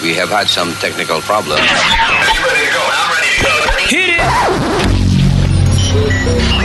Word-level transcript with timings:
We 0.00 0.14
have 0.14 0.28
had 0.28 0.48
some 0.48 0.74
technical 0.74 1.20
problems. 1.20 1.60
Hit 3.88 4.20
it! 5.94 6.57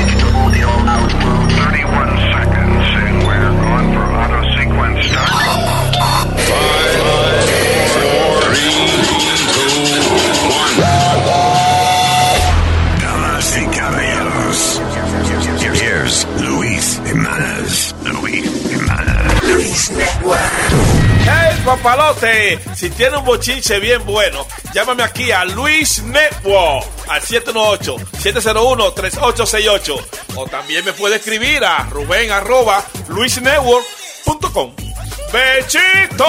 ¡Hey, 21.84 21.90
papalote! 21.90 22.60
Si 22.76 22.90
tiene 22.92 23.18
un 23.18 23.26
bochinche 23.26 23.78
bien 23.80 24.06
bueno, 24.06 24.48
llámame 24.74 25.04
aquí 25.04 25.32
a 25.32 25.44
Luis 25.44 26.02
Network 26.04 26.86
al 27.10 27.22
718-701-3868. 27.22 30.06
O 30.36 30.46
también 30.46 30.86
me 30.86 30.94
puede 30.94 31.18
escribir 31.18 31.66
a 31.66 31.84
Rubén 31.90 32.32
arroba 32.32 32.86
luisnetwork.com. 33.10 34.72
¡Bechito! 35.34 36.26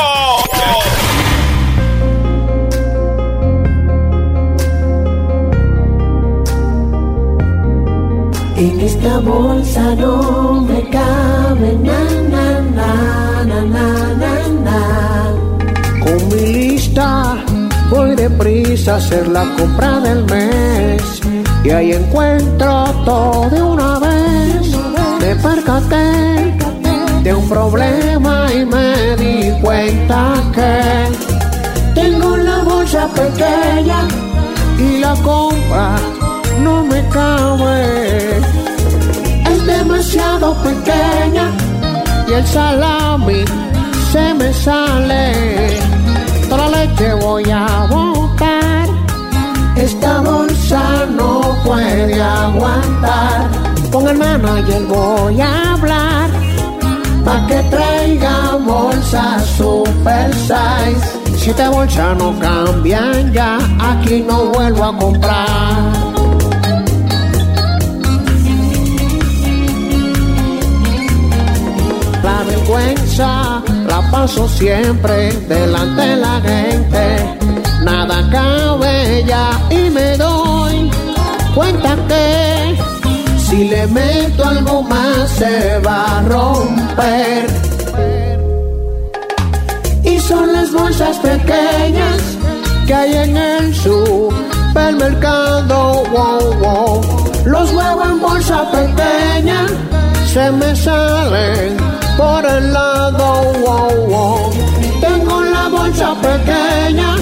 En 8.56 8.80
esta 8.80 9.18
bolsa 9.18 9.94
no 9.94 10.60
me 10.62 10.90
cabe 10.90 11.74
na 11.74 12.04
na 12.30 12.60
na 12.62 12.94
na 13.44 13.64
na. 13.64 13.84
Lista 16.94 17.44
voy 17.90 18.14
deprisa 18.14 18.94
a 18.94 18.96
hacer 18.98 19.26
la 19.26 19.42
compra 19.56 19.98
del 19.98 20.24
mes 20.26 21.02
y 21.64 21.70
ahí 21.70 21.92
encuentro 21.92 22.84
todo 23.04 23.50
de 23.50 23.60
una 23.60 23.98
vez. 23.98 24.76
Me 25.18 25.34
percaté 25.34 26.54
de 27.24 27.34
un 27.34 27.48
problema 27.48 28.46
y 28.52 28.64
me 28.64 29.16
di 29.16 29.50
cuenta 29.60 30.34
que 30.54 32.00
Tengo 32.00 32.36
la 32.36 32.62
bolsa 32.62 33.08
pequeña 33.08 34.06
y 34.78 34.98
la 34.98 35.14
compra 35.16 35.96
no 36.62 36.84
me 36.84 37.02
cabe 37.08 38.38
es 39.50 39.66
demasiado 39.66 40.54
pequeña. 40.62 41.50
y 42.28 42.32
el 42.34 42.46
salami 42.46 43.44
se 44.12 44.34
me 44.34 44.52
sale. 44.52 46.03
La 46.56 46.68
leche 46.68 47.12
voy 47.14 47.44
a 47.50 47.86
botar. 47.90 48.86
Esta 49.76 50.20
bolsa 50.20 51.04
no 51.10 51.40
puede 51.64 52.22
aguantar. 52.22 53.48
Con 53.90 54.08
el 54.08 54.16
manager 54.16 54.82
voy 54.86 55.40
a 55.40 55.72
hablar. 55.72 56.30
Pa' 57.24 57.46
que 57.48 57.60
traiga 57.70 58.56
bolsa 58.64 59.40
super 59.56 60.32
size. 60.34 61.04
Si 61.36 61.50
esta 61.50 61.70
bolsa 61.70 62.14
no 62.14 62.38
cambian 62.38 63.32
ya, 63.32 63.58
aquí 63.80 64.24
no 64.26 64.46
vuelvo 64.46 64.84
a 64.84 64.96
comprar. 64.96 65.92
La 72.22 72.42
vergüenza 72.44 73.62
la 73.94 74.02
paso 74.10 74.48
siempre 74.48 75.30
delante 75.48 76.02
de 76.02 76.16
la 76.16 76.40
gente. 76.40 77.04
Nada 77.84 78.28
cabe 78.30 79.24
ya 79.24 79.50
y 79.70 79.88
me 79.90 80.16
doy 80.16 80.90
cuenta 81.54 81.94
que 82.08 82.74
Si 83.46 83.68
le 83.72 83.86
meto 83.86 84.44
algo 84.44 84.82
más 84.82 85.30
se 85.38 85.78
va 85.86 86.18
a 86.18 86.22
romper. 86.22 87.46
Y 90.02 90.18
son 90.18 90.52
las 90.52 90.72
bolsas 90.72 91.16
pequeñas 91.18 92.20
que 92.86 92.94
hay 92.94 93.14
en 93.26 93.36
el 93.36 93.72
supermercado. 93.74 96.02
Wow, 96.14 96.54
wow. 96.62 97.00
Los 97.44 97.70
huevos 97.72 98.06
en 98.12 98.20
bolsa 98.20 98.58
pequeña. 98.72 99.66
Se 100.32 100.50
me 100.50 100.74
salen 100.74 102.03
por 102.16 102.44
el 102.44 102.72
lado. 102.72 103.52
Wow, 103.64 104.06
wow. 104.06 104.50
Tengo 105.00 105.42
la 105.42 105.68
bolsa 105.68 106.14
pequeña. 106.20 107.16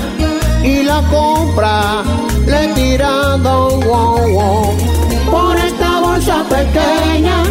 Y 0.63 0.83
la 0.85 1.03
compra 1.11 2.03
le 2.47 2.65
he 2.65 2.69
tirado. 2.75 3.81
Wow, 3.81 4.31
wow. 4.33 4.77
Por 5.31 5.57
esta 5.57 6.01
bolsa 6.01 6.45
pequeña. 6.49 7.43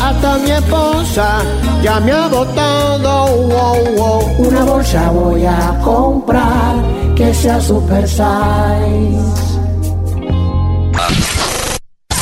Hasta 0.00 0.38
mi 0.38 0.50
esposa 0.50 1.42
ya 1.82 2.00
me 2.00 2.12
ha 2.12 2.28
botado. 2.28 3.26
Wow, 3.36 3.96
wow. 3.96 4.22
Una 4.38 4.64
bolsa 4.64 5.10
voy 5.10 5.46
a 5.46 5.78
comprar 5.82 6.74
que 7.14 7.34
sea 7.34 7.60
super 7.60 8.06
size. 8.08 9.50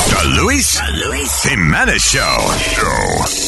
The 0.09 0.25
Luis, 0.35 0.81
Luis 1.05 1.31
Jimenez 1.43 2.01
Show. 2.01 2.39
Show. 2.75 3.38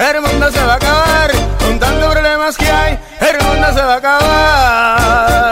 El 0.00 0.20
mundo 0.22 0.50
se 0.50 0.64
va 0.64 0.72
a 0.72 0.76
acabar. 0.76 1.30
Con 1.58 1.78
tantos 1.78 2.12
problemas 2.12 2.56
que 2.56 2.70
hay, 2.70 2.98
el 3.20 3.46
mundo 3.46 3.66
se 3.74 3.82
va 3.82 3.94
a 3.94 3.96
acabar. 3.96 5.50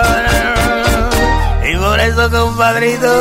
Y 1.71 1.77
por 1.77 2.01
eso, 2.01 2.31
compadrito, 2.31 3.13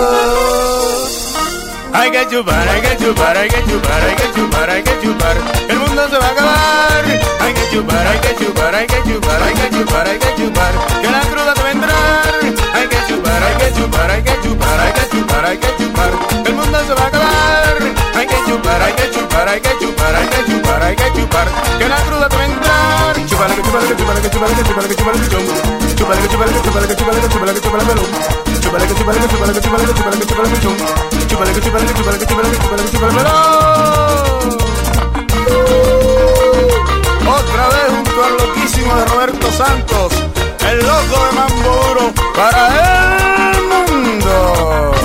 hay 1.93 2.11
que 2.11 2.27
chupar, 2.29 2.67
hay 2.67 2.81
que 2.81 2.97
chupar, 2.97 3.37
hay 3.37 3.49
que 3.49 3.63
chupar, 3.65 4.03
hay 4.03 4.15
que 4.15 4.31
chupar, 4.33 4.69
hay 4.69 4.83
que 4.83 4.99
chupar. 5.01 5.37
El 5.67 5.77
mundo 5.79 6.07
se 6.09 6.17
va 6.17 6.25
a 6.25 6.29
acabar. 6.29 7.03
Hay 7.39 7.53
que 7.53 7.69
chupar, 7.71 8.07
hay 8.07 8.19
que 8.19 8.35
chupar, 8.35 8.75
hay 8.75 8.87
que 8.87 9.03
chupar, 9.03 9.41
hay 9.43 9.53
que 9.53 9.69
chupar, 9.69 10.07
hay 10.07 10.17
que 10.19 10.35
chupar. 10.35 10.73
Que 11.01 11.09
la 11.11 11.19
cruda 11.21 11.53
te 11.53 11.61
va 11.61 11.67
a 11.67 11.71
entrar. 11.71 12.23
Hay 12.73 12.87
que 12.87 12.97
chupar, 13.07 13.43
hay 13.43 13.55
que 13.57 13.73
chupar, 13.73 14.11
hay 14.11 14.23
que 14.23 14.39
chupar, 14.43 14.79
hay 14.79 14.93
que 14.93 15.09
chupar, 15.09 15.45
hay 15.45 15.57
que 15.57 15.75
chupar. 15.77 16.09
El 16.45 16.53
mundo 16.53 16.79
se 16.87 16.93
va 16.93 17.03
a 17.03 17.07
acabar. 17.07 17.77
Hay 18.15 18.27
que 18.27 18.35
chupar, 18.47 18.81
hay 18.81 18.93
que 18.93 19.11
chupar, 19.11 19.47
hay 19.49 19.59
que 19.61 19.77
chupar, 19.79 20.15
hay 20.15 20.27
que 20.27 20.45
chupar, 20.45 20.66
hay 20.87 20.95
que 20.95 21.11
chupar. 21.13 21.47
Que 21.77 21.87
la 21.89 21.97
cruda 21.97 22.29
te 22.29 22.35
va 22.35 22.41
a 22.41 22.45
entrar. 22.45 23.25
Chupar, 23.27 23.53
que 23.55 23.61
chupar, 23.61 23.83
que 23.83 23.95
chupar, 23.95 24.21
que 24.21 24.29
chupar, 24.29 24.49
que 24.49 24.63
chupar, 24.63 24.87
que 24.87 24.95
chupar, 24.95 25.13
que 25.13 25.27
Chupar, 25.97 26.17
que 26.17 26.27
chupar, 26.29 26.47
que 26.47 26.61
chupar, 26.61 26.87
que 26.87 26.95
chupar, 26.95 27.15
que 27.15 27.27
chupar, 27.27 27.53
que 27.53 27.61
chupar, 27.61 27.85
melón. 27.85 28.05
Chupar, 28.61 28.81
que 28.87 28.95
chupar, 28.95 29.15
que 29.15 29.27
chupar, 29.27 29.53
que 29.53 29.61
chupar, 29.61 29.81
que 29.81 29.93
chupar, 29.93 30.13
que 30.13 30.17
que 30.17 30.27
chupar. 30.27 30.47
Chupar, 31.27 31.47
que 31.53 31.61
chupar, 31.61 31.81
que 31.85 31.93
chupar, 31.93 32.17
que 32.17 32.25
chupar, 32.25 32.45
que 32.45 32.57
chupar, 32.57 32.79
que 32.79 32.91
chupar, 32.91 33.11
melón. 33.13 34.57
Otra 37.27 37.63
vez 37.69 37.87
junto 37.91 38.23
al 38.23 38.33
loquísimo 38.37 38.95
de 38.95 39.05
Roberto 39.05 39.51
Santos, 39.51 40.13
el 40.69 40.77
loco 40.79 41.25
de 41.25 41.31
Mambo 41.33 42.13
para 42.33 42.63
el 43.51 43.57
mundo. 43.67 44.96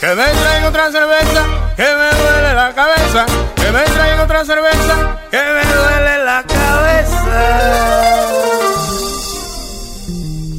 Que 0.00 0.14
me 0.14 0.24
traigan 0.24 0.64
otra 0.64 0.92
cerveza, 0.92 1.42
que 1.74 1.82
me 1.82 2.10
duele 2.22 2.54
la 2.54 2.72
cabeza. 2.72 3.26
Que 3.56 3.72
me 3.72 3.82
traigan 3.82 4.20
otra 4.20 4.44
cerveza, 4.44 5.18
que 5.28 5.38
me 5.38 5.64
duele 5.64 6.24
la 6.24 6.44
cabeza. 6.44 7.24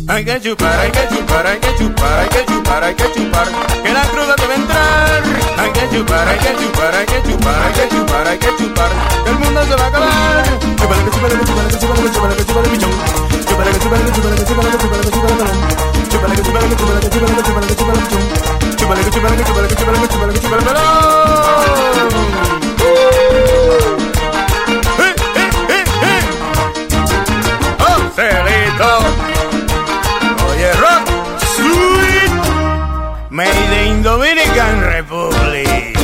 Hay 0.09 0.25
que 0.25 0.41
chupar, 0.41 0.79
hay 0.79 0.91
que 0.91 1.07
chupar, 1.07 1.47
hay 1.47 1.57
que 1.57 1.75
chupar, 1.77 2.19
hay 2.19 2.27
que 2.27 2.45
chupar, 2.45 2.83
hay 2.83 2.95
que 2.95 3.13
chupar, 3.13 3.47
que 3.81 3.93
la 3.93 4.01
cruda 4.01 4.35
te 4.35 4.45
va 4.45 4.51
a 4.51 4.55
entrar. 4.55 5.23
Hay 5.57 5.71
que 5.71 5.89
chupar, 5.95 6.27
hay 6.27 6.37
que 6.37 6.55
chupar, 6.57 6.95
hay 6.95 7.05
que 7.05 7.21
chupar, 7.23 7.63
hay 7.63 7.73
que 7.73 7.89
chupar, 7.95 8.27
hay 8.27 8.37
que 8.39 8.55
chupar, 8.57 8.91
que 9.23 9.29
el 9.29 9.39
mundo 9.39 9.63
se 9.63 9.75
va 9.75 9.85
a 9.85 9.87
acabar. 9.87 10.43
Chupar, 10.75 10.97
que 11.05 11.11
chupar, 11.11 11.31
que 11.31 11.45
chupar, 11.45 11.67
que 11.69 11.77
chupar, 11.79 11.95
que 11.95 12.11
chupar, 12.11 12.35
que 12.35 12.45
chupar, 15.11 15.98
¡Eh, 24.99 25.15
eh, 25.35 25.49
eh, 25.69 25.83
eh! 26.03 26.21
¡Oh, 27.79 27.99
made 33.29 33.87
in 33.87 34.03
Dominican 34.03 34.81
Republic. 34.81 35.97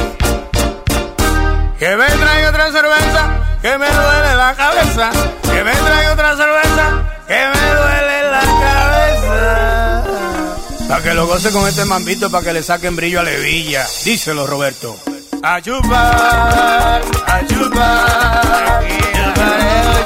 Que 1.79 1.95
me 1.97 2.05
otra 2.47 2.71
cerveza, 2.71 3.29
que 3.61 3.77
me 3.77 3.87
duele 3.87 4.35
la 4.35 4.53
cabeza. 4.55 5.11
Que 5.43 5.63
me 5.63 5.71
traiga 5.71 6.13
otra 6.13 6.35
cerveza, 6.35 7.03
que 7.27 7.47
me 7.53 7.64
que 11.05 11.13
lo 11.13 11.27
goce 11.27 11.51
con 11.51 11.67
este 11.67 11.85
mambito 11.85 12.31
para 12.31 12.45
que 12.45 12.53
le 12.53 12.63
saquen 12.63 12.95
brillo 12.95 13.19
a 13.19 13.23
Levilla. 13.23 13.85
Díselo, 14.03 14.47
Roberto. 14.47 14.97
A 15.43 15.61
chupar, 15.61 17.03
a 17.27 17.45
chupar. 17.45 18.87
Chupareo, 19.13 20.05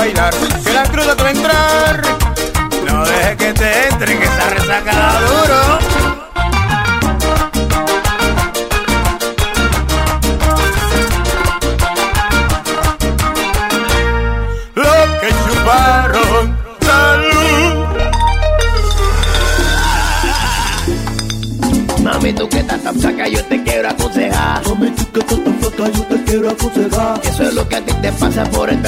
bailar, 0.00 0.34
que 0.64 0.72
la 0.72 0.82
cruda 0.84 1.14
te 1.14 1.22
va 1.22 1.28
a 1.28 1.32
entrar. 1.32 2.02
No 2.86 3.04
dejes 3.04 3.36
que 3.36 3.52
te 3.52 3.88
entre, 3.88 4.18
que 4.18 4.24
esa 4.24 4.50
resaca 4.50 4.92
da 4.96 5.20
duro. 5.28 5.60
Lo 14.74 14.92
que 15.20 15.28
chuparon, 15.42 16.56
salud. 16.88 17.74
Mami, 22.02 22.32
tú 22.32 22.48
que 22.48 22.60
estás 22.60 22.82
tan 22.82 22.98
flaca, 22.98 23.28
yo 23.28 23.44
te 23.44 23.62
quiero 23.62 23.90
aconsejar. 23.90 24.66
Mami, 24.66 24.90
tú 24.92 25.04
que 25.12 25.20
estás 25.20 25.44
tan 25.44 25.58
flaca, 25.60 25.88
yo 25.92 26.02
te 26.04 26.24
quiero 26.24 26.50
aconsejar. 26.50 27.20
Eso 27.24 27.42
es 27.42 27.54
lo 27.54 27.68
que 27.68 27.76
a 27.76 27.80
ti 27.84 27.92
te 28.00 28.12
pasa 28.12 28.44
por 28.44 28.70
crack. 28.70 28.79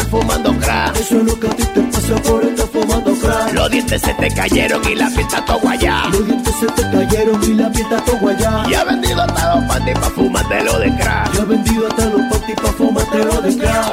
Eso 1.13 1.21
es 1.21 1.27
lo 1.27 1.41
que 1.41 1.47
a 1.47 1.51
ti 1.51 1.63
te 1.75 1.81
pasa 1.83 2.15
por 2.23 2.43
estar 2.43 2.67
fumando 2.69 3.13
crack. 3.21 3.53
Los 3.53 3.71
dientes 3.71 4.01
se 4.01 4.15
te 4.15 4.29
cayeron 4.31 4.83
y 4.91 4.95
la 4.95 5.11
pinta 5.11 5.45
todo 5.45 5.59
guayá. 5.61 6.05
Los 6.11 6.27
dientes 6.27 6.55
se 6.59 6.67
te 6.69 6.83
cayeron 6.91 7.43
y 7.45 7.55
la 7.55 7.67
está 7.67 8.03
todo 8.03 8.17
guayá. 8.17 8.65
Y 8.67 8.75
ha 8.75 8.85
vendido 8.85 9.21
hasta 9.21 9.57
los 9.57 9.65
panties 9.67 9.99
pa' 9.99 10.09
fumártelo 10.09 10.79
de 10.79 10.97
crack. 10.97 11.33
Ya 11.35 11.43
he 11.43 11.45
vendido 11.45 11.87
hasta 11.87 12.05
los 12.07 12.21
panties 12.31 12.61
pa' 12.63 12.73
fumártelo 12.73 13.43
de 13.43 13.57
crack. 13.59 13.93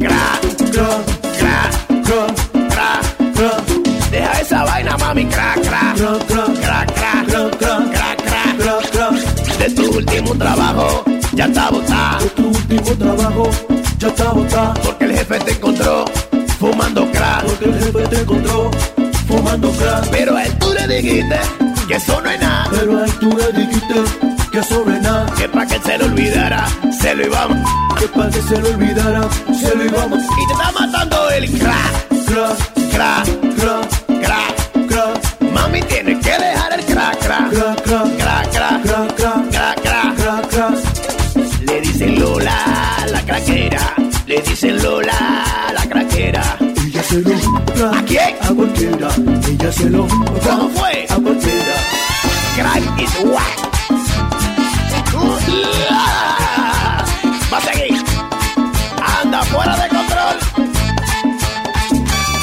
Crack, 0.00 0.40
Crack, 0.72 1.04
crack, 1.38 2.02
crack, 2.02 2.34
crack. 2.70 3.34
crack, 3.36 4.10
Deja 4.10 4.40
esa 4.40 4.64
vaina, 4.64 4.96
mami, 4.96 5.26
crack, 5.26 5.60
crack. 5.62 5.94
crack, 5.96 6.26
crack, 6.26 6.56
Crack, 6.56 6.94
crack, 6.96 7.26
crack, 7.28 7.58
crack, 7.60 7.90
crack, 7.92 8.22
crack. 8.24 8.56
crack, 8.58 8.90
crack. 8.90 9.58
De 9.60 9.70
tu 9.70 9.96
último 9.96 10.34
trabajo, 10.34 11.04
ya 11.34 11.44
está 11.44 11.70
botado. 11.70 12.24
De 12.24 12.30
tu 12.30 12.48
último 12.48 12.96
trabajo 12.98 13.50
ya 13.98 14.08
está 14.08 14.32
botado. 14.32 14.85
El 17.64 17.74
jefe 17.74 18.08
te 18.08 18.20
encontró 18.20 18.70
fumando 19.26 19.70
crack. 19.72 20.08
Pero 20.10 20.36
a 20.36 20.44
él 20.44 20.52
tú 20.58 20.72
le 20.72 20.96
dijiste 20.96 21.38
que 21.88 21.94
eso 21.94 22.20
no 22.20 22.30
es 22.30 22.40
nada. 22.40 22.68
Pero 22.70 22.98
a 22.98 23.04
él 23.04 23.12
tú 23.18 23.36
le 23.36 23.52
dijiste 23.52 23.94
que 24.52 24.62
sobre 24.62 25.00
nada. 25.00 25.26
Que 25.36 25.48
pa' 25.48 25.66
que 25.66 25.78
se 25.78 25.98
lo 25.98 26.06
olvidara, 26.06 26.66
se 27.00 27.14
lo 27.14 27.26
íbamos. 27.26 27.70
Que 27.98 28.08
para 28.08 28.30
que 28.30 28.42
se 28.42 28.60
lo 28.60 28.68
olvidara, 28.68 29.28
se 29.60 29.74
lo 29.74 29.84
íbamos. 29.84 30.22
Y 30.22 30.46
te 30.46 30.52
está 30.52 30.72
matando 30.72 31.30
el 31.30 31.58
Crack, 31.58 32.08
crack, 32.26 32.92
crack, 32.92 33.45
se 47.08 47.20
lo 47.22 47.88
¿A 47.92 48.02
quién? 48.02 48.34
A. 48.42 48.48
Ella 49.48 49.72
se 49.72 49.90
lo 49.90 50.06
¿Cómo 50.08 50.68
fue? 50.70 51.06
A 51.08 51.14
cualquiera. 51.14 51.76
Crack 52.56 53.00
is 53.00 53.14
whack. 53.24 53.56
Va 57.52 57.58
a 57.58 57.60
seguir. 57.60 58.02
Anda 59.22 59.42
fuera 59.44 59.76
de 59.76 59.88
control. 59.88 60.36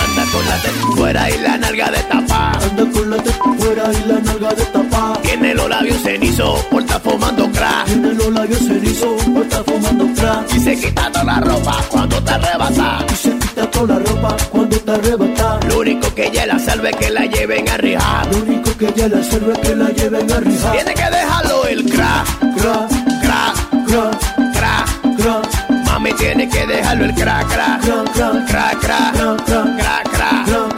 Anda 0.03 0.31
con 0.31 0.45
la 0.45 0.57
teta 0.61 0.87
fuera 0.95 1.29
y 1.29 1.37
la 1.39 1.57
nalga 1.57 1.91
de 1.91 2.03
tapa. 2.03 2.51
Anda 2.51 2.91
con 2.91 3.09
la 3.09 3.17
teta 3.17 3.53
fuera 3.57 3.83
y 3.91 4.07
la 4.07 4.19
nalga 4.19 4.53
de 4.53 4.65
tapa. 4.65 5.19
Tiene 5.23 5.55
los 5.55 5.69
labios 5.69 6.01
cenizos 6.01 6.59
por 6.65 6.81
estar 6.81 7.01
fumando 7.01 7.51
crack. 7.51 7.85
Tiene 7.85 8.13
los 8.13 8.31
labios 8.31 8.59
cenizos 8.59 9.23
por 9.23 9.43
estar 9.43 9.63
fumando 9.65 10.07
crack. 10.15 10.53
Y 10.53 10.59
se 10.59 10.79
quitando 10.79 11.23
la 11.23 11.39
ropa 11.41 11.75
cuando 11.89 12.23
te 12.23 12.31
arrebata. 12.31 13.05
Y 13.11 13.15
se 13.15 13.37
quita 13.37 13.71
toda 13.71 13.99
la 13.99 13.99
ropa 13.99 14.37
lo 15.67 15.79
único 15.79 16.13
que 16.15 16.27
ella 16.27 16.47
la 16.47 16.59
salve 16.59 16.89
es 16.89 16.95
que 16.95 17.09
la 17.11 17.25
lleven 17.25 17.69
a 17.69 17.77
rijar. 17.77 18.27
Lo 18.27 18.37
único 18.39 18.75
que 18.77 18.87
ella 18.87 19.07
la 19.07 19.23
salve 19.23 19.53
es 19.53 19.59
que 19.59 19.75
la 19.75 19.89
lleven 19.89 20.31
a 20.31 20.39
rijar. 20.39 20.71
Tiene 20.73 20.93
que 20.93 21.09
dejarlo 21.09 21.65
el 21.67 21.89
cra, 21.89 22.23
cra, 22.57 22.87
cra, 23.21 23.53
cra, 23.85 24.11
cra, 24.53 24.85
cra. 25.17 25.41
Mami 25.85 26.13
tiene 26.13 26.49
que 26.49 26.65
dejarlo 26.65 27.05
el 27.05 27.13
cra, 27.13 27.45
cra, 27.47 27.79
cra, 27.83 28.03
cra, 28.13 28.31
cra, 28.47 29.11
cra, 29.11 29.35
cra, 29.45 30.03
cra. 30.11 30.43
cra. 30.45 30.72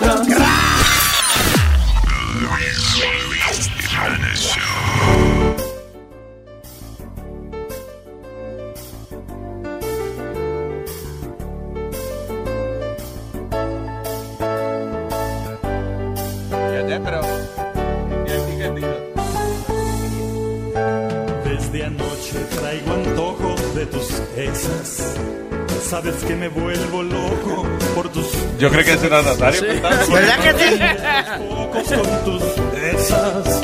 Yo 28.58 28.70
creo 28.70 28.86
que 28.86 28.94
ese 28.94 29.08
era 29.08 29.22
Nazario. 29.22 29.82
cantando. 29.82 30.14
¿Verdad 30.14 30.40
que 30.40 30.54
sí? 30.54 31.96
con 31.96 32.24
tus 32.26 32.44
esas. 32.84 33.62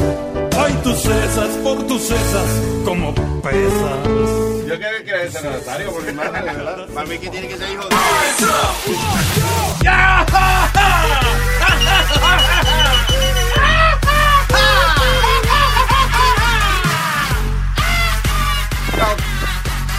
Ay, 0.58 0.74
tus 0.84 1.06
esas 1.06 1.50
por 1.64 1.88
tus 1.88 2.04
esas 2.04 2.50
como 2.84 3.14
pesas. 3.42 4.08
Yo 4.68 4.78
creo 4.78 5.04
que 5.06 5.26
ese 5.26 5.40
era 5.40 5.50
Nazario, 5.52 5.92
porque 5.92 6.12
más 6.12 6.34
de 6.34 6.42
verdad. 6.42 6.88
Para 6.94 7.08
mí 7.08 7.18
que 7.18 7.30
tiene 7.30 7.48
que 7.48 7.58
ser 7.58 7.70
hijo 7.70 7.84
de... 7.88 7.96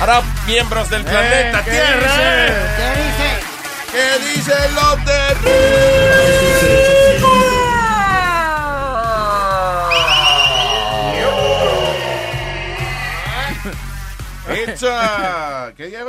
Ahora, 0.02 0.20
miembros 0.46 0.90
del 0.90 1.04
planeta 1.04 1.60
Eh, 1.60 1.62
¿qué 1.64 1.70
Tierra 1.70 2.91
mis 4.42 4.48
elotes 4.48 5.38
ricos. 5.42 6.32
¡Hecha! 14.48 15.61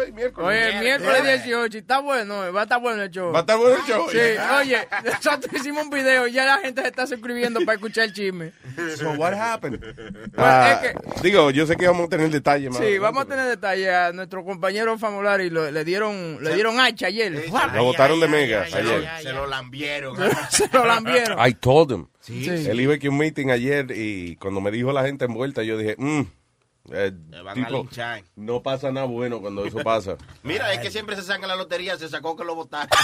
Hoy? 0.06 0.12
Miércoles. 0.12 0.48
Oye, 0.72 0.80
miércoles 0.80 1.24
18, 1.44 1.78
y 1.78 1.80
está 1.80 2.00
bueno, 2.00 2.46
eh, 2.46 2.52
va 2.52 2.62
a 2.62 2.64
estar 2.64 2.80
bueno 2.82 3.02
el 3.04 3.10
show. 3.12 3.32
Va 3.32 3.40
a 3.40 3.42
estar 3.42 3.58
bueno 3.58 3.76
el 3.76 3.84
show. 3.84 4.08
Sí, 4.12 4.18
oye, 4.60 4.88
nosotros 5.06 5.54
hicimos 5.54 5.84
un 5.84 5.90
video 5.90 6.28
y 6.28 6.32
ya 6.34 6.46
la 6.46 6.58
gente 6.60 6.82
se 6.82 6.88
está 6.88 7.08
suscribiendo 7.08 7.60
para 7.62 7.76
escuchar 7.76 8.06
el 8.06 8.14
chisme. 8.14 8.52
So 8.98 9.12
what 9.12 9.34
happened? 9.34 9.80
Ah, 10.38 10.82
es 10.84 11.22
Digo, 11.22 11.52
yo 11.52 11.66
sé 11.66 11.76
que 11.76 11.88
vamos 11.88 12.08
a 12.08 12.10
tener 12.10 12.30
detalles 12.30 12.72
más. 12.72 12.80
Sí, 12.80 12.98
vamos 12.98 13.24
a 13.24 13.28
tener 13.28 13.46
detalles. 13.46 13.90
A 13.90 14.12
nuestro 14.12 14.44
compañero 14.44 14.98
Famolari 14.98 15.50
lo- 15.50 15.70
le 15.70 15.84
dieron 15.86 16.44
le 16.44 16.54
dieron 16.56 16.80
hacha 16.80 17.08
ayer. 17.08 17.32
Lo 17.74 17.84
botaron 17.84 18.20
de 18.20 18.28
mega 18.28 18.68
Se 18.68 18.82
lo, 18.84 18.96
ayer. 18.96 19.10
se 19.22 19.32
lo 19.34 19.48
lambieron. 19.48 20.16
Se 20.50 20.68
lo 20.72 20.86
lambieron. 20.86 21.38
I 21.48 21.54
told 21.54 21.92
him. 21.92 22.08
Sí. 22.20 22.46
Él 22.50 22.80
iba 22.80 22.94
aquí 22.96 23.08
a 23.08 23.10
un 23.10 23.18
meeting 23.18 23.50
ayer 23.50 23.88
y 23.96 24.36
cuando 24.38 24.62
me 24.62 24.72
dijo 24.72 24.92
la 24.92 25.04
gente 25.06 25.26
envuelta, 25.26 25.64
yo 25.64 25.78
dije, 25.78 25.96
mm, 25.98 26.22
eh, 26.92 27.12
van 27.32 27.48
a 27.48 27.54
tipo, 27.54 27.78
linchar. 27.78 28.24
no 28.36 28.62
pasa 28.62 28.92
nada 28.92 29.06
bueno 29.08 29.40
cuando 29.40 29.66
eso 29.66 29.78
pasa. 29.80 30.18
Mira, 30.44 30.74
es 30.74 30.80
que 30.80 30.92
siempre 30.92 31.16
se 31.16 31.22
saca 31.24 31.48
la 31.48 31.56
lotería, 31.56 31.98
se 31.98 32.10
sacó 32.10 32.36
que 32.36 32.44
lo 32.44 32.56
votaron. 32.56 32.90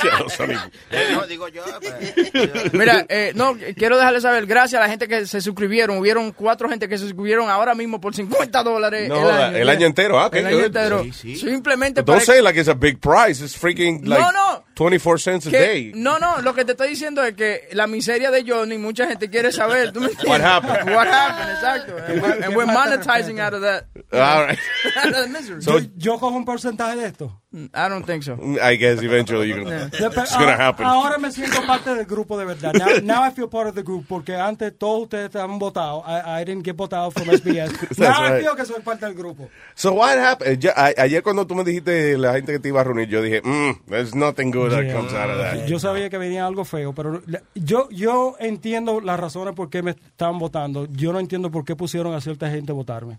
Eh, 0.90 1.08
no, 1.12 1.26
digo 1.26 1.48
yo. 1.48 1.62
pues. 1.80 2.72
Mira, 2.72 3.04
eh, 3.08 3.32
no, 3.34 3.56
quiero 3.76 3.98
dejarles 3.98 4.22
saber, 4.22 4.46
gracias 4.46 4.80
a 4.80 4.84
la 4.84 4.88
gente 4.90 5.06
que 5.06 5.26
se 5.26 5.40
suscribieron. 5.40 5.98
Hubieron 5.98 6.32
cuatro 6.32 6.68
gente 6.68 6.88
que 6.88 6.96
se 6.96 7.04
suscribieron 7.04 7.50
ahora 7.50 7.74
mismo 7.74 8.00
por 8.00 8.14
50 8.14 8.62
dólares 8.62 9.08
No, 9.08 9.28
el 9.28 9.36
año. 9.36 9.56
el 9.58 9.68
año 9.68 9.86
entero, 9.86 10.18
ah, 10.18 10.30
El 10.32 10.46
año 10.46 10.60
entero. 10.64 11.04
Sí, 11.12 11.36
Simplemente 11.36 12.02
Don't 12.02 12.20
para 12.20 12.24
say 12.24 12.40
like 12.42 12.58
it's 12.58 12.68
a 12.68 12.74
big 12.74 12.98
price. 13.00 13.44
It's 13.44 13.54
freaking 13.56 14.06
like 14.06 14.20
No, 14.20 14.32
no. 14.32 14.64
24 14.80 15.18
cents 15.18 15.46
a 15.46 15.50
que- 15.50 15.58
day. 15.58 15.92
no, 15.94 16.18
no, 16.18 16.40
lo 16.40 16.54
que 16.54 16.64
te 16.64 16.72
estoy 16.72 16.88
diciendo 16.88 17.22
es 17.22 17.34
que 17.34 17.68
la 17.72 17.86
miseria 17.86 18.30
de 18.30 18.44
Johnny, 18.46 18.78
mucha 18.78 19.06
gente 19.06 19.28
quiere 19.28 19.52
saber. 19.52 19.92
¿tú 19.92 20.00
me 20.00 20.06
entiendes? 20.06 20.26
What 20.26 20.40
happened? 20.40 20.94
What 20.96 21.06
happened, 21.06 21.50
exacto. 21.50 21.96
And 22.08 22.22
we're, 22.22 22.44
and 22.46 22.56
we're 22.56 22.66
monetizing 22.66 23.40
out 23.40 23.52
of 23.52 23.60
that. 23.60 23.84
All 24.10 24.46
right. 24.46 24.58
out 24.96 25.14
of 25.14 25.28
misery. 25.28 25.60
So- 25.62 25.78
yo, 25.80 25.86
yo 25.98 26.18
cojo 26.18 26.34
un 26.34 26.46
porcentaje 26.46 26.96
de 26.96 27.06
esto. 27.08 27.39
I 27.52 27.88
don't 27.88 28.04
think 28.06 28.22
so. 28.22 28.38
I 28.62 28.76
guess 28.76 29.02
eventually 29.02 29.48
you're 29.48 29.64
gonna, 29.64 29.90
pero 29.90 30.06
it's 30.22 30.32
gonna 30.32 30.52
ahora- 30.52 30.56
happen. 30.56 30.86
Ahora 30.86 31.18
me 31.18 31.32
siento 31.32 31.60
parte 31.66 31.92
del 31.94 32.04
grupo 32.06 32.38
de 32.38 32.44
verdad. 32.44 32.72
Now, 32.74 33.00
now 33.02 33.22
I 33.24 33.32
feel 33.32 33.48
part 33.48 33.66
of 33.66 33.74
the 33.74 33.82
group 33.82 34.06
porque 34.06 34.36
antes 34.36 34.72
todos 34.78 35.02
ustedes 35.02 35.26
estaban 35.30 35.58
votados. 35.58 36.04
I, 36.06 36.42
I 36.42 36.44
didn't 36.44 36.64
get 36.64 36.76
votado 36.76 37.10
from 37.10 37.28
SBS. 37.28 37.72
now 37.98 38.06
I 38.22 38.30
right. 38.34 38.42
feel 38.44 38.54
que 38.54 38.64
soy 38.64 38.80
parte 38.82 39.04
del 39.06 39.14
grupo. 39.16 39.48
So 39.74 39.92
what 39.94 40.16
happened? 40.16 40.60
Ya- 40.60 40.74
a- 40.76 40.94
ayer 41.02 41.24
cuando 41.24 41.44
tú 41.44 41.56
me 41.56 41.64
dijiste 41.64 42.16
la 42.18 42.34
gente 42.34 42.52
que 42.52 42.60
te 42.60 42.68
iba 42.68 42.82
a 42.82 42.84
reunir, 42.84 43.08
yo 43.08 43.20
dije, 43.20 43.42
mm, 43.42 43.86
there's 43.88 44.14
nothing 44.14 44.52
good 44.52 44.70
that 44.70 44.84
Yeah. 44.84 44.94
comes 44.94 45.12
out 45.12 45.30
of 45.30 45.38
that. 45.38 45.66
Yo 45.66 45.80
sabía 45.80 46.08
que 46.08 46.18
venía 46.18 46.46
algo 46.46 46.64
feo, 46.64 46.92
pero 46.94 47.20
yo, 47.56 47.88
yo 47.90 48.36
entiendo 48.38 49.00
las 49.00 49.18
razones 49.18 49.54
por 49.56 49.68
qué 49.70 49.82
me 49.82 49.90
estaban 49.90 50.38
votando. 50.38 50.86
Yo 50.92 51.12
no 51.12 51.18
entiendo 51.18 51.50
por 51.50 51.64
qué 51.64 51.74
pusieron 51.74 52.14
a 52.14 52.20
cierta 52.20 52.48
gente 52.48 52.70
a 52.70 52.76
votarme. 52.76 53.18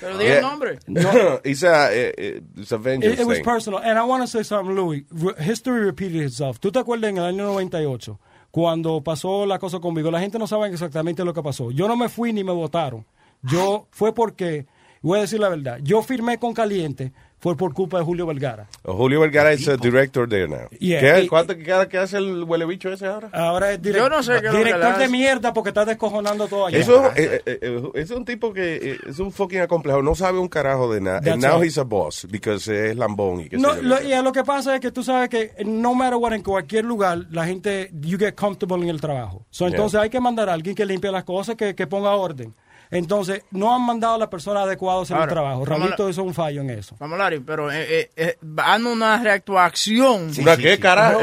Pero 0.00 0.16
diga 0.18 0.36
el 0.36 0.42
nombre. 0.42 0.78
No, 0.86 1.40
it's 1.44 1.62
a, 1.62 1.92
eh, 1.92 2.12
eh, 2.16 2.40
it's 2.56 2.72
a 2.72 2.78
vengeance 2.78 3.14
It, 3.14 3.20
it 3.20 3.26
was 3.26 3.38
thing. 3.38 3.44
personal. 3.44 3.80
And 3.80 3.98
I 3.98 4.02
want 4.04 4.22
to 4.22 4.26
say 4.28 4.42
something, 4.44 4.74
Louis. 4.74 5.04
History 5.38 5.80
repeated 5.80 6.22
itself. 6.22 6.58
¿Tú 6.60 6.70
te 6.70 6.78
acuerdas 6.78 7.10
en 7.10 7.18
el 7.18 7.24
año 7.24 7.44
98? 7.44 8.18
Cuando 8.50 9.02
pasó 9.02 9.44
la 9.46 9.58
cosa 9.58 9.78
conmigo, 9.80 10.10
la 10.10 10.20
gente 10.20 10.38
no 10.38 10.46
sabe 10.46 10.68
exactamente 10.68 11.24
lo 11.24 11.34
que 11.34 11.42
pasó. 11.42 11.70
Yo 11.70 11.86
no 11.88 11.96
me 11.96 12.08
fui 12.08 12.32
ni 12.32 12.42
me 12.44 12.52
votaron. 12.52 13.04
Yo 13.42 13.86
fue 13.90 14.14
porque, 14.14 14.66
voy 15.02 15.18
a 15.18 15.22
decir 15.22 15.38
la 15.38 15.48
verdad, 15.48 15.78
yo 15.82 16.02
firmé 16.02 16.38
con 16.38 16.54
Caliente, 16.54 17.12
fue 17.40 17.56
por 17.56 17.72
culpa 17.72 17.98
de 17.98 18.04
Julio 18.04 18.26
Vergara. 18.26 18.66
Julio 18.84 19.20
Vergara 19.20 19.52
is 19.52 19.68
a 19.68 19.76
director 19.76 20.28
there 20.28 20.48
now. 20.48 20.68
Yeah, 20.80 21.00
¿Qué, 21.00 21.22
y- 21.24 21.28
¿Cuánto 21.28 21.56
qué, 21.56 21.64
qué 21.88 21.98
hace 21.98 22.16
el 22.18 22.42
huele 22.44 22.64
bicho 22.66 22.92
ese 22.92 23.06
ahora? 23.06 23.30
Ahora 23.32 23.72
es 23.72 23.80
direct- 23.82 23.96
Yo 23.96 24.08
no 24.08 24.22
sé 24.22 24.32
qué 24.32 24.36
es 24.38 24.42
lo 24.44 24.50
que 24.52 24.58
le 24.58 24.64
director 24.64 24.98
de 24.98 25.08
mierda 25.08 25.52
porque 25.52 25.70
está 25.70 25.84
descojonando 25.84 26.48
todo 26.48 26.66
allá. 26.66 26.78
Eso 26.78 27.06
eh, 27.16 27.40
eh, 27.46 27.58
eh, 27.62 27.82
es 27.94 28.10
un 28.10 28.24
tipo 28.24 28.52
que 28.52 28.76
eh, 28.76 28.98
es 29.06 29.18
un 29.18 29.30
fucking 29.32 29.60
acomplejado, 29.60 30.02
no 30.02 30.14
sabe 30.14 30.38
un 30.38 30.48
carajo 30.48 30.92
de 30.92 31.00
nada. 31.00 31.18
And 31.32 31.42
now 31.42 31.58
right. 31.58 31.64
he's 31.66 31.78
a 31.78 31.84
boss 31.84 32.26
because 32.30 32.68
es 32.90 32.96
lambón 32.96 33.40
y 33.42 33.48
qué 33.48 33.56
No, 33.56 33.74
lo, 33.74 34.02
y 34.02 34.14
lo 34.22 34.32
que 34.32 34.42
pasa 34.44 34.74
es 34.74 34.80
que 34.80 34.90
tú 34.90 35.02
sabes 35.02 35.28
que 35.28 35.52
no 35.64 35.94
matter 35.94 36.16
what, 36.16 36.32
en 36.32 36.42
cualquier 36.42 36.84
lugar, 36.84 37.26
la 37.30 37.46
gente, 37.46 37.90
you 38.00 38.18
get 38.18 38.34
comfortable 38.34 38.82
en 38.82 38.88
el 38.90 39.00
trabajo. 39.00 39.46
So, 39.50 39.66
Yeah. 39.68 39.76
entonces 39.76 40.00
hay 40.00 40.10
que 40.10 40.18
mandar 40.20 40.48
a 40.48 40.54
alguien 40.54 40.74
que 40.74 40.84
limpie 40.86 41.10
las 41.12 41.24
cosas, 41.24 41.54
que, 41.56 41.74
que 41.74 41.86
ponga 41.86 42.10
orden. 42.16 42.54
Entonces, 42.90 43.42
no 43.50 43.74
han 43.74 43.82
mandado 43.82 44.14
a 44.14 44.18
las 44.18 44.28
personas 44.28 44.64
adecuadas 44.64 45.10
en 45.10 45.16
el 45.16 45.20
Ahora, 45.22 45.32
trabajo. 45.32 45.64
vamos 45.64 45.68
a- 45.68 45.84
Ramito 45.84 46.08
hizo 46.08 46.22
un 46.22 46.32
fallo 46.34 46.62
en 46.62 46.70
eso. 46.70 46.96
Famolari, 46.96 47.40
pero 47.40 47.70
eh, 47.70 47.86
eh, 47.88 48.10
eh, 48.16 48.36
van 48.40 48.86
una 48.86 49.22
reactuación. 49.22 50.30
¿Una 50.40 50.56
qué, 50.56 50.78
carajo? 50.78 51.20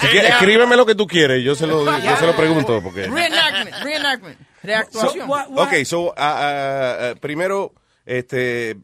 Si 0.00 0.06
quieres, 0.08 0.30
escríbeme 0.32 0.76
lo 0.76 0.86
que 0.86 0.94
tú 0.94 1.06
quieres, 1.06 1.44
yo 1.44 1.54
se 1.54 1.66
lo, 1.66 1.84
yo 1.84 2.16
se 2.16 2.26
lo 2.26 2.34
pregunto. 2.36 2.80
Porque... 2.82 3.06
Reenactment, 3.08 3.76
reenactment, 3.82 4.38
reactuación. 4.62 5.26
So, 5.26 5.32
what- 5.32 5.48
what- 5.50 5.66
Ok, 5.68 5.84
so, 5.84 6.14
ah, 6.16 6.36
ah, 6.38 6.96
ah, 7.10 7.14
primero, 7.20 7.74
este, 8.06 8.76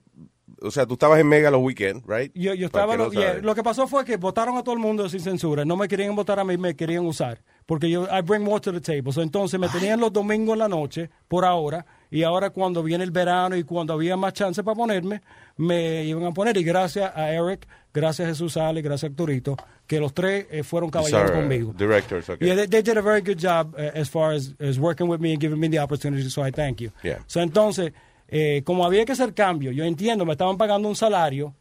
o 0.60 0.70
sea, 0.70 0.86
tú 0.86 0.94
estabas 0.94 1.18
en 1.20 1.28
Mega 1.28 1.50
los 1.50 1.60
weekends, 1.62 2.04
right? 2.06 2.30
Yo, 2.34 2.54
yo 2.54 2.66
estaba, 2.66 2.94
el 2.94 3.00
que 3.00 3.06
no 3.06 3.12
yeah, 3.12 3.34
lo 3.40 3.54
que 3.54 3.62
pasó 3.62 3.86
fue 3.86 4.04
que 4.04 4.16
votaron 4.16 4.56
a 4.56 4.62
todo 4.62 4.74
el 4.74 4.80
mundo 4.80 5.08
sin 5.08 5.20
censura. 5.20 5.64
No 5.64 5.76
me 5.76 5.88
querían 5.88 6.14
votar 6.14 6.38
a 6.38 6.44
mí, 6.44 6.56
me 6.56 6.74
querían 6.76 7.04
usar. 7.06 7.40
Porque 7.66 7.88
yo, 7.88 8.06
I 8.10 8.20
bring 8.20 8.42
more 8.42 8.60
to 8.60 8.72
the 8.72 8.80
table. 8.80 9.10
So, 9.12 9.22
entonces 9.22 9.58
me 9.58 9.68
tenían 9.68 9.98
los 9.98 10.12
domingos 10.12 10.52
en 10.52 10.58
la 10.58 10.68
noche, 10.68 11.08
por 11.28 11.44
ahora. 11.44 11.86
Y 12.10 12.22
ahora 12.22 12.50
cuando 12.50 12.82
viene 12.82 13.02
el 13.04 13.10
verano 13.10 13.56
y 13.56 13.64
cuando 13.64 13.94
había 13.94 14.16
más 14.16 14.34
chance 14.34 14.62
para 14.62 14.76
ponerme, 14.76 15.22
me 15.56 16.04
iban 16.04 16.24
a 16.26 16.30
poner. 16.32 16.56
Y 16.58 16.62
gracias 16.62 17.10
a 17.16 17.30
Eric, 17.32 17.66
gracias 17.92 18.26
a 18.26 18.28
Jesús 18.30 18.56
Ale, 18.56 18.82
gracias 18.82 19.04
a 19.04 19.12
Arturito, 19.12 19.56
que 19.86 19.98
los 19.98 20.12
tres 20.12 20.46
eh, 20.50 20.62
fueron 20.62 20.90
caballeros 20.90 21.28
Sorry, 21.30 21.40
conmigo. 21.40 21.72
Directors, 21.76 22.28
okay. 22.28 22.46
Yeah, 22.46 22.54
they, 22.56 22.66
they 22.68 22.82
did 22.82 22.98
a 22.98 23.02
very 23.02 23.20
good 23.22 23.38
job 23.38 23.74
uh, 23.76 23.98
as 23.98 24.08
far 24.10 24.32
as, 24.32 24.54
as 24.60 24.78
working 24.78 25.08
with 25.08 25.20
me 25.20 25.32
and 25.32 25.40
giving 25.40 25.58
me 25.58 25.68
the 25.68 25.78
opportunity, 25.80 26.28
so 26.30 26.42
I 26.46 26.50
thank 26.52 26.80
you. 26.80 26.90
Yeah. 27.02 27.18
So, 27.26 27.40
entonces, 27.40 27.92
eh, 28.28 28.62
como 28.64 28.84
había 28.84 29.04
que 29.06 29.12
hacer 29.12 29.32
cambio, 29.34 29.72
yo 29.72 29.84
entiendo, 29.84 30.24
me 30.26 30.32
estaban 30.32 30.56
pagando 30.58 30.86
un 30.88 30.94
salario 30.96 31.54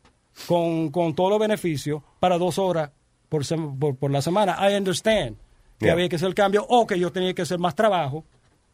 con, 0.47 0.91
con 0.91 1.15
todos 1.15 1.31
los 1.31 1.39
beneficios 1.39 2.01
para 2.19 2.37
dos 2.37 2.59
horas 2.59 2.91
por, 3.29 3.43
sem- 3.43 3.79
por, 3.79 3.95
por 3.95 4.11
la 4.11 4.21
semana. 4.21 4.57
I 4.59 4.75
understand 4.75 5.37
que 5.79 5.85
Yeah. 5.85 5.93
había 5.93 6.09
que 6.09 6.15
hacer 6.15 6.27
el 6.27 6.35
cambio 6.35 6.65
o 6.69 6.85
que 6.87 6.97
yo 6.99 7.11
tenía 7.11 7.33
que 7.33 7.41
hacer 7.41 7.59
más 7.59 7.75
trabajo. 7.75 8.23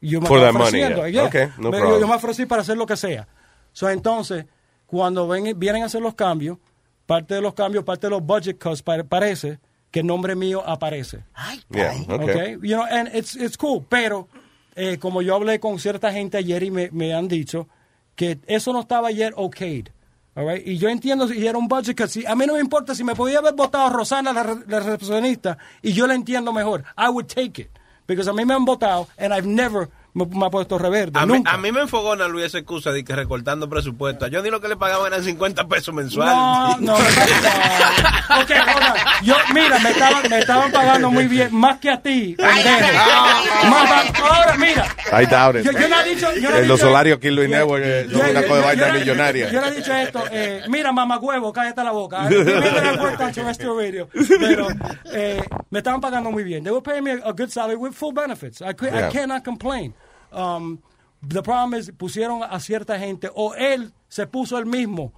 Y 0.01 0.09
yo 0.09 0.21
me 0.21 0.27
For 0.27 0.37
estaba 0.37 0.51
that 0.53 0.59
money, 0.65 0.81
ofreciendo, 0.83 1.07
yeah. 1.07 1.11
yeah. 1.11 1.25
Okay, 1.25 1.47
no 1.57 1.69
Me- 1.71 1.77
yo- 1.77 1.81
problem. 1.83 2.01
yo 2.01 2.07
me 2.07 2.15
ofrecí 2.15 2.45
para 2.45 2.61
hacer 2.61 2.77
lo 2.77 2.85
que 2.85 2.95
sea. 2.97 3.27
So, 3.73 3.89
entonces, 3.89 4.45
cuando 4.85 5.27
ven, 5.27 5.57
vienen 5.59 5.83
a 5.83 5.85
hacer 5.87 6.01
los 6.01 6.13
cambios, 6.15 6.57
parte 7.05 7.35
de 7.35 7.41
los 7.41 7.53
cambios, 7.53 7.83
parte 7.83 8.07
de 8.07 8.11
los 8.11 8.23
budget 8.23 8.57
cuts, 8.61 8.81
pare- 8.81 9.03
parece 9.03 9.59
que 9.91 9.99
el 10.01 10.07
nombre 10.07 10.35
mío 10.35 10.63
aparece. 10.65 11.23
Yeah, 11.69 11.93
okay. 12.09 12.29
Okay. 12.29 12.51
You 12.61 12.75
know, 12.75 12.83
and 12.85 13.09
it's, 13.13 13.35
it's 13.35 13.57
cool. 13.57 13.83
Pero, 13.89 14.27
eh, 14.75 14.97
como 14.99 15.21
yo 15.21 15.35
hablé 15.35 15.59
con 15.59 15.79
cierta 15.79 16.11
gente 16.11 16.37
ayer 16.37 16.63
y 16.63 16.71
me, 16.71 16.89
me 16.91 17.13
han 17.13 17.27
dicho 17.27 17.67
que 18.15 18.37
eso 18.47 18.71
no 18.73 18.81
estaba 18.81 19.07
ayer 19.09 19.33
okayed. 19.35 19.87
Right? 20.39 20.65
Y 20.65 20.77
yo 20.77 20.89
entiendo 20.89 21.27
si 21.27 21.45
era 21.45 21.57
un 21.57 21.67
budget 21.67 21.97
cut. 21.97 22.07
Si, 22.07 22.25
a 22.25 22.35
mí 22.35 22.45
no 22.45 22.53
me 22.53 22.59
importa 22.59 22.95
si 22.95 23.03
me 23.03 23.15
podía 23.15 23.39
haber 23.39 23.53
votado 23.53 23.89
Rosana, 23.89 24.31
la, 24.31 24.43
la 24.67 24.79
recepcionista, 24.79 25.57
y 25.81 25.91
yo 25.93 26.07
la 26.07 26.15
entiendo 26.15 26.53
mejor. 26.53 26.83
I 26.97 27.09
would 27.09 27.27
take 27.27 27.61
it. 27.61 27.69
Because 28.07 28.27
a 28.27 28.33
mí 28.33 28.43
me 28.43 28.55
han 28.55 28.65
votado 28.65 29.07
and 29.17 29.33
I've 29.33 29.45
never 29.45 29.89
me, 30.25 30.37
me 30.39 30.45
ha 30.45 30.49
puesto 30.49 30.77
reverde. 30.77 31.19
A 31.19 31.25
mí, 31.25 31.41
a 31.45 31.57
mí 31.57 31.71
me 31.71 31.81
enfogona 31.81 32.27
Luis 32.27 32.45
esa 32.45 32.57
excusa 32.59 32.91
de 32.91 33.03
que 33.03 33.15
recortando 33.15 33.69
presupuesto. 33.69 34.27
Yo 34.27 34.41
ni 34.41 34.49
lo 34.49 34.59
que 34.61 34.67
le 34.67 34.75
pagaban 34.77 35.07
eran 35.13 35.23
50 35.23 35.67
pesos 35.67 35.93
No, 35.93 36.01
mensuales. 36.01 36.81
no, 36.81 36.93
no. 36.93 36.93
Ok, 36.93 38.49
hold 38.51 38.83
on. 38.83 39.25
Yo, 39.25 39.35
mira, 39.53 39.79
me 39.79 39.89
estaban, 39.91 40.29
me 40.29 40.39
estaban 40.39 40.71
pagando 40.71 41.09
muy 41.11 41.27
bien, 41.27 41.53
más 41.55 41.79
que 41.79 41.89
a 41.89 42.01
ti, 42.01 42.35
pendejo. 42.37 43.69
Más 43.69 44.11
ahora, 44.21 44.55
mira. 44.57 44.85
I 45.21 45.25
doubt 45.25 45.55
it. 45.55 45.63
Yo, 45.65 45.71
yo 45.71 45.87
no 45.89 45.99
he 46.01 46.09
dicho, 46.15 46.27
yo 46.35 46.49
no 46.51 46.55
he 46.57 46.61
Eh, 46.61 46.67
Los 46.67 46.79
salarios 46.79 47.17
aquí 47.17 47.27
en 47.29 47.35
Luis 47.35 47.49
Network 47.49 47.83
eh, 47.85 48.07
son 48.11 48.21
Yo- 48.21 48.29
una 48.29 48.41
yo- 48.41 48.47
cosa 48.47 48.59
de 48.59 48.65
vaina 48.67 48.93
millonaria. 48.93 49.49
Yo 49.51 49.61
le 49.61 49.67
he 49.67 49.71
dicho 49.71 49.93
esto, 49.93 50.23
eh, 50.31 50.61
mira, 50.67 50.91
mamá 50.91 51.17
huevo, 51.17 51.51
cállate 51.51 51.83
la 51.83 51.91
boca. 51.91 52.29
Radio. 52.29 54.09
Pero 54.39 54.67
eh, 55.13 55.43
me 55.69 55.79
estaban 55.79 56.01
pagando 56.01 56.31
muy 56.31 56.43
bien. 56.43 56.63
They 56.63 56.71
were 56.71 56.81
paying 56.83 57.03
me 57.03 57.11
a, 57.11 57.29
a 57.29 57.31
good 57.33 57.49
salary 57.49 57.75
with 57.75 57.93
full 57.93 58.13
benefits. 58.13 58.61
I, 58.61 58.73
could- 58.73 58.93
I 58.93 58.99
Yeah. 58.99 59.09
cannot 59.09 59.43
complain. 59.43 59.93
Um, 60.31 60.79
the 61.27 61.41
problem 61.41 61.79
is, 61.79 61.91
pusieron 61.91 62.43
a 62.43 62.59
cierta 62.59 62.97
gente, 62.99 63.29
o 63.33 63.53
él 63.55 63.91
se 64.07 64.27
puso 64.27 64.57
él 64.57 64.65
mismo 64.65 65.11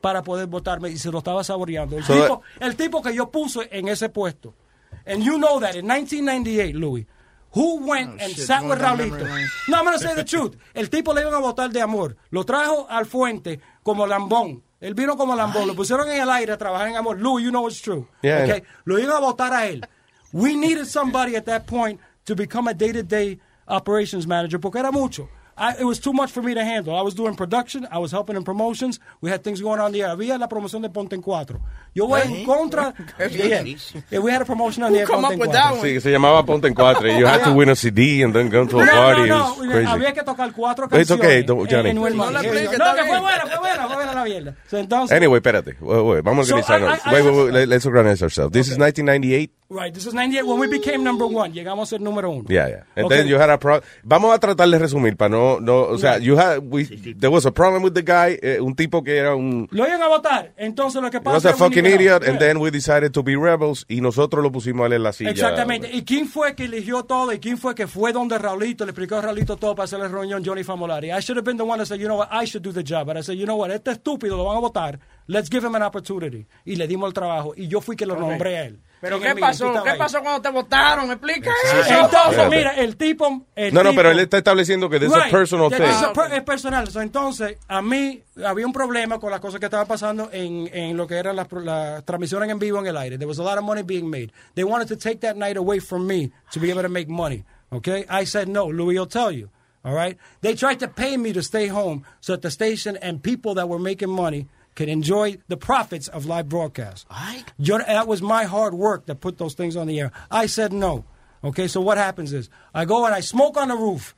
para 0.00 0.22
poder 0.22 0.46
votarme 0.46 0.88
y 0.90 0.96
se 0.98 1.10
lo 1.10 1.18
estaba 1.18 1.44
saboreando. 1.44 1.96
El, 1.96 2.04
So 2.04 2.14
tipo, 2.14 2.42
el 2.60 2.76
tipo 2.76 3.02
que 3.02 3.14
yo 3.14 3.30
puse 3.30 3.68
en 3.70 3.88
ese 3.88 4.08
puesto. 4.08 4.54
And 5.06 5.22
you 5.22 5.38
know 5.38 5.60
that 5.60 5.74
in 5.76 5.86
1998, 5.86 6.74
Louis, 6.74 7.06
who 7.52 7.86
went 7.86 8.20
and 8.20 8.32
shit, 8.34 8.46
sat 8.46 8.62
with 8.64 8.78
Raulito? 8.78 9.26
No, 9.68 9.78
I'm 9.78 9.84
going 9.84 9.98
to 9.98 10.04
say 10.04 10.14
the 10.14 10.24
truth. 10.24 10.56
El 10.74 10.88
tipo 10.88 11.12
le 11.12 11.22
iban 11.22 11.34
a 11.34 11.40
votar 11.40 11.70
de 11.70 11.80
amor. 11.80 12.16
Lo 12.30 12.44
trajo 12.44 12.86
al 12.88 13.06
fuente 13.06 13.60
como 13.82 14.06
lambón. 14.06 14.62
Él 14.80 14.94
vino 14.94 15.16
como 15.16 15.34
lambón. 15.34 15.66
Lo 15.66 15.74
pusieron 15.74 16.08
en 16.10 16.22
el 16.22 16.30
aire 16.30 16.52
a 16.52 16.56
trabajar 16.58 16.88
en 16.88 16.96
amor. 16.96 17.20
Louis, 17.20 17.44
you 17.44 17.50
know 17.50 17.66
it's 17.66 17.80
true. 17.82 18.06
Yeah, 18.22 18.44
okay? 18.44 18.62
Lo 18.84 18.98
iban 18.98 19.16
a 19.16 19.20
votar 19.20 19.52
a 19.52 19.66
él. 19.66 19.84
We 20.32 20.54
needed 20.54 20.86
somebody 20.86 21.34
at 21.36 21.44
that 21.46 21.66
point 21.66 22.00
to 22.24 22.34
become 22.34 22.68
a 22.68 22.74
day-to-day 22.74 23.38
operations 23.70 24.26
manager 24.26 24.58
porque 24.58 24.78
era 24.78 24.90
mucho. 24.92 25.28
I, 25.56 25.74
it 25.78 25.84
was 25.84 26.00
too 26.00 26.12
much 26.12 26.30
for 26.30 26.42
me 26.42 26.54
to 26.54 26.64
handle. 26.64 26.94
I 26.96 27.02
was 27.02 27.14
doing 27.14 27.34
production, 27.36 27.86
I 27.90 27.98
was 27.98 28.12
helping 28.12 28.36
in 28.36 28.44
promotions, 28.44 28.98
we 29.20 29.30
had 29.30 29.42
things 29.44 29.60
going 29.60 29.78
on 29.80 29.92
there. 29.92 30.06
Había 30.08 30.38
la 30.38 30.48
promoción 30.48 30.80
de 30.82 30.88
Ponte 30.88 31.14
en 31.14 31.22
Cuatro. 31.22 31.60
Yo 31.94 32.06
voy 32.06 32.20
en 32.22 32.44
contra. 32.44 32.94
Yeah, 33.30 33.62
yeah, 34.10 34.20
we 34.20 34.30
had 34.30 34.40
a 34.42 34.44
promotion 34.44 34.82
on 34.84 34.90
Who 34.92 34.96
there. 34.98 35.06
come 35.06 35.22
Ponte 35.22 35.26
up 35.26 35.32
en 35.32 35.38
with 35.40 35.50
Cuatro. 35.50 35.62
that 35.62 35.72
one? 35.72 35.82
Sí, 35.82 36.00
se 36.00 36.10
llamaba 36.10 36.44
Ponte 36.46 36.66
en 36.68 36.74
Cuatro. 36.74 37.06
You 37.08 37.26
had 37.26 37.44
to 37.44 37.52
win 37.52 37.68
a 37.68 37.76
CD 37.76 38.22
and 38.22 38.34
then 38.34 38.48
go 38.48 38.64
to 38.66 38.78
a 38.80 38.86
No, 38.86 38.92
party. 38.92 39.28
no, 39.28 39.54
no. 39.62 39.70
crazy. 39.70 39.86
Había 39.90 40.12
que 40.14 40.22
tocar 40.22 40.52
cuatro 40.52 40.86
It's 40.86 41.08
canciones. 41.08 41.24
okay, 41.24 41.42
don't- 41.42 41.68
Johnny. 41.70 41.92
No 41.92 42.08
la 42.08 42.26
Orleans. 42.26 42.44
explique, 42.46 42.78
No, 42.78 42.94
que 42.94 43.02
fue 43.04 43.20
buena, 43.20 43.40
fue 43.46 43.58
buena, 43.58 43.86
fue 43.86 43.96
buena 43.96 44.14
la 44.14 44.24
mierda. 44.24 44.54
So, 44.68 44.78
entonces, 44.78 45.16
Anyway, 45.16 45.38
espérate. 45.38 45.76
Wait, 45.80 46.02
wait, 46.04 46.24
vamos 46.24 46.46
a 46.46 46.48
So, 46.50 46.56
organizarnos. 46.56 46.98
I- 47.06 47.10
I- 47.10 47.12
wait, 47.14 47.24
wait, 47.24 47.36
wait, 47.44 47.52
let- 47.52 47.68
let's 47.68 47.86
organize 47.86 48.22
ourselves. 48.22 48.52
This 48.52 48.68
is 48.68 48.78
1998. 48.78 49.50
Right, 49.72 49.92
this 49.94 50.04
is 50.06 50.14
98. 50.14 50.42
When 50.46 50.58
we 50.58 50.66
became 50.66 51.04
number 51.04 51.26
one, 51.26 51.52
llegamos 51.52 51.88
a 51.92 51.96
ser 51.96 52.00
número 52.00 52.28
uno. 52.30 52.44
Yeah, 52.48 52.66
yeah. 52.68 52.82
And 52.96 53.06
Okay. 53.06 53.18
then 53.18 53.28
you 53.28 53.38
had 53.38 53.50
a 53.50 53.58
pro 53.58 53.80
Vamos 54.02 54.34
a 54.34 54.38
tratar 54.40 54.68
de 54.68 54.78
resumir 54.80 55.16
para 55.16 55.28
no, 55.28 55.39
no, 55.60 55.82
o 55.82 55.98
sea, 55.98 56.18
you 56.18 56.36
had, 56.36 56.58
we, 56.58 56.84
there 56.84 57.30
was 57.30 57.46
a 57.46 57.52
problem 57.52 57.82
with 57.82 57.94
the 57.94 58.02
guy, 58.02 58.38
eh, 58.42 58.60
un 58.60 58.74
tipo 58.74 59.02
que 59.02 59.16
era 59.16 59.34
un, 59.34 59.68
Lo 59.70 59.86
iban 59.86 60.02
a 60.02 60.08
votar. 60.08 60.52
Entonces 60.56 61.00
lo 61.02 61.10
que 61.10 61.18
he 61.18 61.20
pasa 61.20 61.36
was 61.36 61.44
a 61.46 61.52
fucking 61.54 61.86
idiot, 61.86 62.26
and 62.26 62.38
then 62.38 62.58
we 62.58 62.70
decided 62.70 63.12
to 63.12 63.22
be 63.22 63.36
rebels, 63.36 63.84
y 63.88 64.00
nosotros 64.00 64.42
lo 64.42 64.50
pusimos 64.52 64.84
a 64.84 64.86
él 64.86 64.92
en 64.94 65.02
la 65.02 65.12
silla. 65.12 65.30
Exactamente. 65.30 65.90
¿Y 65.92 66.04
quién 66.04 66.26
fue 66.26 66.54
que 66.54 66.64
eligió 66.64 67.04
todo? 67.04 67.32
¿Y 67.32 67.38
quién 67.38 67.58
fue 67.58 67.74
que 67.74 67.86
fue 67.86 68.12
donde 68.12 68.38
Raulito? 68.38 68.84
Le 68.84 68.90
explicó 68.90 69.16
a 69.16 69.22
Raulito 69.22 69.56
todo 69.56 69.74
para 69.74 69.84
hacer 69.84 69.98
la 69.98 70.08
reunión 70.08 70.42
Johnny 70.44 70.64
Famolari. 70.64 71.10
I 71.10 71.20
should 71.20 71.36
have 71.36 71.44
been 71.44 71.56
the 71.56 71.64
one 71.64 71.78
that 71.78 71.86
said, 71.86 71.98
you 71.98 72.06
know 72.06 72.18
what, 72.18 72.28
I 72.30 72.46
should 72.46 72.62
do 72.62 72.72
the 72.72 72.84
job. 72.84 73.06
But 73.06 73.16
I 73.16 73.22
said, 73.22 73.36
you 73.36 73.46
know 73.46 73.56
what, 73.56 73.70
este 73.70 73.90
estúpido 73.90 74.36
lo 74.36 74.44
van 74.44 74.56
a 74.56 74.60
votar. 74.60 74.98
Let's 75.26 75.48
give 75.50 75.64
him 75.64 75.74
an 75.74 75.82
opportunity. 75.82 76.46
Y 76.64 76.76
le 76.76 76.86
dimos 76.86 77.08
el 77.08 77.14
trabajo. 77.14 77.52
Y 77.56 77.68
yo 77.68 77.80
fui 77.80 77.96
que 77.96 78.06
lo 78.06 78.16
nombré 78.16 78.56
a 78.56 78.64
él. 78.64 78.80
¿Pero 79.00 79.18
qué 79.18 79.34
pasó? 79.34 79.82
¿Qué 79.82 79.94
pasó 79.94 80.20
cuando 80.20 80.42
te 80.42 80.50
votaron? 80.50 81.10
Explica 81.10 81.50
eso. 81.64 82.00
Entonces, 82.04 82.48
mira, 82.50 82.74
el 82.76 82.96
tipo... 82.96 83.46
el 83.56 83.72
No, 83.72 83.82
no, 83.82 83.90
tipo- 83.90 83.96
pero 84.02 84.10
él 84.10 84.18
está 84.20 84.36
estableciendo 84.38 84.90
que 84.90 84.98
this 84.98 85.08
is 85.08 85.14
a 85.14 85.20
Right. 85.20 85.30
personal 85.32 85.70
thing. 85.70 85.82
is 85.84 86.02
a 86.02 86.12
per- 86.12 86.32
es 86.34 86.42
personal. 86.42 86.86
So, 86.90 87.00
entonces, 87.00 87.56
a 87.66 87.80
mí 87.80 88.22
había 88.44 88.66
un 88.66 88.72
problema 88.74 89.18
con 89.18 89.30
las 89.30 89.40
cosas 89.40 89.58
que 89.58 89.66
estaban 89.66 89.86
pasando 89.86 90.28
en, 90.32 90.68
en 90.72 90.96
lo 90.98 91.06
que 91.06 91.14
eran 91.16 91.34
las 91.36 91.48
transmisiones 92.04 92.50
en 92.50 92.58
vivo 92.58 92.78
en 92.78 92.86
el 92.88 92.96
aire. 92.98 93.16
There 93.16 93.26
was 93.26 93.38
a 93.38 93.42
lot 93.42 93.56
of 93.56 93.64
money 93.64 93.82
being 93.82 94.10
made. 94.10 94.32
They 94.54 94.64
wanted 94.64 94.88
to 94.88 94.96
take 94.96 95.20
that 95.20 95.36
night 95.36 95.56
away 95.56 95.80
from 95.80 96.06
me 96.06 96.30
to 96.52 96.60
be 96.60 96.70
able 96.70 96.82
to 96.82 96.88
make 96.90 97.08
money. 97.08 97.44
Okay? 97.72 98.04
I 98.08 98.26
said 98.26 98.48
no. 98.48 98.66
Louis 98.66 98.98
will 98.98 99.06
tell 99.06 99.30
you. 99.32 99.48
All 99.82 99.94
right? 99.94 100.18
They 100.42 100.54
tried 100.54 100.78
to 100.80 100.88
pay 100.88 101.16
me 101.16 101.32
to 101.32 101.42
stay 101.42 101.68
home 101.68 102.04
so 102.20 102.32
that 102.34 102.42
the 102.42 102.50
station 102.50 102.98
and 103.00 103.22
people 103.22 103.54
that 103.54 103.66
were 103.66 103.78
making 103.78 104.10
money 104.10 104.46
could 104.74 104.88
enjoy 104.88 105.38
the 105.48 105.56
profits 105.56 106.08
of 106.08 106.26
live 106.26 106.48
broadcast. 106.48 107.06
Yo, 107.58 107.78
that 107.78 108.06
was 108.06 108.22
my 108.22 108.44
hard 108.44 108.74
work 108.74 109.06
that 109.06 109.20
put 109.20 109.38
those 109.38 109.54
things 109.54 109.76
on 109.76 109.86
the 109.86 110.00
air. 110.00 110.12
I 110.30 110.46
said 110.46 110.72
no. 110.72 111.04
Okay, 111.42 111.68
so 111.68 111.80
what 111.80 111.98
happens 111.98 112.32
is 112.32 112.50
I 112.74 112.84
go 112.84 113.04
and 113.06 113.14
I 113.14 113.20
smoke 113.20 113.56
on 113.56 113.68
the 113.68 113.76
roof, 113.76 114.14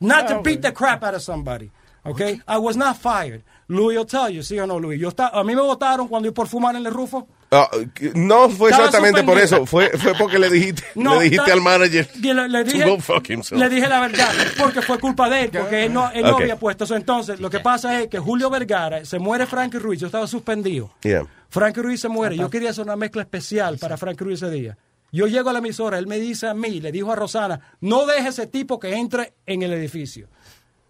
not 0.00 0.28
to 0.28 0.38
oh, 0.38 0.42
beat 0.42 0.62
the 0.62 0.72
crap 0.72 1.02
out 1.02 1.14
of 1.14 1.22
somebody. 1.22 1.70
Okay, 2.04 2.40
I 2.46 2.58
was 2.58 2.76
not 2.76 2.98
fired. 2.98 3.42
Louis 3.68 3.96
will 3.96 4.04
tell 4.04 4.30
you, 4.30 4.40
sí 4.40 4.60
o 4.62 4.66
no, 4.66 4.76
Louis. 4.78 4.98
Yo 4.98 5.10
está, 5.10 5.30
a 5.32 5.42
mí 5.42 5.56
me 5.56 5.62
votaron 5.62 6.08
cuando 6.08 6.28
yo 6.28 6.32
por 6.32 6.46
fumar 6.46 6.76
en 6.76 6.86
el 6.86 6.92
rufo. 6.92 7.26
Ah, 7.62 7.70
no 8.14 8.48
fue 8.50 8.70
Estaba 8.70 8.88
exactamente 8.88 9.22
por 9.24 9.38
eso, 9.38 9.66
fue, 9.66 9.90
fue 9.90 10.14
porque 10.14 10.38
le 10.38 10.50
dijiste, 10.50 10.82
No, 10.94 11.18
le 11.18 11.24
dijiste 11.24 11.52
al 11.52 11.60
manager 11.60 12.08
le, 12.20 12.48
le 12.48 12.64
dije, 12.64 12.84
go 12.84 12.98
fuck 13.00 13.30
himself. 13.30 13.60
le 13.60 13.68
dije 13.68 13.88
la 13.88 14.00
verdad, 14.00 14.28
porque 14.58 14.82
fue 14.82 14.98
culpa 14.98 15.28
de 15.28 15.44
él, 15.44 15.50
porque 15.50 15.84
él 15.84 15.92
no, 15.92 16.10
él 16.12 16.22
no 16.22 16.36
había 16.36 16.58
puesto 16.58 16.84
eso. 16.84 16.96
Entonces, 16.96 17.40
lo 17.40 17.50
que 17.50 17.60
pasa 17.60 18.00
es 18.00 18.08
que 18.08 18.18
Julio 18.18 18.50
Vergara, 18.50 19.04
se 19.04 19.18
muere 19.18 19.46
Frankie 19.46 19.78
Ruiz, 19.78 20.00
yo 20.00 20.06
estaba 20.06 20.26
suspendido. 20.26 20.92
Yeah. 21.02 21.26
Frankie 21.48 21.82
Ruiz 21.82 22.00
se 22.00 22.08
muere. 22.08 22.36
Yo 22.36 22.50
quería 22.50 22.70
hacer 22.70 22.84
una 22.84 22.96
mezcla 22.96 23.22
especial 23.22 23.78
para 23.78 23.96
Frankie 23.96 24.24
Ruiz 24.24 24.42
ese 24.42 24.50
día. 24.50 24.76
Yo 25.12 25.26
llego 25.26 25.50
a 25.50 25.52
la 25.52 25.60
emisora, 25.60 25.98
él 25.98 26.06
me 26.06 26.18
dice 26.18 26.48
a 26.48 26.54
mí, 26.54 26.80
le 26.80 26.92
dijo 26.92 27.12
a 27.12 27.16
Rosana, 27.16 27.60
no 27.80 28.06
deje 28.06 28.28
ese 28.28 28.46
tipo 28.48 28.78
que 28.78 28.94
entre 28.94 29.34
en 29.46 29.62
el 29.62 29.72
edificio. 29.72 30.28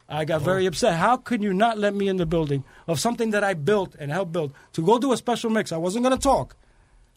I 0.09 0.25
got 0.25 0.43
very 0.43 0.67
upset. 0.67 0.95
How 0.95 1.17
could 1.17 1.43
you 1.43 1.53
not 1.53 1.79
let 1.79 1.93
me 1.95 2.07
in 2.09 2.17
the 2.17 2.27
building 2.27 2.63
of 2.87 3.01
something 3.01 3.33
that 3.33 3.43
I 3.43 3.55
built 3.55 3.97
and 3.99 4.13
helped 4.13 4.33
build 4.33 4.53
to 4.75 4.83
go 4.83 4.99
do 4.99 5.13
a 5.13 5.17
special 5.17 5.51
mix? 5.51 5.73
I 5.73 5.79
wasn't 5.79 6.05
going 6.05 6.17
to 6.17 6.23
talk. 6.23 6.55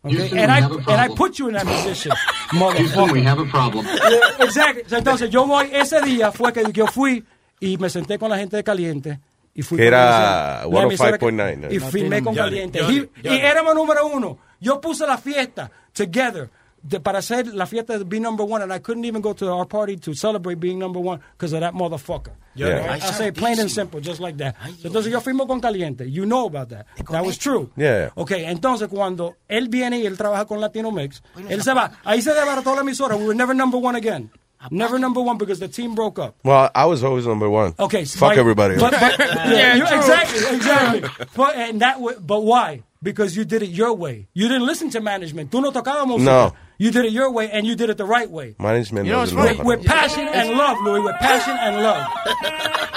Okay? 0.04 0.16
Houston, 0.16 0.40
and 0.40 0.52
I 0.52 0.60
and 0.66 1.02
I 1.02 1.10
put 1.14 1.38
you 1.40 1.50
in 1.50 1.54
that 1.56 1.66
position, 1.68 2.12
Houston, 2.52 3.12
we 3.12 3.22
have 3.24 3.38
a 3.38 3.46
problem. 3.46 3.86
Yeah, 3.86 4.44
Exactly. 4.46 4.84
Entonces 4.90 5.30
yo 5.30 5.46
voy 5.46 5.70
ese 5.74 6.00
día 6.02 6.32
fue 6.32 6.52
que 6.54 6.64
yo 6.72 6.88
fui 6.88 7.24
y 7.60 7.78
me 7.78 7.90
senté 7.90 8.18
con 8.18 8.30
la 8.30 8.38
gente 8.38 8.56
de 8.56 8.64
Caliente 8.64 9.20
y 9.54 9.62
fui 9.62 9.78
Que 9.78 9.88
era 9.88 10.00
la 10.00 10.64
emisora- 10.64 10.72
la 10.72 10.84
emisora 10.84 11.18
que- 11.18 11.26
105.9, 11.26 11.72
y 11.74 11.78
¿no? 11.80 11.88
firmé 11.92 12.24
con 12.24 12.34
Caliente. 12.34 12.80
Y- 12.90 13.10
Y 13.24 13.36
éramos 13.38 13.76
número 13.76 14.08
uno. 14.08 14.38
Yo 14.62 14.80
puse 14.80 15.06
la 15.06 15.18
fiesta 15.18 15.70
together 15.94 16.50
de- 16.88 17.00
para 17.00 17.20
hacer 17.20 17.48
la 17.54 17.66
fiesta 17.66 17.98
de 17.98 18.04
be 18.06 18.20
number 18.20 18.44
one 18.46 18.62
and 18.64 18.72
I 18.74 18.80
couldn't 18.80 19.06
even 19.06 19.22
go 19.22 19.34
to 19.34 19.52
our 19.52 19.66
party 19.66 19.98
to 19.98 20.14
celebrate 20.14 20.60
being 20.60 20.80
number 20.80 21.00
one 21.00 21.20
because 21.38 21.54
of 21.54 21.62
that 21.62 21.74
motherfucker. 21.74 22.32
Yeah. 22.56 22.86
Right? 22.88 23.04
I 23.04 23.12
say 23.12 23.32
plain 23.32 23.60
and 23.60 23.70
simple, 23.72 24.02
just 24.02 24.20
like 24.20 24.38
that. 24.38 24.56
Entonces 24.84 25.12
yo 25.12 25.20
firmo 25.22 25.48
con 25.48 25.62
Caliente. 25.62 26.06
You 26.10 26.26
know 26.26 26.46
about 26.48 26.70
that. 26.70 26.88
That 27.10 27.26
was 27.26 27.38
true. 27.38 27.70
Yeah. 27.78 28.10
Ok, 28.16 28.32
entonces 28.32 28.88
cuando 28.90 29.36
él 29.48 29.70
viene 29.70 30.00
y 30.00 30.06
él 30.06 30.18
trabaja 30.18 30.46
con 30.46 30.60
Latino 30.60 30.92
Mix, 30.92 31.22
él 31.48 31.62
se 31.64 31.74
va. 31.74 31.92
Ahí 32.04 32.22
se 32.22 32.34
desbarató 32.34 32.76
la 32.76 32.82
emisora. 32.82 33.16
We 33.16 33.26
were 33.26 33.36
never 33.36 33.54
number 33.56 33.78
one 33.80 33.96
again. 33.96 34.30
Never 34.72 35.00
number 35.00 35.22
one 35.22 35.38
because 35.38 35.60
the 35.62 35.70
team 35.70 35.96
broke 35.96 36.20
up. 36.20 36.36
Well, 36.44 36.70
I 36.76 36.86
was 36.86 37.02
always 37.02 37.26
number 37.26 37.50
one. 37.50 37.76
Okay, 37.80 38.04
Fuck 38.04 38.36
my- 38.36 38.42
everybody. 38.42 38.76
But, 38.76 38.92
but, 38.92 39.18
yeah, 39.20 39.76
Yeah, 39.78 39.96
exactly, 39.98 40.40
exactly. 40.58 41.10
But, 41.34 41.56
and 41.56 41.80
that, 41.80 41.98
but 42.28 42.42
why? 42.42 42.84
Because 43.02 43.36
you 43.36 43.46
did 43.46 43.62
it 43.62 43.70
your 43.70 43.94
way. 43.94 44.28
You 44.34 44.50
didn't 44.50 44.66
listen 44.66 44.90
to 44.92 45.00
management. 45.00 45.52
Tú 45.52 45.62
no 45.62 45.72
tocabas 45.72 46.06
música. 46.06 46.26
No. 46.26 46.54
You 46.78 46.92
did 46.92 47.06
it 47.06 47.14
your 47.14 47.32
way, 47.32 47.50
and 47.52 47.66
you 47.66 47.76
did 47.76 47.90
it 47.90 47.98
the 47.98 48.06
right 48.06 48.30
way. 48.30 48.56
Management 48.60 49.06
You 49.06 49.14
know, 49.14 49.24
it's 49.24 49.32
doesn't 49.32 49.58
know 49.58 49.64
With, 49.64 49.86
passion 49.86 50.28
and 50.28 50.52
love, 50.52 50.78
Louis. 50.84 51.02
With 51.02 51.16
passion 51.16 51.56
and 51.58 51.84
love. 51.84 52.08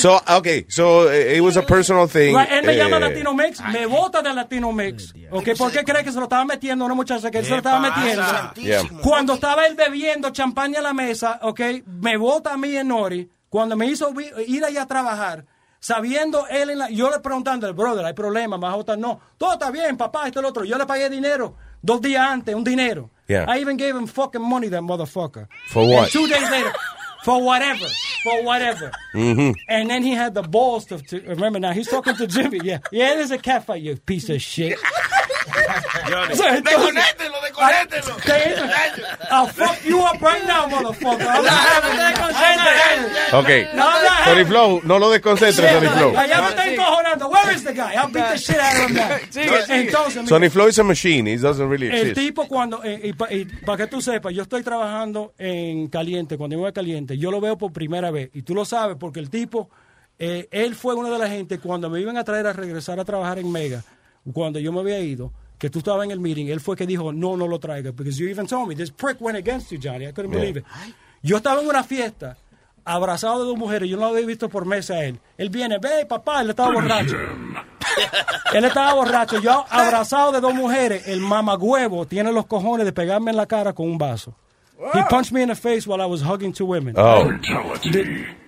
So, 0.00 0.18
okay, 0.38 0.64
so 0.68 1.08
eh, 1.08 1.36
it 1.36 1.42
was 1.42 1.58
a 1.58 1.62
personal 1.62 2.06
thing. 2.06 2.34
Right, 2.34 2.48
él 2.48 2.64
me 2.64 2.74
llama 2.74 2.96
eh, 2.96 3.00
Latino 3.00 3.34
Mix, 3.34 3.60
me 3.70 3.84
vota 3.84 4.22
de 4.22 4.32
Latino 4.32 4.72
Mix. 4.72 5.12
Okay, 5.30 5.54
¿Por 5.54 5.70
qué 5.70 5.84
cree 5.84 6.02
que 6.02 6.10
se 6.10 6.18
lo 6.18 6.24
estaba 6.24 6.46
metiendo 6.46 6.84
a 6.84 6.86
una 6.86 6.94
muchacha 6.94 7.30
que 7.30 7.38
él 7.38 7.44
se 7.44 7.50
lo 7.50 7.56
estaba 7.58 7.80
metiendo? 7.80 8.54
Yeah. 8.54 8.82
Cuando 9.02 9.34
estaba 9.34 9.66
él 9.66 9.74
bebiendo 9.74 10.30
champaña 10.30 10.78
en 10.78 10.84
la 10.84 10.94
mesa, 10.94 11.38
ok, 11.42 11.60
me 11.86 12.16
vota 12.16 12.54
a 12.54 12.56
mí 12.56 12.74
en 12.76 12.88
Nori, 12.88 13.28
cuando 13.50 13.76
me 13.76 13.88
hizo 13.88 14.14
ir 14.46 14.64
allá 14.64 14.82
a 14.82 14.86
trabajar, 14.86 15.44
sabiendo 15.80 16.46
él 16.48 16.70
en 16.70 16.78
la, 16.78 16.90
yo 16.90 17.10
le 17.10 17.18
preguntando, 17.20 17.72
brother, 17.74 18.04
hay 18.04 18.12
problema, 18.12 18.56
me 18.56 18.62
vas 18.62 18.74
a 18.74 18.76
votar, 18.76 18.98
no, 18.98 19.18
todo 19.38 19.54
está 19.54 19.70
bien, 19.70 19.96
papá, 19.96 20.26
esto 20.26 20.38
y 20.38 20.42
lo 20.42 20.48
otro, 20.50 20.64
yo 20.64 20.76
le 20.78 20.86
pagué 20.86 21.08
dinero, 21.10 21.56
dos 21.82 22.00
días 22.00 22.24
antes, 22.30 22.54
un 22.54 22.62
dinero. 22.62 23.10
Yeah. 23.26 23.46
I 23.48 23.60
even 23.60 23.76
gave 23.76 23.96
him 23.96 24.06
fucking 24.06 24.42
money, 24.42 24.68
that 24.68 24.82
motherfucker. 24.82 25.46
For 25.68 25.82
And 25.82 25.92
what? 25.92 26.10
two 26.10 26.26
days 26.28 26.50
later, 26.50 26.72
for 27.24 27.42
whatever, 27.42 27.86
for 28.22 28.42
whatever. 28.42 28.90
Mhm. 29.14 29.54
And 29.68 29.88
then 29.90 30.02
he 30.02 30.12
had 30.14 30.34
the 30.34 30.42
balls 30.42 30.84
to, 30.86 30.98
to 30.98 31.20
remember 31.20 31.58
now, 31.60 31.72
he's 31.72 31.88
talking 31.88 32.14
to 32.16 32.26
Jimmy, 32.26 32.60
yeah, 32.62 32.78
yeah, 32.92 33.14
there's 33.14 33.30
a 33.30 33.38
cat 33.38 33.64
fight, 33.64 33.82
you 33.82 33.96
piece 33.96 34.28
of 34.30 34.40
shit. 34.42 34.78
Desconéctelo, 36.64 37.40
desconéctelo. 37.42 38.16
Te- 38.24 38.54
I'll 39.30 39.46
fuck 39.48 39.84
you 39.84 40.00
up 40.00 40.20
right 40.20 40.44
now, 40.46 40.66
motherfucker. 40.68 41.24
No, 43.74 43.82
Tony 44.24 44.40
having 44.40 44.46
Flow, 44.46 44.80
no 44.84 44.98
lo 44.98 45.10
desconcentres, 45.10 45.72
Tony 45.72 45.88
Flow. 45.88 46.16
Allá 46.16 46.40
me 46.42 46.48
está 46.48 46.66
encojonando. 46.66 47.28
Where 47.28 47.54
is 47.54 47.64
the 47.64 47.72
guy? 47.72 47.94
I'll 47.94 48.08
beat 48.10 48.28
the 48.28 48.38
shit 48.38 48.58
out 48.58 48.76
of 48.76 48.90
him 48.90 48.94
now. 48.96 50.26
Tony 50.26 50.48
Flow 50.48 50.68
is 50.68 50.78
a 50.78 50.84
machine. 50.84 51.26
He 51.26 51.36
doesn't 51.36 51.68
really 51.68 51.88
el 51.88 51.94
exist. 52.08 52.16
tipo 52.16 52.46
cuando, 52.48 52.82
eh, 52.84 53.00
y 53.02 53.12
para 53.12 53.76
que 53.76 53.86
tú 53.86 54.00
sepas, 54.00 54.32
yo 54.34 54.42
estoy 54.42 54.62
trabajando 54.62 55.34
en 55.38 55.88
Caliente, 55.88 56.36
cuando 56.36 56.54
yo 56.54 56.60
voy 56.60 56.68
a 56.70 56.72
Caliente, 56.72 57.16
yo 57.18 57.30
lo 57.30 57.40
veo 57.40 57.56
por 57.56 57.72
primera 57.72 58.10
vez. 58.10 58.30
Y 58.34 58.42
tú 58.42 58.54
lo 58.54 58.64
sabes 58.64 58.96
porque 58.98 59.20
el 59.20 59.30
tipo, 59.30 59.70
eh, 60.18 60.48
él 60.50 60.74
fue 60.74 60.94
una 60.94 61.10
de 61.10 61.18
las 61.18 61.30
gente 61.30 61.58
cuando 61.58 61.88
me 61.88 62.00
iban 62.00 62.16
a 62.16 62.24
traer 62.24 62.46
a 62.46 62.52
regresar 62.52 62.98
a 63.00 63.04
trabajar 63.04 63.38
en 63.38 63.50
Mega, 63.50 63.82
cuando 64.32 64.58
yo 64.58 64.72
me 64.72 64.80
había 64.80 65.00
ido, 65.00 65.32
que 65.58 65.68
tú 65.70 65.80
estabas 65.80 66.04
en 66.06 66.10
el 66.10 66.20
meeting, 66.20 66.46
él 66.46 66.60
fue 66.60 66.76
que 66.76 66.86
dijo, 66.86 67.12
no, 67.12 67.36
no 67.36 67.46
lo 67.46 67.58
traiga. 67.58 67.90
Because 67.92 68.16
you 68.18 68.28
even 68.28 68.46
told 68.46 68.68
me, 68.68 68.74
this 68.74 68.90
prick 68.90 69.20
went 69.20 69.36
against 69.36 69.70
you, 69.70 69.78
Johnny. 69.78 70.06
I 70.06 70.12
couldn't 70.12 70.32
Yeah. 70.32 70.40
believe 70.40 70.56
it. 70.60 70.64
Yo 71.22 71.36
estaba 71.36 71.60
en 71.60 71.68
una 71.68 71.82
fiesta, 71.84 72.36
abrazado 72.84 73.40
de 73.40 73.46
dos 73.46 73.58
mujeres, 73.58 73.88
yo 73.90 73.96
no 73.96 74.04
lo 74.04 74.08
había 74.14 74.26
visto 74.26 74.48
por 74.48 74.64
meses 74.64 74.90
a 74.96 75.04
él. 75.04 75.18
Él 75.36 75.50
viene, 75.50 75.78
ve, 75.78 76.06
papá, 76.06 76.40
él 76.40 76.50
estaba 76.50 76.72
borracho. 76.72 77.16
Él 78.54 78.64
estaba 78.64 78.94
borracho, 78.94 79.38
yo 79.40 79.66
abrazado 79.68 80.32
de 80.32 80.40
dos 80.40 80.54
mujeres, 80.54 81.06
el 81.08 81.20
mamagüevo 81.20 82.06
tiene 82.06 82.32
los 82.32 82.46
cojones 82.46 82.86
de 82.86 82.92
pegarme 82.92 83.30
en 83.32 83.36
la 83.36 83.46
cara 83.46 83.72
con 83.74 83.86
un 83.86 83.98
vaso. 83.98 84.34
He 84.94 85.02
punched 85.10 85.32
me 85.32 85.42
in 85.42 85.48
the 85.48 85.54
face 85.54 85.86
while 85.86 86.00
I 86.00 86.06
was 86.06 86.22
hugging 86.22 86.54
two 86.54 86.64
women. 86.64 86.94
Oh. 86.96 87.30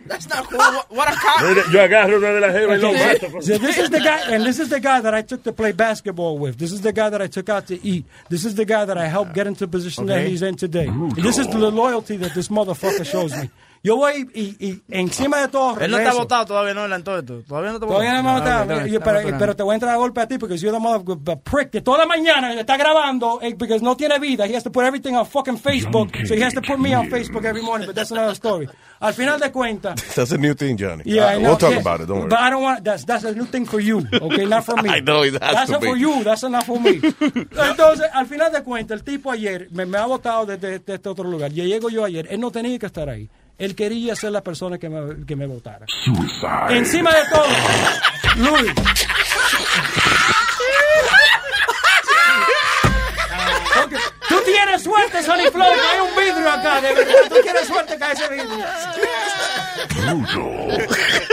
That's 0.06 0.28
not 0.28 0.48
cool. 0.48 0.58
What, 0.58 0.90
what 0.90 1.08
a 1.12 1.14
cop. 1.16 1.40
Yo 1.72 1.80
agarro 1.80 2.18
una 2.18 2.32
de 2.32 2.40
las 2.40 2.52
jevas 2.52 2.78
y 2.78 2.82
lo 2.82 2.92
mato. 2.92 3.30
so- 3.30 3.40
so 3.40 3.58
this 3.58 3.78
is 3.78 3.90
the 3.90 4.00
guy, 4.00 4.20
and 4.34 4.44
this 4.44 4.58
is 4.58 4.68
the 4.68 4.80
guy 4.80 5.00
that 5.00 5.14
I 5.14 5.22
took 5.22 5.42
to 5.44 5.52
play 5.52 5.72
basketball 5.72 6.38
with. 6.38 6.58
This 6.58 6.72
is 6.72 6.80
the 6.80 6.92
guy 6.92 7.08
that 7.10 7.22
I 7.22 7.26
took 7.28 7.48
out 7.48 7.66
to 7.68 7.84
eat. 7.86 8.04
This 8.28 8.44
is 8.44 8.54
the 8.54 8.64
guy 8.64 8.84
that 8.84 8.98
I 8.98 9.06
helped 9.06 9.34
get 9.34 9.46
into 9.46 9.66
the 9.66 9.70
position 9.70 10.06
that 10.06 10.26
he's 10.26 10.42
in 10.42 10.56
today. 10.56 10.86
Mm. 10.86 11.16
And 11.16 11.24
this 11.24 11.38
is 11.38 11.46
the 11.48 11.70
loyalty 11.70 12.16
that 12.18 12.34
this 12.34 12.48
motherfucker 12.48 13.04
shows 13.06 13.32
me. 13.36 13.50
Yo 13.84 13.96
voy 13.96 14.28
y, 14.32 14.42
y 14.64 14.82
encima 14.90 15.40
de 15.40 15.48
todo. 15.48 15.80
Él 15.80 15.90
no 15.90 15.98
está 15.98 16.12
votado 16.14 16.46
todavía, 16.46 16.72
no, 16.72 16.84
en 16.94 17.02
todo 17.02 17.18
esto. 17.18 17.42
Todavía 17.48 17.70
no 17.70 17.76
está 17.78 17.86
Todavía 17.88 18.22
no 18.22 18.32
votado. 18.34 18.62
está 18.62 18.86
estamos 18.86 19.22
pero, 19.24 19.38
pero 19.38 19.56
te 19.56 19.62
voy 19.64 19.72
a 19.72 19.74
entrar 19.74 19.92
a 19.94 19.96
golpe 19.96 20.20
a 20.20 20.28
ti 20.28 20.38
porque 20.38 20.56
you're 20.56 20.76
the 20.76 20.80
mother 20.80 21.02
prick 21.42 21.70
que 21.70 21.80
toda 21.80 21.98
la 21.98 22.06
mañana 22.06 22.54
está 22.54 22.76
grabando 22.76 23.40
eh, 23.42 23.56
porque 23.58 23.80
no 23.80 23.96
tiene 23.96 24.20
vida. 24.20 24.46
He 24.46 24.54
has 24.54 24.62
to 24.62 24.70
put 24.70 24.84
everything 24.84 25.14
on 25.16 25.26
fucking 25.26 25.58
Facebook. 25.58 26.14
So 26.28 26.34
he 26.34 26.42
has 26.44 26.54
to 26.54 26.62
put 26.62 26.78
me 26.78 26.94
on 26.94 27.08
Facebook 27.10 27.44
every 27.44 27.62
morning, 27.62 27.86
but 27.88 27.96
that's 27.96 28.12
another 28.12 28.36
story. 28.36 28.68
Al 29.00 29.12
final 29.14 29.40
de 29.40 29.50
cuentas, 29.50 30.00
That's 30.14 30.30
a 30.30 30.38
new 30.38 30.54
thing, 30.54 30.76
Johnny. 30.76 31.02
Yeah, 31.04 31.24
I 31.26 31.34
Uh, 31.34 31.38
know. 31.40 31.48
we'll 31.48 31.58
talk 31.58 31.72
yeah. 31.72 31.80
about 31.80 32.00
it. 32.02 32.06
Don't 32.06 32.18
worry. 32.20 32.28
But 32.28 32.38
I 32.38 32.50
don't 32.50 32.62
want. 32.62 32.84
That's 32.84 33.04
that's 33.04 33.24
a 33.24 33.32
new 33.34 33.46
thing 33.46 33.66
for 33.66 33.80
you, 33.80 34.06
okay, 34.12 34.46
not 34.46 34.64
for 34.64 34.76
me. 34.82 34.90
I 34.90 35.00
know 35.00 35.24
it 35.24 35.32
has 35.32 35.40
That's 35.40 35.66
to 35.66 35.72
not 35.72 35.80
be. 35.80 35.88
for 35.88 35.96
you. 35.96 36.22
That's 36.22 36.42
not 36.44 36.64
for 36.64 36.78
me. 36.78 37.00
Entonces, 37.50 38.06
al 38.12 38.26
final 38.26 38.52
de 38.52 38.62
cuentas, 38.62 38.98
el 39.00 39.02
tipo 39.04 39.32
ayer 39.32 39.66
me, 39.72 39.86
me 39.86 39.98
ha 39.98 40.06
votado 40.06 40.46
desde, 40.46 40.78
desde 40.78 40.94
este 40.94 41.08
otro 41.08 41.24
lugar. 41.28 41.50
Y 41.52 41.62
llego 41.66 41.88
yo 41.90 42.04
ayer. 42.04 42.28
Él 42.30 42.38
no 42.40 42.52
tenía 42.52 42.78
que 42.78 42.86
estar 42.86 43.08
ahí. 43.08 43.28
Él 43.58 43.74
quería 43.74 44.16
ser 44.16 44.32
la 44.32 44.42
persona 44.42 44.78
que 44.78 44.88
me, 44.88 45.24
que 45.24 45.36
me 45.36 45.46
votara. 45.46 45.86
Encima 46.70 47.10
de 47.14 47.22
todo, 47.30 47.46
Luis. 48.36 48.72
Porque 53.74 53.96
Tú 54.28 54.40
tienes 54.44 54.82
suerte, 54.82 55.22
Sonny 55.22 55.42
que 55.50 55.62
hay 55.62 56.00
un 56.00 56.16
vidrio 56.16 56.50
acá, 56.50 56.80
de 56.80 56.94
verdad. 56.94 57.14
Tú 57.28 57.36
tienes 57.42 57.66
suerte 57.66 57.98
que 57.98 58.04
hay 58.04 58.12
ese 58.12 58.28
vidrio. 58.28 58.64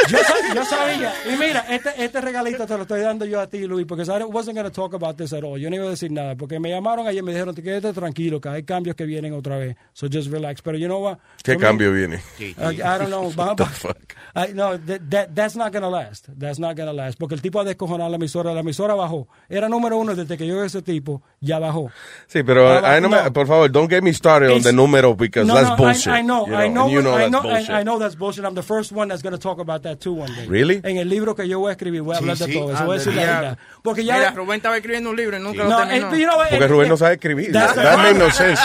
Yo, 0.10 0.18
sa- 0.18 0.54
yo 0.56 0.66
sabía. 0.66 1.14
Y 1.32 1.38
mira, 1.38 1.66
este, 1.70 2.04
este 2.04 2.20
regalito 2.22 2.66
te 2.66 2.76
lo 2.76 2.82
estoy 2.82 3.02
dando 3.02 3.26
yo 3.26 3.40
a 3.40 3.48
ti, 3.48 3.68
Luis, 3.68 3.86
porque 3.86 4.04
I 4.04 4.24
wasn't 4.24 4.56
going 4.58 4.64
to 4.68 4.72
talk 4.72 4.94
about 4.96 5.18
this 5.18 5.34
at 5.34 5.44
all. 5.44 5.60
Yo 5.60 5.70
no 5.70 5.76
iba 5.76 5.86
a 5.86 5.90
decir 5.92 6.12
nada, 6.12 6.36
porque 6.36 6.60
me 6.60 6.70
llamaron 6.70 7.06
ayer 7.08 7.20
y 7.22 7.26
me 7.26 7.32
dijeron, 7.32 7.54
te 7.54 7.62
quédate 7.62 7.94
tranquilo, 7.94 8.42
que 8.42 8.50
hay 8.50 8.64
cambios 8.64 8.96
que 8.96 9.06
vienen 9.06 9.34
otra 9.34 9.58
vez. 9.58 9.76
So 9.94 10.08
just 10.12 10.32
relax. 10.32 10.62
Pero 10.64 10.78
you 10.80 10.88
know 10.88 11.00
what? 11.04 11.18
¿Qué 11.44 11.54
For 11.54 11.62
me- 11.62 11.68
cambio 11.68 11.92
viene? 11.94 12.22
I, 12.40 12.56
I 12.58 12.98
don't 12.98 13.10
know. 13.10 13.30
What 13.36 13.58
the 13.58 13.66
fuck? 13.66 14.14
I, 14.36 14.54
no, 14.54 14.78
that, 14.80 15.02
that- 15.12 15.36
that's 15.36 15.56
not 15.56 15.72
gonna 15.72 15.90
last. 15.90 16.26
That's 16.38 16.58
not 16.60 16.76
gonna 16.76 16.94
last. 16.94 17.20
Porque 17.20 17.36
el 17.36 17.42
tipo 17.42 17.60
ha 17.60 17.64
descojonado 17.64 18.10
la 18.10 18.16
emisora. 18.16 18.52
La 18.54 18.62
emisora 18.62 18.96
bajó. 18.96 19.28
Era 19.48 19.70
número 19.70 19.98
uno 19.98 20.16
desde 20.16 20.38
que 20.38 20.48
yo 20.48 20.60
vi 20.60 20.66
ese 20.66 20.82
tipo. 20.82 21.22
Ya 21.40 21.60
bajó. 21.60 21.92
Sí, 22.28 22.42
pero 22.44 22.68
Ah, 22.70 22.98
I 22.98 23.00
know 23.00 23.10
me- 23.12 23.24
no. 23.24 23.32
por 23.34 23.46
favor, 23.46 23.70
don't 23.72 23.90
get 23.90 24.02
me 24.02 24.12
started 24.14 24.50
on 24.52 24.64
the 24.64 24.72
número 24.74 25.16
because 25.16 25.46
no, 25.48 25.54
that's 25.54 25.70
no, 25.70 25.76
bullshit. 25.78 26.08
I, 26.08 26.20
I 26.20 26.24
know, 26.24 26.48
you 26.48 26.56
I 26.56 26.68
know, 26.70 26.90
you 26.90 27.02
know 27.04 27.16
I 27.16 27.30
know, 27.30 27.42
bullshit. 27.44 27.70
I, 27.70 27.82
I 27.82 27.84
know 27.84 28.00
that's 28.00 28.16
bullshit. 28.16 28.39
I'm 28.46 28.56
the 28.56 28.64
first 28.64 28.92
one 28.92 29.08
that's 29.10 29.22
going 29.22 29.34
to 29.34 29.40
talk 29.40 29.60
about 29.60 29.84
that 29.84 30.00
too 30.00 30.14
one 30.14 30.34
day. 30.36 30.46
Really? 30.48 30.82
En 30.84 30.98
el 30.98 31.10
libro 31.10 31.36
que 31.36 31.48
yo 31.48 31.60
voy 31.60 31.70
a 31.70 31.72
escribir 31.74 32.02
voy 32.02 32.16
a 32.16 32.20
Sí, 32.20 32.24
hablar 32.24 32.38
sí. 32.38 32.46
de 32.48 32.54
todo 32.60 32.74
eso. 32.74 32.86
Voy 32.86 32.96
a 32.96 32.98
decir 33.00 33.14
la 33.16 33.22
Anda, 33.22 33.40
verdad. 33.42 33.58
Porque 33.84 34.04
ya 34.06 34.18
Mira, 34.18 34.32
Rubén 34.32 34.58
estaba 34.58 34.76
escribiendo 34.78 35.10
un 35.10 35.16
libro 35.16 35.38
y 35.38 35.40
nunca 35.42 35.64
No, 35.64 35.70
lo 35.70 35.88
terminó. 35.88 36.14
eh, 36.14 36.20
you 36.20 36.26
know 36.28 36.38
what, 36.38 36.50
Porque 36.50 36.66
eh, 36.66 36.68
Rubén 36.68 36.86
eh, 36.86 36.90
no 36.90 36.98
sabe 36.98 37.14
escribir. 37.14 37.52
That 37.52 37.98
made 37.98 38.16
no 38.20 38.30
sense 38.32 38.62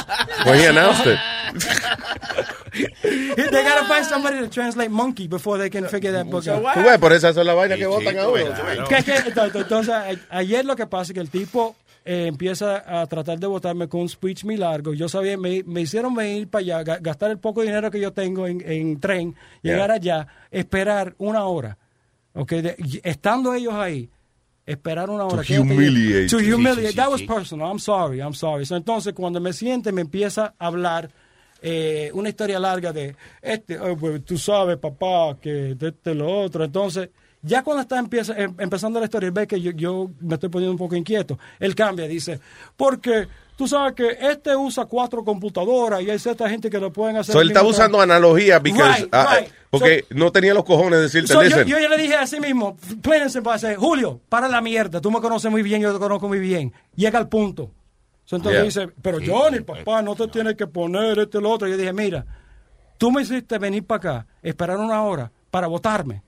when 0.47 0.59
he 0.59 0.67
announced 0.67 1.07
it. 1.07 1.19
They 3.37 3.63
gotta 3.65 3.85
find 3.87 4.05
somebody 4.07 4.39
to 4.41 4.49
translate 4.49 4.91
monkey 4.91 5.29
before 5.29 5.59
they 5.59 5.69
can 5.71 5.87
figure 5.89 6.13
that 6.13 6.27
book 6.27 6.47
out. 6.49 6.63
Tú 6.75 6.83
ves, 6.83 6.99
por 6.99 7.13
eso 7.13 7.29
es 7.29 7.37
la 7.37 7.55
vaina 7.55 7.77
que 7.77 7.87
votan 7.87 8.19
ahora. 8.19 8.43
Entonces, 9.55 9.95
ayer 10.31 10.65
lo 10.65 10.77
que 10.77 10.87
pasa 10.87 11.13
es 11.13 11.15
que 11.15 11.21
el 11.21 11.31
tipo 11.31 11.77
eh, 12.05 12.27
empieza 12.27 12.83
a 13.01 13.07
tratar 13.07 13.39
de 13.39 13.47
votarme 13.47 13.89
con 13.89 14.01
un 14.03 14.09
speech 14.09 14.45
muy 14.45 14.57
largo. 14.57 14.95
Yo 14.95 15.09
sabía, 15.09 15.37
me, 15.37 15.63
me 15.65 15.83
hicieron 15.83 16.15
venir 16.15 16.49
para 16.49 16.61
allá, 16.63 16.85
ga- 16.85 16.99
gastar 17.01 17.31
el 17.31 17.39
poco 17.39 17.63
dinero 17.63 17.91
que 17.91 18.01
yo 18.01 18.13
tengo 18.13 18.47
en, 18.47 18.63
en 18.67 19.01
tren, 19.01 19.35
llegar 19.63 19.91
allá, 19.91 20.27
esperar 20.51 21.15
una 21.19 21.45
hora. 21.45 21.79
Okay, 22.35 22.63
de- 22.63 23.01
estando 23.05 23.55
ellos 23.55 23.75
ahí, 23.75 24.11
esperar 24.67 25.09
una 25.09 25.25
hora. 25.25 25.43
To 25.43 25.61
humiliate 25.63 26.29
To 26.29 26.37
humiliate. 26.39 26.83
Sí, 26.83 26.89
sí, 26.89 26.97
That 26.97 27.07
sí, 27.07 27.11
was 27.13 27.21
sí. 27.21 27.27
personal. 27.27 27.69
I'm 27.71 27.79
sorry, 27.79 28.19
I'm 28.21 28.35
sorry. 28.35 28.67
So, 28.67 28.77
entonces, 28.77 29.13
cuando 29.15 29.41
me 29.41 29.53
siente, 29.53 29.93
me 29.93 30.01
empieza 30.01 30.55
a 30.59 30.67
hablar 30.67 31.11
eh, 31.67 32.11
una 32.13 32.29
historia 32.29 32.59
larga 32.59 32.93
de, 32.93 33.17
este, 33.41 33.79
oh, 33.81 33.97
pues, 33.97 34.23
tú 34.23 34.37
sabes, 34.37 34.77
papá, 34.77 35.39
que 35.41 35.75
de 35.75 35.89
este, 35.89 36.15
lo 36.15 36.31
otro. 36.31 36.63
Entonces, 36.63 37.09
ya 37.41 37.63
cuando 37.63 37.81
está 37.81 37.99
empieza, 37.99 38.35
em- 38.37 38.55
empezando 38.59 39.01
la 39.01 39.07
historia, 39.07 39.31
ve 39.33 39.47
que 39.47 39.59
yo, 39.59 39.71
yo 39.71 40.11
me 40.21 40.35
estoy 40.35 40.51
poniendo 40.51 40.73
un 40.73 40.79
poco 40.79 40.95
inquieto. 40.95 41.39
Él 41.59 41.75
cambia, 41.75 42.07
dice, 42.07 42.39
porque 42.77 43.29
tú 43.57 43.67
sabes 43.67 43.95
que 43.95 44.09
este 44.21 44.55
usa 44.55 44.85
cuatro 44.85 45.25
computadoras 45.25 46.03
y 46.03 46.11
hay 46.11 46.19
cierta 46.19 46.51
gente 46.51 46.69
que 46.69 46.79
lo 46.79 46.93
pueden 46.93 47.17
hacer. 47.17 47.33
So, 47.33 47.41
él 47.41 47.49
está 47.49 47.63
usando 47.63 47.97
tiempo. 47.97 48.13
analogía 48.13 48.59
because, 48.59 49.01
Right, 49.01 49.09
ah, 49.13 49.39
right. 49.41 49.51
porque 49.71 50.05
no 50.11 50.31
tenía 50.33 50.53
los 50.53 50.65
cojones 50.65 50.99
de 50.99 51.03
decirte, 51.05 51.33
So, 51.33 51.43
yo, 51.45 51.65
ya 51.65 51.89
le 51.89 51.97
dije 51.97 52.15
a 52.15 52.27
sí 52.27 52.41
mismo, 52.41 52.77
I 52.91 53.59
say, 53.59 53.75
Julio, 53.75 54.21
para 54.29 54.49
la 54.49 54.61
mierda, 54.61 55.01
tú 55.01 55.11
me 55.11 55.21
conoces 55.23 55.51
muy 55.51 55.63
bien, 55.63 55.81
yo 55.81 55.95
te 55.95 55.99
conozco 55.99 56.29
muy 56.29 56.41
bien. 56.41 56.75
Llega 56.95 57.19
al 57.19 57.31
punto. 57.31 57.71
Entonces 58.31 58.53
Yeah. 58.53 58.63
dice, 58.65 58.89
pero 59.03 59.19
Johnny, 59.25 59.61
papá, 59.61 60.03
no 60.03 60.15
te 60.15 60.27
tienes 60.29 60.55
que 60.57 60.67
poner 60.67 61.19
esto 61.19 61.39
y 61.39 61.43
lo 61.43 61.51
otro. 61.51 61.69
Yo 61.69 61.77
dije, 61.77 61.93
mira, 61.93 62.25
tú 62.99 63.11
me 63.13 63.23
hiciste 63.23 63.59
venir 63.59 63.85
para 63.87 63.97
acá, 63.99 64.27
esperar 64.43 64.79
una 64.79 65.03
hora 65.03 65.31
para 65.51 65.67
votarme. 65.67 66.23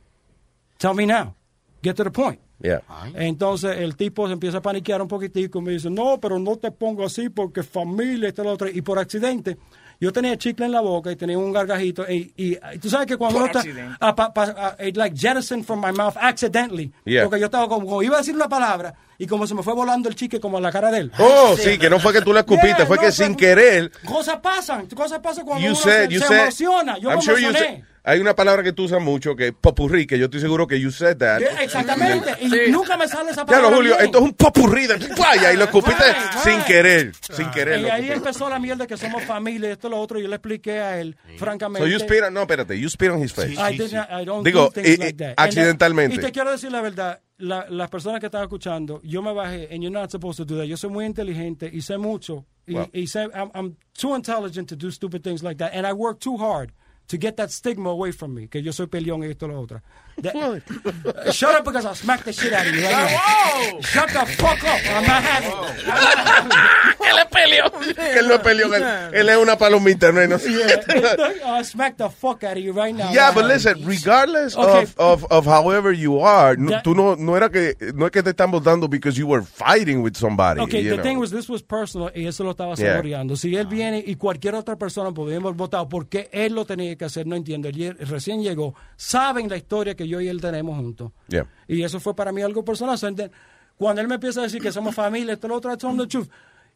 Tell 0.78 0.94
me 0.94 1.06
now. 1.06 1.35
Get 1.82 1.94
to 1.96 2.04
the 2.04 2.11
point. 2.11 2.40
Yeah. 2.61 2.82
Entonces 3.14 3.76
el 3.78 3.96
tipo 3.96 4.26
se 4.26 4.32
empieza 4.32 4.59
a 4.59 4.62
paniquear 4.62 5.02
un 5.02 5.09
poquitico 5.09 5.59
y 5.59 5.62
me 5.62 5.72
dice, 5.72 5.90
no, 5.90 6.18
pero 6.20 6.38
no 6.38 6.56
te 6.56 6.70
pongo 6.70 7.04
así 7.04 7.28
porque 7.28 7.62
familia, 7.62 8.28
esto, 8.28 8.44
lo 8.44 8.52
otro. 8.52 8.68
Y 8.68 8.82
por 8.82 8.98
accidente, 8.98 9.56
yo 10.00 10.12
tenía 10.12 10.37
chicle 10.37 10.66
en 10.66 10.72
la 10.72 10.80
boca 10.80 11.11
y 11.11 11.16
tenía 11.16 11.38
un 11.38 11.52
gargajito. 11.52 12.04
Y, 12.11 12.32
y- 12.37 12.59
y 12.74 12.78
tú 12.78 12.90
sabes 12.90 13.06
que 13.06 13.16
cuando 13.16 13.38
uno 13.38 13.46
está, 13.46 13.61
accidente. 13.61 13.96
ah, 14.00 14.14
pa- 14.14 14.32
pa- 14.32 14.76
it 14.85 14.96
like 14.96 15.16
jettisoned 15.16 15.64
from 15.64 15.80
my 15.80 15.92
mouth 15.92 16.16
accidentally. 16.20 16.92
Yeah. 17.04 17.24
Porque 17.24 17.38
yo 17.40 17.46
estaba 17.46 17.68
como, 17.68 17.87
como 17.87 18.02
iba 18.02 18.16
a 18.16 18.18
decir 18.18 18.35
una 18.35 18.48
palabra 18.48 18.94
y 19.18 19.26
como 19.26 19.46
se 19.46 19.54
me 19.54 19.62
fue 19.62 19.72
volando 19.74 20.09
el 20.09 20.14
chicle 20.14 20.38
como 20.40 20.59
a 20.59 20.61
la 20.61 20.70
cara 20.70 20.90
de 20.90 20.98
él. 21.00 21.12
Oh, 21.18 21.56
sí, 21.56 21.78
que 21.78 21.88
no 21.88 21.98
fue 21.98 22.12
que 22.12 22.20
tú 22.20 22.32
la 22.32 22.40
escupiste, 22.40 22.76
Yeah, 22.78 22.87
fue 22.87 22.96
no, 22.96 23.02
que 23.02 23.12
fue- 23.12 23.24
sin 23.26 23.35
querer. 23.35 23.90
Cosas 24.06 24.38
pasan, 24.42 24.87
cosas 24.88 25.20
pasan 25.20 25.44
cuando 25.46 25.64
You 25.64 25.72
uno 25.72 25.80
said, 25.80 26.09
se, 26.09 26.14
you 26.14 26.20
se 26.20 26.26
said, 26.26 26.40
emociona. 26.42 26.98
Yo 26.98 27.09
I'm 27.11 27.16
me 27.16 27.22
sure 27.22 27.40
you 27.40 27.48
emocioné. 27.48 27.85
Hay 28.08 28.20
una 28.20 28.34
palabra 28.36 28.62
que 28.62 28.72
tú 28.72 28.84
usas 28.84 29.02
mucho 29.02 29.34
que 29.34 29.48
es 29.48 29.52
popurrí, 29.52 30.06
que 30.06 30.16
yo 30.18 30.26
estoy 30.26 30.40
seguro 30.40 30.66
que 30.68 30.78
you 30.80 30.92
said 30.92 31.16
that. 31.16 31.42
Exactamente. 31.60 32.30
Y 32.40 32.70
nunca 32.70 32.96
me 32.96 33.08
sale 33.08 33.32
esa 33.32 33.40
Ya 33.42 33.46
palabra. 33.46 33.70
lo, 33.70 33.76
Julio, 33.76 33.94
bien. 33.94 34.04
esto 34.06 34.18
es 34.18 34.24
un 34.24 34.32
popurrí 34.34 34.86
de 34.86 34.96
vaya 35.18 35.52
y 35.52 35.56
lo 35.56 35.64
escupiste 35.64 36.04
Right, 36.04 36.16
right. 36.16 36.44
sin 36.44 36.62
querer, 36.62 37.12
sin 37.20 37.50
querer. 37.50 37.80
Y 37.80 37.90
ahí 37.90 38.10
empezó 38.10 38.48
la 38.48 38.58
mierda 38.60 38.86
que 38.86 38.96
somos 38.96 39.24
familia, 39.24 39.72
esto 39.72 39.88
lo 39.88 39.98
otro. 40.00 40.20
Yo 40.20 40.28
le 40.28 40.36
expliqué 40.36 40.78
a 40.80 41.00
él, 41.00 41.16
francamente. 41.36 41.80
So 41.84 41.92
you 41.92 41.98
spit 41.98 42.22
on, 42.22 42.32
no, 42.32 42.42
espérate, 42.42 42.78
you 42.78 42.88
spit 42.88 43.10
on 43.10 43.20
his 43.22 43.32
face. 43.32 43.54
I 43.58 43.76
did 43.76 43.92
not- 43.92 44.08
I 44.10 44.24
don't 44.24 44.44
Digo, 44.46 44.66
do 44.66 44.70
things 44.70 44.88
eh, 44.88 44.96
like 44.98 45.24
eh, 45.24 45.34
that. 45.34 45.44
Accidentalmente. 45.44 46.14
Y 46.14 46.18
te 46.18 46.30
quiero 46.30 46.52
decir 46.52 46.70
la 46.70 46.80
verdad, 46.82 47.20
la- 47.38 47.66
las 47.68 47.90
personas 47.90 48.20
que 48.20 48.26
están 48.26 48.42
escuchando, 48.42 49.00
yo 49.02 49.20
me 49.20 49.32
bajé, 49.32 49.68
and 49.72 49.82
you're 49.82 49.90
not 49.90 50.10
supposed 50.12 50.36
to 50.36 50.44
do 50.44 50.56
that. 50.60 50.66
Yo 50.66 50.76
soy 50.76 50.90
muy 50.90 51.04
inteligente 51.04 51.68
y 51.72 51.80
sé 51.82 51.98
mucho. 51.98 52.46
Y, 52.68 52.76
y 52.92 53.06
sé, 53.08 53.28
I'm, 53.34 53.50
I'm 53.54 53.76
too 53.98 54.14
intelligent 54.14 54.68
to 54.68 54.76
do 54.76 54.90
stupid 54.92 55.22
things 55.22 55.42
like 55.42 55.58
that. 55.58 55.72
And 55.74 55.84
I 55.86 55.92
work 55.92 56.20
too 56.20 56.36
hard 56.36 56.70
to 57.06 57.18
get 57.18 57.36
that 57.36 57.50
stigma 57.50 57.90
away 57.90 58.12
from 58.12 58.34
me, 58.34 58.48
que 58.48 58.62
yo 58.62 58.72
soy 58.72 58.86
peleón 58.86 59.22
y 59.22 59.26
esto 59.26 59.46
y 59.46 59.50
lo 59.50 59.60
otro. 59.60 59.82
That- 60.22 61.33
shut 61.33 61.55
up 61.55 61.64
because 61.64 61.85
I'll 61.85 61.94
smack 61.94 62.24
the 62.24 62.33
shit 62.33 62.52
out 62.52 62.66
of 62.66 62.74
you. 62.74 62.83
right 62.85 63.72
now. 63.72 63.81
Shut 63.81 64.09
the 64.09 64.24
fuck 64.26 64.62
up. 64.64 64.81
I'm 64.88 65.05
not 65.07 65.22
having 65.22 65.50
it. 65.50 66.96
Él 67.07 67.18
es 67.18 67.26
peleón. 67.31 67.70
Que 67.94 68.18
él 68.20 68.29
no 68.29 68.35
es 68.35 68.40
peleón, 68.40 68.72
él, 69.12 69.29
es 69.29 69.37
una 69.37 69.57
palomita, 69.57 70.11
no, 70.12 70.26
no. 70.26 70.37
Yeah, 70.38 71.16
I'll 71.46 71.64
smack 71.64 71.96
the 71.96 72.09
fuck 72.09 72.42
out 72.44 72.57
of 72.57 72.62
you 72.64 72.72
right 72.72 72.94
now. 72.94 73.12
Yeah, 73.12 73.29
I'm 73.29 73.35
but 73.35 73.42
not 73.42 73.50
listen, 73.52 73.85
regardless 73.85 74.57
Okay. 74.57 74.83
of, 74.83 74.94
of, 74.98 75.24
of 75.31 75.44
however 75.46 75.92
you 75.92 76.20
are, 76.20 76.57
no, 76.57 76.70
That- 76.70 76.83
tú 76.85 76.94
no, 76.96 77.14
no 77.16 77.37
era 77.37 77.48
que, 77.50 77.74
no 77.94 78.07
es 78.07 78.11
que 78.12 78.22
te 78.22 78.31
están 78.31 78.50
votando 78.50 78.88
because 78.88 79.16
you 79.18 79.26
were 79.26 79.42
fighting 79.42 80.02
with 80.02 80.16
somebody. 80.16 80.61
Okay, 80.61 80.83
the 80.83 80.96
know. 80.96 81.02
thing 81.02 81.18
was, 81.18 81.31
this 81.31 81.48
was 81.48 81.62
personal 81.62 82.11
y 82.14 82.26
eso 82.26 82.42
lo 82.44 82.50
estaba 82.52 82.74
Yeah. 82.76 82.94
saboreando. 82.94 83.37
Si 83.37 83.55
él 83.55 83.66
viene 83.66 84.02
y 84.05 84.16
cualquier 84.16 84.55
otra 84.55 84.76
persona 84.76 85.12
podríamos 85.12 85.55
votado 85.57 85.88
porque 85.88 86.29
él 86.33 86.55
lo 86.55 86.64
tenía 86.64 86.96
que 86.96 87.05
hacer, 87.05 87.26
no 87.26 87.37
entiendo. 87.37 87.68
Él 87.68 87.96
recién 88.00 88.42
llegó, 88.42 88.74
saben 88.96 89.48
la 89.48 89.57
historia 89.57 89.94
que 89.94 90.05
yo 90.08 90.20
y 90.20 90.28
él 90.28 90.40
tenemos 90.40 90.76
juntos. 90.78 91.12
Yeah. 91.28 91.46
Y 91.68 91.82
eso 91.82 92.00
fue 92.00 92.14
para 92.14 92.32
mí 92.32 92.42
algo 92.42 92.64
personal. 92.64 92.98
So, 92.98 93.12
then, 93.14 93.30
cuando 93.76 94.00
él 94.00 94.08
me 94.08 94.14
empieza 94.14 94.40
a 94.40 94.44
decir 94.44 94.60
que 94.60 94.72
somos 94.72 94.94
familia, 94.94 95.34
esto, 95.34 95.48
lo 95.48 95.56
otro, 95.56 95.72
I 95.72 95.76
told 95.76 95.94
him 95.94 96.00
the 96.00 96.06
truth. 96.06 96.28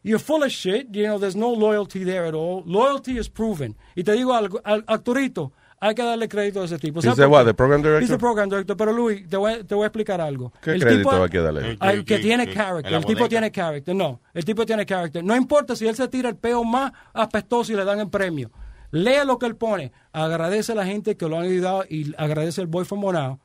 You're 0.03 0.19
full 0.19 0.43
of 0.43 0.49
shit. 0.49 0.87
You 0.91 1.05
know, 1.05 1.19
there's 1.19 1.35
no 1.35 1.53
loyalty 1.53 2.03
there 2.03 2.25
at 2.25 2.33
all. 2.33 2.63
Loyalty 2.65 3.19
is 3.19 3.29
proven. 3.29 3.75
Y 3.95 4.03
te 4.03 4.13
digo 4.13 4.33
algo, 4.33 4.59
al 4.63 4.83
Arturito, 4.87 5.51
hay 5.79 5.95
que 5.95 6.03
darle 6.03 6.27
crédito 6.27 6.61
a 6.61 6.65
ese 6.65 6.77
tipo. 6.77 6.99
Is 6.99 7.05
¿Sabes 7.05 7.17
that 7.17 7.25
por 7.25 7.31
what, 7.31 7.45
the 7.45 7.53
program 7.53 7.81
director? 7.81 8.03
He's 8.03 8.09
the 8.09 8.17
program 8.17 8.49
director. 8.49 8.75
Pero 8.77 8.93
Luis, 8.93 9.27
te 9.27 9.37
voy, 9.37 9.63
te 9.63 9.75
voy 9.75 9.83
a 9.83 9.87
explicar 9.87 10.21
algo. 10.21 10.51
¿Qué 10.61 10.71
El 10.73 10.81
crédito 10.81 11.09
tipo- 11.09 11.23
hay 11.23 11.29
que 11.29 11.39
darle? 11.39 11.77
Ay, 11.79 12.03
que 12.03 12.19
tiene 12.19 12.43
en 12.43 12.53
character. 12.53 12.93
El 12.93 13.05
tipo 13.05 13.27
tiene 13.27 13.51
character. 13.51 13.95
No, 13.95 14.21
el 14.33 14.45
tipo 14.45 14.65
tiene 14.65 14.85
character. 14.85 15.23
No 15.23 15.35
importa 15.35 15.75
si 15.75 15.87
él 15.87 15.95
se 15.95 16.07
tira 16.07 16.29
el 16.29 16.35
peo 16.35 16.63
más 16.63 16.91
apestoso 17.13 17.71
y 17.71 17.75
le 17.75 17.83
dan 17.83 17.99
el 17.99 18.09
premio. 18.09 18.51
Lea 18.91 19.23
lo 19.25 19.37
que 19.39 19.45
él 19.45 19.55
pone. 19.55 19.91
Agradece 20.11 20.73
a 20.73 20.75
la 20.75 20.85
gente 20.85 21.15
que 21.17 21.27
lo 21.27 21.37
han 21.37 21.43
ayudado 21.45 21.83
y 21.89 22.13
agradece 22.17 22.61
al 22.61 22.67
boy 22.67 22.85
from 22.85 23.01
Bonao 23.01 23.39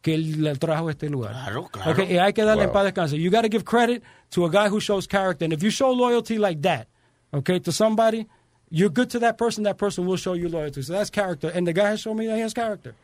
que 0.00 0.14
él 0.14 0.42
le 0.42 0.54
trajo 0.56 0.88
a 0.88 0.90
este 0.90 1.08
lugar. 1.08 1.30
Claro, 1.32 1.68
claro. 1.70 1.92
Okay, 1.92 2.12
y 2.14 2.18
hay 2.18 2.32
que 2.32 2.42
darle 2.44 2.64
en 2.64 2.68
Wow. 2.70 2.74
paz 2.74 2.84
descanso. 2.84 3.16
You 3.16 3.30
got 3.30 3.42
to 3.42 3.48
give 3.48 3.64
credit 3.64 4.02
to 4.30 4.44
a 4.44 4.50
guy 4.50 4.68
who 4.68 4.80
shows 4.80 5.06
character. 5.06 5.44
And 5.44 5.52
if 5.52 5.62
you 5.62 5.70
show 5.70 5.92
loyalty 5.92 6.38
like 6.38 6.60
that, 6.62 6.88
okay, 7.32 7.60
to 7.60 7.70
somebody, 7.70 8.26
you're 8.68 8.90
good 8.92 9.08
to 9.10 9.20
that 9.20 9.36
person, 9.38 9.62
that 9.64 9.76
person 9.76 10.04
will 10.06 10.16
show 10.16 10.34
you 10.34 10.48
loyalty. 10.48 10.82
So 10.82 10.92
that's 10.94 11.10
character. 11.10 11.50
And 11.54 11.66
the 11.68 11.72
guy 11.72 11.90
has 11.90 12.00
shown 12.00 12.16
me 12.16 12.26
that 12.26 12.34
he 12.36 12.42
has 12.42 12.52
character. 12.52 12.94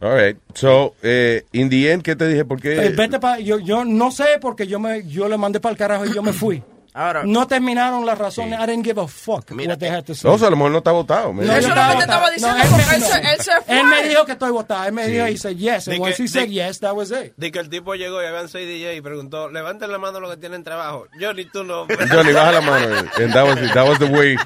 All 0.00 0.12
right. 0.14 0.36
So, 0.54 0.94
eh, 1.02 1.42
in 1.52 1.68
the 1.68 1.90
end, 1.90 2.02
¿qué 2.04 2.16
te 2.16 2.26
dije? 2.26 2.44
Porque 2.46 2.72
Eh, 2.74 2.90
vete 2.96 3.18
pa- 3.20 3.38
yo, 3.38 3.58
yo 3.58 3.84
no 3.84 4.10
sé 4.10 4.38
porque 4.40 4.66
yo 4.66 4.78
me 4.78 5.02
yo 5.06 5.28
le 5.28 5.36
mandé 5.36 5.60
para 5.60 5.72
el 5.72 5.76
carajo 5.78 6.06
y 6.06 6.14
yo 6.14 6.22
me 6.22 6.32
fui. 6.32 6.62
Ahora, 6.96 7.24
no 7.26 7.46
terminaron 7.46 8.06
las 8.06 8.16
razones. 8.16 8.58
I 8.58 8.66
didn't 8.66 8.84
give 8.84 8.98
a 8.98 9.06
fuck 9.06 9.50
what 9.50 9.78
they 9.78 9.90
had 9.90 10.04
to 10.04 10.14
say. 10.14 10.26
No, 10.28 10.34
o 10.36 10.38
sea, 10.38 10.48
a 10.48 10.50
lo 10.50 10.56
mejor 10.56 10.70
no 10.72 10.78
está 10.78 10.92
votado. 10.92 11.32
No, 11.34 11.42
Eso 11.42 11.52
es 11.52 11.68
lo 11.68 11.74
que 11.74 11.94
te 11.96 12.00
estaba 12.00 12.30
diciendo, 12.30 12.56
No, 12.56 12.64
él, 12.64 12.70
no. 12.70 12.76
él 13.30 13.40
se 13.40 13.50
fue. 13.60 13.78
Él 13.80 13.84
me 13.86 14.08
dijo 14.08 14.24
que 14.24 14.32
estoy 14.32 14.50
votado. 14.50 14.84
Él 14.86 14.92
me 14.94 15.04
Sí. 15.04 15.12
dijo, 15.12 15.26
he 15.26 15.36
said 15.36 15.56
yes. 15.56 15.88
And 15.88 15.96
De 15.98 16.02
once 16.02 16.16
que- 16.16 16.22
he 16.24 16.28
said 16.28 16.46
de- 16.48 16.52
yes, 16.54 16.80
that 16.80 16.94
was 16.94 17.10
it. 17.10 17.34
De 17.36 17.52
que 17.52 17.58
el 17.58 17.68
tipo 17.68 17.94
llegó 17.94 18.22
y 18.22 18.26
habían 18.26 18.48
seis 18.48 18.66
DJ 18.66 18.96
y 18.96 19.00
preguntó, 19.02 19.50
levanten 19.50 19.92
la 19.92 19.98
mano 19.98 20.20
los 20.20 20.30
que 20.30 20.36
tienen 20.38 20.64
trabajo. 20.64 21.06
Johnny, 21.20 21.44
tú 21.44 21.64
no. 21.64 21.86
Johnny, 22.10 22.32
baja 22.32 22.52
la 22.52 22.60
mano. 22.62 22.86
And 23.18 23.32
that 23.34 23.44
was, 23.46 23.72
that 23.74 23.86
was 23.88 23.98
the 23.98 24.06
way 24.06 24.36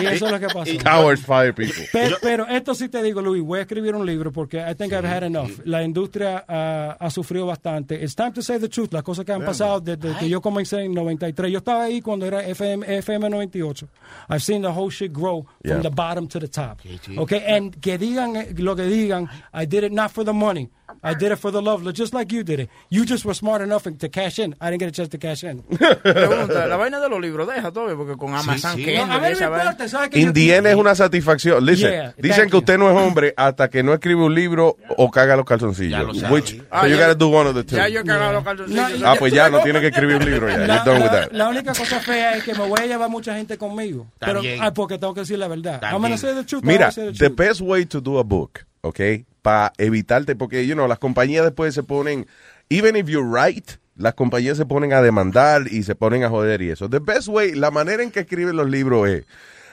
Y 0.00 0.06
eso 0.06 0.26
es 0.26 0.32
lo 0.32 0.40
que 0.40 0.46
pasó. 0.48 0.72
cowards 0.84 1.22
fire 1.24 1.52
people. 1.54 1.88
Pero, 1.92 2.16
pero 2.22 2.46
esto 2.48 2.74
sí 2.74 2.88
te 2.88 3.02
digo, 3.02 3.20
Luis, 3.20 3.42
voy 3.42 3.58
a 3.58 3.62
escribir 3.62 3.94
un 3.94 4.06
libro 4.06 4.32
porque 4.32 4.58
I 4.58 4.74
think 4.74 4.92
I've 4.92 5.06
had 5.06 5.22
enough. 5.22 5.50
La 5.64 5.82
industria 5.82 6.44
ah, 6.48 6.96
ha 6.98 7.10
sufrido 7.10 7.46
bastante. 7.46 8.02
It's 8.02 8.14
time 8.14 8.32
to 8.32 8.42
say 8.42 8.58
the 8.58 8.68
truth. 8.68 8.92
Las 8.92 9.02
cosas 9.02 9.24
que 9.24 9.32
han 9.32 9.44
pasado 9.44 9.80
desde 9.80 10.16
que 10.18 10.28
yo 10.28 10.40
comencé 10.40 10.80
en 10.82 10.94
93. 11.32 11.50
Yo 11.52 11.58
estaba 11.58 11.84
ahí 11.84 12.00
cuando 12.02 12.26
era 12.26 12.42
FM, 12.42 12.84
FM 12.98 13.28
98. 13.30 13.86
I've 14.28 14.42
seen 14.42 14.62
the 14.62 14.68
whole 14.72 14.90
shit 14.90 15.12
grow 15.12 15.42
from 15.64 15.76
Yeah. 15.76 15.82
the 15.82 15.90
bottom 15.90 16.26
to 16.28 16.38
the 16.38 16.48
top. 16.48 16.80
Okay, 17.18 17.42
and 17.46 17.80
que 17.80 17.98
digan 17.98 18.34
lo 18.58 18.74
que 18.76 18.84
digan, 18.84 19.28
I 19.52 19.66
did 19.66 19.84
it 19.84 19.92
not 19.92 20.10
for 20.10 20.24
the 20.24 20.32
money. 20.32 20.68
I 21.02 21.14
did 21.14 21.32
it 21.32 21.38
for 21.38 21.50
the 21.52 21.60
love, 21.60 21.82
just 21.92 22.14
like 22.14 22.32
you 22.34 22.42
did 22.42 22.60
it. 22.60 22.70
You 22.90 23.04
just 23.04 23.24
were 23.24 23.34
smart 23.34 23.60
enough 23.62 23.84
to 23.84 24.08
cash 24.08 24.38
in. 24.38 24.54
I 24.60 24.70
didn't 24.70 24.80
get 24.80 24.88
a 24.88 24.92
chance 24.92 25.08
to 25.10 25.18
cash 25.18 25.44
in. 25.44 25.62
pregunta, 25.62 26.66
la 26.66 26.76
vaina 26.76 27.00
de 27.00 27.08
los 27.08 27.20
libros, 27.20 27.46
deja 27.48 27.70
todo, 27.72 27.94
porque 27.96 28.16
con 28.16 28.34
Amazon 28.34 28.76
sí. 28.76 28.84
Kindle 28.84 29.06
No, 29.06 29.12
a 29.12 29.16
y 29.16 29.20
mí 29.20 29.26
no 29.26 29.26
esa 29.32 29.44
me 29.44 29.50
vaina- 29.50 29.64
importa, 29.72 29.88
¿sabes 29.88 30.10
que 30.10 30.18
In 30.20 30.26
yo- 30.28 30.32
the 30.32 30.56
end 30.56 30.66
es 30.66 30.74
una 30.76 30.94
satisfacción. 30.94 31.64
Listen, 31.64 31.90
Yeah, 31.90 32.14
dicen 32.18 32.50
que 32.50 32.56
usted 32.56 32.78
no 32.78 32.90
es 32.90 32.96
hombre 32.96 33.34
hasta 33.36 33.68
que 33.68 33.82
no 33.82 33.92
escribe 33.92 34.22
un 34.24 34.34
libro 34.34 34.76
o 34.96 35.10
caga 35.10 35.36
los 35.36 35.44
Ya 35.44 35.48
calzoncillos. 35.48 36.06
lo 36.06 36.14
sabe. 36.14 36.34
Which, 36.34 36.62
Ah, 36.70 36.82
so 36.82 36.86
you 36.88 36.96
ya- 36.96 37.02
gotta 37.02 37.14
do 37.14 37.28
one 37.28 37.48
of 37.48 37.54
the 37.54 37.64
two. 37.64 37.76
Ya 37.76 37.88
yo 37.88 38.00
he 38.00 38.04
cagado 38.04 38.32
los 38.32 38.44
calzoncillos. 38.44 39.02
Ah, 39.04 39.14
pues 39.18 39.32
ya, 39.32 39.48
no 39.50 39.60
tiene 39.62 39.80
que 39.80 39.88
escribir 39.88 40.16
un 40.16 40.24
libro 40.24 40.48
ya. 40.48 40.58
La, 40.58 40.66
You're 40.84 40.84
done 40.84 41.02
with 41.02 41.10
that. 41.10 41.32
la 41.32 41.48
única 41.48 41.72
cosa 41.74 42.00
fea 42.00 42.36
es 42.36 42.44
que 42.44 42.54
me 42.54 42.66
voy 42.66 42.80
a 42.80 42.86
llevar 42.86 43.10
mucha 43.10 43.34
gente 43.36 43.56
conmigo. 43.58 44.06
Está 44.14 44.26
Pero, 44.26 44.40
ah, 44.60 44.72
porque 44.72 44.98
tengo 44.98 45.14
que 45.14 45.20
decir 45.20 45.38
la 45.38 45.48
verdad. 45.48 45.74
Está 45.76 45.90
I'm 45.92 46.00
gonna 46.02 46.16
say 46.18 46.34
the 46.34 46.44
truth. 46.44 46.64
Mira, 46.64 46.90
the 46.90 47.12
the 47.12 47.28
truth. 47.28 47.36
best 47.36 47.60
way 47.60 47.84
to 47.86 48.00
do 48.00 48.18
a 48.18 48.22
book, 48.22 48.60
okay, 48.82 49.26
para 49.42 49.72
evitarte, 49.78 50.36
porque, 50.36 50.66
you 50.66 50.74
know, 50.74 50.88
las 50.88 50.98
compañías 50.98 51.44
después 51.44 51.74
se 51.74 51.82
ponen, 51.82 52.26
even 52.68 52.96
if 52.96 53.06
you're 53.06 53.28
right, 53.28 53.70
las 53.96 54.14
compañías 54.14 54.56
se 54.56 54.66
ponen 54.66 54.92
a 54.92 55.02
demandar 55.02 55.62
y 55.70 55.82
se 55.82 55.94
ponen 55.94 56.24
a 56.24 56.28
joder 56.28 56.62
y 56.62 56.70
eso. 56.70 56.88
The 56.88 56.98
best 56.98 57.28
way, 57.28 57.54
la 57.54 57.70
manera 57.70 58.02
en 58.02 58.10
que 58.10 58.20
escriben 58.20 58.56
los 58.56 58.68
libros 58.68 59.08
es, 59.08 59.24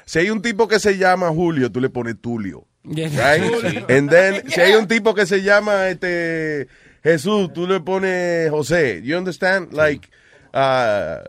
si 0.05 0.19
hay 0.19 0.29
un 0.29 0.41
tipo 0.41 0.67
que 0.67 0.79
se 0.79 0.97
llama 0.97 1.29
Julio, 1.29 1.71
tú 1.71 1.79
le 1.79 1.89
pones 1.89 2.19
Tulio. 2.19 2.65
Right? 2.85 3.85
And 3.89 4.09
then, 4.09 4.49
si 4.49 4.59
hay 4.59 4.75
un 4.75 4.87
tipo 4.87 5.13
que 5.13 5.25
se 5.25 5.41
llama 5.41 5.87
este 5.87 6.67
Jesús, 7.03 7.51
tú 7.53 7.67
le 7.67 7.79
pones 7.79 8.49
José. 8.49 9.01
You 9.03 9.17
understand? 9.17 9.73
Like, 9.73 10.09
uh, 10.53 11.19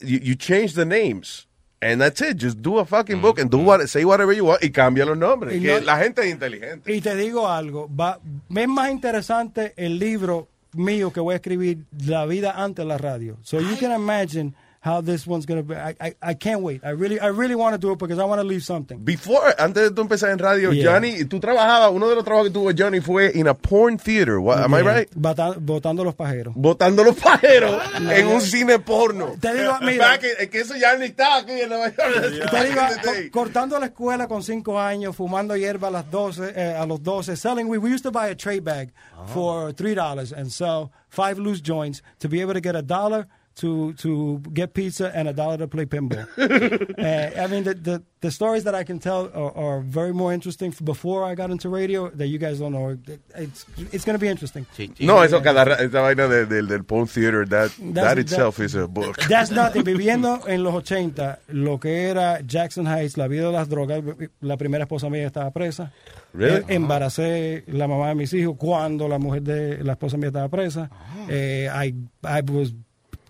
you, 0.00 0.18
you 0.22 0.34
change 0.34 0.74
the 0.74 0.84
names. 0.84 1.47
And 1.80 2.00
that's 2.00 2.20
it. 2.20 2.36
Just 2.38 2.60
do 2.60 2.78
a 2.78 2.84
fucking 2.84 3.20
book 3.20 3.38
and 3.38 3.48
do 3.50 3.58
what, 3.58 3.86
say 3.88 4.04
whatever 4.04 4.32
you 4.34 4.44
want 4.46 4.62
y 4.64 4.70
cambia 4.70 5.04
los 5.04 5.16
nombres. 5.16 5.54
Y 5.56 5.60
que 5.60 5.78
no- 5.78 5.86
la 5.86 5.96
gente 5.98 6.22
es 6.22 6.30
inteligente. 6.32 6.92
Y 6.92 7.00
te 7.00 7.14
digo 7.14 7.46
algo, 7.48 7.88
va, 7.94 8.18
es 8.54 8.68
más 8.68 8.90
interesante 8.90 9.74
el 9.76 9.98
libro 9.98 10.48
mío 10.72 11.12
que 11.12 11.20
voy 11.20 11.34
a 11.34 11.36
escribir, 11.36 11.78
La 12.04 12.26
vida 12.26 12.52
antes 12.56 12.84
de 12.84 12.88
la 12.88 12.98
radio. 12.98 13.36
So 13.42 13.60
you 13.60 13.76
can 13.78 13.92
imagine 13.92 14.54
how 14.88 15.00
this 15.02 15.26
one's 15.26 15.44
going 15.46 15.60
to 15.60 15.66
be. 15.68 15.74
I, 15.74 15.94
I, 16.00 16.14
I 16.30 16.34
can't 16.34 16.62
wait. 16.62 16.80
I 16.84 16.90
really, 16.90 17.18
I 17.20 17.28
really 17.28 17.54
want 17.54 17.74
to 17.74 17.78
do 17.78 17.92
it 17.92 17.98
because 17.98 18.18
I 18.18 18.24
want 18.24 18.40
to 18.40 18.46
leave 18.52 18.62
something. 18.64 18.98
Before, 19.04 19.42
antes 19.58 19.82
de 19.82 19.90
tú 19.94 20.00
empezar 20.02 20.30
en 20.30 20.38
radio, 20.38 20.72
Yeah. 20.72 20.84
Johnny, 20.94 21.24
tú 21.24 21.40
trabajabas, 21.40 21.92
uno 21.92 22.08
de 22.08 22.14
los 22.14 22.24
trabajos 22.24 22.48
que 22.48 22.54
tuvo 22.54 22.72
Johnny 22.72 23.00
fue 23.00 23.30
in 23.34 23.46
a 23.48 23.54
porn 23.54 23.98
theater. 23.98 24.38
What, 24.40 24.58
am 24.62 24.72
I 24.74 24.80
right? 24.82 25.08
Bata- 25.14 25.56
Botando 25.60 26.04
los 26.04 26.14
pajeros. 26.14 26.54
Botando 26.56 27.04
los 27.04 27.16
pajeros 27.16 27.80
en 28.10 28.26
un 28.28 28.40
cine 28.40 28.78
porno. 28.78 29.34
Te 29.40 29.52
digo, 29.54 29.72
mira. 29.82 30.14
In- 30.16 30.48
que 30.50 30.60
eso 30.60 30.74
ya 30.76 30.96
ni 30.96 31.06
está 31.06 31.36
aquí 31.38 31.60
en 31.60 31.68
Nueva 31.68 31.88
York. 31.96 32.50
Te 32.50 32.64
digo, 32.68 32.80
co- 33.04 33.30
cortando 33.40 33.78
la 33.78 33.86
escuela 33.86 34.26
con 34.28 34.42
cinco 34.42 34.78
años, 34.80 35.14
fumando 35.16 35.56
hierba 35.56 35.88
a 35.88 35.90
las 35.90 36.10
12, 36.10 36.52
eh, 36.56 36.74
a 36.78 36.86
los 36.86 37.02
12, 37.02 37.36
selling 37.36 37.66
weed. 37.68 37.78
We 37.82 37.90
used 37.90 38.04
to 38.04 38.10
buy 38.10 38.28
a 38.30 38.34
tray 38.34 38.60
bag 38.60 38.90
for 39.34 39.72
$3 39.72 40.32
and 40.32 40.50
sell 40.50 40.90
five 41.08 41.38
loose 41.38 41.60
joints 41.60 42.02
to 42.20 42.28
be 42.28 42.40
able 42.40 42.54
to 42.54 42.60
get 42.60 42.74
a 42.76 42.82
dollar 42.82 43.26
to 43.58 43.92
to 43.94 44.38
get 44.52 44.72
pizza 44.74 45.10
and 45.14 45.28
a 45.28 45.32
dollar 45.32 45.56
to 45.58 45.66
play 45.68 45.84
pinball. 45.86 46.26
uh, 46.38 47.42
I 47.42 47.46
mean, 47.48 47.64
the, 47.64 47.74
the, 47.74 48.02
the 48.20 48.30
stories 48.30 48.64
that 48.64 48.74
I 48.74 48.84
can 48.84 48.98
tell 48.98 49.30
are, 49.34 49.52
are 49.56 49.80
very 49.80 50.12
more 50.12 50.32
interesting 50.32 50.74
before 50.84 51.24
I 51.24 51.34
got 51.34 51.50
into 51.50 51.68
radio 51.68 52.08
that 52.10 52.28
you 52.28 52.38
guys 52.38 52.58
don't 52.60 52.72
know. 52.72 52.96
It's, 53.34 53.66
it's 53.92 54.04
going 54.04 54.14
to 54.14 54.20
be 54.20 54.28
interesting. 54.28 54.66
No, 55.00 55.20
eso 55.22 55.40
cada 55.40 55.62
esa 55.82 56.00
vaina 56.00 56.28
de- 56.28 56.46
del 56.46 56.66
del 56.66 56.84
porn 56.84 57.06
theater, 57.06 57.44
that, 57.46 57.70
That's- 57.78 57.94
that 57.94 58.18
itself 58.18 58.60
is 58.60 58.74
a 58.74 58.86
book. 58.86 59.16
That's 59.28 59.50
nothing. 59.50 59.82
Viviendo 59.84 60.40
en 60.46 60.62
los 60.62 60.74
80, 60.74 61.40
lo 61.48 61.78
que 61.78 62.08
era 62.10 62.40
Jackson 62.46 62.86
Heights, 62.86 63.16
la 63.16 63.28
vida 63.28 63.46
de 63.46 63.52
las 63.52 63.68
drogas, 63.68 64.02
la 64.40 64.56
primera 64.56 64.84
esposa 64.84 65.08
mía 65.10 65.26
estaba 65.26 65.50
presa. 65.50 65.92
Really? 66.32 66.58
Eh, 66.60 66.64
Embaracé 66.68 67.64
la 67.66 67.88
mamá 67.88 68.08
de 68.08 68.14
mis 68.14 68.32
hijos 68.34 68.56
cuando 68.58 69.08
la 69.08 69.18
mujer 69.18 69.42
de 69.42 69.82
la 69.82 69.92
esposa 69.92 70.16
mía 70.16 70.28
estaba 70.28 70.48
presa. 70.48 70.90
Eh, 71.28 71.68
I, 71.72 71.94
I 72.24 72.40
was, 72.52 72.74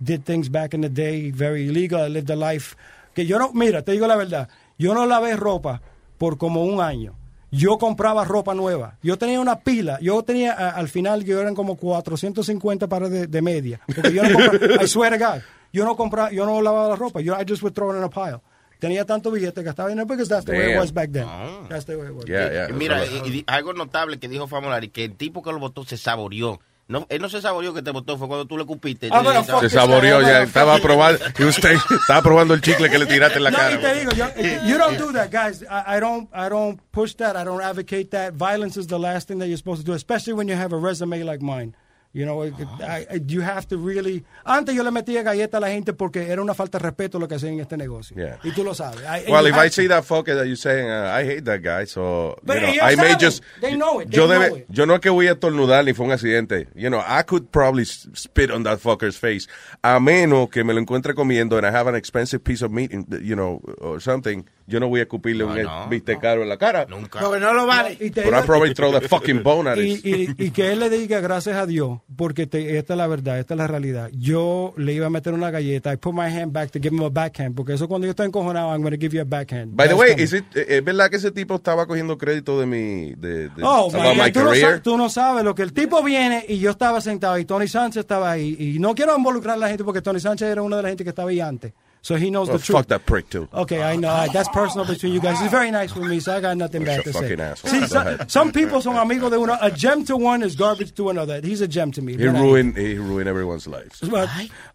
did 0.01 0.25
things 0.25 0.49
back 0.51 0.75
in 0.75 0.81
the 0.83 0.89
day 0.89 1.31
very 1.31 1.69
illegal. 1.69 2.01
I 2.01 2.09
lived 2.09 2.31
a 2.31 2.37
life 2.37 2.77
que 3.15 3.27
yo 3.27 3.39
no, 3.39 3.53
mira, 3.53 3.83
te 3.83 3.93
digo 3.93 4.07
la 4.07 4.17
verdad, 4.17 4.49
yo 4.79 4.95
no 4.95 5.07
lavé 5.07 5.37
ropa 5.37 5.81
por 6.19 6.37
como 6.39 6.65
un 6.65 6.81
año. 6.81 7.15
Yo 7.51 7.79
compraba 7.79 8.25
ropa 8.25 8.55
nueva. 8.55 8.99
Yo 9.03 9.17
tenía 9.17 9.41
una 9.41 9.61
pila. 9.61 9.99
Yo 10.03 10.23
tenía, 10.23 10.53
a- 10.53 10.71
al 10.71 10.89
final, 10.89 11.25
yo 11.25 11.41
eran 11.41 11.55
como 11.55 11.77
450 11.77 12.89
pares 12.89 13.11
de, 13.11 13.27
de 13.27 13.43
media. 13.43 13.81
Porque 13.87 14.13
yo 14.13 14.23
no 14.23 14.35
compraba, 14.39 14.83
I 14.83 14.87
swear 14.87 15.19
to 15.19 15.25
God, 15.25 15.41
yo 15.73 15.85
no 15.85 15.97
compraba, 15.97 16.31
yo 16.31 16.45
no 16.45 16.61
lavaba 16.61 16.91
la 16.91 16.97
ropa. 16.97 17.21
Yo, 17.23 17.35
I 17.35 17.45
just 17.49 17.63
would 17.63 17.75
throw 17.75 17.91
it 17.93 17.97
in 17.99 18.05
a 18.05 18.11
pile. 18.11 18.41
Tenía 18.79 19.05
tanto 19.05 19.31
billete 19.33 19.63
que 19.65 19.71
estaba 19.71 19.91
en 19.91 19.99
because 20.07 20.29
that's 20.29 20.45
the 20.45 20.53
way 20.53 20.73
it 20.75 20.79
was 20.79 20.93
back 20.93 21.11
then. 21.11 21.27
That's 21.69 21.85
the 21.87 21.97
way 21.97 22.09
it 22.09 22.15
was. 22.15 22.27
Y 22.69 22.73
Mira, 22.75 23.05
y- 23.07 23.23
y 23.27 23.31
di- 23.31 23.45
algo 23.47 23.73
notable 23.73 24.19
que 24.19 24.29
dijo 24.29 24.47
Famolari, 24.47 24.91
que 24.91 25.05
el 25.05 25.15
tipo 25.17 25.43
que 25.43 25.51
lo 25.51 25.59
votó 25.59 25.85
se 25.85 25.97
saboreó. 25.97 26.61
No, 26.89 27.07
él 27.11 27.21
no 27.21 27.29
se 27.29 27.43
saboreó 27.43 27.75
que 27.75 27.83
te 27.83 27.91
votó, 27.91 28.17
fue 28.17 28.27
cuando 28.29 28.47
tú 28.47 28.57
le 28.57 28.65
cupiste. 28.65 29.11
Ah, 29.13 29.21
bueno, 29.21 29.45
Se 29.61 29.69
saboreó 29.69 30.23
ya, 30.23 30.43
estaba 30.43 30.79
probando, 30.79 31.23
y 31.39 31.45
usted 31.45 31.73
estaba 32.01 32.23
probando 32.23 32.55
el 32.55 32.63
chicle 32.63 32.89
que 32.89 32.99
le 32.99 33.05
tiraste 33.05 33.37
en 33.37 33.45
la 33.45 33.51
No, 33.51 33.59
y 33.59 33.61
cara. 33.61 33.81
te 33.81 33.95
digo, 34.01 34.11
yo, 34.13 34.27
you 34.67 34.79
don't 34.79 34.97
do 34.99 35.13
that, 35.13 35.31
guys. 35.31 35.63
I, 35.65 35.99
I 35.99 36.01
don't, 36.01 36.31
I 36.33 36.49
don't 36.49 36.81
push 36.91 37.15
that. 37.17 37.37
I 37.37 37.45
don't 37.45 37.61
advocate 37.63 38.11
that. 38.13 38.33
Violence 38.33 38.79
is 38.81 38.87
the 38.87 38.99
last 38.99 39.29
thing 39.29 39.39
that 39.41 39.49
you're 39.49 39.59
supposed 39.59 39.83
to 39.83 39.87
do, 39.87 39.93
especially 39.93 40.33
when 40.33 40.49
you 40.49 40.55
have 40.57 40.73
a 40.73 40.79
resume 40.79 41.23
like 41.25 41.43
mine. 41.43 41.75
You 42.19 42.27
know, 42.27 42.43
it- 42.43 42.55
I- 42.81 43.07
I- 43.09 43.21
you 43.29 43.43
have 43.43 43.69
to 43.69 43.77
really. 43.79 44.25
Antes 44.45 44.75
yo 44.75 44.83
le 44.83 44.91
metía 44.91 45.23
galleta 45.23 45.59
a 45.59 45.61
la 45.61 45.69
gente 45.69 45.93
porque 45.93 46.27
era 46.33 46.43
una 46.43 46.53
falta 46.53 46.79
de 46.79 46.83
respeto 46.83 47.21
lo 47.21 47.29
que 47.29 47.37
hacían 47.37 47.53
en 47.55 47.61
este 47.61 47.77
negocio. 47.77 48.17
Yeah. 48.17 48.41
Y 48.43 48.51
tú 48.51 48.65
lo 48.65 48.75
sabes. 48.75 49.01
I- 49.03 49.31
Well, 49.31 49.47
if 49.47 49.55
I 49.57 49.69
see 49.71 49.87
that 49.87 50.03
fucker 50.03 50.35
that 50.37 50.47
you're 50.47 50.57
saying, 50.57 50.89
uh, 50.91 51.13
I 51.17 51.25
hate 51.25 51.43
that 51.45 51.61
guy, 51.63 51.87
so, 51.87 52.37
But 52.43 52.57
you 52.57 52.77
know, 52.77 52.83
I 52.83 52.97
may 52.97 53.15
just... 53.17 53.45
They 53.61 53.77
know 53.77 54.01
it. 54.01 54.11
They 54.11 54.17
Yo, 54.17 54.27
know 54.27 54.35
debe, 54.41 54.59
it. 54.59 54.67
yo 54.69 54.85
no 54.85 54.95
es 54.95 55.01
que 55.01 55.11
voy 55.11 55.29
a 55.29 55.35
estornudar 55.35 55.85
ni 55.85 55.93
fue 55.93 56.07
un 56.07 56.13
accidente. 56.13 56.67
You 56.75 56.91
know, 56.91 56.99
I 57.07 57.23
could 57.23 57.51
probably 57.53 57.85
spit 57.85 58.51
on 58.51 58.65
that 58.65 58.81
fucker's 58.81 59.17
face. 59.17 59.47
A 59.85 60.01
menos 60.01 60.51
que 60.51 60.65
me 60.65 60.75
lo 60.75 60.81
encuentre 60.81 61.15
comiendo 61.15 61.57
and 61.57 61.65
I 61.67 61.71
have 61.71 61.87
an 61.89 61.95
expensive 61.95 62.41
piece 62.43 62.63
of 62.65 62.73
meat, 62.73 62.91
you 63.23 63.37
know, 63.37 63.61
or 63.81 64.01
something. 64.01 64.45
Yo 64.69 64.79
no 64.81 64.89
voy 64.89 65.01
a 65.01 65.05
escupirle 65.05 65.45
un 65.45 65.57
bistec 65.89 66.21
caro 66.21 66.43
en 66.43 66.49
la 66.49 66.59
cara. 66.59 66.87
Nunca. 66.89 67.21
Porque 67.21 67.41
no 67.41 67.55
lo 67.55 67.67
vale. 67.67 67.97
Y 67.99 68.11
te 68.11 68.23
But 68.23 68.35
I 68.69 68.75
throw 68.75 68.93
the 69.01 69.09
fucking 69.09 69.43
bone 69.43 69.71
at 69.71 69.79
y, 69.79 69.93
it. 69.95 70.05
y- 70.39 70.45
y 70.47 70.51
que 70.51 70.71
él 70.73 70.79
le 70.81 70.91
diga 70.91 71.21
gracias 71.21 71.57
a 71.57 71.65
Dios, 71.67 72.01
porque 72.17 72.47
te- 72.47 72.77
esta 72.77 72.93
es 72.93 72.99
la 72.99 73.07
verdad, 73.07 73.39
esta 73.39 73.55
es 73.55 73.59
la 73.59 73.67
realidad. 73.67 74.11
Yo 74.13 74.75
le 74.77 74.93
iba 74.93 75.07
a 75.07 75.11
meter 75.11 75.33
una 75.33 75.51
galleta, 75.51 75.93
I 75.93 75.97
put 75.97 76.13
my 76.15 76.27
hand 76.27 76.53
back 76.53 76.71
to 76.73 76.79
give 76.81 76.95
him 76.95 77.03
a 77.03 77.09
backhand, 77.09 77.55
porque 77.57 77.73
eso 77.73 77.89
cuando 77.89 78.07
yo 78.07 78.11
estoy 78.11 78.27
encojonado, 78.27 78.71
I'm 78.73 78.83
going 78.83 78.93
to 78.95 79.01
give 79.01 79.15
you 79.17 79.23
a 79.23 79.25
backhand. 79.25 79.75
By 79.75 79.89
the 79.89 79.95
That's 79.95 80.15
way, 80.17 80.23
is 80.23 80.33
it, 80.35 80.45
eh, 80.55 80.67
¿es 80.69 80.85
verdad 80.85 81.09
que 81.09 81.17
ese 81.17 81.31
tipo 81.33 81.55
estaba 81.55 81.87
cogiendo 81.87 82.19
crédito 82.19 82.61
de 82.61 82.67
mi... 82.67 83.15
De, 83.15 83.49
de- 83.49 83.63
Oh, 83.63 83.89
about 83.91 84.17
my 84.17 84.31
tú, 84.31 84.41
no 84.41 84.47
career? 84.51 84.75
sa- 84.77 84.83
tú 84.83 84.99
no 84.99 85.09
sabes 85.09 85.45
lo 85.45 85.55
que 85.55 85.63
el 85.63 85.73
tipo 85.73 86.03
viene 86.03 86.45
y 86.47 86.59
yo 86.59 86.71
estaba 86.71 87.01
sentado 87.01 87.39
y 87.39 87.45
Tony 87.47 87.69
Sánchez 87.69 88.01
estaba 88.01 88.31
ahí. 88.31 88.57
Y 88.59 88.79
no 88.79 88.95
quiero 88.95 89.17
involucrar 89.17 89.57
a 89.57 89.59
la 89.59 89.69
gente 89.69 89.83
porque 89.85 90.03
Tony 90.03 90.21
Sánchez 90.21 90.49
era 90.49 90.61
una 90.63 90.77
de 90.77 90.83
las 90.83 90.91
gente 90.91 91.05
que 91.05 91.11
estaba 91.11 91.31
ahí 91.31 91.41
antes. 91.41 91.73
So 92.01 92.15
he 92.17 92.31
knows 92.31 92.49
Well, 92.49 92.59
the 92.59 92.65
truth. 92.65 92.79
fuck 92.79 92.87
that 92.89 93.05
prick, 93.07 93.29
too. 93.29 93.49
Okay, 93.53 93.83
I 93.83 93.97
know. 93.97 94.09
I- 94.11 94.29
that's 94.29 94.49
personal 94.51 94.87
between 94.87 95.13
you 95.13 95.21
guys. 95.21 95.39
He's 95.41 95.51
very 95.51 95.71
nice 95.71 95.95
with 95.95 96.09
me, 96.09 96.21
so 96.21 96.37
I 96.37 96.41
got 96.41 96.57
nothing 96.57 96.83
You're 96.83 96.97
bad 96.97 97.05
to 97.05 97.13
say. 97.13 97.21
fucking 97.21 97.41
asshole. 97.41 97.71
See, 97.71 97.87
so- 97.87 98.17
some 98.29 98.53
people 98.53 98.81
son 98.81 98.97
amigos 98.97 99.31
de 99.31 99.39
uno. 99.39 99.57
A 99.61 99.71
gem 99.71 100.05
to 100.07 100.17
one 100.17 100.43
is 100.43 100.55
garbage 100.57 100.95
to 100.95 101.11
another. 101.11 101.41
He's 101.43 101.61
a 101.61 101.69
gem 101.69 101.91
to 101.93 102.01
me. 102.03 102.17
He 102.17 102.27
ruined, 102.29 102.77
he 102.77 102.95
ruined 102.99 103.29
everyone's 103.29 103.67
lives. 103.67 104.01
But, 104.01 104.29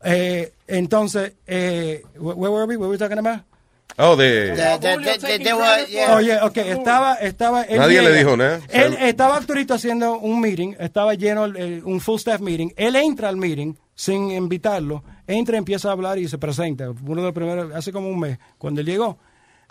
eh, 0.03 0.47
entonces, 0.67 1.31
eh, 1.47 2.01
wh- 2.17 2.35
where 2.37 2.51
were 2.51 2.65
we? 2.67 2.75
What 2.77 2.87
were 2.87 2.91
we 2.91 2.97
talking 2.97 3.17
about? 3.19 3.39
Oh, 3.99 4.15
de... 4.15 4.51
Oh, 4.53 6.19
yeah, 6.19 6.45
okay. 6.45 6.69
Estaba, 6.71 7.15
estaba. 7.21 7.63
él 7.63 7.77
Nadie 7.79 8.01
le 8.01 8.09
llega. 8.09 8.17
dijo 8.17 8.37
nada. 8.37 8.59
Él 8.69 8.97
estaba 8.99 9.37
actualito 9.37 9.73
haciendo 9.75 10.17
un 10.17 10.41
meeting, 10.41 10.75
estaba 10.79 11.13
lleno, 11.15 11.45
el- 11.45 11.83
un 11.85 11.99
full 11.99 12.17
staff 12.17 12.41
meeting. 12.41 12.73
Él 12.75 12.95
entra 12.95 13.29
al 13.29 13.37
meeting 13.37 13.75
sin 13.95 14.31
invitarlo, 14.31 15.03
entra, 15.27 15.57
empieza 15.57 15.89
a 15.89 15.93
hablar 15.93 16.17
y 16.19 16.27
se 16.27 16.37
presenta. 16.37 16.89
Uno 16.89 17.21
de 17.21 17.27
los 17.27 17.33
primeros, 17.33 17.73
hace 17.73 17.91
como 17.91 18.09
un 18.09 18.19
mes, 18.19 18.39
cuando 18.57 18.81
él 18.81 18.87
llegó. 18.87 19.17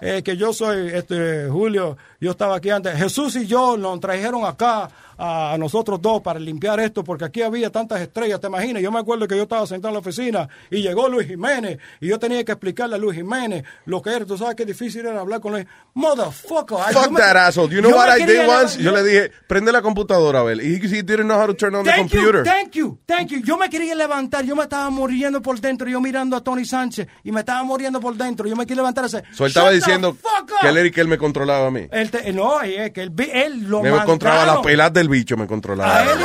eh, 0.01 0.23
que 0.25 0.37
yo 0.37 0.53
soy 0.53 0.89
este 0.89 1.47
Julio, 1.49 1.97
yo 2.21 2.33
estaba 2.33 2.57
aquí 2.57 2.71
antes. 2.71 2.97
Jesús 2.97 3.37
y 3.37 3.47
yo 3.47 3.77
nos 3.77 4.01
trajeron 4.01 4.45
acá 4.45 4.89
a, 5.19 5.57
nosotros 5.59 6.01
dos 6.01 6.21
para 6.23 6.39
limpiar 6.41 6.81
esto, 6.81 7.05
porque 7.05 7.25
aquí 7.25 7.43
había 7.43 7.71
tantas 7.71 8.01
estrellas, 8.01 8.41
¿te 8.41 8.47
imaginas? 8.47 8.83
Yo 8.83 8.91
me 8.93 8.99
acuerdo 9.01 9.27
que 9.29 9.37
yo 9.37 9.43
estaba 9.45 9.67
sentado 9.67 9.89
en 9.91 9.95
la 9.95 10.01
oficina 10.01 10.49
y 10.71 10.83
llegó 10.83 11.09
Luis 11.09 11.27
Jiménez 11.29 11.79
y 12.01 12.09
yo 12.09 12.19
tenía 12.19 12.45
que 12.45 12.53
explicarle 12.53 12.97
a 12.97 12.99
Luis 12.99 13.17
Jiménez 13.17 13.65
lo 13.87 14.01
que 14.03 14.11
era. 14.11 14.25
Tú 14.27 14.37
sabes 14.39 14.55
qué 14.57 14.65
difícil 14.65 15.07
era 15.07 15.21
hablar 15.21 15.41
con 15.41 15.57
él. 15.57 15.67
Motherfucker. 15.95 16.79
Fuck 16.93 17.11
me- 17.11 17.21
that 17.21 17.37
asshole. 17.37 17.69
You 17.73 17.81
know 17.81 17.91
what 17.97 18.09
I 18.19 18.25
did 18.25 18.47
once? 18.47 18.77
Yo 18.83 18.93
le 18.93 19.03
dije, 19.03 19.31
prende 19.47 19.73
la 19.73 19.83
computadora, 19.83 20.41
Abel. 20.41 20.61
He, 20.61 20.75
he 20.77 21.03
didn't 21.03 21.27
know 21.27 21.39
how 21.41 21.47
to 21.47 21.55
turn 21.55 21.75
on 21.75 21.85
the 21.85 21.93
computer. 21.97 22.39
you, 22.41 22.45
thank 22.45 22.73
you, 22.75 22.99
thank 23.07 23.29
you. 23.31 23.41
Yo 23.43 23.57
me 23.57 23.69
quería 23.71 23.95
levantar, 23.95 24.45
yo 24.45 24.57
me 24.57 24.63
estaba 24.65 24.91
muriendo 24.91 25.41
por 25.41 25.61
dentro, 25.61 25.89
yo 25.89 26.01
mirando 26.01 26.37
a 26.37 26.41
Tony 26.43 26.65
Sánchez 26.65 27.07
y 27.25 27.33
me 27.33 27.41
estaba 27.41 27.63
muriendo 27.63 28.01
por 28.01 28.15
dentro. 28.17 28.47
Yo 28.49 28.57
me 28.57 28.65
quería 28.67 28.83
levantar 28.83 29.05
ese. 29.07 29.23
So, 29.33 29.45
él 29.45 29.49
estaba 29.51 29.67
"Shut 29.71 29.73
the 29.73 29.77
diciendo 29.87 30.15
fuck 30.15 30.51
up". 30.51 30.57
que 30.61 30.69
él 30.69 30.77
era 30.77 30.89
y 30.89 30.91
que 30.91 31.01
él 31.01 31.09
me 31.09 31.19
controlaba 31.19 31.67
a 31.69 31.71
mí. 31.71 31.87
Él 31.91 32.11
te- 32.11 32.33
no, 32.33 32.61
es 32.63 32.91
que 32.93 33.03
él, 33.03 33.13
él 33.33 33.63
lo 33.69 33.79
Me 33.83 33.91
mandaron. 33.91 34.07
controlaba 34.07 34.47
la 34.57 34.63
pelas 34.63 34.93
del 35.03 35.09
bicho, 35.09 35.37
me 35.37 35.47
controlaba. 35.47 35.99
A 35.99 36.03
él, 36.05 36.19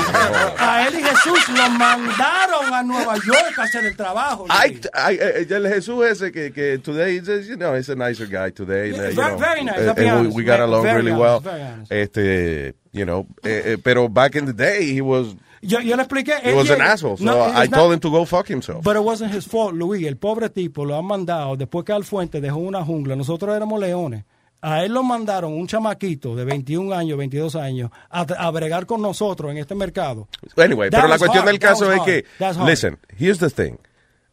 a 0.57 0.87
él 0.87 0.93
y 0.99 1.03
Jesús 1.03 1.49
lo 1.49 1.69
mandaron 1.71 2.73
a 2.73 2.83
Nueva 2.83 3.15
York 3.15 3.57
a 3.57 3.63
hacer 3.63 3.85
el 3.85 3.95
trabajo. 3.95 4.45
I, 4.49 4.79
I, 4.93 5.13
I- 5.15 5.53
el 5.53 5.67
Jesús 5.67 6.05
ese 6.05 6.31
que, 6.31 6.51
que 6.51 6.77
today, 6.79 7.19
you 7.47 7.55
know, 7.57 7.75
he's 7.75 7.89
a 7.89 7.95
nicer 7.95 8.27
guy 8.27 8.51
today. 8.51 8.91
Yeah, 8.91 9.09
you 9.09 9.15
very- 9.15 9.15
know, 9.15 9.37
very 9.37 9.63
nice, 9.63 9.79
eh, 9.79 9.93
be 9.95 10.05
eh, 10.07 10.21
we, 10.21 10.27
we 10.27 10.43
got 10.43 10.59
along 10.59 10.83
very 10.83 11.03
really 11.03 11.11
honest, 11.11 11.45
well. 11.45 11.85
Este, 11.89 12.73
you 12.91 13.05
know, 13.05 13.25
eh, 13.43 13.73
eh, 13.73 13.77
pero 13.83 14.07
back 14.09 14.35
in 14.35 14.45
the 14.45 14.53
day, 14.53 14.93
he 14.93 15.01
was, 15.01 15.35
Yo, 15.61 15.79
yo 15.79 15.95
le 15.95 16.03
expliqué. 16.03 16.33
he 16.43 16.51
él 16.51 16.55
was 16.55 16.69
an 16.69 16.81
asshole. 16.81 17.17
So 17.17 17.23
No, 17.25 17.41
I 17.41 17.63
it's 17.65 17.73
told 17.73 17.89
not- 17.89 17.93
him 17.95 17.99
to 18.01 18.11
go 18.11 18.25
fuck 18.25 18.47
himself. 18.47 18.83
But 18.83 18.95
it 18.95 19.03
wasn't 19.03 19.33
his 19.33 19.45
fault, 19.45 19.73
Luis. 19.73 20.05
El 20.05 20.15
pobre 20.17 20.49
tipo 20.49 20.85
lo 20.85 20.95
han 20.97 21.05
mandado 21.05 21.55
después 21.57 21.83
que 21.83 21.93
Alfuente 21.93 22.39
dejó 22.39 22.57
una 22.57 22.83
jungla. 22.85 23.15
Nosotros 23.15 23.55
éramos 23.55 23.79
leones. 23.79 24.23
A 24.61 24.83
él 24.83 24.93
lo 24.93 25.03
mandaron 25.03 25.53
un 25.53 25.67
chamaquito 25.67 26.35
de 26.35 26.43
21 26.43 26.93
años, 26.93 27.17
22 27.17 27.55
años, 27.55 27.91
a, 28.09 28.21
a 28.21 28.49
bregar 28.51 28.85
con 28.85 29.01
nosotros 29.01 29.51
en 29.51 29.57
este 29.57 29.75
mercado. 29.75 30.27
Anyway, 30.57 30.89
That 30.89 30.97
pero 30.99 31.07
la 31.07 31.17
cuestión 31.19 31.43
hard, 31.43 31.51
del 31.51 31.59
caso 31.59 31.91
es 31.91 31.99
hard, 31.99 32.05
que, 32.05 32.25
listen, 32.65 32.97
here's 33.17 33.37
the 33.39 33.49
thing. 33.49 33.75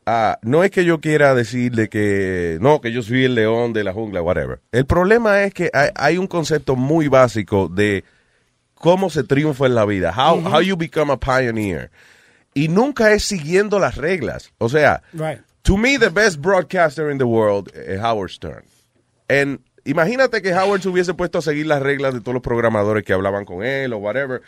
Ah, 0.06 0.38
no 0.42 0.64
es 0.64 0.70
que 0.70 0.84
yo 0.84 1.00
quiera 1.00 1.34
decirle 1.34 1.88
que, 1.88 2.58
no, 2.60 2.80
que 2.80 2.92
yo 2.92 3.02
soy 3.02 3.24
el 3.24 3.34
león 3.34 3.72
de 3.72 3.84
la 3.84 3.92
jungla, 3.92 4.20
whatever. 4.22 4.60
El 4.72 4.86
problema 4.86 5.42
es 5.42 5.54
que 5.54 5.70
hay, 5.72 5.90
hay 5.94 6.18
un 6.18 6.26
concepto 6.26 6.74
muy 6.76 7.08
básico 7.08 7.68
de 7.68 8.04
cómo 8.74 9.08
se 9.10 9.24
triunfa 9.24 9.66
en 9.66 9.74
la 9.74 9.84
vida, 9.86 10.12
how, 10.16 10.40
how 10.46 10.60
you 10.60 10.76
become 10.76 11.10
a 11.12 11.16
pioneer. 11.18 11.90
Y 12.54 12.68
nunca 12.68 13.12
es 13.12 13.24
siguiendo 13.24 13.78
las 13.78 13.96
reglas. 13.96 14.52
O 14.58 14.68
sea, 14.68 15.02
Right. 15.12 15.40
to 15.62 15.76
me, 15.76 15.98
the 15.98 16.10
best 16.10 16.38
broadcaster 16.38 17.10
in 17.10 17.18
the 17.18 17.24
world 17.24 17.70
es 17.74 17.98
Howard 18.00 18.30
Stern. 18.30 18.64
And 19.28 19.60
imagínate 19.84 20.42
que 20.42 20.52
Howard 20.54 20.82
se 20.82 20.88
hubiese 20.88 21.14
puesto 21.14 21.38
a 21.38 21.42
seguir 21.42 21.66
las 21.66 21.82
reglas 21.82 22.14
de 22.14 22.20
todos 22.20 22.34
los 22.34 22.42
programadores 22.42 23.04
que 23.04 23.12
hablaban 23.12 23.44
con 23.44 23.64
él 23.64 23.92
o 23.92 23.98
whatever. 23.98 24.42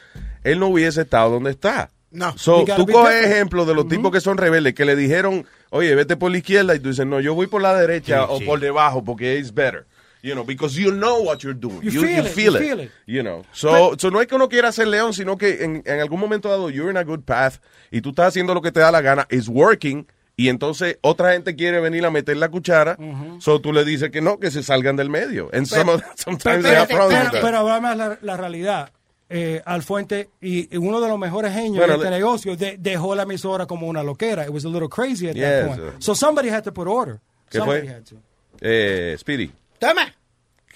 Él 0.44 0.58
no 0.58 0.68
hubiese 0.68 1.02
estado 1.02 1.30
donde 1.30 1.50
está. 1.50 1.90
No. 2.10 2.36
So, 2.38 2.64
tú 2.64 2.86
coges 2.86 3.10
different. 3.14 3.32
ejemplo 3.32 3.64
de 3.66 3.74
los 3.74 3.88
tipos 3.88 4.10
que 4.10 4.20
son 4.20 4.38
rebeldes, 4.38 4.74
que 4.74 4.84
le 4.84 4.96
dijeron, 4.96 5.44
oye, 5.70 5.94
vete 5.94 6.16
por 6.16 6.30
la 6.30 6.38
izquierda, 6.38 6.74
y 6.74 6.80
tú 6.80 6.88
dices, 6.88 7.04
no, 7.06 7.20
yo 7.20 7.34
voy 7.34 7.46
por 7.46 7.60
la 7.60 7.74
derecha 7.78 8.20
Sí, 8.20 8.26
o 8.30 8.38
sí. 8.38 8.44
por 8.44 8.60
debajo, 8.60 9.04
porque 9.04 9.38
it's 9.38 9.52
better. 9.52 9.86
You 10.22 10.32
know, 10.32 10.44
because 10.44 10.74
you 10.80 10.90
know 10.90 11.22
what 11.22 11.38
you're 11.40 11.58
doing. 11.58 11.82
You 11.82 11.90
feel 12.00 12.26
it, 12.26 12.34
you 12.36 12.58
feel 12.58 12.80
it. 12.80 12.90
You 13.06 13.22
know. 13.22 13.44
So, 13.52 13.96
so 13.98 14.10
no 14.10 14.20
es 14.20 14.26
que 14.26 14.34
uno 14.34 14.48
quiera 14.48 14.72
ser 14.72 14.88
león, 14.88 15.12
sino 15.12 15.36
que 15.36 15.62
en, 15.62 15.82
en 15.84 16.00
algún 16.00 16.18
momento 16.18 16.48
dado, 16.48 16.70
you're 16.70 16.90
in 16.90 16.96
a 16.96 17.04
good 17.04 17.20
path, 17.20 17.56
y 17.90 18.00
tú 18.00 18.10
estás 18.10 18.28
haciendo 18.28 18.54
lo 18.54 18.62
que 18.62 18.72
te 18.72 18.80
da 18.80 18.90
la 18.90 19.02
gana, 19.02 19.26
it's 19.30 19.46
working, 19.48 20.06
y 20.36 20.48
entonces 20.48 20.98
otra 21.00 21.32
gente 21.32 21.56
quiere 21.56 21.80
venir 21.80 22.04
a 22.04 22.10
meter 22.10 22.36
la 22.36 22.48
cuchara, 22.50 22.96
so 23.40 23.60
tú 23.60 23.72
le 23.72 23.84
dices 23.84 24.10
que 24.10 24.20
no, 24.20 24.38
que 24.38 24.50
se 24.50 24.62
salgan 24.62 24.96
del 24.96 25.08
medio. 25.10 25.48
And 25.52 25.66
some 25.66 25.90
of- 25.92 26.02
sometimes 26.16 26.64
Pero, 26.64 26.86
pero 27.32 27.58
hablame 27.58 27.96
la, 27.96 28.18
la 28.20 28.36
realidad. 28.36 28.90
Eh, 29.28 29.60
Alfuente 29.64 30.30
y, 30.40 30.72
y 30.72 30.76
uno 30.78 31.00
de 31.00 31.08
los 31.08 31.18
mejores 31.18 31.52
genios 31.52 31.78
Bueno, 31.78 31.94
de 31.98 32.04
este 32.04 32.10
negocio 32.10 32.56
de- 32.56 32.76
dejó 32.78 33.14
la 33.16 33.24
emisora 33.24 33.66
como 33.66 33.88
una 33.88 34.04
loquera. 34.04 34.44
It 34.44 34.50
was 34.50 34.64
a 34.64 34.68
little 34.68 34.88
crazy 34.88 35.28
at 35.28 35.34
Yes, 35.34 35.44
that 35.44 35.66
point. 35.66 35.80
uh, 35.80 36.00
So 36.00 36.14
somebody 36.14 36.48
had 36.48 36.62
to 36.62 36.72
put 36.72 36.86
order. 36.86 37.18
¿Qué 37.50 37.58
Somebody 37.58 37.80
fue? 37.88 37.88
had 37.96 38.04
to. 38.04 38.16
Eh, 38.60 39.16
Speedy, 39.18 39.50
Toma. 39.80 40.14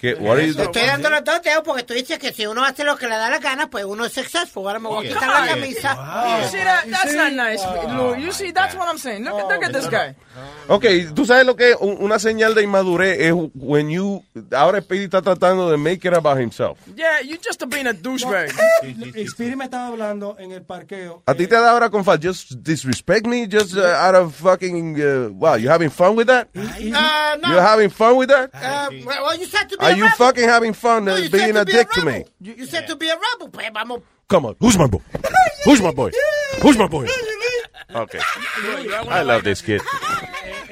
¿Qué, 0.01 0.15
what 0.15 0.37
are 0.37 0.47
you 0.47 0.53
Te 0.55 0.63
estoy 0.63 0.81
dando 0.81 1.09
los 1.09 1.23
dos 1.23 1.41
dedos 1.43 1.61
porque 1.63 1.83
tú 1.83 1.93
dices 1.93 2.17
que 2.19 2.33
si 2.33 2.45
uno 2.47 2.65
hace 2.65 2.83
lo 2.83 2.97
que 2.97 3.07
le 3.07 3.15
da 3.15 3.29
la 3.29 3.37
gana, 3.39 3.69
pues 3.69 3.85
uno 3.85 4.03
es 4.05 4.11
successful. 4.13 4.65
Ahora 4.67 4.79
me 4.79 4.89
voy 4.89 5.05
a 5.05 5.09
quitar 5.13 5.29
la 5.29 5.47
camisa. 5.47 5.93
You 6.41 6.47
see 6.49 6.63
that? 6.63 6.85
That's 6.89 7.13
not 7.15 7.31
nice, 7.33 7.63
Lou. 7.95 8.15
You 8.15 8.31
see, 8.33 8.51
that's 8.51 8.75
what 8.75 8.87
I'm 8.89 8.97
saying. 8.97 9.23
Look, 9.23 9.35
look 9.49 9.63
at 9.63 9.71
this 9.71 9.87
guy. 9.89 10.15
Ok, 10.67 10.85
tú 11.13 11.25
sabes 11.25 11.45
lo 11.45 11.55
que 11.55 11.71
es 11.71 11.77
Un- 11.79 11.97
una 11.99 12.17
señal 12.19 12.55
de 12.55 12.63
inmadurez 12.63 13.19
es 13.19 13.33
when 13.53 13.89
you 13.89 14.23
ahora 14.51 14.81
Speedy 14.81 15.05
está 15.05 15.21
tratando 15.21 15.69
de 15.69 15.77
make 15.77 16.07
it 16.07 16.13
about 16.13 16.37
himself. 16.39 16.77
Yeah, 16.95 17.21
you 17.21 17.37
just 17.37 17.63
being 17.67 17.87
a 17.87 17.93
douchebag. 17.93 18.51
Y 19.15 19.27
Speedy 19.27 19.55
me 19.55 19.65
estaba 19.65 19.87
hablando 19.87 20.35
en 20.39 20.51
el 20.51 20.61
parqueo. 20.63 21.21
A 21.25 21.33
ti 21.33 21.47
te 21.47 21.55
da 21.55 21.71
ahora 21.71 21.89
con 21.89 22.03
fa- 22.03 22.17
just 22.17 22.53
disrespect 22.63 23.27
me 23.27 23.47
just 23.47 23.75
uh, 23.75 23.81
out 23.81 24.15
of 24.15 24.33
fucking 24.35 24.95
uh, 25.01 25.29
wow, 25.33 25.55
you 25.55 25.69
having 25.69 25.89
fun 25.89 26.15
with 26.15 26.27
that? 26.27 26.47
Uh, 26.55 27.37
no. 27.41 27.49
You're 27.49 27.61
having 27.61 27.89
fun 27.89 28.15
with 28.15 28.29
that? 28.29 28.49
Uh, 28.53 28.89
well, 29.05 29.37
you 29.37 29.45
said 29.45 29.67
to 29.69 29.77
be 29.77 29.85
Are 29.91 29.97
you 29.97 30.03
rebel. 30.03 30.17
fucking 30.17 30.43
having 30.47 30.73
fun 30.73 31.05
No, 31.05 31.15
being 31.29 31.57
a 31.57 31.65
be 31.65 31.71
dick 31.73 31.89
to 31.91 32.05
me? 32.05 32.25
You, 32.39 32.53
you 32.53 32.65
said 32.65 32.87
to 32.87 32.95
be 32.95 33.09
a 33.09 33.15
rebel. 33.15 33.47
babe. 33.49 33.73
I'm 33.75 33.91
a... 33.91 34.01
Come 34.27 34.45
on, 34.45 34.55
who's 34.59 34.77
my 34.77 34.87
boy? 34.87 35.01
Who's 35.65 35.81
my 35.81 35.91
boy? 35.91 36.11
Who's 36.61 36.77
my 36.77 36.87
boy? 36.87 37.07
Okay. 37.93 38.21
I 39.09 39.21
love 39.23 39.43
this 39.43 39.61
kid. 39.61 39.81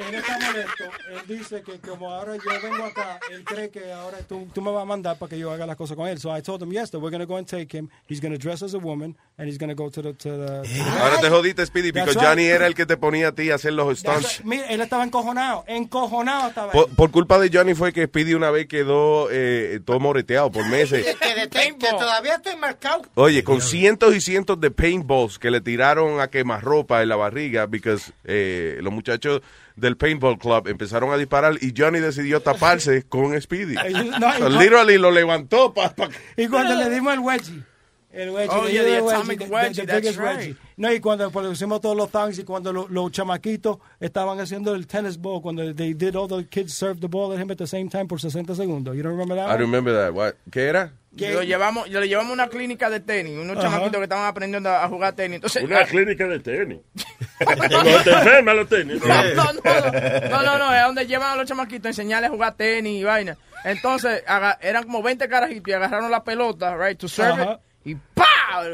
Él 0.08 0.16
está 0.16 0.40
molesto. 0.40 0.84
Él 1.12 1.38
dice 1.38 1.62
que 1.62 1.80
como 1.80 2.10
ahora 2.12 2.36
yo 2.36 2.62
vengo 2.70 2.84
acá, 2.86 3.20
él 3.32 3.44
cree 3.44 3.70
que 3.70 3.92
ahora 3.92 4.20
tú, 4.28 4.48
tú 4.54 4.62
me 4.62 4.72
vas 4.72 4.82
a 4.84 4.86
mandar 4.86 5.18
para 5.18 5.30
que 5.30 5.38
yo 5.40 5.52
haga 5.52 5.66
las 5.66 5.76
cosas 5.76 5.96
con 5.98 6.08
él. 6.08 6.20
So 6.20 6.36
I 6.36 6.42
told 6.42 6.62
him, 6.64 6.72
yes, 6.72 6.92
that 6.92 7.00
we're 7.00 7.10
going 7.12 7.26
to 7.26 7.28
go 7.28 7.38
and 7.38 7.48
take 7.48 7.76
him. 7.76 7.90
He's 8.08 8.22
going 8.22 8.32
to 8.34 8.38
dress 8.38 8.62
as 8.64 8.74
a 8.74 8.78
woman 8.80 9.16
and 9.38 9.48
he's 9.48 9.58
going 9.58 9.70
to 9.70 9.76
go 9.76 9.90
to 9.90 10.02
the... 10.02 10.14
To 10.14 10.30
the, 10.30 10.62
to 10.64 10.74
the- 10.74 11.00
Ahora 11.02 11.20
te 11.22 11.30
jodiste, 11.30 11.66
Speedy, 11.66 11.92
porque 11.92 12.12
right. 12.14 12.22
Johnny 12.24 12.46
era 12.46 12.66
el 12.68 12.76
que 12.76 12.86
te 12.86 12.98
ponía 12.98 13.30
a 13.30 13.32
ti 13.34 13.52
a 13.52 13.56
hacer 13.56 13.74
los 13.74 14.00
stunts. 14.00 14.40
right. 14.40 14.46
Mira, 14.46 14.68
él 14.68 14.82
estaba 14.82 15.04
encojonado. 15.04 15.64
Encojonado 15.68 16.50
estaba. 16.50 16.72
Por, 16.72 16.90
por 16.96 17.12
culpa 17.12 17.38
de 17.40 17.50
Johnny 17.52 17.74
fue 17.76 17.92
que 17.94 18.06
Speedy 18.06 18.34
una 18.34 18.52
vez 18.52 18.68
quedó 18.68 19.28
eh, 19.32 19.80
todo 19.86 20.00
moreteado 20.00 20.52
por 20.52 20.68
meses. 20.68 21.06
Que, 21.20 21.36
de- 21.36 21.50
que 21.50 21.90
todavía 21.92 22.36
estoy 22.36 22.56
marcado. 22.56 23.02
Oye, 23.16 23.44
con 23.44 23.62
cientos 23.62 24.16
y 24.16 24.22
cientos 24.22 24.60
de 24.60 24.72
paintballs 24.72 25.38
que 25.40 25.52
le 25.52 25.62
tiraron 25.62 26.20
a 26.20 26.30
quemarropa 26.30 27.02
en 27.02 27.10
la 27.10 27.16
barriga, 27.16 27.66
because 27.66 28.12
eh, 28.24 28.78
los 28.82 28.94
muchachos 28.94 29.42
del 29.80 29.98
paintball 29.98 30.38
club 30.38 30.68
empezaron 30.68 31.12
a 31.12 31.18
disparar 31.18 31.56
y 31.62 31.74
Johnny 31.76 32.00
decidió 32.00 32.42
taparse 32.42 33.04
con 33.10 33.40
Speedy. 33.42 33.76
No, 33.76 34.34
So, 34.38 34.50
y- 34.50 34.58
literally 34.60 34.98
lo 34.98 35.12
levantó 35.12 35.74
para 35.74 35.94
Y 36.38 36.48
cuando 36.48 36.76
le 36.76 36.90
dimos 36.90 37.14
el 37.14 37.20
wedgie. 37.20 37.64
El 38.12 38.32
wedgie. 38.32 38.50
Oh, 38.58 38.66
le 38.66 38.72
yeah, 38.74 38.84
dimos 38.84 39.00
the 39.00 39.06
el 39.10 39.16
atomic 39.16 39.40
the- 39.40 39.46
the- 39.46 39.52
wedgie, 39.52 39.76
the 39.76 39.86
that's 39.86 40.02
biggest 40.02 40.20
right. 40.20 40.38
wedgie. 40.40 40.56
No, 40.78 40.92
y 40.94 41.00
cuando 41.00 41.30
pues, 41.30 41.46
pusimos 41.48 41.80
todos 41.82 41.96
los 41.96 42.10
thongs 42.10 42.40
y 42.40 42.44
cuando 42.44 42.74
lo- 42.74 42.88
los 42.90 43.12
chamaquitos 43.12 43.78
estaban 44.00 44.40
haciendo 44.40 44.74
el 44.74 44.88
tennis 44.88 45.18
ball, 45.20 45.42
cuando 45.42 45.74
they 45.76 45.94
did 45.94 46.16
all 46.16 46.28
the 46.28 46.48
kids 46.48 46.74
serve 46.74 47.00
the 47.02 47.08
ball 47.08 47.32
at 47.34 47.40
him 47.40 47.52
at 47.52 47.58
the 47.58 47.68
same 47.68 47.88
time 47.90 48.08
por 48.08 48.20
60 48.20 48.56
segundos. 48.56 48.96
You 48.96 49.04
don't 49.04 49.12
remember 49.12 49.36
that 49.36 49.48
I 49.50 49.54
one? 49.54 49.60
remember 49.62 49.94
that. 49.94 50.14
What? 50.14 50.36
¿Qué 50.52 50.68
era? 50.70 50.94
Lo 51.18 51.42
llevamos, 51.44 51.90
lo 51.90 52.06
llevamos 52.06 52.30
a 52.32 52.34
una 52.34 52.48
clínica 52.48 52.90
de 52.90 53.00
tenis, 53.00 53.38
unos 53.38 53.58
Ajá. 53.58 53.66
chamaquitos 53.68 53.98
que 53.98 54.04
estaban 54.04 54.26
aprendiendo 54.28 54.70
a 54.70 54.88
jugar 54.88 55.14
tenis. 55.14 55.36
Entonces, 55.36 55.64
Una 55.64 55.84
clínica 55.84 56.28
de 56.28 56.40
tenis. 56.40 56.80
Cuando 57.44 58.04
te 58.04 58.12
enfermas 58.12 58.56
los 58.56 58.70
tenis. 58.70 59.02
No, 59.04 59.08
no, 59.34 59.44
no, 59.54 60.30
no, 60.30 60.44
no, 60.44 60.58
no, 60.60 60.76
es 60.76 60.84
donde 60.84 61.08
llevan 61.08 61.32
a 61.34 61.36
los 61.36 61.48
chamaquitos 61.48 61.86
a 61.86 61.90
enseñarles 61.90 62.30
a 62.30 62.34
jugar 62.34 62.54
tenis 62.56 63.02
y 63.02 63.04
vaina. 63.04 63.38
Entonces, 63.66 64.24
eran 64.62 64.84
como 64.84 65.02
20 65.02 65.28
carajitos 65.28 65.68
y 65.68 65.74
agarraron 65.74 66.12
la 66.12 66.24
pelota, 66.24 66.78
right, 66.78 66.98
to 66.98 67.08
serve 67.10 67.42
Ajá. 67.42 67.54
it, 67.54 67.60
y 67.92 67.96
¡pa! 67.96 68.26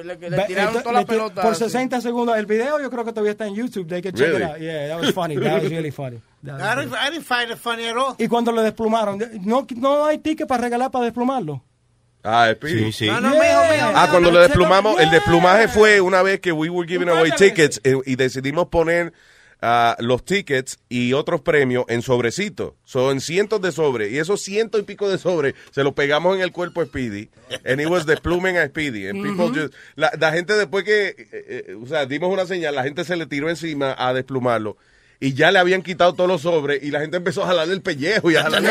Le, 0.04 0.16
le 0.16 0.44
tiraron 0.46 0.82
toda 0.84 0.94
la 0.94 1.06
pelota. 1.06 1.42
Por 1.42 1.52
así. 1.52 1.64
60 1.66 2.02
segundos. 2.02 2.38
El 2.38 2.46
video 2.46 2.80
yo 2.82 2.90
creo 2.90 3.04
que 3.06 3.12
todavía 3.12 3.32
está 3.32 3.46
en 3.48 3.56
YouTube. 3.56 3.88
They 3.88 4.02
can 4.02 4.14
check 4.14 4.28
Really? 4.28 4.44
it 4.44 4.50
out. 4.50 4.60
Yeah, 4.60 4.88
that 4.88 5.00
was 5.00 5.14
funny. 5.14 5.36
That 5.38 5.62
was 5.64 5.70
really 5.72 5.92
funny. 5.92 6.22
That 6.44 6.54
was 6.56 6.62
I 6.64 6.76
didn't, 6.76 6.94
I 6.96 7.10
didn't 7.12 7.26
find 7.26 7.52
it 7.52 7.58
funny 7.58 7.86
at 7.86 7.96
all. 7.98 8.16
Y 8.18 8.28
cuando 8.28 8.52
lo 8.52 8.62
desplumaron, 8.62 9.20
no, 9.44 9.66
no 9.78 10.06
hay 10.06 10.18
ticket 10.20 10.48
para 10.48 10.64
regalar 10.64 10.92
para 10.92 11.06
desplumarlo. 11.06 11.62
Ah, 12.26 12.52
Speedy. 12.56 12.86
Sí, 12.86 12.92
sí. 12.92 13.08
No, 13.08 13.22
no, 13.22 13.30
mijo, 13.30 13.42
mijo. 13.44 13.92
Ah, 13.94 14.08
cuando 14.10 14.32
lo 14.32 14.40
desplumamos, 14.40 15.00
el 15.00 15.10
desplumaje 15.12 15.68
fue 15.68 16.02
una 16.02 16.22
vez 16.24 16.40
que 16.40 16.52
we 16.52 16.70
were 16.70 16.88
giving 16.88 17.08
away 17.10 17.32
tickets 17.38 17.80
eh, 17.84 17.96
y 18.06 18.16
decidimos 18.16 18.68
poner 18.70 19.14
ah, 19.62 19.96
los 20.00 20.26
tickets 20.26 20.80
y 20.90 21.14
otros 21.14 21.42
premios 21.42 21.86
en 21.88 22.02
sobrecitos. 22.02 22.74
Son 22.84 23.12
en 23.12 23.22
cientos 23.22 23.62
de 23.62 23.72
sobres. 23.72 24.12
Y 24.12 24.18
esos 24.18 24.42
cientos 24.42 24.82
y 24.82 24.84
pico 24.84 25.08
de 25.10 25.18
sobres 25.18 25.54
se 25.72 25.84
los 25.84 25.94
pegamos 25.94 26.36
en 26.36 26.42
el 26.42 26.52
cuerpo 26.52 26.82
a 26.82 26.86
Speedy. 26.86 27.30
And 27.64 27.80
it 27.80 27.88
was 27.88 28.06
desplumen 28.06 28.58
a 28.58 28.66
Speedy. 28.68 29.08
And 29.08 29.22
people 29.24 29.50
just- 29.50 29.74
la, 29.96 30.12
la 30.20 30.32
gente 30.32 30.54
después 30.54 30.84
que, 30.84 31.10
eh, 31.10 31.16
eh, 31.32 31.76
o 31.82 31.86
sea, 31.88 32.06
dimos 32.06 32.32
una 32.34 32.46
señal, 32.48 32.74
la 32.76 32.84
gente 32.84 33.04
se 33.04 33.16
le 33.16 33.28
tiró 33.28 33.50
encima 33.50 33.96
a 33.98 34.14
desplumarlo. 34.14 34.78
Y 35.20 35.34
ya 35.34 35.50
le 35.52 35.60
habían 35.60 35.82
quitado 35.82 36.14
todos 36.14 36.30
los 36.30 36.42
sobres 36.42 36.84
y 36.84 36.92
la 36.92 37.00
gente 37.00 37.18
empezó 37.18 37.44
a 37.44 37.48
jalarle 37.48 37.74
el 37.74 37.82
pellejo 37.82 38.30
y 38.32 38.36
a 38.36 38.44
jalarle. 38.44 38.70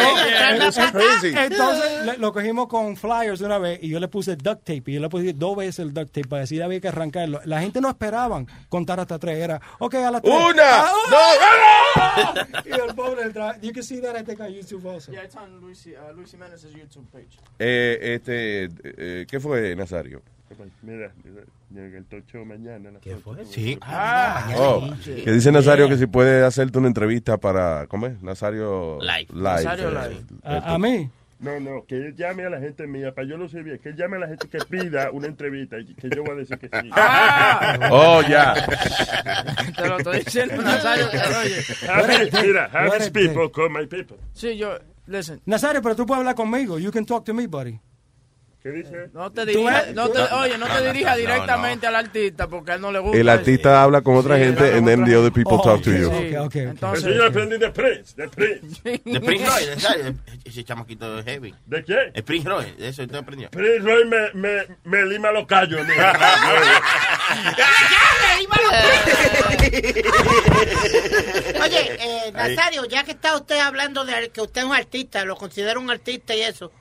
It 0.56 0.62
was 0.62 0.90
crazy. 0.92 1.34
Entonces 1.36 2.04
le- 2.06 2.18
lo 2.18 2.32
cogimos 2.32 2.68
con 2.68 2.96
flyers 2.96 3.40
de 3.40 3.46
una 3.46 3.58
vez 3.58 3.78
y 3.82 3.88
yo 3.88 3.98
le 3.98 4.08
puse 4.08 4.36
duct 4.36 4.62
tape 4.64 4.82
y 4.86 4.94
yo 4.94 5.00
le 5.00 5.08
puse 5.08 5.32
dos 5.32 5.56
veces 5.56 5.78
el 5.80 5.94
duct 5.94 6.12
tape 6.12 6.28
para 6.28 6.40
decir 6.42 6.62
había 6.62 6.80
que 6.80 6.88
arrancarlo. 6.88 7.40
La 7.44 7.60
gente 7.60 7.80
no 7.80 7.88
esperaban 7.88 8.46
contar 8.68 9.00
hasta 9.00 9.18
tres, 9.18 9.38
era, 9.42 9.60
ok, 9.78 9.94
a 9.94 10.10
las 10.10 10.22
tres. 10.22 10.34
¡Una! 10.34 10.62
Ah, 10.64 10.92
¡Dos! 11.10 12.46
Y 12.66 12.70
el 12.72 12.94
pobre, 12.94 13.22
entra- 13.24 13.58
you 13.60 13.72
can 13.72 13.82
see 13.82 14.00
that 14.00 14.14
I 14.18 14.22
think 14.24 14.40
on 14.40 14.48
YouTube 14.52 14.84
also. 14.86 15.12
Yeah, 15.12 15.22
it's 15.24 15.36
on 15.36 15.60
Luis, 15.60 15.86
uh, 15.86 16.12
Luis 16.14 16.32
YouTube 16.32 17.06
page. 17.12 17.38
Eh, 17.58 17.98
este, 18.14 18.64
eh, 18.84 19.26
¿Qué 19.28 19.40
fue, 19.40 19.74
Nazario? 19.76 20.22
Mira, 20.82 21.12
mira, 21.24 21.42
en 21.76 22.06
el 22.10 22.24
show 22.26 22.44
mañana. 22.44 22.90
¿Qué 23.00 23.16
fue? 23.16 23.44
Sí. 23.44 23.78
Oh, 24.56 24.88
que 25.04 25.30
dice 25.32 25.50
Nazario 25.52 25.88
que 25.88 25.96
si 25.96 26.06
puede 26.06 26.44
hacerte 26.44 26.78
una 26.78 26.88
entrevista 26.88 27.38
para, 27.38 27.86
¿cómo 27.88 28.06
es? 28.06 28.22
Nazario 28.22 28.98
Live. 29.00 29.28
Nazario 29.32 29.88
eh, 29.88 29.92
Live. 29.92 30.20
eh, 30.44 30.60
A, 30.64 30.74
a 30.74 30.78
mí. 30.78 31.10
No, 31.40 31.60
no, 31.60 31.84
que 31.86 31.96
él 31.96 32.14
llame 32.16 32.44
a 32.44 32.48
la 32.48 32.58
gente 32.58 32.86
mía, 32.86 33.12
para 33.14 33.26
yo 33.26 33.36
lo 33.36 33.48
sé 33.48 33.62
bien, 33.62 33.78
que 33.78 33.90
él 33.90 33.96
llame 33.96 34.16
a 34.16 34.20
la 34.20 34.28
gente 34.28 34.48
que 34.48 34.58
pida 34.64 35.10
una 35.10 35.26
entrevista 35.26 35.78
y 35.78 35.92
que 35.94 36.08
yo 36.08 36.22
voy 36.22 36.30
a 36.32 36.34
decir 36.36 36.58
que 36.58 36.68
sí. 36.68 36.90
Oh, 37.90 38.22
ya. 38.26 38.54
Te 39.76 39.88
lo 39.88 39.98
estoy 39.98 40.18
diciendo, 40.20 40.62
Nazario. 40.62 41.06
Oye. 41.42 41.60
Happy, 41.88 42.46
mira, 42.46 42.70
people 43.12 43.50
call 43.52 43.68
my 43.68 43.86
people. 43.86 44.16
Sí, 44.32 44.56
yo, 44.56 44.78
listen. 45.06 45.40
Nazario, 45.44 45.82
pero 45.82 45.94
tú 45.96 46.06
puedes 46.06 46.20
hablar 46.20 46.34
conmigo. 46.34 46.78
You 46.78 46.90
can 46.90 47.04
talk 47.04 47.24
to 47.26 47.34
me, 47.34 47.46
buddy. 47.46 47.78
¿Qué 48.64 48.70
dice? 48.70 49.10
No 49.12 49.30
te 49.30 49.44
dirija, 49.44 49.84
no 49.92 50.08
te, 50.08 50.22
oye, 50.22 50.56
no 50.56 50.66
te 50.66 50.86
dirijas 50.86 51.18
directamente 51.18 51.86
al 51.86 51.96
artista 51.96 52.48
porque 52.48 52.72
a 52.72 52.74
él 52.76 52.80
no 52.80 52.90
le 52.90 52.98
gusta. 52.98 53.18
El 53.18 53.28
artista 53.28 53.82
habla 53.82 54.00
con 54.00 54.16
otra 54.16 54.38
Sí, 54.38 54.44
gente 54.44 54.72
and 54.72 54.86
then 54.86 55.04
the 55.04 55.14
other 55.14 55.30
people 55.30 55.58
talk 55.62 55.82
to 55.82 55.90
Sí, 55.90 55.98
you. 56.00 56.06
Okay, 56.08 56.26
okay, 56.28 56.36
okay. 56.38 56.62
Entonces, 56.62 57.04
Eso 57.04 57.14
yo 57.14 57.26
aprendí 57.26 57.58
de 57.58 57.70
Prince, 57.70 58.14
de 58.16 58.26
Prince. 58.30 58.80
De 59.04 59.20
Prince 59.20 59.44
Roy, 59.44 59.66
de 59.66 60.16
ese 60.48 60.64
chamaquito 60.64 61.22
heavy. 61.24 61.54
¿De 61.66 61.84
qué? 61.84 62.10
El 62.14 62.24
Prince 62.24 62.48
Roy, 62.48 62.70
de 62.78 62.88
eso 62.88 63.02
usted 63.02 63.16
aprendió. 63.18 63.50
Prince 63.50 63.80
Roy 63.80 64.06
me, 64.06 64.32
me, 64.32 64.66
me 64.84 65.04
lima 65.04 65.30
los 65.30 65.46
callos. 65.46 65.82
a 65.82 65.84
mí. 65.84 65.92
Oye, 71.62 71.96
eh, 72.00 72.32
Nazario, 72.32 72.84
ya 72.86 73.04
que 73.04 73.10
está 73.12 73.36
usted 73.36 73.58
hablando 73.58 74.06
de 74.06 74.30
que 74.30 74.40
usted 74.40 74.62
es 74.62 74.66
un 74.66 74.74
artista, 74.74 75.22
lo 75.26 75.36
considero 75.36 75.80
un 75.80 75.90
artista 75.90 76.34
y 76.34 76.40
eso, 76.40 76.72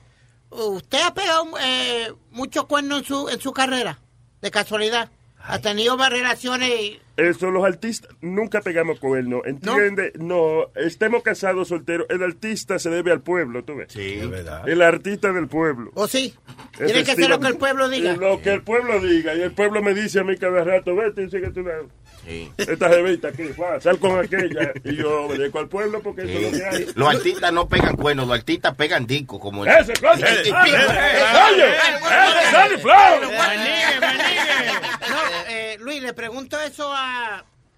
¿usted 0.54 1.00
ha 1.02 1.14
pegado 1.14 1.46
eh, 1.60 2.12
muchos 2.30 2.66
cuernos 2.66 3.00
en 3.00 3.04
su, 3.04 3.28
en 3.28 3.40
su 3.40 3.52
carrera? 3.52 3.98
De 4.40 4.50
casualidad. 4.50 5.10
¿Ha 5.38 5.58
tenido 5.58 5.96
más 5.96 6.10
relaciones? 6.10 6.98
Eso, 7.16 7.50
los 7.50 7.64
artistas 7.64 8.10
nunca 8.20 8.60
pegamos 8.60 8.98
cuernos, 8.98 9.42
¿entiende? 9.44 10.12
No. 10.16 10.66
estemos 10.74 11.22
casados, 11.22 11.68
solteros. 11.68 12.06
El 12.10 12.22
artista 12.22 12.78
se 12.80 12.90
debe 12.90 13.12
al 13.12 13.20
pueblo, 13.20 13.62
¿tú 13.64 13.76
ves? 13.76 13.92
Sí, 13.92 14.18
es 14.20 14.28
verdad. 14.28 14.68
El 14.68 14.82
artista 14.82 15.32
del 15.32 15.46
pueblo. 15.46 15.92
¿O 15.94 16.08
sí? 16.08 16.34
Ese 16.74 16.86
Tiene 16.86 17.00
que 17.00 17.06
ser 17.06 17.14
estilo- 17.20 17.28
lo 17.36 17.40
que 17.40 17.46
el 17.48 17.56
pueblo 17.56 17.88
diga. 17.88 18.16
Lo 18.16 18.42
que 18.42 18.52
el 18.52 18.62
pueblo 18.62 18.98
diga. 19.00 19.34
Y 19.34 19.42
el 19.42 19.52
pueblo 19.52 19.80
me 19.80 19.94
dice 19.94 20.20
a 20.20 20.24
mí 20.24 20.36
cada 20.36 20.64
rato, 20.64 20.96
vete 20.96 21.22
y 21.22 21.30
síguete 21.30 21.60
una... 21.60 21.72
Sí. 22.26 22.50
Esta 22.56 22.88
jevita 22.88 23.28
aquí, 23.28 23.42
va, 23.60 23.78
sal 23.80 23.98
con 23.98 24.18
aquella. 24.18 24.72
Y 24.82 24.96
yo 24.96 25.24
obedezco 25.26 25.58
al 25.58 25.68
pueblo 25.68 26.00
porque 26.00 26.22
eso 26.22 26.32
es 26.38 26.52
lo 26.52 26.58
que 26.58 26.64
hay. 26.64 26.86
Los 26.94 27.14
artistas 27.14 27.52
no 27.52 27.68
pegan 27.68 27.96
cuernos, 27.96 28.26
los 28.26 28.36
artistas 28.38 28.74
pegan 28.74 29.06
discos 29.06 29.38
como 29.40 29.64
el... 29.64 29.70
¡Ese! 29.70 29.92
Eh, 29.92 29.96
eh, 30.02 30.42
eh, 30.46 30.52
¡Oye! 31.52 31.68
¡Ese 31.68 32.44
es 32.44 32.50
Sandy 32.50 32.76
Flow! 32.80 33.20
No, 35.10 35.18
eh, 35.48 35.76
Luis, 35.80 36.02
le 36.02 36.12
pregunto 36.14 36.58
eso 36.60 36.90
a 36.92 37.03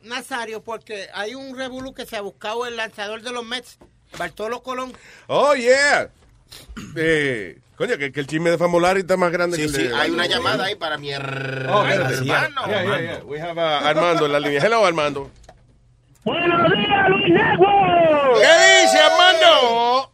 Nazario 0.02 0.62
porque 0.62 1.06
hay 1.14 1.34
un 1.34 1.56
revolú 1.56 1.94
que 1.94 2.06
se 2.06 2.16
ha 2.16 2.20
buscado 2.20 2.66
el 2.66 2.76
lanzador 2.76 3.22
de 3.22 3.32
los 3.32 3.44
Mets, 3.44 3.78
Bartolo 4.18 4.62
Colón. 4.62 4.92
Oh, 5.26 5.54
yeah. 5.54 6.08
Eh, 6.96 7.58
coño, 7.76 7.98
que, 7.98 8.12
que 8.12 8.20
el 8.20 8.26
chisme 8.26 8.50
de 8.50 8.58
Famolari 8.58 9.00
está 9.00 9.16
más 9.16 9.32
grande 9.32 9.56
Sí, 9.56 9.62
que 9.62 9.68
el 9.68 9.74
sí, 9.74 9.82
de... 9.88 9.94
hay 9.94 10.10
una 10.10 10.26
llamada 10.26 10.64
ahí 10.66 10.76
para 10.76 10.96
mi 10.96 11.12
Oh, 11.12 11.16
hermano. 11.16 12.66
Yeah, 12.68 12.84
yeah, 12.84 13.00
yeah. 13.00 13.20
We 13.24 13.40
have 13.40 13.58
uh, 13.58 13.84
Armando 13.86 14.26
en 14.26 14.32
la 14.32 14.40
línea. 14.40 14.60
Hello, 14.64 14.86
Armando. 14.86 15.30
Buenos 16.24 16.72
días, 16.72 17.08
Luis 17.08 17.28
Network. 17.32 18.40
¿Qué 18.40 18.82
dice, 18.82 18.98
Armando? 19.00 20.12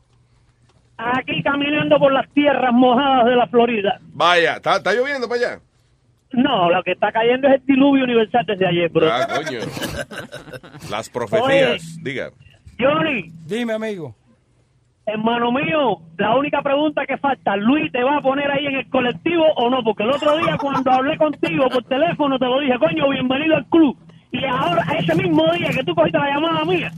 Aquí 0.96 1.42
caminando 1.42 1.98
por 1.98 2.12
las 2.12 2.28
tierras 2.32 2.72
mojadas 2.72 3.26
de 3.26 3.36
la 3.36 3.46
Florida. 3.48 3.98
Vaya, 4.12 4.54
¿está, 4.56 4.76
está 4.76 4.92
lloviendo 4.94 5.28
para 5.28 5.40
allá? 5.40 5.60
No, 6.32 6.70
lo 6.70 6.82
que 6.82 6.92
está 6.92 7.12
cayendo 7.12 7.48
es 7.48 7.54
el 7.60 7.66
diluvio 7.66 8.04
universal 8.04 8.44
desde 8.46 8.66
ayer, 8.66 8.88
bro. 8.90 9.06
Ah, 9.10 9.26
coño. 9.28 9.60
Las 10.90 11.08
profecías. 11.10 11.98
Diga. 12.02 12.30
Johnny, 12.78 13.30
Dime, 13.46 13.74
amigo. 13.74 14.14
hermano 15.06 15.52
mío, 15.52 15.98
la 16.16 16.36
única 16.36 16.62
pregunta 16.62 17.04
que 17.06 17.18
falta, 17.18 17.56
Luis, 17.56 17.90
¿te 17.92 18.02
va 18.02 18.16
a 18.16 18.20
poner 18.20 18.50
ahí 18.50 18.66
en 18.66 18.76
el 18.76 18.88
colectivo 18.88 19.44
o 19.56 19.68
no? 19.70 19.82
Porque 19.84 20.04
el 20.04 20.10
otro 20.10 20.36
día 20.38 20.56
cuando 20.58 20.90
hablé 20.90 21.16
contigo 21.18 21.68
por 21.68 21.84
teléfono 21.84 22.38
te 22.38 22.46
lo 22.46 22.60
dije, 22.60 22.78
coño, 22.78 23.08
bienvenido 23.10 23.56
al 23.56 23.66
club. 23.66 23.96
Y 24.32 24.44
ahora, 24.46 24.82
ese 24.98 25.14
mismo 25.14 25.44
día 25.52 25.68
que 25.70 25.84
tú 25.84 25.94
cogiste 25.94 26.18
la 26.18 26.30
llamada 26.34 26.64
mía, 26.64 26.90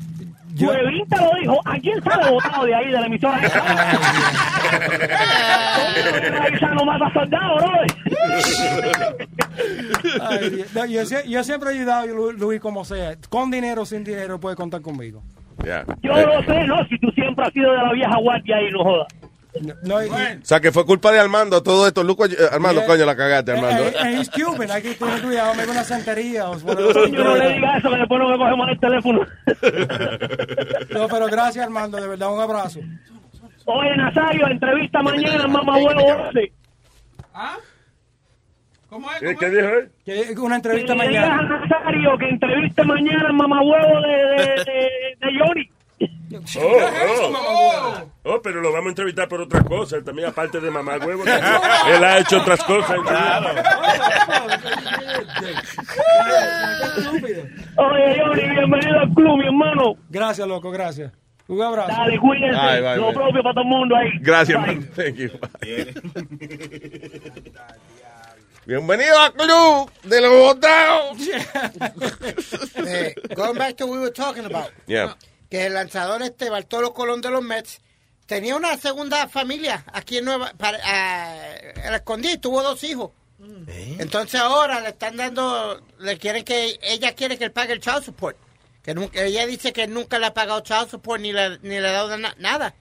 Yo- 0.55 0.69
Huevín 0.71 1.07
te 1.09 1.17
lo 1.19 1.31
dijo, 1.41 1.61
¿a 1.65 1.79
quién 1.79 2.03
sale 2.03 2.31
votado 2.31 2.65
de 2.67 2.75
ahí, 2.75 2.87
de 2.87 2.93
la 3.01 3.07
emisora? 3.07 3.41
No 6.75 6.85
mata 6.85 7.13
soldado, 7.13 7.57
bro. 7.57 7.71
Yo, 10.89 11.03
yo 11.27 11.45
siempre 11.45 11.71
he 11.71 11.75
ayudado, 11.75 12.07
Lu- 12.09 12.33
Luis, 12.33 12.61
como 12.61 12.85
sea. 12.85 13.15
Con 13.29 13.51
dinero 13.51 13.83
o 13.83 13.87
sin 13.87 14.03
dinero, 14.05 14.41
puede 14.41 14.57
contar 14.57 14.81
conmigo. 14.81 15.23
Ya. 15.65 15.85
Yo 16.03 16.13
Eh, 16.17 16.27
lo 16.27 16.43
sé, 16.43 16.65
¿no? 16.65 16.85
Si 16.89 16.99
tú 16.99 17.11
siempre 17.13 17.45
has 17.47 17.53
sido 17.53 17.71
de 17.71 17.77
la 17.79 17.93
vieja 17.93 18.17
guardia 18.17 18.61
y 18.63 18.71
no 18.73 18.83
jodas. 18.83 19.07
No, 19.83 20.03
y- 20.05 20.09
O 20.09 20.17
sea, 20.43 20.61
que 20.61 20.73
fue 20.73 20.85
culpa 20.85 21.13
de 21.13 21.21
Armando 21.21 21.63
todo 21.63 21.87
esto. 21.87 22.03
Luco, 22.03 22.27
eh, 22.27 22.31
Armando, 22.51 22.81
Yeah. 22.81 22.89
coño, 22.89 23.07
la 23.07 23.17
cagaste, 23.17 23.53
Eh, 23.53 23.55
Armando. 23.55 23.85
eh, 23.85 24.17
he's 24.19 24.31
Cuban, 24.31 24.71
hay 24.71 24.83
que 24.83 24.95
tener 24.95 25.23
cuidado, 25.23 25.55
me 25.55 25.65
una 25.65 25.85
santería. 25.85 26.51
o- 26.51 26.59
Coño, 26.59 27.25
no 27.25 27.37
le 27.37 27.53
digas 27.55 27.79
eso, 27.79 27.91
que 27.91 27.97
después 27.99 28.21
no 28.21 28.29
me 28.31 28.37
cogemos 28.39 28.69
el 28.69 28.81
teléfono. 28.81 29.21
No, 30.91 31.09
pero 31.09 31.27
gracias, 31.27 31.65
Armando, 31.65 32.01
de 32.01 32.09
verdad, 32.09 32.33
un 32.35 32.41
abrazo. 32.41 32.81
Oye, 33.67 33.97
Nazario, 33.97 34.47
entrevista 34.49 35.03
mañana, 35.03 35.47
mamá 35.47 35.77
huevo. 35.79 36.29
ese. 36.31 36.53
¿Cómo 38.89 39.11
es? 39.11 39.19
¿Qué, 39.21 39.37
qué 39.37 39.51
dijo 39.51 39.69
él? 39.69 39.91
Que- 40.05 40.35
Una 40.41 40.57
entrevista 40.57 40.95
mañana. 40.95 41.43
Nazario 41.43 42.17
que 42.19 42.29
entreviste 42.29 42.85
mañana 42.85 43.33
mamá 43.33 43.61
huevo 43.63 44.01
de, 44.03 44.13
de, 44.13 44.65
de, 44.65 45.17
de 45.21 45.39
Johnny. 45.39 45.71
Oh, 46.59 46.61
oh. 46.62 48.03
Oh, 48.24 48.41
pero 48.43 48.61
lo 48.61 48.72
vamos 48.72 48.87
a 48.87 48.89
entrevistar 48.91 49.28
por 49.28 49.41
otras 49.43 49.64
cosas, 49.64 50.03
también 50.05 50.28
aparte 50.28 50.61
de 50.61 50.70
mamá 50.70 50.97
huevo. 50.99 51.22
Él 51.24 52.05
ha 52.05 52.18
hecho 52.18 52.39
otras 52.39 52.62
cosas. 52.64 52.99
Oye, 57.76 58.20
Johnny, 58.20 58.43
bienvenido 58.51 59.01
al 59.01 59.14
club, 59.14 59.39
mi 59.39 59.47
hermano. 59.47 59.95
Gracias, 60.09 60.47
loco, 60.47 60.70
gracias. 60.70 61.12
Un 61.47 61.61
abrazo. 61.61 61.89
Dale, 61.93 62.18
cuídense. 62.18 62.59
Bye, 62.59 62.80
bye, 62.80 62.97
Lo 62.97 63.05
bye. 63.07 63.14
propio 63.14 63.43
para 63.43 63.55
todo 63.55 63.62
el 63.64 63.68
mundo 63.70 63.97
ahí. 63.97 64.11
Gracias, 64.20 64.61
man. 64.61 64.89
Thank 64.97 65.16
you. 65.16 65.28
Bienvenido 68.66 69.18
al 69.20 69.32
club 69.35 69.91
de 70.05 70.20
los 70.22 70.32
votados. 70.32 71.18
Eh, 72.87 73.14
going 73.35 73.55
back 73.57 73.76
to 73.76 73.87
what 73.87 73.95
we 73.95 74.01
were 74.01 74.11
talking 74.12 74.45
about. 74.45 74.70
Yeah. 74.87 75.14
Que 75.51 75.66
el 75.66 75.74
lanzador 75.74 76.22
este, 76.22 76.51
Bartolo 76.51 76.92
Colón 76.95 77.20
de 77.20 77.30
los 77.30 77.42
Mets, 77.42 77.80
tenía 78.26 78.57
una 78.57 78.76
segunda 78.78 79.28
familia 79.28 79.84
aquí 79.92 80.18
en 80.18 80.24
Nueva... 80.24 80.53
Para, 80.57 80.78
en 81.59 81.90
la 81.90 81.97
escondí, 81.97 82.36
tuvo 82.38 82.62
dos 82.62 82.82
hijos. 82.84 83.11
Entonces 83.99 84.40
ahora 84.40 84.80
le 84.80 84.88
están 84.88 85.16
dando... 85.16 85.80
Le 85.99 86.16
quieren 86.18 86.45
que... 86.45 86.78
Ella 86.82 87.14
quiere 87.14 87.36
que 87.38 87.45
él 87.45 87.53
pague 87.53 87.72
el 87.74 87.80
child 87.80 88.03
support. 88.05 88.36
Que 88.82 88.95
nunca, 88.95 89.22
ella 89.22 89.47
dice 89.47 89.72
que 89.72 89.86
nunca 89.86 90.18
le 90.18 90.26
ha 90.26 90.34
pagado 90.34 90.61
child 90.61 90.88
support 90.90 91.20
ni 91.20 91.32
le, 91.32 91.59
ni 91.61 91.80
le 91.80 91.88
ha 91.88 91.92
dado 91.92 92.16
na- 92.18 92.34
nada. 92.38 92.74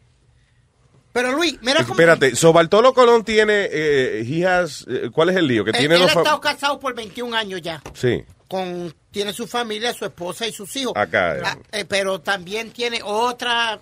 Pero 1.11 1.31
Luis, 1.31 1.57
mira 1.61 1.81
cómo... 1.83 1.93
Espérate, 1.93 2.35
so 2.35 2.51
Bartolo 2.51 2.93
Colón 2.93 3.23
tiene, 3.23 3.69
eh, 3.71 4.25
he 4.27 4.45
has, 4.47 4.83
eh, 4.89 5.09
¿cuál 5.13 5.29
es 5.29 5.35
el 5.35 5.47
lío? 5.47 5.63
Que 5.63 5.69
Él, 5.71 5.77
tiene 5.77 5.95
él 5.95 6.01
ha 6.01 6.05
dos 6.05 6.13
fam- 6.15 6.19
estado 6.21 6.41
casado 6.41 6.79
por 6.79 6.95
21 6.95 7.35
años 7.37 7.61
ya. 7.61 7.81
Sí, 7.93 8.23
Con, 8.53 8.93
tiene 9.09 9.33
su 9.33 9.47
familia, 9.47 9.93
su 9.95 10.05
esposa 10.05 10.45
y 10.45 10.51
sus 10.53 10.75
hijos. 10.75 10.93
acá. 10.95 11.37
eh. 11.37 11.41
Ah, 11.43 11.57
eh, 11.71 11.85
pero 11.85 12.21
también 12.21 12.69
tiene 12.71 13.01
otra 13.03 13.79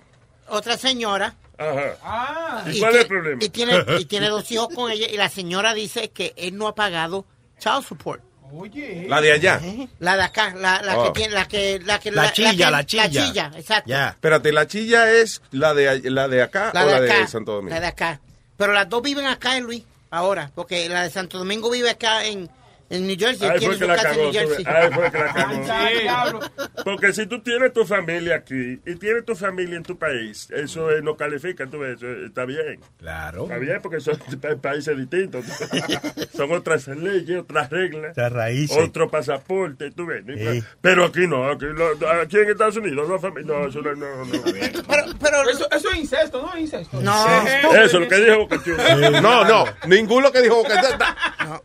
otra 0.48 0.78
señora 0.78 1.34
Ajá. 1.58 2.64
¿Y 2.66 2.76
y, 2.76 2.80
cuál 2.80 2.94
es 2.94 3.00
el 3.02 3.06
problema? 3.06 3.44
y 3.44 3.48
tiene 3.50 3.84
y 3.98 4.04
tiene 4.06 4.28
dos 4.30 4.50
hijos 4.50 4.68
con 4.74 4.90
ella 4.90 5.06
y 5.10 5.16
la 5.18 5.28
señora 5.28 5.74
dice 5.74 6.08
que 6.10 6.32
él 6.38 6.56
no 6.56 6.68
ha 6.68 6.74
pagado 6.74 7.26
child 7.58 7.84
support 7.86 8.22
La 9.08 9.20
de 9.20 9.32
allá. 9.32 9.60
la 9.98 10.16
de 10.16 10.22
acá 10.22 10.54
la, 10.56 10.80
la 10.80 10.98
Oh. 10.98 11.04
que 11.12 11.20
tiene 11.20 11.34
la 11.34 11.46
que 11.46 11.78
la 11.84 11.98
que 11.98 12.10
La 12.10 12.32
chilla, 12.32 12.50
que- 12.52 12.70
la 12.70 12.84
chilla. 12.86 13.02
la 13.04 13.10
chilla 13.10 13.52
exacto 13.56 13.88
Ya. 13.90 14.08
Espérate, 14.08 14.52
¿la 14.52 14.66
chilla 14.66 15.10
es 15.12 15.42
la 15.50 15.74
de, 15.74 16.10
la 16.10 16.28
de 16.28 16.42
acá 16.42 16.70
la 16.72 16.84
o 16.84 16.86
de 16.86 16.92
la 16.92 16.96
acá 17.04 17.18
de 17.20 17.28
Santo 17.28 17.52
Domingo? 17.52 17.74
la 17.74 17.80
de 17.80 17.86
acá 17.88 18.20
pero 18.56 18.72
las 18.72 18.88
dos 18.88 19.02
viven 19.02 19.26
acá 19.26 19.58
en 19.58 19.64
Luis 19.64 19.84
ahora 20.10 20.50
porque 20.54 20.88
la 20.88 21.02
de 21.02 21.10
Santo 21.10 21.36
Domingo 21.38 21.70
vive 21.70 21.90
acá 21.90 22.24
en 22.24 22.48
en 22.92 23.06
New 23.06 23.16
Jersey 23.18 23.48
Ahí 23.48 23.60
fue 23.64 23.78
que 23.78 23.86
la 23.86 23.96
cagó. 23.96 24.28
Ahí 24.28 24.90
fue 24.92 25.10
que 25.10 25.18
la 25.18 25.32
cagó. 25.32 26.42
Sí. 26.42 26.48
Porque 26.84 27.12
si 27.12 27.26
tú 27.26 27.40
tienes 27.42 27.72
tu 27.72 27.84
familia 27.84 28.36
aquí 28.36 28.80
y 28.86 28.94
tienes 28.96 29.24
tu 29.24 29.34
familia 29.34 29.76
en 29.76 29.82
tu 29.82 29.98
país, 29.98 30.48
eso 30.50 30.90
eh, 30.90 31.00
no 31.02 31.16
califica, 31.16 31.66
tú 31.66 31.78
ves, 31.80 31.96
eso 31.96 32.06
está 32.26 32.44
bien. 32.44 32.80
Claro. 32.98 33.44
Está 33.44 33.58
bien 33.58 33.78
porque 33.82 34.00
son 34.00 34.16
pa- 34.40 34.56
países 34.56 34.96
distintos. 34.96 35.44
son 36.36 36.52
otras 36.52 36.86
leyes, 36.88 37.40
otras 37.40 37.70
reglas. 37.70 38.12
Otras 38.12 38.32
raíces. 38.32 38.76
Otro 38.76 39.10
pasaporte, 39.10 39.90
tú 39.90 40.06
ves. 40.06 40.24
¿no? 40.24 40.34
Sí. 40.34 40.62
Pero 40.80 41.04
aquí 41.06 41.26
no, 41.26 41.48
aquí, 41.50 41.66
lo- 41.66 41.92
aquí 42.20 42.38
en 42.38 42.50
Estados 42.50 42.76
Unidos, 42.76 43.08
no, 43.08 43.18
fami- 43.18 43.44
no, 43.44 43.66
eso 43.68 43.80
no, 43.80 43.94
no, 43.94 44.24
no. 44.24 44.42
pero 44.88 45.04
pero 45.20 45.48
Eso, 45.50 45.68
eso 45.70 45.90
es 45.90 45.98
incesto, 45.98 46.42
¿no? 46.42 46.58
Incesto. 46.58 47.00
no 47.00 47.26
Eso 47.74 47.84
es 47.84 47.92
lo 47.94 48.08
que 48.08 48.16
dijo 48.16 48.38
Boca 48.38 48.62
Chula. 48.64 49.20
No, 49.20 49.44
no, 49.44 49.64
ninguno 49.86 50.30
que 50.32 50.42
dijo 50.42 50.62
que 50.62 50.70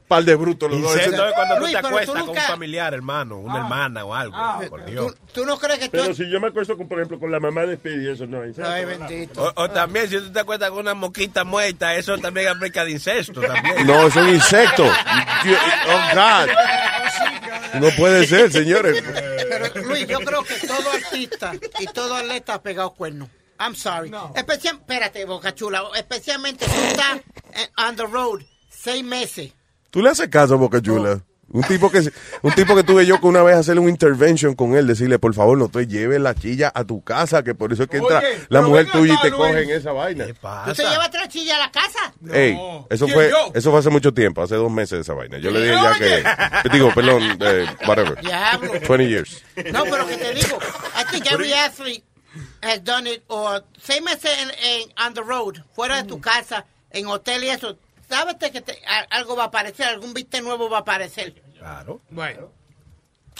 Par 0.07 0.23
de 0.23 0.35
brutos 0.35 0.71
los 0.71 0.81
dos. 0.81 0.95
Cuando 1.35 1.59
Luis, 1.59 1.71
tú 1.71 1.77
te 1.77 1.81
tú 1.81 1.87
acuestas 1.87 2.21
con 2.21 2.29
un 2.29 2.35
familiar, 2.35 2.93
hermano, 2.93 3.37
una 3.37 3.57
hermana 3.57 4.05
o 4.05 4.13
algo. 4.13 4.35
por 4.69 4.85
Dios. 4.85 5.13
¿Tú, 5.15 5.41
tú 5.41 5.45
no 5.45 5.57
crees 5.57 5.79
que 5.79 5.85
tú... 5.89 5.97
Pero 6.01 6.13
si 6.13 6.29
yo 6.29 6.39
me 6.39 6.47
acuesto, 6.47 6.77
con, 6.77 6.87
por 6.87 6.99
ejemplo, 6.99 7.19
con 7.19 7.31
la 7.31 7.39
mamá 7.39 7.65
de 7.65 7.75
Speedy, 7.75 8.09
eso 8.09 8.25
no 8.25 8.43
es. 8.43 8.57
Ay, 8.59 8.85
bendito. 8.85 9.43
O, 9.43 9.63
o 9.63 9.69
también, 9.69 10.09
si 10.09 10.17
tú 10.17 10.31
te 10.31 10.39
acuestas 10.39 10.69
con 10.69 10.79
una 10.79 10.93
mosquita 10.93 11.43
muerta, 11.43 11.95
eso 11.95 12.17
también 12.17 12.47
aplica 12.47 12.83
de 12.85 12.91
incesto. 12.91 13.41
También. 13.41 13.85
No, 13.87 14.07
es 14.07 14.15
un 14.15 14.29
insecto. 14.29 14.85
Oh, 14.85 16.15
God. 16.15 16.49
No 17.81 17.89
puede 17.97 18.25
ser, 18.27 18.51
señores. 18.51 19.03
Pero 19.03 19.87
Luis, 19.87 20.07
yo 20.07 20.19
creo 20.19 20.43
que 20.43 20.55
todo 20.67 20.91
artista 20.91 21.53
y 21.79 21.85
todo 21.87 22.15
atleta 22.15 22.55
ha 22.55 22.61
pegado 22.61 22.91
cuernos. 22.91 23.29
I'm 23.59 23.75
sorry. 23.75 24.11
Especial, 24.35 24.75
espérate, 24.75 25.25
Boca 25.25 25.53
Chula. 25.55 25.83
Especialmente 25.95 26.65
si 26.67 26.79
estás 26.79 27.17
eh, 27.53 27.69
on 27.77 27.95
the 27.95 28.05
road 28.05 28.41
seis 28.69 29.03
meses. 29.03 29.51
Tú 29.89 30.01
le 30.01 30.09
haces 30.09 30.27
caso 30.29 30.55
a 30.55 30.57
Boca 30.57 30.81
Chula. 30.81 31.21
Un 31.49 31.63
tipo 31.63 31.89
que 31.89 31.99
un 32.41 32.51
tipo 32.55 32.75
que 32.75 32.83
tuve 32.83 33.05
yo 33.05 33.21
que 33.21 33.25
una 33.27 33.41
vez 33.41 33.55
hacerle 33.55 33.79
un 33.79 33.87
intervention 33.87 34.53
con 34.53 34.75
él, 34.75 34.85
decirle, 34.85 35.17
por 35.17 35.33
favor, 35.33 35.57
no 35.57 35.69
te 35.69 35.87
lleves 35.87 36.19
la 36.19 36.35
chilla 36.35 36.69
a 36.75 36.83
tu 36.83 37.01
casa, 37.05 37.41
que 37.41 37.55
por 37.55 37.71
eso 37.71 37.83
es 37.83 37.89
que 37.89 37.97
entra 37.97 38.17
Oye, 38.19 38.37
la 38.49 38.61
mujer 38.63 38.91
tuya 38.91 39.13
y 39.13 39.21
te 39.21 39.29
Luis. 39.29 39.39
cogen 39.41 39.69
esa 39.69 39.93
vaina. 39.93 40.25
¿Tú 40.25 40.73
te 40.73 40.83
llevas 40.83 41.07
otra 41.07 41.25
chilla 41.29 41.55
a 41.55 41.59
la 41.59 41.71
casa? 41.71 42.13
Ey, 42.33 42.59
eso 42.89 43.05
¿Quién, 43.05 43.15
fue, 43.15 43.29
yo? 43.29 43.51
eso 43.55 43.71
fue 43.71 43.79
hace 43.79 43.89
mucho 43.89 44.13
tiempo, 44.13 44.41
hace 44.43 44.55
dos 44.55 44.69
meses 44.69 44.99
esa 44.99 45.13
vaina. 45.13 45.37
Yo 45.37 45.49
le 45.51 45.61
dije 45.61 45.73
ya 45.73 45.97
que, 46.63 46.69
digo, 46.69 46.93
perdón, 46.93 47.23
eh, 47.39 47.65
whatever. 47.87 48.19
Diablo. 48.19 48.73
20 48.85 49.07
years. 49.07 49.41
No, 49.71 49.85
pero 49.85 50.05
que 50.05 50.17
te 50.17 50.33
digo, 50.33 50.59
I 50.99 51.05
think 51.09 51.31
every 51.31 51.53
athlete 51.53 52.03
has 52.61 52.83
done 52.83 53.09
it, 53.09 53.23
o 53.27 53.57
seis 53.81 54.01
meses 54.01 54.29
en, 54.41 54.49
en- 54.49 54.89
on 55.07 55.13
the 55.13 55.21
road, 55.21 55.63
fuera 55.73 56.01
de 56.01 56.09
tu 56.09 56.19
casa, 56.19 56.65
en 56.91 57.07
hotel 57.07 57.45
y 57.45 57.49
eso. 57.51 57.77
Sabes 58.09 58.35
que 58.51 58.61
te- 58.61 58.79
a- 58.87 59.17
algo 59.17 59.35
va 59.35 59.43
a 59.43 59.47
aparecer, 59.47 59.87
algún 59.87 60.13
viste 60.13 60.41
nuevo 60.41 60.69
va 60.69 60.77
a 60.77 60.81
aparecer. 60.81 61.33
Claro. 61.57 62.01
Bueno. 62.09 62.51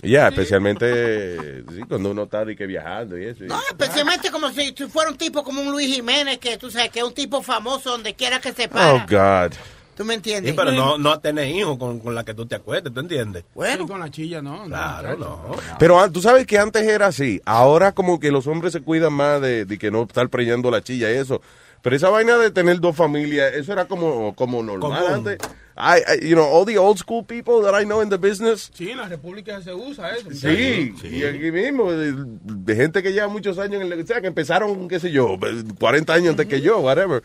Ya, 0.04 0.28
especialmente 0.28 1.64
sí, 1.74 1.82
cuando 1.88 2.12
uno 2.12 2.24
está 2.24 2.46
de 2.46 2.56
que 2.56 2.68
viajando 2.68 3.18
y 3.18 3.26
eso. 3.26 3.44
y- 3.44 3.48
No, 3.48 3.60
especialmente 3.70 4.30
como 4.30 4.50
si 4.52 4.72
tú 4.74 4.88
fuera 4.90 5.10
un 5.10 5.18
tipo 5.18 5.44
como 5.44 5.62
un 5.62 5.72
Luis 5.72 5.94
Jiménez, 5.94 6.38
que 6.38 6.58
tú 6.58 6.70
sabes 6.70 6.90
que 6.92 7.00
es 7.00 7.06
un 7.06 7.14
tipo 7.14 7.42
famoso 7.42 7.92
donde 7.92 8.14
quiera 8.14 8.40
que 8.40 8.52
se 8.54 8.70
Oh. 8.74 9.02
God. 9.10 9.54
¿Tú 9.96 10.06
me 10.06 10.14
entiendes? 10.14 10.52
Sí, 10.52 10.56
pero 10.56 10.72
no, 10.74 11.00
no 11.00 11.20
tener 11.20 11.48
hijos 11.48 11.80
con, 11.80 12.00
con 12.00 12.14
la 12.14 12.24
que 12.24 12.36
tú 12.36 12.46
te 12.46 12.54
acuestes, 12.54 12.94
¿tú 12.94 13.00
entiendes? 13.00 13.44
Bueno. 13.56 13.88
con 13.88 14.00
la 14.00 14.12
chilla, 14.12 14.44
no. 14.44 14.66
Claro, 14.66 15.18
no. 15.18 15.56
Pero 15.80 16.00
ah, 16.00 16.08
tú 16.12 16.22
sabes 16.22 16.46
que 16.46 16.60
antes 16.60 16.84
era 16.84 17.08
así. 17.08 17.42
Ahora 17.46 17.94
como 17.94 18.20
que 18.20 18.30
los 18.30 18.46
hombres 18.46 18.74
se 18.74 18.82
cuidan 18.82 19.14
más 19.14 19.42
de, 19.42 19.66
de 19.66 19.80
que 19.80 19.90
no 19.90 20.04
estar 20.04 20.30
preñando 20.30 20.70
la 20.70 20.84
chilla 20.84 21.10
y 21.12 21.16
eso. 21.16 21.42
Pero 21.82 21.96
esa 21.96 22.10
vaina 22.10 22.38
de 22.38 22.52
tener 22.52 22.80
dos 22.80 22.96
familias, 22.96 23.54
eso 23.54 23.72
era 23.74 23.86
como, 23.86 24.36
como 24.36 24.62
normal 24.64 24.92
Común. 25.06 25.14
antes. 25.14 25.38
I, 25.80 26.00
I- 26.24 26.28
you 26.28 26.36
know, 26.36 26.44
all 26.46 26.66
the 26.66 26.78
old 26.80 26.98
school 26.98 27.24
people 27.24 27.62
that 27.62 27.80
I 27.80 27.86
know 27.86 28.02
in 28.02 28.10
the 28.10 28.18
business. 28.18 28.72
Sí, 28.74 28.90
en 28.90 28.98
la 28.98 29.08
República 29.08 29.62
se 29.62 29.74
usa 29.74 30.10
eso. 30.16 30.30
Sí, 30.32 30.92
y 31.04 31.24
aquí 31.24 31.52
mismo, 31.52 31.92
de, 31.92 32.14
de 32.44 32.76
gente 32.76 33.04
que 33.04 33.14
lleva 33.14 33.28
muchos 33.28 33.60
años 33.60 33.82
en 33.84 33.92
el, 33.94 34.02
o 34.02 34.06
sea, 34.08 34.20
que 34.20 34.28
empezaron, 34.28 34.88
qué 34.88 35.00
sé 35.00 35.12
yo, 35.12 35.38
40 35.80 36.14
años 36.14 36.30
antes 36.32 36.48
que 36.48 36.62
yo, 36.62 36.80
whatever. 36.80 37.22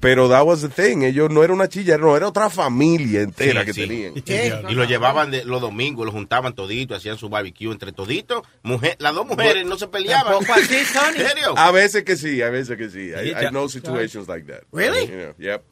Pero 0.00 0.28
that 0.28 0.44
was 0.44 0.60
the 0.62 0.68
thing, 0.68 1.02
ellos 1.02 1.30
no 1.30 1.42
era 1.42 1.52
una 1.52 1.68
chilla, 1.68 1.98
no, 1.98 2.16
era 2.16 2.28
otra 2.28 2.50
familia 2.50 3.22
entera 3.22 3.60
Sí, 3.60 3.66
que 3.66 3.72
sí. 3.72 3.80
tenían. 4.22 4.70
Y 4.70 4.74
lo 4.74 4.84
llevaban 4.84 5.30
de, 5.30 5.44
los 5.44 5.60
domingos, 5.60 6.06
lo 6.06 6.12
juntaban 6.12 6.54
todito, 6.54 6.94
hacían 6.94 7.18
su 7.18 7.28
barbecue 7.28 7.72
entre 7.72 7.92
toditos. 7.92 8.42
Mujer, 8.62 8.96
las 8.98 9.14
dos 9.14 9.26
mujeres 9.26 9.66
no 9.66 9.76
se 9.78 9.88
peleaban. 9.88 10.34
Así, 10.50 10.84
Sony. 10.84 11.16
¿En 11.16 11.28
serio? 11.28 11.54
A 11.56 11.70
veces 11.70 12.04
que 12.04 12.16
sí, 12.16 12.42
a 12.42 12.50
veces 12.50 12.76
que 12.76 12.90
sí. 12.90 13.10
I, 13.10 13.30
I 13.30 13.48
know 13.50 13.68
situations 13.68 14.28
like 14.28 14.46
that. 14.46 14.62
Really? 14.72 15.06
You 15.06 15.16
know, 15.16 15.34
yep. 15.38 15.64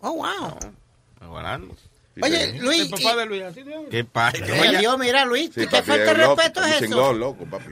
Oh, 0.00 0.12
wow. 0.12 0.58
Aguarando. 1.20 1.74
Oye, 2.22 2.52
Luis. 2.60 2.82
El 2.82 2.90
papá 2.90 3.16
de 3.16 3.26
Luis, 3.26 3.42
así 3.42 3.62
de- 3.62 3.88
¿Qué 3.90 4.04
pasa? 4.04 4.38
Dios, 4.78 4.98
mira, 4.98 5.24
Luis, 5.24 5.50
Sí, 5.54 5.66
¿qué 5.66 5.82
falta 5.82 5.96
de 5.96 6.14
respeto 6.14 6.64
es 6.64 6.74
eso? 6.76 6.84
chingón, 6.84 7.18
loco, 7.20 7.44
papi. 7.44 7.66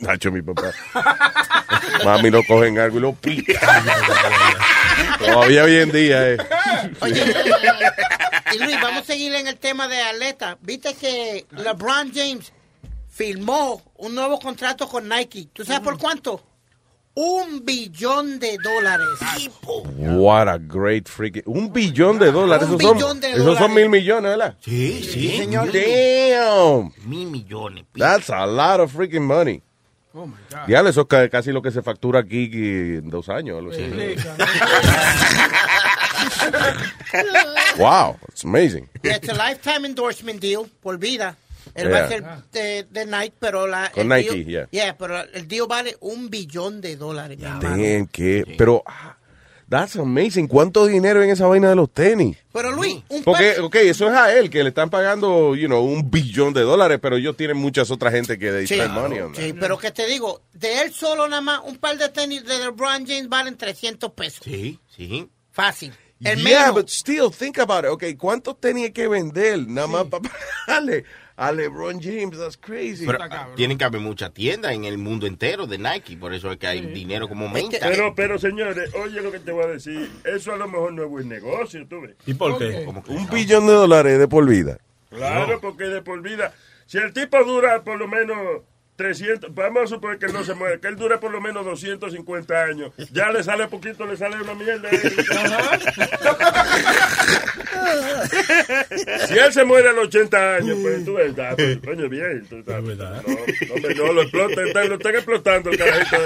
Nacho, 0.00 0.30
mi 0.30 0.42
papá. 0.42 0.72
Mami 2.04 2.30
no 2.30 2.42
cogen 2.44 2.78
algo 2.78 2.98
y 2.98 3.00
lo 3.00 3.12
pican. 3.14 3.56
Todavía 5.18 5.64
hoy 5.64 5.76
en 5.76 5.90
día, 5.92 6.30
eh. 6.32 6.36
Oye, 7.00 7.24
y 8.54 8.58
Luis, 8.58 8.76
vamos 8.80 9.02
a 9.02 9.04
seguir 9.06 9.34
en 9.34 9.46
el 9.46 9.56
tema 9.56 9.88
de 9.88 10.00
atleta. 10.02 10.58
Viste 10.60 10.94
que 10.94 11.46
LeBron 11.52 12.12
James 12.14 12.52
firmó 13.10 13.82
un 13.96 14.14
nuevo 14.14 14.38
contrato 14.38 14.88
con 14.88 15.08
Nike. 15.08 15.48
¿Tú 15.52 15.64
sabes 15.64 15.80
por 15.80 15.98
cuánto? 15.98 16.42
Un 17.20 17.64
billón 17.64 18.38
de 18.38 18.56
dólares. 18.62 19.06
What 19.96 20.46
a 20.46 20.56
great 20.56 21.08
freaking. 21.08 21.42
Un 21.46 21.72
billón 21.72 22.16
de 22.20 22.30
dólares. 22.30 22.68
Un 22.68 22.76
esos 22.76 22.78
billón 22.78 23.00
son, 23.00 23.20
de 23.20 23.30
esos 23.32 23.44
dólares. 23.44 23.58
son 23.66 23.74
mil 23.74 23.88
millones, 23.88 24.30
¿verdad? 24.36 24.56
Sí, 24.60 25.02
sí, 25.02 25.36
señor. 25.36 25.72
Damn. 25.72 26.92
Mil 27.04 27.26
millones. 27.28 27.86
That's 27.96 28.30
a 28.30 28.46
lot 28.46 28.78
of 28.78 28.92
freaking 28.94 29.26
money. 29.26 29.62
Oh, 30.14 30.26
my 30.26 30.36
God. 30.48 30.68
Ya, 30.68 30.80
eso 30.88 31.00
es 31.00 31.06
ca- 31.08 31.28
casi 31.28 31.50
lo 31.50 31.60
que 31.60 31.72
se 31.72 31.82
factura 31.82 32.20
aquí 32.20 32.44
en 32.52 33.10
dos 33.10 33.28
años. 33.28 33.64
wow, 37.78 38.16
it's 38.28 38.44
amazing. 38.44 38.88
It's 39.02 39.28
a 39.28 39.34
lifetime 39.34 39.84
endorsement 39.84 40.40
deal 40.40 40.68
por 40.82 40.98
vida. 40.98 41.36
Él 41.74 41.92
va 41.92 41.98
a 41.98 42.08
Yeah. 42.08 42.08
ser 42.08 42.24
de, 42.52 42.84
de 42.90 43.06
Nike, 43.06 43.34
pero 43.38 43.66
la. 43.66 43.90
Con 43.90 44.10
el 44.12 44.18
Nike, 44.18 44.44
deal- 44.44 44.68
yeah. 44.70 44.96
pero 44.96 45.20
el 45.22 45.46
deal 45.48 45.66
vale 45.68 45.96
un 46.00 46.28
billón 46.30 46.80
de 46.80 46.96
dólares. 46.96 47.38
hermano. 47.40 47.60
Damn, 47.68 48.06
que, 48.08 48.54
pero, 48.56 48.82
ah, 48.86 49.16
that's 49.68 49.96
amazing. 49.96 50.48
¿Cuánto 50.48 50.86
dinero 50.86 51.22
en 51.22 51.30
esa 51.30 51.46
vaina 51.46 51.68
de 51.68 51.76
los 51.76 51.92
tenis? 51.92 52.36
Pero 52.52 52.72
Luis, 52.72 53.02
un 53.10 53.22
Porque, 53.22 53.58
ok, 53.60 53.74
eso 53.76 54.08
es 54.08 54.14
a 54.14 54.32
él, 54.36 54.48
que 54.50 54.62
le 54.62 54.70
están 54.70 54.88
pagando, 54.90 55.54
you 55.54 55.66
know, 55.66 55.84
un 55.84 56.10
billón 56.10 56.52
de 56.54 56.62
dólares, 56.62 56.98
pero 57.02 57.16
ellos 57.16 57.36
tienen 57.36 57.56
muchas 57.58 57.90
otras 57.90 58.12
gente 58.14 58.38
que 58.38 58.50
they 58.50 58.66
Sí, 58.66 58.74
spend 58.76 58.94
money 58.94 59.20
on 59.20 59.32
that. 59.34 59.40
sí, 59.42 59.52
pero 59.52 59.78
que 59.78 59.90
te 59.90 60.06
digo, 60.06 60.40
de 60.54 60.80
él 60.82 60.92
solo 60.92 61.28
nada 61.28 61.42
más, 61.42 61.60
un 61.64 61.76
par 61.76 61.96
de 61.98 62.08
tenis 62.08 62.44
de 62.44 62.58
LeBron 62.58 63.06
James 63.06 63.28
valen 63.28 63.56
300 63.56 64.10
pesos. 64.12 64.40
Sí, 64.44 64.80
sí. 64.96 65.28
Fácil. 65.52 65.92
El 66.24 66.40
yeah, 66.42 66.60
menos. 66.62 66.74
but 66.74 66.88
still, 66.88 67.30
think 67.30 67.58
about 67.60 67.84
it. 67.84 67.90
Ok, 67.90 68.04
¿cuántos 68.18 68.58
tenía 68.60 68.92
que 68.92 69.06
vender 69.06 69.68
nada 69.68 69.86
más 69.86 70.04
para 70.06 70.22
pagarle 70.66 71.04
a 71.38 71.52
LeBron 71.52 72.00
James? 72.02 72.36
That's 72.36 72.56
crazy. 72.56 73.06
Pero 73.06 73.18
tienen 73.54 73.78
que 73.78 73.84
haber 73.84 74.00
muchas 74.00 74.34
tiendas 74.34 74.72
en 74.72 74.84
el 74.84 74.98
mundo 74.98 75.26
entero 75.26 75.66
de 75.66 75.78
Nike, 75.78 76.16
por 76.16 76.34
eso 76.34 76.50
es 76.50 76.58
que 76.58 76.66
hay 76.66 76.84
dinero 76.86 77.28
como 77.28 77.46
aumenta. 77.46 77.78
Pero, 77.80 78.14
pero 78.14 78.38
señores, 78.38 78.92
oye 78.94 79.22
lo 79.22 79.30
que 79.30 79.38
te 79.38 79.52
voy 79.52 79.64
a 79.64 79.68
decir. 79.68 80.10
Eso 80.24 80.52
a 80.52 80.56
lo 80.56 80.68
mejor 80.68 80.92
no 80.92 81.04
es 81.04 81.08
buen 81.08 81.28
negocio, 81.28 81.86
tú 81.88 82.02
ves. 82.02 82.16
¿Y 82.26 82.34
por 82.34 82.58
qué? 82.58 82.86
un 82.86 83.30
billón 83.30 83.66
de 83.66 83.72
dólares 83.72 84.18
de 84.18 84.28
por 84.28 84.46
vida. 84.46 84.78
Claro, 85.10 85.60
porque 85.60 85.84
de 85.84 86.02
por 86.02 86.20
vida. 86.20 86.52
Si 86.86 86.98
el 86.98 87.12
tipo 87.12 87.42
dura 87.44 87.82
por 87.82 87.98
lo 87.98 88.08
menos 88.08 88.62
300, 88.96 89.54
vamos 89.54 89.84
a 89.84 89.86
suponer 89.86 90.18
que 90.18 90.26
él 90.26 90.32
no 90.32 90.42
se 90.42 90.54
muere, 90.54 90.80
que 90.80 90.88
él 90.88 90.96
dura 90.96 91.20
por 91.20 91.30
lo 91.30 91.40
menos 91.40 91.64
250 91.64 92.64
años. 92.64 92.92
Ya 93.12 93.30
le 93.30 93.44
sale 93.44 93.68
poquito, 93.68 94.06
le 94.06 94.16
sale 94.16 94.42
una 94.42 94.54
mierda. 94.54 94.88
si 99.26 99.38
él 99.38 99.52
se 99.52 99.64
muere 99.64 99.88
a 99.88 99.92
los 99.92 100.06
80 100.06 100.54
años, 100.56 100.78
pues 100.82 101.04
tú 101.04 101.14
ves, 101.14 101.32
ah, 101.38 101.52
pues, 101.56 101.78
coño, 101.84 102.08
bien. 102.08 102.46
tú 102.48 102.56
estás- 102.58 102.82
No, 102.82 103.74
hombre, 103.74 103.94
no, 103.94 104.12
lo 104.12 104.22
explotan, 104.22 104.66
están- 104.66 104.88
lo 104.88 104.94
están 104.96 105.14
explotando 105.14 105.70
el 105.70 105.78
carajito. 105.78 106.16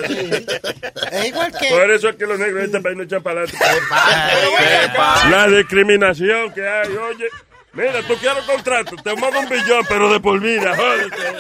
Es 1.12 1.26
igual 1.28 1.53
que. 1.59 1.68
Por 1.70 1.90
eso 1.90 2.09
es 2.09 2.16
que 2.16 2.26
los 2.26 2.38
negros 2.38 2.59
de 2.61 2.64
este 2.66 2.80
país 2.80 2.97
no 2.97 3.03
echan 3.03 3.22
para 3.22 3.43
adelante. 3.43 3.59
La 5.30 5.47
discriminación 5.49 6.53
que 6.53 6.66
hay, 6.68 6.88
oye. 6.97 7.26
Mira, 7.74 8.02
tú 8.06 8.14
quieres 8.16 8.44
contrato, 8.44 8.96
te 9.02 9.16
mando 9.16 9.40
un 9.40 9.48
billón, 9.48 9.84
pero 9.88 10.12
de 10.12 10.20
por 10.20 10.38
vida, 10.40 10.76
jódete. 10.76 11.32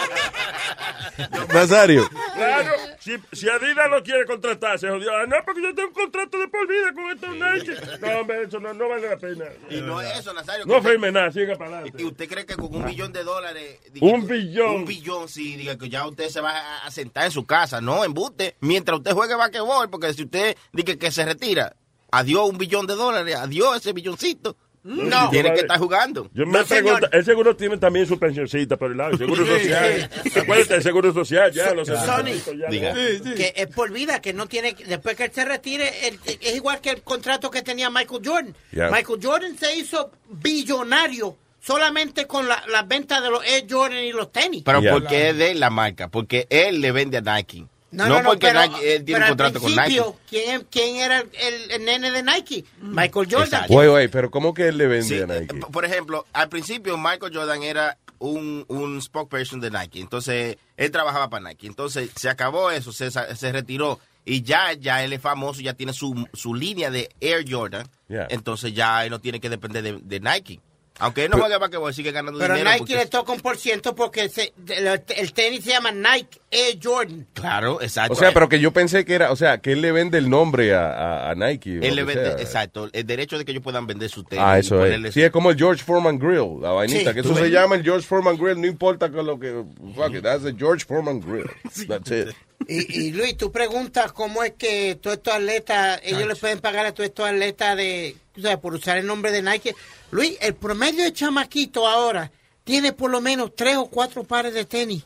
Nazario. 1.52 2.08
Claro, 2.34 2.70
si, 3.00 3.16
si 3.32 3.48
Adidas 3.48 3.90
lo 3.90 4.02
quiere 4.02 4.24
contratar, 4.24 4.78
se 4.78 4.88
jodió. 4.88 5.14
Ah, 5.14 5.26
no, 5.26 5.36
porque 5.44 5.62
yo 5.62 5.74
tengo 5.74 5.88
un 5.88 5.94
contrato 5.94 6.38
de 6.38 6.48
por 6.48 6.66
vida 6.66 6.92
con 6.94 7.10
estos 7.10 7.30
Nike. 7.34 7.98
No, 8.00 8.20
hombre, 8.20 8.42
eso 8.44 8.58
no, 8.60 8.72
no 8.72 8.88
vale 8.88 9.10
la 9.10 9.16
pena. 9.18 9.44
Y 9.68 9.80
no 9.82 10.00
es 10.00 10.18
eso, 10.20 10.32
Nazario. 10.32 10.64
No 10.64 10.78
usted- 10.78 10.90
firme 10.92 11.12
nada, 11.12 11.30
siga 11.30 11.54
para 11.56 11.76
adelante. 11.78 12.02
¿Y 12.02 12.06
usted 12.06 12.28
cree 12.28 12.46
que 12.46 12.56
con 12.56 12.74
un 12.74 12.84
billón 12.86 13.12
de 13.12 13.24
dólares... 13.24 13.80
diga 13.92 14.06
Un 14.06 14.26
billón. 14.26 14.70
Un 14.76 14.84
billón, 14.86 15.28
sí, 15.28 15.56
diga 15.56 15.76
que 15.76 15.88
ya 15.90 16.06
usted 16.06 16.28
se 16.30 16.40
va 16.40 16.50
a- 16.52 16.86
a 16.86 16.90
sentar 16.90 17.24
en 17.24 17.30
su 17.30 17.44
casa, 17.44 17.80
no, 17.82 18.04
embuste. 18.04 18.56
Mientras 18.60 18.98
usted 18.98 19.12
juegue 19.12 19.34
basquetbol, 19.34 19.90
porque 19.90 20.14
si 20.14 20.22
usted 20.24 20.56
dice 20.72 20.98
que 20.98 21.10
se 21.10 21.24
retira, 21.26 21.76
adiós 22.10 22.48
un 22.48 22.56
billón 22.58 22.86
de 22.86 22.94
dólares, 22.94 23.36
adiós 23.36 23.76
ese 23.76 23.92
billoncito. 23.92 24.56
No, 24.84 25.30
tiene 25.30 25.54
que 25.54 25.60
estar 25.60 25.78
jugando. 25.78 26.28
Yo 26.34 26.44
me 26.44 26.64
pregunto, 26.64 27.08
el 27.12 27.24
seguro 27.24 27.54
tiene 27.54 27.76
también 27.78 28.06
su 28.06 28.18
pensioncita 28.18 28.76
por 28.76 28.90
el 28.90 28.96
lado, 28.98 29.12
el 29.12 29.18
seguro 29.18 29.46
social. 29.46 30.10
Acuérdate, 30.40 30.74
el 30.74 30.82
seguro 30.82 31.12
social, 31.12 31.52
ya, 31.52 31.72
los 31.72 31.86
Sony, 31.86 32.34
ya, 32.58 32.68
Diga. 32.68 32.92
que 32.94 33.52
es 33.54 33.66
por 33.68 33.92
vida, 33.92 34.20
que 34.20 34.32
no 34.32 34.46
tiene, 34.46 34.74
después 34.86 35.14
que 35.16 35.26
él 35.26 35.32
se 35.32 35.44
retire, 35.44 36.08
él- 36.08 36.18
es 36.40 36.56
igual 36.56 36.80
que 36.80 36.90
el 36.90 37.02
contrato 37.02 37.50
que 37.50 37.62
tenía 37.62 37.90
Michael 37.90 38.22
Jordan. 38.24 38.56
Yeah. 38.72 38.90
Michael 38.90 39.20
Jordan 39.22 39.56
se 39.56 39.76
hizo 39.76 40.10
billonario 40.30 41.36
solamente 41.60 42.26
con 42.26 42.48
la, 42.48 42.62
la 42.68 42.82
venta 42.82 43.20
de 43.20 43.30
los 43.30 43.44
Air 43.44 43.66
Jordan 43.70 44.02
y 44.04 44.12
los 44.12 44.32
tenis. 44.32 44.62
Pero 44.64 44.80
Yeah. 44.80 44.92
porque 44.92 45.28
es 45.30 45.36
de 45.36 45.54
la 45.54 45.70
marca, 45.70 46.08
porque 46.08 46.46
él 46.50 46.80
le 46.80 46.90
vende 46.92 47.18
a 47.18 47.20
Nike. 47.20 47.66
No, 47.92 48.04
No, 48.08 48.14
no, 48.16 48.22
no, 48.22 48.28
porque 48.30 48.46
pero, 48.48 48.60
Nike- 48.62 48.94
él 48.96 49.04
tiene 49.04 49.20
pero 49.20 49.24
un 49.24 49.28
contrato 49.28 49.58
al 49.58 49.62
con 49.62 49.74
principio, 49.74 50.16
¿quién, 50.28 50.66
quién 50.70 50.96
era 50.96 51.20
el, 51.20 51.70
el 51.70 51.84
nene 51.84 52.10
de 52.10 52.22
Nike? 52.22 52.64
Michael 52.80 53.28
Jordan. 53.30 53.66
Güey, 53.68 53.88
güey, 53.88 54.08
pero 54.08 54.30
¿cómo 54.30 54.54
que 54.54 54.68
él 54.68 54.78
le 54.78 54.86
vende 54.86 55.06
Sí, 55.06 55.20
a 55.20 55.26
Nike? 55.26 55.56
eh, 55.56 55.60
por 55.70 55.84
ejemplo, 55.84 56.26
al 56.32 56.48
principio 56.48 56.96
Michael 56.98 57.32
Jordan 57.36 57.62
era 57.62 57.98
un, 58.18 58.64
un 58.68 59.00
spokesperson 59.02 59.60
de 59.60 59.70
Nike. 59.70 60.00
Entonces, 60.00 60.56
él 60.76 60.90
trabajaba 60.90 61.28
para 61.28 61.48
Nike. 61.50 61.66
Entonces, 61.66 62.10
se 62.16 62.28
acabó 62.30 62.70
eso, 62.70 62.92
se, 62.92 63.10
se 63.10 63.52
retiró. 63.52 64.00
Y 64.24 64.42
ya, 64.42 64.72
ya 64.74 65.02
él 65.02 65.12
es 65.12 65.20
famoso, 65.20 65.60
ya 65.60 65.74
tiene 65.74 65.92
su, 65.92 66.26
su 66.32 66.54
línea 66.54 66.90
de 66.92 67.10
Air 67.20 67.44
Jordan. 67.50 67.86
Yeah. 68.08 68.28
Entonces, 68.30 68.72
ya 68.72 69.04
él 69.04 69.10
no 69.10 69.20
tiene 69.20 69.40
que 69.40 69.50
depender 69.50 69.82
de, 69.82 69.98
de 70.00 70.20
Nike. 70.20 70.60
Aunque 70.98 71.24
él 71.24 71.30
no 71.30 71.36
Pero- 71.38 71.46
juegue 71.46 71.58
basquetbol, 71.58 71.92
sigue 71.94 72.12
ganando 72.12 72.38
Pero 72.38 72.54
dinero. 72.54 72.70
Nike 72.70 72.78
porque- 72.80 72.94
le 72.96 73.06
toca 73.06 73.32
un 73.32 73.40
por 73.40 73.56
ciento 73.58 73.94
porque 73.96 74.28
se- 74.28 74.52
el, 74.68 74.86
el 75.08 75.32
tenis 75.32 75.64
se 75.64 75.70
llama 75.70 75.90
Nike 75.90 76.40
Air 76.52 76.78
Jordan. 76.82 77.26
Claro, 77.32 77.80
exacto. 77.80 78.12
O 78.12 78.16
sea, 78.16 78.32
pero 78.32 78.48
que 78.48 78.60
yo 78.60 78.72
pensé 78.72 79.04
que 79.04 79.14
era, 79.14 79.32
o 79.32 79.36
sea, 79.36 79.58
que 79.58 79.72
él 79.72 79.80
le 79.80 79.90
vende 79.90 80.18
el 80.18 80.28
nombre 80.30 80.74
a, 80.74 80.86
a- 80.92 81.30
a 81.30 81.34
Nike. 81.34 81.78
o 81.78 81.82
Él 81.82 81.96
le 81.96 82.04
vende, 82.04 82.24
sea. 82.32 82.40
exacto, 82.40 82.88
el 82.92 83.06
derecho 83.06 83.38
de 83.38 83.44
que 83.44 83.52
ellos 83.52 83.62
puedan 83.62 83.86
vender 83.86 84.08
su 84.10 84.22
tenis. 84.24 84.44
Ah, 84.46 84.58
eso 84.58 84.84
es. 84.84 85.14
Sí, 85.14 85.22
es 85.22 85.30
como 85.30 85.50
el 85.50 85.56
George 85.56 85.82
Foreman 85.82 86.18
Grill, 86.18 86.60
la 86.60 86.70
vainita, 86.72 87.10
Sí, 87.10 87.14
que 87.14 87.20
eso 87.20 87.34
se 87.34 87.50
llama 87.50 87.76
el 87.76 87.82
George 87.82 88.06
Foreman 88.06 88.36
Grill, 88.36 88.60
no 88.60 88.66
importa 88.66 89.10
con 89.10 89.26
lo 89.26 89.38
que... 89.40 89.64
Fuck 89.96 90.14
it, 90.14 90.22
that's 90.22 90.44
the 90.44 90.52
George 90.56 90.84
Foreman 90.84 91.20
Grill. 91.20 91.50
That's 91.88 92.10
it. 92.10 92.28
Y, 92.68 93.06
y 93.06 93.12
Luis, 93.12 93.36
tú 93.36 93.50
preguntas 93.50 94.12
cómo 94.12 94.44
es 94.44 94.52
que 94.52 94.96
todos 95.00 95.16
estos 95.16 95.34
atletas, 95.34 96.00
ellos 96.04 96.28
le 96.28 96.36
pueden 96.36 96.60
pagar 96.60 96.86
a 96.86 96.92
todos 96.92 97.08
estos 97.08 97.26
atletas 97.26 97.76
de, 97.76 98.14
o 98.38 98.40
sea, 98.40 98.60
por 98.60 98.74
usar 98.74 98.98
el 98.98 99.06
nombre 99.06 99.32
de 99.32 99.42
Nike. 99.42 99.74
Luis, 100.12 100.36
el 100.40 100.54
promedio 100.54 101.02
de 101.02 101.12
chamaquito 101.12 101.88
ahora 101.88 102.30
tiene 102.62 102.92
por 102.92 103.10
lo 103.10 103.20
menos 103.20 103.50
tres 103.56 103.76
o 103.76 103.86
cuatro 103.86 104.22
pares 104.22 104.54
de 104.54 104.64
tenis 104.64 105.04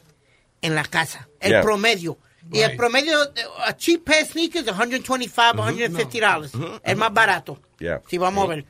en 0.63 0.75
la 0.75 0.85
casa. 0.85 1.29
El 1.41 1.51
Yeah. 1.53 1.63
promedio. 1.63 2.19
Y 2.53 2.61
el 2.61 2.77
promedio, 2.77 3.27
de- 3.27 3.43
a 3.67 3.77
cheap 3.77 4.05
pair 4.05 4.23
of 4.23 4.31
sneakers, 4.31 4.65
125, 4.67 5.65
150 5.65 6.21
dollars. 6.21 6.53
El 6.85 6.97
más 6.97 7.13
barato. 7.13 7.61
Yeah. 7.79 8.03
Si 8.09 8.19
vamos 8.19 8.45
a 8.45 8.49
ver. 8.49 8.65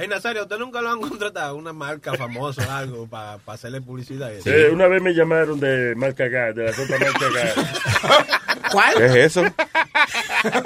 Hey, 0.00 0.06
Nazario, 0.08 0.42
¿usted 0.42 0.58
nunca 0.58 0.80
lo 0.80 0.90
han 0.90 1.00
contratado 1.08 1.56
una 1.56 1.72
marca 1.72 2.14
famosa 2.14 2.66
o 2.68 2.70
algo 2.72 3.06
para 3.08 3.38
hacerle 3.46 3.80
publicidad? 3.80 4.30
Eh, 4.44 4.70
una 4.72 4.86
vez 4.86 5.02
me 5.02 5.12
llamaron 5.12 5.58
de 5.58 5.94
marca 5.96 6.28
gas, 6.28 6.54
de 6.54 6.64
la 6.64 6.72
ropa 6.72 6.94
marca 6.98 7.26
gas. 7.34 7.54
¿Cuál? 8.72 8.94
¿Qué 8.96 9.04
es 9.06 9.14
eso? 9.16 9.42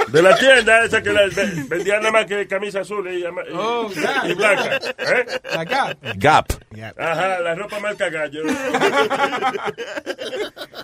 De 0.08 0.22
la 0.22 0.36
tienda 0.36 0.84
esa 0.84 1.02
que 1.02 1.12
la, 1.12 1.22
ve- 1.28 1.64
vendía 1.68 1.98
nada 1.98 2.10
más 2.10 2.26
que 2.26 2.46
camisa 2.48 2.80
azul 2.80 3.08
y, 3.08 3.20
y- 3.20 3.24
Oh, 3.54 3.88
Gap. 3.94 4.24
y 4.26 4.34
blanca. 4.34 4.76
¿Eh? 4.98 5.26
La 5.54 5.64
Gap. 5.64 5.98
Gap. 6.16 6.46
Ajá, 6.98 7.38
la 7.40 7.54
ropa 7.54 7.78
marca 7.80 8.08
gallo. 8.10 8.42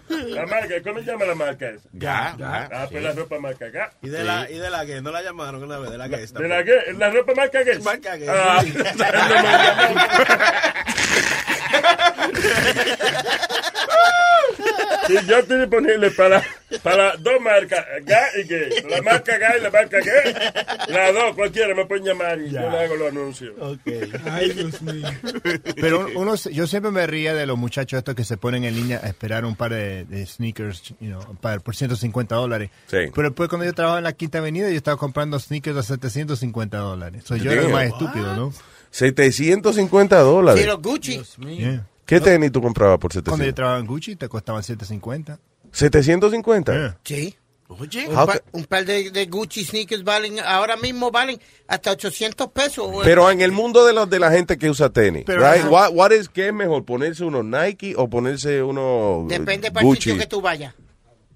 La 0.08 0.46
marca, 0.46 0.74
¿cómo 0.84 1.00
se 1.00 1.06
llama 1.06 1.24
la 1.24 1.34
marca 1.34 1.68
esa? 1.70 1.88
Gap. 1.92 2.40
Ah, 2.42 2.86
pues 2.90 3.02
la 3.02 3.12
ropa 3.12 3.38
marca 3.40 3.68
gas. 3.68 3.92
¿Y 4.02 4.08
de, 4.10 4.22
la, 4.24 4.48
¿Y 4.50 4.58
de 4.58 4.70
la 4.70 4.86
que? 4.86 5.00
¿No 5.02 5.10
la 5.10 5.22
llamaron 5.22 5.62
una 5.62 5.78
vez? 5.78 5.90
¿De 5.90 5.98
la 5.98 6.08
que? 6.08 6.16
¿De 6.18 6.48
la 6.48 6.62
qué? 6.64 6.92
¿La 6.96 7.10
ropa 7.10 7.32
marca 7.34 7.64
qué? 7.64 7.78
Marca 7.80 8.16
Guess. 8.16 8.28
No 8.68 9.42
me 9.42 9.52
llamó. 9.52 9.94
Sí, 15.06 15.14
yo 15.26 15.38
estoy 15.38 15.60
disponible 15.60 16.10
para, 16.10 16.42
para 16.82 17.16
dos 17.16 17.40
marcas, 17.40 17.84
GA 18.04 18.20
y 18.38 18.46
GAY. 18.46 18.82
La 18.90 19.00
marca 19.02 19.38
GA 19.38 19.56
y 19.56 19.60
la 19.62 19.70
marca 19.70 19.98
GAY. 20.00 20.34
Las 20.88 21.14
dos, 21.14 21.34
cualquiera 21.34 21.74
me 21.74 21.86
pueden 21.86 22.04
llamar 22.04 22.38
y 22.40 22.50
yo 22.50 22.60
le 22.70 22.78
hago 22.78 22.96
los 22.96 23.08
anuncios. 23.10 23.54
Ay, 24.30 24.50
Dios 24.52 24.82
mío. 24.82 25.08
Pero 25.76 26.08
uno, 26.14 26.34
yo 26.34 26.66
siempre 26.66 26.90
me 26.92 27.06
ría 27.06 27.32
de 27.34 27.46
los 27.46 27.56
muchachos 27.56 27.98
estos 27.98 28.14
que 28.14 28.24
se 28.24 28.36
ponen 28.36 28.64
en 28.64 28.74
línea 28.74 29.00
a 29.02 29.06
esperar 29.08 29.44
un 29.46 29.56
par 29.56 29.72
de, 29.72 30.04
de 30.04 30.26
sneakers 30.26 30.82
you 31.00 31.08
know, 31.08 31.36
para- 31.40 31.60
por 31.60 31.74
150 31.74 32.34
dólares. 32.34 32.70
Sí. 32.88 32.98
Pero 33.14 33.28
después 33.30 33.48
cuando 33.48 33.64
yo 33.64 33.72
trabajaba 33.72 33.98
en 33.98 34.04
la 34.04 34.12
Quinta 34.12 34.38
Avenida, 34.38 34.68
yo 34.68 34.76
estaba 34.76 34.98
comprando 34.98 35.38
sneakers 35.38 35.76
a 35.78 35.82
750 35.82 36.76
dólares. 36.78 37.22
So, 37.24 37.36
yo 37.36 37.50
era 37.50 37.66
más 37.68 37.84
estúpido, 37.86 38.36
¿no? 38.36 38.52
750 38.90 40.18
dólares. 40.20 40.62
Sí, 40.62 40.66
los 40.66 40.80
Gucci. 40.82 41.20
Yeah. 41.46 41.86
¿Qué 42.06 42.20
tenis 42.20 42.50
tú 42.52 42.62
comprabas 42.62 42.98
por 42.98 43.10
Cuando 43.12 43.22
yo 43.30 43.32
700? 43.32 43.54
trabajaba 43.54 43.80
en 43.80 43.86
Gucci, 43.86 44.16
te 44.16 44.28
costaban 44.28 44.62
750. 44.62 45.38
¿750? 45.72 46.96
Sí. 47.04 47.36
Oye, 47.70 48.08
un, 48.08 48.14
pa- 48.14 48.40
un 48.52 48.64
par 48.64 48.86
de, 48.86 49.10
de 49.10 49.26
Gucci 49.26 49.62
sneakers 49.62 50.02
valen, 50.02 50.40
ahora 50.40 50.78
mismo 50.78 51.10
valen 51.10 51.38
hasta 51.66 51.90
800 51.92 52.50
pesos. 52.50 52.90
Pero 53.04 53.30
en 53.30 53.42
el 53.42 53.52
mundo 53.52 53.84
de, 53.84 53.92
los 53.92 54.08
de 54.08 54.18
la 54.18 54.30
gente 54.30 54.56
que 54.56 54.70
usa 54.70 54.88
tenis, 54.88 55.24
Pero 55.26 55.40
right? 55.40 55.60
ajá. 55.60 55.68
What, 55.68 55.90
what 55.92 56.10
is, 56.12 56.30
¿qué 56.30 56.46
es 56.48 56.54
mejor? 56.54 56.86
¿Ponerse 56.86 57.24
unos 57.24 57.44
Nike 57.44 57.92
o 57.94 58.08
ponerse 58.08 58.62
unos 58.62 59.28
Depende 59.28 59.70
para 59.70 59.80
el 59.82 59.86
Gucci? 59.86 60.00
sitio 60.04 60.18
que 60.18 60.26
tú 60.26 60.40
vayas. 60.40 60.74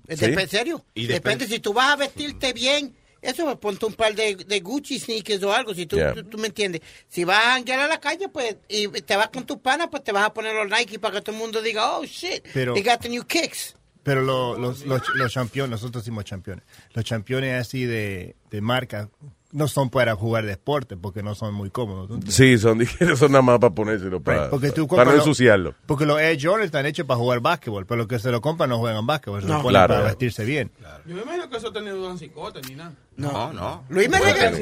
¿Sí? 0.09 0.25
¿En 0.25 0.49
serio? 0.49 0.83
Y 0.95 1.03
depende. 1.07 1.45
depende- 1.45 1.47
si 1.55 1.61
tú 1.61 1.75
vas 1.75 1.93
a 1.93 1.97
vestirte 1.97 2.55
bien, 2.55 2.95
eso 3.23 3.59
ponte 3.59 3.87
un 3.87 3.95
par 3.95 4.15
de, 4.15 4.35
de 4.37 4.61
Gucci 4.61 4.99
sneakers 4.99 5.43
o 5.45 5.53
algo, 5.53 5.73
si 5.75 5.87
tú, 5.87 5.97
Yeah. 5.97 6.13
tú, 6.15 6.25
tú 6.25 6.39
me 6.39 6.49
entiendes. 6.49 6.83
Si 7.09 7.25
vas 7.25 7.39
a 7.39 7.51
janguear 7.53 7.81
a 7.81 7.87
la 7.89 7.99
calle, 8.01 8.29
pues, 8.29 8.57
y 8.69 8.89
te 8.89 9.17
vas 9.17 9.29
con 9.29 9.47
tus 9.47 9.59
panas, 9.59 9.89
pues 9.91 10.03
te 10.05 10.13
vas 10.13 10.27
a 10.27 10.35
poner 10.35 10.55
los 10.55 10.69
Nike 10.69 10.99
para 10.99 11.15
que 11.15 11.23
todo 11.23 11.35
el 11.37 11.41
mundo 11.41 11.63
diga, 11.63 11.97
oh, 11.99 12.05
shit, 12.05 12.45
Pero- 12.53 12.75
they 12.75 12.83
got 12.83 13.01
the 13.01 13.09
new 13.09 13.25
kicks. 13.25 13.75
Pero 14.03 14.21
lo- 14.21 14.59
los, 14.59 14.85
los, 14.85 15.01
los 15.15 15.33
campeones, 15.33 15.71
nosotros 15.71 16.05
somos 16.05 16.25
campeones. 16.25 16.65
Los 16.93 17.05
campeones 17.09 17.61
así 17.61 17.85
de, 17.85 18.35
de 18.51 18.61
marca 18.61 19.09
no 19.53 19.69
son 19.69 19.91
para 19.91 20.17
jugar 20.17 20.47
deporte 20.47 20.97
porque 20.97 21.23
no 21.23 21.35
son 21.35 21.53
muy 21.55 21.71
cómodos. 21.71 22.11
Sí, 22.29 22.57
son, 22.59 22.81
son 23.17 23.33
nada 23.33 23.43
más 23.43 23.59
para 23.59 23.75
ponérselo, 23.75 24.21
para, 24.21 24.41
Right, 24.43 24.51
porque 24.51 24.71
tú 24.71 24.89
para 24.89 25.05
no 25.05 25.13
ensuciarlo. 25.17 25.75
Porque 25.87 26.07
los 26.07 26.19
Air 26.21 26.39
Jordan 26.41 26.65
están 26.65 26.87
hechos 26.87 27.07
para 27.07 27.19
jugar 27.19 27.41
básquetbol, 27.41 27.85
pero 27.87 27.99
los 27.99 28.07
que 28.09 28.19
se 28.19 28.31
lo 28.31 28.41
compran 28.41 28.71
no 28.71 28.79
juegan 28.79 29.07
básquetbol, 29.07 29.43
se 29.43 29.47
No. 29.49 29.55
lo 29.59 29.63
ponen 29.63 29.73
Claro. 29.73 29.95
para 29.95 30.07
vestirse 30.07 30.45
bien. 30.45 30.73
Yo 31.07 31.15
me 31.17 31.23
imagino 31.23 31.49
que 31.51 31.57
eso 31.59 31.71
tenía 31.73 31.95
un 31.95 32.19
cicote 32.19 32.61
ni 32.69 32.75
nada. 32.75 32.95
No, 33.17 33.53
no. 33.53 33.85
Luis 33.91 34.09
me, 34.09 34.19
regaló, 34.19 34.57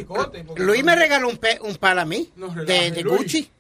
Luis 0.57 0.85
me 0.85 0.97
regaló 0.97 1.29
un, 1.29 1.37
pe- 1.39 1.61
un 1.63 1.77
par 1.77 1.99
a 1.99 2.05
mí 2.05 2.29
No, 2.37 2.49
de. 2.53 3.03
Gucci. 3.05 3.51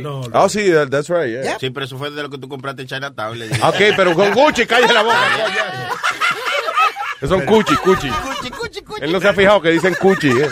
No, 0.00 0.20
Oh, 0.32 0.48
sí, 0.48 0.70
that- 0.70 0.88
that's 0.90 1.08
right, 1.08 1.26
yeah. 1.42 1.58
Sí, 1.58 1.70
pero 1.70 1.84
eso 1.86 1.98
fue 1.98 2.10
de 2.12 2.22
lo 2.22 2.30
que 2.30 2.38
tú 2.38 2.48
compraste 2.48 2.82
en 2.82 2.88
Chinatown. 2.88 3.36
Le 3.38 3.48
dije. 3.48 3.60
Ok, 3.62 3.94
pero 3.96 4.14
con 4.14 4.32
Gucci, 4.32 4.64
cállate 4.64 4.94
la 4.94 5.02
boca. 5.02 5.16
Son 7.22 7.44
Gucci, 7.46 7.74
Gucci. 7.84 8.08
Él 9.00 9.12
no 9.12 9.20
se 9.20 9.28
ha 9.28 9.32
fijado 9.32 9.60
que 9.62 9.70
dicen 9.70 9.94
Gucci, 10.00 10.28
eh. 10.30 10.48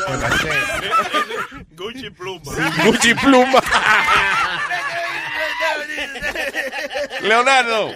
Gucci 1.76 2.10
Pluma. 2.10 2.40
Gucci 2.84 3.14
Pluma. 3.14 3.60
Leonardo. 7.22 7.90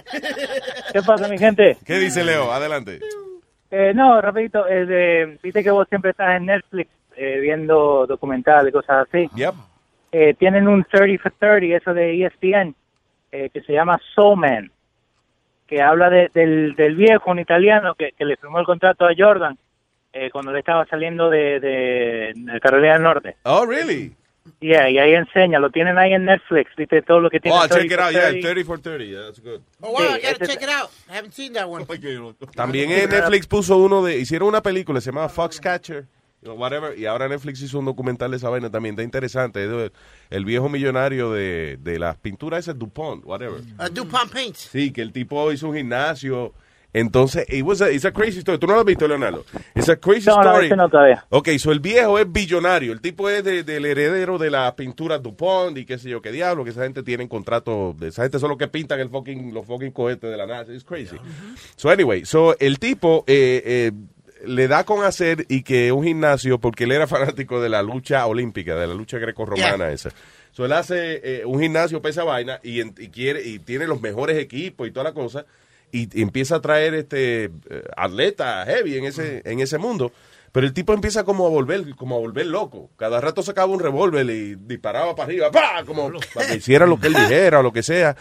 ¿Qué 0.93 1.01
pasa, 1.01 1.27
mi 1.27 1.37
gente? 1.37 1.77
¿Qué 1.85 1.99
dice 1.99 2.23
Leo? 2.23 2.51
Adelante. 2.51 2.99
Eh, 3.71 3.93
no, 3.93 4.19
rapidito, 4.21 4.67
eh, 4.67 4.85
de- 4.85 5.39
viste 5.43 5.63
que 5.63 5.69
vos 5.71 5.87
siempre 5.89 6.11
estás 6.11 6.35
en 6.37 6.45
Netflix 6.47 6.89
eh, 7.15 7.39
viendo 7.39 8.07
documentales 8.07 8.69
y 8.69 8.73
cosas 8.73 9.07
así. 9.07 9.29
Yep. 9.35 9.53
Eh, 10.11 10.33
tienen 10.39 10.67
un 10.67 10.83
30 10.85 11.21
for 11.21 11.31
30, 11.37 11.75
eso 11.77 11.93
de 11.93 12.25
ESPN, 12.25 12.73
eh, 13.31 13.49
que 13.53 13.61
se 13.61 13.73
llama 13.73 13.99
Soul 14.15 14.37
Man, 14.39 14.71
que 15.69 15.81
habla 15.81 16.09
de- 16.09 16.31
del, 16.33 16.75
del 16.75 16.95
viejo, 16.95 17.29
un 17.29 17.39
italiano, 17.39 17.93
que, 17.95 18.11
que 18.17 18.25
le 18.25 18.35
firmó 18.37 18.59
el 18.59 18.65
contrato 18.65 19.05
a 19.05 19.11
Jordan 19.15 19.55
eh, 20.11 20.29
cuando 20.31 20.51
le 20.51 20.59
estaba 20.59 20.85
saliendo 20.87 21.29
de, 21.29 21.59
de, 21.59 22.33
de 22.35 22.59
Carolina 22.59 22.93
del 22.93 23.03
Norte. 23.03 23.35
Oh, 23.43 23.65
really? 23.65 24.15
Yeah, 24.59 24.89
y 24.89 24.97
ahí 24.97 25.13
enseña, 25.13 25.59
lo 25.59 25.69
tienen 25.69 25.99
ahí 25.99 26.11
en 26.13 26.25
Netflix, 26.25 26.75
viste 26.75 27.03
todo 27.03 27.19
lo 27.19 27.29
que 27.29 27.39
tiene. 27.39 27.55
Oh, 27.55 27.61
check 27.67 27.87
30 27.87 27.93
it 27.93 27.99
out, 27.99 28.11
yeah, 28.11 28.21
30. 28.31 28.47
30 28.47 28.63
for 28.65 28.79
30, 28.81 29.05
yeah, 29.05 29.19
that's 29.25 29.39
good. 29.39 29.61
Oh, 29.79 29.91
wow, 29.91 29.99
I 30.15 30.19
gotta 30.19 30.47
check 30.47 30.61
it 30.63 30.69
out. 30.69 30.89
I 31.07 31.13
haven't 31.17 31.33
seen 31.33 31.53
that 31.53 31.67
one. 31.69 31.85
También 32.55 32.89
en 32.91 33.09
Netflix 33.11 33.45
puso 33.45 33.77
uno 33.77 34.03
de, 34.03 34.17
hicieron 34.17 34.47
una 34.49 34.61
película, 34.63 34.99
se 35.01 35.11
llama 35.11 35.29
Foxcatcher, 35.29 36.05
whatever, 36.43 36.97
y 36.97 37.05
ahora 37.05 37.27
Netflix 37.27 37.61
hizo 37.61 37.79
un 37.79 37.85
documental 37.85 38.31
de 38.31 38.37
esa 38.37 38.49
vaina 38.49 38.69
también, 38.69 38.93
está 38.93 39.03
interesante, 39.03 39.63
es 39.63 39.69
de- 39.69 39.91
el 40.29 40.45
viejo 40.45 40.69
millonario 40.69 41.31
de, 41.31 41.77
de 41.81 41.99
las 41.99 42.17
pinturas 42.17 42.59
esas 42.59 42.77
DuPont, 42.79 43.25
whatever. 43.25 43.61
Uh, 43.79 43.89
DuPont 43.91 44.31
Paints. 44.31 44.69
Sí, 44.71 44.91
que 44.91 45.01
el 45.01 45.11
tipo 45.11 45.51
hizo 45.51 45.67
un 45.69 45.75
gimnasio, 45.75 46.53
entonces, 46.91 47.45
it 47.49 47.63
was 47.63 47.81
a, 47.83 47.91
it's 47.91 48.03
a 48.05 48.11
crazy 48.11 48.39
story, 48.39 48.57
tú 48.57 48.65
no 48.65 48.73
lo 48.73 48.79
has 48.79 48.85
visto, 48.85 49.07
Leonardo, 49.07 49.45
it's 49.75 49.89
a 49.89 49.95
crazy 49.97 50.27
No, 50.27 50.37
no, 50.37 50.41
story. 50.49 50.65
ese 50.65 50.75
no 50.75 50.89
todavía. 50.89 51.23
Ok, 51.29 51.49
so 51.59 51.71
el 51.71 51.79
viejo 51.81 52.17
es 52.17 52.31
billonario, 52.31 52.93
el 52.93 52.99
tipo 53.01 53.29
es 53.29 53.43
de- 53.43 53.63
del 53.63 53.85
heredero 53.85 54.39
de 54.39 54.49
las 54.49 54.73
pinturas 54.73 55.21
DuPont 55.21 55.77
y 55.77 55.85
qué 55.85 55.99
sé 55.99 56.09
yo 56.09 56.19
qué 56.21 56.31
diablo, 56.31 56.63
que 56.63 56.71
esa 56.71 56.81
gente 56.83 57.03
tiene 57.03 57.27
contrato, 57.27 57.93
de 57.99 58.07
esa 58.07 58.23
gente 58.23 58.39
son 58.39 58.49
los 58.49 58.57
que 58.57 58.67
pintan 58.67 58.99
el 58.99 59.09
fucking, 59.09 59.53
los 59.53 59.67
fucking 59.67 59.91
cohetes 59.91 60.31
de 60.31 60.35
la 60.37 60.47
NASA, 60.47 60.73
it's 60.73 60.83
crazy. 60.83 61.17
So 61.75 61.91
anyway, 61.91 62.25
so 62.25 62.57
el 62.59 62.79
tipo 62.79 63.23
eh, 63.27 63.61
eh, 63.63 63.91
le 64.45 64.67
da 64.67 64.83
con 64.83 65.03
hacer 65.03 65.45
y 65.49 65.63
que 65.63 65.91
un 65.91 66.03
gimnasio, 66.03 66.59
porque 66.59 66.85
él 66.85 66.91
era 66.91 67.07
fanático 67.07 67.61
de 67.61 67.69
la 67.69 67.81
lucha 67.81 68.25
olímpica, 68.25 68.75
de 68.75 68.87
la 68.87 68.93
lucha 68.93 69.17
grecorromana 69.17 69.91
esa. 69.91 70.09
So 70.51 70.65
él 70.65 70.73
hace 70.73 71.21
eh, 71.23 71.45
un 71.45 71.59
gimnasio 71.59 72.01
para 72.01 72.11
esa 72.11 72.23
vaina 72.23 72.59
y, 72.63 72.81
y 72.81 73.09
quiere 73.09 73.47
y 73.47 73.59
tiene 73.59 73.87
los 73.87 74.01
mejores 74.01 74.37
equipos 74.37 74.87
y 74.87 74.91
toda 74.91 75.05
la 75.05 75.13
cosa 75.13 75.45
y, 75.91 76.17
y 76.17 76.21
empieza 76.21 76.55
a 76.55 76.61
traer 76.61 76.93
este 76.95 77.45
eh, 77.45 77.51
atletas 77.95 78.67
heavy 78.67 78.97
en 78.97 79.05
ese 79.05 79.41
en 79.45 79.59
ese 79.59 79.77
mundo. 79.77 80.11
Pero 80.51 80.65
el 80.65 80.73
tipo 80.73 80.93
empieza 80.93 81.23
como 81.23 81.45
a 81.45 81.49
volver, 81.49 81.95
como 81.95 82.15
a 82.15 82.19
volver 82.19 82.47
loco. 82.47 82.89
Cada 82.97 83.21
rato 83.21 83.43
sacaba 83.43 83.71
un 83.71 83.79
revólver 83.79 84.27
y 84.29 84.55
disparaba 84.55 85.15
para 85.15 85.27
arriba, 85.27 85.51
¡pah! 85.51 85.83
como 85.85 86.11
para 86.33 86.47
que 86.47 86.55
hiciera 86.55 86.87
lo 86.87 86.99
que 86.99 87.07
él 87.07 87.13
dijera 87.13 87.59
o 87.59 87.63
lo 87.63 87.71
que 87.71 87.83
sea. 87.83 88.15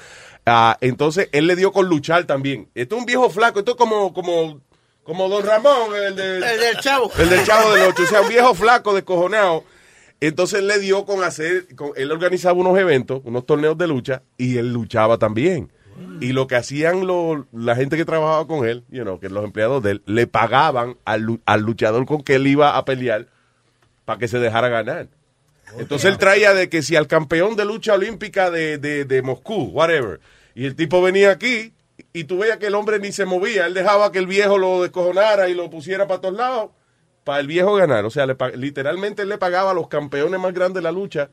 Ah, 0.44 0.76
entonces 0.80 1.28
él 1.32 1.46
le 1.46 1.56
dio 1.56 1.72
con 1.72 1.88
luchar 1.88 2.24
también. 2.24 2.68
Esto 2.74 2.96
es 2.96 3.00
un 3.00 3.06
viejo 3.06 3.30
flaco, 3.30 3.60
esto 3.60 3.72
es 3.72 3.76
como, 3.76 4.12
como, 4.12 4.60
como 5.08 5.26
Don 5.30 5.42
Ramón, 5.42 5.94
el, 5.96 6.14
de- 6.14 6.36
El 6.36 6.60
del 6.60 6.76
chavo. 6.80 7.10
el 7.18 7.30
del 7.30 7.42
Chavo 7.44 7.72
del 7.72 7.86
Ocho, 7.88 8.02
o 8.02 8.06
sea, 8.06 8.20
un 8.20 8.28
viejo 8.28 8.54
flaco, 8.54 8.94
descojonado. 8.94 9.64
Entonces 10.20 10.62
le 10.62 10.78
dio 10.78 11.06
con 11.06 11.24
hacer, 11.24 11.74
con- 11.74 11.92
él 11.96 12.12
organizaba 12.12 12.58
unos 12.58 12.78
eventos, 12.78 13.22
unos 13.24 13.46
torneos 13.46 13.78
de 13.78 13.86
lucha, 13.88 14.22
y 14.36 14.58
él 14.58 14.70
luchaba 14.72 15.16
también. 15.16 15.70
Y 16.20 16.32
lo 16.32 16.46
que 16.46 16.56
hacían 16.56 17.06
lo- 17.06 17.46
la 17.52 17.74
gente 17.74 17.96
que 17.96 18.04
trabajaba 18.04 18.46
con 18.46 18.68
él, 18.68 18.84
you 18.90 19.02
know, 19.02 19.18
que 19.18 19.30
los 19.30 19.44
empleados 19.44 19.82
de 19.82 19.92
él, 19.92 20.02
le 20.04 20.26
pagaban 20.26 20.96
al, 21.06 21.40
al 21.46 21.60
luchador 21.62 22.04
con 22.04 22.22
que 22.22 22.34
él 22.34 22.46
iba 22.46 22.76
a 22.76 22.84
pelear 22.84 23.28
para 24.04 24.18
que 24.18 24.28
se 24.28 24.38
dejara 24.38 24.68
ganar. 24.68 25.08
Entonces 25.78 26.10
él 26.10 26.18
traía 26.18 26.52
de 26.52 26.68
que 26.68 26.82
si 26.82 26.96
al 26.96 27.06
campeón 27.06 27.56
de 27.56 27.64
lucha 27.64 27.94
olímpica 27.94 28.50
de, 28.50 28.76
de, 28.78 29.04
de 29.06 29.22
Moscú, 29.22 29.70
whatever, 29.72 30.20
y 30.54 30.66
el 30.66 30.76
tipo 30.76 31.00
venía 31.00 31.30
aquí 31.30 31.72
y 32.18 32.24
tú 32.24 32.38
veías 32.38 32.58
que 32.58 32.66
el 32.66 32.74
hombre 32.74 32.98
ni 32.98 33.12
se 33.12 33.24
movía, 33.24 33.66
él 33.66 33.74
dejaba 33.74 34.10
que 34.10 34.18
el 34.18 34.26
viejo 34.26 34.58
lo 34.58 34.82
descojonara 34.82 35.48
y 35.48 35.54
lo 35.54 35.70
pusiera 35.70 36.06
para 36.06 36.20
todos 36.20 36.34
lados 36.34 36.70
para 37.28 37.40
el 37.40 37.46
viejo 37.46 37.74
ganar. 37.74 38.06
O 38.06 38.10
sea, 38.10 38.24
le 38.24 38.36
literalmente 38.56 39.20
él 39.20 39.28
le 39.28 39.36
pagaba 39.36 39.72
a 39.72 39.74
los 39.74 39.88
campeones 39.88 40.40
más 40.40 40.54
grandes 40.54 40.76
de 40.76 40.82
la 40.82 40.92
lucha 40.92 41.28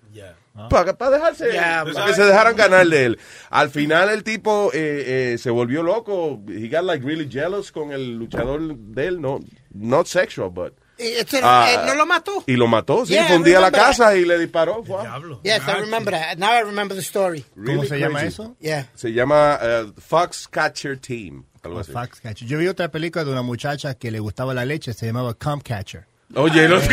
para 0.70 1.10
dejarse, 1.10 1.54
Ya, 1.54 1.86
para 1.92 2.08
que 2.08 2.14
se 2.14 2.24
dejaran 2.26 2.56
ganar 2.56 2.86
de 2.86 3.06
él. 3.06 3.20
Al 3.50 3.70
final 3.70 4.10
el 4.10 4.24
tipo 4.24 4.72
eh, 4.74 5.34
eh, 5.34 5.38
se 5.38 5.50
volvió 5.50 5.84
loco. 5.84 6.42
He 6.48 6.68
got 6.68 6.84
like 6.84 7.06
really 7.06 7.30
jealous 7.30 7.72
con 7.72 7.92
el 7.92 8.18
luchador 8.18 8.76
de 8.76 9.08
él, 9.08 9.22
no, 9.22 9.40
not 9.74 10.06
sexual, 10.08 10.50
but. 10.50 10.74
Y 10.98 11.04
este, 11.08 11.40
Ah, 11.44 11.84
¿No 11.86 11.96
lo 11.96 12.06
mató? 12.06 12.44
Y 12.48 12.54
lo 12.56 12.68
mató, 12.68 13.06
sí, 13.06 13.14
Yeah, 13.14 13.28
fue 13.28 13.36
un 13.38 13.44
día 13.44 13.58
a 13.58 13.62
la 13.62 13.72
that. 13.72 13.80
casa 13.88 14.16
y 14.16 14.24
le 14.26 14.38
disparó. 14.40 14.84
fue. 14.84 14.98
Yes, 15.44 15.62
I 15.68 15.82
remember 15.82 16.14
that. 16.14 16.38
Now 16.38 16.52
I 16.54 16.62
remember 16.64 16.96
the 16.96 17.02
story. 17.04 17.44
Really 17.56 17.88
se 17.88 18.00
llama 18.00 18.20
crazy. 18.20 18.28
eso? 18.42 18.56
Yeah. 18.60 18.88
Se 18.96 19.12
llama 19.12 19.60
eh, 19.62 19.92
Foxcatcher 19.98 20.98
Team. 21.00 21.46
Algo 21.64 21.80
así. 21.80 21.92
Fox 21.92 22.22
Catcher. 22.22 22.48
Yo 22.48 22.58
vi 22.60 22.68
otra 22.68 22.90
película 22.92 23.26
de 23.26 23.32
una 23.32 23.42
muchacha 23.42 23.96
que 23.96 24.12
le 24.12 24.20
gustaba 24.20 24.54
la 24.54 24.66
leche, 24.66 24.94
se 24.94 25.08
llamaba 25.08 25.34
Cum 25.34 25.60
Catcher. 25.62 26.06
Oye, 26.34 26.68
no. 26.68 26.76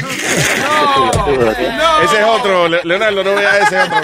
Ese 2.02 2.18
es 2.18 2.24
otro, 2.24 2.68
Le- 2.68 2.82
Leonardo, 2.84 3.24
no 3.24 3.34
vea 3.34 3.58
ese 3.58 3.78
otro. 3.80 3.98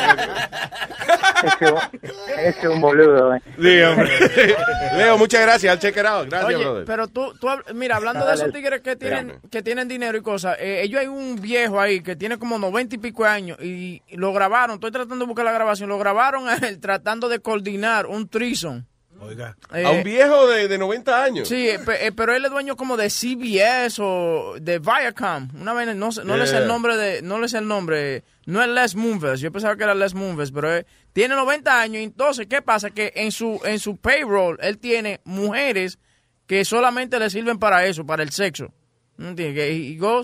Ese 2.38 2.48
es 2.60 2.64
un 2.64 2.80
boludo, 2.80 3.34
eh. 3.34 3.42
Sí, 3.60 3.80
hombre. 3.82 4.10
Leo, 4.96 5.18
muchas 5.18 5.42
gracias. 5.42 5.84
Al 5.84 6.06
out. 6.06 6.28
Gracias, 6.28 6.44
Oye, 6.54 6.56
brother. 6.64 6.84
pero 6.84 7.08
tú, 7.08 7.32
tú 7.40 7.48
mira, 7.74 7.96
hablando 7.96 8.24
de 8.26 8.34
esos 8.34 8.52
tigres 8.52 8.80
que 8.80 8.96
tienen, 8.96 9.38
que 9.50 9.62
tienen 9.62 9.86
dinero 9.88 10.16
y 10.18 10.22
cosas, 10.22 10.56
eh, 10.58 10.82
ellos 10.82 11.00
hay 11.00 11.06
un 11.06 11.40
viejo 11.40 11.80
ahí 11.80 12.00
que 12.02 12.16
tiene 12.16 12.38
como 12.38 12.58
noventa 12.58 12.94
y 12.94 12.98
pico 12.98 13.24
de 13.24 13.28
años 13.30 13.58
y 13.60 14.02
lo 14.10 14.32
grabaron, 14.32 14.74
estoy 14.74 14.90
tratando 14.90 15.24
de 15.24 15.26
buscar 15.26 15.44
la 15.44 15.52
grabación, 15.52 15.88
lo 15.88 15.98
grabaron 15.98 16.48
a 16.48 16.54
él 16.56 16.80
tratando 16.80 17.28
de 17.28 17.38
coordinar 17.40 18.06
un 18.06 18.28
trison. 18.28 18.86
Oiga. 19.20 19.56
a 19.70 19.90
un 19.90 20.02
viejo 20.04 20.46
de, 20.46 20.68
de 20.68 20.78
90 20.78 21.22
años. 21.24 21.48
Sí, 21.48 21.68
eh, 21.68 21.80
eh, 22.00 22.12
pero 22.14 22.34
él 22.34 22.44
es 22.44 22.50
dueño 22.50 22.76
como 22.76 22.96
de 22.96 23.10
CBS 23.10 24.00
o 24.00 24.54
de 24.60 24.78
Viacom. 24.78 25.48
Una 25.60 25.72
vaina, 25.72 25.92
no, 25.94 26.12
sé- 26.12 26.24
no 26.24 26.36
le 26.36 26.46
sé 26.46 26.52
Yeah. 26.52 26.62
el 26.62 26.68
nombre 26.68 26.96
de, 26.96 27.22
no 27.22 27.38
le 27.40 27.48
sé 27.48 27.58
el 27.58 27.66
nombre, 27.66 28.22
no 28.46 28.62
es 28.62 28.68
Les 28.68 28.94
Moonves, 28.94 29.40
yo 29.40 29.50
pensaba 29.52 29.76
que 29.76 29.84
era 29.84 29.94
Les 29.94 30.14
Moonves, 30.14 30.52
pero 30.52 30.74
eh, 30.76 30.86
tiene 31.12 31.34
90 31.34 31.80
años, 31.80 32.00
y 32.00 32.04
entonces, 32.04 32.46
¿qué 32.46 32.62
pasa? 32.62 32.90
Que 32.90 33.12
en 33.16 33.32
su, 33.32 33.60
en 33.64 33.78
su 33.80 33.96
payroll, 33.96 34.56
él 34.60 34.78
tiene 34.78 35.20
mujeres 35.24 35.98
que 36.46 36.64
solamente 36.64 37.18
le 37.18 37.28
sirven 37.28 37.58
para 37.58 37.84
eso, 37.86 38.06
para 38.06 38.22
el 38.22 38.30
sexo. 38.30 38.72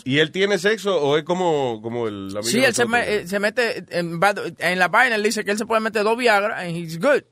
¿Y 0.05 0.19
él 0.19 0.31
tiene 0.31 0.57
sexo 0.59 0.97
o 1.03 1.17
es 1.19 1.25
como, 1.25 1.81
como 1.83 2.07
el 2.07 2.29
amigo 2.29 2.43
Sí, 2.45 2.63
él 2.65 2.75
se, 2.75 2.87
me- 2.87 3.13
eh, 3.13 3.27
se 3.27 3.41
mete 3.41 3.85
en, 3.91 4.21
en 4.59 4.79
la 4.79 4.89
vaina, 4.89 5.17
él 5.17 5.23
dice 5.23 5.45
que 5.45 5.51
él 5.51 5.59
se 5.59 5.67
puede 5.67 5.81
meter 5.81 6.05
dos 6.05 6.17
Viagra 6.17 6.59
and 6.61 6.77
he's 6.77 6.99
good. 7.01 7.23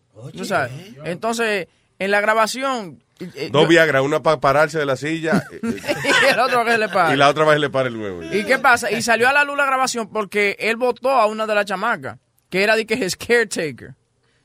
Entonces, 1.05 1.69
en 1.99 2.11
la 2.11 2.21
grabación... 2.21 3.03
eh, 3.21 3.49
Dos 3.51 3.63
yo- 3.63 3.69
Viagra, 3.69 4.03
una 4.03 4.23
para 4.23 4.41
pararse 4.41 4.79
de 4.79 4.87
la 4.87 4.97
silla 4.97 5.43
eh, 5.53 5.61
y 5.63 6.33
el 6.33 6.39
otro 6.41 6.65
que 6.65 6.77
le 6.79 6.89
para. 6.89 7.15
y 7.15 7.17
la 7.17 7.29
otra 7.29 7.45
vez 7.45 7.59
le 7.59 7.71
para 7.71 7.89
el 7.89 7.97
huevo. 7.97 8.23
¿Y 8.25 8.45
qué 8.45 8.59
pasa? 8.59 8.91
Y 8.91 9.03
salió 9.03 9.29
a 9.29 9.33
la 9.33 9.45
luz 9.45 9.57
la 9.57 9.67
grabación 9.67 10.09
porque 10.11 10.57
él 10.59 10.77
votó 10.77 11.11
a 11.11 11.27
una 11.27 11.47
de 11.47 11.55
las 11.55 11.65
chamacas, 11.67 12.19
que 12.51 12.63
era 12.63 12.77
de 12.77 12.87
que 12.87 12.95
es 12.95 13.17
caretaker. 13.17 13.95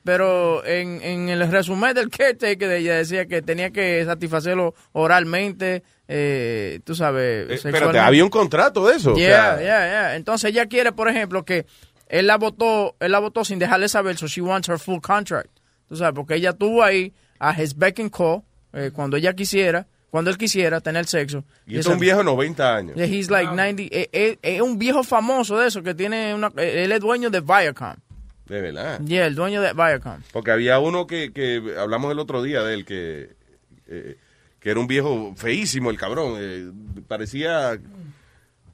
Pero 0.04 0.64
en, 0.64 1.02
en 1.02 1.28
el 1.28 1.50
resumen 1.50 1.92
del 1.94 2.08
caretaker 2.08 2.68
de 2.68 2.78
ella 2.78 2.94
decía 2.94 3.26
que 3.26 3.42
tenía 3.42 3.70
que 3.70 4.02
satisfacerlo 4.06 4.74
oralmente, 4.92 5.82
eh, 6.06 6.80
tú 6.84 6.94
sabes, 6.94 7.50
Eh, 7.50 7.58
sexualmente. 7.58 7.98
había 7.98 8.24
un 8.24 8.30
contrato 8.30 8.86
de 8.86 8.96
eso. 8.96 9.12
o 9.12 9.16
Yeah, 9.18 9.56
sea, 9.56 9.58
yeah, 9.60 9.86
yeah. 9.90 10.16
Entonces 10.16 10.50
ella 10.50 10.64
quiere, 10.66 10.92
por 10.92 11.08
ejemplo, 11.10 11.44
que 11.44 11.66
él 12.06 12.26
la 12.26 12.38
votó, 12.38 12.96
él 13.00 13.12
la 13.12 13.18
votó 13.18 13.44
sin 13.44 13.58
dejarle 13.58 13.88
saber, 13.88 14.16
so 14.16 14.26
she 14.28 14.40
wants 14.40 14.68
her 14.70 14.78
full 14.78 15.00
contract. 15.00 15.50
Tú 15.88 15.96
sabes, 15.96 16.14
porque 16.14 16.34
ella 16.34 16.52
tuvo 16.52 16.82
ahí 16.82 17.12
a 17.38 17.60
his 17.60 17.76
beck 17.76 18.00
and 18.00 18.10
call, 18.10 18.42
eh, 18.72 18.90
cuando 18.92 19.16
ella 19.16 19.32
quisiera, 19.34 19.86
cuando 20.10 20.30
él 20.30 20.38
quisiera 20.38 20.80
tener 20.80 21.06
sexo. 21.06 21.44
Y 21.66 21.78
es 21.78 21.86
un 21.86 21.98
viejo 21.98 22.18
de 22.18 22.24
90 22.24 22.76
años. 22.76 22.96
Yeah, 22.96 23.06
he's 23.06 23.30
like 23.30 23.50
90. 23.54 23.82
eh, 23.84 24.08
eh, 24.12 24.38
Es 24.42 24.60
un 24.62 24.78
viejo 24.78 25.02
famoso 25.02 25.58
de 25.58 25.68
eso 25.68 25.82
que 25.82 25.94
tiene 25.94 26.34
una. 26.34 26.48
eh, 26.56 26.84
Él 26.84 26.92
es 26.92 27.00
dueño 27.00 27.30
de 27.30 27.40
Viacom. 27.40 27.94
De 28.46 28.60
verdad. 28.62 29.00
Yeah, 29.04 29.26
el 29.26 29.34
dueño 29.34 29.60
de 29.60 29.72
Viacom. 29.74 30.20
Porque 30.32 30.50
había 30.50 30.78
uno 30.78 31.06
que, 31.06 31.32
que 31.32 31.74
hablamos 31.78 32.10
el 32.12 32.18
otro 32.18 32.42
día 32.42 32.62
de 32.62 32.74
él, 32.74 32.84
que, 32.86 33.30
eh, 33.86 34.16
que 34.60 34.70
era 34.70 34.80
un 34.80 34.86
viejo 34.86 35.34
feísimo, 35.36 35.90
el 35.90 35.98
cabrón. 35.98 36.34
eh, 36.38 36.70
parecía 37.06 37.78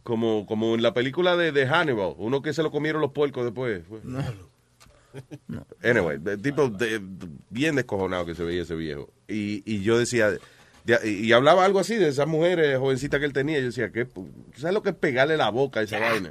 como, 0.03 0.47
como 0.47 0.75
en 0.75 0.83
la 0.83 0.93
película 0.95 1.37
de, 1.37 1.51
de 1.51 1.67
Hannibal, 1.67 2.15
uno 2.19 2.43
que 2.43 2.53
se 2.53 2.63
lo 2.63 2.71
comieron 2.71 3.01
los 3.01 3.13
puercos 3.13 3.45
después. 3.45 3.83
Fue- 3.89 4.01
Anyway, 5.83 6.19
de- 6.19 6.37
tipo 6.39 6.69
de- 6.69 7.01
bien 7.51 7.77
descojonado 7.77 8.27
que 8.27 8.35
se 8.35 8.43
veía 8.45 8.63
ese 8.63 8.75
viejo. 8.75 9.11
Y, 9.29 9.63
y 9.65 9.83
yo 9.83 9.99
decía, 9.99 10.31
de- 10.31 11.11
y 11.11 11.33
hablaba 11.33 11.65
algo 11.65 11.81
así 11.81 11.97
de 11.97 12.09
esas 12.09 12.27
mujeres 12.27 12.79
jovencitas 12.79 13.21
que 13.21 13.27
él 13.27 13.33
tenía. 13.33 13.59
Yo 13.61 13.67
decía, 13.67 13.91
¿qué, 13.91 14.07
¿sabes 14.57 14.75
lo 14.75 14.83
que 14.83 14.91
es 14.91 14.97
pegarle 14.97 15.37
la 15.37 15.51
boca 15.51 15.81
a 15.81 15.83
esa 15.85 15.99
vaina? 15.99 16.31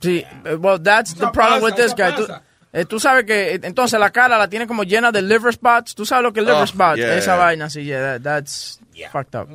Sí, 0.00 0.24
well, 0.60 0.80
that's 0.82 1.14
the 1.14 1.26
problem 1.32 1.60
pasa, 1.60 1.64
with 1.64 1.74
this 1.76 1.94
guy. 1.96 2.12
Eh, 2.74 2.86
tú 2.86 2.98
sabes 2.98 3.24
que, 3.24 3.54
eh, 3.54 3.60
entonces 3.64 4.00
la 4.00 4.10
cara 4.10 4.38
la 4.38 4.48
tiene 4.48 4.66
como 4.66 4.82
llena 4.84 5.12
de 5.12 5.20
liver 5.20 5.52
spots. 5.52 5.94
Tú 5.94 6.06
sabes 6.06 6.22
lo 6.22 6.32
que 6.32 6.40
es 6.40 6.46
liver 6.46 6.62
Oh, 6.62 6.66
spots. 6.66 6.96
yeah. 6.96 7.16
Esa 7.18 7.36
vaina, 7.36 7.68
sí, 7.68 7.84
yeah, 7.84 8.00
that- 8.18 8.22
that's 8.22 8.80
fucked 9.10 9.34
up. 9.38 9.48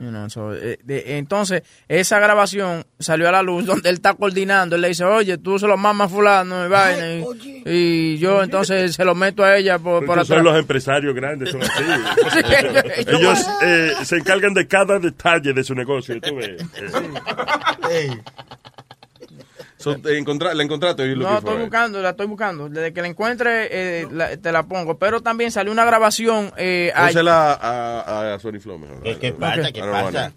You 0.00 0.10
know, 0.10 0.28
so, 0.28 0.54
eh, 0.54 0.78
de- 0.84 1.16
entonces, 1.18 1.62
esa 1.88 2.18
grabación 2.20 2.84
salió 2.98 3.28
a 3.28 3.32
la 3.32 3.42
luz 3.42 3.64
donde 3.66 3.88
él 3.88 3.94
está 3.96 4.12
coordinando. 4.14 4.76
Él 4.76 4.82
le 4.82 4.88
dice, 4.88 5.02
oye, 5.04 5.38
tú 5.38 5.58
se 5.58 5.66
lo 5.66 5.78
mamas 5.78 6.06
a 6.06 6.14
fulano 6.14 6.66
y 6.66 6.68
vaina. 6.68 7.14
Y, 7.14 7.62
y 7.64 8.18
yo 8.18 8.42
entonces 8.42 8.94
se 8.94 9.04
lo 9.04 9.14
meto 9.14 9.42
a 9.42 9.56
ella 9.56 9.78
por, 9.78 10.04
por 10.04 10.24
son 10.26 10.44
los 10.44 10.56
empresarios 10.58 11.14
grandes, 11.14 11.50
son 11.50 11.62
así. 11.62 11.72
Sí, 12.32 12.40
ellos- 13.06 13.46
eh, 13.62 13.92
se 14.04 14.16
encargan 14.18 14.52
de 14.52 14.66
cada 14.68 14.98
detalle 14.98 15.54
de 15.54 15.64
su 15.64 15.74
negocio. 15.74 16.20
tú 16.20 16.36
ves. 16.36 16.62
Eh, 17.90 18.10
So, 19.78 19.94
encontra- 19.94 20.54
¿La 20.54 20.62
encontraste? 20.64 21.06
No, 21.14 21.22
estoy 21.38 21.40
for 21.50 21.54
it? 21.54 21.60
buscando, 21.66 22.02
la 22.02 22.10
estoy 22.10 22.26
buscando. 22.26 22.68
Desde 22.68 22.92
que 22.92 23.00
la 23.00 23.08
encuentre, 23.08 23.68
eh, 23.70 24.08
la- 24.12 24.36
te 24.36 24.50
la 24.52 24.64
pongo. 24.64 24.98
Pero 24.98 25.20
también 25.20 25.52
salió 25.52 25.70
una 25.72 25.84
grabación. 25.84 26.52
Eh, 26.56 26.90
ay- 26.94 27.06
Pónsela 27.14 27.52
a, 27.54 28.34
a 28.34 28.38
Sony 28.40 28.58
Flow 28.60 28.78
mejor. 28.78 29.02
¿Qué, 29.04 29.16
qué 29.18 29.32
pasa? 29.32 29.70
¿Qué 29.72 29.80
pasa? 29.80 30.32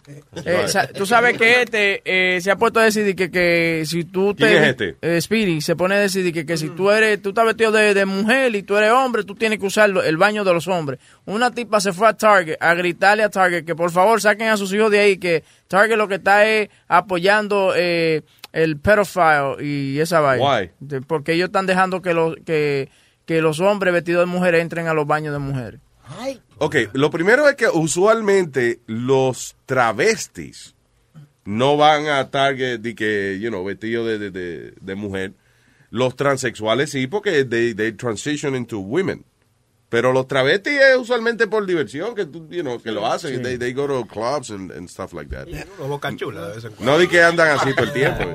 Eh, 0.45 0.67
sa- 0.67 0.87
tú 0.87 1.05
sabes 1.05 1.37
que 1.37 1.63
este 1.63 2.01
eh, 2.05 2.39
se 2.41 2.51
ha 2.51 2.55
puesto 2.55 2.79
a 2.79 2.83
decidir 2.83 3.15
que, 3.15 3.31
que 3.31 3.83
si 3.87 4.03
tú 4.03 4.35
te... 4.35 4.45
¿Quién 4.45 4.63
es 4.63 4.69
este? 4.69 4.95
eh, 5.01 5.19
Speedy 5.19 5.59
se 5.61 5.75
pone 5.75 5.95
a 5.95 5.99
decidir 5.99 6.31
que, 6.33 6.45
que 6.45 6.55
si 6.57 6.69
tú 6.69 6.91
eres, 6.91 7.21
tú 7.21 7.29
estás 7.29 7.45
vestido 7.45 7.71
de, 7.71 7.93
de 7.95 8.05
mujer 8.05 8.53
y 8.55 8.61
tú 8.63 8.77
eres 8.77 8.91
hombre, 8.91 9.23
tú 9.23 9.33
tienes 9.35 9.57
que 9.59 9.65
usar 9.65 9.89
el 9.89 10.17
baño 10.17 10.43
de 10.43 10.53
los 10.53 10.67
hombres. 10.67 10.99
Una 11.25 11.49
tipa 11.51 11.79
se 11.79 11.93
fue 11.93 12.07
a 12.07 12.13
Target 12.13 12.57
a 12.59 12.73
gritarle 12.75 13.23
a 13.23 13.29
Target 13.29 13.65
que 13.65 13.75
por 13.75 13.89
favor 13.91 14.21
saquen 14.21 14.49
a 14.49 14.57
sus 14.57 14.71
hijos 14.73 14.91
de 14.91 14.99
ahí, 14.99 15.17
que 15.17 15.43
Target 15.67 15.97
lo 15.97 16.07
que 16.07 16.15
está 16.15 16.45
es 16.45 16.69
apoyando 16.87 17.73
eh, 17.75 18.21
el 18.53 18.77
pedophile 18.77 19.55
y 19.63 19.99
esa 19.99 20.19
vaina. 20.19 20.43
Why? 20.59 20.71
De- 20.79 21.01
Porque 21.01 21.33
ellos 21.33 21.47
están 21.47 21.65
dejando 21.67 22.01
que 22.01 22.13
los, 22.13 22.35
que, 22.45 22.89
que 23.25 23.41
los 23.41 23.59
hombres 23.59 23.93
vestidos 23.93 24.21
de 24.21 24.25
mujer 24.31 24.55
entren 24.55 24.87
a 24.87 24.93
los 24.93 25.07
baños 25.07 25.33
de 25.33 25.39
mujeres. 25.39 25.79
Ok, 26.57 26.75
lo 26.93 27.09
primero 27.09 27.47
es 27.47 27.55
que 27.55 27.67
usualmente 27.69 28.81
los 28.85 29.55
travestis 29.65 30.75
no 31.45 31.77
van 31.77 32.07
a 32.07 32.29
Target 32.29 32.79
de 32.81 32.93
que, 32.95 33.39
you 33.39 33.49
know, 33.49 33.63
vestido 33.63 34.05
de, 34.05 34.19
de, 34.19 34.29
de, 34.31 34.73
de 34.79 34.95
mujer. 34.95 35.31
Los 35.89 36.15
transexuales 36.15 36.91
sí, 36.91 37.07
porque 37.07 37.43
they, 37.45 37.73
they 37.73 37.91
transition 37.93 38.55
into 38.55 38.79
women. 38.79 39.23
Pero 39.91 40.13
los 40.13 40.25
travestis 40.25 40.71
es 40.79 40.95
usualmente 40.95 41.47
por 41.47 41.65
diversión, 41.65 42.15
que, 42.15 42.25
tú, 42.25 42.47
you 42.49 42.61
know, 42.61 42.81
que 42.81 42.93
lo 42.93 43.05
hacen. 43.05 43.35
Sí. 43.35 43.43
They, 43.43 43.57
they 43.57 43.73
go 43.73 43.87
to 43.87 44.05
clubs 44.07 44.49
and, 44.49 44.71
and 44.71 44.87
stuff 44.87 45.11
like 45.11 45.29
that. 45.35 45.47
Una 45.77 45.87
boca 45.89 46.15
chula 46.15 46.47
de 46.47 46.55
vez 46.55 46.63
en 46.63 46.71
cuando. 46.71 46.93
No 46.93 46.97
di 46.97 47.09
que 47.09 47.21
andan 47.21 47.49
así 47.59 47.73
todo 47.75 47.83
el 47.87 47.91
tiempo. 47.91 48.23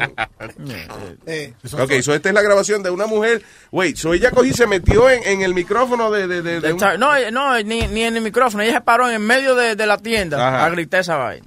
Eh, 1.26 1.54
ok, 1.72 1.92
so 2.02 2.12
esta 2.14 2.28
es 2.28 2.34
la 2.34 2.42
grabación 2.42 2.82
de 2.82 2.90
una 2.90 3.06
mujer. 3.06 3.42
Wait, 3.72 3.96
so 3.96 4.12
ella 4.12 4.30
cogí 4.32 4.50
y 4.50 4.52
se 4.52 4.66
metió 4.66 5.08
en, 5.08 5.24
en 5.24 5.40
el 5.40 5.54
micrófono 5.54 6.10
de, 6.10 6.28
de, 6.28 6.42
de, 6.42 6.72
un- 6.74 6.78
no, 7.00 7.16
eh, 7.16 7.30
no 7.32 7.58
ni, 7.62 7.86
ni 7.88 8.02
en 8.02 8.16
el 8.16 8.22
micrófono. 8.22 8.62
Ella 8.62 8.74
se 8.74 8.80
paró 8.82 9.10
en 9.10 9.22
medio 9.22 9.54
de, 9.54 9.76
de 9.76 9.86
la 9.86 9.96
tienda 9.96 10.36
Ajá. 10.46 10.66
a 10.66 10.70
gritar 10.70 11.00
esa 11.00 11.16
vaina. 11.16 11.46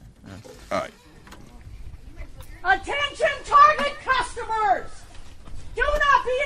Attention 2.64 3.30
Target 3.46 3.96
customers! 4.04 4.92
Do 5.76 5.84
not 5.84 6.26
be. 6.26 6.40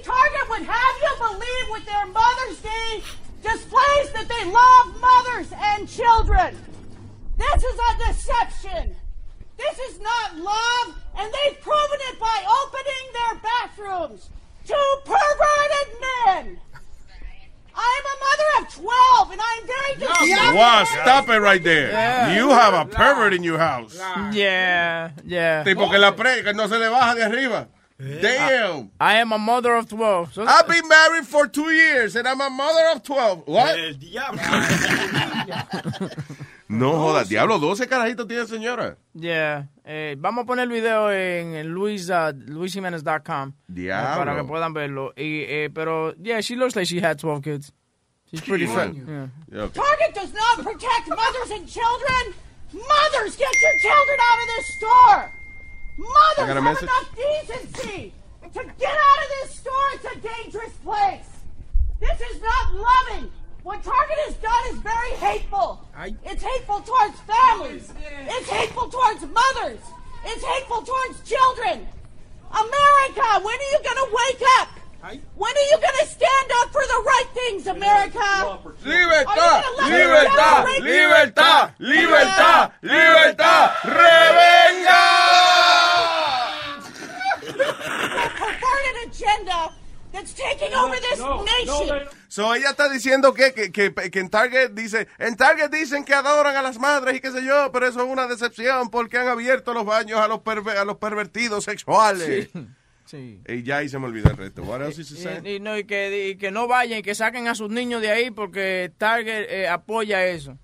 Target 0.00 0.48
would 0.50 0.62
have 0.62 0.94
you 1.02 1.12
believe 1.18 1.70
with 1.70 1.86
their 1.86 2.06
Mother's 2.06 2.60
Day 2.60 3.02
displays 3.42 4.10
that 4.12 4.26
they 4.28 4.44
love 4.50 5.00
mothers 5.00 5.52
and 5.56 5.88
children. 5.88 6.56
This 7.36 7.64
is 7.64 7.78
a 7.78 8.06
deception. 8.06 8.96
This 9.56 9.78
is 9.78 10.00
not 10.00 10.36
love, 10.36 10.94
and 11.16 11.32
they've 11.32 11.60
proven 11.60 11.98
it 12.10 12.18
by 12.18 12.44
opening 12.64 13.12
their 13.12 13.34
bathrooms 13.40 14.30
to 14.66 14.76
perverted 15.04 16.00
men. 16.00 16.60
I'm 17.76 18.04
a 18.04 18.16
mother 18.24 18.66
of 18.66 18.74
12, 18.74 19.30
and 19.32 19.40
I'm 19.40 19.66
very 19.66 19.94
disappointed. 19.98 20.54
Wow, 20.54 20.84
stop 20.84 21.28
it 21.28 21.38
right 21.40 21.62
there. 21.62 21.90
Yeah. 21.90 22.36
You 22.36 22.50
have 22.50 22.74
a 22.74 22.84
pervert 22.88 23.34
in 23.34 23.42
your 23.42 23.58
house. 23.58 23.96
Yeah, 24.32 25.10
yeah. 25.24 25.64
Tipo 25.64 25.90
que 25.90 25.98
la 25.98 26.12
pre, 26.12 26.42
que 26.42 26.52
no 26.52 26.68
se 26.68 26.78
le 26.78 26.88
baja 26.88 27.14
de 27.16 27.24
arriba. 27.24 27.68
Damn. 27.98 28.90
I 29.00 29.14
am 29.18 29.32
a 29.32 29.38
mother 29.38 29.74
of 29.76 29.88
12. 29.88 30.34
So 30.34 30.44
I've 30.46 30.66
been 30.66 30.86
married 30.88 31.26
for 31.26 31.46
two 31.46 31.70
years 31.70 32.16
and 32.16 32.26
I'm 32.26 32.40
a 32.40 32.50
mother 32.50 32.88
of 32.94 33.02
12. 33.02 33.42
What? 33.46 33.78
El 33.78 33.94
diablo. 33.94 34.42
No 36.66 36.92
jodas, 36.96 37.28
diablo, 37.28 37.58
12 37.58 37.86
carajitos 37.86 38.26
tiene 38.26 38.46
señora. 38.46 38.96
Yeah. 39.12 39.66
Eh, 39.84 40.16
vamos 40.18 40.42
a 40.44 40.46
poner 40.46 40.62
el 40.64 40.70
video 40.70 41.12
en, 41.12 41.54
en 41.54 41.68
Luis, 41.68 42.08
uh, 42.08 42.32
luisjimenez.com 42.34 43.52
Diablo. 43.68 44.24
para 44.24 44.34
que 44.36 44.44
puedan 44.44 44.72
verlo. 44.72 45.12
Y, 45.14 45.44
eh, 45.46 45.68
pero, 45.72 46.14
yeah, 46.16 46.40
she 46.40 46.56
looks 46.56 46.74
like 46.74 46.86
she 46.86 47.00
had 47.00 47.18
12 47.18 47.42
kids. 47.42 47.72
She's 48.30 48.40
pretty 48.40 48.64
Yeah. 48.64 48.74
fat. 48.74 48.94
Yeah. 48.94 49.68
Target 49.68 50.14
does 50.14 50.32
not 50.32 50.64
protect 50.64 51.08
mothers 51.10 51.50
and 51.52 51.68
children. 51.68 52.34
Mothers, 52.72 53.36
get 53.36 53.52
your 53.62 53.78
children 53.80 54.18
out 54.18 54.38
of 54.40 54.46
this 54.56 54.66
store. 54.78 55.32
Mothers 55.96 56.38
I 56.38 56.46
got 56.46 56.50
a 56.50 56.54
have 56.54 56.64
message. 56.64 56.82
enough 56.88 57.16
decency 57.16 58.12
to 58.52 58.64
get 58.78 58.94
out 58.94 59.18
of 59.22 59.28
this 59.40 59.50
store. 59.54 59.88
It's 59.94 60.04
a 60.04 60.16
dangerous 60.20 60.72
place. 60.84 61.26
This 62.00 62.20
is 62.32 62.42
not 62.42 62.74
loving. 62.74 63.30
What 63.62 63.82
Target 63.82 64.18
has 64.26 64.34
done 64.34 64.62
is 64.70 64.78
very 64.78 65.12
hateful. 65.12 65.86
It's 66.24 66.42
hateful 66.42 66.80
towards 66.80 67.18
families. 67.20 67.92
Oh, 67.96 68.36
it's 68.36 68.48
hateful 68.50 68.88
towards 68.90 69.22
mothers. 69.22 69.80
It's 70.26 70.44
hateful 70.44 70.82
towards 70.82 71.20
children. 71.28 71.86
America, 72.50 73.26
when 73.42 73.56
are 73.56 73.70
you 73.72 73.80
going 73.82 73.96
to 74.04 74.08
wake 74.12 74.42
up? 74.60 74.68
When 75.36 75.52
are 75.52 75.68
you 75.70 75.78
going 75.80 75.98
to 76.00 76.06
stand 76.06 76.50
up 76.60 76.72
for 76.72 76.82
the 76.82 77.02
right 77.06 77.28
things, 77.34 77.66
America? 77.66 78.58
Libertad, 78.84 79.28
Are 79.28 79.38
you 79.38 79.62
gonna 79.62 79.76
let 79.76 79.90
libertad, 79.92 80.36
them 80.38 80.64
rape 80.66 80.82
libertad, 80.82 81.72
you? 81.78 81.86
libertad, 81.88 82.72
libertad, 82.82 83.70
revenga. 83.84 85.04
Agenda 89.24 89.70
that's 90.12 90.32
taking 90.34 90.72
over 90.74 90.96
this 91.00 91.18
nation. 91.20 92.08
So 92.28 92.54
ella 92.54 92.70
está 92.70 92.88
diciendo 92.88 93.32
que, 93.34 93.52
que, 93.52 93.72
que, 93.72 93.92
que 94.10 94.20
en 94.20 94.28
Target 94.30 94.70
dice, 94.72 95.08
en 95.18 95.36
Target 95.36 95.70
dicen 95.70 96.04
que 96.04 96.14
adoran 96.14 96.54
a 96.56 96.62
las 96.62 96.78
madres 96.78 97.16
y 97.16 97.20
qué 97.20 97.30
sé 97.32 97.44
yo, 97.44 97.70
pero 97.72 97.86
eso 97.86 98.00
es 98.02 98.08
una 98.08 98.26
decepción 98.26 98.90
porque 98.90 99.18
han 99.18 99.28
abierto 99.28 99.72
los 99.74 99.84
baños 99.84 100.20
a 100.20 100.28
los, 100.28 100.38
perver- 100.40 100.76
a 100.76 100.84
los 100.84 100.98
pervertidos 100.98 101.64
sexuales. 101.64 102.48
Sí. 102.52 102.66
Y 103.12 103.62
ya 103.62 103.78
ahí 103.78 103.88
se 103.88 103.98
me 103.98 104.06
olvidó 104.06 104.30
el 104.30 104.36
resto. 104.36 104.62
What 104.62 104.82
else 104.82 105.00
is 105.00 105.10
he 105.12 105.16
saying? 105.16 105.46
Y, 105.46 105.56
y 105.56 105.60
no, 105.60 105.76
y, 105.76 105.84
que, 105.84 106.28
y 106.30 106.36
que 106.36 106.50
no 106.50 106.66
vayan 106.66 107.00
y 107.00 107.02
que 107.02 107.14
saquen 107.14 107.48
a 107.48 107.54
sus 107.54 107.70
niños 107.70 108.00
de 108.00 108.10
ahí 108.10 108.30
porque 108.30 108.92
Target 108.96 109.46
eh, 109.50 109.68
apoya 109.68 110.26
eso. 110.26 110.58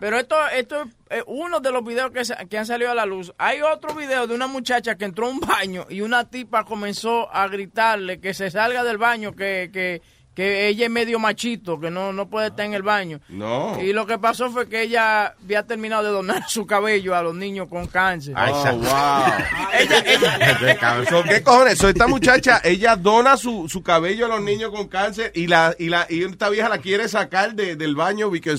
Pero 0.00 0.18
esto, 0.18 0.36
esto 0.48 0.82
es 1.08 1.20
eh, 1.20 1.24
uno 1.26 1.60
de 1.60 1.72
los 1.72 1.84
videos 1.84 2.10
que, 2.10 2.22
que 2.48 2.58
han 2.58 2.66
salido 2.66 2.90
a 2.90 2.94
la 2.94 3.06
luz. 3.06 3.32
Hay 3.38 3.60
otro 3.62 3.94
video 3.94 4.26
de 4.26 4.34
una 4.34 4.46
muchacha 4.46 4.96
que 4.96 5.04
entró 5.04 5.26
a 5.26 5.30
un 5.30 5.40
baño 5.40 5.86
y 5.88 6.00
una 6.00 6.28
tipa 6.28 6.64
comenzó 6.64 7.32
a 7.32 7.46
gritarle 7.48 8.20
que 8.20 8.34
se 8.34 8.50
salga 8.50 8.82
del 8.82 8.98
baño, 8.98 9.32
que, 9.34 9.70
que, 9.72 10.02
que 10.36 10.68
ella 10.68 10.84
es 10.84 10.90
medio 10.90 11.18
machito, 11.18 11.80
que 11.80 11.90
no, 11.90 12.12
no 12.12 12.28
puede 12.28 12.48
estar 12.48 12.66
en 12.66 12.74
el 12.74 12.82
baño. 12.82 13.20
No. 13.30 13.78
Y 13.82 13.94
lo 13.94 14.06
que 14.06 14.18
pasó 14.18 14.50
fue 14.50 14.68
que 14.68 14.82
ella 14.82 15.34
había 15.42 15.62
terminado 15.62 16.02
de 16.04 16.10
donar 16.10 16.44
su 16.48 16.66
cabello 16.66 17.16
a 17.16 17.22
los 17.22 17.34
niños 17.34 17.68
con 17.68 17.86
cáncer. 17.86 18.34
Oh, 18.36 18.76
wow. 18.76 18.86
¿Qué 21.28 21.42
cojones? 21.42 21.78
So, 21.78 21.88
esta 21.88 22.06
muchacha, 22.06 22.60
ella 22.62 22.94
dona 22.96 23.36
su, 23.38 23.66
su 23.68 23.82
cabello 23.82 24.26
a 24.26 24.28
los 24.28 24.42
niños 24.42 24.70
con 24.70 24.88
cáncer 24.88 25.32
y 25.34 25.46
la 25.46 25.74
y 25.78 25.88
la 25.88 26.06
y 26.08 26.22
esta 26.24 26.50
vieja 26.50 26.68
la 26.68 26.78
quiere 26.78 27.08
sacar 27.08 27.54
de- 27.54 27.76
del 27.76 27.94
baño 27.96 28.28
porque 28.28 28.54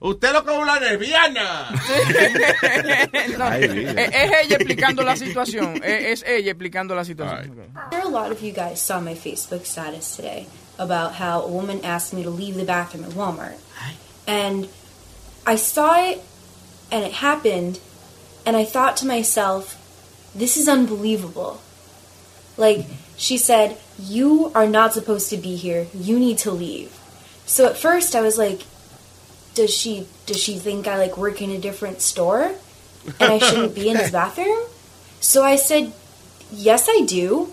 usted 0.00 0.32
lo 0.32 0.44
como 0.44 0.58
una 0.60 0.80
lesbiana. 0.80 1.68
No, 3.38 3.44
Ay, 3.44 3.62
es, 3.64 3.96
es 3.96 4.30
ella 4.44 4.56
explicando 4.56 5.04
la 5.04 5.16
situación. 5.16 5.76
Es, 5.84 6.22
es 6.22 6.24
ella 6.26 6.50
explicando 6.50 6.94
la 6.96 7.04
situación. 7.04 7.54
sure 7.92 8.02
a 8.02 8.08
lot 8.08 8.32
of 8.32 8.40
you 8.42 8.52
guys 8.52 8.80
saw 8.80 9.00
my 9.00 9.14
Facebook 9.14 9.62
status 9.64 10.16
today 10.16 10.46
about 10.78 11.14
how 11.14 11.42
a 11.42 11.48
woman 11.48 11.84
asked 11.84 12.12
me 12.12 12.22
to 12.22 12.30
leave 12.30 12.54
the 12.54 12.64
bathroom 12.64 13.04
at 13.04 13.10
Walmart. 13.10 13.58
And 14.26 14.68
I 15.46 15.56
saw 15.56 16.08
it 16.08 16.22
and 16.90 17.04
it 17.04 17.12
happened 17.12 17.80
and 18.44 18.56
I 18.56 18.64
thought 18.64 18.96
to 18.98 19.06
myself, 19.06 19.78
this 20.34 20.56
is 20.56 20.68
unbelievable. 20.68 21.60
Like 22.56 22.86
she 23.16 23.38
said, 23.38 23.78
you 23.98 24.50
are 24.54 24.66
not 24.66 24.92
supposed 24.92 25.30
to 25.30 25.36
be 25.36 25.56
here. 25.56 25.86
You 25.94 26.18
need 26.18 26.38
to 26.38 26.50
leave. 26.50 26.98
So 27.46 27.66
at 27.66 27.76
first 27.76 28.14
I 28.14 28.20
was 28.20 28.38
like, 28.38 28.62
does 29.54 29.74
she 29.74 30.06
does 30.26 30.42
she 30.42 30.58
think 30.58 30.86
I 30.86 30.96
like 30.96 31.16
work 31.16 31.42
in 31.42 31.50
a 31.50 31.58
different 31.58 32.00
store 32.00 32.52
and 33.20 33.32
I 33.32 33.38
shouldn't 33.38 33.74
be 33.74 33.90
in 33.90 33.96
his 33.96 34.10
bathroom? 34.20 34.64
So 35.20 35.44
I 35.44 35.56
said, 35.56 35.92
Yes, 36.50 36.88
I 36.88 37.02
do. 37.02 37.52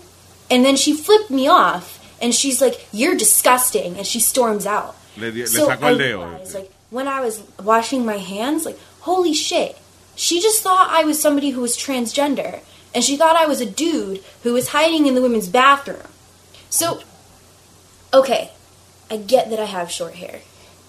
And 0.50 0.64
then 0.64 0.76
she 0.76 0.92
flipped 0.94 1.30
me 1.30 1.46
off 1.46 1.99
and 2.20 2.34
she's 2.34 2.60
like, 2.60 2.86
You're 2.92 3.16
disgusting. 3.16 3.96
And 3.96 4.06
she 4.06 4.20
storms 4.20 4.66
out. 4.66 4.96
Le, 5.16 5.30
le 5.30 5.46
So 5.46 5.68
sacó 5.68 5.82
I 5.82 5.90
el 5.90 5.98
realized, 5.98 6.54
like, 6.54 6.70
when 6.90 7.08
I 7.08 7.20
was 7.20 7.42
washing 7.62 8.04
my 8.04 8.18
hands, 8.18 8.64
like, 8.64 8.78
holy 9.00 9.34
shit. 9.34 9.76
She 10.16 10.40
just 10.40 10.62
thought 10.62 10.88
I 10.90 11.04
was 11.04 11.20
somebody 11.20 11.50
who 11.50 11.60
was 11.60 11.76
transgender. 11.76 12.60
And 12.94 13.04
she 13.04 13.16
thought 13.16 13.36
I 13.36 13.46
was 13.46 13.60
a 13.60 13.66
dude 13.66 14.22
who 14.42 14.52
was 14.52 14.68
hiding 14.68 15.06
in 15.06 15.14
the 15.14 15.22
women's 15.22 15.48
bathroom. 15.48 16.08
So, 16.68 17.00
okay, 18.12 18.50
I 19.10 19.16
get 19.16 19.50
that 19.50 19.60
I 19.60 19.64
have 19.66 19.90
short 19.90 20.14
hair. 20.14 20.40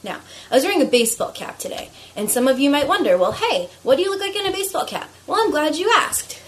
Now, 0.03 0.19
I 0.49 0.55
was 0.55 0.63
wearing 0.63 0.81
a 0.81 0.85
baseball 0.85 1.31
cap 1.31 1.59
today, 1.59 1.89
and 2.15 2.29
some 2.29 2.47
of 2.47 2.59
you 2.59 2.71
might 2.71 2.87
wonder, 2.87 3.17
well, 3.19 3.33
hey, 3.33 3.69
what 3.83 3.97
do 3.97 4.01
you 4.01 4.09
look 4.09 4.19
like 4.19 4.35
in 4.35 4.47
a 4.47 4.51
baseball 4.51 4.85
cap? 4.85 5.09
Well, 5.27 5.39
I'm 5.39 5.51
glad 5.51 5.75
you 5.75 5.91
asked. 5.95 6.41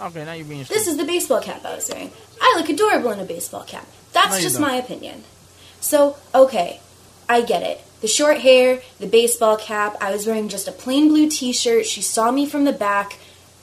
Okay, 0.00 0.24
now 0.24 0.32
you're 0.32 0.44
being 0.44 0.64
This 0.64 0.86
is 0.86 0.98
the 0.98 1.04
baseball 1.04 1.40
cap 1.40 1.64
I 1.64 1.76
was 1.76 1.88
wearing. 1.90 2.10
I 2.40 2.54
look 2.58 2.68
adorable 2.68 3.10
in 3.10 3.20
a 3.20 3.24
baseball 3.24 3.64
cap. 3.64 3.86
That's 4.22 4.36
No, 4.36 4.40
just 4.40 4.58
don't. 4.58 4.68
my 4.68 4.76
opinion. 4.76 5.24
So, 5.80 6.16
okay, 6.34 6.80
I 7.28 7.40
get 7.42 7.62
it. 7.62 7.80
The 8.00 8.08
short 8.08 8.38
hair, 8.40 8.80
the 8.98 9.06
baseball 9.06 9.56
cap, 9.56 9.96
I 10.00 10.10
was 10.10 10.26
wearing 10.26 10.48
just 10.48 10.68
a 10.68 10.72
plain 10.72 11.08
blue 11.08 11.28
t 11.28 11.52
shirt. 11.52 11.86
She 11.86 12.02
saw 12.02 12.30
me 12.30 12.46
from 12.46 12.64
the 12.64 12.72
back. 12.72 13.18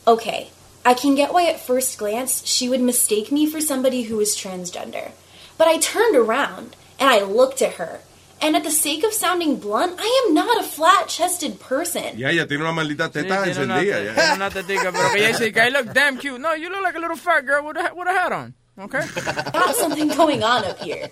Okay, 0.06 0.50
I 0.86 0.94
can 0.94 1.16
get 1.16 1.34
why 1.34 1.48
at 1.50 1.60
first 1.60 1.98
glance 1.98 2.46
she 2.46 2.70
would 2.70 2.82
mistake 2.82 3.32
me 3.32 3.46
for 3.50 3.60
somebody 3.62 4.04
who 4.04 4.18
was 4.18 4.36
transgender. 4.38 5.12
But 5.58 5.68
I 5.68 5.78
turned 5.80 6.16
around 6.16 6.76
and 7.00 7.10
I 7.10 7.22
looked 7.24 7.62
at 7.62 7.74
her. 7.76 8.00
And 8.40 8.56
at 8.56 8.64
the 8.64 8.70
sake 8.72 9.04
of 9.04 9.14
sounding 9.14 9.58
blunt, 9.58 9.96
I 10.00 10.24
am 10.28 10.34
not 10.36 10.60
a 10.60 10.64
flat 10.64 11.08
chested 11.10 11.60
person. 11.60 12.18
Ya, 12.20 12.30
ella 12.30 12.46
tiene 12.46 12.62
una 12.62 12.72
maldita 12.72 13.10
Sí, 13.10 13.14
teta 13.24 13.44
tiene 13.44 13.64
una, 13.64 13.80
encendida. 13.82 13.98
tiene 13.98 14.16
ya. 14.16 14.34
una 14.36 14.50
tetica, 14.52 14.92
pero 14.92 15.10
que 15.12 15.18
ella 15.18 15.30
dice 15.30 15.52
que 15.52 15.60
I 15.60 15.70
look 15.70 15.92
damn 15.92 16.18
cute. 16.20 16.40
No, 16.40 16.54
you 16.54 16.70
look 16.70 16.84
like 16.84 16.96
a 16.96 17.00
little 17.00 17.18
fat 17.18 17.48
girl 17.48 17.66
with 17.66 17.78
a, 17.78 17.92
with 17.96 18.08
a 18.08 18.12
hat 18.14 18.32
on. 18.32 18.54
Okay? 18.80 19.02
got 19.54 19.76
something 19.76 20.10
going 20.10 20.44
on 20.44 20.64
up 20.66 20.80
here. 20.80 21.10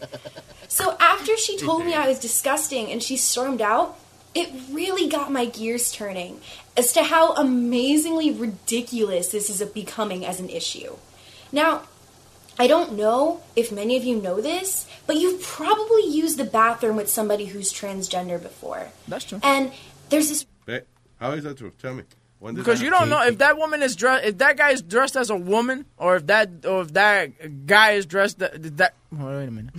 So 0.68 0.96
after 1.00 1.36
she 1.38 1.58
told 1.58 1.86
me 1.86 1.94
I 1.94 2.08
was 2.08 2.20
disgusting 2.20 2.92
and 2.92 3.02
she 3.02 3.18
stormed 3.18 3.62
out, 3.62 3.98
it 4.34 4.50
really 4.72 5.08
got 5.08 5.32
my 5.32 5.46
gears 5.46 5.92
turning 5.92 6.42
as 6.76 6.94
to 6.94 7.04
how 7.04 7.34
amazingly 7.36 8.32
ridiculous 8.32 9.30
this 9.30 9.50
is 9.50 9.68
becoming 9.70 10.26
as 10.26 10.40
an 10.40 10.50
issue. 10.50 10.98
Now, 11.52 11.84
I 12.60 12.68
don't 12.68 12.94
know 12.94 13.42
if 13.56 13.72
many 13.72 13.98
of 13.98 14.04
you 14.04 14.22
know 14.22 14.42
this, 14.42 14.88
but 15.08 15.18
you've 15.18 15.42
probably 15.42 16.06
used 16.06 16.38
the 16.38 16.46
bathroom 16.46 16.96
with 16.96 17.10
somebody 17.10 17.46
who's 17.46 17.74
transgender 17.74 18.42
before. 18.42 18.90
That's 19.08 19.26
true. 19.26 19.40
And 19.44 19.72
there's 20.10 20.30
this 20.30 20.46
Eh, 20.68 20.80
How 21.20 21.32
is 21.32 21.44
that 21.44 21.58
true? 21.58 21.72
Tell 21.82 21.94
me. 21.94 22.04
When 22.46 22.54
did 22.54 22.62
Because 22.64 22.80
you 22.80 22.92
don't 22.92 23.10
know 23.10 23.24
if 23.26 23.40
that 23.40 23.58
woman 23.58 23.82
is 23.82 23.96
dressed, 23.96 24.24
if 24.24 24.38
that 24.38 24.56
guy 24.56 24.70
is 24.70 24.84
dressed 24.84 25.16
as 25.16 25.32
a 25.32 25.36
woman, 25.36 25.86
or 25.98 26.18
if 26.18 26.28
that, 26.28 26.64
or 26.64 26.84
if 26.84 26.94
that 26.94 27.66
guy 27.66 27.94
is 27.94 28.06
dressed 28.06 28.38
that. 28.38 28.78
that 28.78 28.94
ah! 29.18 29.26
wait 29.26 29.48
a 29.48 29.52
minute. 29.52 29.74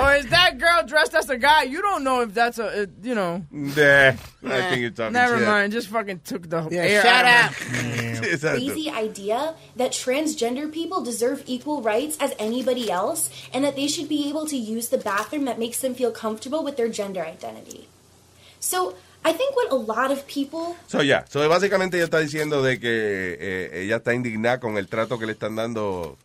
or 0.00 0.14
is 0.14 0.26
that 0.26 0.58
girl 0.58 0.82
dressed 0.84 1.14
as 1.14 1.30
a 1.30 1.38
guy? 1.38 1.62
You 1.62 1.82
don't 1.82 2.02
know 2.02 2.22
if 2.22 2.34
that's 2.34 2.58
a, 2.58 2.88
you 3.00 3.14
know. 3.14 3.46
Nah, 3.52 3.72
I 3.76 4.12
think 4.70 4.80
you're 4.80 4.90
talking 4.90 5.12
Never 5.12 5.38
shit. 5.38 5.46
mind. 5.46 5.72
Just 5.72 5.86
fucking 5.86 6.22
took 6.24 6.50
the 6.50 6.66
Yeah, 6.68 6.80
air 6.82 7.02
shut 7.02 7.24
out 7.24 7.44
up. 7.44 7.50
of 7.52 7.56
Exacto. 7.58 8.50
crazy 8.74 8.90
idea 8.90 9.54
that 9.76 9.92
transgender 9.92 10.72
people 10.72 11.04
deserve 11.04 11.44
equal 11.46 11.80
rights 11.80 12.16
as 12.18 12.34
anybody 12.40 12.90
else 12.90 13.30
and 13.54 13.64
that 13.64 13.76
they 13.76 13.86
should 13.86 14.08
be 14.08 14.28
able 14.28 14.46
to 14.46 14.56
use 14.56 14.88
the 14.88 14.98
bathroom 14.98 15.44
that 15.44 15.60
makes 15.60 15.80
them 15.80 15.94
feel 15.94 16.10
comfortable 16.10 16.64
with 16.64 16.76
their 16.76 16.88
gender 16.88 17.20
identity. 17.24 17.86
So, 18.62 18.94
I 19.24 19.32
think 19.32 19.54
what 19.56 19.70
a 19.72 19.74
lot 19.76 20.10
of 20.12 20.24
people 20.26 20.76
So, 20.86 21.02
ya, 21.02 21.24
so, 21.28 21.46
básicamente 21.48 21.96
ella 21.96 22.04
está 22.04 22.18
diciendo 22.20 22.62
de 22.62 22.78
que 22.78 23.36
eh, 23.40 23.82
ella 23.84 23.96
está 23.96 24.14
indignada 24.14 24.60
con 24.60 24.76
el 24.78 24.86
trato 24.88 25.18
que 25.18 25.26
le 25.26 25.32
están 25.32 25.56
dando 25.56 26.16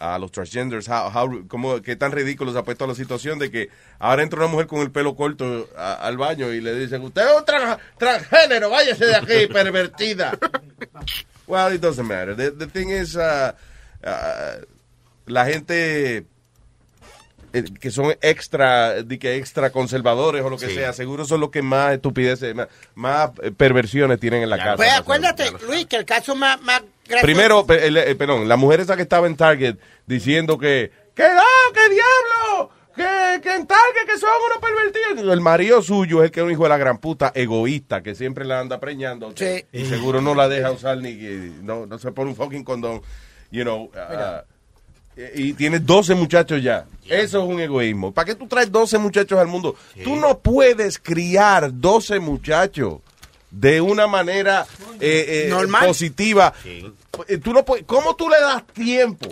a 0.00 0.16
los 0.18 0.30
transgenders, 0.30 0.88
how, 0.88 1.10
how- 1.12 1.46
cómo- 1.48 1.82
qué 1.82 1.96
tan 1.96 2.12
ridículo 2.12 2.52
se 2.52 2.58
ha 2.58 2.62
puesto 2.62 2.86
la 2.86 2.94
situación 2.94 3.38
de 3.38 3.50
que 3.50 3.68
ahora 3.98 4.22
entra 4.22 4.38
una 4.38 4.46
mujer 4.46 4.66
con 4.68 4.80
el 4.80 4.90
pelo 4.92 5.16
corto 5.16 5.68
a- 5.76 5.94
al 5.94 6.16
baño 6.16 6.52
y 6.52 6.60
le 6.60 6.74
dicen, 6.78 7.02
usted 7.02 7.26
es 7.26 7.36
un 7.38 7.44
trans- 7.44 7.78
transgénero, 7.98 8.70
váyase 8.70 9.06
de 9.06 9.16
aquí, 9.16 9.46
pervertida. 9.52 10.38
well, 11.46 11.72
it 11.74 11.80
doesn't 11.80 12.06
matter. 12.06 12.34
The, 12.36 12.52
the 12.52 12.66
thing 12.68 12.90
is, 12.90 13.16
uh, 13.16 13.52
uh, 14.04 14.64
la 15.26 15.44
gente 15.46 16.24
eh, 17.58 17.64
que 17.80 17.90
son 17.90 18.14
extra, 18.20 19.02
de 19.02 19.18
que 19.18 19.36
extra 19.36 19.70
conservadores 19.70 20.42
o 20.44 20.50
lo 20.50 20.56
que 20.58 20.68
Sí. 20.68 20.74
sea, 20.74 20.92
seguro 20.92 21.24
son 21.24 21.40
los 21.40 21.50
que 21.50 21.62
más 21.62 21.92
estupideces, 21.94 22.54
más, 22.54 22.68
más, 22.94 23.30
perversiones 23.56 24.18
tienen 24.20 24.42
en 24.42 24.50
la 24.50 24.58
casa. 24.58 24.76
Pues 24.76 24.92
acuérdate, 24.92 25.50
Luis, 25.66 25.86
que 25.86 25.96
el 25.96 26.04
caso 26.04 26.34
más, 26.34 26.60
más 26.62 26.82
gracioso- 27.06 27.22
Primero, 27.24 27.66
pe- 27.66 27.86
el- 27.86 27.96
eh, 27.96 28.14
perdón, 28.14 28.48
la 28.48 28.56
mujer 28.56 28.80
esa 28.80 28.96
que 28.96 29.02
estaba 29.02 29.26
en 29.26 29.36
Target 29.36 29.76
diciendo 30.06 30.58
que, 30.58 30.90
que 31.14 31.22
no, 31.22 31.72
que 31.74 31.80
diablo, 31.94 32.70
que, 32.94 33.40
que 33.42 33.54
en 33.54 33.66
Target 33.66 34.06
que 34.06 34.18
son 34.18 34.30
unos 34.46 34.58
pervertidos. 34.60 35.32
El 35.32 35.40
marido 35.40 35.82
suyo 35.82 36.18
es 36.22 36.26
el 36.26 36.30
que 36.32 36.40
es 36.40 36.44
un 36.46 36.50
hijo 36.52 36.64
de 36.64 36.68
la 36.70 36.78
gran 36.78 36.98
puta 36.98 37.30
egoísta 37.34 38.02
que 38.02 38.14
siempre 38.14 38.44
la 38.44 38.60
anda 38.60 38.80
preñando. 38.80 39.32
que- 39.34 39.66
Y 39.72 39.84
seguro 39.86 40.20
no 40.20 40.34
la 40.34 40.48
deja 40.48 40.70
usar 40.72 40.98
ni 40.98 41.16
que- 41.16 41.52
no, 41.62 41.86
no 41.86 41.98
se 41.98 42.10
pone 42.12 42.30
un 42.30 42.36
fucking 42.36 42.64
condón. 42.64 43.00
You 43.50 43.62
know, 43.62 43.84
uh, 43.84 44.42
y 45.34 45.52
tienes 45.54 45.84
12 45.84 46.14
muchachos 46.14 46.62
ya. 46.62 46.86
Eso 47.06 47.42
es 47.42 47.48
un 47.48 47.58
egoísmo. 47.60 48.12
¿Para 48.12 48.26
qué 48.26 48.34
tú 48.34 48.46
traes 48.46 48.70
12 48.70 48.98
muchachos 48.98 49.38
al 49.38 49.46
mundo? 49.46 49.74
Tú 50.04 50.16
no 50.16 50.38
puedes 50.38 50.98
criar 50.98 51.70
12 51.72 52.18
muchachos 52.20 52.98
de 53.50 53.80
una 53.80 54.06
manera 54.06 54.66
eh, 55.00 55.46
eh, 55.46 55.50
Normal. 55.50 55.86
positiva. 55.86 56.52
Eh, 56.64 57.38
Tú 57.42 57.52
no 57.52 57.64
puedes, 57.64 57.84
¿Cómo 57.86 58.14
tú 58.14 58.28
le 58.28 58.38
das 58.40 58.64
tiempo 58.68 59.26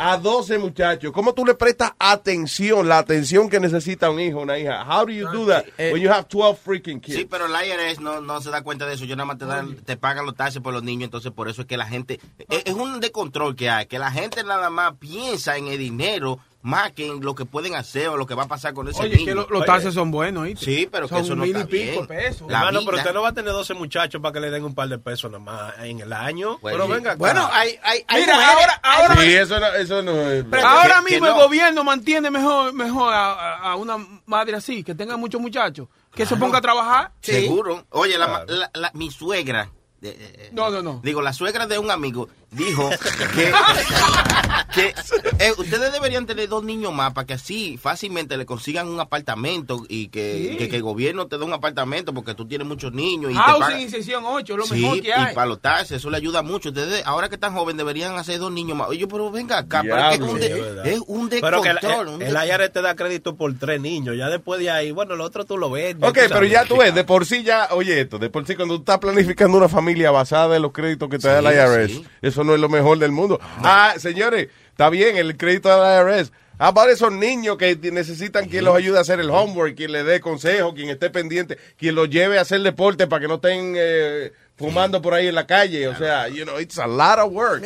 a 0.00 0.16
12 0.16 0.58
muchachos? 0.58 1.12
¿Cómo 1.12 1.34
tú 1.34 1.44
le 1.44 1.54
prestas 1.54 1.92
atención, 1.98 2.88
la 2.88 2.98
atención 2.98 3.50
que 3.50 3.60
necesita 3.60 4.08
un 4.08 4.18
hijo, 4.18 4.40
una 4.40 4.58
hija? 4.58 4.82
How 4.82 5.04
do 5.04 5.12
you 5.12 5.28
do 5.30 5.46
that 5.46 5.66
when 5.78 6.00
you 6.00 6.10
have 6.10 6.26
12 6.28 6.58
freaking 6.58 7.00
kids? 7.00 7.18
Sí, 7.18 7.26
pero 7.26 7.44
el 7.46 7.52
IRS 7.52 8.00
no, 8.00 8.22
no 8.22 8.40
se 8.40 8.50
da 8.50 8.62
cuenta 8.62 8.86
de 8.86 8.94
eso. 8.94 9.04
Yo 9.04 9.14
nada 9.14 9.26
más 9.26 9.38
te, 9.38 9.44
dan, 9.44 9.76
te 9.76 9.98
pagan 9.98 10.24
los 10.24 10.34
taxes 10.34 10.62
por 10.62 10.72
los 10.72 10.82
niños, 10.82 11.04
entonces 11.04 11.32
por 11.32 11.48
eso 11.48 11.62
es 11.62 11.68
que 11.68 11.76
la 11.76 11.86
gente... 11.86 12.18
Es, 12.48 12.62
es 12.64 12.74
un 12.74 12.98
descontrol 13.00 13.54
que 13.54 13.68
hay, 13.68 13.86
que 13.86 13.98
la 13.98 14.10
gente 14.10 14.42
nada 14.42 14.70
más 14.70 14.94
piensa 14.98 15.58
en 15.58 15.66
el 15.66 15.78
dinero 15.78 16.38
más 16.62 16.92
que 16.92 17.06
en 17.06 17.20
lo 17.22 17.34
que 17.34 17.46
pueden 17.46 17.74
hacer 17.74 18.08
o 18.08 18.18
lo 18.18 18.26
que 18.26 18.34
va 18.34 18.42
a 18.42 18.48
pasar 18.48 18.74
con 18.74 18.86
ese 18.86 19.00
Oye, 19.00 19.16
niño. 19.16 19.24
que 19.26 19.34
lo- 19.34 19.48
los 19.48 19.64
taxes 19.64 19.94
son 19.94 20.10
buenos, 20.10 20.42
¿oíste? 20.42 20.64
Sí, 20.64 20.88
pero 20.92 21.08
que 21.08 21.18
eso 21.18 21.34
no 21.34 21.42
mil 21.44 21.56
y 21.56 21.58
está 21.58 21.66
pico 21.70 21.92
bien. 21.92 22.06
pesos. 22.06 22.50
La 22.50 22.58
Hermano, 22.58 22.80
pero 22.84 22.98
usted 22.98 23.14
no 23.14 23.22
va 23.22 23.30
a 23.30 23.32
tener 23.32 23.52
12 23.52 23.72
muchachos 23.72 24.20
para 24.20 24.32
que 24.34 24.40
le 24.40 24.50
den 24.50 24.64
un 24.64 24.74
par 24.74 24.88
de 24.88 24.98
pesos 24.98 25.30
nada 25.30 25.42
más 25.42 25.74
en 25.78 26.00
el 26.00 26.12
año. 26.12 26.58
Pues 26.60 26.74
pero 26.74 26.84
sí. 26.86 26.92
venga, 26.92 27.10
acá. 27.12 27.18
Bueno, 27.18 27.48
hay, 27.50 27.78
hay, 27.82 28.04
hay 28.06 28.20
Mira, 28.22 28.34
mujeres- 28.34 28.56
ahora- 28.56 28.80
ahora- 28.82 29.16
Sí, 29.22 29.32
eso 29.32 29.58
no, 29.60 29.66
eso 29.68 30.02
no 30.02 30.12
es... 30.30 30.44
Ahora 30.62 30.96
que- 31.06 31.12
mismo 31.12 31.26
que 31.26 31.32
el 31.32 31.36
no. 31.38 31.42
gobierno 31.44 31.84
mantiene 31.84 32.30
mejor, 32.30 32.72
mejor 32.74 33.12
a, 33.14 33.74
una 33.76 33.96
madre 34.26 34.56
así, 34.56 34.84
que 34.84 34.94
tenga 34.94 35.16
muchos 35.16 35.40
muchachos, 35.40 35.88
que 36.14 36.26
se 36.26 36.36
ponga 36.36 36.58
a 36.58 36.60
trabajar. 36.60 37.12
Seguro. 37.22 37.86
Oye, 37.90 38.18
la, 38.18 38.44
la- 38.46 38.70
la- 38.74 38.90
mi 38.94 39.10
suegra... 39.10 39.70
eh, 40.02 40.34
eh, 40.38 40.50
No, 40.52 40.68
no, 40.70 40.82
no. 40.82 41.00
Digo, 41.02 41.22
la 41.22 41.32
suegra 41.32 41.66
de 41.66 41.78
un 41.78 41.90
amigo 41.90 42.28
dijo 42.52 42.90
que, 43.34 43.52
que 44.74 44.94
eh, 45.38 45.52
ustedes 45.58 45.92
deberían 45.92 46.26
tener 46.26 46.48
dos 46.48 46.62
niños 46.64 46.92
más 46.92 47.12
para 47.12 47.26
que 47.26 47.34
así 47.34 47.76
fácilmente 47.80 48.36
le 48.36 48.46
consigan 48.46 48.88
un 48.88 49.00
apartamento 49.00 49.84
y 49.88 50.08
que, 50.08 50.48
Sí. 50.52 50.56
que- 50.56 50.68
que 50.68 50.76
el 50.76 50.82
gobierno 50.82 51.26
te 51.26 51.38
dé 51.38 51.44
un 51.44 51.52
apartamento 51.52 52.12
porque 52.14 52.34
tú 52.34 52.46
tienes 52.46 52.66
muchos 52.66 52.92
niños 52.92 53.32
y 53.32 53.34
Housing 53.34 53.90
sección 53.90 54.24
8, 54.26 54.56
lo 54.56 54.64
Sí, 54.64 54.74
mejor 54.80 55.00
que 55.00 55.12
hay. 55.12 55.32
y 55.32 55.34
para 55.34 55.46
los 55.46 55.60
taxes, 55.60 55.92
eso 55.98 56.10
le 56.10 56.16
ayuda 56.16 56.42
mucho. 56.42 56.68
Ustedes, 56.70 57.02
ahora 57.06 57.28
que 57.28 57.34
están 57.36 57.54
jóvenes, 57.54 57.78
deberían 57.78 58.14
hacer 58.16 58.38
dos 58.38 58.52
niños 58.52 58.76
más. 58.76 58.88
Oye, 58.88 59.06
pero 59.06 59.30
venga 59.30 59.58
acá, 59.58 59.82
pero 59.82 60.10
es, 60.10 60.20
un, 60.20 60.38
de- 60.40 60.92
es 60.92 61.00
un 61.06 61.28
Pero 61.28 61.62
que 61.62 61.70
el, 61.70 61.78
el, 61.82 62.08
un 62.08 62.22
el 62.22 62.34
IRS 62.34 62.72
te 62.72 62.82
da 62.82 62.94
crédito 62.94 63.36
por 63.36 63.52
tres 63.58 63.80
niños. 63.80 64.16
Ya 64.16 64.28
después 64.28 64.60
de 64.60 64.70
ahí, 64.70 64.90
bueno, 64.92 65.16
lo 65.16 65.24
otro 65.24 65.44
tú 65.44 65.56
lo 65.58 65.70
ves. 65.70 65.96
Ok, 66.00 66.18
pero 66.28 66.44
ya 66.44 66.64
tú 66.64 66.76
ves, 66.78 66.94
de 66.94 67.04
por 67.04 67.26
sí 67.26 67.42
ya, 67.42 67.68
oye 67.72 68.00
esto, 68.00 68.18
de 68.18 68.30
por 68.30 68.46
sí 68.46 68.54
cuando 68.56 68.74
tú 68.76 68.80
estás 68.82 68.98
planificando 68.98 69.56
una 69.58 69.68
familia 69.68 70.10
basada 70.10 70.56
en 70.56 70.62
los 70.62 70.72
créditos 70.72 71.08
que 71.08 71.18
te 71.18 71.28
da 71.28 71.38
el 71.40 71.46
IRS, 71.46 71.92
sí. 71.92 72.04
Eso 72.40 72.44
no 72.44 72.54
es 72.54 72.60
lo 72.60 72.68
mejor 72.68 72.98
del 72.98 73.12
mundo. 73.12 73.38
Ah, 73.62 73.94
señores, 73.98 74.48
está 74.70 74.88
bien 74.88 75.16
el 75.16 75.36
crédito 75.36 75.68
del 75.68 76.18
IRS. 76.20 76.32
Ah, 76.58 76.74
para 76.74 76.92
esos 76.92 77.10
niños 77.12 77.56
que 77.56 77.74
necesitan 77.76 78.46
quien 78.48 78.64
los 78.64 78.76
ayude 78.76 78.98
a 78.98 79.00
hacer 79.02 79.18
el 79.20 79.30
homework, 79.30 79.74
quien 79.76 79.92
le 79.92 80.04
dé 80.04 80.20
consejo, 80.20 80.74
quien 80.74 80.90
esté 80.90 81.08
pendiente, 81.10 81.58
quien 81.78 81.94
los 81.94 82.08
lleve 82.10 82.38
a 82.38 82.42
hacer 82.42 82.60
deporte 82.60 83.06
para 83.06 83.20
que 83.22 83.28
no 83.28 83.34
estén 83.36 83.74
eh, 83.76 84.32
fumando 84.56 85.00
por 85.00 85.14
ahí 85.14 85.28
en 85.28 85.34
la 85.34 85.46
calle. 85.46 85.88
O 85.88 85.96
sea, 85.96 86.28
you 86.28 86.44
know, 86.44 86.58
it's 86.58 86.78
a 86.78 86.86
lot 86.86 87.18
of 87.18 87.32
work. 87.32 87.62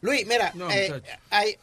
Luis, 0.00 0.24
mira, 0.26 0.52
eh, 0.70 1.02
hay, 1.30 1.56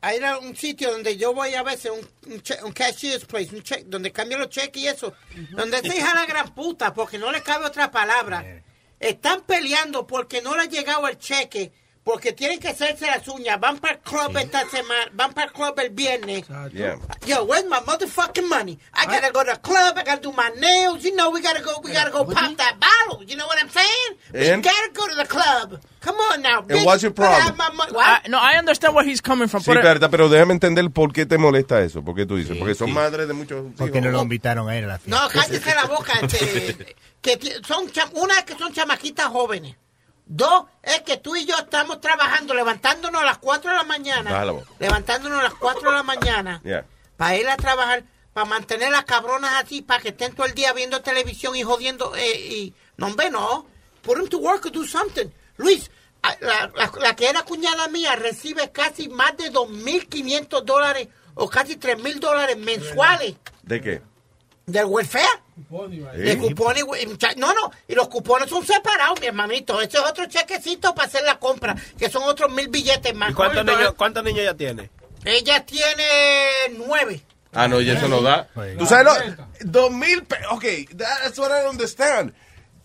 hay 0.00 0.18
un 0.42 0.56
sitio 0.56 0.90
donde 0.90 1.18
yo 1.18 1.34
voy 1.34 1.54
a 1.54 1.62
veces, 1.62 1.92
un, 1.92 2.32
un, 2.32 2.40
che- 2.40 2.62
un 2.64 2.72
cashier's 2.72 3.26
place, 3.26 3.54
un 3.54 3.62
check, 3.62 3.84
donde 3.84 4.10
cambian 4.10 4.40
los 4.40 4.48
cheques 4.48 4.82
y 4.82 4.88
eso, 4.88 5.12
donde 5.50 5.80
se 5.80 5.88
hija 5.98 6.14
la 6.14 6.24
gran 6.24 6.54
puta, 6.54 6.94
porque 6.94 7.18
no 7.18 7.30
le 7.30 7.42
cabe 7.42 7.66
otra 7.66 7.90
palabra. 7.90 8.62
Están 8.98 9.42
peleando 9.42 10.06
porque 10.06 10.40
no 10.40 10.56
le 10.56 10.62
ha 10.62 10.66
llegado 10.66 11.06
el 11.08 11.18
cheque, 11.18 11.72
porque 12.04 12.32
tienen 12.32 12.58
que 12.58 12.68
hacerse 12.68 13.06
las 13.06 13.26
uñas, 13.28 13.60
van 13.60 13.78
para 13.78 13.94
el 13.94 14.00
club 14.00 14.36
esta 14.36 14.68
semana, 14.68 15.10
van 15.12 15.32
para 15.32 15.46
el 15.46 15.52
club 15.52 15.78
el 15.78 15.90
viernes. 15.90 16.44
Yeah. 16.72 16.96
Yo, 17.26 17.44
where's 17.44 17.64
my 17.68 17.78
motherfucking 17.86 18.48
money? 18.48 18.78
I 18.92 19.06
gotta 19.06 19.30
go 19.32 19.44
to 19.44 19.52
the 19.52 19.60
club. 19.60 19.96
I 19.98 20.02
gotta 20.02 20.20
do 20.20 20.32
my 20.32 20.50
nails. 20.58 21.04
You 21.04 21.14
know, 21.14 21.30
we 21.30 21.40
gotta 21.40 21.62
go. 21.62 21.80
We 21.84 21.92
gotta 21.92 22.10
go 22.10 22.24
pop 22.24 22.56
that 22.56 22.78
bottle. 22.80 23.22
You 23.24 23.36
know 23.36 23.46
what 23.46 23.58
I'm 23.62 23.70
saying? 23.70 24.16
We 24.32 24.48
And- 24.50 24.64
gotta 24.64 24.90
go 24.92 25.06
to 25.06 25.14
the 25.14 25.26
club. 25.26 25.80
Come 26.00 26.16
on 26.32 26.42
now, 26.42 26.62
bitch. 26.62 26.84
what's 26.84 27.02
your 27.04 27.12
problem? 27.12 27.40
have 27.40 27.56
my 27.56 27.70
money. 27.72 27.92
I- 27.96 28.28
no, 28.28 28.38
I 28.38 28.58
understand 28.58 28.94
where 28.96 29.04
he's 29.08 29.20
coming 29.20 29.46
from. 29.48 29.62
Sí, 29.62 29.70
pero- 29.72 30.10
pero 30.10 30.28
déjame 30.28 30.54
entender 30.54 30.90
por 30.90 31.12
qué 31.12 31.24
te 31.26 31.38
molesta 31.38 31.80
eso. 31.82 32.02
¿Por 32.02 32.16
qué 32.16 32.26
tú 32.26 32.36
dices? 32.36 32.56
Porque 32.58 32.74
son 32.74 32.88
sí. 32.88 32.92
madres 32.94 33.28
de 33.28 33.34
muchos 33.34 33.64
Porque 33.78 34.00
no 34.00 34.10
lo 34.10 34.22
invitaron 34.22 34.68
a 34.68 34.76
él 34.76 34.84
a 34.84 34.88
la 34.88 34.98
fiesta. 34.98 35.22
No, 35.22 35.28
cállese 35.28 35.72
la 35.74 35.84
boca. 35.84 36.12
Este, 36.22 36.96
que 37.20 37.38
son 37.64 37.86
cham- 37.92 38.10
una 38.14 38.38
es 38.40 38.44
que 38.44 38.56
son 38.58 38.72
chamaquitas 38.72 39.26
jóvenes. 39.28 39.76
Dos 40.24 40.64
es 40.82 41.02
que 41.02 41.16
tú 41.18 41.36
y 41.36 41.44
yo 41.44 41.54
estamos 41.58 42.00
trabajando, 42.00 42.54
levantándonos 42.54 43.20
a 43.22 43.24
las 43.26 43.38
4 43.38 43.70
de 43.70 43.76
la 43.76 43.82
mañana. 43.84 44.30
Levantándonos 44.78 45.40
a 45.40 45.42
las 45.44 45.54
4 45.54 45.90
de 45.90 45.96
la 45.96 46.02
mañana. 46.02 46.60
Yeah. 46.64 46.84
Para 47.16 47.36
ir 47.36 47.48
a 47.48 47.56
trabajar, 47.56 48.04
para 48.32 48.46
mantener 48.46 48.90
las 48.90 49.04
cabronas 49.04 49.52
así, 49.62 49.82
para 49.82 50.00
que 50.02 50.08
estén 50.10 50.34
todo 50.34 50.46
el 50.46 50.54
día 50.54 50.72
viendo 50.72 51.02
televisión 51.02 51.54
y 51.56 51.62
jodiendo. 51.62 52.14
eh, 52.16 52.36
y 52.36 52.74
No, 52.96 53.06
hombre, 53.08 53.30
no. 53.30 53.66
Put 54.02 54.16
them 54.16 54.28
to 54.28 54.38
work 54.38 54.64
or 54.66 54.72
do 54.72 54.84
something. 54.86 55.26
Luis, 55.56 55.90
la, 56.40 56.70
la- 56.74 56.92
la 57.00 57.16
que 57.16 57.28
era 57.28 57.42
cuñada 57.44 57.88
mía 57.88 58.16
recibe 58.16 58.70
casi 58.72 59.08
más 59.08 59.36
de 59.36 59.52
2.500 59.52 60.62
dólares 60.62 61.08
o 61.34 61.48
casi 61.48 61.76
3.000 61.76 62.18
dólares 62.20 62.56
mensuales 62.56 63.34
¿De 63.62 63.80
qué? 63.80 64.02
Del 64.72 64.86
welfare. 64.86 65.24
De 66.16 66.38
cupones, 66.38 66.84
no, 67.36 67.52
no, 67.54 67.70
y 67.86 67.94
los 67.94 68.08
cupones 68.08 68.48
son 68.48 68.66
separados, 68.66 69.20
mi 69.20 69.26
hermanito. 69.26 69.80
Ese 69.80 69.98
es 69.98 70.02
otro 70.02 70.26
chequecito 70.26 70.94
para 70.94 71.06
hacer 71.06 71.22
la 71.24 71.38
compra, 71.38 71.76
que 71.98 72.08
son 72.10 72.22
otros 72.24 72.50
mil 72.50 72.68
billetes 72.68 73.14
más. 73.14 73.30
¿Y 73.30 73.34
cuántos 73.34 73.64
niños, 73.64 73.94
cuántos 73.96 74.24
niños 74.24 74.40
ella 74.40 74.56
tiene? 74.56 74.90
Ella 75.24 75.64
tiene 75.64 76.04
nueve. 76.70 77.22
Ah, 77.52 77.68
no, 77.68 77.80
y 77.80 77.90
eso 77.90 78.08
no 78.08 78.22
da. 78.22 78.48
Tú 78.78 78.86
sabes, 78.86 79.04
lo, 79.04 79.46
dos 79.60 79.90
mil 79.90 80.24
pesos. 80.24 80.46
Ok, 80.52 80.64
that's 80.96 81.38
what 81.38 81.50
I 81.50 81.62
don't 81.62 81.72
understand. 81.72 82.32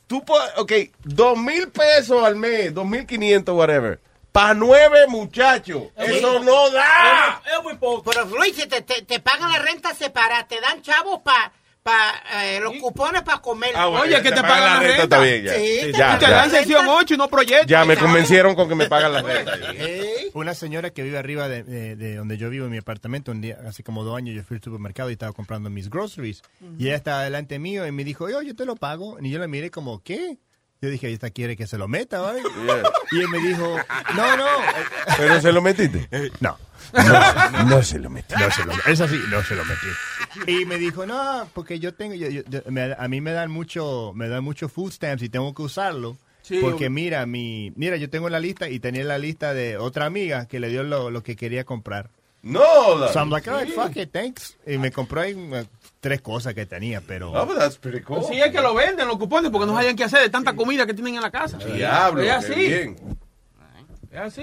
Tú, 0.07 0.23
po- 0.23 0.37
ok, 0.57 0.71
dos 1.03 1.37
mil 1.37 1.69
pesos 1.69 2.23
al 2.23 2.35
mes, 2.35 2.73
dos 2.73 2.85
mil 2.85 3.05
quinientos, 3.05 3.55
whatever. 3.55 3.99
Para 4.31 4.53
nueve 4.53 5.07
muchachos. 5.07 5.83
Eso 5.95 6.39
no 6.39 6.69
da. 6.69 7.41
Es 7.45 7.63
muy 7.63 7.75
poco. 7.75 8.11
Pero 8.11 8.25
Luis, 8.25 8.55
te, 8.55 8.81
te, 8.81 9.01
te 9.01 9.19
pagan 9.19 9.51
la 9.51 9.59
renta 9.59 9.95
separada, 9.95 10.47
te 10.47 10.61
dan 10.61 10.81
chavos 10.81 11.21
para 11.23 11.51
pa, 11.87 12.59
los 12.61 12.73
cupones 12.81 13.21
para 13.23 13.37
comer. 13.39 13.71
Ah, 13.75 13.85
bueno, 13.87 14.03
Oye, 14.03 14.17
que 14.21 14.29
te 14.29 14.35
te 14.35 14.41
pagan 14.41 14.49
pagan 14.59 14.73
la 14.73 14.79
renta, 14.79 14.97
renta. 14.97 15.03
está 15.03 15.19
bien, 15.19 15.43
ya. 15.45 15.53
Sí, 15.53 15.79
Sí, 15.85 15.91
ya, 15.93 16.19
ya. 16.19 16.29
dan 16.29 16.51
renta. 16.51 16.93
8 16.97 17.13
y 17.13 17.17
no 17.17 17.27
proyectos. 17.29 17.67
Ya 17.67 17.85
me 17.85 17.95
convencieron 17.97 18.55
con 18.55 18.67
que 18.67 18.75
me 18.75 18.87
pagan 18.87 19.13
la 19.13 19.21
renta. 19.21 19.53
Una 20.33 20.53
señora 20.53 20.89
que 20.91 21.01
vive 21.03 21.17
arriba 21.17 21.47
de, 21.47 21.63
de- 21.63 21.95
de 21.95 22.15
donde 22.15 22.37
yo 22.37 22.49
vivo 22.49 22.65
en 22.65 22.71
mi 22.71 22.77
apartamento, 22.77 23.31
un 23.31 23.41
día, 23.41 23.57
hace 23.67 23.83
como 23.83 24.03
dos 24.03 24.17
años 24.17 24.35
yo 24.35 24.43
fui 24.43 24.57
al 24.57 24.63
supermercado 24.63 25.09
y 25.09 25.13
estaba 25.13 25.31
comprando 25.33 25.69
mis 25.69 25.89
groceries. 25.89 26.41
Y 26.77 26.87
ella 26.87 26.95
estaba 26.95 27.23
delante 27.23 27.57
mío 27.59 27.87
y 27.87 27.91
me 27.91 28.03
dijo, 28.03 28.29
yo, 28.29 28.41
yo 28.41 28.55
te 28.55 28.65
lo 28.65 28.75
pago. 28.75 29.17
Y 29.21 29.29
yo 29.31 29.39
la 29.39 29.47
miré 29.47 29.71
como, 29.71 30.03
¿qué? 30.03 30.37
Yo 30.81 30.89
dije, 30.89 31.11
esta 31.11 31.31
quiere 31.31 31.55
que 31.55 31.65
se 31.67 31.77
lo 31.77 31.87
meta, 31.87 32.21
¿vale? 32.21 32.41
Y 33.11 33.19
él 33.19 33.27
me 33.29 33.39
dijo, 33.39 33.77
no, 34.15 34.37
no. 34.37 34.45
¿Pero 35.17 35.41
se 35.41 35.51
lo 35.51 35.61
metiste? 35.61 36.07
No. 36.39 36.57
No, 36.93 37.63
no 37.65 37.83
se 37.83 37.99
lo 37.99 38.09
metí. 38.09 38.33
No 38.39 38.49
se 38.51 38.63
lo 38.63 38.71
Es 38.85 39.01
así, 39.01 39.19
no 39.29 39.43
se 39.43 39.55
lo 39.55 39.63
metí. 39.65 40.51
Y 40.51 40.65
me 40.65 40.77
dijo, 40.77 41.05
no, 41.05 41.49
porque 41.53 41.79
yo 41.79 41.93
tengo, 41.93 42.13
yo- 42.13 42.29
yo- 42.29 42.43
yo- 42.47 42.61
me- 42.69 42.93
a 42.97 43.07
mí 43.07 43.19
me 43.21 43.31
dan 43.31 43.49
mucho, 43.51 44.11
me 44.15 44.27
dan 44.29 44.43
mucho 44.43 44.69
food 44.69 44.91
stamps 44.91 45.23
y 45.23 45.29
tengo 45.29 45.53
que 45.53 45.63
usarlo. 45.63 46.15
Sí, 46.43 46.59
porque 46.61 46.89
mira, 46.89 47.25
mi, 47.25 47.73
mira, 47.75 47.97
yo 47.97 48.09
tengo 48.09 48.29
la 48.29 48.39
lista 48.39 48.69
y 48.69 48.79
tenía 48.79 49.03
la 49.03 49.17
lista 49.17 49.53
de 49.53 49.77
otra 49.77 50.05
amiga 50.05 50.47
que 50.47 50.61
le 50.61 50.69
dio 50.69 50.83
lo, 50.83 51.09
lo 51.11 51.21
que 51.23 51.35
quería 51.35 51.65
comprar. 51.65 52.09
No, 52.43 52.97
David. 52.99 53.13
So 53.13 53.19
I'm 53.19 53.29
like, 53.29 53.47
all 53.49 53.57
right, 53.57 53.73
fuck 53.73 53.95
it, 53.97 54.11
thanks. 54.11 54.57
Y 54.65 54.77
me 54.77 54.91
compró 54.91 55.21
ahí, 55.21 55.33
uh, 55.33 55.65
tres 55.99 56.21
cosas 56.21 56.53
que 56.53 56.65
tenía, 56.65 57.01
pero... 57.01 57.31
Oh, 57.33 57.45
but 57.45 57.57
that's 57.57 57.77
pretty 57.77 58.01
cool. 58.01 58.23
Sí, 58.23 58.39
es 58.39 58.51
que 58.51 58.61
lo 58.61 58.73
venden 58.73 59.07
los 59.07 59.17
cupones 59.17 59.51
porque 59.51 59.65
no 59.65 59.77
hayan 59.77 59.95
que 59.95 60.03
hacer 60.03 60.21
de 60.21 60.29
tanta 60.29 60.55
comida 60.55 60.85
que 60.85 60.93
tienen 60.93 61.15
en 61.15 61.21
la 61.21 61.31
casa. 61.31 61.57
Diablo, 61.57 62.21
qué 62.21 62.31
así. 62.31 62.53
bien. 62.55 62.95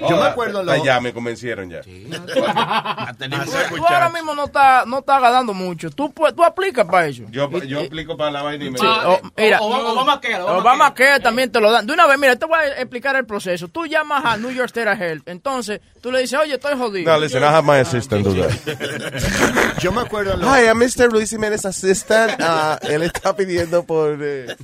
Yo 0.09 0.17
me 0.17 0.23
acuerdo. 0.27 0.85
ya 0.85 1.01
me 1.01 1.13
convencieron 1.13 1.71
ya. 1.71 1.81
Tú 2.35 3.87
ahora 3.87 4.09
mismo 4.11 4.35
no 4.35 4.45
estás 4.45 4.87
no 4.87 4.99
está 5.01 5.19
ganando 5.21 5.55
mucho. 5.55 5.91
Tú, 5.91 6.13
tú 6.13 6.45
aplicas 6.45 6.87
para 6.87 7.07
eso. 7.07 7.23
Yo, 7.31 7.51
yo 7.63 7.81
aplico 7.81 8.17
para 8.17 8.31
la 8.31 8.43
vaina 8.43 8.65
y 8.65 8.71
me. 8.71 8.79
Sí, 8.79 8.87
o- 8.87 9.21
mira, 9.37 9.61
Obama 9.61 10.95
Care 10.95 11.21
también 11.21 11.51
te 11.51 11.61
lo 11.61 11.71
dan. 11.71 11.87
De 11.87 11.93
una 11.93 12.07
vez, 12.07 12.19
mira, 12.19 12.37
te 12.37 12.47
voy 12.47 12.59
a 12.59 12.67
explicar 12.81 13.17
el 13.17 13.27
proceso. 13.27 13.69
Tú 13.69 13.87
llamas 13.87 14.25
a 14.25 14.37
New 14.37 14.51
York 14.51 14.67
State 14.67 14.91
Health. 15.05 15.29
Entonces, 15.29 15.81
tú 16.01 16.11
le 16.13 16.21
dices, 16.21 16.39
oye, 16.39 16.55
estoy 16.55 16.77
jodido. 16.77 17.13
No, 17.13 17.19
listen, 17.19 17.43
I 17.43 17.47
have 17.47 17.63
my 17.65 17.79
assistant 17.81 18.25
do 18.25 18.35
that. 18.35 19.79
Yo 19.81 19.93
me 19.93 20.03
acuerdo. 20.03 20.37
Hi, 20.43 20.67
I'm 20.69 20.79
Mr. 20.79 21.11
Luis 21.13 21.31
Jiménez 21.31 21.65
Assistant. 21.65 22.35
Ah, 22.41 22.79
él 22.83 23.03
está 23.03 23.35
pidiendo 23.35 23.85
por 23.85 24.19
eh, 24.21 24.55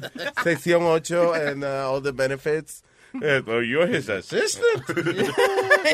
sección 0.44 0.82
8 0.84 1.34
and 1.34 1.64
uh, 1.64 1.90
all 1.92 2.02
the 2.02 2.12
benefits. 2.12 2.82
Eh, 3.22 3.42
oh, 3.46 3.60
you're 3.60 3.86
his 3.88 4.08
assistant. 4.08 4.84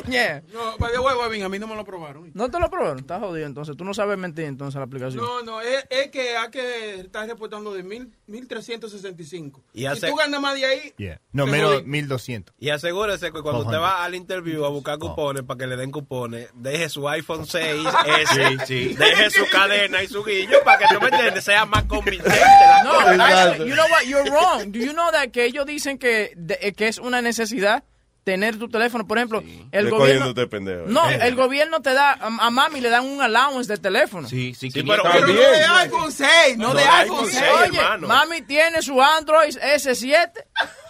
Yeah. 0.08 0.40
No, 0.52 0.76
by 0.78 0.90
the 0.92 1.00
way, 1.00 1.14
Webin, 1.14 1.42
a 1.44 1.48
mí 1.48 1.58
no 1.58 1.66
me 1.68 1.76
lo 1.76 1.84
probaron. 1.84 2.30
No 2.34 2.50
te 2.50 2.58
lo 2.58 2.68
probaron, 2.68 2.98
estás 2.98 3.20
jodido 3.20 3.46
entonces. 3.46 3.76
Tú 3.76 3.84
no 3.84 3.94
sabes 3.94 4.18
mentir 4.18 4.44
entonces 4.46 4.76
la 4.78 4.84
aplicación. 4.84 5.22
No, 5.22 5.42
no, 5.42 5.60
es, 5.60 5.84
es 5.90 6.08
que 6.10 6.36
hay 6.36 6.50
que 6.50 6.94
estar 7.00 7.26
reportando 7.28 7.72
de 7.72 7.82
mil, 7.84 8.12
1365. 8.26 9.62
Y 9.72 9.80
si 9.80 9.86
hace- 9.86 10.08
tú 10.08 10.16
ganas 10.16 10.40
más 10.40 10.54
de 10.54 10.66
ahí, 10.66 10.92
Yeah. 10.98 11.20
No, 11.32 11.46
menos 11.46 11.74
jodí. 11.74 11.84
1200. 11.86 12.54
Y 12.58 12.70
asegúrese 12.70 13.32
que 13.32 13.42
cuando 13.42 13.62
usted 13.62 13.78
va 13.78 14.04
al 14.04 14.14
interview 14.14 14.64
a 14.64 14.68
buscar 14.70 14.98
cupones 14.98 15.42
para 15.44 15.58
que 15.58 15.66
le 15.66 15.76
den 15.76 15.90
cupones, 15.92 16.48
deje 16.54 16.88
su 16.88 17.08
iPhone 17.08 17.46
6, 17.46 17.86
S, 18.06 18.34
Sí, 18.34 18.56
sí. 18.66 18.94
deje 18.94 19.30
su 19.30 19.46
cadena 19.50 20.02
y 20.02 20.08
su 20.08 20.22
guillo 20.24 20.58
para 20.64 20.78
que 20.78 20.94
tú 20.94 21.00
me 21.00 21.08
entiendes, 21.08 21.44
sea 21.44 21.64
más 21.64 21.84
convincente. 21.84 22.38
la 22.40 22.82
No, 22.84 22.90
actually, 23.24 23.68
you 23.70 23.74
know 23.76 23.86
what, 23.90 24.02
you're 24.04 24.28
wrong. 24.30 24.72
Do 24.72 24.78
you 24.80 24.92
know 24.92 25.10
that 25.12 25.28
que 25.30 25.44
ellos 25.44 25.64
dicen 25.66 25.98
que, 25.98 26.32
de- 26.36 26.72
que 26.74 26.88
es 26.88 26.98
una 27.06 27.22
necesidad 27.22 27.84
tener 28.26 28.58
tu 28.58 28.68
teléfono? 28.68 29.06
Por 29.06 29.18
ejemplo, 29.18 29.40
el 29.70 29.88
gobierno... 29.88 30.34
pendejo. 30.50 30.86
No, 30.88 31.08
el 31.08 31.36
gobierno 31.36 31.80
te 31.80 31.92
da, 31.94 32.10
a, 32.10 32.26
a 32.26 32.50
mami 32.50 32.80
le 32.80 32.90
dan 32.90 33.04
un 33.04 33.22
allowance 33.22 33.72
de 33.72 33.78
teléfono. 33.78 34.28
Sí, 34.28 34.52
sí, 34.52 34.68
Sí, 34.72 34.82
500. 34.82 34.96
pero- 35.12 35.26
Pero 35.26 35.26
no 35.28 35.40
de 35.52 35.64
iPhone 35.64 36.10
6, 36.12 36.58
no, 36.58 36.68
No, 36.70 36.74
de 36.74 36.82
iPhone 36.82 37.18
iPhone 37.18 37.30
6. 37.30 37.38
6. 37.38 37.68
Oye, 37.70 37.78
hermano. 37.78 38.08
mami 38.08 38.42
tiene 38.42 38.82
su 38.82 39.00
Android 39.00 39.56
S7 39.56 40.30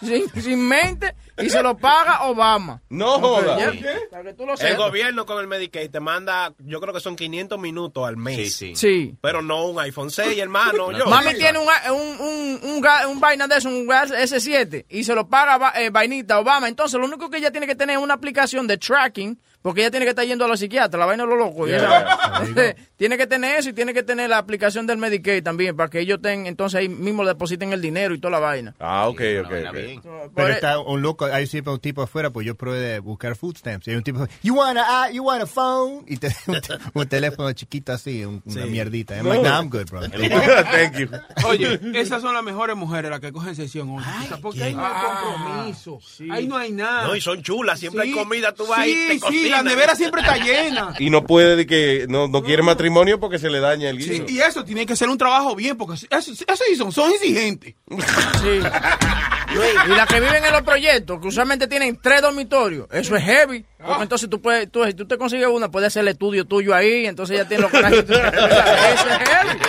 sin, 0.01 0.41
sin 0.41 0.67
mente 0.67 1.13
y 1.39 1.51
se 1.51 1.61
lo 1.61 1.77
paga 1.77 2.23
Obama. 2.23 2.81
No 2.89 3.19
joda. 3.19 3.71
Sí. 3.71 3.81
El 4.65 4.75
gobierno 4.75 5.27
con 5.27 5.39
el 5.39 5.45
Medicaid 5.45 5.91
te 5.91 5.99
manda, 5.99 6.53
yo 6.57 6.81
creo 6.81 6.91
que 6.91 6.99
son 6.99 7.15
500 7.15 7.59
minutos 7.59 8.07
al 8.07 8.17
mes. 8.17 8.35
Sí, 8.37 8.49
sí. 8.49 8.75
Sí. 8.75 9.15
Pero 9.21 9.43
no 9.43 9.65
un 9.67 9.79
iPhone 9.79 10.09
6, 10.09 10.35
hermano. 10.39 10.91
Yo. 10.97 11.05
Mami 11.05 11.35
tiene 11.35 11.59
un, 11.59 11.67
un, 11.91 12.61
un, 12.63 12.81
un, 13.07 13.19
vaina 13.19 13.47
de 13.47 13.57
eso, 13.57 13.69
un 13.69 13.85
gas 13.85 14.09
S7, 14.09 14.85
y 14.89 15.03
se 15.03 15.13
lo 15.13 15.27
paga 15.27 15.73
eh, 15.79 15.91
vainita 15.91 16.39
Obama. 16.39 16.67
Entonces, 16.67 16.99
lo 16.99 17.05
único 17.05 17.26
que 17.29 17.37
ella 17.37 17.51
tiene 17.51 17.67
que 17.67 17.75
tener 17.75 17.97
una 17.97 18.13
aplicación 18.13 18.67
de 18.67 18.77
tracking, 18.77 19.39
porque 19.61 19.81
ella 19.81 19.91
tiene 19.91 20.05
que 20.05 20.11
estar 20.11 20.25
yendo 20.25 20.45
a 20.45 20.47
los 20.47 20.59
psiquiatras, 20.59 20.99
la 20.99 21.05
vaina 21.05 21.23
de 21.23 21.29
los 21.29 21.37
locos. 21.39 21.69
tiene 22.95 23.17
que 23.17 23.27
tener 23.27 23.59
eso 23.59 23.69
y 23.69 23.73
tiene 23.73 23.93
que 23.93 24.03
tener 24.03 24.29
la 24.29 24.37
aplicación 24.37 24.87
del 24.87 24.97
Medicaid 24.97 25.43
también, 25.43 25.75
para 25.75 25.89
que 25.89 25.99
ellos 25.99 26.19
tengan, 26.21 26.47
entonces 26.47 26.79
ahí 26.79 26.89
mismo 26.89 27.23
le 27.23 27.29
depositen 27.29 27.73
el 27.73 27.81
dinero 27.81 28.13
y 28.13 28.19
toda 28.19 28.31
la 28.31 28.39
vaina. 28.39 28.75
Ah, 28.79 29.07
ok, 29.07 29.21
ok, 29.43 29.49
Vaina 29.51 29.69
ok. 29.71 29.75
bien. 29.75 30.01
Por 30.01 30.31
Pero 30.35 30.47
e- 30.49 30.51
está 30.53 30.79
un 30.79 31.01
loco, 31.01 31.25
hay 31.25 31.47
siempre 31.47 31.73
un 31.73 31.79
tipo 31.79 32.01
afuera, 32.01 32.29
pues 32.29 32.45
yo 32.45 32.55
probé 32.55 32.79
de 32.79 32.99
buscar 32.99 33.35
food 33.35 33.57
stamps. 33.57 33.87
Y 33.87 33.91
hay 33.91 33.97
un 33.97 34.03
tipo, 34.03 34.25
you 34.43 34.55
want 34.55 34.77
a, 34.79 35.11
you 35.11 35.23
want 35.23 35.41
a 35.41 35.45
phone? 35.47 36.03
Y 36.07 36.17
te, 36.17 36.27
un, 36.47 36.59
un 36.93 37.07
teléfono 37.07 37.51
chiquito 37.53 37.93
así, 37.93 38.23
un- 38.25 38.41
una 38.45 38.65
mierdita. 38.65 39.15
I'm 39.17 39.27
like, 39.27 39.43
nah, 39.43 39.59
I'm 39.59 39.69
good, 39.69 39.89
bro. 39.89 40.01
Thank 40.09 40.97
you. 40.97 41.09
Oye, 41.47 41.79
esas 41.95 42.21
son 42.21 42.33
las 42.33 42.43
mejores 42.43 42.75
mujeres 42.75 43.11
las 43.11 43.19
que 43.19 43.31
cogen 43.31 43.55
sesión 43.55 43.89
hoy. 43.89 44.03
O 44.03 44.27
sea, 44.27 44.37
porque 44.37 44.63
ahí 44.63 44.73
no 44.73 44.85
hay 44.85 44.93
compromiso. 44.93 45.99
Ahí 46.31 46.47
no 46.47 46.57
hay 46.57 46.71
nada. 46.71 47.07
No, 47.07 47.15
y 47.15 47.21
son 47.21 47.41
chulas, 47.41 47.79
siempre 47.79 48.03
Sí, 48.03 48.09
hay 48.09 48.15
comida, 48.15 48.53
tú 48.53 48.65
vas 48.67 48.83
sí, 48.85 48.91
y 48.91 49.07
te 49.07 49.13
Sí, 49.13 49.19
cocinan. 49.19 49.56
La 49.57 49.69
nevera 49.69 49.95
siempre 49.95 50.21
está 50.21 50.37
llena. 50.37 50.93
Y 50.99 51.09
no 51.09 51.23
puede 51.25 51.55
de 51.55 51.65
que 51.67 52.05
no, 52.09 52.27
no 52.27 52.43
quiere 52.43 52.63
matrimonio 52.63 53.19
porque 53.19 53.39
se 53.39 53.49
le 53.49 53.59
daña 53.59 53.89
el 53.89 54.01
Sí, 54.01 54.09
guiso. 54.21 54.25
y 54.29 54.39
eso 54.39 54.63
tiene 54.63 54.85
que 54.85 54.95
ser 54.95 55.09
un 55.09 55.17
trabajo 55.17 55.55
bien, 55.55 55.77
porque 55.77 55.95
eso, 55.95 56.07
eso 56.09 56.63
sí 56.67 56.75
son, 56.75 56.91
son 56.91 57.11
exigentes. 57.11 57.75
Sí. 58.41 58.61
Y 59.85 59.89
las 59.95 60.07
que 60.07 60.19
viven 60.19 60.43
en 60.43 60.51
los 60.51 60.61
proyectos, 60.61 61.19
que 61.21 61.27
usualmente 61.29 61.67
tienen 61.67 61.97
tres 62.01 62.21
dormitorios, 62.21 62.85
eso 62.91 63.15
es 63.15 63.23
heavy. 63.23 63.65
Porque 63.83 64.03
entonces 64.03 64.29
tú 64.29 64.41
puedes, 64.41 64.69
tú, 64.71 64.83
si 64.85 64.93
tú 64.93 65.07
te 65.07 65.17
consigues 65.17 65.47
una, 65.47 65.71
puedes 65.71 65.87
hacer 65.87 66.01
el 66.01 66.09
estudio 66.09 66.45
tuyo 66.45 66.75
ahí, 66.75 67.05
entonces 67.05 67.37
ya 67.37 67.45
tienes 67.47 67.63
los 67.63 67.71
carajitos. 67.81 68.09
Eso 68.17 69.09
es 69.09 69.29
heavy. 69.29 69.59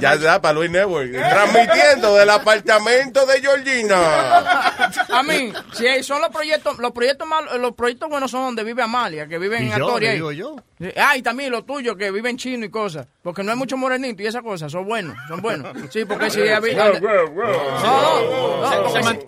Ya 0.00 0.16
da 0.16 0.40
para 0.40 0.54
Luis 0.54 0.70
Network. 0.70 1.10
Transmitiendo 1.12 2.14
del 2.16 2.30
apartamento 2.30 3.26
de 3.26 3.40
Georgina. 3.40 3.96
A 5.12 5.22
mí, 5.22 5.52
si 5.72 5.86
hay- 5.86 6.02
son 6.02 6.20
los 6.20 6.30
proyectos, 6.30 6.78
los 6.78 6.92
proyectos 6.92 7.26
malos, 7.26 7.58
los 7.58 7.74
proyectos 7.74 8.08
buenos 8.08 8.30
son 8.30 8.42
donde 8.42 8.64
vive 8.64 8.82
Amalia, 8.82 9.26
que 9.26 9.38
vive 9.38 9.58
en 9.58 9.66
y 9.66 9.70
yo, 9.70 9.74
Astoria. 9.86 10.08
le 10.08 10.12
ahí. 10.12 10.16
digo 10.16 10.32
yo. 10.32 10.56
Sí. 10.80 10.88
Ah, 10.96 11.16
y 11.16 11.22
también 11.22 11.50
los 11.52 11.66
tuyos 11.66 11.94
que 11.96 12.10
viven 12.10 12.36
chino 12.38 12.64
y 12.64 12.70
cosas. 12.70 13.06
Porque 13.22 13.42
no 13.42 13.50
hay 13.52 13.56
mucho 13.58 13.76
morenito 13.76 14.22
y 14.22 14.26
esas 14.26 14.42
cosas. 14.42 14.72
Son 14.72 14.84
buenos, 14.86 15.16
son 15.28 15.40
buenos. 15.42 15.76
Sí, 15.90 16.04
porque 16.04 16.30
si 16.30 16.48
había- 16.48 16.92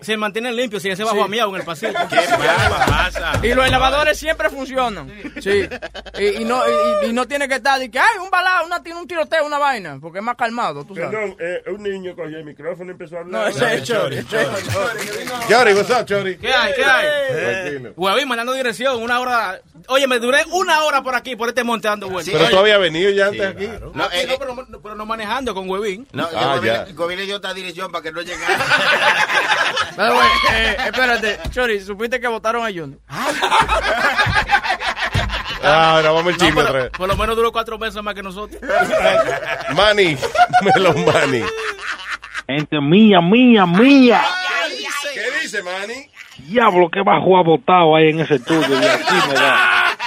Se, 0.01 0.17
mantienen 0.17 0.55
limpios 0.55 0.81
sin 0.81 0.91
ese 0.91 1.03
bajo 1.03 1.27
miau 1.27 1.49
en 1.49 1.61
el 1.61 1.65
pasillo. 1.65 1.93
¿Qué 2.09 2.15
pasa? 2.87 3.33
Y 3.43 3.53
los 3.53 3.69
lavadores 3.69 4.17
siempre 4.17 4.49
funcionan. 4.49 5.11
Sí. 5.41 5.67
Y, 6.17 6.25
y 6.41 6.45
no, 6.45 6.61
y, 7.03 7.07
y 7.09 7.13
no 7.13 7.27
tiene 7.27 7.47
que 7.47 7.55
estar 7.55 7.79
de 7.79 7.89
que, 7.91 7.99
ay, 7.99 8.17
un 8.21 8.29
balado, 8.29 8.65
una, 8.65 8.81
tiene 8.81 8.99
un 8.99 9.07
tiroteo, 9.07 9.45
una 9.45 9.57
vaina. 9.63 9.97
Porque 10.01 10.19
es 10.19 10.23
más 10.23 10.35
calmado, 10.35 10.85
tú 10.85 10.95
sabes. 10.95 11.09
Perdón, 11.11 11.35
eh, 11.39 11.63
un 11.67 11.83
niño 11.83 12.15
cogió 12.15 12.37
el 12.37 12.45
micrófono 12.45 12.89
y 12.89 12.93
empezó 12.93 13.17
a 13.17 13.23
No, 13.23 13.39
hablar. 13.39 13.49
ese 13.49 13.73
es 13.75 13.83
Chori. 13.83 14.17
ese 14.17 14.41
es 14.41 14.47
Chori, 15.49 15.73
what's 15.73 15.89
up, 15.89 16.05
Chori? 16.05 16.37
¿Qué 16.37 16.53
hay? 16.53 16.73
¿Qué 16.73 16.83
hay? 16.85 17.05
Tranquilo. 17.63 17.93
Huevín 17.97 18.27
mandando 18.27 18.53
dirección, 18.53 19.01
una 19.01 19.19
hora. 19.19 19.59
Oye, 19.87 20.07
me 20.07 20.19
duré 20.19 20.43
una 20.51 20.83
hora 20.83 21.01
por 21.03 21.15
aquí, 21.15 21.35
por 21.35 21.49
este 21.49 21.63
monte 21.63 21.87
dando 21.87 22.09
vueltas. 22.09 22.33
Pero 22.33 22.49
tú 22.49 22.57
habías 22.57 22.79
venido 22.79 23.09
ya 23.11 23.27
antes 23.27 23.45
aquí. 23.47 23.67
No, 23.93 24.05
eh, 24.11 24.25
no, 24.27 24.37
pero, 24.37 24.55
no- 24.69 24.81
pero 24.81 24.95
no 24.95 25.05
manejando 25.05 25.53
con 25.53 25.69
Huevín. 25.69 26.07
No, 26.11 26.27
Ah, 26.35 26.59
el 26.87 26.93
gobierno 26.95 27.25
dio 27.25 27.35
otra 27.37 27.53
dirección 27.53 27.91
para 27.91 28.01
que 28.03 28.11
no 28.11 28.21
llegara. 28.21 28.57
Eh, 30.53 30.77
espérate, 30.85 31.39
Chori, 31.51 31.79
¿supiste 31.81 32.19
que 32.19 32.27
votaron 32.27 32.63
a 32.65 32.67
Junior? 32.69 32.99
Ah, 35.63 35.95
ahora 35.95 36.11
vamos 36.11 36.33
el 36.33 36.37
No, 36.39 36.45
chisme 36.45 36.61
otra 36.61 36.83
vez. 36.83 36.89
por 36.91 37.07
lo 37.07 37.15
menos 37.15 37.35
duró 37.35 37.51
cuatro 37.51 37.77
meses 37.77 38.01
más 38.03 38.13
que 38.13 38.23
nosotros. 38.23 38.61
Manny, 39.75 40.17
Melon 40.61 41.05
Manny. 41.05 41.43
Gente 42.47 42.81
mía, 42.81 43.21
mía, 43.21 43.65
mía. 43.65 44.21
¿Qué 45.13 45.41
dice 45.41 45.61
Manny? 45.63 46.09
Diablo, 46.49 46.89
que 46.89 47.01
bajo 47.01 47.37
ha 47.37 47.43
votado 47.43 47.95
ahí 47.95 48.09
en 48.09 48.19
ese 48.21 48.35
estudio. 48.35 48.67
Y 48.81 48.85
aquí 48.85 49.15
me 49.29 49.33
da. 49.35 49.89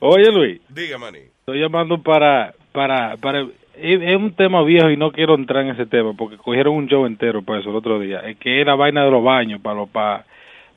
Oye, 0.00 0.30
Luis, 0.32 0.60
Diga, 0.68 0.98
Manny. 0.98 1.18
estoy 1.40 1.60
llamando 1.60 2.02
para, 2.02 2.54
para, 2.72 3.16
para, 3.18 3.46
es, 3.82 4.00
es 4.02 4.16
un 4.16 4.32
tema 4.34 4.62
viejo 4.62 4.90
y 4.90 4.96
no 4.96 5.12
quiero 5.12 5.34
entrar 5.34 5.64
en 5.64 5.70
ese 5.70 5.86
tema 5.86 6.12
porque 6.16 6.36
cogieron 6.36 6.74
un 6.74 6.86
show 6.88 7.06
entero 7.06 7.42
para 7.42 7.60
eso 7.60 7.70
el 7.70 7.76
otro 7.76 7.98
día. 7.98 8.20
Es 8.20 8.36
que 8.38 8.60
era 8.60 8.74
vaina 8.74 9.04
de 9.04 9.10
los 9.10 9.22
baños 9.22 9.60
para 9.60 9.76
los, 9.76 9.88
para, 9.88 10.24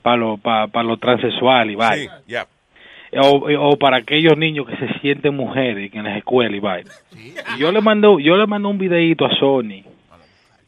para 0.02 0.18
los, 0.18 0.40
para, 0.40 0.68
para 0.68 0.88
los 0.88 1.00
transexuales 1.00 1.74
y 1.74 1.74
Sí, 1.74 1.78
vaina. 1.78 2.48
O, 3.16 3.48
o 3.70 3.78
para 3.78 3.98
aquellos 3.98 4.36
niños 4.36 4.66
que 4.68 4.76
se 4.76 5.00
sienten 5.00 5.36
mujeres 5.36 5.94
en 5.94 6.04
las 6.04 6.18
escuelas 6.18 6.56
y 6.56 6.60
vaina. 6.60 6.90
Y 7.56 7.60
yo 7.60 7.72
le 7.72 7.80
mandé, 7.80 8.08
yo 8.24 8.38
le 8.38 8.48
mandé 8.48 8.68
un 8.68 8.80
videito 8.80 9.26
a 9.26 9.36
Sony 9.36 9.84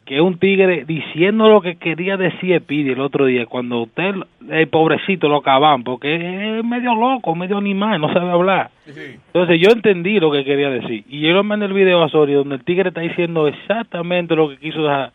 que 0.05 0.21
un 0.21 0.37
tigre 0.37 0.85
diciendo 0.85 1.49
lo 1.49 1.61
que 1.61 1.77
quería 1.77 2.15
decir 2.15 2.61
Pidi 2.61 2.91
el 2.91 2.99
otro 3.01 3.25
día 3.25 3.47
cuando 3.47 3.81
usted 3.81 4.13
el 4.49 4.67
pobrecito 4.67 5.27
lo 5.27 5.37
acaban 5.37 5.83
porque 5.83 6.59
es 6.59 6.63
medio 6.63 6.93
loco, 6.93 7.33
medio 7.35 7.57
animal, 7.57 7.99
no 7.99 8.13
sabe 8.13 8.29
hablar. 8.29 8.69
Entonces 8.85 9.59
yo 9.59 9.71
entendí 9.71 10.19
lo 10.19 10.31
que 10.31 10.43
quería 10.45 10.69
decir 10.69 11.03
y 11.09 11.21
yo 11.21 11.33
le 11.33 11.41
mandé 11.43 11.65
el 11.65 11.73
video 11.73 12.03
a 12.03 12.09
Sony 12.09 12.33
donde 12.33 12.55
el 12.55 12.63
tigre 12.63 12.89
está 12.89 13.01
diciendo 13.01 13.47
exactamente 13.47 14.35
lo 14.35 14.49
que 14.49 14.57
quiso 14.57 14.83
dejar- 14.83 15.11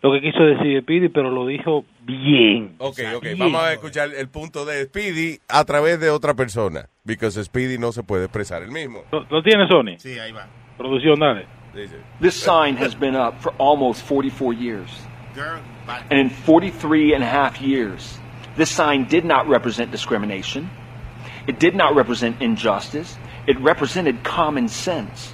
lo 0.00 0.12
que 0.12 0.20
quiso 0.20 0.44
decir 0.44 0.84
Pidi, 0.84 1.08
pero 1.08 1.28
lo 1.32 1.44
dijo 1.44 1.84
bien. 2.02 2.74
Ok, 2.78 3.00
ok. 3.16 3.22
Bien. 3.24 3.38
Vamos 3.40 3.60
a 3.60 3.72
escuchar 3.72 4.10
el 4.16 4.28
punto 4.28 4.64
de 4.64 4.84
Speedy 4.84 5.38
a 5.48 5.64
través 5.64 5.98
de 5.98 6.10
otra 6.10 6.34
persona. 6.34 6.82
Because 7.04 7.42
Speedy 7.42 7.78
no 7.78 7.90
se 7.90 8.04
puede 8.04 8.26
expresar 8.26 8.62
el 8.62 8.70
mismo. 8.70 9.00
¿Lo, 9.10 9.26
lo 9.28 9.42
tiene 9.42 9.66
Sony? 9.66 9.96
Sí, 9.98 10.16
ahí 10.20 10.30
va. 10.30 10.46
Producción, 10.76 11.18
dale. 11.18 11.46
Dice. 11.86 11.94
This 12.20 12.36
sign 12.36 12.76
has 12.76 12.94
been 12.94 13.14
up 13.14 13.40
for 13.42 13.52
almost 13.58 14.02
44 14.02 14.52
years. 14.52 14.90
And 16.10 16.18
in 16.18 16.30
43 16.30 17.14
and 17.14 17.22
a 17.22 17.26
half 17.26 17.60
years, 17.60 18.18
this 18.56 18.70
sign 18.70 19.06
did 19.06 19.24
not 19.24 19.48
represent 19.48 19.90
discrimination. 19.90 20.70
It 21.46 21.58
did 21.58 21.74
not 21.74 21.94
represent 21.94 22.42
injustice. 22.42 23.16
It 23.46 23.58
represented 23.60 24.24
common 24.24 24.68
sense 24.68 25.32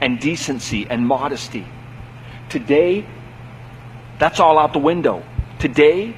and 0.00 0.20
decency 0.20 0.86
and 0.90 1.06
modesty. 1.06 1.66
Today, 2.50 3.06
that's 4.18 4.40
all 4.40 4.58
out 4.58 4.72
the 4.72 4.78
window. 4.78 5.22
Today, 5.58 6.14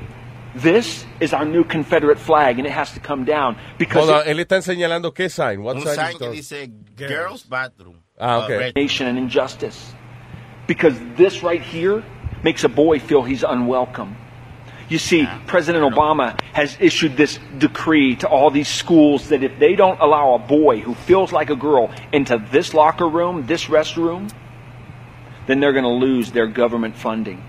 this 0.55 1.05
is 1.21 1.33
our 1.33 1.45
new 1.45 1.63
Confederate 1.65 2.19
flag, 2.19 2.59
and 2.59 2.67
it 2.67 2.71
has 2.73 2.93
to 2.95 3.01
come 3.01 3.25
down 3.25 3.57
because 3.79 4.09
Hold 4.09 4.23
on, 4.23 4.27
it- 4.27 4.37
él 4.37 4.41
está 4.41 4.61
señalando 4.63 5.15
qué 5.15 5.31
sign. 5.31 5.63
What 5.63 5.77
Un 5.77 5.83
sign, 5.83 5.95
sign 5.95 6.11
is 6.13 6.19
que 6.19 6.31
dice 6.31 6.71
Girls 6.97 7.43
Bathroom. 7.45 8.03
Ah, 8.21 8.41
Uh, 8.41 8.45
ok. 8.45 8.59
red. 8.59 8.75
nation 8.77 9.07
and 9.07 9.19
injustice. 9.19 9.95
Because 10.67 10.95
this 11.17 11.43
right 11.43 11.63
here 11.63 12.05
makes 12.43 12.65
a 12.65 12.69
boy 12.69 12.99
feel 12.99 13.23
he's 13.23 13.43
unwelcome. 13.43 14.17
You 14.89 14.99
see, 14.99 15.27
President 15.47 15.85
Obama 15.85 16.41
has 16.53 16.77
issued 16.81 17.17
this 17.17 17.39
decree 17.59 18.17
to 18.17 18.29
all 18.29 18.51
these 18.51 18.67
schools 18.69 19.29
that 19.29 19.45
if 19.45 19.57
they 19.61 19.77
don't 19.77 20.01
allow 20.01 20.35
a 20.35 20.39
boy 20.39 20.81
who 20.81 20.95
feels 20.95 21.31
like 21.33 21.49
a 21.49 21.55
girl 21.55 21.91
into 22.13 22.39
this 22.51 22.75
locker 22.75 23.09
room, 23.09 23.47
this 23.47 23.67
restroom, 23.67 24.33
then 25.47 25.61
they're 25.61 25.73
going 25.73 25.85
to 25.85 25.91
lose 26.07 26.33
their 26.33 26.49
government 26.49 26.97
funding. 26.97 27.41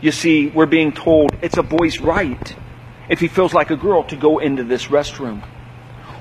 You 0.00 0.10
see, 0.10 0.48
we're 0.48 0.66
being 0.66 0.92
told 0.92 1.36
it's 1.42 1.58
a 1.58 1.62
boy's 1.62 2.00
right 2.00 2.56
if 3.10 3.20
he 3.20 3.28
feels 3.28 3.52
like 3.52 3.70
a 3.70 3.76
girl 3.76 4.02
to 4.04 4.16
go 4.16 4.38
into 4.38 4.64
this 4.64 4.86
restroom. 4.86 5.42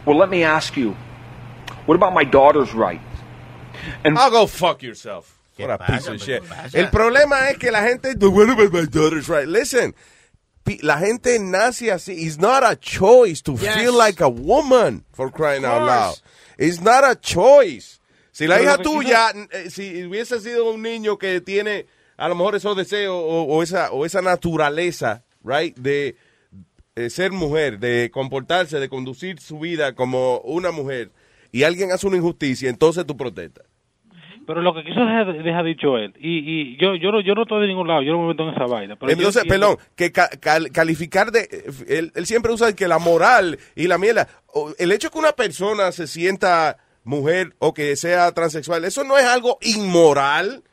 Well, 0.06 0.18
let 0.18 0.30
me 0.30 0.44
ask 0.44 0.76
you, 0.76 0.98
what 1.86 1.96
about 1.96 2.14
my 2.14 2.26
daughter's 2.26 2.74
right? 2.74 3.02
And 4.04 4.18
I'll 4.18 4.32
go 4.32 4.48
fuck 4.48 4.82
yourself. 4.84 5.38
What 5.58 5.70
a 5.70 5.78
piece 5.78 6.08
of 6.08 6.22
shit. 6.22 6.44
El 6.74 6.90
problema 6.90 7.50
es 7.50 7.58
que 7.58 7.72
la 7.72 7.82
gente, 7.84 8.16
what 8.26 8.50
about 8.50 8.74
my 8.74 8.86
daughter's 8.86 9.28
right? 9.30 9.48
Listen, 9.48 9.94
la 10.82 10.98
gente 10.98 11.38
nace 11.40 11.92
así. 11.92 12.14
It's 12.26 12.38
not 12.40 12.64
a 12.64 12.76
choice 12.76 13.42
to 13.44 13.54
Yes. 13.54 13.76
feel 13.76 13.94
like 13.96 14.22
a 14.22 14.30
woman, 14.30 15.06
for 15.14 15.30
crying 15.32 15.66
out 15.66 15.84
loud. 15.86 16.16
It's 16.58 16.82
not 16.82 17.04
a 17.04 17.16
choice. 17.16 18.00
Si 18.32 18.48
la 18.48 18.58
Pero 18.58 18.72
hija 18.72 18.78
tuya, 18.82 19.34
eh, 19.52 19.70
si 19.70 20.04
hubiese 20.06 20.40
sido 20.40 20.72
un 20.72 20.82
niño 20.82 21.18
que 21.18 21.42
tiene 21.42 21.86
a 22.18 22.30
lo 22.30 22.36
mejor 22.36 22.56
esos 22.56 22.76
deseos 22.78 23.14
o, 23.16 23.44
o 23.44 23.62
esa, 23.64 23.92
o 23.92 24.06
esa 24.06 24.22
naturaleza, 24.22 25.24
right, 25.44 25.76
de 25.78 26.16
eh, 26.96 27.10
ser 27.10 27.32
mujer, 27.32 27.80
de 27.80 28.10
comportarse, 28.12 28.80
de 28.80 28.90
conducir 28.90 29.40
su 29.40 29.60
vida 29.60 29.96
como 29.96 30.40
una 30.42 30.72
mujer, 30.72 31.12
y 31.52 31.64
alguien 31.64 31.92
hace 31.92 32.08
una 32.08 32.18
injusticia, 32.18 32.70
entonces 32.70 33.06
tú 33.06 33.18
protestas. 33.18 33.66
Pero 34.54 34.62
lo 34.62 34.74
que 34.74 34.84
quiso 34.84 35.00
dejar, 35.00 35.34
dejar 35.44 35.64
dicho 35.66 35.98
él, 35.98 36.14
y, 36.20 36.40
y 36.40 36.78
yo, 36.78 36.96
yo, 36.96 37.12
no, 37.12 37.22
yo 37.22 37.34
no 37.36 37.44
estoy 37.44 37.62
de 37.62 37.68
ningún 37.68 37.88
lado, 37.88 38.02
yo 38.02 38.12
no 38.14 38.22
me 38.22 38.28
meto 38.30 38.44
en 38.44 38.50
esa 38.56 38.66
vaina. 38.66 38.96
Pero 38.96 39.12
Entonces, 39.12 39.44
perdón, 39.46 39.78
que 39.96 40.12
ca- 40.12 40.30
cal- 40.40 40.72
calificar 40.72 41.32
de... 41.32 41.48
Él, 41.88 42.12
él 42.16 42.26
siempre 42.26 42.52
usa 42.52 42.76
que 42.76 42.88
la 42.88 43.00
moral 43.00 43.58
y 43.76 43.88
la 43.88 43.98
mierda. 43.98 44.28
El 44.78 44.92
hecho 44.92 45.10
que 45.12 45.18
una 45.20 45.32
persona 45.32 45.92
se 45.92 46.08
sienta 46.08 46.78
mujer 47.04 47.54
o 47.60 47.74
que 47.74 47.96
sea 47.96 48.32
transexual, 48.34 48.86
eso 48.86 49.04
no 49.04 49.18
es 49.18 49.26
algo 49.26 49.58
inmoral. 49.62 50.64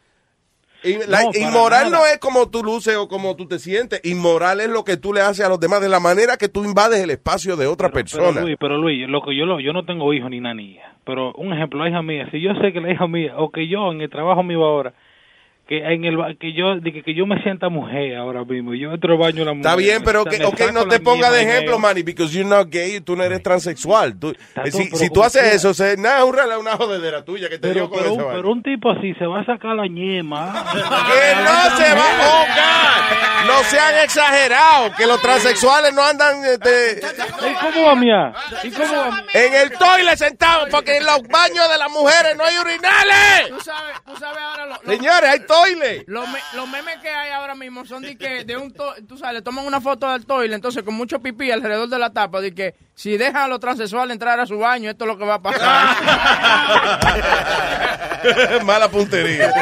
La- 1.09 1.23
No, 1.25 1.31
inmoral 1.35 1.91
no 1.91 2.07
es 2.07 2.19
como 2.19 2.49
tú 2.51 2.63
luces 2.63 2.97
o 2.97 3.09
como 3.09 3.35
tú 3.35 3.47
te 3.49 3.59
sientes. 3.59 4.01
Inmoral 4.05 4.61
es 4.61 4.69
lo 4.69 4.85
que 4.85 4.97
tú 4.97 5.13
le 5.13 5.21
haces 5.21 5.45
a 5.45 5.49
los 5.49 5.59
demás 5.59 5.81
de 5.81 5.89
la 5.89 5.99
manera 5.99 6.37
que 6.37 6.49
tú 6.49 6.65
invades 6.65 7.01
el 7.03 7.11
espacio 7.11 7.57
de 7.57 7.67
otra 7.67 7.89
Pero 7.89 7.95
persona. 7.95 8.41
Luis, 8.43 8.57
pero 8.61 8.79
Luis, 8.79 9.09
lo 9.09 9.21
que 9.23 9.35
yo, 9.37 9.45
lo- 9.45 9.59
yo 9.61 9.73
no 9.73 9.85
tengo 9.85 10.13
hijos 10.15 10.31
ni 10.31 10.39
una 10.39 10.55
niña. 10.55 10.97
Pero 11.05 11.33
un 11.35 11.53
ejemplo, 11.53 11.83
la 11.83 11.89
hija 11.91 12.03
mía, 12.03 12.29
si 12.31 12.41
yo 12.41 12.55
sé 12.61 12.73
que 12.73 12.81
la 12.81 12.93
hija 12.93 13.07
mía, 13.09 13.35
o 13.39 13.51
que 13.51 13.67
yo 13.67 13.91
en 13.91 14.01
el 14.03 14.11
trabajo 14.11 14.43
mío 14.45 14.65
ahora, 14.65 14.95
que 15.69 15.79
en 15.85 16.05
el 16.07 16.17
ba- 16.17 16.33
que 16.41 16.55
yo 16.55 16.81
que, 16.83 17.03
que 17.03 17.15
yo 17.15 17.27
me 17.27 17.43
sienta 17.43 17.69
mujer 17.69 18.17
ahora 18.17 18.43
mismo, 18.45 18.73
yo 18.75 18.91
entro 18.93 19.13
al 19.13 19.19
baño 19.19 19.45
la 19.45 19.53
mujer. 19.53 19.67
Está 19.67 19.77
bien, 19.77 20.03
pero 20.03 20.25
que, 20.25 20.39
me 20.39 20.47
ok, 20.47 20.57
saco 20.59 20.73
no 20.73 20.89
te 20.89 20.99
ponga 20.99 21.31
de 21.31 21.43
ejemplo, 21.43 21.79
me- 21.79 21.83
Manny, 21.89 22.03
because 22.03 22.33
you're 22.33 22.49
not 22.49 22.69
gay, 22.71 23.01
tú 23.03 23.15
no 23.15 23.23
eres 23.23 23.43
transexual. 23.43 24.19
Tú- 24.19 24.35
todo, 24.55 24.65
si, 24.73 24.85
si 24.97 25.11
tú 25.11 25.23
haces 25.23 25.43
eso, 25.55 25.75
se, 25.75 25.97
nada, 25.99 26.25
un 26.25 26.35
rela- 26.35 26.59
una 26.59 26.77
jodedera 26.77 27.23
tuya 27.25 27.49
que 27.51 27.59
te 27.59 27.75
dio 27.75 27.89
Pero, 27.89 27.91
con 27.91 27.99
pero, 27.99 28.15
esa 28.15 28.25
un, 28.25 28.33
pero 28.35 28.51
un 28.51 28.63
tipo 28.63 28.91
así 28.91 29.13
se 29.15 29.27
va 29.27 29.41
a 29.41 29.45
sacar 29.45 29.77
la 29.77 29.87
ñema. 29.87 30.65
Que 30.73 31.35
no 31.37 31.77
se 31.77 31.95
va 31.95 32.05
a 32.09 32.39
ahogar. 32.39 33.47
No 33.47 33.63
sean 33.65 33.95
exagerados. 34.05 34.97
Que 34.97 35.07
los 35.07 35.21
transexuales 35.21 35.93
no 35.93 36.03
andan 36.03 36.45
este, 36.45 37.01
¿Y 37.01 37.55
cómo 37.73 37.87
va 37.87 37.95
mía? 37.95 38.33
¿Y 38.63 38.71
cómo 38.71 38.95
va 38.95 39.23
en 39.35 39.55
el 39.55 39.71
toile 39.73 40.17
sentados 40.17 40.69
porque 40.71 40.97
en 40.97 41.05
los 41.07 41.23
baños 41.29 41.69
de 41.71 41.79
las 41.79 41.91
mujeres 41.91 42.37
no 42.37 42.45
hay 42.45 42.59
urinales. 42.59 43.49
Tú 43.51 43.61
sabes, 43.61 43.95
tú 44.07 44.17
sabes 44.17 44.39
ahora 44.43 44.67
lo- 44.67 44.79
lo- 44.83 44.93
Señores, 44.93 45.31
hay 45.31 45.41
toile. 45.63 46.05
Los, 46.07 46.29
me- 46.29 46.39
los 46.55 46.69
memes 46.69 46.97
que 46.99 47.09
hay 47.09 47.31
ahora 47.33 47.55
mismo 47.55 47.85
son 47.85 48.03
de 48.03 48.17
que 48.17 48.45
de 48.45 48.57
un 48.57 48.73
to- 48.73 48.95
tú 49.09 49.17
sabes, 49.19 49.35
le 49.35 49.43
toman 49.43 49.67
una 49.67 49.81
foto 49.81 50.11
del 50.11 50.27
toile, 50.27 50.55
entonces 50.55 50.83
con 50.83 50.95
mucho 50.95 51.21
pipí 51.21 51.51
alrededor 51.51 51.89
de 51.89 51.99
la 51.99 52.11
tapa, 52.13 52.41
de 52.41 52.55
que 52.55 52.75
si 52.95 53.17
dejan 53.17 53.43
a 53.43 53.49
los 53.49 53.61
transexuales 53.61 54.13
entrar 54.13 54.39
a 54.41 54.47
su 54.47 54.59
baño, 54.59 54.91
esto 54.91 55.05
es 55.05 55.09
lo 55.09 55.19
que 55.19 55.25
va 55.25 55.35
a 55.35 55.43
pasar. 55.43 55.97
Mala 58.65 58.89
puntería. 58.89 59.53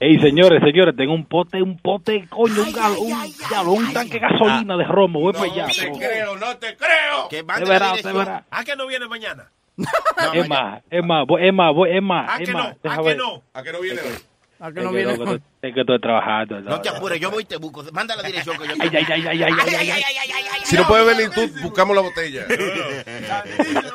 Ey, 0.00 0.18
señores, 0.20 0.60
señores, 0.64 0.96
tengo 0.96 1.12
un 1.14 1.26
pote, 1.26 1.62
un 1.62 1.76
pote, 1.78 2.26
coño, 2.28 2.62
un 2.62 2.72
galón, 2.72 2.96
un, 2.98 3.34
galón, 3.50 3.74
un 3.74 3.92
tanque 3.92 4.14
de 4.18 4.20
gasolina 4.20 4.76
de 4.76 4.84
romo, 4.84 5.20
voy 5.20 5.32
para 5.32 5.44
allá. 5.44 5.66
bro. 5.66 5.98
creo, 5.98 6.36
no 6.36 6.56
te 6.56 6.76
creo. 6.76 7.28
Que 7.28 7.36
De 7.36 7.42
verdad, 7.42 7.64
de 7.64 7.86
dirección. 7.98 8.16
verdad. 8.16 8.44
¿A 8.50 8.64
que 8.64 8.76
no 8.76 8.86
viene 8.86 9.06
mañana? 9.06 9.50
Es 10.34 10.48
más, 10.48 10.82
es 10.90 11.04
más, 11.04 11.26
voy- 11.26 11.46
es 11.46 11.52
más, 11.52 11.74
voy- 11.74 11.96
es 11.96 12.02
más, 12.02 12.30
¿A 12.30 12.38
que 12.38 12.52
no? 12.52 12.76
deja 12.82 12.94
¿A 12.94 13.02
que 13.02 13.14
no? 13.14 13.42
¿A 13.54 13.62
que 13.62 13.72
no 13.72 13.80
viene 13.80 14.00
hoy? 14.00 14.08
¿A 14.62 14.68
Es 14.68 14.74
que 14.74 14.80
no, 14.82 14.92
que 14.92 15.00
estoy- 15.02 15.42
es 15.62 15.74
que 15.74 15.80
estoy 15.80 16.00
trabajando. 16.00 16.60
No 16.60 16.80
te 16.82 16.90
apures, 16.90 17.18
yo 17.18 17.30
voy 17.30 17.42
y 17.44 17.46
te 17.46 17.56
busco. 17.56 17.82
Manda 17.92 18.14
la 18.14 18.22
dirección 18.22 18.58
que 18.58 18.68
yo 18.68 18.74
Ay, 18.78 18.90
ay, 18.92 19.04
ay, 19.08 19.26
ay, 19.26 19.42
ay, 19.42 19.42
ay, 19.42 20.14
ay, 20.18 20.32
ay. 20.52 20.60
Si 20.64 20.76
no 20.76 20.86
puedes 20.86 21.06
venir 21.06 21.30
tú, 21.30 21.48
buscamos 21.62 21.96
la 21.96 22.02
botella. 22.02 22.44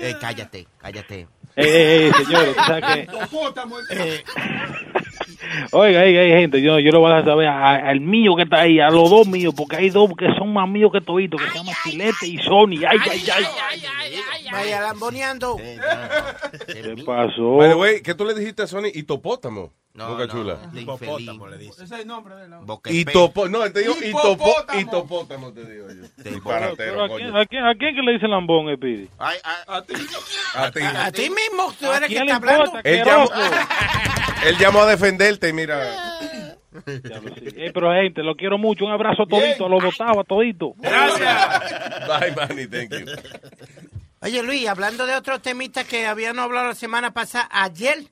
Eh, 0.00 0.14
cállate, 0.20 0.66
cállate. 0.78 1.28
Ey, 1.56 1.66
ey, 1.66 2.12
señores, 2.12 2.54
que... 2.54 3.08
Eh, 3.90 4.24
Oiga, 5.72 6.00
oiga, 6.02 6.38
gente, 6.38 6.60
yo, 6.60 6.78
yo 6.78 6.90
lo 6.92 7.00
voy 7.00 7.12
a 7.12 7.24
saber 7.24 7.46
al 7.48 8.00
mío 8.00 8.36
que 8.36 8.42
está 8.42 8.60
ahí, 8.60 8.80
a 8.80 8.90
los 8.90 9.08
dos 9.10 9.26
míos, 9.26 9.54
porque 9.56 9.76
hay 9.76 9.90
dos 9.90 10.10
que 10.18 10.26
son 10.36 10.52
más 10.52 10.68
míos 10.68 10.90
que 10.92 11.00
toditos, 11.00 11.40
que 11.40 11.48
se 11.50 11.58
llaman 11.58 11.74
Chilete 11.84 12.26
y 12.26 12.38
Sony. 12.38 12.84
Ay, 12.88 12.98
ay, 13.10 13.24
ay. 13.34 13.44
Vaya 14.52 14.80
lamboneando. 14.82 15.56
¿Qué 15.56 17.02
pasó? 17.04 17.56
By 17.56 17.68
the 17.70 17.74
way, 17.74 18.02
¿qué 18.02 18.14
tú 18.14 18.24
le 18.24 18.34
dijiste 18.34 18.62
a 18.62 18.66
Sony? 18.66 18.88
Hipopótamo. 18.94 19.72
No, 19.96 20.08
Boca 20.08 20.26
no, 20.26 20.32
chula. 20.32 20.56
de 20.72 20.82
Hipopótamo 20.82 21.48
le 21.48 21.56
dice. 21.58 21.84
Ese 21.84 21.94
es 21.94 22.00
el 22.02 22.06
nombre 22.06 22.36
de 22.36 22.48
la... 22.48 22.58
Boca 22.58 22.90
Hitopo, 22.90 23.48
no, 23.48 23.70
te 23.72 23.80
digo 23.80 23.94
Hipopótamo. 24.04 24.80
hipopótamo, 24.80 25.52
te 25.54 25.64
digo 25.64 25.88
yo. 25.88 26.30
Disparatero, 26.30 27.04
¿a, 27.04 27.08
coño. 27.08 27.18
quién, 27.18 27.36
a, 27.36 27.46
quién, 27.46 27.64
¿A 27.64 27.74
quién 27.74 27.94
que 27.94 28.02
le 28.02 28.12
dice 28.12 28.28
lambón, 28.28 28.68
Epidi? 28.68 29.08
Ay, 29.18 29.38
A 29.66 29.82
ti. 29.82 29.94
A 30.54 30.70
ti. 30.70 30.80
A 30.82 31.10
ti 31.12 31.30
mismo, 31.30 31.72
tú 31.80 31.90
¿A 31.90 31.96
eres 31.96 32.08
que 32.10 32.16
está 32.18 32.36
hablando. 32.36 32.78
Él 32.84 33.04
llamó, 33.04 33.30
él 34.44 34.58
llamó 34.58 34.80
a 34.80 34.86
defenderte 34.86 35.48
y 35.48 35.52
mira. 35.54 36.18
Eh, 36.86 37.70
pero 37.72 37.90
gente, 37.92 38.22
lo 38.22 38.36
quiero 38.36 38.58
mucho. 38.58 38.84
Un 38.84 38.92
abrazo 38.92 39.22
a 39.22 39.26
todito, 39.26 39.64
a 39.64 39.68
los 39.70 40.00
a 40.00 40.24
todito. 40.24 40.74
Bye, 40.74 42.34
Manny, 42.36 42.66
thank 42.66 42.90
you. 42.92 43.06
Oye, 44.20 44.42
Luis, 44.42 44.68
hablando 44.68 45.06
de 45.06 45.14
otros 45.14 45.40
temitas 45.40 45.86
que 45.86 46.06
habíamos 46.06 46.44
hablado 46.44 46.68
la 46.68 46.74
semana 46.74 47.12
pasada, 47.12 47.48
ayer 47.50 48.04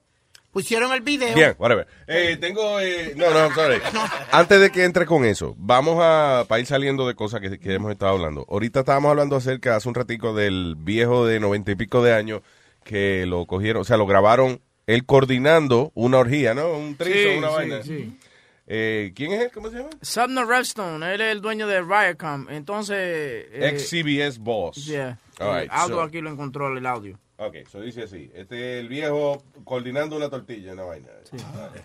pusieron 0.54 0.90
el 0.94 1.02
video. 1.02 1.34
Bien, 1.34 1.54
whatever. 1.58 1.86
Eh, 2.06 2.38
tengo. 2.40 2.80
eh, 2.80 3.12
no, 3.16 3.28
no, 3.30 3.54
sorry. 3.54 3.78
Antes 4.32 4.58
de 4.60 4.70
que 4.70 4.84
entre 4.84 5.04
con 5.04 5.26
eso, 5.26 5.54
vamos 5.58 5.98
a 6.00 6.46
para 6.48 6.60
ir 6.60 6.66
saliendo 6.66 7.06
de 7.06 7.14
cosas 7.14 7.42
que, 7.42 7.58
que 7.58 7.74
hemos 7.74 7.92
estado 7.92 8.12
hablando. 8.12 8.46
Ahorita 8.48 8.80
estábamos 8.80 9.10
hablando 9.10 9.36
acerca, 9.36 9.76
hace 9.76 9.88
un 9.90 9.94
ratico, 9.94 10.32
del 10.34 10.76
viejo 10.78 11.26
de 11.26 11.38
noventa 11.40 11.70
y 11.72 11.74
pico 11.74 12.02
de 12.02 12.14
años 12.14 12.40
que 12.84 13.26
lo 13.26 13.44
cogieron, 13.44 13.82
o 13.82 13.84
sea, 13.84 13.98
lo 13.98 14.06
grabaron 14.06 14.60
él 14.86 15.04
coordinando 15.04 15.90
una 15.94 16.18
orgía, 16.18 16.54
¿no? 16.54 16.70
Un 16.72 16.96
trizo, 16.96 17.30
Sí, 17.30 17.36
una 17.38 17.48
sí, 17.48 17.54
vaina. 17.54 17.82
sí. 17.82 18.18
Eh, 18.66 19.12
¿Quién 19.14 19.32
es 19.32 19.40
él? 19.42 19.50
¿Cómo 19.52 19.68
se 19.70 19.76
llama? 19.76 19.90
Sumner 20.00 20.46
Redstone, 20.46 21.14
él 21.14 21.20
es 21.20 21.32
el 21.32 21.40
dueño 21.42 21.66
de 21.66 21.82
Riotcom. 21.82 22.48
Entonces. 22.48 22.96
eh, 22.98 23.70
Ex 23.72 23.90
CBS 23.90 24.38
Boss. 24.38 24.86
yeah. 24.86 25.18
All 25.40 25.60
right, 25.60 25.70
so- 25.88 26.00
aquí 26.00 26.20
lo 26.20 26.30
encontró 26.30 26.68
el 26.76 26.86
audio. 26.86 27.18
Ok, 27.36 27.54
eso 27.56 27.80
dice 27.80 28.04
así. 28.04 28.30
Este 28.34 28.78
es 28.78 28.80
el 28.82 28.88
viejo 28.88 29.42
coordinando 29.64 30.16
una 30.16 30.28
tortilla, 30.30 30.72
una 30.72 30.84
vaina. 30.84 31.08
Vale. 31.56 31.84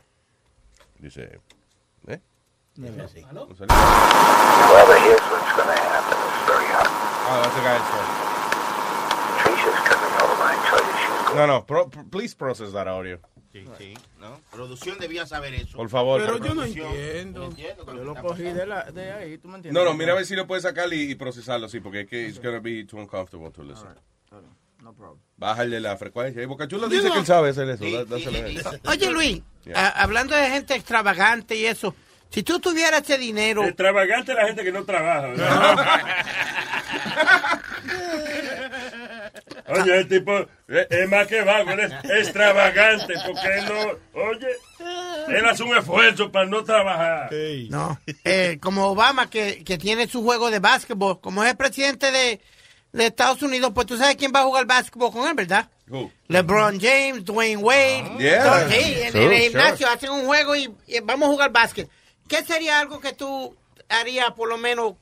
Dice. 1.00 1.40
¿Eh? 2.08 2.20
Un 2.78 2.86
saludo. 2.86 3.48
Well, 3.48 3.58
here's 5.02 5.20
what's 5.32 5.56
to 5.56 5.64
happen. 5.64 6.18
It's 6.18 6.46
very 6.48 6.66
hard. 6.66 6.88
Ah, 6.88 7.42
that's 7.44 7.56
the 7.56 7.62
guy's 7.62 7.82
phone. 7.90 8.10
Tricia's 9.40 9.80
coming 9.88 10.14
home. 10.20 10.40
I 10.42 10.56
tell 10.70 10.80
you, 10.80 10.94
she's 11.28 11.36
No, 11.36 11.46
no, 11.48 11.66
pro- 11.66 11.90
please 12.10 12.36
process 12.36 12.72
that 12.74 12.88
audio. 12.88 13.20
Sí, 13.52 13.66
sí, 13.80 13.94
¿no? 14.20 14.40
Producción 14.52 15.00
debía 15.00 15.26
saber 15.26 15.56
eso. 15.56 15.76
Por 15.76 15.90
favor. 15.90 16.22
Pero 16.22 16.38
yo 16.38 16.54
no 16.54 16.64
entiendo. 16.64 17.50
No 17.50 17.96
Yo 17.96 18.04
lo 18.04 18.16
cogí 18.16 18.44
de, 18.44 18.68
la, 18.68 18.92
de 18.92 19.12
ahí, 19.12 19.38
¿tú 19.40 19.48
me 19.48 19.56
entiendes? 19.56 19.74
No, 19.84 19.90
no, 19.90 19.98
mira 19.98 20.12
a 20.12 20.16
ver 20.16 20.26
si 20.28 20.36
lo 20.36 20.46
puedes 20.46 20.62
sacar 20.64 20.94
y, 20.94 21.12
y 21.12 21.16
procesarlo 21.16 21.66
así, 21.66 21.80
porque 21.80 22.02
es 22.02 22.08
que 22.08 22.28
it's 22.28 22.40
gonna 22.40 22.60
be 22.60 22.84
too 22.86 22.98
uncomfortable 22.98 23.50
to 23.50 23.64
listen. 23.64 23.90
No 24.90 24.96
problem. 24.96 25.20
Bájale 25.38 25.80
la 25.80 25.96
frecuencia. 25.98 26.42
Y 26.42 26.46
Boca 26.48 26.68
Chula 26.68 26.88
dice 26.88 27.12
que 27.12 27.20
él 27.20 27.26
sabe 27.26 27.50
hacer 27.50 27.70
eso. 27.70 27.84
Sí, 27.84 27.94
Dá- 28.08 28.18
sí. 28.18 28.78
Oye, 28.88 29.12
Luis, 29.12 29.42
Yeah. 29.66 29.78
a- 29.88 29.90
hablando 30.04 30.36
de 30.36 30.50
gente 30.50 30.74
extravagante 30.74 31.56
y 31.56 31.66
eso, 31.68 31.94
si 32.32 32.42
tú 32.42 32.60
tuvieras 32.60 33.04
ese 33.04 33.18
dinero, 33.20 33.64
Extravagante 33.66 34.34
la 34.34 34.48
gente 34.48 34.64
que 34.64 34.72
no 34.72 34.84
trabaja. 34.84 35.28
¿verdad? 35.28 36.00
Oye, 39.68 39.98
el 40.00 40.08
tipo 40.08 40.36
es, 40.68 40.88
es 40.90 41.10
más 41.10 41.28
que 41.28 41.42
vago, 41.44 41.70
él 41.72 41.80
es 41.82 41.92
extravagante, 42.10 43.14
porque 43.28 43.48
él 43.60 43.66
no, 43.68 44.20
oye, 44.22 44.48
él 45.38 45.46
hace 45.46 45.62
un 45.64 45.78
esfuerzo 45.78 46.32
para 46.32 46.46
no 46.48 46.64
trabajar. 46.64 47.30
no, 47.70 48.00
eh, 48.24 48.58
como 48.60 48.88
Obama 48.88 49.30
que, 49.30 49.64
que 49.64 49.78
tiene 49.78 50.08
su 50.08 50.24
juego 50.24 50.50
de 50.50 50.58
básquetbol, 50.60 51.22
como 51.22 51.44
es 51.44 51.52
el 51.52 51.58
presidente 51.58 52.12
de, 52.12 52.42
de 52.92 53.06
Estados 53.08 53.42
Unidos, 53.42 53.72
pues 53.74 53.88
tú 53.88 53.98
sabes 53.98 54.16
quién 54.16 54.32
va 54.36 54.42
a 54.42 54.46
jugar 54.46 54.66
básquetbol 54.66 55.12
con 55.12 55.28
él, 55.28 55.34
¿verdad? 55.36 55.70
Who? 55.90 56.12
LeBron 56.28 56.80
James, 56.80 57.24
Dwayne 57.26 57.58
Wade. 57.62 58.16
Yeah. 58.20 58.44
Todos, 58.44 58.72
sí, 58.72 58.94
en, 59.02 59.12
Sure, 59.12 59.26
en 59.26 59.32
el 59.32 59.42
gimnasio 59.42 59.88
sure. 59.88 59.90
hacen 59.98 60.10
un 60.12 60.26
juego 60.26 60.56
y, 60.56 60.74
y 60.88 61.00
vamos 61.02 61.28
a 61.30 61.32
jugar 61.32 61.52
básquet. 61.52 61.90
¿Qué 62.28 62.44
sería 62.44 62.80
algo 62.80 63.00
que 63.00 63.14
tú 63.14 63.56
harías, 63.90 64.32
por 64.34 64.50
lo 64.50 64.58
menos, 64.58 64.94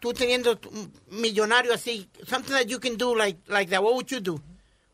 tú 0.00 0.12
teniendo 0.12 0.58
un 0.70 0.92
millonario 1.10 1.74
así? 1.74 2.08
Something 2.26 2.52
that 2.52 2.66
you 2.66 2.78
can 2.78 2.96
do 2.96 3.14
like, 3.14 3.38
like 3.48 3.70
that. 3.70 3.82
What 3.82 3.94
would 3.94 4.06
you 4.10 4.20
do? 4.20 4.40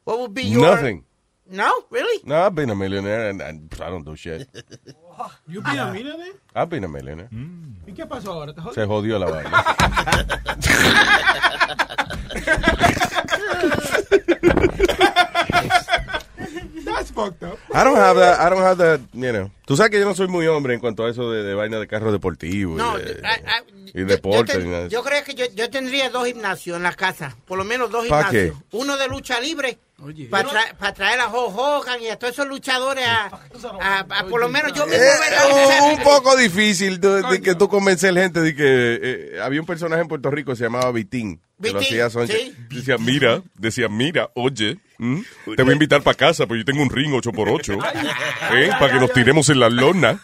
What 0.04 0.18
would 0.18 0.32
be 0.34 0.42
your... 0.44 0.62
Nothing. 0.62 1.04
No? 1.46 1.70
Really? 1.90 2.22
No, 2.24 2.46
I've 2.46 2.54
been 2.54 2.70
a 2.70 2.74
millionaire 2.74 3.28
and, 3.28 3.42
and 3.42 3.68
I 3.74 3.90
don't 3.90 4.04
do 4.04 4.16
shit. 4.16 4.48
You 5.46 5.60
be 5.60 5.76
a 5.76 5.92
millionaire? 5.92 6.32
I've 6.54 6.70
been 6.70 6.84
a 6.84 6.88
millionaire. 6.88 7.28
¿Y 7.86 7.92
qué 7.92 8.06
pasó 8.06 8.32
ahora? 8.32 8.54
¿Te 8.54 8.60
jodiste? 8.60 8.80
Se 8.80 8.86
jodió 8.86 9.18
la 9.18 9.26
vaina. 9.30 9.62
That's 16.84 17.10
fucked 17.12 17.42
up. 17.44 17.58
I 17.72 17.84
don't 17.84 17.96
have 17.96 18.16
that, 18.16 18.40
I 18.40 18.48
don't 18.50 18.62
have 18.62 18.78
that, 18.78 19.00
you 19.12 19.32
know. 19.32 19.50
Tú 19.66 19.76
sabes 19.76 19.90
que 19.90 19.98
yo 19.98 20.04
no 20.04 20.14
soy 20.14 20.28
muy 20.28 20.46
hombre 20.46 20.74
en 20.74 20.80
cuanto 20.80 21.04
a 21.04 21.10
eso 21.10 21.30
de, 21.30 21.42
de 21.42 21.54
vaina 21.54 21.78
de 21.78 21.86
carro 21.86 22.12
deportivo 22.12 22.76
No, 22.76 22.98
y, 22.98 23.02
de, 23.02 23.12
I- 23.22 23.90
I- 23.94 24.00
y 24.00 24.04
deporte. 24.04 24.52
yo, 24.54 24.60
nada 24.68 24.88
creo 24.88 25.24
que 25.24 25.34
yo, 25.34 25.44
yo 25.54 25.70
tendría 25.70 26.10
dos 26.10 26.26
gimnasios 26.26 26.76
en 26.76 26.82
la 26.82 26.92
casa, 26.94 27.36
por 27.46 27.58
lo 27.58 27.64
menos 27.64 27.90
dos 27.90 28.06
¿Pa' 28.08 28.28
qué? 28.30 28.44
gimnasios. 28.46 28.56
Uno 28.72 28.96
de 28.96 29.08
lucha 29.08 29.40
libre, 29.40 29.78
para 30.30 30.92
traer 30.94 31.20
a 31.20 31.28
Hulk 31.28 31.56
Hogan 31.56 32.02
y 32.02 32.08
a 32.08 32.18
todos 32.18 32.32
esos 32.34 32.46
luchadores 32.48 33.06
a, 33.06 33.26
a- 33.80 33.98
a- 34.00 34.24
por 34.26 34.40
lo 34.40 34.48
menos 34.48 34.72
yo 34.72 34.86
mismo 34.86 35.00
ver 35.02 35.32
la 35.32 35.48
lucha 35.48 35.78
Eh, 35.90 35.94
un 35.96 36.02
poco 36.04 36.36
difícil 36.36 37.00
de, 37.00 37.22
de 37.22 37.40
que 37.40 37.54
tú 37.54 37.68
convencer 37.68 38.14
gente 38.14 38.40
de 38.40 38.54
que 38.54 38.64
eh, 39.02 39.40
había 39.42 39.60
un 39.60 39.66
personaje 39.66 40.02
en 40.02 40.08
Puerto 40.08 40.30
Rico 40.30 40.50
que 40.52 40.56
se 40.56 40.64
llamaba 40.64 40.90
Vitín. 40.92 41.40
Que 41.62 41.70
lo 41.70 41.78
hacía 41.78 42.10
sí. 42.10 42.56
Decía, 42.70 42.96
mira, 42.98 43.40
decía, 43.54 43.88
mira, 43.88 44.30
oye, 44.34 44.78
¿m? 44.98 45.22
te 45.56 45.62
voy 45.62 45.70
a 45.70 45.74
invitar 45.74 46.02
para 46.02 46.16
casa, 46.16 46.44
porque 46.46 46.58
yo 46.60 46.64
tengo 46.64 46.82
un 46.82 46.90
ring 46.90 47.12
8x8, 47.12 47.78
¿eh? 48.54 48.70
para 48.80 48.92
que 48.92 48.98
nos 48.98 49.12
tiremos 49.12 49.48
en 49.48 49.60
la 49.60 49.68
lona. 49.70 50.18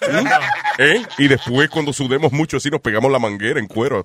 ¿eh? 0.78 1.00
y 1.16 1.28
después 1.28 1.70
cuando 1.70 1.92
sudemos 1.92 2.32
mucho 2.32 2.56
así 2.56 2.70
nos 2.70 2.80
pegamos 2.80 3.12
la 3.12 3.20
manguera 3.20 3.60
en 3.60 3.68
cuero. 3.68 4.04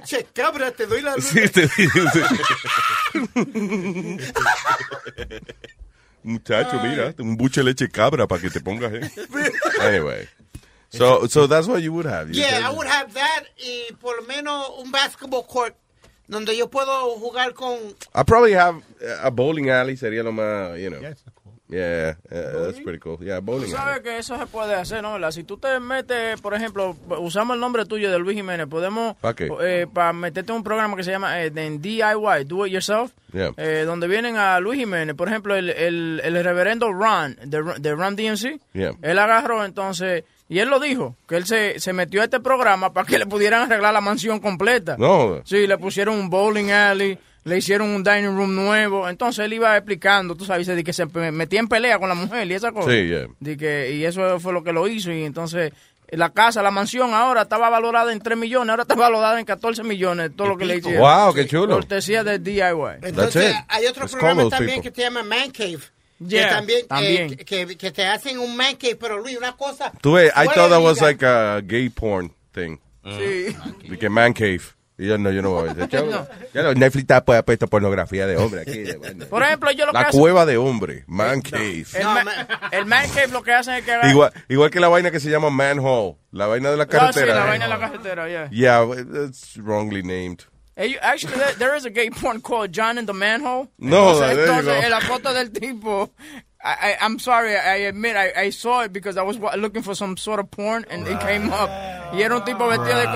Leche 0.00 0.26
cabra, 0.32 0.70
te 0.72 0.86
doy 0.86 1.02
la 1.02 1.14
Sí, 1.16 1.48
te. 1.48 1.68
Muchacho, 6.22 6.80
mira, 6.82 7.14
un 7.18 7.36
buche 7.36 7.60
de 7.60 7.64
leche 7.64 7.88
cabra 7.88 8.26
para 8.26 8.42
que 8.42 8.50
te 8.50 8.60
pongas. 8.60 8.92
¿eh? 8.92 9.10
Anyway. 9.80 10.28
So, 10.90 11.26
so 11.28 11.46
that's 11.46 11.66
what 11.68 11.80
you 11.82 11.92
would 11.92 12.06
have. 12.06 12.28
You 12.28 12.40
Yeah, 12.40 12.50
said- 12.50 12.62
I 12.64 12.70
would 12.70 12.86
have 12.86 13.12
that 13.14 13.44
y 13.58 13.92
por 14.00 14.16
lo 14.16 14.22
menos 14.26 14.68
un 14.78 14.90
basketball 14.90 15.46
court 15.46 15.74
donde 16.26 16.56
yo 16.56 16.68
puedo 16.68 17.14
jugar 17.18 17.54
con 17.54 17.74
I 18.14 18.22
probably 18.24 18.52
have 18.54 18.82
a 19.22 19.30
bowling 19.30 19.70
alley, 19.70 19.96
sería 19.96 20.22
lo 20.22 20.32
más, 20.32 20.78
you 20.78 20.90
know. 20.90 21.00
Yeah, 21.70 22.16
uh, 22.30 22.64
that's 22.64 22.80
pretty 22.80 22.98
cool. 22.98 23.18
Yeah, 23.20 23.40
Tú 23.40 23.44
bowling 23.46 23.64
alley. 23.66 23.76
sabes 23.76 24.00
que 24.00 24.16
eso 24.18 24.38
se 24.38 24.46
puede 24.46 24.74
hacer, 24.74 25.02
¿no? 25.02 25.12
¿Verdad? 25.12 25.30
Si 25.32 25.44
tú 25.44 25.58
te 25.58 25.78
metes, 25.80 26.40
por 26.40 26.54
ejemplo, 26.54 26.96
usamos 27.18 27.54
el 27.56 27.60
nombre 27.60 27.84
tuyo 27.84 28.10
de 28.10 28.18
Luis 28.18 28.36
Jiménez, 28.36 28.66
podemos, 28.68 29.16
¿Pa 29.18 29.34
qué? 29.34 29.50
eh, 29.60 29.86
para 29.92 30.12
meterte 30.14 30.50
en 30.52 30.56
un 30.56 30.64
programa 30.64 30.96
que 30.96 31.04
se 31.04 31.10
llama 31.10 31.42
eh, 31.42 31.50
DIY, 31.50 32.44
Do 32.46 32.66
It 32.66 32.72
Yourself, 32.72 33.12
Yeah. 33.34 33.50
eh, 33.58 33.82
donde 33.84 34.08
vienen 34.08 34.36
a 34.38 34.58
Luis 34.60 34.78
Jiménez, 34.80 35.14
por 35.14 35.28
ejemplo, 35.28 35.54
el, 35.54 35.68
el, 35.68 36.22
el 36.24 36.42
reverendo 36.42 36.90
Ron, 36.90 37.36
de, 37.44 37.62
de 37.78 37.94
Ron 37.94 38.16
DMC, 38.16 38.58
Yeah. 38.72 38.92
él 39.02 39.18
agarró 39.18 39.62
entonces, 39.66 40.24
y 40.48 40.60
él 40.60 40.70
lo 40.70 40.80
dijo, 40.80 41.14
que 41.28 41.36
él 41.36 41.44
se, 41.44 41.78
se 41.78 41.92
metió 41.92 42.22
a 42.22 42.24
este 42.24 42.40
programa 42.40 42.94
para 42.94 43.06
que 43.06 43.18
le 43.18 43.26
pudieran 43.26 43.70
arreglar 43.70 43.92
la 43.92 44.00
mansión 44.00 44.40
completa. 44.40 44.96
No. 44.98 45.42
Sí, 45.44 45.66
le 45.66 45.76
pusieron 45.76 46.14
un 46.18 46.30
bowling 46.30 46.70
alley, 46.70 47.18
le 47.48 47.58
hicieron 47.58 47.88
un 47.90 48.04
dining 48.04 48.36
room 48.36 48.54
nuevo. 48.54 49.08
Entonces 49.08 49.44
él 49.44 49.54
iba 49.54 49.76
explicando, 49.76 50.34
tú 50.34 50.44
sabes, 50.44 50.66
de 50.66 50.84
que 50.84 50.92
se 50.92 51.06
metía 51.06 51.60
en 51.60 51.68
pelea 51.68 51.98
con 51.98 52.08
la 52.08 52.14
mujer 52.14 52.46
y 52.50 52.54
esa 52.54 52.72
cosa. 52.72 52.90
Sí, 52.90 53.08
yeah. 53.08 53.26
De 53.40 53.56
que, 53.56 53.92
y 53.92 54.04
eso 54.04 54.38
fue 54.40 54.52
lo 54.52 54.62
que 54.62 54.72
lo 54.72 54.86
hizo. 54.86 55.10
Y 55.10 55.24
entonces 55.24 55.72
la 56.10 56.30
casa, 56.30 56.62
la 56.62 56.70
mansión 56.70 57.12
ahora 57.12 57.42
estaba 57.42 57.68
valorada 57.68 58.12
en 58.12 58.20
3 58.20 58.36
millones, 58.38 58.70
ahora 58.70 58.82
está 58.82 58.94
valorada 58.94 59.38
en 59.38 59.44
14 59.44 59.82
millones, 59.82 60.30
todo 60.34 60.48
lo 60.48 60.56
que 60.56 60.64
le 60.64 60.76
hicieron. 60.76 61.02
Wow, 61.02 61.34
qué 61.34 61.46
chulo. 61.46 61.74
Cortesía 61.74 62.24
de 62.24 62.38
DIY. 62.38 62.62
Entonces, 63.02 63.54
hay 63.68 63.86
otro 63.86 64.04
Let's 64.04 64.12
programa 64.12 64.48
también 64.48 64.80
people. 64.80 64.90
que 64.90 64.96
se 64.96 65.02
llama 65.02 65.22
Man 65.22 65.50
Cave. 65.50 65.80
Yeah, 66.18 66.48
que 66.48 66.54
también, 66.86 67.32
eh, 67.32 67.36
que, 67.44 67.76
que 67.76 67.90
te 67.92 68.04
hacen 68.04 68.40
un 68.40 68.56
man 68.56 68.74
cave, 68.74 68.96
pero 68.96 69.18
Luis, 69.18 69.36
una 69.36 69.56
cosa. 69.56 69.92
Tú 70.00 70.14
ves, 70.14 70.32
I 70.34 70.46
thought 70.46 70.70
that 70.70 70.82
was 70.82 71.00
like 71.00 71.24
a 71.24 71.60
gay 71.60 71.88
porn 71.90 72.32
thing. 72.52 72.78
Sí. 73.04 73.56
De 73.88 73.96
que 73.98 74.08
man 74.08 74.32
cave. 74.32 74.62
Y 74.98 75.06
yo 75.06 75.16
no, 75.16 75.30
yo 75.30 75.42
no 75.42 75.50
voy 75.50 75.68
a 75.68 75.74
no, 76.62 76.74
Netflix 76.74 77.02
está 77.04 77.24
pues, 77.24 77.40
puesto 77.44 77.68
pornografía 77.68 78.26
de 78.26 78.36
hombre 78.36 78.62
aquí. 78.62 78.84
Por 79.30 79.42
ejemplo, 79.44 79.70
yo 79.70 79.86
lo 79.86 79.92
que 79.92 79.98
La 79.98 80.10
cueva 80.10 80.44
de 80.44 80.56
hombre, 80.56 81.04
man 81.06 81.40
cave. 81.40 81.86
El, 81.94 82.04
ma- 82.04 82.48
el 82.72 82.84
man 82.86 83.08
cave 83.14 83.28
lo 83.28 83.42
que 83.42 83.52
hacen 83.52 83.74
es 83.74 83.84
que 83.84 83.96
Igual, 84.10 84.32
igual 84.48 84.70
que 84.70 84.80
la 84.80 84.88
vaina 84.88 85.10
que 85.12 85.20
se 85.20 85.30
llama 85.30 85.50
manhole, 85.50 86.16
la 86.32 86.46
vaina 86.46 86.70
de 86.72 86.76
la 86.76 86.82
Ah, 86.82 86.86
sí, 86.86 86.96
carretera. 87.20 87.34
la 87.36 87.44
vaina 87.44 87.64
de 87.66 87.70
la 87.70 87.78
carretera, 87.78 88.28
yeah. 88.28 88.48
Yeah, 88.50 88.84
it's 89.26 89.56
wrongly 89.56 90.02
named. 90.02 90.44
Actually, 91.02 91.34
there, 91.38 91.54
there 91.58 91.76
is 91.76 91.84
a 91.86 91.90
gay 91.90 92.08
porn 92.10 92.40
called 92.40 92.72
John 92.72 92.98
in 92.98 93.06
the 93.06 93.12
Manhole. 93.12 93.68
No, 93.78 94.14
entonces, 94.14 94.20
there 94.20 94.34
you 94.34 94.42
entonces, 94.52 94.64
go. 94.64 94.84
en 94.84 94.90
la 94.90 95.00
foto 95.00 95.32
del 95.34 95.50
tipo, 95.50 96.10
I, 96.62 96.90
I, 96.92 96.96
I'm 97.00 97.18
sorry, 97.18 97.52
I 97.56 97.86
admit, 97.88 98.14
I, 98.16 98.46
I 98.46 98.50
saw 98.50 98.82
it 98.84 98.92
because 98.92 99.16
I 99.16 99.22
was 99.22 99.38
wa- 99.38 99.54
looking 99.56 99.82
for 99.82 99.96
some 99.96 100.16
sort 100.16 100.38
of 100.38 100.50
porn 100.52 100.84
and 100.90 101.06
it 101.08 101.18
came 101.20 101.50
up. 101.52 101.68
Y 102.14 102.22
era 102.22 102.36
un 102.36 102.44
tipo 102.44 102.68
vestido 102.68 102.96
de... 102.96 103.06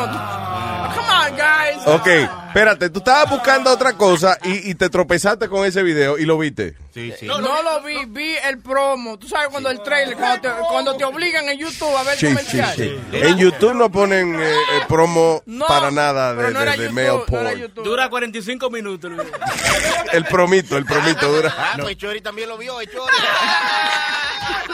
con- 1.12 1.28
Come 1.28 1.32
on, 1.32 1.36
guys. 1.36 1.86
Ok, 1.86 2.41
espérate, 2.52 2.90
tú 2.90 2.98
estabas 2.98 3.30
buscando 3.30 3.70
otra 3.72 3.94
cosa 3.94 4.36
y, 4.44 4.70
y 4.70 4.74
te 4.74 4.88
tropezaste 4.90 5.48
con 5.48 5.64
ese 5.64 5.82
video 5.82 6.18
y 6.18 6.24
lo 6.26 6.36
viste. 6.38 6.76
Sí, 6.92 7.10
sí. 7.18 7.26
No, 7.26 7.40
no 7.40 7.62
lo 7.62 7.80
vi, 7.82 8.04
vi 8.06 8.34
el 8.46 8.58
promo. 8.58 9.18
Tú 9.18 9.26
sabes 9.26 9.48
cuando 9.48 9.70
el 9.70 9.82
trailer, 9.82 10.14
cuando 10.16 10.40
te, 10.42 10.48
cuando 10.68 10.96
te 10.96 11.04
obligan 11.04 11.48
en 11.48 11.58
YouTube 11.58 11.96
a 11.96 12.02
ver 12.02 12.18
Sí, 12.18 12.26
sí, 12.26 12.34
comercial. 12.34 12.74
sí. 12.76 12.94
En 13.12 13.38
YouTube 13.38 13.72
no 13.74 13.90
ponen 13.90 14.34
eh, 14.38 14.50
eh, 14.52 14.80
promo 14.86 15.42
No, 15.46 15.66
para 15.66 15.90
nada 15.90 16.34
de, 16.34 16.50
no 16.52 16.60
de- 16.60 16.66
de 16.76 16.76
YouTube, 16.76 16.98
era 16.98 17.12
porn. 17.24 17.72
Dura 17.84 18.08
45 18.10 18.70
minutos. 18.70 19.10
el 19.10 19.16
video. 19.16 19.32
El 20.12 20.24
promito, 20.26 20.76
el 20.76 20.84
promito 20.84 21.32
dura. 21.32 21.54
Ah, 21.56 21.76
pues 21.80 21.96
Chori 21.96 22.20
también 22.20 22.48
lo 22.50 22.58
vio, 22.58 22.78
eh, 22.82 22.86
Chori. 22.86 23.14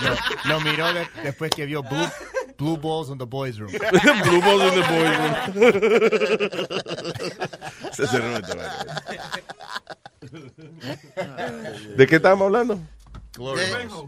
Lo, 0.00 0.54
lo 0.54 0.60
miró 0.60 0.92
de- 0.92 1.06
después 1.22 1.50
que 1.54 1.66
vio 1.66 1.82
Blue, 1.82 2.08
Blue 2.56 2.76
Balls 2.76 3.10
in 3.10 3.18
the 3.18 3.24
Boys 3.24 3.58
Room. 3.58 3.70
Blue 4.24 4.40
balls 4.40 4.62
in 4.72 4.80
the 4.80 4.86
boys 4.88 5.84
room. 6.48 6.66
Se 7.92 8.06
cerró. 8.06 8.38
¿De 11.96 12.06
qué 12.06 12.16
estábamos 12.16 12.46
hablando? 12.46 12.78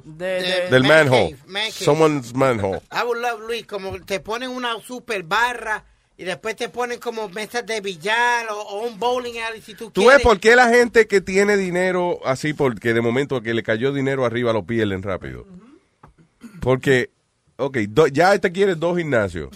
De- 0.04 0.24
de- 0.42 0.68
Del 0.70 0.82
man 0.82 1.08
manhole. 1.08 1.36
man. 1.46 1.70
Someone's 1.70 2.34
manhole. 2.34 2.80
I 2.90 3.04
would 3.04 3.20
love, 3.20 3.40
Luis, 3.46 3.66
como 3.66 3.98
te 4.00 4.20
ponen 4.20 4.50
una 4.50 4.78
super 4.80 5.22
barra 5.22 5.84
y 6.16 6.24
después 6.24 6.56
te 6.56 6.68
ponen 6.68 6.98
como 6.98 7.28
mesas 7.28 7.64
de 7.64 7.80
billar 7.80 8.48
o, 8.50 8.60
o 8.60 8.86
un 8.86 8.98
bowling 8.98 9.38
alley 9.38 9.62
si 9.62 9.74
tú, 9.74 9.90
¿Tú 9.90 10.00
quieres. 10.02 10.18
ves 10.18 10.24
por 10.24 10.40
qué 10.40 10.56
la 10.56 10.68
gente 10.68 11.06
que 11.06 11.20
tiene 11.20 11.56
dinero 11.56 12.18
así, 12.24 12.52
porque 12.54 12.92
de 12.92 13.00
momento 13.00 13.40
que 13.40 13.54
le 13.54 13.62
cayó 13.62 13.92
dinero 13.92 14.24
arriba 14.26 14.52
lo 14.52 14.64
pierden 14.64 15.02
rápido? 15.02 15.46
Porque, 16.60 17.10
ok, 17.60 17.76
do- 17.88 18.06
ya 18.08 18.34
este 18.34 18.50
quiere 18.52 18.74
dos 18.74 18.96
gimnasios. 18.98 19.50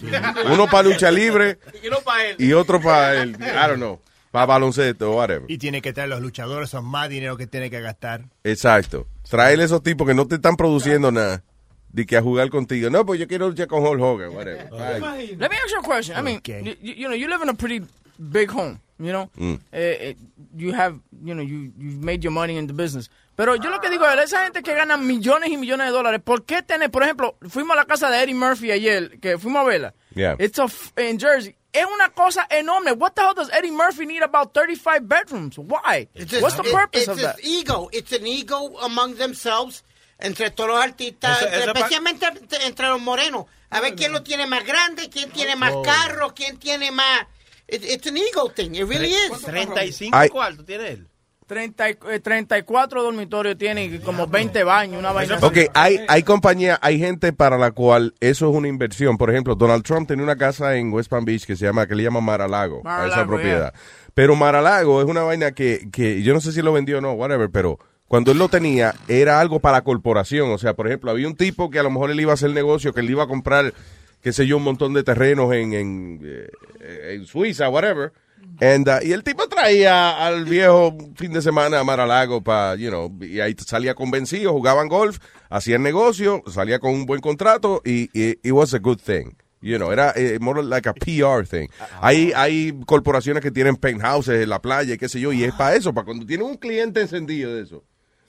Uno 0.51 0.67
para 0.67 0.87
lucha 0.89 1.11
libre 1.11 1.57
Y 1.83 1.89
no 1.89 1.99
para 2.01 2.29
él. 2.29 2.35
y 2.39 2.53
otro 2.53 2.81
para 2.81 3.21
el, 3.21 3.31
I 3.31 3.67
don't 3.67 3.75
know, 3.77 3.99
para 4.31 4.45
baloncesto 4.45 5.11
o 5.11 5.17
whatever. 5.17 5.45
Y 5.49 5.57
tiene 5.57 5.81
que 5.81 5.93
traer 5.93 6.09
los 6.09 6.21
luchadores, 6.21 6.69
son 6.69 6.85
más 6.85 7.09
dinero 7.09 7.37
que 7.37 7.47
tiene 7.47 7.69
que 7.69 7.81
gastar. 7.81 8.25
Exacto. 8.43 9.07
Traerle 9.29 9.63
esos 9.65 9.81
tipos 9.83 10.07
que 10.07 10.13
no 10.13 10.27
te 10.27 10.35
están 10.35 10.55
produciendo 10.55 11.11
nada. 11.11 11.43
De 11.89 12.05
que 12.05 12.17
a 12.17 12.21
jugar 12.21 12.49
contigo. 12.49 12.89
No, 12.89 13.05
pues 13.05 13.21
yo 13.21 13.25
quiero 13.27 13.47
luchar 13.47 13.67
con 13.67 13.81
Hulk 13.81 14.01
Hogan, 14.01 14.35
whatever. 14.35 14.69
Let 14.69 15.49
me 15.49 15.55
ask 15.55 15.71
you 15.71 15.79
a 15.79 15.81
question. 15.81 16.17
I 16.17 16.21
mean, 16.21 16.37
Okay. 16.39 16.61
you, 16.81 16.93
you 16.93 17.07
know, 17.07 17.15
you 17.15 17.29
live 17.29 17.41
in 17.41 17.47
a 17.47 17.53
pretty 17.53 17.81
big 18.17 18.49
home. 18.51 18.79
You 18.99 19.11
know, 19.13 19.29
Mm. 19.37 19.59
Eh, 19.71 19.97
eh, 20.09 20.15
you 20.57 20.73
have, 20.73 20.99
you 21.23 21.33
know, 21.33 21.41
you 21.41 21.71
you 21.77 21.97
made 22.01 22.21
your 22.21 22.31
money 22.33 22.57
in 22.57 22.67
the 22.67 22.73
business. 22.73 23.09
Pero 23.35 23.55
yo 23.55 23.69
lo 23.69 23.81
que 23.81 23.89
digo 23.89 24.07
es, 24.07 24.19
esa 24.25 24.43
gente 24.43 24.63
que 24.63 24.73
gana 24.73 24.95
millones 24.97 25.49
y 25.49 25.57
millones 25.57 25.87
de 25.87 25.91
dólares, 25.91 26.21
¿por 26.23 26.45
qué 26.45 26.61
tener, 26.61 26.89
por 26.89 27.03
ejemplo, 27.03 27.37
fuimos 27.49 27.73
a 27.73 27.81
la 27.81 27.85
casa 27.85 28.09
de 28.09 28.23
Eddie 28.23 28.33
Murphy 28.35 28.71
ayer, 28.71 29.19
que 29.19 29.37
fuimos 29.37 29.61
a 29.61 29.65
verla. 29.65 29.93
Yeah. 30.13 30.35
It's 30.39 30.57
a 30.59 30.65
f- 30.65 30.91
in 31.09 31.19
Jersey. 31.19 31.55
Es 31.73 31.85
una 31.93 32.09
cosa 32.13 32.47
enorme. 32.49 32.93
What 32.93 33.11
the 33.15 33.21
hell 33.21 33.33
does 33.35 33.49
Eddie 33.51 33.71
Murphy 33.71 34.05
need 34.05 34.23
about 34.23 34.53
35 34.53 35.01
bedrooms? 35.09 35.57
Why? 35.57 36.07
It's 36.15 36.31
just- 36.31 36.41
What's 36.41 36.55
the 36.55 36.63
purpose 36.63 37.01
it's 37.01 37.09
of 37.09 37.19
that? 37.19 37.35
just 37.35 37.45
ego. 37.45 37.89
It's 37.91 38.13
an 38.13 38.25
ego 38.25 38.77
among 38.79 39.15
themselves, 39.17 39.83
entre 40.17 40.51
todos 40.51 40.69
los 40.69 40.79
artistas, 40.81 41.41
Eso- 41.41 41.49
eso 41.49 41.73
pa- 41.73 41.79
especialmente 41.79 42.25
entre- 42.27 42.65
entre 42.65 42.87
los 42.87 43.01
morenos. 43.01 43.47
A 43.71 43.81
ver 43.81 43.95
quién 43.95 44.13
lo 44.13 44.23
tiene 44.23 44.47
más 44.47 44.63
grande, 44.65 45.09
quién 45.09 45.29
tiene 45.31 45.57
más 45.57 45.73
Oh. 45.75 45.81
carro, 45.81 46.33
quién 46.33 46.57
tiene 46.57 46.91
más... 46.91 47.27
It- 47.67 47.83
it's 47.83 48.07
an 48.07 48.15
ego 48.15 48.49
thing. 48.51 48.73
It 48.75 48.87
really 48.87 49.13
is. 49.13 49.41
35 49.41 50.15
Ay. 50.17 50.29
cuartos 50.29 50.65
tiene 50.65 50.87
él. 50.91 51.07
30 51.45 51.89
y- 51.89 51.97
eh, 52.11 52.19
34 52.19 53.03
dormitorios 53.03 53.57
tiene 53.57 53.85
y 53.85 53.99
como 53.99 54.27
20 54.27 54.63
baños, 54.63 54.99
una 54.99 55.11
vaina 55.11 55.35
así. 55.35 55.45
Ok, 55.45 55.57
hay, 55.73 55.99
hay 56.07 56.23
compañía, 56.23 56.79
hay 56.81 56.97
gente 56.99 57.33
para 57.33 57.57
la 57.57 57.71
cual 57.71 58.13
eso 58.19 58.49
es 58.49 58.55
una 58.55 58.67
inversión. 58.67 59.17
Por 59.17 59.29
ejemplo, 59.29 59.55
Donald 59.55 59.83
Trump 59.83 60.07
tenía 60.07 60.23
una 60.23 60.35
casa 60.35 60.75
en 60.75 60.91
West 60.91 61.09
Palm 61.09 61.25
Beach 61.25 61.45
que 61.45 61.55
se 61.55 61.65
llama, 61.65 61.87
que 61.87 61.95
le 61.95 62.03
llama 62.03 62.21
Mar-a-Lago, 62.21 62.77
a 62.77 62.79
esa 62.79 62.89
Mar-a-Lago, 62.89 63.27
propiedad. 63.29 63.73
Pero 64.13 64.35
Mar-a-Lago 64.35 65.01
es 65.01 65.07
una 65.07 65.23
vaina 65.23 65.51
que, 65.51 65.87
que 65.91 66.23
yo 66.23 66.33
no 66.33 66.41
sé 66.41 66.51
si 66.51 66.61
lo 66.61 66.73
vendió 66.73 66.97
o 66.97 67.01
no, 67.01 67.13
whatever, 67.13 67.49
pero 67.49 67.79
cuando 68.07 68.31
él 68.31 68.37
lo 68.37 68.49
tenía 68.49 68.93
era 69.07 69.39
algo 69.39 69.59
para 69.59 69.81
corporación. 69.81 70.51
O 70.51 70.57
sea, 70.57 70.73
por 70.73 70.87
ejemplo, 70.87 71.11
había 71.11 71.27
un 71.27 71.35
tipo 71.35 71.69
que 71.69 71.79
a 71.79 71.83
lo 71.83 71.89
mejor 71.91 72.11
él 72.11 72.19
iba 72.19 72.31
a 72.31 72.35
hacer 72.35 72.51
negocio, 72.51 72.93
que 72.93 73.01
él 73.01 73.09
iba 73.09 73.23
a 73.23 73.27
comprar, 73.27 73.73
qué 74.21 74.31
sé 74.31 74.47
yo, 74.47 74.57
un 74.57 74.63
montón 74.63 74.93
de 74.93 75.03
terrenos 75.03 75.53
en, 75.53 75.73
en, 75.73 76.21
eh, 76.23 77.13
en 77.15 77.25
Suiza, 77.25 77.69
whatever. 77.69 78.13
And, 78.61 78.87
uh, 78.87 79.05
y 79.05 79.11
el 79.11 79.23
tipo 79.23 79.47
traía 79.47 80.25
al 80.25 80.45
viejo 80.45 80.95
fin 81.15 81.33
de 81.33 81.41
semana 81.41 81.79
a 81.79 81.83
Mar-a-Lago 81.83 82.41
para, 82.43 82.75
you 82.75 82.89
know, 82.89 83.11
y 83.21 83.39
ahí 83.39 83.55
salía 83.65 83.95
convencido, 83.95 84.51
jugaban 84.53 84.87
golf, 84.87 85.19
hacían 85.49 85.83
negocio, 85.83 86.41
salía 86.51 86.79
con 86.79 86.93
un 86.93 87.05
buen 87.05 87.21
contrato 87.21 87.81
y, 87.83 88.09
y 88.13 88.31
it 88.43 88.51
was 88.51 88.73
a 88.73 88.79
good 88.79 88.99
thing. 88.99 89.31
You 89.61 89.77
know, 89.77 89.91
era 89.91 90.13
eh, 90.15 90.37
more 90.39 90.61
like 90.61 90.87
a 90.87 90.93
PR 90.93 91.43
thing. 91.47 91.67
Hay, 91.99 92.31
hay 92.35 92.79
corporaciones 92.85 93.41
que 93.41 93.49
tienen 93.49 93.75
penthouses 93.77 94.43
en 94.43 94.49
la 94.49 94.61
playa 94.61 94.93
y 94.93 94.97
qué 94.97 95.09
sé 95.09 95.19
yo, 95.19 95.33
y 95.33 95.43
es 95.43 95.53
para 95.53 95.75
eso, 95.75 95.91
para 95.93 96.05
cuando 96.05 96.25
tienen 96.25 96.45
un 96.45 96.57
cliente 96.57 97.01
encendido 97.01 97.53
de 97.55 97.63
eso. 97.63 97.83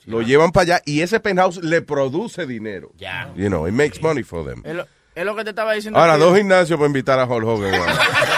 Lo 0.07 0.23
llevan 0.23 0.53
para 0.53 0.63
allá 0.77 0.83
y 0.87 1.01
ese 1.01 1.19
penthouse 1.21 1.59
le 1.63 1.83
produce 1.83 2.47
dinero. 2.47 2.93
Ya. 2.97 3.33
You 3.37 3.49
know, 3.49 3.67
it 3.67 3.75
makes 3.75 4.01
money 4.01 4.23
for 4.23 4.47
them. 4.47 4.63
Es 4.65 4.75
lo, 4.75 4.87
es 5.17 5.25
lo 5.25 5.35
que 5.35 5.43
te 5.45 5.51
estaba 5.51 5.73
diciendo. 5.73 5.99
Ahora, 5.99 6.15
que- 6.15 6.21
dos 6.21 6.37
gimnasios 6.37 6.79
para 6.79 6.87
invitar 6.87 7.19
a 7.19 7.25
Hulk 7.27 7.45
Hogan 7.45 7.73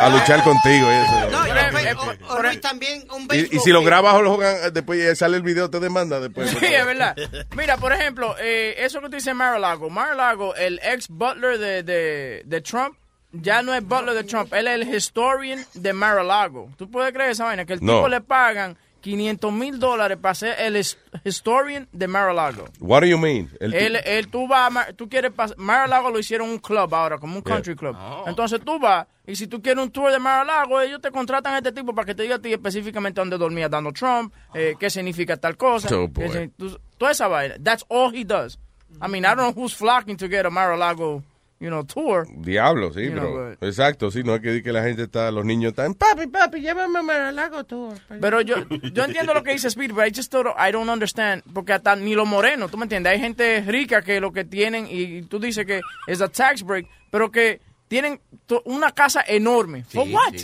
a, 0.00 0.08
luchar 0.10 0.42
contigo. 0.44 0.86
y 0.90 0.94
eso. 0.94 1.30
No, 1.30 1.46
y 1.46 1.52
después, 1.52 2.18
o- 2.28 2.34
o 2.34 2.42
Luis, 2.42 2.60
también 2.60 3.04
un 3.12 3.22
Y, 3.22 3.24
y 3.24 3.28
béisbol 3.28 3.60
si 3.60 3.70
lo 3.70 3.82
grabas 3.82 4.14
Hulk 4.14 4.26
Hogan, 4.28 4.56
eh, 4.64 4.70
después 4.72 4.98
eh, 5.00 5.16
sale 5.16 5.36
el 5.36 5.42
video, 5.42 5.70
te 5.70 5.80
demanda 5.80 6.20
después. 6.20 6.50
Sí, 6.50 6.64
es 6.66 6.86
verdad. 6.86 7.16
Mira, 7.56 7.76
por 7.76 7.92
ejemplo, 7.92 8.34
eh, 8.40 8.74
eso 8.78 9.00
que 9.00 9.08
tú 9.08 9.16
dices 9.16 9.34
Mar-a-Lago. 9.34 9.90
Mar-a-Lago, 9.90 10.54
el 10.56 10.80
ex 10.82 11.08
butler 11.08 11.58
de, 11.58 11.82
de, 11.82 12.42
de 12.44 12.60
Trump, 12.60 12.96
ya 13.32 13.62
no 13.62 13.74
es 13.74 13.82
butler 13.84 14.14
de 14.14 14.24
Trump. 14.24 14.52
Él 14.54 14.68
es 14.68 14.74
el 14.88 14.94
historian 14.94 15.64
de 15.74 15.92
Mar-a-Lago. 15.92 16.70
¿Tú 16.76 16.90
puedes 16.90 17.12
creer 17.12 17.30
esa 17.30 17.44
vaina? 17.44 17.64
Que 17.64 17.72
el 17.74 17.80
No. 17.84 17.94
tipo 17.96 18.08
le 18.08 18.20
pagan 18.20 18.76
500 19.04 19.52
mil 19.52 19.78
dólares 19.78 20.16
para 20.18 20.34
ser 20.34 20.56
el 20.58 20.76
his- 20.76 20.96
historian 21.24 21.86
de 21.92 22.08
Mar-a-Lago. 22.08 22.64
What 22.80 23.02
do 23.02 23.06
you 23.06 23.18
mean? 23.18 23.50
El 23.60 23.74
él, 23.74 24.28
tú 24.28 24.48
vas, 24.48 24.72
tú 24.96 25.10
quieres 25.10 25.30
pasar, 25.30 25.58
Mar-a-Lago 25.58 26.08
lo 26.10 26.18
hicieron 26.18 26.48
un 26.48 26.58
club 26.58 26.94
ahora, 26.94 27.18
como 27.18 27.36
un 27.36 27.42
country 27.42 27.76
club. 27.76 27.94
Entonces 28.26 28.60
tú 28.64 28.78
vas, 28.78 29.06
y 29.26 29.36
si 29.36 29.46
tú 29.46 29.60
quieres 29.60 29.84
un 29.84 29.90
tour 29.90 30.10
de 30.10 30.18
Mar-a-Lago, 30.18 30.80
ellos 30.80 31.02
te 31.02 31.10
contratan 31.10 31.52
a 31.52 31.58
este 31.58 31.72
tipo 31.72 31.94
para 31.94 32.06
que 32.06 32.14
te 32.14 32.22
diga 32.22 32.36
a 32.36 32.38
ti 32.38 32.50
específicamente 32.50 33.20
dónde 33.20 33.36
dormía 33.36 33.68
Donald 33.68 33.94
Trump, 33.94 34.32
eh, 34.54 34.74
qué 34.80 34.88
significa 34.88 35.36
tal 35.36 35.58
cosa. 35.58 35.94
Oh, 35.94 36.08
boy. 36.08 36.30
qué 36.30 36.50
tú- 36.56 36.80
toda 36.96 37.12
esa 37.12 37.28
vaina. 37.28 37.56
That's 37.62 37.84
all 37.88 38.10
he 38.14 38.24
does. 38.24 38.58
I 39.02 39.08
mean, 39.08 39.24
I 39.26 39.34
don't 39.34 39.38
know 39.38 39.52
who's 39.54 39.74
flocking 39.74 40.16
to 40.16 40.28
get 40.28 40.46
a 40.46 40.50
Mar-a-Lago, 40.50 41.22
you 41.64 41.70
know, 41.70 41.82
tour. 41.82 42.26
Diablo, 42.30 42.92
sí, 42.92 43.08
know, 43.08 43.56
pero. 43.58 43.68
Exacto, 43.68 44.10
sí, 44.10 44.22
no 44.22 44.34
es 44.34 44.42
que, 44.42 44.62
que 44.62 44.70
la 44.70 44.82
gente 44.82 45.04
está, 45.04 45.30
los 45.30 45.46
niños 45.46 45.70
están. 45.70 45.94
Papi, 45.94 46.26
papi, 46.26 46.60
llévame 46.60 46.98
a 46.98 47.02
Mar-a-Lago 47.02 47.64
tour. 47.64 47.98
Pero 48.20 48.42
yo, 48.42 48.56
yo 48.92 49.04
entiendo 49.04 49.32
lo 49.32 49.42
que 49.42 49.52
dice 49.52 49.68
Speed, 49.68 49.92
pero 49.94 50.06
I 50.06 50.12
just 50.14 50.30
don't, 50.30 50.48
I 50.58 50.70
don't 50.70 50.90
understand. 50.90 51.42
Porque 51.54 51.72
hasta 51.72 51.96
ni 51.96 52.14
los 52.14 52.28
morenos, 52.28 52.70
¿tú 52.70 52.76
me 52.76 52.84
entiendes? 52.84 53.14
Hay 53.14 53.18
gente 53.18 53.62
rica 53.62 54.02
que 54.02 54.20
lo 54.20 54.30
que 54.30 54.44
tienen, 54.44 54.86
y 54.90 55.22
tú 55.22 55.38
dices 55.38 55.64
que 55.64 55.80
es 56.06 56.20
a 56.20 56.28
tax 56.28 56.62
break, 56.62 56.86
pero 57.10 57.30
que 57.30 57.62
tienen 57.88 58.20
una 58.66 58.92
casa 58.92 59.24
enorme. 59.26 59.84
¿For 59.84 60.06
what? 60.06 60.34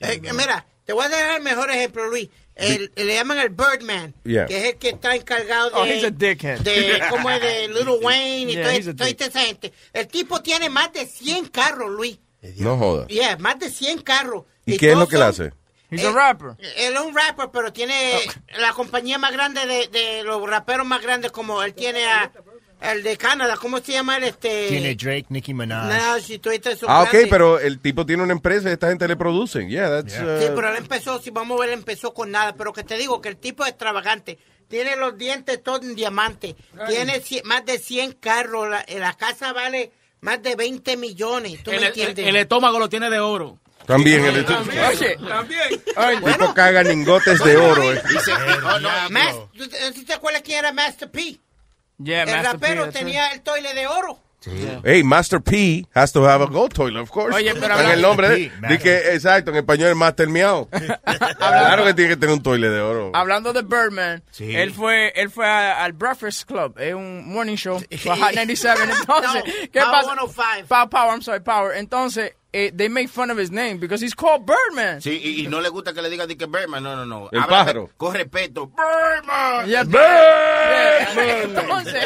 Eh, 0.00 0.20
mira, 0.32 0.66
te 0.84 0.92
voy 0.92 1.04
a 1.04 1.08
dar 1.08 1.36
el 1.36 1.42
mejor 1.42 1.70
ejemplo, 1.70 2.08
Luis. 2.08 2.28
El, 2.56 2.92
le 2.94 3.14
llaman 3.14 3.38
el 3.38 3.48
Birdman, 3.50 4.14
Yeah. 4.24 4.46
que 4.46 4.56
es 4.58 4.64
el 4.74 4.76
que 4.78 4.90
está 4.90 5.14
encargado 5.16 5.70
de, 5.70 5.76
Oh, 5.76 5.84
he's 5.84 6.04
a 6.04 6.10
dickhead. 6.10 6.60
de 6.60 7.02
como 7.10 7.28
es 7.30 7.40
de 7.40 7.68
Little 7.68 7.96
Wayne 8.00 8.52
y 8.52 8.54
Yeah, 8.54 8.62
toda, 8.62 8.76
he's 8.76 8.88
a 8.88 8.94
toda 8.94 9.06
dick. 9.08 9.20
esa 9.22 9.40
gente. 9.40 9.72
El 9.92 10.06
tipo 10.06 10.40
tiene 10.40 10.68
más 10.70 10.92
de 10.92 11.04
100 11.06 11.46
carros, 11.48 11.90
Luis. 11.90 12.18
No 12.56 12.76
joda. 12.76 13.06
Yeah, 13.08 13.36
más 13.38 13.58
de 13.58 13.70
100 13.70 14.02
carros. 14.02 14.44
¿Y 14.66 14.76
qué 14.76 14.92
es 14.92 14.96
lo 14.98 15.08
que 15.08 15.16
le 15.18 15.24
hace? 15.24 15.52
He's 15.90 16.04
a 16.04 16.12
rapper. 16.12 16.56
Él 16.76 16.94
es 16.94 17.00
un 17.00 17.14
rapper, 17.14 17.50
pero 17.52 17.72
tiene 17.72 18.12
la 18.58 18.72
compañía 18.72 19.16
más 19.18 19.32
grande 19.32 19.64
de, 19.66 19.88
de 19.88 20.22
los 20.24 20.42
raperos 20.48 20.86
más 20.86 21.00
grandes, 21.02 21.30
como 21.30 21.62
él 21.62 21.72
tiene 21.74 22.04
a 22.06 22.32
el 22.92 23.02
de 23.02 23.16
Canadá, 23.16 23.56
¿cómo 23.56 23.78
se 23.78 23.92
llama 23.92 24.16
él? 24.16 24.24
Este, 24.24 24.68
Tiene 24.68 24.94
Drake, 24.94 25.26
Nicki 25.28 25.54
Minaj. 25.54 25.88
No, 25.92 26.20
si 26.20 26.38
tú 26.38 26.50
estás 26.50 26.78
Ah, 26.86 27.02
ok, 27.02 27.14
pero 27.30 27.58
el 27.58 27.80
tipo 27.80 28.04
tiene 28.06 28.22
una 28.22 28.32
empresa 28.32 28.68
y 28.68 28.72
esta 28.72 28.88
gente 28.88 29.06
le 29.08 29.16
producen. 29.16 29.68
Yeah, 29.68 29.88
that's. 29.90 30.12
Sí, 30.14 30.20
uh, 30.22 30.54
pero 30.54 30.70
él 30.70 30.76
empezó, 30.76 31.20
si 31.20 31.30
vamos 31.30 31.56
a 31.58 31.60
ver, 31.62 31.70
él 31.70 31.78
empezó 31.78 32.12
con 32.14 32.30
nada. 32.30 32.54
Pero 32.54 32.72
que 32.72 32.84
te 32.84 32.96
digo 32.96 33.20
que 33.20 33.28
el 33.30 33.36
tipo 33.36 33.64
es 33.64 33.70
extravagante. 33.70 34.38
Tiene 34.68 34.96
los 34.96 35.16
dientes 35.18 35.62
todos 35.62 35.82
en 35.82 35.94
diamante. 35.94 36.56
Tiene 36.88 37.20
cien- 37.22 37.42
más 37.44 37.64
de 37.66 37.78
100 37.78 38.12
carros. 38.12 38.68
La, 38.68 38.84
la 38.98 39.12
casa 39.14 39.52
vale 39.52 39.92
más 40.20 40.42
de 40.42 40.56
20 40.56 40.96
millones. 40.96 41.62
¿Tú 41.62 41.70
El, 41.70 41.76
me 41.80 41.82
el- 41.82 41.88
entiendes? 41.88 42.26
el 42.26 42.36
estómago 42.36 42.78
lo 42.78 42.88
tiene 42.88 43.10
de 43.10 43.20
oro. 43.20 43.58
También 43.86 44.24
el 44.24 44.46
Oye, 44.46 45.18
El 45.18 46.22
tipo 46.24 46.54
caga 46.54 46.82
lingotes 46.82 47.38
de 47.44 47.56
oro. 47.58 47.92
eh. 47.92 48.00
Oh, 48.64 48.78
no, 48.80 48.88
Mas- 49.10 49.36
¿tú 49.56 49.68
te- 49.68 49.92
¿tú 49.92 50.04
te 50.04 50.14
acuerdas 50.14 50.40
quién 50.42 50.58
era 50.60 50.72
Master 50.72 51.10
P? 51.10 51.38
Yeah, 51.98 52.22
el 52.24 52.30
Master 52.30 52.58
P, 52.58 52.66
rapero 52.66 52.84
that's 52.84 52.96
tenía 52.98 53.28
el 53.32 53.42
toile 53.42 53.72
de 53.74 53.86
oro. 53.86 54.18
Hey, 54.84 55.02
Master 55.02 55.40
P 55.40 55.86
has 55.94 56.12
to 56.12 56.22
have 56.28 56.42
a 56.42 56.46
gold 56.46 56.74
toilet, 56.74 57.00
of 57.00 57.10
course. 57.10 57.34
Oye, 57.34 57.54
pero 57.54 57.80
en 57.80 57.88
el 57.88 58.02
nombre 58.02 58.28
de, 58.28 58.50
P, 58.50 58.68
di 58.68 58.78
que, 58.78 59.14
exacto, 59.14 59.50
en 59.50 59.56
español 59.56 59.88
es 59.88 59.96
Master 59.96 60.28
Miau. 60.28 60.68
claro 61.38 61.84
que 61.86 61.94
tiene 61.94 62.10
que 62.10 62.16
tener 62.18 62.34
un 62.34 62.42
toilet 62.42 62.68
de 62.70 62.80
oro. 62.80 63.10
Hablando 63.14 63.54
de 63.54 63.62
Birdman, 63.62 64.22
Sí. 64.30 64.54
él 64.54 64.70
fue 64.72 65.12
él 65.16 65.30
fue 65.30 65.46
a- 65.46 65.82
al 65.82 65.94
Breakfast 65.94 66.44
Club, 66.46 66.78
es 66.78 66.92
un 66.92 67.26
morning 67.32 67.56
show 67.56 67.76
Hot 67.78 67.86
97. 68.34 68.82
Entonces, 68.82 69.34
No, 69.34 69.42
¿qué 69.72 69.80
Power 69.80 69.90
pasa? 69.90 70.02
105. 70.14 70.68
Power, 70.68 70.88
Power, 70.90 71.10
I'm 71.14 71.22
sorry, 71.22 71.40
Power. 71.40 71.76
Entonces, 71.78 72.32
eh, 72.54 72.70
they 72.72 72.88
make 72.88 73.08
fun 73.08 73.30
of 73.30 73.36
his 73.36 73.50
name 73.50 73.78
because 73.78 74.00
he's 74.00 74.14
called 74.14 74.46
Birdman. 74.46 75.00
Sí, 75.00 75.20
y, 75.22 75.44
y 75.44 75.48
no 75.48 75.60
le 75.60 75.70
gusta 75.70 75.92
que 75.92 76.00
le 76.00 76.08
digan 76.08 76.28
que 76.28 76.46
Berman, 76.46 76.82
no, 76.84 76.94
no, 76.94 77.04
no. 77.04 77.28
El 77.32 77.40
Háblame 77.40 77.48
pájaro. 77.48 77.90
Con 77.96 78.14
respeto. 78.14 78.68
Berman. 78.68 79.68
Yeah, 79.68 79.82
Yeah. 79.84 81.42
Entonces, 81.42 82.04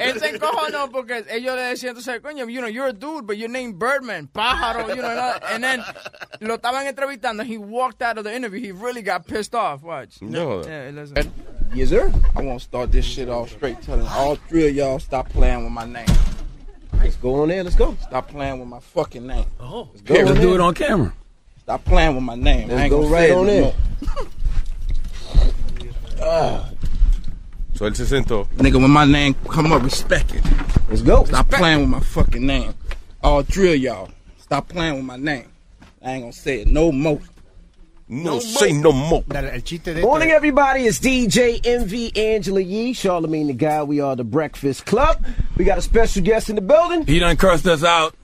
él 0.00 0.18
se 0.18 0.28
encojonó 0.30 0.90
porque 0.90 1.24
ellos 1.30 1.54
le 1.54 1.62
decían, 1.62 1.90
entonces, 1.96 2.20
coño, 2.20 2.48
you 2.48 2.60
know, 2.60 2.68
you're 2.68 2.88
a 2.88 2.92
dude, 2.92 3.24
but 3.24 3.36
you're 3.36 3.48
named 3.48 3.78
Birdman, 3.78 4.26
pájaro, 4.28 4.88
you 4.88 5.00
know, 5.00 5.38
and 5.52 5.62
then 5.62 5.82
lo 6.40 6.56
estaban 6.56 6.86
entrevistando, 6.86 7.44
he 7.44 7.56
walked 7.56 8.02
out 8.02 8.18
of 8.18 8.24
the 8.24 8.34
interview, 8.34 8.60
he 8.60 8.72
really 8.72 9.02
got 9.02 9.26
pissed 9.26 9.54
off, 9.54 9.82
watch. 9.82 10.20
No. 10.20 10.64
Yeah, 10.64 10.90
listen. 10.92 11.32
Yes, 11.72 11.90
sir. 11.90 12.12
I 12.34 12.42
want 12.42 12.58
to 12.58 12.64
start 12.64 12.90
this 12.90 13.04
shit 13.04 13.28
off 13.28 13.50
straight, 13.50 13.80
telling 13.82 14.06
all 14.08 14.36
three 14.48 14.66
of 14.68 14.74
y'all 14.74 14.98
stop 14.98 15.28
playing 15.30 15.62
with 15.64 15.72
my 15.72 15.84
name. 15.86 16.06
Let's 17.04 17.16
go 17.16 17.42
on 17.42 17.48
there. 17.48 17.62
Let's 17.62 17.76
go. 17.76 17.94
Stop 18.00 18.28
playing 18.28 18.58
with 18.58 18.68
my 18.68 18.80
fucking 18.80 19.26
name. 19.26 19.44
Oh, 19.60 19.88
let's 19.92 20.00
go. 20.00 20.14
Let's 20.14 20.30
do 20.40 20.46
there. 20.46 20.54
it 20.54 20.60
on 20.60 20.74
camera. 20.74 21.12
Stop 21.60 21.84
playing 21.84 22.14
with 22.14 22.24
my 22.24 22.34
name. 22.34 22.68
Let's 22.68 22.80
I 22.80 22.84
ain't 22.84 22.90
go 22.90 23.02
gonna 23.02 23.12
right 23.12 23.28
say 23.28 23.30
it 23.30 23.36
on 23.36 23.46
no 23.46 23.52
in. 23.52 23.72
Ah. 26.22 26.70
So 27.74 27.86
él 27.86 27.94
se 27.94 28.06
sentó. 28.06 28.48
Nigga, 28.56 28.80
when 28.80 28.90
my 28.90 29.04
name 29.04 29.34
come 29.50 29.72
up, 29.72 29.82
respect 29.82 30.34
it. 30.34 30.42
Let's 30.88 31.02
go. 31.02 31.24
Stop 31.24 31.50
playing 31.50 31.80
with 31.80 31.88
my 31.90 32.00
fucking 32.00 32.46
name. 32.46 32.72
All 33.22 33.42
three 33.42 33.74
of 33.74 33.80
y'all, 33.80 34.10
stop 34.38 34.68
playing 34.68 34.94
with 34.94 35.04
my 35.04 35.16
name. 35.16 35.50
I 36.02 36.12
ain't 36.12 36.22
gonna 36.22 36.32
say 36.32 36.62
it 36.62 36.68
no 36.68 36.90
more. 36.90 37.20
No, 38.06 38.38
say 38.38 38.72
no 38.72 38.92
more. 38.92 39.24
El 39.34 39.60
chiste 39.62 39.94
de 39.94 40.02
Morning, 40.02 40.30
everybody. 40.30 40.82
It's 40.86 40.98
DJ 41.00 41.60
MV 41.62 42.16
Angela 42.18 42.60
Yee, 42.60 42.92
Charlemagne 42.92 43.46
the 43.46 43.54
Guy. 43.54 43.82
We 43.82 44.00
are 44.00 44.14
the 44.14 44.24
Breakfast 44.24 44.84
Club. 44.84 45.24
We 45.56 45.64
got 45.64 45.78
a 45.78 45.82
special 45.82 46.22
guest 46.22 46.50
in 46.50 46.56
the 46.56 46.62
building. 46.62 47.06
He 47.06 47.18
done 47.18 47.36
cursed 47.38 47.66
us 47.66 47.82
out. 47.82 48.14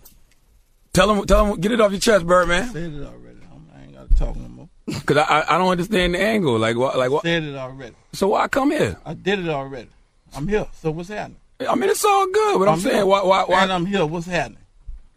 Tell 0.93 1.11
him, 1.11 1.25
tell 1.25 1.47
him, 1.47 1.61
get 1.61 1.73
it 1.73 1.81
off 1.81 1.93
your 1.93 2.01
chest, 2.01 2.27
Birdman. 2.27 2.69
Said 2.73 2.93
it 2.93 3.03
already. 3.07 3.39
I 3.75 3.83
ain't 3.83 3.95
gotta 3.95 4.15
talk 4.15 4.37
no 4.37 4.49
more. 4.49 4.69
Cause 5.07 5.17
I, 5.17 5.23
I, 5.23 5.55
I 5.55 5.59
don't 5.59 5.69
understand 5.71 6.15
the 6.15 6.21
angle. 6.21 6.59
Like 6.59 6.77
what, 6.77 6.99
like 6.99 7.11
what? 7.11 7.23
Said 7.23 7.45
it 7.45 7.55
already. 7.55 7.95
So 8.13 8.29
why 8.29 8.49
come 8.49 8.73
here? 8.73 8.99
I 9.07 9.15
did 9.15 9.39
it 9.39 9.49
already. 9.49 9.89
I'm 10.35 10.47
here. 10.47 10.67
So 10.83 10.91
what's 10.91 11.09
happening? 11.09 11.39
I 11.67 11.75
mean, 11.75 11.89
it's 11.91 12.05
all 12.05 12.27
good, 12.27 12.59
but 12.59 12.69
I'm, 12.69 12.81
saying, 12.81 12.97
here. 12.97 13.07
why, 13.07 13.23
why, 13.23 13.45
why? 13.45 13.63
And 13.63 13.73
I'm 13.73 13.87
here. 13.87 14.05
What's 14.05 14.27
happening? 14.27 14.59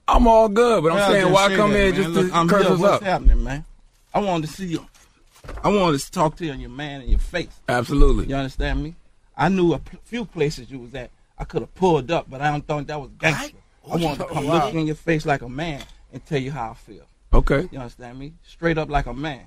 I'm 0.08 0.28
all 0.28 0.48
good, 0.50 0.84
but 0.84 0.92
I'm 0.92 0.96
Well, 0.98 1.12
saying, 1.12 1.32
why 1.34 1.48
say 1.50 1.56
come 1.56 1.72
that, 1.72 1.78
here 1.78 1.92
man. 1.94 2.02
just 2.04 2.10
Look, 2.10 2.30
to 2.30 2.36
I'm 2.38 2.48
curse 2.50 2.64
here. 2.64 2.74
us 2.74 2.80
What's 2.80 2.94
up? 2.96 3.04
happening, 3.04 3.44
man? 3.44 3.66
I 4.14 4.20
wanted 4.20 4.48
to 4.48 4.54
see 4.54 4.66
you. 4.68 4.86
I 5.64 5.70
wanted 5.70 6.00
to 6.00 6.12
talk 6.12 6.36
to 6.38 6.46
you 6.46 6.52
and 6.52 6.62
your 6.62 6.70
man 6.70 7.02
in 7.02 7.10
your 7.10 7.20
face. 7.20 7.50
Absolutely. 7.68 8.28
You 8.28 8.36
understand 8.36 8.84
me? 8.84 8.96
I 9.36 9.50
knew 9.50 9.74
a 9.74 9.80
p- 9.80 9.98
few 10.04 10.26
places 10.26 10.70
you 10.72 10.80
was 10.80 10.94
at. 10.96 11.10
I 11.38 11.44
could 11.44 11.62
have 11.62 11.74
pulled 11.76 12.12
up, 12.12 12.30
but 12.30 12.40
I 12.42 12.52
don't 12.52 12.66
think 12.66 12.88
that 12.88 13.02
was 13.02 13.10
gangster. 13.18 13.58
I 13.92 13.98
wanted 13.98 14.20
to 14.20 14.26
come 14.34 14.46
Wow. 14.48 14.66
look 14.66 14.74
in 14.76 14.86
your 14.86 14.96
face 14.96 15.26
like 15.26 15.42
a 15.42 15.50
man 15.50 15.82
and 16.14 16.24
tell 16.26 16.40
you 16.40 16.52
how 16.52 16.72
I 16.72 16.74
feel. 16.76 17.06
Okay. 17.34 17.68
You 17.72 17.80
understand 17.80 18.20
me? 18.20 18.34
Straight 18.44 18.78
up 18.78 18.90
like 18.90 19.08
a 19.08 19.14
man. 19.14 19.42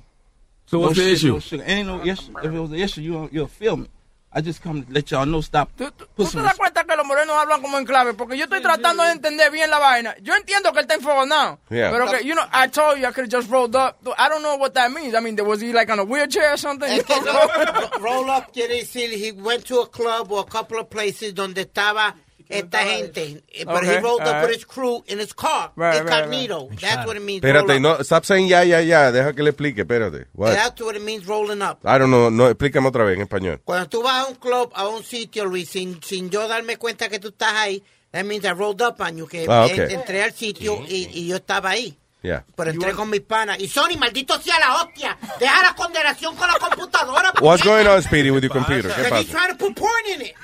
So 0.67 0.81
what's 0.81 0.97
the 0.99 1.11
issue? 1.13 1.33
No 1.35 1.39
sugar. 1.39 1.63
Ain't 1.67 1.87
no 1.87 2.05
issue. 2.05 2.37
If 2.39 2.53
it 2.53 2.59
was 2.59 2.71
an 2.73 2.79
issue, 2.81 3.01
you, 3.01 3.29
you'll 3.33 3.47
feel 3.47 3.77
me. 3.77 3.87
I 4.33 4.43
just 4.43 4.63
come 4.63 4.83
to 4.85 4.93
let 4.93 5.11
y'all 5.11 5.25
know. 5.25 5.41
Stop. 5.41 5.71
Put 5.79 5.95
¿Tú 6.15 6.27
some 6.27 6.43
te 6.43 6.49
das 6.49 6.57
cuenta 6.59 6.85
que 6.85 6.95
los 6.95 7.07
morenos 7.07 7.35
hablan 7.37 7.63
como 7.63 7.79
en 7.79 7.87
clave, 7.87 8.13
porque 8.13 8.37
yo 8.37 8.45
estoy 8.45 8.61
tratando 8.61 9.03
de 9.03 9.13
entender 9.13 9.51
bien 9.51 9.71
la 9.71 9.79
vaina. 9.79 10.15
Yo 10.21 10.35
entiendo 10.35 10.73
que 10.73 10.81
él 10.81 10.85
está 10.85 10.95
enfogonado, 10.95 11.59
Yeah. 11.71 11.91
pero 11.91 12.07
que, 12.11 12.23
you 12.25 12.35
know, 12.35 12.45
I 12.53 12.69
told 12.69 12.99
you 12.99 13.07
I 13.07 13.13
could 13.13 13.25
have 13.25 13.31
just 13.31 13.51
rolled 13.51 13.75
up. 13.75 13.97
I 14.19 14.29
don't 14.29 14.43
know 14.43 14.57
what 14.57 14.75
that 14.75 14.91
means. 14.91 15.15
I 15.15 15.21
mean, 15.21 15.37
was 15.47 15.61
he 15.63 15.73
like 15.73 15.91
on 15.91 15.99
a 16.01 16.05
wheelchair 16.05 16.53
or 16.53 16.59
something? 16.59 16.87
Es 16.91 17.03
que 17.05 17.15
ro- 17.25 17.99
roll 18.01 18.29
up 18.31 18.53
quiere 18.53 18.81
decir 18.81 19.09
he 19.11 19.33
went 19.33 19.65
to 19.69 19.81
a 19.81 19.87
club 19.89 20.31
or 20.31 20.41
a 20.41 20.45
couple 20.51 20.79
of 20.81 20.91
places 20.91 21.33
donde 21.33 21.63
estaba 21.65 22.15
esta 22.49 22.79
gente. 22.85 23.43
Eh, 23.49 23.65
But 23.65 23.83
he 23.85 23.91
Okay, 23.91 24.01
rolled 24.01 24.21
up 24.23 24.27
alright. 24.29 24.47
with 24.49 24.55
his 24.57 24.65
crew 24.67 25.03
in 25.07 25.19
his 25.19 25.33
car. 25.35 25.73
Right, 25.77 25.95
right, 25.95 26.03
incognito. 26.03 26.69
That's 26.81 27.07
what 27.07 27.17
it 27.17 27.23
means. 27.23 27.43
Espérate, 27.45 27.81
no, 27.81 28.03
stop 28.03 28.25
saying 28.25 28.49
ya, 28.49 28.63
ya, 28.63 28.81
ya. 28.81 29.11
Deja 29.13 29.33
que 29.33 29.43
le 29.43 29.51
explique, 29.51 29.79
espérate. 29.83 30.27
What? 30.35 30.55
That's 30.55 30.81
what 30.83 30.97
it 30.97 31.03
means 31.03 31.27
rolling 31.27 31.63
up. 31.63 31.79
I 31.85 31.99
don't 31.99 32.11
know, 32.11 32.31
no, 32.31 32.49
explícame 32.49 32.89
otra 32.89 33.05
vez 33.05 33.17
en 33.17 33.23
español. 33.27 33.61
Cuando 33.65 33.89
tú 33.89 34.03
vas 34.03 34.25
a 34.25 34.29
un 34.29 34.37
club, 34.37 34.71
a 34.75 34.87
un 34.89 35.03
sitio, 35.03 35.45
Luis, 35.45 35.69
sin, 35.69 36.01
sin 36.03 36.31
yo 36.31 36.47
darme 36.49 36.77
cuenta 36.77 37.09
que 37.09 37.19
tú 37.19 37.29
estás 37.29 37.53
ahí, 37.55 37.83
that 38.13 38.25
means 38.25 38.45
I 38.45 38.53
rolled 38.53 38.83
up 38.83 39.01
on 39.01 39.17
you, 39.17 39.27
que 39.27 39.47
Ah, 39.49 39.65
okay. 39.67 39.93
entré 39.95 40.23
al 40.23 40.33
sitio 40.33 40.83
y, 40.89 41.09
y 41.13 41.27
yo 41.29 41.37
estaba 41.37 41.71
ahí. 41.71 41.97
Yeah. 42.23 42.45
Pero 42.57 42.73
entré 42.73 42.93
con 42.93 43.09
mis 43.09 43.21
panas. 43.21 43.61
Y 43.61 43.69
Sony, 43.69 43.97
maldito 43.97 44.37
sea 44.41 44.59
la 44.59 44.83
hostia. 44.83 45.17
Deja 45.39 45.63
la 45.63 45.75
condenación 45.77 46.35
con 46.35 46.49
la 46.49 46.59
computadora. 46.59 47.33
What's 47.41 47.63
going 47.63 47.87
on, 47.87 48.03
Speedy, 48.03 48.33
with 48.33 48.43
your 48.43 48.51
computer? 48.51 48.91
¿Qué 48.91 49.03
Because 49.05 49.23
he's 49.23 49.31
pasa? 49.33 49.47
trying 49.47 49.57
to 49.57 49.65
put 49.65 49.77
porn 49.77 49.93
in 50.13 50.23
it. 50.23 50.35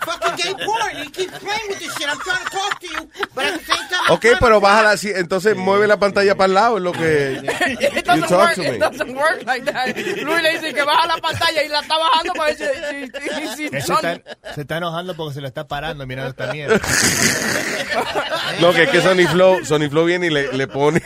Fucking 0.00 0.36
gay 0.36 0.54
porn. 0.64 0.96
He 1.04 1.10
keeps 1.10 1.38
playing 1.38 1.68
with 1.68 1.78
this 1.80 1.92
shit. 1.98 2.08
I'm 2.08 2.18
trying 2.20 2.42
to 2.44 2.50
talk 2.50 2.80
to 2.80 2.86
you, 2.86 3.08
but 3.34 3.44
at 3.44 3.52
the 3.60 3.64
same 3.66 3.88
time, 3.90 4.00
I'm 4.06 4.12
Ok, 4.14 4.20
trying 4.22 4.34
to- 4.36 4.40
pero 4.40 4.60
bájala 4.60 4.90
así, 4.92 5.10
entonces 5.14 5.54
mueve 5.56 5.86
la 5.86 5.98
pantalla 5.98 6.34
para 6.34 6.46
el 6.46 6.54
lado, 6.54 6.76
es 6.78 6.82
lo 6.82 6.92
que... 6.92 7.32
It 7.42 7.92
You 7.94 8.02
doesn't, 8.02 8.28
talk 8.28 8.40
work, 8.40 8.54
to 8.54 8.62
it 8.62 8.72
me. 8.72 8.78
doesn't 8.78 9.14
work 9.16 9.42
like 9.44 9.64
that. 9.66 9.94
Luis 9.96 10.42
le 10.42 10.52
dice 10.58 10.72
que 10.72 10.82
baja 10.82 11.06
la 11.08 11.18
pantalla 11.18 11.62
y 11.62 11.68
la 11.68 11.80
está 11.80 11.98
bajando 11.98 12.32
para 12.34 12.54
ver 12.54 12.56
si, 12.56 12.64
si, 12.64 13.56
si- 13.56 13.56
si 13.56 13.64
Él 13.76 13.82
se, 13.82 13.92
está, 13.92 14.20
se 14.54 14.60
está 14.62 14.76
enojando 14.78 15.14
porque 15.14 15.34
se 15.34 15.40
le 15.42 15.48
está 15.48 15.66
parando 15.68 16.06
mirando 16.06 16.30
esta 16.30 16.52
mierda. 16.52 16.80
No, 18.60 18.72
que 18.72 18.84
es 18.84 18.90
que 18.90 19.00
Sony 19.00 19.26
Flow, 19.30 19.64
Sony 19.64 19.88
Flow 19.90 20.04
viene 20.04 20.26
y 20.26 20.30
le, 20.30 20.52
le 20.52 20.66
pone, 20.66 21.02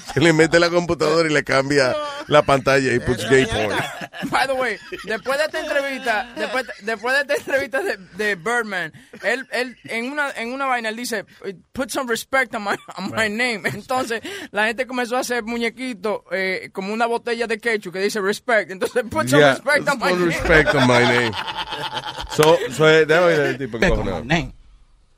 se 0.14 0.20
le 0.20 0.32
mete 0.32 0.58
la 0.60 0.70
computadora 0.70 1.28
y 1.28 1.32
le 1.32 1.44
cambia 1.44 1.94
la 2.28 2.42
pantalla 2.42 2.92
y 2.92 2.98
puts 3.00 3.28
gay 3.28 3.46
porn. 3.46 3.76
By 4.30 4.46
the 4.46 4.54
way, 4.54 4.76
después 5.04 5.38
de 5.38 5.44
esta 5.44 5.60
entrevista, 5.60 6.32
después, 6.36 6.64
después 6.82 7.14
de 7.14 7.20
esta 7.20 7.34
entrevista 7.34 7.82
de, 7.82 7.96
de 8.16 8.34
Birdman, 8.34 8.92
él, 9.22 9.46
él 9.52 9.76
en 9.84 10.10
una 10.10 10.30
en 10.32 10.52
una 10.52 10.66
vaina 10.66 10.88
él 10.88 10.96
dice, 10.96 11.24
put 11.72 11.90
some 11.90 12.08
respect 12.08 12.54
on 12.54 12.64
my, 12.64 12.76
on 12.98 13.10
my 13.10 13.28
name. 13.28 13.62
Entonces 13.64 14.20
la 14.50 14.66
gente 14.66 14.86
comenzó 14.86 15.16
a 15.16 15.20
hacer 15.20 15.42
muñequitos 15.44 16.20
eh, 16.32 16.70
como 16.72 16.92
una 16.92 17.06
botella 17.06 17.46
de 17.46 17.58
ketchup 17.58 17.92
que 17.92 18.00
dice 18.00 18.20
respect. 18.20 18.70
Entonces 18.70 19.02
put 19.10 19.28
some 19.28 19.40
Yeah, 19.40 19.54
respect 19.54 19.88
on 19.88 19.98
my 19.98 20.10
put 20.10 20.18
name. 20.18 20.26
respect 20.28 20.74
on 20.74 20.86
my 20.86 21.00
name. 21.04 21.32
So, 22.36 22.56
so 22.70 22.86
eh, 22.88 23.06
déjame 23.06 23.26
ver 23.28 23.40
el 23.46 23.58
tipo 23.58 23.78
encojonado. 23.78 24.22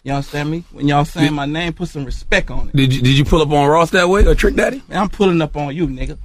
My 0.09 0.14
name. 0.14 0.14
You 0.14 0.14
understand 0.14 0.51
me? 0.51 0.64
When 0.72 0.89
y'all 0.89 1.05
saying 1.05 1.32
my 1.35 1.47
name, 1.47 1.72
put 1.72 1.89
some 1.89 2.05
respect 2.05 2.51
on 2.51 2.68
it. 2.68 2.76
Did 2.76 2.93
you, 2.94 3.02
did 3.02 3.18
you 3.18 3.24
pull 3.24 3.43
up 3.43 3.51
on 3.51 3.68
Ross 3.68 3.90
that 3.90 4.09
way 4.09 4.24
or 4.26 4.35
Trick 4.35 4.55
Daddy? 4.55 4.82
Man, 4.89 4.98
I'm 4.98 5.09
pulling 5.09 5.40
up 5.43 5.56
on 5.56 5.74
you, 5.74 5.86
nigga. 5.86 6.18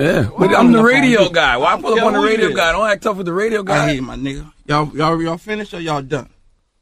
Yeah, 0.00 0.24
Why 0.24 0.46
but 0.48 0.54
I'm 0.56 0.72
the 0.72 0.78
pulling 0.78 0.80
up 0.80 0.84
radio 0.84 1.28
guy. 1.28 1.56
Why 1.56 1.74
I 1.74 1.80
pull 1.80 1.98
up 1.98 2.04
on 2.04 2.12
the 2.14 2.18
radio 2.20 2.48
is? 2.48 2.56
guy? 2.56 2.72
Don't 2.72 2.88
act 2.88 3.02
tough 3.02 3.16
with 3.16 3.26
the 3.26 3.32
radio 3.32 3.60
I 3.60 3.64
guy. 3.64 3.86
hear 3.86 3.94
you, 3.96 4.02
my 4.02 4.16
nigga. 4.16 4.50
Y'all, 4.66 4.90
y'all, 4.96 5.22
y'all 5.22 5.38
finished 5.38 5.74
or 5.74 5.80
y'all 5.80 6.02
done? 6.02 6.28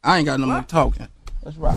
I 0.03 0.19
ain't 0.19 0.27
got 0.27 0.41
no 0.41 0.47
more 0.47 0.63
talking. 0.63 1.09
Let's 1.43 1.57
rock. 1.57 1.77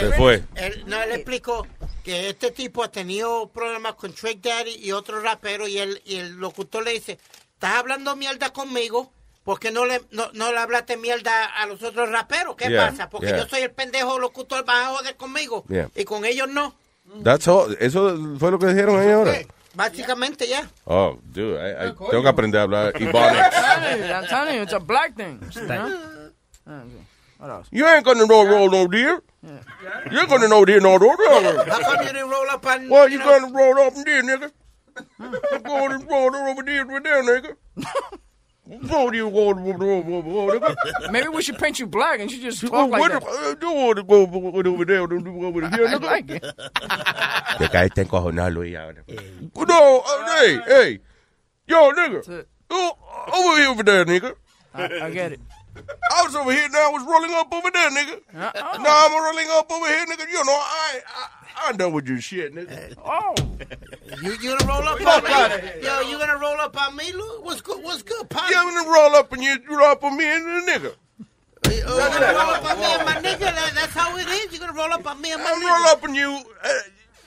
Se 0.00 0.12
fue. 0.16 0.42
Él, 0.56 0.84
no, 0.86 1.00
él 1.02 1.12
explicó 1.12 1.66
que 2.02 2.28
este 2.28 2.50
tipo 2.50 2.82
ha 2.82 2.88
tenido 2.88 3.48
problemas 3.50 3.94
con 3.94 4.12
Trick 4.12 4.42
Daddy 4.42 4.76
y 4.82 4.92
otro 4.92 5.20
rapero 5.20 5.66
y 5.68 5.78
el, 5.78 6.00
y 6.04 6.16
el 6.16 6.36
locutor 6.36 6.84
le 6.84 6.92
dice, 6.92 7.18
estás 7.54 7.74
hablando 7.76 8.16
mierda 8.16 8.50
conmigo, 8.52 9.12
¿por 9.44 9.58
qué 9.58 9.70
no 9.70 9.84
le, 9.86 10.00
no, 10.10 10.30
no 10.34 10.52
le 10.52 10.58
hablaste 10.58 10.96
mierda 10.96 11.44
a 11.44 11.66
los 11.66 11.82
otros 11.82 12.10
raperos? 12.10 12.56
¿Qué 12.56 12.68
Yeah, 12.68 12.88
pasa? 12.88 13.08
Porque 13.08 13.28
yeah. 13.28 13.38
yo 13.38 13.48
soy 13.48 13.62
el 13.62 13.70
pendejo 13.70 14.18
locutor, 14.18 14.64
vas 14.64 14.86
a 14.86 14.86
joder 14.96 15.16
conmigo. 15.16 15.64
Yeah. 15.68 15.88
Y 15.94 16.04
con 16.04 16.24
ellos 16.24 16.48
no. 16.48 16.74
That's 17.22 17.48
all. 17.48 17.76
Eso 17.80 18.16
fue 18.38 18.50
lo 18.50 18.58
que 18.58 18.66
dijeron 18.66 18.98
ahí 18.98 19.10
ahora. 19.10 19.32
Básicamente 19.74 20.46
ya. 20.46 20.68
Oh, 20.84 21.18
dude, 21.22 21.58
I, 21.58 21.88
I 21.88 21.92
tengo 22.10 22.22
que 22.22 22.28
aprender 22.28 22.60
a 22.60 22.64
hablar 22.64 22.92
Ebonics. 22.94 23.12
I'm 23.12 23.50
telling 23.50 23.98
you, 23.98 24.14
I'm 24.14 24.26
telling 24.26 24.56
you, 24.56 24.62
it's 24.62 24.72
a 24.72 24.78
black 24.78 25.16
thing. 25.16 25.40
you? 25.40 26.32
Ah, 26.66 26.82
okay. 26.82 27.96
Ain't 27.96 28.04
gonna 28.04 28.26
know 28.26 28.44
roll 28.44 28.70
no 28.70 28.86
deer. 28.86 29.22
You 29.42 30.20
ain't 30.20 30.28
gonna 30.28 30.48
know 30.48 30.64
deer 30.64 30.80
no 30.80 30.96
roll. 30.96 31.16
How 31.16 31.80
come 31.80 32.06
you 32.06 32.12
didn't 32.12 32.30
roll 32.30 32.50
up 32.50 32.64
on... 32.66 32.88
Well, 32.88 33.08
you 33.08 33.18
gonna 33.18 33.50
roll 33.50 33.78
up 33.78 33.96
and 33.96 34.04
deer, 34.04 34.22
nigga. 34.22 34.52
You 35.18 35.58
going 35.60 35.92
and 35.92 36.08
roll 36.08 36.36
over 36.36 36.62
there, 36.62 36.82
over 36.82 37.00
there, 37.00 37.22
nigga. 37.22 37.56
Roll 38.64 39.12
you 39.14 39.28
go 39.28 39.48
over 39.48 39.60
over 39.60 40.58
nigga. 40.58 41.10
Maybe 41.10 41.26
we 41.28 41.42
should 41.42 41.58
paint 41.58 41.80
you 41.80 41.86
black 41.86 42.20
and 42.20 42.30
you 42.30 42.40
just 42.40 42.62
Oh, 42.64 42.68
talk 42.68 42.90
like 42.90 43.10
that. 43.10 43.20
the- 43.22 43.56
do 43.60 43.72
want 43.72 43.96
to 43.96 44.02
go 44.04 44.22
over 44.22 44.68
over 44.68 44.84
there, 44.84 45.06
do 45.08 45.44
over 45.44 45.68
here, 45.68 45.86
I 45.88 45.94
nigga. 45.94 46.02
like 46.02 46.30
it. 46.30 46.42
Que 47.58 47.68
cae 47.68 47.86
está 47.88 48.02
encojonado 48.02 48.54
Luis 48.54 48.76
ahora. 48.76 49.02
No, 49.68 49.98
uh, 50.06 50.36
hey, 50.38 50.60
hey. 50.66 50.98
Yo, 51.66 51.90
nigga. 51.92 52.44
Oh, 52.70 52.92
over 53.34 53.58
here, 53.58 53.68
over 53.68 53.82
there, 53.82 54.04
nigga. 54.04 54.34
I, 54.74 55.06
I 55.06 55.10
get 55.10 55.32
it. 55.32 55.40
I 55.76 56.22
was 56.24 56.34
over 56.36 56.52
here, 56.52 56.68
now 56.68 56.88
I 56.88 56.92
was 56.92 57.02
rolling 57.04 57.32
up 57.32 57.52
over 57.52 57.70
there, 57.70 57.90
nigga. 57.90 58.20
Uh-oh. 58.34 58.82
Now 58.82 59.06
I'm 59.06 59.24
rolling 59.24 59.48
up 59.50 59.70
over 59.72 59.86
here, 59.86 60.04
nigga. 60.06 60.28
You 60.30 60.44
know, 60.44 60.52
I, 60.52 61.00
I, 61.06 61.68
I 61.68 61.72
done 61.72 61.92
with 61.92 62.06
your 62.06 62.20
shit, 62.20 62.54
nigga. 62.54 62.94
Oh. 63.02 63.34
You, 64.22 64.32
you 64.32 64.56
gonna 64.58 64.66
roll 64.66 64.86
up 64.88 65.00
on 65.00 65.24
me? 65.24 65.82
Yo, 65.82 66.00
you 66.10 66.18
gonna 66.18 66.38
roll 66.38 66.60
up 66.60 66.76
on 66.80 66.96
me, 66.96 67.12
Lou? 67.12 67.42
What's 67.42 67.60
good? 67.62 67.82
What's 67.82 68.02
good, 68.02 68.28
pop? 68.28 68.50
Yeah, 68.50 68.60
I'm 68.60 68.74
gonna 68.74 68.90
roll 68.90 69.14
up 69.16 69.32
and 69.32 69.42
you 69.42 69.56
roll 69.70 69.86
up 69.86 70.04
on 70.04 70.16
me 70.16 70.24
and 70.26 70.44
the 70.44 70.72
nigga. 70.72 70.94
You 71.70 71.82
gonna 71.84 72.32
roll 72.32 72.50
up 72.50 72.64
on 72.64 72.78
me 72.78 72.84
and 72.84 73.04
my 73.06 73.14
nigga? 73.14 73.38
That, 73.40 73.72
that's 73.74 73.92
how 73.94 74.16
it 74.16 74.28
is. 74.28 74.52
You 74.52 74.58
gonna 74.60 74.72
roll 74.74 74.92
up 74.92 75.06
on 75.06 75.20
me 75.22 75.32
and 75.32 75.42
my 75.42 75.50
I'm 75.50 75.60
nigga? 75.62 75.66
roll 75.68 75.86
up 75.88 76.04
on 76.04 76.14
you. 76.14 76.42
Uh, 76.62 76.68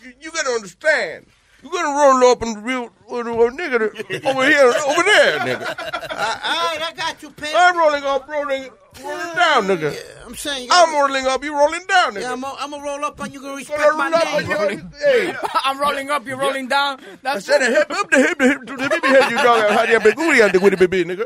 you, 0.03 0.13
you 0.21 0.31
gotta 0.31 0.49
understand. 0.49 1.25
You 1.63 1.71
gonna 1.71 1.97
roll 1.97 2.31
up 2.31 2.41
and 2.43 2.63
real 2.63 2.89
with 3.09 3.27
a 3.27 3.29
nigga 3.29 3.79
to- 3.79 4.29
over 4.29 4.45
here, 4.47 4.65
over 4.65 5.03
there, 5.03 5.39
nigga. 5.47 5.69
All 5.69 6.15
right, 6.17 6.81
I 6.81 6.93
got 6.95 7.21
you, 7.21 7.29
pimp. 7.31 7.51
I'm 7.55 7.77
rolling 7.77 8.03
up, 8.03 8.27
rolling, 8.27 8.69
rolling 9.03 9.35
down, 9.35 9.67
nigga. 9.67 9.95
I'm 10.25 10.35
saying, 10.35 10.67
I'm 10.71 10.93
rolling 10.95 11.25
up, 11.27 11.43
you 11.43 11.53
rolling 11.55 11.85
down, 11.87 12.13
nigga. 12.15 12.21
Yeah, 12.21 12.33
I'm 12.33 12.71
gonna 12.71 12.83
roll 12.83 13.05
up 13.05 13.19
on 13.21 13.31
you. 13.31 13.41
Gonna 13.41 13.55
respect 13.55 13.79
my 13.95 14.09
roll 14.09 14.67
name. 14.69 14.79
you. 14.79 14.89
Hey. 15.05 15.33
I'm 15.63 15.79
rolling 15.79 16.09
up, 16.09 16.25
you're 16.25 16.37
rolling 16.37 16.67
down. 16.67 16.99
That's 17.21 17.47
I 17.49 17.59
said, 17.59 17.71
hip 17.71 17.91
up 17.91 18.09
the 18.09 18.17
hip, 18.19 18.37
the 18.39 18.47
hip, 18.47 18.65
to 18.65 18.75
the 18.77 18.89
baby 18.89 19.07
head, 19.07 19.29
you 19.31 19.37
dog. 19.37 19.89
You 19.89 20.69
the 20.69 20.77
baby, 20.77 21.05
nigga? 21.05 21.25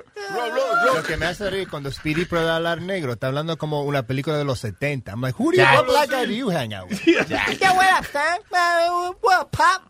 Lo 0.85 1.03
que 1.03 1.17
me 1.17 1.25
hace 1.27 1.49
reír 1.49 1.69
cuando 1.69 1.91
Speedy 1.91 2.25
puede 2.25 2.49
hablar 2.49 2.81
negro, 2.81 3.13
está 3.13 3.27
hablando 3.27 3.57
como 3.57 3.83
una 3.83 4.03
película 4.03 4.37
de 4.37 4.43
los 4.43 4.59
70. 4.59 5.11
I'm 5.11 5.21
like, 5.21 5.35
who 5.37 5.51
do 5.51 5.57
you, 5.57 5.63
Yeah. 5.63 5.75
what 5.77 5.87
black 5.87 6.09
guy 6.09 6.25
do 6.25 6.33
you 6.33 6.49
hang 6.49 6.73
out 6.73 6.89
with? 6.89 7.05
Yo, 7.07 7.19
what 7.73 7.89
up, 7.91 8.05
son? 8.05 8.39
What, 9.21 9.51
pop? 9.51 9.83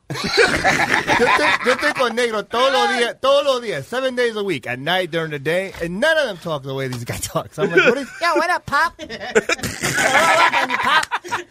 yo, 1.65 1.75
estoy, 1.79 1.87
yo 1.87 1.89
estoy 1.89 1.93
con 2.01 2.15
negro 2.15 2.43
todos 2.45 2.71
los 2.71 2.97
días, 2.97 3.15
todos 3.21 3.43
los 3.45 3.61
días, 3.61 3.85
seven 3.85 4.15
days 4.15 4.35
a 4.35 4.43
week, 4.43 4.67
at 4.67 4.79
night, 4.79 5.11
during 5.11 5.31
the 5.31 5.39
day, 5.39 5.73
and 5.81 5.99
none 5.99 6.17
of 6.17 6.25
them 6.27 6.37
talk 6.37 6.63
the 6.63 6.73
way 6.73 6.87
these 6.87 7.03
guys 7.05 7.21
talk. 7.21 7.53
So 7.53 7.63
I'm 7.63 7.71
like, 7.71 7.85
what 7.87 7.97
is, 7.97 8.07
Yo, 8.21 8.35
what 8.35 8.49
up, 8.49 8.65
pop? 8.65 8.93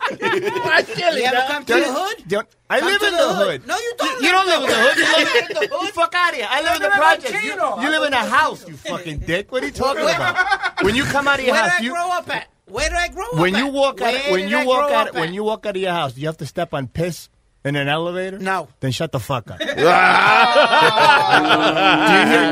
You 0.09 1.25
ever 1.25 1.45
come 1.49 1.65
to 1.65 1.75
the 1.75 1.93
hood? 1.93 2.33
Yo- 2.33 2.43
I 2.71 2.81
Come 2.81 2.89
live 2.93 3.03
in 3.03 3.11
the 3.13 3.17
the 3.19 3.35
hood. 3.35 3.61
hood. 3.63 3.67
No, 3.67 3.77
you 3.77 3.93
don't. 3.99 4.23
You 4.23 4.31
don't 4.31 4.47
live 4.47 4.63
in 4.63 4.69
the 4.69 4.75
hood. 4.75 4.97
You 4.97 5.05
live 5.05 5.51
in 5.51 5.69
the 5.71 5.77
hood. 5.77 5.91
Fuck 5.95 6.15
out 6.15 6.31
of 6.31 6.37
here. 6.37 6.47
I 6.49 6.63
live 6.63 6.77
in 6.77 6.83
the 6.83 6.89
live 6.89 6.93
in 6.95 6.99
projects. 7.01 7.45
You, 7.45 7.53
you 7.83 7.91
live 7.91 8.03
in 8.07 8.13
a 8.13 8.17
house, 8.25 8.67
you 8.69 8.77
fucking 8.77 9.19
dick. 9.21 9.51
What 9.53 9.63
are 9.63 9.67
you 9.67 9.73
talking 9.73 10.05
Where- 10.05 10.15
about? 10.17 10.83
When 10.85 10.95
you 10.95 11.05
come 11.05 11.29
out 11.29 11.39
of 11.39 11.45
your 11.45 11.55
Where 11.55 11.63
house, 11.63 11.73
did 11.79 11.83
I 11.83 11.85
you, 11.85 11.93
grow 11.93 12.11
up 12.11 12.29
at? 12.35 12.49
Where 12.67 12.89
did 12.89 12.99
I 12.99 13.09
grow 13.09 13.25
up 13.27 13.35
when 13.39 13.55
at? 13.55 13.59
you 13.65 13.67
walk 13.73 14.01
out, 14.03 14.31
when 14.31 14.49
you 14.49 14.67
walk 14.67 14.91
out, 14.91 15.15
when 15.15 15.33
you 15.35 15.45
walk 15.45 15.67
out 15.67 15.77
of 15.77 15.83
your 15.83 15.93
house, 15.93 16.17
you 16.17 16.27
have 16.27 16.37
to 16.39 16.47
step 16.47 16.75
on 16.75 16.87
piss 16.89 17.29
in 17.65 17.77
an 17.77 17.89
elevator? 17.89 18.39
No. 18.39 18.69
Then 18.81 18.91
shut 18.93 19.13
the 19.13 19.21
fuck 19.21 19.51
up. 19.51 19.59
do 19.59 19.65
you 19.65 19.75
hear 19.75 19.87
ah. 19.89 21.33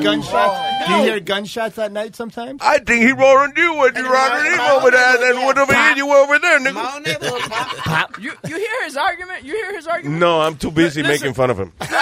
gunshots? 0.03 0.87
Do 0.87 0.93
you 0.95 1.03
hear 1.03 1.21
gunshots 1.21 1.79
at 1.79 1.93
night 1.93 2.17
sometimes? 2.17 2.61
I 2.63 2.79
think 2.79 3.03
he 3.03 3.13
rolling 3.13 3.53
you 3.57 3.75
when 3.75 3.95
you 3.95 4.03
rolling 4.03 4.45
him 4.45 4.61
over 4.61 4.91
there, 4.91 5.31
and 5.31 5.39
what 5.45 5.59
over 5.59 5.75
here, 5.75 5.97
you 5.97 6.07
were 6.07 6.17
over 6.17 6.39
there, 6.39 6.59
nigga. 6.61 6.75
Pop. 7.85 8.19
You 8.21 8.33
you 8.47 8.57
hear 8.57 8.85
his 8.85 8.97
argument? 8.97 9.45
You 9.45 9.53
hear 9.53 9.75
his 9.75 9.87
argument? 9.87 10.19
No, 10.21 10.41
I'm 10.41 10.57
too 10.57 10.71
busy 10.71 11.03
Listen. 11.03 11.13
making 11.13 11.35
fun 11.35 11.51
of 11.51 11.59
him. 11.59 11.73
Aldo 11.81 11.93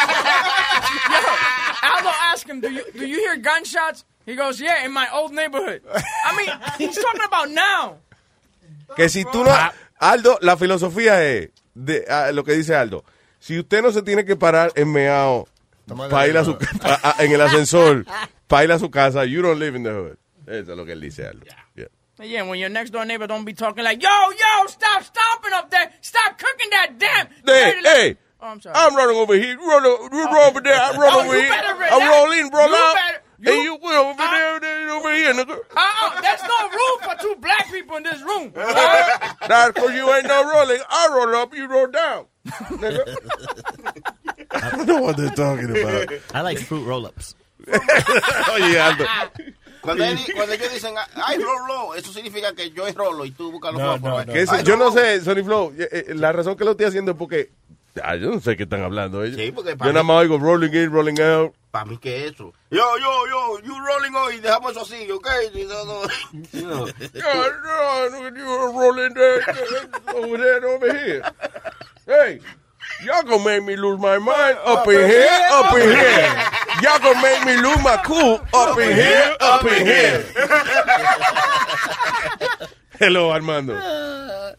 asked 2.32 2.48
him, 2.48 2.60
do 2.60 2.70
you, 2.70 2.84
do 2.92 3.04
you 3.06 3.18
hear 3.18 3.36
gunshots? 3.36 4.04
He 4.26 4.36
goes, 4.36 4.60
yeah, 4.60 4.84
in 4.84 4.92
my 4.92 5.08
old 5.12 5.32
neighborhood. 5.32 5.82
I 6.24 6.36
mean, 6.36 6.48
he's 6.78 6.96
talking 6.96 7.22
about 7.26 7.50
now. 7.50 7.96
Que 8.96 9.08
si 9.08 9.24
tú 9.24 9.44
no. 9.44 9.70
Aldo, 10.00 10.38
la 10.42 10.56
filosofía 10.56 11.22
es. 11.22 11.50
De, 11.74 12.04
ah, 12.08 12.30
lo 12.32 12.44
que 12.44 12.52
dice 12.52 12.74
Aldo. 12.74 13.04
Si 13.38 13.58
usted 13.58 13.82
no 13.82 13.92
se 13.92 14.02
tiene 14.02 14.24
que 14.24 14.36
parar 14.36 14.72
en 14.76 14.92
meao 14.92 15.46
para 16.10 16.28
ir 16.28 16.36
a 16.38 16.44
su, 16.44 16.56
pa- 16.56 17.00
a- 17.02 17.22
en 17.22 17.32
el 17.32 17.40
ascensor 17.40 18.04
para 18.46 18.64
ir 18.64 18.72
a 18.72 18.78
su 18.78 18.90
casa, 18.90 19.24
you 19.24 19.42
don't 19.42 19.58
live 19.58 19.76
in 19.76 19.82
the 19.82 19.90
hood. 19.90 20.16
Eso 20.46 20.72
es 20.72 20.76
lo 20.78 20.84
que 20.84 20.92
él 20.92 21.00
dice, 21.00 21.26
Aldo. 21.26 21.44
Yeah. 21.74 21.88
Yeah, 22.22 22.42
when 22.44 22.60
your 22.60 22.70
next 22.70 22.90
door 22.92 23.04
neighbor 23.04 23.26
don't 23.26 23.44
be 23.44 23.54
talking 23.54 23.82
like, 23.82 24.00
yo, 24.00 24.08
yo, 24.08 24.66
stop 24.68 25.02
stomping 25.02 25.52
up 25.52 25.68
there. 25.68 25.90
Stop 26.00 26.38
cooking 26.38 26.70
that 26.70 26.92
damn. 26.96 27.26
Hey, 27.44 27.74
hey. 27.82 28.16
Oh, 28.40 28.46
I'm 28.46 28.60
sorry. 28.60 28.74
I'm 28.76 28.94
running 28.94 29.16
over 29.16 29.34
here. 29.34 29.56
Run, 29.58 29.82
run 29.82 30.34
over 30.48 30.60
there. 30.60 30.74
I 30.80 30.90
run 30.96 31.10
Oh, 31.12 31.24
over 31.26 31.34
you 31.36 31.42
here. 31.42 31.52
I 31.52 32.08
roll 32.08 32.32
in, 32.32 32.50
roll 32.54 32.68
You 32.68 32.74
out. 32.76 32.94
better- 32.94 33.20
and 33.38 33.62
you 33.62 33.76
went 33.82 33.96
over 33.96 34.16
there, 34.18 34.60
there, 34.60 34.90
over 34.90 35.12
here, 35.14 35.32
nigga. 35.34 35.50
Uh-uh, 35.76 36.20
there's 36.20 36.42
no 36.42 36.68
room 36.68 36.98
for 37.02 37.14
two 37.22 37.36
black 37.40 37.70
people 37.70 37.96
in 37.96 38.02
this 38.04 38.20
room. 38.22 38.52
That's 38.54 39.72
because 39.72 39.94
you 39.94 40.12
ain't 40.12 40.26
no 40.26 40.50
rolling. 40.50 40.80
I 40.88 41.08
roll 41.12 41.34
up, 41.36 41.54
you 41.54 41.66
roll 41.66 41.86
down. 41.88 42.26
Nigga. 42.46 43.16
I 44.50 44.70
don't 44.70 44.86
know 44.86 45.00
what 45.02 45.16
they're 45.16 45.30
talking 45.30 45.70
about. 45.70 46.08
I 46.32 46.40
like 46.42 46.58
fruit 46.58 46.84
roll-ups. 46.84 47.34
Oye, 47.68 48.78
Aldo. 48.78 49.04
Cuando, 49.80 50.02
él- 50.04 50.18
cuando 50.34 50.54
ellos 50.54 50.72
dicen, 50.72 50.94
ay, 51.14 51.38
rolo, 51.38 51.94
eso 51.94 52.10
significa 52.10 52.54
que 52.54 52.70
yo 52.70 52.86
es 52.86 52.94
rolo 52.94 53.26
y 53.26 53.32
tú 53.32 53.52
buscas 53.52 53.72
los 53.74 53.82
No, 53.82 53.98
no, 53.98 54.20
ese- 54.32 54.62
yo 54.64 54.76
no 54.78 54.90
sé, 54.90 55.20
Sony 55.20 55.44
Flow, 55.44 55.74
eh, 55.78 55.88
eh, 56.08 56.14
la 56.14 56.32
razón 56.32 56.56
que 56.56 56.64
lo 56.64 56.70
estoy 56.70 56.86
haciendo 56.86 57.10
es 57.12 57.18
porque 57.18 57.50
ah, 58.02 58.16
yo 58.16 58.30
no 58.30 58.40
sé 58.40 58.56
qué 58.56 58.62
están 58.64 58.82
hablando 58.82 59.22
ellos. 59.22 59.36
Sí, 59.36 59.52
porque 59.52 59.76
yo 59.78 59.92
nada 59.92 60.02
más 60.02 60.16
oigo 60.16 60.38
rolling 60.38 60.72
in, 60.72 60.90
rolling 60.90 61.20
out. 61.20 61.54
Para 61.70 61.84
mí 61.84 61.98
que 61.98 62.26
eso. 62.26 62.52
Yo, 62.70 62.98
yo, 62.98 63.26
yo, 63.28 63.60
you 63.60 63.78
rolling 63.78 64.14
hoy, 64.14 64.40
dejamos 64.40 64.72
eso 64.72 64.80
así, 64.82 65.08
¿ok? 65.10 65.28
Y 65.54 65.64
no, 65.64 65.84
no, 65.84 66.02
no, 66.52 66.86
no, 66.86 68.28
you 68.36 68.44
were 68.44 68.72
rolling 68.72 69.14
there, 69.14 69.40
over 70.14 70.38
there, 70.38 70.64
over 70.66 70.92
here. 70.92 71.22
Hey, 72.06 72.40
y'all 73.04 73.22
gonna 73.22 73.42
make 73.44 73.64
me 73.64 73.76
lose 73.76 73.98
my 73.98 74.18
mind 74.18 74.58
up 74.64 74.86
in 74.86 75.08
here, 75.08 75.28
up 75.50 75.72
in 75.74 75.88
here. 75.88 76.34
Y'all 76.82 76.98
gonna 77.00 77.22
make 77.22 77.44
me 77.44 77.56
lose 77.56 77.82
my 77.82 77.96
cool 78.04 78.40
up 78.52 78.78
in 78.78 78.94
here, 78.94 79.34
up 79.40 79.64
in 79.64 79.86
here. 79.86 80.24
Hello, 83.00 83.30
Armando. 83.30 83.74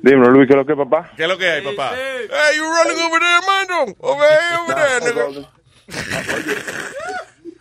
Dímelo, 0.00 0.30
Luis, 0.30 0.46
¿qué 0.46 0.52
es 0.52 0.56
lo 0.56 0.64
que 0.66 0.72
es, 0.72 0.78
papá? 0.78 1.10
¿Qué 1.16 1.22
es 1.24 1.28
lo 1.28 1.36
que 1.36 1.48
hay, 1.48 1.62
papá? 1.62 1.92
Hey, 1.94 2.56
you 2.56 2.64
rolling 2.64 3.00
over 3.02 3.18
there, 3.18 3.38
Armando? 3.38 3.96
Over 4.00 4.26
here, 4.28 4.58
over 4.62 4.74
there, 4.74 5.00
nigga. 5.00 5.48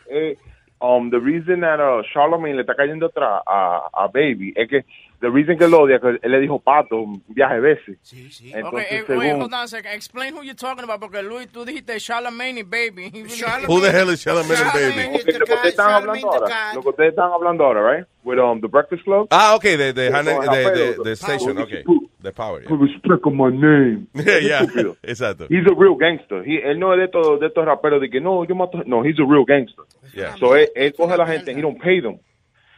Eh, 0.09 0.35
um, 0.81 1.09
the 1.09 1.19
reason 1.19 1.61
that 1.61 1.80
uh, 1.80 2.01
Charlamagne 2.14 2.55
le 2.55 2.61
está 2.64 2.76
cayendo 2.76 3.07
atrás 3.07 3.41
a, 3.45 3.89
a 3.93 4.07
Baby 4.07 4.53
es 4.55 4.69
que 4.69 4.85
the 5.19 5.30
reason 5.30 5.57
que 5.57 5.68
lo 5.68 5.81
odia 5.81 5.95
es 5.95 6.02
que 6.02 6.19
él 6.22 6.31
le 6.31 6.39
dijo 6.39 6.60
pato 6.60 6.98
un 6.98 7.23
viaje 7.27 7.60
veces. 7.60 7.98
Okay, 8.06 8.52
Entonces, 8.53 8.91
eh, 8.91 9.03
wait, 9.07 9.22
según... 9.22 9.41
hold 9.41 9.53
on 9.53 9.61
a 9.61 9.68
second. 9.68 9.94
Explain 9.94 10.34
who 10.34 10.44
you're 10.44 10.56
talking 10.56 10.84
about, 10.84 10.99
porque 10.99 11.22
Luis, 11.23 11.48
tú 11.52 11.65
dijiste 11.65 11.99
Charlamagne 11.99 12.64
Baby. 12.64 13.11
Really- 13.14 13.65
Who 13.68 13.81
the 13.81 13.91
hell 13.91 14.10
is 14.10 14.23
Charlamagne 14.23 14.61
and 14.61 14.73
Baby? 14.73 15.18
Ok, 15.18 15.39
lo 15.39 15.45
que 15.45 15.53
ustedes 15.53 15.73
están 15.73 15.91
hablando 15.91 16.31
ahora, 16.31 16.73
lo 16.76 16.81
que 16.81 16.89
ustedes 16.89 17.10
están 17.10 17.31
hablando 17.31 17.64
ahora, 17.65 17.98
right? 17.98 18.06
With 18.23 18.39
um, 18.39 18.60
the 18.60 18.68
Breakfast 18.68 19.03
Club. 19.06 19.27
Ah, 19.31 19.56
okay, 19.56 19.77
the, 19.77 19.94
the, 19.94 20.10
the, 20.10 20.23
the, 20.23 20.95
the, 20.98 21.03
the 21.03 21.15
station, 21.15 21.57
okay. 21.60 21.84
The 22.22 22.34
power, 22.34 22.61
yeah. 22.61 22.76
Respect 22.76 23.26
my 23.27 23.49
name. 23.49 24.07
Yeah, 24.14 24.39
yeah. 24.39 24.94
Exacto. 25.03 25.48
He's 25.49 25.65
a 25.65 25.73
real 25.73 25.95
gangster. 25.95 26.44
He, 26.44 26.60
él 26.61 26.77
no 26.77 26.91
es 26.94 26.98
de 26.99 27.06
estos, 27.06 27.39
de 27.39 27.48
estos 27.48 27.64
raperos 27.64 28.02
de 28.02 28.10
que 28.10 28.19
no, 28.19 28.44
yo 28.44 28.53
mato. 28.56 28.84
No, 28.85 29.03
he's 29.03 29.18
a 29.19 29.23
real 29.26 29.45
gangster. 29.45 29.85
Yeah. 30.14 30.35
So 30.38 30.56
él, 30.56 30.68
él 30.76 30.94
coge 30.94 31.14
a 31.14 31.18
la 31.18 31.26
gente, 31.26 31.52
he 31.52 31.61
don't 31.61 31.80
pay 31.80 32.02
them. 32.02 32.19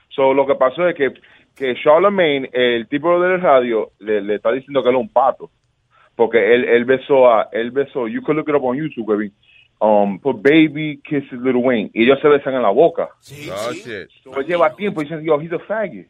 So 0.10 0.34
lo 0.34 0.46
que 0.46 0.56
pasó 0.56 0.88
es 0.88 0.96
que, 0.96 1.14
que 1.60 1.76
Charlamagne, 1.76 2.50
el 2.54 2.88
tipo 2.88 3.20
del 3.20 3.42
radio, 3.42 3.92
le, 4.00 4.22
le 4.22 4.36
está 4.36 4.52
diciendo 4.54 4.82
que 4.82 4.90
él 4.90 4.96
es 4.96 5.02
un 5.02 5.10
pato. 5.10 5.52
Porque 6.16 6.56
él, 6.56 6.64
él 6.64 6.86
besó 6.86 7.30
a, 7.30 7.50
él 7.52 7.72
besó, 7.72 8.08
you 8.08 8.22
can 8.22 8.38
look 8.38 8.48
it 8.48 8.56
up 8.56 8.64
on 8.64 8.78
YouTube, 8.78 9.06
baby. 9.06 9.32
Um, 9.82 10.20
put 10.20 10.42
baby 10.42 11.02
kisses 11.04 11.40
Little 11.40 11.62
Wayne. 11.62 11.92
Y 11.94 12.04
ellos 12.04 12.20
se 12.22 12.30
besan 12.30 12.56
en 12.56 12.62
la 12.62 12.70
boca. 12.70 13.10
Oh, 13.52 13.74
shit. 13.74 14.10
So 14.24 14.42
lleva 14.42 14.74
tiempo 14.76 15.02
diciendo, 15.02 15.24
yo, 15.26 15.40
he's 15.40 15.52
a 15.52 15.60
faggot. 15.60 16.08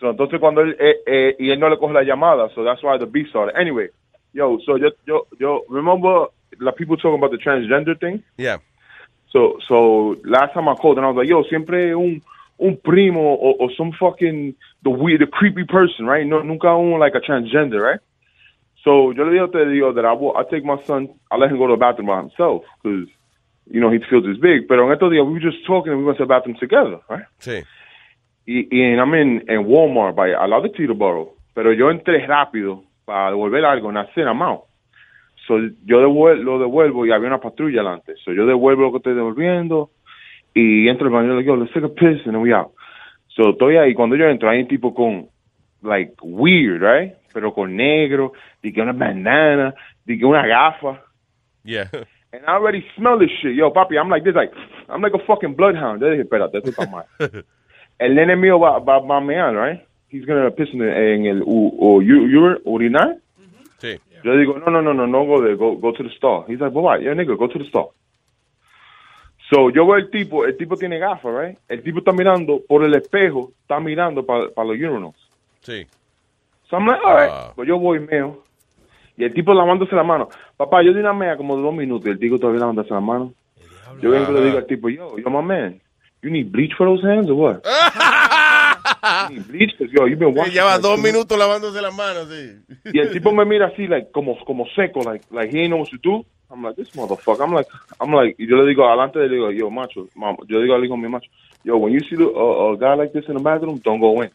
So, 0.00 0.10
entonces 0.10 0.40
cuando 0.40 0.62
él, 0.62 0.76
eh, 0.80 0.96
eh, 1.06 1.36
y 1.38 1.50
él 1.50 1.60
no 1.60 1.68
le 1.68 1.76
coge 1.76 1.92
la 1.92 2.02
llamada, 2.02 2.48
so 2.54 2.64
that's 2.64 2.82
why 2.82 2.98
the 2.98 3.06
beef 3.06 3.28
started. 3.28 3.54
Anyway, 3.56 3.90
yo, 4.32 4.58
so 4.64 4.76
yo, 4.76 4.90
yo, 5.06 5.26
yo, 5.38 5.64
remember 5.68 6.28
the 6.58 6.72
people 6.72 6.96
talking 6.96 7.18
about 7.18 7.30
the 7.30 7.38
transgender 7.38 7.98
thing? 7.98 8.22
Yeah. 8.36 8.58
So, 9.30 9.58
so 9.68 10.16
last 10.24 10.54
time 10.54 10.68
I 10.68 10.74
called 10.74 10.96
and 10.96 11.06
I 11.06 11.10
was 11.10 11.16
like, 11.16 11.28
yo, 11.28 11.44
siempre 11.44 11.94
un, 11.94 12.22
un 12.60 12.76
primo 12.84 13.20
or, 13.20 13.54
or 13.58 13.70
some 13.76 13.92
fucking, 13.98 14.54
the 14.82 14.90
weird, 14.90 15.20
the 15.20 15.26
creepy 15.26 15.64
person, 15.64 16.06
right? 16.06 16.26
No, 16.26 16.42
nunca 16.42 16.68
un, 16.68 16.98
like 16.98 17.14
a 17.14 17.20
transgender, 17.20 17.80
right? 17.80 18.00
So 18.84 19.12
yo 19.12 19.24
le 19.24 19.32
dije 19.32 19.40
a 19.42 19.44
usted, 19.46 19.66
digo, 19.68 19.94
that 19.94 20.04
I 20.04 20.12
will, 20.12 20.36
I 20.36 20.44
take 20.50 20.64
my 20.64 20.76
son, 20.86 21.08
I 21.30 21.36
let 21.36 21.50
him 21.50 21.58
go 21.58 21.66
to 21.66 21.74
the 21.74 21.78
bathroom 21.80 22.06
by 22.06 22.20
himself, 22.20 22.62
because, 22.82 23.08
you 23.70 23.80
know, 23.80 23.90
he 23.90 23.98
feels 24.08 24.24
it's 24.26 24.40
big. 24.40 24.68
Pero 24.68 24.86
en 24.86 24.92
estos 24.92 25.10
días, 25.10 25.24
we 25.26 25.32
were 25.34 25.40
just 25.40 25.64
talking 25.66 25.92
and 25.92 26.00
we 26.00 26.04
went 26.06 26.18
to 26.18 26.24
the 26.24 26.28
bathroom 26.28 26.56
together, 26.58 26.98
right? 27.08 27.24
Sí. 27.40 27.62
y, 28.46 28.66
y 28.70 28.80
en, 28.82 28.98
I'm 28.98 29.14
in, 29.14 29.44
en 29.48 29.64
Walmart, 29.66 30.14
by, 30.16 30.32
al 30.34 30.48
lado 30.50 30.62
de 30.62 30.70
Teterboro, 30.70 31.34
pero 31.54 31.72
yo 31.72 31.90
entré 31.90 32.26
rápido 32.26 32.84
para 33.04 33.30
devolver 33.30 33.64
algo, 33.64 33.92
nací 33.92 34.20
en 34.20 34.28
Amao. 34.28 34.66
So, 35.46 35.58
yo 35.84 36.00
devuel- 36.00 36.42
lo 36.42 36.58
devuelvo 36.58 37.04
y 37.06 37.12
había 37.12 37.28
una 37.28 37.38
patrulla 37.40 37.82
delante. 37.82 38.14
So, 38.24 38.32
yo 38.32 38.46
devuelvo 38.46 38.82
lo 38.82 38.90
que 38.92 38.96
estoy 38.98 39.14
devolviendo 39.14 39.90
y 40.54 40.88
entro 40.88 41.06
al 41.06 41.12
baño 41.12 41.32
y 41.32 41.36
le 41.36 41.42
digo, 41.42 41.56
let's 41.56 41.72
take 41.72 41.86
a 41.86 41.88
piss 41.88 42.24
and 42.26 42.34
then 42.34 42.40
we 42.42 42.52
out. 42.54 42.72
So, 43.28 43.50
estoy 43.50 43.76
ahí. 43.76 43.94
Cuando 43.94 44.16
yo 44.16 44.26
entro, 44.26 44.48
hay 44.50 44.60
un 44.60 44.68
tipo 44.68 44.92
con, 44.94 45.28
like, 45.82 46.14
weird, 46.22 46.82
right? 46.82 47.14
Pero 47.32 47.52
con 47.54 47.76
negro, 47.76 48.32
y 48.62 48.72
que 48.72 48.80
una 48.82 48.92
bandana, 48.92 49.74
y 50.06 50.18
que 50.18 50.24
una 50.26 50.46
gafa. 50.46 51.00
Yeah. 51.64 51.88
And 52.32 52.44
I 52.46 52.52
already 52.52 52.84
smell 52.96 53.18
this 53.18 53.30
shit. 53.42 53.56
Yo, 53.56 53.72
papi, 53.72 53.96
I'm 53.98 54.08
like 54.08 54.22
this, 54.24 54.34
like, 54.36 54.52
I'm 54.88 55.02
like 55.02 55.14
a 55.14 55.18
fucking 55.26 55.54
bloodhound. 55.56 56.00
Yo 56.00 56.10
dije, 56.10 56.22
espérate, 56.22 56.58
esto 56.58 56.70
está 56.70 56.86
mal. 56.90 57.04
el 57.98 58.14
nene 58.14 58.36
mío 58.36 58.58
va, 58.60 58.78
va, 58.78 59.00
va 59.00 59.16
a 59.16 59.20
mear, 59.20 59.52
right? 59.54 59.80
He's 60.08 60.24
gonna 60.24 60.50
piss 60.50 60.68
in, 60.72 60.78
the- 60.78 61.14
en 61.14 61.26
el 61.26 61.42
u, 61.42 61.68
u, 61.76 62.00
u, 62.00 62.40
ur- 62.40 62.60
urinar. 62.64 63.16
Sí. 63.78 63.96
Yo 64.22 64.36
digo, 64.36 64.58
no, 64.58 64.70
no, 64.70 64.80
no, 64.82 64.92
no, 64.92 65.06
no 65.06 65.24
go 65.24 65.40
there, 65.42 65.56
go, 65.56 65.74
go 65.76 65.92
to 65.92 66.02
the 66.04 66.10
store. 66.10 66.44
He's 66.46 66.60
like, 66.60 66.72
well, 66.72 66.84
why? 66.84 66.98
Yeah, 66.98 67.14
nigga, 67.14 67.36
go 67.38 67.46
to 67.48 67.58
the 67.58 67.64
store. 67.64 67.90
So, 69.50 69.68
yo 69.70 69.84
veo 69.84 69.96
el 69.96 70.10
tipo, 70.10 70.44
el 70.44 70.56
tipo 70.56 70.76
tiene 70.76 70.98
gafas, 70.98 71.34
right? 71.34 71.58
El 71.68 71.82
tipo 71.82 71.98
está 71.98 72.12
mirando 72.12 72.60
por 72.68 72.84
el 72.84 72.94
espejo, 72.94 73.52
está 73.62 73.80
mirando 73.80 74.24
para 74.24 74.44
los 74.44 74.76
urinals. 74.76 75.16
Sí. 75.62 75.86
So 76.68 76.76
I'm 76.76 76.86
like, 76.86 77.02
all 77.04 77.16
right. 77.16 77.30
Ah. 77.32 77.52
Pues 77.56 77.66
yo 77.66 77.76
voy, 77.78 77.98
meo. 77.98 78.44
Y 79.16 79.24
el 79.24 79.34
tipo 79.34 79.52
lavándose 79.52 79.94
la 79.96 80.04
mano. 80.04 80.28
Papá, 80.56 80.82
yo 80.82 80.94
di 80.94 81.00
una 81.00 81.12
mea 81.12 81.36
como 81.36 81.56
de 81.56 81.62
dos 81.62 81.74
minutos 81.74 82.06
y 82.06 82.10
el 82.10 82.18
tipo 82.20 82.38
todavía 82.38 82.60
lavándose 82.60 82.94
la 82.94 83.00
mano. 83.00 83.34
Yo 84.00 84.10
vengo 84.10 84.30
y 84.30 84.34
le 84.34 84.44
digo 84.44 84.58
al 84.58 84.66
tipo, 84.66 84.88
yo, 84.88 85.18
yo, 85.18 85.30
my 85.30 85.42
man, 85.42 85.80
you 86.22 86.30
need 86.30 86.52
bleach 86.52 86.72
for 86.76 86.86
those 86.86 87.04
hands 87.04 87.28
or 87.28 87.34
what? 87.34 87.64
you 89.30 89.36
need 89.36 89.48
bleach? 89.48 89.72
yo, 89.78 90.06
you've 90.06 90.20
been 90.20 90.32
washing 90.34 90.54
lleva 90.54 90.78
dos 90.78 90.98
minutos 91.00 91.36
lavándose 91.36 91.82
las 91.82 91.94
manos, 91.94 92.28
sí. 92.28 92.78
Y 92.92 93.00
el 93.00 93.10
tipo 93.10 93.32
me 93.32 93.44
mira 93.44 93.66
así, 93.66 93.88
like, 93.88 94.12
como, 94.12 94.38
como 94.44 94.64
seco, 94.76 95.02
like, 95.02 95.26
like 95.32 95.52
he 95.52 95.62
ain't 95.62 95.70
know 95.70 95.80
what 95.80 95.90
to 95.90 95.98
do. 96.00 96.24
I'm 96.50 96.62
like, 96.62 96.76
this 96.76 96.88
motherfucker. 96.94 97.42
I'm 97.42 97.52
like, 97.52 97.66
I'm 98.00 98.12
like, 98.12 98.36
yo 98.38 98.56
le 98.56 98.66
digo 98.66 98.84
adelante, 98.86 99.18
le 99.18 99.28
digo, 99.28 99.50
yo, 99.50 99.70
macho, 99.70 100.08
mama, 100.14 100.38
yo 100.48 100.60
digo 100.60 100.74
al 100.74 100.84
hijo 100.84 100.96
mío, 100.96 101.10
macho, 101.10 101.30
yo, 101.64 101.76
when 101.76 101.92
you 101.92 102.00
see 102.08 102.16
the, 102.16 102.24
uh, 102.24 102.72
a 102.72 102.76
guy 102.76 102.94
like 102.94 103.12
this 103.12 103.24
in 103.28 103.34
the 103.34 103.40
bathroom, 103.40 103.80
don't 103.84 104.00
go 104.00 104.22
in. 104.22 104.30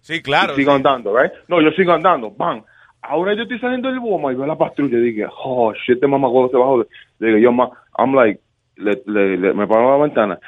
Sí, 0.00 0.22
claro. 0.22 0.52
Y 0.52 0.56
sigo 0.56 0.72
sí. 0.72 0.76
andando, 0.76 1.12
right? 1.12 1.32
No, 1.48 1.60
yo 1.60 1.70
sigo 1.72 1.92
andando, 1.92 2.30
bang. 2.30 2.62
Ahora 3.02 3.34
yo 3.34 3.42
estoy 3.42 3.58
saliendo 3.60 3.88
del 3.88 3.98
Walmart 4.00 4.34
y 4.34 4.38
veo 4.38 4.46
la 4.46 4.56
patrulla 4.56 4.98
y 4.98 5.02
dije, 5.12 5.26
oh, 5.44 5.72
shit, 5.74 5.96
este 5.96 6.06
mamá 6.06 6.28
se 6.50 6.56
bajó. 6.56 6.84
Le 7.18 7.26
digo, 7.28 7.38
yo, 7.38 7.52
ma, 7.52 7.68
I'm 7.98 8.14
like, 8.14 8.40
le, 8.76 9.00
le, 9.06 9.36
le- 9.36 9.54
me 9.54 9.66
paro 9.66 9.88
a 9.88 9.98
la 9.98 10.04
ventana 10.04 10.38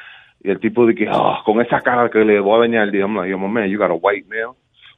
y 0.42 0.50
el 0.50 0.60
tipo 0.60 0.86
dice, 0.86 1.08
oh, 1.12 1.38
con 1.44 1.60
esa 1.60 1.80
cara 1.80 2.08
que 2.10 2.20
le 2.24 2.40
voy 2.40 2.56
a 2.56 2.60
dañar, 2.60 2.90
dije, 2.90 3.02
I'm 3.02 3.16
like, 3.16 3.30
yo, 3.30 3.38
my 3.38 3.48
man, 3.48 3.68
you 3.70 3.78
got 3.78 3.90
a 3.90 3.94
white 3.94 4.26
male. 4.28 4.54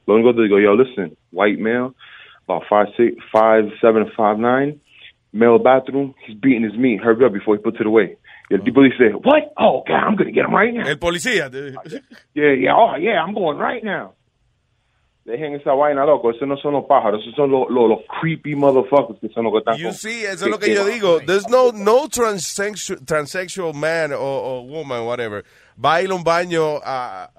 Lo 0.07 0.15
único 0.15 0.33
que 0.35 0.43
digo, 0.43 0.59
yo, 0.59 0.73
listen, 0.75 1.15
white 1.31 1.59
male, 1.59 1.91
about 2.47 2.63
five, 2.67 2.87
six, 2.97 3.15
five, 3.31 3.71
seven, 3.79 4.07
five, 4.15 4.37
nine, 4.39 4.79
male 5.33 5.59
bathroom, 5.59 6.13
he's 6.25 6.35
beating 6.37 6.63
his 6.63 6.77
meat, 6.77 6.99
hurry 7.01 7.25
up 7.25 7.33
before 7.33 7.55
he 7.55 7.61
puts 7.61 7.79
it 7.79 7.85
away. 7.85 8.17
Y 8.49 8.55
el 8.55 8.63
tipo 8.63 8.81
dice, 8.83 9.13
what? 9.23 9.53
Oh, 9.57 9.83
God, 9.87 9.95
I'm 9.95 10.15
gonna 10.15 10.31
get 10.31 10.45
him 10.45 10.53
right 10.53 10.73
now. 10.73 10.85
El 10.85 10.97
policía. 10.97 11.49
Yeah, 12.33 12.53
yeah, 12.53 12.75
oh, 12.75 12.95
yeah, 12.97 13.23
I'm 13.23 13.33
going 13.33 13.57
right 13.57 13.83
now. 13.83 14.13
Dejen 15.25 15.53
esa 15.55 15.75
vaina, 15.75 16.03
loco. 16.05 16.31
Esos 16.31 16.47
no 16.47 16.57
son 16.57 16.73
los 16.73 16.85
pájaros. 16.85 17.21
Esos 17.21 17.35
son 17.35 17.51
los, 17.51 17.69
los, 17.69 17.87
los 17.87 17.99
creepy 18.19 18.55
motherfuckers 18.55 19.19
que 19.21 19.29
son 19.29 19.45
los 19.45 19.53
que 19.53 19.59
están 19.59 19.77
You 19.77 19.93
see, 19.93 20.25
eso 20.25 20.45
es 20.45 20.51
lo 20.51 20.57
que 20.57 20.73
yo 20.73 20.83
digo. 20.83 21.19
There's 21.25 21.47
no, 21.47 21.71
no 21.71 22.07
transsexual, 22.07 23.05
transsexual 23.05 23.73
man 23.73 24.11
or, 24.11 24.17
or 24.17 24.65
woman, 24.67 25.05
whatever, 25.05 25.45
va 25.77 25.97
a 25.97 26.01
ir 26.01 26.11
a 26.11 26.15
un 26.15 26.23
baño 26.23 26.81
a, 26.83 27.29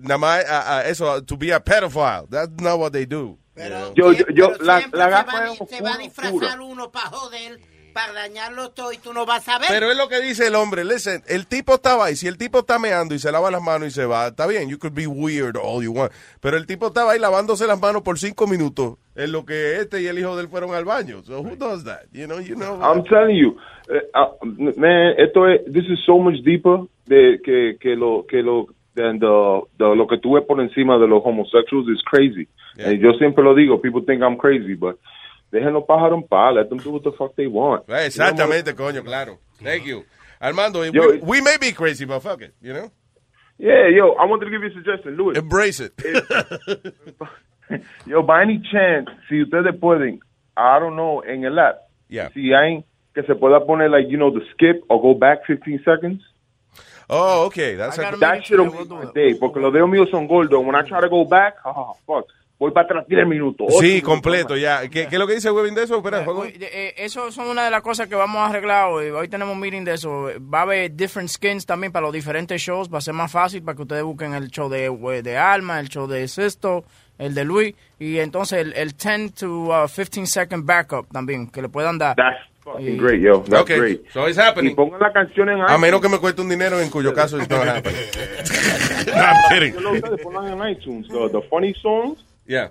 nada 0.00 0.18
más 0.18 0.44
eso, 0.86 1.20
to 1.20 1.36
be 1.36 1.50
a 1.50 1.58
pedophile. 1.58 2.30
That's 2.30 2.60
not 2.60 2.78
what 2.78 2.92
they 2.92 3.04
do. 3.04 3.36
Know? 3.54 3.94
Yo, 3.94 4.12
yo, 4.12 4.24
yo, 4.34 4.52
la, 4.60 4.78
Siempre 4.78 4.98
la 4.98 5.04
se 5.04 5.10
gafa 5.10 5.40
va, 5.40 5.52
es 5.52 5.58
se 5.68 5.82
va 5.82 5.94
a 5.94 5.98
disfrazar 5.98 6.60
uno 6.60 6.90
para 6.90 7.06
joder, 7.10 7.60
para 7.92 8.12
dañarlo 8.12 8.70
todo 8.70 8.92
y 8.92 8.98
tú 8.98 9.12
no 9.12 9.26
vas 9.26 9.48
a 9.48 9.58
ver. 9.58 9.68
Pero 9.68 9.90
es 9.90 9.96
lo 9.96 10.08
que 10.08 10.20
dice 10.20 10.46
el 10.46 10.54
hombre. 10.54 10.84
Listen, 10.84 11.22
el 11.28 11.46
tipo 11.46 11.74
estaba 11.74 12.06
ahí. 12.06 12.16
Si 12.16 12.26
el 12.26 12.38
tipo 12.38 12.60
está 12.60 12.78
meando 12.78 13.14
y 13.14 13.18
se 13.18 13.30
lava 13.30 13.50
las 13.50 13.62
manos 13.62 13.88
y 13.88 13.90
se 13.90 14.06
va, 14.06 14.28
está 14.28 14.46
bien. 14.46 14.68
You 14.68 14.78
could 14.78 14.94
be 14.94 15.06
weird 15.06 15.56
all 15.56 15.82
you 15.82 15.92
want. 15.92 16.12
Pero 16.40 16.56
el 16.56 16.66
tipo 16.66 16.88
estaba 16.88 17.12
ahí 17.12 17.18
lavándose 17.18 17.66
las 17.66 17.80
manos 17.80 18.02
por 18.02 18.18
cinco 18.18 18.46
minutos 18.46 18.96
en 19.14 19.32
lo 19.32 19.44
que 19.44 19.76
este 19.76 20.00
y 20.00 20.06
el 20.06 20.18
hijo 20.18 20.34
de 20.36 20.42
él 20.42 20.48
fueron 20.48 20.74
al 20.74 20.84
baño. 20.84 21.22
So 21.22 21.40
who 21.40 21.56
does 21.56 21.84
that? 21.84 22.04
You 22.12 22.26
know, 22.26 22.40
you 22.40 22.56
know. 22.56 22.80
I'm 22.82 23.04
telling 23.04 23.36
you, 23.36 23.56
uh, 24.14 24.46
man, 24.76 25.14
esto 25.18 25.46
es, 25.46 25.64
this 25.66 25.84
is 25.84 25.98
so 26.06 26.18
much 26.18 26.42
deeper 26.44 26.86
de 27.06 27.40
que, 27.44 27.76
que 27.78 27.96
lo, 27.96 28.24
que 28.26 28.42
lo, 28.42 28.66
than 28.94 29.18
the, 29.18 29.60
the- 29.78 29.94
lo 29.96 30.06
que 30.06 30.18
tú 30.18 30.34
ves 30.34 30.44
por 30.46 30.60
encima 30.60 30.98
de 30.98 31.06
los 31.06 31.22
homosexuals 31.24 31.88
is 31.88 32.02
crazy. 32.02 32.48
And 32.78 32.98
yo 33.00 33.12
siempre 33.18 33.42
lo 33.44 33.54
digo, 33.54 33.80
people 33.80 34.02
think 34.06 34.22
I'm 34.22 34.36
crazy, 34.36 34.74
but 34.74 34.98
dejen 35.52 35.72
los 35.72 35.84
pájaros 35.84 36.22
en 36.22 36.28
paz, 36.28 36.54
let 36.54 36.68
them 36.68 36.78
do 36.78 36.90
what 36.90 37.02
the 37.02 37.12
fuck 37.12 37.34
they 37.36 37.46
want. 37.46 37.88
Eh, 37.88 38.06
Exactamente, 38.06 38.74
coño, 38.74 39.02
claro. 39.04 39.38
Thank 39.62 39.84
you. 39.84 40.04
Armando, 40.40 40.82
Yo- 40.84 41.10
we, 41.12 41.18
we 41.18 41.40
may 41.40 41.56
be 41.60 41.72
crazy, 41.72 42.04
but 42.04 42.20
fuck 42.20 42.42
it, 42.42 42.52
you 42.60 42.72
know? 42.72 42.90
Yeah, 43.58 43.86
yo, 43.94 44.14
I 44.18 44.24
wanted 44.26 44.46
to 44.46 44.50
give 44.50 44.62
you 44.62 44.70
a 44.70 44.74
suggestion, 44.74 45.16
Louis. 45.16 45.36
Embrace 45.38 45.78
it. 45.78 45.92
Yo, 48.06 48.22
by 48.22 48.42
any 48.42 48.58
chance, 48.70 49.08
si 49.28 49.42
ustedes 49.42 49.74
pueden, 49.80 50.20
I 50.56 50.78
don't 50.78 50.94
know, 50.96 51.20
en 51.22 51.44
el 51.44 51.58
app, 51.58 51.88
Yeah. 52.08 52.28
si 52.34 52.52
hay 52.52 52.84
que 53.14 53.22
se 53.22 53.34
pueda 53.34 53.64
poner, 53.64 53.90
like, 53.90 54.08
you 54.10 54.18
know, 54.18 54.30
the 54.30 54.44
skip 54.52 54.82
or 54.90 55.00
go 55.00 55.14
back 55.14 55.46
15 55.46 55.80
seconds. 55.84 56.20
Oh, 57.14 57.44
okay. 57.46 57.76
That's 57.76 57.98
a, 57.98 58.16
That 58.18 58.42
shit'll 58.42 58.72
make 58.72 58.88
my 58.88 59.12
day, 59.14 59.34
porque 59.34 59.60
los 59.60 59.70
dedos 59.72 59.88
míos 59.88 60.08
son 60.10 60.26
gordos. 60.26 60.64
When 60.64 60.74
I 60.74 60.82
try 60.82 61.00
to 61.02 61.10
go 61.10 61.26
back, 61.26 61.56
oh, 61.64 61.94
fuck, 62.06 62.26
voy 62.58 62.70
para 62.70 62.86
atrás 62.86 63.06
10 63.06 63.26
minutos. 63.26 63.66
Sí, 63.78 63.86
minutos. 63.86 64.08
completo, 64.08 64.56
ya. 64.56 64.88
¿Qué, 64.88 65.08
qué 65.08 65.16
es 65.16 65.18
lo 65.18 65.26
que 65.26 65.34
dice 65.34 65.50
Webin 65.50 65.74
de 65.74 65.82
eso? 65.82 65.96
Espera, 65.98 66.24
juego. 66.24 66.46
Eh, 66.46 66.94
eso 66.96 67.30
son 67.30 67.48
una 67.48 67.64
de 67.66 67.70
las 67.70 67.82
cosas 67.82 68.08
que 68.08 68.14
vamos 68.14 68.38
a 68.38 68.46
arreglar 68.46 68.88
hoy. 68.88 69.10
Hoy 69.10 69.28
tenemos 69.28 69.52
un 69.54 69.60
meeting 69.60 69.84
de 69.84 69.94
eso. 69.94 70.28
Va 70.52 70.60
a 70.60 70.62
haber 70.62 70.90
different 70.96 71.28
skins 71.28 71.66
también 71.66 71.92
para 71.92 72.06
los 72.06 72.14
diferentes 72.14 72.62
shows. 72.62 72.88
Va 72.88 72.98
a 72.98 73.02
ser 73.02 73.12
más 73.12 73.30
fácil 73.30 73.62
para 73.62 73.76
que 73.76 73.82
ustedes 73.82 74.04
busquen 74.04 74.32
el 74.32 74.48
show 74.48 74.70
de, 74.70 75.22
de 75.22 75.36
Alma, 75.36 75.80
el 75.80 75.90
show 75.90 76.06
de 76.06 76.26
Sisto, 76.28 76.84
el 77.18 77.34
de 77.34 77.44
Luis. 77.44 77.74
Y 77.98 78.20
entonces 78.20 78.60
el, 78.60 78.72
el 78.72 78.92
10 78.92 79.34
to 79.34 79.48
uh, 79.64 79.86
15 79.86 80.24
second 80.24 80.64
backup 80.64 81.12
también, 81.12 81.50
que 81.50 81.60
le 81.60 81.68
puedan 81.68 81.98
dar. 81.98 82.16
That's 82.16 82.51
fucking 82.64 82.96
great, 82.96 83.20
yo. 83.20 83.40
That's 83.42 83.62
Okay, 83.62 83.78
great. 83.78 84.04
so 84.12 84.26
it's 84.26 84.38
happening. 84.38 84.72
Y 84.72 84.74
pongan 84.74 85.00
la 85.00 85.12
canción 85.12 85.48
en 85.48 85.60
A 85.60 85.78
menos 85.78 86.00
que 86.00 86.08
me 86.08 86.18
cueste 86.18 86.40
un 86.42 86.48
dinero, 86.48 86.80
en 86.80 86.90
cuyo 86.90 87.12
caso 87.14 87.38
it's 87.38 87.48
not 87.50 87.66
happening. 87.66 88.00
No, 89.06 89.12
I'm 89.14 89.36
kidding. 89.50 89.74
Pongan 90.22 90.52
en 90.52 90.58
iTunes, 90.58 91.08
the, 91.08 91.28
the 91.28 91.42
funny 91.50 91.74
songs. 91.82 92.18
Yeah. 92.46 92.68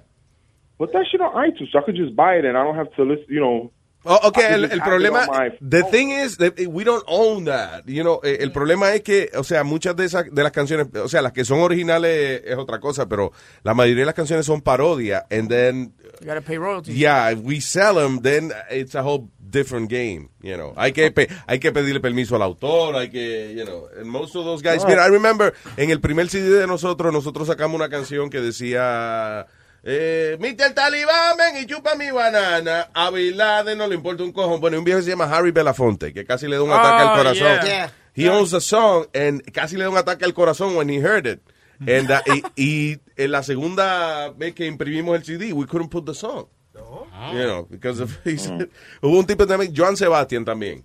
Put 0.77 0.91
that 0.93 1.05
shit 1.11 1.21
on 1.21 1.31
iTunes 1.35 1.71
so 1.71 1.79
I 1.79 1.83
could 1.83 1.95
just 1.95 2.15
buy 2.15 2.35
it 2.37 2.45
and 2.45 2.57
I 2.57 2.63
don't 2.63 2.75
have 2.75 2.91
to 2.95 3.03
listen, 3.03 3.25
you 3.29 3.39
know. 3.39 3.71
Oh, 4.03 4.29
okay, 4.29 4.53
el, 4.53 4.65
el 4.65 4.79
problema, 4.81 5.27
the 5.61 5.83
thing 5.83 6.09
is, 6.09 6.37
that 6.37 6.57
we 6.67 6.83
don't 6.83 7.03
own 7.05 7.43
that, 7.45 7.87
you 7.87 8.01
know, 8.03 8.19
eh, 8.23 8.37
el 8.39 8.51
problema 8.51 8.95
es 8.95 9.01
que, 9.03 9.29
o 9.37 9.43
sea, 9.43 9.63
muchas 9.63 9.95
de 9.95 10.05
esas, 10.05 10.25
de 10.33 10.41
las 10.41 10.51
canciones, 10.51 10.87
o 10.95 11.07
sea, 11.07 11.21
las 11.21 11.33
que 11.33 11.45
son 11.45 11.59
originales 11.59 12.41
es 12.43 12.57
otra 12.57 12.79
cosa, 12.79 13.07
pero 13.07 13.31
la 13.61 13.75
mayoría 13.75 14.01
de 14.01 14.05
las 14.07 14.15
canciones 14.15 14.47
son 14.47 14.61
parodia, 14.61 15.27
and 15.29 15.49
then, 15.49 15.93
You 16.21 16.27
gotta 16.27 16.41
pay 16.41 16.57
royalties. 16.57 16.95
yeah, 16.95 17.31
if 17.31 17.39
we 17.39 17.59
sell 17.59 17.95
them, 17.95 18.21
then 18.21 18.51
it's 18.69 18.95
a 18.95 19.01
whole 19.03 19.27
different 19.49 19.89
game, 19.89 20.29
you 20.41 20.55
know. 20.55 20.73
Hay 20.77 20.91
que, 20.93 21.11
hay 21.47 21.59
que 21.59 21.71
pedirle 21.71 21.99
permiso 21.99 22.35
al 22.35 22.43
autor, 22.43 22.95
hay 22.95 23.09
que, 23.09 23.53
you 23.57 23.65
know, 23.65 23.87
and 23.99 24.05
most 24.09 24.35
of 24.35 24.45
those 24.45 24.61
guys, 24.61 24.85
mira, 24.85 25.03
I 25.03 25.07
remember, 25.09 25.53
en 25.77 25.89
el 25.89 25.99
primer 25.99 26.29
CD 26.29 26.59
de 26.59 26.67
nosotros, 26.67 27.11
nosotros 27.11 27.47
sacamos 27.47 27.75
una 27.75 27.89
canción 27.89 28.29
que 28.29 28.39
decía... 28.39 29.47
Eh, 29.83 30.37
Mr. 30.39 30.75
Talibán, 30.75 31.37
ven 31.37 31.63
y 31.63 31.65
chupa 31.65 31.95
mi 31.95 32.11
banana. 32.11 32.89
A 32.93 33.09
Bin 33.09 33.35
Laden 33.35 33.75
no 33.79 33.87
le 33.87 33.95
importa 33.95 34.23
un 34.23 34.31
cojón. 34.31 34.61
Bueno, 34.61 34.77
un 34.77 34.83
viejo 34.83 35.01
se 35.01 35.09
llama 35.09 35.25
Harry 35.25 35.49
Belafonte, 35.49 36.13
que 36.13 36.23
casi 36.23 36.47
le 36.47 36.57
da 36.57 36.61
un 36.61 36.69
ataque 36.71 37.03
Oh, 37.03 37.09
al 37.09 37.17
corazón. 37.17 37.65
yeah. 37.65 37.91
He 38.13 38.29
owns 38.29 38.53
a 38.53 38.61
song, 38.61 39.07
and 39.15 39.41
casi 39.51 39.77
le 39.77 39.85
da 39.85 39.89
un 39.89 39.97
ataque 39.97 40.23
al 40.23 40.33
corazón 40.35 40.75
when 40.75 40.87
he 40.87 40.99
heard 41.01 41.25
it. 41.25 41.41
And, 41.87 42.11
uh, 42.11 42.21
y, 42.55 42.91
y 42.91 42.99
en 43.17 43.31
la 43.31 43.41
segunda 43.43 44.29
vez 44.29 44.53
que 44.53 44.65
imprimimos 44.67 45.15
el 45.17 45.23
CD, 45.23 45.51
we 45.53 45.65
couldn't 45.65 45.89
put 45.89 46.05
the 46.05 46.13
song. 46.13 46.45
You 47.33 47.43
know, 47.45 47.67
because 47.69 48.01
of, 48.01 48.11
he 48.25 48.37
said- 48.37 48.69
hubo 49.01 49.19
un 49.19 49.25
tipo 49.25 49.45
también, 49.47 49.73
Joan 49.75 49.95
Sebastian 49.97 50.43
también, 50.45 50.83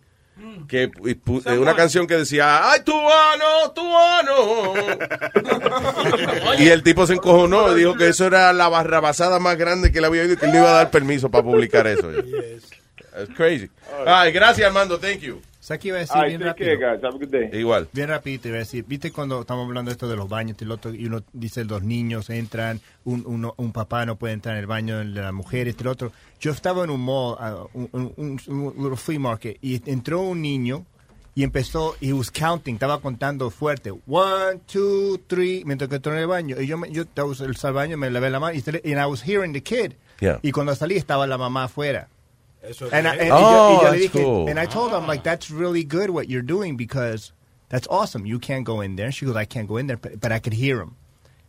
que 0.68 0.90
pu- 0.90 1.18
pu- 1.22 1.58
una 1.60 1.74
canción 1.74 2.06
que 2.06 2.16
decía, 2.16 2.70
¡ay, 2.70 2.80
tuano, 2.84 3.70
tuano! 3.74 4.74
y 6.58 6.68
el 6.68 6.82
tipo 6.82 7.06
se 7.06 7.14
encojonó 7.14 7.72
y 7.72 7.80
dijo 7.80 7.94
que 7.96 8.08
eso 8.08 8.26
era 8.26 8.52
la 8.52 8.68
barrabasada 8.68 9.38
más 9.38 9.56
grande 9.56 9.92
que 9.92 10.00
le 10.00 10.06
había 10.08 10.22
oído 10.22 10.34
y 10.34 10.36
que 10.36 10.46
él 10.46 10.52
no 10.52 10.58
iba 10.58 10.70
a 10.70 10.74
dar 10.74 10.90
permiso 10.90 11.30
para 11.30 11.44
publicar 11.44 11.86
eso. 11.86 12.10
It's 12.12 13.34
crazy. 13.34 13.70
Ay, 14.06 14.32
gracias, 14.32 14.66
Armando, 14.66 14.98
thank 14.98 15.20
you. 15.20 15.40
¿Sabes 15.66 15.80
qué 15.82 15.88
iba 15.88 15.96
a 15.96 16.00
decir 16.00 16.14
right, 16.16 16.28
bien 16.28 16.40
rápido? 16.42 16.70
guys. 16.78 17.02
Have 17.02 17.16
a 17.16 17.18
good 17.18 17.28
day. 17.28 17.50
Igual. 17.60 17.88
Bien 17.92 18.08
rapidito 18.08 18.46
iba 18.46 18.58
a 18.58 18.60
decir, 18.60 18.84
viste 18.86 19.10
cuando 19.10 19.40
estamos 19.40 19.66
hablando 19.66 19.88
de 19.88 19.94
esto 19.94 20.06
de 20.06 20.14
los 20.14 20.28
baños 20.28 20.56
y, 20.60 20.62
el 20.64 20.70
otro, 20.70 20.94
y 20.94 21.06
uno 21.06 21.24
dice 21.32 21.64
los 21.64 21.82
niños 21.82 22.30
entran, 22.30 22.80
un, 23.04 23.24
uno- 23.26 23.52
un 23.56 23.72
papá 23.72 24.06
no 24.06 24.14
puede 24.14 24.34
entrar 24.34 24.54
en 24.54 24.60
el 24.60 24.68
baño 24.68 24.98
de 24.98 25.06
la 25.06 25.32
mujer, 25.32 25.66
este 25.66 25.82
y 25.82 25.86
el 25.86 25.88
otro. 25.88 26.12
Yo 26.38 26.52
estaba 26.52 26.84
en 26.84 26.90
un 26.90 27.00
mall, 27.00 27.36
uh, 27.40 27.68
un, 27.74 27.88
un, 27.92 28.12
un- 28.16 28.40
un 28.46 28.74
little 28.76 28.96
flea 28.96 29.18
market, 29.18 29.58
y 29.60 29.82
entró 29.90 30.20
un 30.20 30.40
niño 30.40 30.86
y 31.34 31.42
empezó, 31.42 31.96
he 32.00 32.12
was 32.12 32.30
counting, 32.30 32.74
estaba 32.76 33.00
contando 33.00 33.50
fuerte, 33.50 33.90
one, 33.90 34.60
two, 34.72 35.18
three, 35.26 35.64
mientras 35.66 35.90
que 35.90 35.96
entró 35.96 36.12
en 36.12 36.20
el 36.20 36.26
baño. 36.28 36.60
Y 36.60 36.68
yo, 36.68 36.78
me, 36.78 36.92
yo 36.92 37.02
estaba 37.02 37.32
en 37.32 37.44
el 37.44 37.72
baño, 37.74 37.96
me 37.98 38.08
lavé 38.10 38.30
la 38.30 38.38
mano, 38.38 38.56
y, 38.56 38.62
and 38.68 39.00
I 39.02 39.06
was 39.06 39.20
hearing 39.26 39.52
the 39.52 39.62
kid. 39.64 39.94
Yeah. 40.20 40.38
Y 40.42 40.52
cuando 40.52 40.76
salí 40.76 40.94
estaba 40.94 41.26
la 41.26 41.36
mamá 41.36 41.64
afuera. 41.64 42.08
Eso 42.62 42.86
es 42.86 42.92
And 42.92 43.06
I, 43.06 43.10
and- 43.10 43.20
y 43.20 43.26
yo- 43.28 43.34
Oh, 43.36 43.70
y 43.70 43.76
yo 43.76 43.82
le 43.82 43.90
that's 43.90 44.02
dije, 44.12 44.22
cool. 44.24 44.48
and 44.48 44.58
I 44.58 44.66
told 44.66 44.92
him 44.92 45.06
like 45.06 45.22
that's 45.22 45.50
really 45.50 45.84
good 45.84 46.10
what 46.10 46.28
you're 46.28 46.42
doing 46.46 46.76
because 46.76 47.32
that's 47.68 47.86
awesome. 47.90 48.26
You 48.26 48.38
can't 48.38 48.64
go 48.64 48.80
in 48.82 48.96
there. 48.96 49.10
She 49.12 49.24
goes, 49.26 49.36
I 49.36 49.44
can't 49.46 49.68
go 49.68 49.78
in 49.78 49.86
there, 49.86 49.96
but, 49.98 50.20
but 50.20 50.32
I 50.32 50.38
could 50.40 50.54
hear 50.54 50.80
him. 50.80 50.94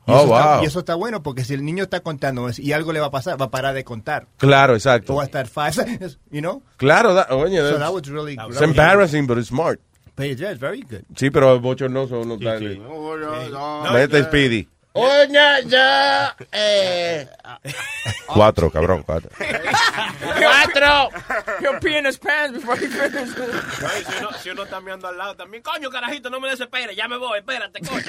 Y, 0.08 0.14
Oh, 0.14 0.24
eso 0.24 0.26
está, 0.34 0.56
wow. 0.56 0.62
y 0.62 0.66
eso 0.66 0.80
está 0.80 0.96
bueno 0.96 1.22
porque 1.22 1.44
si 1.44 1.54
el 1.54 1.66
niño 1.66 1.84
está 1.84 2.00
contando 2.02 2.48
y 2.58 2.72
algo 2.72 2.94
le 2.94 3.00
va 3.02 3.08
a 3.08 3.12
pasar, 3.12 3.40
va 3.40 3.46
a 3.48 3.52
parar 3.52 3.74
de 3.74 3.84
contar. 3.84 4.28
Claro, 4.38 4.74
O 4.74 4.76
exacto. 4.78 5.16
va 5.16 5.24
a 5.24 5.26
estar 5.26 5.48
seconds, 5.74 6.18
you 6.32 6.40
know? 6.42 6.62
Claro, 6.78 7.14
that, 7.16 7.30
oye, 7.32 7.58
So 7.58 7.64
that's- 7.64 7.80
that 7.80 7.94
was 7.94 8.08
really 8.10 8.38
it's 8.50 8.62
embarrassing, 8.62 9.28
but 9.28 9.38
it's 9.38 9.50
smart. 9.50 9.82
But 10.16 10.28
yeah, 10.38 10.52
it's 10.52 10.60
very 10.60 10.82
good. 10.82 11.04
Sí, 11.16 11.30
pero 11.30 11.60
bochornoso 11.60 12.24
no 12.26 12.36
está. 12.38 12.58
Vete, 13.94 14.24
Speedy. 14.24 14.68
Oye, 14.98 15.64
ya, 15.68 16.36
eh. 16.52 17.28
Cuatro, 18.26 18.70
cabrón, 18.72 19.04
cuatro. 19.06 19.30
¡Cuatro! 19.38 21.10
He'll 21.62 21.80
pee 21.80 21.98
in 21.98 22.06
his 22.06 22.18
pants 22.18 22.54
before 22.60 22.76
he 22.78 22.88
finishes. 22.88 23.36
Si, 23.36 24.16
uno, 24.20 24.30
si 24.44 24.50
uno 24.50 24.64
está 24.64 24.82
mirando 24.82 25.08
al 25.08 25.18
lado 25.18 25.36
también, 25.36 25.62
coño, 25.64 25.90
carajito, 25.90 26.30
no 26.30 26.40
me 26.40 26.50
desesperes, 26.50 26.96
ya 26.96 27.08
me 27.08 27.18
voy, 27.18 27.40
espérate, 27.40 27.80
coño. 27.82 28.02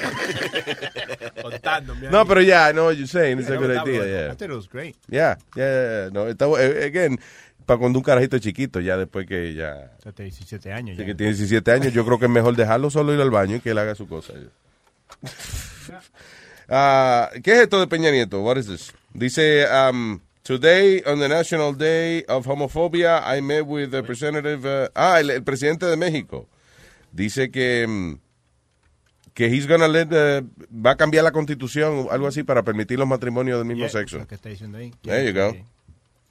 Contándome. 1.41 2.09
No, 2.09 2.25
pero 2.25 2.41
yeah, 2.41 2.69
I 2.69 2.73
know 2.73 2.85
what 2.85 2.95
you're 2.95 3.07
saying. 3.07 3.39
It's 3.39 3.49
a 3.49 3.57
Pero 3.57 3.61
good 3.61 3.71
idea, 3.71 3.99
bueno. 3.99 4.03
I 4.03 4.07
yeah. 4.09 4.35
thought 4.35 4.49
it 4.49 4.55
was 4.55 4.67
great. 4.67 4.95
Yeah, 5.09 5.37
yeah, 5.55 5.65
yeah, 6.05 6.09
no, 6.11 6.27
está 6.27 6.45
eh, 6.59 6.85
again, 6.85 7.19
para 7.65 7.77
cuando 7.79 7.99
un 7.99 8.03
carajito 8.03 8.35
es 8.35 8.41
chiquito, 8.41 8.79
ya 8.79 8.97
después 8.97 9.27
que 9.27 9.53
ya, 9.53 9.91
O 9.99 10.01
sea, 10.01 10.11
tiene 10.11 10.31
17 10.31 10.73
años 10.73 10.97
ya. 10.97 11.05
que 11.05 11.13
tiene 11.15 11.33
17 11.33 11.71
años, 11.71 11.93
yo 11.93 12.03
creo 12.05 12.17
que 12.17 12.25
es 12.25 12.31
mejor 12.31 12.55
dejarlo 12.55 12.89
solo 12.89 13.13
ir 13.13 13.21
al 13.21 13.29
baño 13.31 13.57
y 13.57 13.59
que 13.59 13.71
él 13.71 13.77
haga 13.77 13.95
su 13.95 14.07
cosa. 14.07 14.33
Ah, 16.69 17.29
¿Qué 17.43 17.53
es 17.53 17.59
esto 17.61 17.79
de 17.79 17.87
Peña 17.87 18.11
Nieto? 18.11 18.41
What 18.41 18.57
is 18.57 18.67
this? 18.67 18.93
Dice, 19.13 19.65
um, 19.71 20.19
today 20.43 21.01
on 21.05 21.19
the 21.19 21.27
National 21.27 21.73
Day 21.75 22.23
of 22.27 22.45
Homophobia, 22.45 23.23
I 23.25 23.41
met 23.41 23.65
with 23.65 23.91
the 23.91 24.01
representative, 24.01 24.65
uh, 24.65 24.89
ah, 24.95 25.19
el, 25.19 25.31
el 25.31 25.41
presidente 25.43 25.85
de 25.87 25.97
México. 25.97 26.47
Dice 27.11 27.49
que, 27.49 27.87
mm, 27.87 28.19
que 29.33 29.47
he's 29.47 29.65
gonna 29.67 29.87
let, 29.87 30.07
uh, 30.13 30.45
va 30.71 30.91
a 30.91 30.95
cambiar 30.95 31.23
la 31.23 31.31
constitución, 31.31 32.07
algo 32.11 32.27
así, 32.27 32.43
para 32.43 32.61
permitir 32.63 32.99
los 32.99 33.07
matrimonios 33.07 33.57
del 33.57 33.65
mismo 33.67 33.85
Yeah, 33.85 33.89
sexo. 33.89 34.17
lo 34.19 34.27
que 34.27 34.35
está 34.35 34.49
diciendo 34.49 34.77
ahí. 34.77 34.93
There 35.01 35.25
you 35.25 35.33
go. 35.33 35.55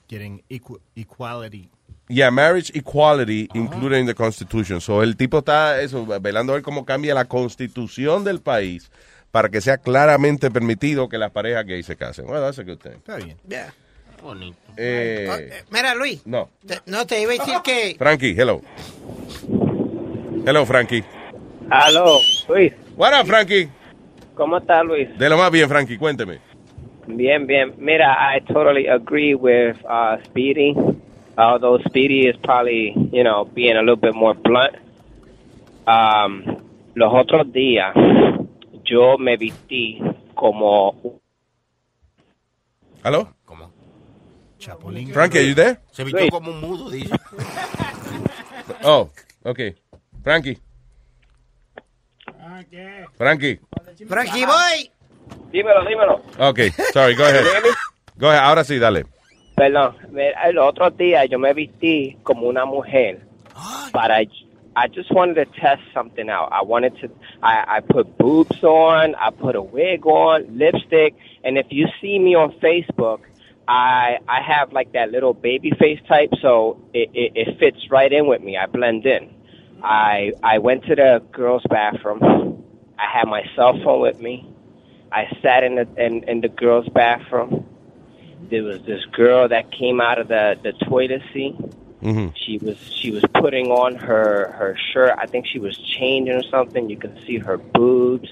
Getting 0.09 0.43
equ- 0.49 0.81
equality. 0.95 1.69
Yeah, 2.09 2.31
marriage 2.31 2.71
equality 2.75 3.51
included 3.55 3.99
in 3.99 4.07
the 4.07 4.15
Constitution. 4.15 4.81
So 4.81 5.03
el 5.03 5.15
tipo 5.17 5.41
está 5.41 5.83
eso, 5.83 6.07
velando 6.21 6.53
a 6.53 6.57
ver 6.57 6.63
cómo 6.63 6.87
cambia 6.87 7.13
la 7.13 7.27
constitución 7.27 8.25
del 8.25 8.41
país 8.41 8.91
para 9.31 9.49
que 9.49 9.61
sea 9.61 9.79
claramente 9.79 10.51
permitido 10.51 11.09
que 11.09 11.19
las 11.19 11.31
parejas 11.31 11.65
gays 11.67 11.87
se 11.87 11.97
casen. 11.97 12.27
Well, 12.29 12.41
that's 12.43 12.59
a 12.59 12.65
good 12.65 12.79
thing. 12.79 12.93
Está 12.97 13.17
bien. 13.17 13.37
Yeah. 13.49 13.73
Bonito. 14.23 14.57
Eh, 14.77 15.27
Eh, 15.31 15.63
Mira, 15.71 15.95
Luis. 15.95 16.27
no. 16.27 16.49
te- 16.67 16.81
no, 16.87 17.07
te 17.07 17.21
iba 17.23 17.33
a 17.33 17.37
decir 17.37 17.55
que... 17.63 17.95
Frankie, 17.99 18.35
hello. 18.37 18.61
Hello, 20.47 20.65
Frankie. 20.67 21.05
Aló, 21.71 22.19
Luis. 22.49 22.73
What 22.97 23.13
up, 23.21 23.27
Frankie? 23.27 23.69
¿Cómo 24.35 24.59
está 24.59 24.83
Luis? 24.83 25.09
De 25.19 25.29
lo 25.29 25.37
más 25.37 25.51
bien, 25.51 25.69
Frankie, 25.69 25.99
cuénteme. 25.99 26.39
Bien, 27.07 27.47
bien. 27.47 27.75
Mira, 27.79 28.17
I 28.35 28.41
totally 28.41 28.87
agree 28.89 29.35
with 29.35 29.77
uh, 29.85 30.17
Speedy. 30.25 30.75
Although 31.37 31.79
Speedy 31.89 32.29
is 32.29 32.37
probably, 32.43 32.93
you 33.13 33.23
know, 33.23 33.45
being 33.55 33.77
a 33.77 33.81
little 33.81 33.97
bit 33.97 34.15
more 34.15 34.35
blunt. 34.35 34.75
Um, 35.87 36.45
los 36.95 37.13
otros 37.15 37.51
días 37.53 37.95
yo 38.89 39.19
me 39.19 39.37
vestí 39.37 40.01
como 40.35 41.21
Hello? 43.05 43.33
¿Cómo? 43.45 43.73
Chapulín. 44.59 45.13
Frankie, 45.13 45.39
are 45.39 45.49
you 45.49 45.55
there? 45.55 45.79
Se 45.93 46.05
vistió 46.05 46.29
como 46.31 46.51
un 46.51 46.61
mudo, 46.61 46.91
dice. 46.91 47.15
Oh, 48.85 49.09
okay. 49.45 49.75
Frankie. 50.23 50.59
Frankie. 53.17 53.61
Frankie 54.07 54.45
Boy. 54.45 54.91
Dímelo, 55.51 55.85
dímelo. 55.85 56.23
Okay, 56.39 56.71
sorry, 56.93 57.15
go 57.15 57.25
ahead. 57.25 57.45
Go 58.17 58.29
ahead, 58.29 58.45
ahora 58.45 58.65
sí, 58.65 58.79
dale. 58.79 59.07
Perdón, 59.57 59.97
mira, 60.11 60.53
los 60.53 60.69
otros 60.69 60.97
días 60.97 61.29
yo 61.31 61.39
me 61.39 61.53
vestí 61.55 62.17
como 62.23 62.47
una 62.47 62.65
mujer 62.65 63.21
para 63.93 64.21
I 64.79 64.87
just 64.89 65.13
wanted 65.13 65.35
to 65.35 65.61
test 65.61 65.83
something 65.93 66.29
out. 66.29 66.51
I 66.53 66.63
wanted 66.63 66.97
to 67.01 67.11
I, 67.43 67.77
I 67.77 67.81
put 67.81 68.17
boobs 68.19 68.63
on, 68.63 69.15
I 69.15 69.31
put 69.31 69.57
a 69.57 69.63
wig 69.63 70.07
on, 70.07 70.57
lipstick, 70.57 71.15
and 71.45 71.59
if 71.59 71.67
you 71.71 71.87
see 72.01 72.19
me 72.19 72.35
on 72.35 72.53
Facebook, 72.61 73.21
I 73.67 74.19
I 74.29 74.41
have 74.43 74.73
like 74.73 74.93
that 74.93 75.11
little 75.11 75.35
baby 75.35 75.73
face 75.79 76.01
type, 76.09 76.31
so 76.41 76.81
it, 76.95 77.11
it, 77.15 77.33
it 77.35 77.59
fits 77.59 77.91
right 77.91 78.13
in 78.13 78.27
with 78.27 78.43
me. 78.43 78.57
I 78.57 78.67
blend 78.67 79.07
in. 79.07 79.35
I 79.83 80.33
I 80.43 80.59
went 80.59 80.85
to 80.85 80.95
the 80.95 81.23
girls' 81.33 81.65
bathroom 81.69 82.49
I 82.99 83.07
had 83.19 83.29
my 83.29 83.43
cell 83.55 83.79
phone 83.85 84.01
with 84.01 84.21
me. 84.21 84.47
I 85.13 85.27
sat 85.43 85.63
in 85.63 85.77
the 85.77 85.89
in, 85.97 86.25
in 86.25 86.41
the 86.41 86.49
girls' 86.49 86.89
bathroom. 86.89 87.67
There 88.51 88.65
was 88.65 88.83
this 88.83 89.05
girl 89.13 89.49
that 89.49 89.71
came 89.71 90.01
out 90.01 90.19
of 90.19 90.29
the 90.29 90.59
the 90.63 90.73
toilet 90.87 91.23
seat. 91.33 91.55
Mhm. 92.03 92.33
She 92.37 92.59
was 92.59 92.77
she 92.95 93.11
was 93.11 93.25
putting 93.35 93.71
on 93.71 93.97
her 93.97 94.53
her 94.53 94.77
shirt. 94.93 95.15
I 95.19 95.27
think 95.27 95.47
she 95.47 95.59
was 95.59 95.77
changing 95.77 96.35
or 96.35 96.43
something. 96.45 96.89
You 96.89 96.97
could 96.97 97.19
see 97.27 97.39
her 97.39 97.59
boobs. 97.59 98.29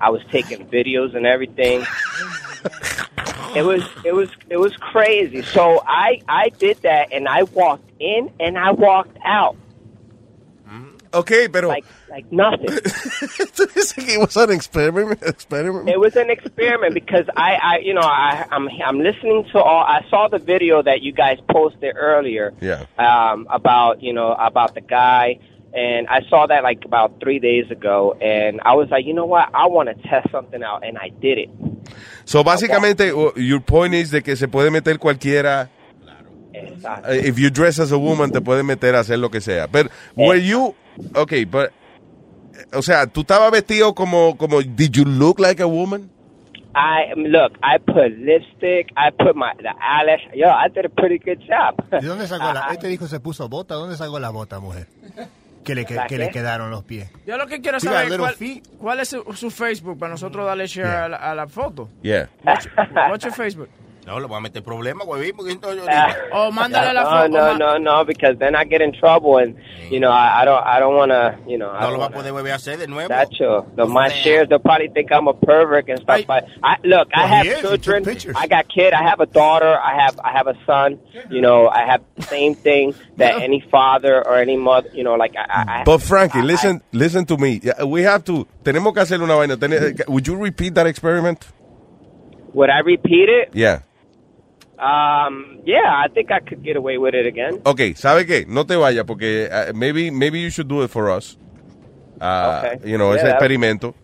I 0.00 0.10
was 0.10 0.22
taking 0.30 0.66
videos 0.66 1.14
and 1.14 1.26
everything. 1.26 1.80
it 3.54 3.62
was 3.62 3.84
it 4.04 4.14
was 4.14 4.30
it 4.48 4.56
was 4.56 4.76
crazy. 4.76 5.42
So 5.42 5.82
I 5.86 6.20
I 6.26 6.48
did 6.50 6.78
that 6.82 7.12
and 7.12 7.28
I 7.28 7.42
walked 7.44 7.90
in 8.00 8.30
and 8.40 8.58
I 8.58 8.72
walked 8.72 9.16
out 9.24 9.56
Okay, 11.14 11.48
pero... 11.48 11.68
like 11.68 11.84
like 12.10 12.30
nothing. 12.32 12.68
it 12.68 14.18
was 14.20 14.36
an 14.36 14.50
experiment. 14.50 15.22
experiment. 15.22 15.88
It 15.88 15.98
was 15.98 16.16
an 16.16 16.30
experiment 16.30 16.94
because 16.94 17.26
I, 17.36 17.54
I 17.54 17.78
you 17.78 17.94
know, 17.94 18.00
I, 18.00 18.46
I'm 18.50 18.68
I'm 18.84 18.98
listening 19.00 19.44
to 19.52 19.58
all. 19.58 19.84
I 19.84 20.04
saw 20.08 20.28
the 20.28 20.38
video 20.38 20.82
that 20.82 21.02
you 21.02 21.12
guys 21.12 21.38
posted 21.50 21.94
earlier 21.96 22.52
Yeah. 22.60 22.86
um, 22.98 23.46
about 23.50 24.02
you 24.02 24.12
know 24.12 24.32
about 24.32 24.74
the 24.74 24.80
guy, 24.80 25.38
and 25.74 26.06
I 26.08 26.22
saw 26.28 26.46
that 26.46 26.62
like 26.62 26.84
about 26.84 27.20
three 27.20 27.38
days 27.38 27.70
ago, 27.70 28.14
and 28.20 28.60
I 28.64 28.74
was 28.74 28.88
like, 28.90 29.04
you 29.06 29.14
know 29.14 29.26
what, 29.26 29.48
I 29.54 29.66
want 29.66 29.88
to 29.88 30.08
test 30.08 30.30
something 30.30 30.62
out, 30.62 30.84
and 30.84 30.98
I 30.98 31.08
did 31.08 31.38
it. 31.38 31.50
So, 32.24 32.42
básicamente, 32.44 33.10
uh, 33.10 33.32
your 33.36 33.60
point 33.60 33.94
is 33.94 34.10
de 34.10 34.22
que 34.22 34.36
se 34.36 34.46
puede 34.48 34.70
meter 34.70 34.98
cualquiera. 34.98 35.68
Exacto. 36.52 37.08
Uh, 37.08 37.14
if 37.14 37.38
you 37.38 37.50
dress 37.50 37.78
as 37.78 37.92
a 37.92 37.98
woman, 37.98 38.30
te 38.30 38.40
puede 38.40 38.62
meter 38.64 38.94
a 38.94 39.00
hacer 39.00 39.18
lo 39.18 39.30
que 39.30 39.40
sea. 39.40 39.66
But 39.66 39.90
were 40.16 40.36
you, 40.36 40.74
okay, 41.14 41.44
but, 41.44 41.72
o 42.72 42.82
sea, 42.82 43.06
tú 43.06 43.22
estabas 43.22 43.50
vestido 43.50 43.94
como, 43.94 44.36
como, 44.36 44.62
did 44.62 44.92
you 44.92 45.04
look 45.04 45.40
like 45.40 45.60
a 45.62 45.66
woman? 45.68 46.10
I 46.74 47.12
look, 47.16 47.52
I 47.62 47.78
put 47.78 48.16
lipstick, 48.18 48.92
I 48.96 49.10
put 49.10 49.36
my 49.36 49.52
the 49.58 49.74
eyelash. 49.78 50.22
Yo, 50.34 50.48
I 50.48 50.68
did 50.68 50.86
a 50.86 50.88
pretty 50.88 51.18
good 51.18 51.40
job. 51.46 51.76
¿De 51.90 52.06
dónde 52.06 52.26
sacó 52.26 52.52
la? 52.52 52.68
Este 52.72 52.88
dijo 52.88 53.06
se 53.06 53.20
puso 53.20 53.48
bota. 53.48 53.74
¿Dónde 53.74 53.96
sacó 53.96 54.18
la 54.18 54.30
bota, 54.30 54.58
mujer? 54.58 54.86
Que 55.64 55.74
le, 55.74 55.84
que, 55.84 55.94
¿La 55.94 56.06
que 56.06 56.18
le 56.18 56.30
quedaron 56.30 56.70
los 56.70 56.82
pies. 56.82 57.08
Yo 57.24 57.36
lo 57.36 57.46
que 57.46 57.60
quiero 57.60 57.78
saber 57.78 58.10
es 58.10 58.18
cuál, 58.18 58.34
cuál 58.78 59.00
es 59.00 59.10
su, 59.10 59.22
su 59.34 59.50
Facebook 59.50 59.96
para 59.96 60.10
nosotros 60.10 60.44
darle 60.44 60.66
share 60.66 60.88
a, 60.88 61.08
la, 61.08 61.16
a 61.18 61.34
la 61.34 61.46
foto. 61.46 61.88
Yeah. 62.02 62.28
What's, 62.42 62.68
what's 63.10 63.24
your 63.24 63.32
Facebook? 63.34 63.68
No, 64.04 64.18
le 64.18 64.26
voy 64.26 64.36
a 64.38 64.40
meter 64.40 64.62
problemas, 64.64 65.06
güey, 65.06 65.32
porque 65.32 65.52
entonces 65.52 65.80
yo 65.84 65.86
Ah. 65.88 66.08
digo- 66.08 66.48
O 66.48 66.50
mándale 66.50 66.92
la 66.92 67.02
no, 67.04 67.10
foto. 67.10 67.28
no, 67.28 67.54
no, 67.56 67.78
no, 67.78 68.04
because 68.04 68.36
then 68.38 68.56
I 68.56 68.64
get 68.64 68.80
in 68.82 68.92
trouble, 68.92 69.38
and 69.38 69.54
you 69.90 70.00
know, 70.00 70.10
I, 70.10 70.42
I 70.42 70.44
don't, 70.44 70.60
I 70.66 70.80
don't 70.80 70.96
want 70.96 71.12
to, 71.12 71.38
you 71.46 71.56
know, 71.56 71.70
I 71.70 71.80
no 71.82 71.90
don't 71.90 71.92
lo 71.92 71.98
va 72.00 72.06
a 72.06 72.08
wanna- 72.08 72.16
poder 72.16 72.32
volver 72.32 72.50
a 72.50 72.54
hacer 72.56 72.78
de 72.78 72.88
nuevo. 72.88 73.08
Nacho, 73.14 73.64
the, 73.76 73.86
my 73.86 74.08
shares, 74.08 74.48
they'll 74.48 74.58
probably 74.58 74.88
think 74.88 75.12
I'm 75.12 75.28
a 75.28 75.34
pervert 75.34 75.88
and 75.88 76.00
stuff. 76.00 76.26
But 76.26 76.48
I 76.64 76.78
look, 76.82 77.08
I 77.14 77.26
have 77.28 77.46
he 77.46 77.52
is. 77.52 77.56
He 77.58 77.62
took 77.62 77.80
children. 77.82 78.34
I 78.36 78.48
got 78.48 78.66
kid. 78.68 78.92
I 78.92 79.02
have 79.08 79.20
a 79.20 79.26
daughter. 79.26 79.72
I 79.78 80.02
have, 80.02 80.18
I 80.18 80.32
have 80.32 80.48
a 80.48 80.56
son. 80.66 80.98
You 81.30 81.40
know, 81.40 81.68
I 81.68 81.84
have 81.86 82.00
the 82.16 82.22
same 82.24 82.56
thing 82.56 82.94
that 83.18 83.40
any 83.40 83.60
father 83.70 84.26
or 84.26 84.36
any 84.36 84.56
mother. 84.56 84.88
You 84.94 85.04
know, 85.04 85.14
like 85.14 85.36
I, 85.36 85.44
I 85.48 85.80
I- 85.80 85.84
But 85.84 86.02
Frankie, 86.02 86.42
listen, 86.42 86.82
listen 86.90 87.24
to 87.26 87.36
me. 87.36 87.60
We 87.86 88.02
have 88.02 88.24
to, 88.24 88.48
tenemos 88.64 88.94
que 88.94 89.02
hacer 89.02 89.22
una 89.22 89.36
vaina. 89.36 89.56
Would 90.08 90.26
you 90.26 90.34
repeat 90.36 90.74
that 90.74 90.88
experiment? 90.88 91.46
would 92.54 92.68
I 92.68 92.80
repeat 92.80 93.28
it? 93.30 93.50
Yeah. 93.54 93.78
Um, 94.82 95.60
yeah, 95.64 96.02
I 96.04 96.08
think 96.12 96.32
I 96.32 96.40
could 96.40 96.62
get 96.64 96.76
away 96.76 96.98
with 96.98 97.14
it 97.14 97.24
again. 97.26 97.60
Okay, 97.64 97.94
¿sabe 97.94 98.26
qué? 98.26 98.46
No 98.48 98.64
te 98.66 98.74
vayas 98.74 99.04
porque 99.04 99.48
uh, 99.48 99.72
maybe, 99.74 100.10
maybe 100.10 100.40
you 100.40 100.50
should 100.50 100.66
do 100.68 100.82
it 100.82 100.90
for 100.90 101.08
us. 101.10 101.38
Uh, 102.20 102.62
Okay. 102.64 102.90
You 102.90 102.98
know, 102.98 103.12
ese 103.12 103.22
Yeah, 103.22 103.28
that- 103.30 103.42
experimento. 103.42 103.94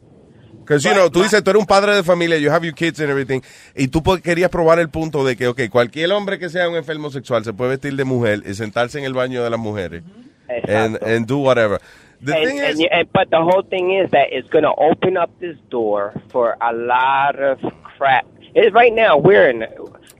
Because, 0.61 0.85
you 0.85 0.93
know, 0.95 1.09
tú 1.11 1.23
dices, 1.23 1.43
tú 1.43 1.49
eres 1.51 1.61
un 1.61 1.67
padre 1.67 1.95
de 1.97 2.03
familia, 2.03 2.37
you 2.37 2.51
have 2.51 2.63
your 2.63 2.75
kids 2.75 3.01
and 3.01 3.09
everything, 3.11 3.41
y 3.75 3.89
tú 3.89 4.03
querías 4.23 4.51
probar 4.51 4.79
el 4.79 4.91
punto 4.91 5.25
de 5.25 5.35
que, 5.35 5.47
ok, 5.49 5.63
cualquier 5.71 6.13
hombre 6.13 6.39
que 6.39 6.51
sea 6.51 6.69
un 6.69 6.77
enfermo 6.77 7.11
sexual 7.11 7.43
se 7.43 7.55
puede 7.55 7.71
vestir 7.71 7.97
de 7.97 8.05
mujer 8.05 8.43
y 8.45 8.53
sentarse 8.53 8.99
en 8.99 9.07
el 9.07 9.15
baño 9.15 9.43
de 9.43 9.49
las 9.49 9.59
mujeres 9.59 10.03
and, 10.47 10.97
Exacto. 10.97 11.07
and 11.07 11.27
do 11.27 11.39
whatever. 11.39 11.81
The 12.23 12.35
and, 12.35 12.45
thing 12.47 12.61
and, 12.61 12.81
is, 12.81 12.87
and- 12.93 13.09
but 13.15 13.31
the 13.31 13.39
whole 13.41 13.63
thing 13.63 13.93
is 13.93 14.11
that 14.11 14.27
it's 14.31 14.49
going 14.51 14.65
to 14.65 14.75
open 14.77 15.17
up 15.17 15.31
this 15.41 15.57
door 15.71 16.13
for 16.31 16.55
a 16.61 16.73
lot 16.75 17.37
of 17.43 17.59
crap. 17.97 18.27
It, 18.55 18.75
right 18.75 18.93
now, 18.95 19.17
we're 19.17 19.49
in. 19.49 19.65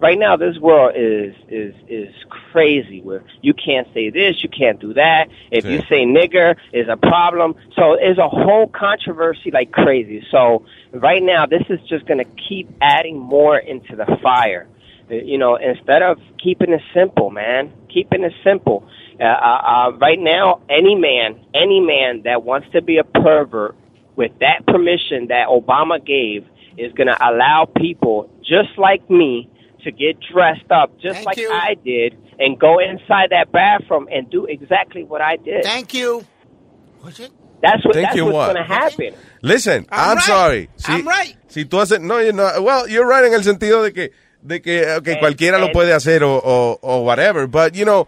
Right 0.01 0.19
now, 0.19 0.37
this 0.37 0.57
world 0.59 0.93
is 0.97 1.35
is 1.49 1.75
is 1.89 2.15
crazy. 2.53 3.01
Where 3.03 3.25
you 3.43 3.53
can't 3.53 3.89
say 3.93 4.11
this, 4.11 4.43
you 4.43 4.49
can't 4.49 4.79
do 4.81 4.95
that. 4.95 5.29
If 5.51 5.65
you 5.65 5.81
say 5.89 6.05
nigger, 6.05 6.57
is 6.73 6.89
a 6.89 6.97
problem. 6.97 7.57
So 7.75 7.95
it's 7.95 8.19
a 8.19 8.29
whole 8.29 8.69
controversy 8.69 9.51
like 9.51 9.73
crazy. 9.73 10.25
So 10.31 10.65
right 10.93 11.23
now, 11.23 11.47
this 11.47 11.63
is 11.69 11.81
just 11.89 12.07
going 12.07 12.19
to 12.19 12.31
keep 12.49 12.71
adding 12.81 13.19
more 13.19 13.59
into 13.59 13.97
the 13.97 14.07
fire. 14.23 14.69
Uh, 15.11 15.15
You 15.15 15.39
know, 15.39 15.57
instead 15.57 16.03
of 16.03 16.19
keeping 16.43 16.73
it 16.73 16.83
simple, 16.95 17.31
man, 17.31 17.73
keeping 17.93 18.23
it 18.23 18.33
simple. 18.45 18.89
Uh, 19.21 19.25
uh, 19.25 19.63
uh, 19.67 19.93
right 19.99 20.21
now, 20.21 20.61
any 20.71 20.95
man, 20.95 21.41
any 21.55 21.81
man 21.81 22.23
that 22.23 22.45
wants 22.45 22.69
to 22.73 22.83
be 22.83 22.99
a 22.99 23.05
pervert 23.05 23.75
with 24.15 24.33
that 24.41 24.65
permission 24.67 25.29
that 25.29 25.49
Obama 25.49 26.05
gave 26.05 26.47
is 26.77 26.93
going 26.93 27.09
to 27.09 27.17
allow 27.21 27.65
people 27.65 28.31
just 28.43 28.79
like 28.79 29.09
me 29.11 29.51
to 29.85 29.91
get 29.93 30.17
dressed 30.33 30.71
up 30.71 30.99
just 31.01 31.25
like 31.25 31.39
I 31.39 31.75
did 31.85 32.17
and 32.39 32.59
go 32.59 32.79
inside 32.79 33.31
that 33.31 33.51
bathroom 33.53 34.09
and 34.11 34.29
do 34.31 34.47
exactly 34.47 35.05
what 35.05 35.21
I 35.21 35.37
did. 35.37 35.65
Thank 35.65 35.95
you. 35.95 36.25
That's 37.61 37.85
what 37.85 37.95
Thank 37.95 38.07
that's 38.07 38.17
you 38.17 38.25
what's 38.27 38.35
what? 38.35 38.55
going 38.55 38.67
to 38.67 38.73
happen. 38.75 39.15
listen, 39.43 39.87
I'm, 39.91 40.11
I'm 40.11 40.17
right. 40.17 40.25
sorry. 40.27 40.71
Si, 40.77 40.93
I'm 40.93 41.07
right. 41.09 41.37
Si 41.49 41.65
tú 41.65 41.81
haces, 41.81 42.01
no, 42.01 42.19
you 42.21 42.33
know, 42.33 42.63
well, 42.63 42.89
you're 42.89 43.07
right 43.07 43.25
en 43.25 43.35
el 43.35 43.43
sentido 43.43 43.83
de 43.83 43.93
que, 43.93 44.13
de 44.43 44.61
que, 44.61 44.83
okay, 44.97 45.15
And- 45.15 45.21
cualquiera 45.21 45.59
lo 45.59 45.73
puede 45.73 45.93
hacer 45.93 46.23
o, 46.23 46.37
o, 46.43 46.79
o 46.81 47.01
whatever, 47.03 47.47
but, 47.49 47.75
you 47.75 47.85
know, 47.85 48.07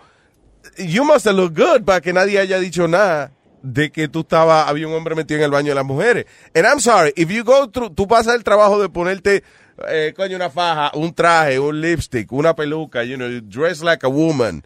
you 0.79 1.05
must 1.05 1.25
have 1.25 1.35
looked 1.37 1.57
good 1.57 1.85
para 1.85 2.01
que 2.01 2.13
nadie 2.13 2.39
haya 2.39 2.59
dicho 2.61 2.87
nada 2.87 3.33
de 3.63 3.91
que 3.91 4.07
tú 4.09 4.21
estaba, 4.21 4.69
había 4.69 4.87
un 4.87 4.95
hombre 4.95 5.15
metido 5.17 5.39
en 5.39 5.45
el 5.45 5.51
baño 5.51 5.71
de 5.71 5.75
las 5.75 5.85
mujeres. 5.85 6.27
And 6.55 6.65
I'm 6.67 6.79
sorry, 6.79 7.13
if 7.17 7.29
you 7.31 7.43
go 7.43 7.67
through, 7.67 7.91
tú 7.95 8.07
pasas 8.07 8.35
el 8.37 8.45
trabajo 8.45 8.81
de 8.81 8.89
ponerte, 8.89 9.43
eh, 9.89 10.13
coño, 10.17 10.37
una 10.37 10.51
faja, 10.51 10.91
un 10.95 11.15
traje, 11.15 11.59
un 11.59 11.81
lipstick, 11.81 12.31
una 12.33 12.55
peluca, 12.55 13.05
you 13.05 13.17
know, 13.17 13.29
you 13.29 13.41
dress 13.41 13.83
like 13.83 14.05
a 14.05 14.11
woman, 14.11 14.63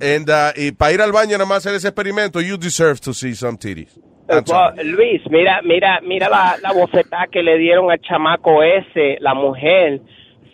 and, 0.00 0.28
uh, 0.28 0.52
y 0.56 0.72
para 0.72 0.92
ir 0.92 1.00
al 1.00 1.12
baño 1.12 1.32
nada 1.32 1.46
más 1.46 1.58
hacer 1.58 1.74
ese 1.74 1.88
experimento, 1.88 2.40
you 2.40 2.56
deserve 2.56 3.00
to 3.00 3.12
see 3.12 3.34
some 3.34 3.56
titties. 3.56 3.98
Luis, 4.82 5.20
mira, 5.30 5.60
mira, 5.62 6.00
mira 6.02 6.28
la, 6.30 6.56
la 6.62 6.72
bofetada 6.72 7.26
que 7.30 7.42
le 7.42 7.58
dieron 7.58 7.90
al 7.90 7.98
chamaco 8.00 8.62
ese, 8.62 9.18
la 9.20 9.34
mujer, 9.34 10.00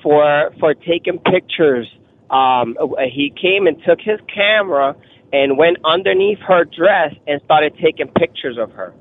for 0.03 0.51
for 0.59 0.75
taking 0.75 1.19
pictures. 1.19 1.87
Um, 2.31 2.77
he 3.13 3.33
came 3.41 3.67
and 3.67 3.77
took 3.85 4.01
his 4.01 4.19
camera 4.33 4.95
and 5.33 5.57
went 5.59 5.79
underneath 5.85 6.39
her 6.47 6.65
dress 6.65 7.15
and 7.27 7.41
started 7.45 7.75
taking 7.83 8.09
pictures 8.09 8.57
of 8.59 8.73
her. 8.73 8.93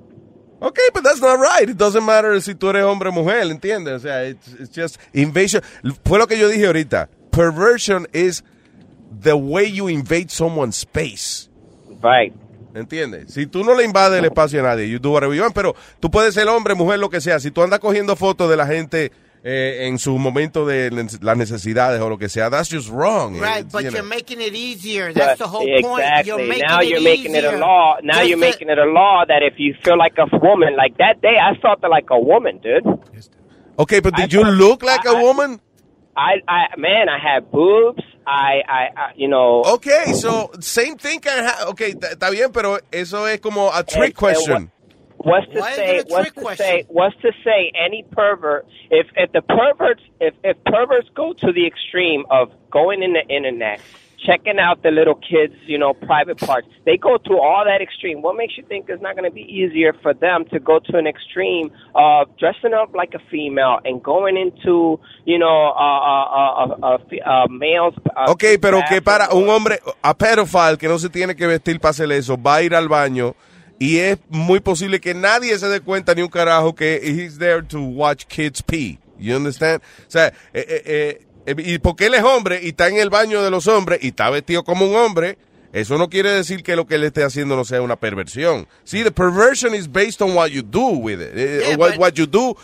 Okay, 0.62 0.90
but 0.94 1.04
that's 1.04 1.22
not 1.22 1.40
right. 1.40 1.70
It 1.70 1.78
doesn't 1.78 2.04
matter 2.04 2.40
si 2.42 2.54
tú 2.54 2.70
eres 2.70 2.84
hombre 2.84 3.10
o 3.10 3.12
mujer, 3.12 3.50
¿entiendes? 3.50 3.94
O 3.94 4.00
sea, 4.00 4.26
it's, 4.26 4.48
it's 4.60 4.70
just 4.70 5.00
invasion. 5.14 5.62
Fue 6.04 6.20
lo 6.20 6.28
que 6.28 6.38
yo 6.38 6.50
dije 6.50 6.66
ahorita. 6.68 7.08
Perversion 7.32 8.08
is 8.12 8.44
the 9.22 9.38
way 9.38 9.66
you 9.66 9.88
invade 9.88 10.30
someone's 10.30 10.78
space. 10.78 11.50
Right. 12.02 12.34
¿Entiendes? 12.74 13.34
Si 13.34 13.48
tú 13.48 13.64
no 13.64 13.74
le 13.74 13.84
invades 13.84 14.20
el 14.20 14.26
espacio 14.26 14.60
a 14.60 14.64
nadie, 14.64 14.90
you 14.90 15.00
do 15.00 15.12
whatever 15.12 15.36
you 15.36 15.42
want, 15.42 15.56
pero 15.56 15.76
tú 16.00 16.12
puedes 16.12 16.34
ser 16.34 16.48
hombre, 16.48 16.76
mujer, 16.76 17.00
lo 17.00 17.10
que 17.10 17.22
sea. 17.22 17.40
Si 17.40 17.52
tú 17.52 17.64
andas 17.64 17.80
cogiendo 17.80 18.16
fotos 18.16 18.50
de 18.50 18.58
la 18.58 18.68
gente 18.68 19.12
eh, 19.44 19.88
en 19.88 19.98
su 20.00 20.18
momento 20.18 20.66
de 20.66 20.92
las 21.22 21.38
necesidades 21.38 22.02
o 22.02 22.10
lo 22.10 22.18
que 22.18 22.28
sea, 22.30 22.50
that's 22.50 22.70
just 22.70 22.90
wrong. 22.90 23.40
Right, 23.40 23.64
It's, 23.66 23.72
but 23.72 23.84
you 23.84 23.92
you're 23.92 24.02
know. 24.02 24.10
making 24.10 24.42
it 24.42 24.54
easier. 24.54 25.14
That's 25.14 25.38
But- 25.40 25.46
the 25.46 25.48
whole 25.48 25.66
point. 25.82 26.04
exactly. 26.04 26.28
You're 26.28 26.48
making 26.48 26.68
now 26.68 26.82
it 26.82 26.90
you're 26.90 27.02
making 27.02 27.36
it 27.36 27.44
a 27.46 27.58
law. 27.58 27.98
Now 28.04 28.16
Just 28.16 28.30
you're 28.30 28.38
making 28.38 28.70
it 28.70 28.78
a 28.78 28.86
law 28.86 29.24
that 29.28 29.42
if 29.44 29.54
you 29.58 29.76
feel 29.84 29.98
like 29.98 30.14
a 30.18 30.28
woman, 30.38 30.76
like 30.76 30.98
that 30.98 31.22
day, 31.22 31.38
I 31.40 31.56
felt 31.62 31.80
like 31.90 32.10
a 32.12 32.20
woman, 32.20 32.60
dude. 32.60 32.84
Okay, 33.78 34.00
but 34.02 34.16
did 34.16 34.34
you 34.34 34.44
look 34.44 34.84
like 34.84 35.06
a 35.06 35.16
woman? 35.22 35.62
I, 36.18 36.42
I, 36.50 36.68
man, 36.78 37.08
I 37.08 37.18
had 37.18 37.50
boobs. 37.50 38.04
I, 38.28 38.62
I, 38.68 38.82
I 38.96 39.12
you 39.16 39.30
know. 39.30 39.64
Okay, 39.76 40.12
so 40.14 40.52
same 40.60 40.98
thing 40.98 41.22
can 41.22 41.46
happen. 41.46 41.68
Okay, 41.70 41.94
está 41.94 42.30
bien, 42.30 42.52
pero 42.52 42.78
eso 42.92 43.26
es 43.26 43.40
como 43.40 43.72
a 43.72 43.84
trick 43.84 44.14
question. 44.16 44.70
What's 45.22 45.48
to 45.52 45.60
Why 45.60 45.76
say? 45.76 46.04
What's 46.08 46.32
to 46.32 46.42
question? 46.42 46.66
say? 46.66 46.86
What's 46.88 47.16
to 47.22 47.32
say? 47.44 47.72
Any 47.76 48.04
pervert, 48.12 48.66
if 48.90 49.08
if 49.16 49.32
the 49.34 49.42
perverts, 49.42 50.02
if 50.22 50.34
if 50.44 50.58
perverts 50.64 51.10
go 51.14 51.34
to 51.34 51.52
the 51.52 51.68
extreme 51.68 52.24
of 52.30 52.52
going 52.72 53.04
in 53.04 53.12
the 53.14 53.28
internet, 53.28 53.82
checking 54.26 54.60
out 54.60 54.82
the 54.82 54.92
little 54.92 55.16
kids, 55.16 55.56
you 55.66 55.78
know, 55.78 55.94
private 55.94 56.38
parts, 56.38 56.68
they 56.86 56.96
go 56.96 57.18
to 57.18 57.34
all 57.38 57.66
that 57.66 57.82
extreme. 57.82 58.22
What 58.22 58.38
makes 58.38 58.58
you 58.58 58.64
think 58.64 58.86
it's 58.88 59.02
not 59.02 59.16
going 59.16 59.30
to 59.30 59.34
be 59.34 59.42
easier 59.42 59.94
for 60.02 60.14
them 60.14 60.46
to 60.54 60.60
go 60.60 60.80
to 60.80 60.98
an 60.98 61.06
extreme 61.06 61.70
of 61.96 62.30
dressing 62.38 62.74
up 62.74 62.96
like 62.96 63.14
a 63.14 63.20
female 63.30 63.80
and 63.84 64.02
going 64.02 64.38
into, 64.38 65.00
you 65.26 65.38
know, 65.38 65.74
uh, 65.76 66.00
uh, 66.00 66.28
uh, 66.32 66.78
uh, 66.82 66.98
uh, 67.26 67.48
males? 67.50 67.94
Uh, 68.16 68.32
Ok, 68.32 68.44
pero 68.62 68.82
que 68.88 69.02
para 69.02 69.34
un 69.34 69.50
hombre, 69.50 69.80
a 70.02 70.14
pedophile 70.14 70.78
que 70.78 70.88
no 70.88 70.98
se 70.98 71.10
tiene 71.10 71.36
que 71.36 71.46
vestir 71.46 71.80
para 71.82 71.92
hacer 71.92 72.10
eso, 72.14 72.38
va 72.42 72.56
a 72.56 72.62
ir 72.64 72.74
al 72.74 72.88
baño 72.88 73.36
Y 73.80 73.98
es 74.00 74.18
muy 74.30 74.60
posible 74.60 75.00
que 75.00 75.14
nadie 75.14 75.58
se 75.58 75.68
dé 75.70 75.80
cuenta 75.80 76.14
ni 76.14 76.22
un 76.22 76.28
carajo 76.28 76.76
que 76.76 77.00
he's 77.02 77.38
there 77.40 77.64
to 77.64 77.82
watch 77.82 78.26
kids 78.26 78.62
pee. 78.62 79.00
You 79.18 79.36
understand? 79.38 79.82
O 80.08 80.12
sea, 80.12 80.28
eh, 80.28 80.34
eh, 80.54 80.84
eh, 80.86 81.26
eh, 81.46 81.56
y 81.58 81.80
porque 81.80 82.08
él 82.08 82.14
es 82.16 82.24
hombre 82.24 82.60
y 82.62 82.70
está 82.70 82.90
en 82.90 82.98
el 82.98 83.10
baño 83.10 83.42
de 83.42 83.50
los 83.50 83.68
hombres 83.68 84.00
y 84.02 84.08
está 84.10 84.30
vestido 84.30 84.64
como 84.64 84.86
un 84.86 84.96
hombre, 84.96 85.38
eso 85.72 85.98
no 85.98 86.10
quiere 86.10 86.32
decir 86.32 86.62
que 86.64 86.76
lo 86.76 86.86
que 86.88 86.96
él 86.96 87.04
esté 87.06 87.24
haciendo 87.24 87.56
no 87.56 87.64
sea 87.64 87.82
una 87.82 87.96
perversión. 87.96 88.68
See, 88.84 89.04
the 89.04 89.12
perversion 89.12 89.74
is 89.74 89.88
based 89.92 90.22
on 90.22 90.36
what 90.36 90.50
you 90.50 90.62
do 90.62 90.90
with 90.98 91.22
it. 91.22 91.32
eh, 91.36 91.62
Yeah, 91.70 91.78
what, 91.78 91.92
but- 91.92 92.00
what 92.00 92.14
you 92.16 92.26
do 92.28 92.56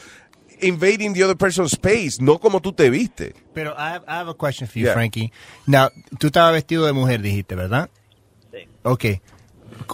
invading 0.61 1.13
the 1.13 1.23
other 1.23 1.35
person's 1.37 1.73
space, 1.73 2.21
no 2.21 2.39
como 2.39 2.61
tú 2.61 2.73
te 2.73 2.89
viste. 2.89 3.33
Pero 3.53 3.71
I 3.77 3.93
have, 3.95 4.05
I 4.07 4.15
have 4.19 4.29
a 4.29 4.33
question 4.33 4.67
for 4.67 4.79
you, 4.79 4.85
Yeah. 4.85 4.93
Frankie. 4.93 5.31
Now, 5.67 5.89
tú 6.19 6.27
estabas 6.27 6.53
vestido 6.53 6.85
de 6.85 6.93
mujer, 6.93 7.21
dijiste, 7.21 7.55
¿verdad? 7.55 7.89
Sí. 8.51 8.67
Ok. 8.83 9.05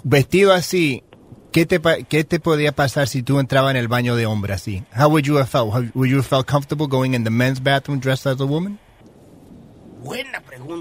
Vestido 0.03 0.53
así, 0.53 1.03
¿qué 1.51 1.65
te, 1.65 1.79
¿qué 2.09 2.23
te 2.23 2.39
podía 2.39 2.71
pasar 2.71 3.07
si 3.07 3.21
tú 3.23 3.39
entrabas 3.39 3.71
en 3.71 3.77
el 3.77 3.87
baño 3.87 4.15
de 4.15 4.25
hombre 4.25 4.53
así? 4.53 4.83
How 4.97 5.09
would 5.09 5.25
you 5.25 5.37
have 5.37 5.49
felt? 5.49 5.73
How- 5.73 5.89
would 5.93 6.09
you 6.09 6.17
have 6.17 6.27
felt 6.27 6.47
comfortable 6.47 6.87
going 6.87 7.13
in 7.13 7.23
the 7.23 7.29
men's 7.31 7.59
bathroom 7.59 7.99
dressed 7.99 8.25
as 8.25 8.39
a 8.41 8.45
woman? 8.45 8.79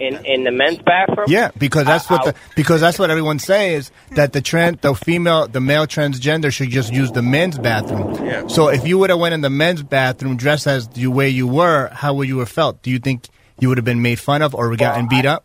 In 0.01 0.17
in 0.25 0.45
the 0.45 0.51
men's 0.51 0.79
bathroom. 0.79 1.27
Yeah, 1.29 1.51
because 1.59 1.85
that's 1.85 2.11
uh, 2.11 2.15
what 2.15 2.25
the, 2.25 2.31
uh, 2.31 2.39
because 2.57 2.81
that's 2.81 2.99
what 2.99 3.11
everyone 3.11 3.39
says 3.39 3.93
that 4.13 4.33
the 4.33 4.41
trans 4.41 4.79
the 4.81 4.95
female 4.95 5.47
the 5.47 5.61
male 5.61 5.87
transgender 5.87 6.51
should 6.51 6.71
just 6.71 6.91
use 6.91 7.13
the 7.13 7.21
men's 7.21 7.59
bathroom. 7.59 8.15
Yeah. 8.25 8.47
So 8.47 8.69
if 8.69 8.87
you 8.87 8.97
would 8.99 9.11
have 9.11 9.19
went 9.19 9.35
in 9.35 9.43
the 9.43 9.51
men's 9.51 9.83
bathroom 9.83 10.37
dressed 10.39 10.67
as 10.67 10.89
the 10.89 11.07
way 11.09 11.29
you 11.29 11.47
were, 11.47 11.91
how 11.93 12.15
would 12.15 12.29
you 12.29 12.39
have 12.39 12.49
felt? 12.49 12.83
Do 12.83 12.91
you 12.91 12.99
think 12.99 13.29
you 13.59 13.69
would 13.69 13.77
have 13.77 13.85
been 13.85 14.01
made 14.01 14.19
fun 14.19 14.41
of 14.41 14.55
or 14.55 14.75
gotten 14.77 15.07
beat 15.07 15.27
up? 15.27 15.45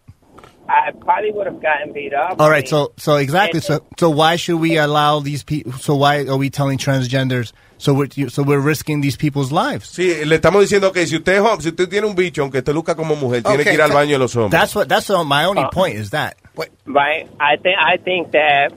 I 0.67 0.91
probably 0.91 1.31
would 1.31 1.45
have 1.47 1.61
gotten 1.61 1.93
beat 1.93 2.13
up. 2.13 2.39
All 2.41 2.49
right, 2.49 2.67
so 2.67 2.93
so 2.97 3.17
exactly. 3.17 3.59
So 3.59 3.85
so 3.99 4.09
why 4.09 4.35
should 4.35 4.57
we 4.59 4.77
allow 4.77 5.19
these 5.19 5.43
people? 5.43 5.73
So 5.73 5.95
why 5.95 6.25
are 6.25 6.37
we 6.37 6.49
telling 6.49 6.77
transgenders? 6.77 7.53
So 7.77 7.93
we're 7.93 8.29
so 8.29 8.41
we're 8.41 8.59
risking 8.59 9.01
these 9.01 9.17
people's 9.17 9.51
lives. 9.51 9.89
Sí, 9.89 10.25
le 10.25 10.37
estamos 10.37 10.61
diciendo 10.61 10.91
que 10.93 11.05
si 11.05 11.17
usted, 11.17 11.43
si 11.59 11.69
usted 11.69 11.89
tiene 11.89 12.07
un 12.07 12.15
bicho, 12.15 12.41
aunque 12.41 12.61
te 12.61 12.71
luzca 12.73 12.95
como 12.95 13.15
mujer, 13.15 13.43
tiene 13.43 13.63
que 13.63 13.73
ir 13.73 13.81
al 13.81 13.91
baño 13.91 14.11
de 14.11 14.19
los 14.19 14.35
hombres. 14.35 14.51
That's 14.51 14.73
what 14.73 14.87
that's 14.87 15.09
what 15.09 15.25
my 15.25 15.45
only 15.45 15.63
Uh, 15.63 15.69
point 15.69 15.95
is 15.95 16.11
that. 16.11 16.37
Right. 16.85 17.27
I 17.39 17.57
think 17.57 17.75
I 17.77 17.97
think 17.97 18.31
that 18.31 18.71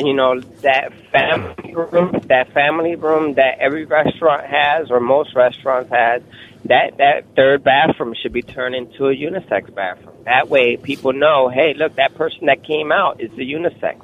you 0.00 0.12
know 0.12 0.40
that 0.62 0.92
family 1.12 1.74
room, 1.74 2.20
that 2.26 2.52
family 2.52 2.96
room 2.96 3.34
that 3.34 3.58
every 3.60 3.84
restaurant 3.84 4.44
has 4.44 4.90
or 4.90 4.98
most 5.00 5.34
restaurants 5.36 5.90
has, 5.90 6.22
that 6.64 6.98
that 6.98 7.24
third 7.36 7.62
bathroom 7.62 8.14
should 8.20 8.32
be 8.32 8.42
turned 8.42 8.74
into 8.74 9.06
a 9.06 9.14
unisex 9.14 9.72
bathroom. 9.72 10.11
That 10.24 10.48
way, 10.48 10.76
people 10.76 11.12
know, 11.12 11.48
hey, 11.48 11.74
look, 11.76 11.96
that 11.96 12.14
person 12.14 12.46
that 12.46 12.62
came 12.64 12.92
out 12.92 13.20
is 13.20 13.30
the 13.32 13.42
unisex. 13.50 14.00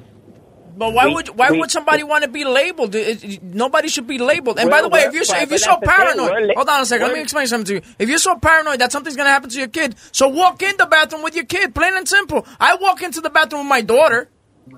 But 0.77 0.93
why 0.93 1.07
We- 1.07 1.13
would 1.15 1.29
why 1.37 1.51
we- 1.51 1.59
would 1.59 1.71
somebody 1.71 2.03
want 2.03 2.23
to 2.23 2.29
be 2.29 2.45
labeled? 2.45 2.95
It- 2.95 3.23
it- 3.23 3.43
nobody 3.43 3.89
should 3.89 4.07
be 4.07 4.17
labeled. 4.17 4.59
And 4.59 4.69
by 4.69 4.81
the 4.81 4.87
way, 4.87 5.01
if 5.01 5.13
you're 5.13 5.23
so- 5.25 5.35
if 5.37 5.49
you're 5.49 5.57
so 5.57 5.71
that's 5.71 5.81
the 5.81 5.87
thing, 5.87 5.95
paranoid, 6.05 6.31
we're 6.31 6.47
la- 6.47 6.53
hold 6.55 6.69
on 6.69 6.81
a 6.81 6.85
second. 6.85 7.07
Let 7.07 7.15
me 7.15 7.21
explain 7.21 7.47
something 7.47 7.65
to 7.65 7.73
you. 7.75 7.81
If 7.99 8.07
you're 8.07 8.17
so 8.17 8.35
paranoid 8.37 8.79
that 8.79 8.91
something's 8.91 9.17
gonna 9.17 9.29
happen 9.29 9.49
to 9.49 9.57
your 9.57 9.67
kid, 9.67 9.95
so 10.13 10.27
walk 10.29 10.61
in 10.61 10.75
the 10.77 10.85
bathroom 10.85 11.21
with 11.23 11.35
your 11.35 11.45
kid, 11.45 11.75
plain 11.75 11.91
and 11.95 12.07
simple. 12.07 12.45
I 12.61 12.75
walk 12.75 13.01
into 13.01 13.19
the 13.19 13.29
bathroom 13.29 13.63
with 13.63 13.69
my 13.69 13.81
daughter, 13.81 14.29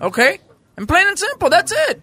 okay, 0.02 0.40
and 0.78 0.88
plain 0.88 1.08
and 1.08 1.20
simple. 1.20 1.50
That's 1.50 1.72
it. 1.72 2.02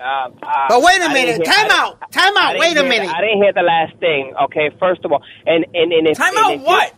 Um, 0.00 0.32
uh, 0.42 0.66
But 0.68 0.82
wait 0.82 1.00
a 1.00 1.08
minute. 1.10 1.36
hear- 1.36 1.44
Time 1.54 1.70
I 1.70 1.78
out. 1.78 2.10
Time 2.10 2.36
out. 2.36 2.58
Wait 2.58 2.76
a 2.76 2.80
hear- 2.80 2.88
minute. 2.88 3.08
I 3.14 3.20
didn't 3.20 3.42
hear 3.42 3.52
the 3.52 3.62
last 3.62 3.94
thing. 4.00 4.32
Okay, 4.44 4.70
first 4.80 5.04
of 5.04 5.12
all, 5.12 5.22
and 5.46 5.64
and 5.74 5.92
and 5.92 6.08
if 6.08 6.16
Time 6.18 6.36
and 6.36 6.38
out 6.46 6.52
if 6.54 6.60
you- 6.60 6.66
what? 6.66 6.92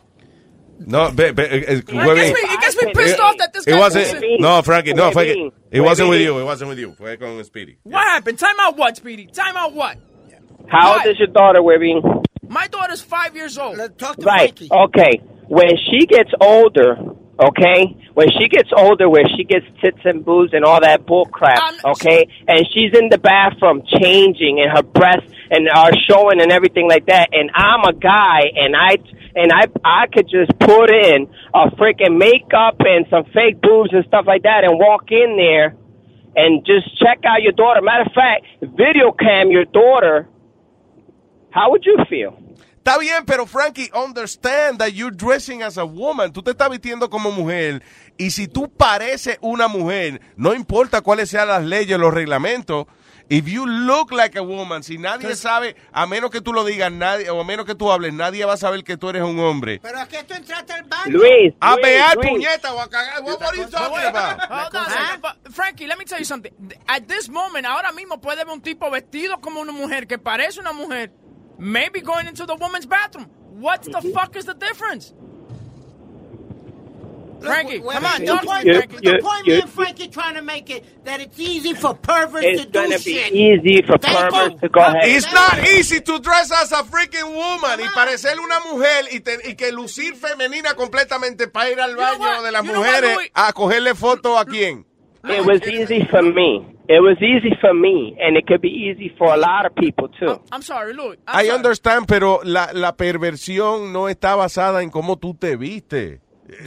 No, 0.86 1.10
be, 1.10 1.30
be, 1.32 1.42
eh, 1.42 1.46
eh, 1.46 1.72
It 1.78 1.86
gets 1.86 1.92
me, 1.92 2.00
it 2.02 2.60
gets 2.60 2.82
me 2.82 2.92
pissed 2.94 3.18
off 3.20 3.36
that 3.38 3.52
this 3.52 3.66
It 3.66 3.70
guy. 3.70 3.78
wasn't, 3.78 4.40
no, 4.40 4.60
Frankie, 4.62 4.92
no, 4.94 5.10
fue 5.10 5.24
que, 5.24 5.34
Huevín. 5.34 5.52
it 5.70 5.80
wasn't 5.80 6.08
with 6.10 6.20
you, 6.20 6.38
it 6.38 6.44
wasn't 6.44 6.68
with 6.68 6.78
you, 6.78 6.92
fue 6.92 7.16
con 7.16 7.42
Speedy. 7.44 7.76
What 7.84 8.04
happened? 8.04 8.38
Time 8.38 8.54
out 8.60 8.76
what, 8.76 8.96
Speedy? 8.96 9.26
Time 9.26 9.56
out 9.56 9.72
what? 9.72 9.96
How 10.68 10.94
old 10.94 11.06
is 11.06 11.18
your 11.18 11.28
daughter, 11.28 11.62
Webby? 11.62 12.00
My 12.48 12.66
daughter's 12.68 13.02
five 13.02 13.34
years 13.36 13.58
old. 13.58 13.78
Right. 14.18 14.60
Okay. 14.70 15.20
When 15.48 15.70
she 15.90 16.06
gets 16.06 16.30
older, 16.40 16.96
okay, 17.38 17.96
when 18.14 18.28
she 18.30 18.48
gets 18.48 18.70
older, 18.76 19.08
where 19.08 19.26
she 19.36 19.44
gets 19.44 19.66
tits 19.80 19.98
and 20.04 20.24
boobs 20.24 20.52
and 20.52 20.64
all 20.64 20.80
that 20.80 21.06
bull 21.06 21.26
crap, 21.26 21.58
um, 21.84 21.92
okay, 21.92 22.26
and 22.46 22.66
she's 22.72 22.92
in 22.96 23.08
the 23.08 23.18
bathroom 23.18 23.82
changing 24.00 24.60
and 24.60 24.70
her 24.70 24.82
breasts 24.82 25.30
and 25.50 25.68
are 25.68 25.92
showing 26.08 26.40
and 26.40 26.52
everything 26.52 26.88
like 26.88 27.06
that, 27.06 27.30
and 27.32 27.50
I'm 27.54 27.84
a 27.84 27.92
guy 27.92 28.42
and 28.54 28.74
I 28.76 28.96
and 29.34 29.52
I 29.52 29.64
I 29.84 30.06
could 30.06 30.28
just 30.28 30.58
put 30.58 30.90
in 30.90 31.28
a 31.54 31.70
freaking 31.76 32.18
makeup 32.18 32.76
and 32.80 33.06
some 33.10 33.24
fake 33.34 33.60
boobs 33.60 33.90
and 33.92 34.04
stuff 34.06 34.24
like 34.26 34.42
that 34.42 34.64
and 34.64 34.78
walk 34.78 35.10
in 35.10 35.36
there 35.36 35.76
and 36.36 36.64
just 36.64 36.98
check 36.98 37.20
out 37.26 37.42
your 37.42 37.52
daughter. 37.52 37.80
Matter 37.82 38.04
of 38.06 38.12
fact, 38.12 38.46
video 38.60 39.12
cam 39.12 39.50
your 39.50 39.64
daughter. 39.64 40.28
How 41.50 41.70
would 41.70 41.84
you 41.84 41.98
feel? 42.10 42.43
Está 42.86 42.98
bien, 42.98 43.24
pero 43.24 43.46
Frankie, 43.46 43.90
understand 43.94 44.78
that 44.78 44.90
you're 44.92 45.10
dressing 45.10 45.62
as 45.62 45.78
a 45.78 45.84
woman. 45.84 46.30
Tú 46.34 46.42
te 46.42 46.50
estás 46.50 46.68
vistiendo 46.68 47.08
como 47.08 47.30
mujer. 47.30 47.82
Y 48.18 48.30
si 48.30 48.46
tú 48.46 48.70
pareces 48.70 49.38
una 49.40 49.68
mujer, 49.68 50.20
no 50.36 50.52
importa 50.52 51.00
cuáles 51.00 51.30
sean 51.30 51.48
las 51.48 51.64
leyes, 51.64 51.98
los 51.98 52.12
reglamentos. 52.12 52.86
If 53.30 53.46
you 53.46 53.64
look 53.64 54.12
like 54.12 54.38
a 54.38 54.42
woman, 54.42 54.82
si 54.82 54.98
nadie 54.98 55.34
sabe, 55.34 55.76
a 55.92 56.06
menos 56.06 56.30
que 56.30 56.42
tú 56.42 56.52
lo 56.52 56.62
digas, 56.62 56.92
nadie, 56.92 57.30
o 57.30 57.40
a 57.40 57.44
menos 57.44 57.64
que 57.64 57.74
tú 57.74 57.90
hables, 57.90 58.12
nadie 58.12 58.44
va 58.44 58.52
a 58.52 58.56
saber 58.58 58.84
que 58.84 58.98
tú 58.98 59.08
eres 59.08 59.22
un 59.22 59.40
hombre. 59.40 59.80
Pero 59.82 59.98
es 59.98 60.08
que 60.08 60.22
tú 60.24 60.34
entraste 60.34 60.74
al 60.74 60.82
baño. 60.84 61.10
Luis, 61.10 61.54
A 61.60 61.76
pegar 61.76 62.16
Luis. 62.16 62.28
puñeta 62.28 62.74
o 62.74 62.80
a 62.82 62.90
cagar. 62.90 63.22
What, 63.22 63.40
what 63.40 63.48
are 63.48 63.56
you 63.56 63.66
talking 63.70 64.04
about? 64.04 64.40
Hold 64.40 64.76
on 64.76 65.52
Frankie, 65.54 65.86
let 65.86 65.96
me 65.96 66.04
tell 66.04 66.18
you 66.18 66.26
something. 66.26 66.52
At 66.86 67.04
this 67.06 67.30
moment, 67.30 67.64
ahora 67.64 67.92
mismo 67.92 68.20
puede 68.20 68.42
haber 68.42 68.52
un 68.52 68.60
tipo 68.60 68.90
vestido 68.90 69.40
como 69.40 69.62
una 69.62 69.72
mujer 69.72 70.06
que 70.06 70.18
parece 70.18 70.60
una 70.60 70.74
mujer, 70.74 71.10
maybe 71.58 72.00
going 72.00 72.26
into 72.26 72.46
the 72.46 72.54
woman's 72.54 72.86
bathroom. 72.86 73.26
What 73.50 73.82
the 73.84 74.00
fuck 74.12 74.36
is 74.36 74.44
the 74.46 74.54
difference? 74.54 75.12
Frankie, 77.40 77.78
Wait, 77.80 77.92
come 77.92 78.06
on, 78.06 78.20
the 78.20 78.26
don't 78.26 78.46
point, 78.46 78.64
you- 78.64 78.72
the 78.80 79.02
you- 79.02 79.18
point 79.20 79.46
you- 79.46 79.54
me 79.54 79.60
and 79.60 79.68
Frankie 79.70 80.08
trying 80.08 80.34
to 80.34 80.40
make 80.40 80.70
it 80.70 81.04
that 81.04 81.20
it's 81.20 81.38
easy 81.38 81.74
for 81.74 81.92
perverts 81.94 82.46
It's 82.46 82.62
to 82.62 82.66
do 82.70 82.72
gonna 82.80 82.96
be 82.96 83.02
shit. 83.02 83.32
easy 83.34 83.82
for 83.82 83.98
Thank 83.98 84.16
perverts 84.16 84.54
you. 84.54 84.60
to 84.60 84.68
go 84.70 84.80
ahead. 84.80 85.04
It's 85.08 85.30
not 85.30 85.58
easy 85.68 86.00
to 86.00 86.18
dress 86.20 86.50
as 86.50 86.72
a 86.72 86.82
freaking 86.84 87.34
woman 87.34 87.80
y 87.80 87.88
parecer 87.94 88.38
una 88.38 88.60
mujer 88.60 89.08
y, 89.12 89.20
te- 89.20 89.46
y 89.46 89.54
que 89.56 89.72
lucir 89.72 90.14
femenina 90.16 90.72
completamente 90.74 91.46
para 91.48 91.68
ir 91.70 91.80
al 91.80 91.94
baño 91.96 92.42
de 92.42 92.50
las 92.50 92.64
You 92.64 92.72
know 92.72 92.80
what, 92.80 92.86
mujeres 92.86 93.14
Louis? 93.14 93.30
a 93.34 93.52
cogerle 93.52 93.94
foto 93.94 94.38
a 94.38 94.46
quién. 94.46 94.86
It 95.24 95.44
was 95.44 95.60
easy 95.68 96.06
for 96.10 96.22
me. 96.22 96.73
It 96.86 97.00
was 97.00 97.16
easy 97.22 97.54
for 97.62 97.72
me, 97.72 98.14
and 98.20 98.36
it 98.36 98.46
could 98.46 98.60
be 98.60 98.68
easy 98.68 99.08
for 99.16 99.32
a 99.32 99.38
lot 99.38 99.64
of 99.64 99.74
people 99.74 100.08
too. 100.20 100.38
I'm 100.52 100.60
sorry, 100.62 100.92
Louis. 100.92 101.16
I 101.26 101.48
understand, 101.50 102.06
pero 102.06 102.40
la, 102.44 102.72
la 102.74 102.94
perversión 102.96 103.90
no 103.92 104.08
está 104.10 104.36
basada 104.36 104.82
en 104.82 104.90
cómo 104.90 105.16
tú 105.18 105.34
te 105.34 105.56
viste. 105.56 106.20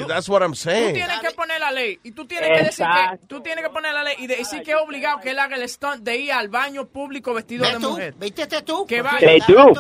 That's 0.08 0.28
what 0.28 0.42
I'm 0.42 0.52
Tú 0.54 0.58
saying. 0.58 0.96
tienes 0.96 1.20
que 1.20 1.30
poner 1.36 1.60
la 1.60 1.72
ley 1.72 2.00
y 2.04 2.12
tú 2.12 2.26
tienes 2.26 2.50
que 2.50 2.64
decir 2.64 2.84
que 2.86 2.92
Exacto. 2.92 3.28
tú 3.28 3.42
tienes 3.42 3.64
que 3.64 3.70
poner 3.70 3.94
la 3.94 4.04
ley 4.04 4.16
y 4.18 4.26
decir 4.26 4.64
que 4.64 4.72
es 4.72 4.78
obligado 4.78 5.20
que 5.22 5.30
él 5.30 5.40
haga 5.40 5.56
el 5.56 5.70
stunt 5.70 6.02
de 6.04 6.18
ir 6.18 6.32
al 6.34 6.50
baño 6.50 6.88
público 6.88 7.32
vestido 7.36 7.64
¿Ves 7.64 7.74
de 7.76 7.80
tú? 7.80 7.90
mujer. 7.92 8.16
¿Viste 8.20 8.48
tú? 8.64 8.88
Que 8.88 9.04
vaya. 9.04 9.38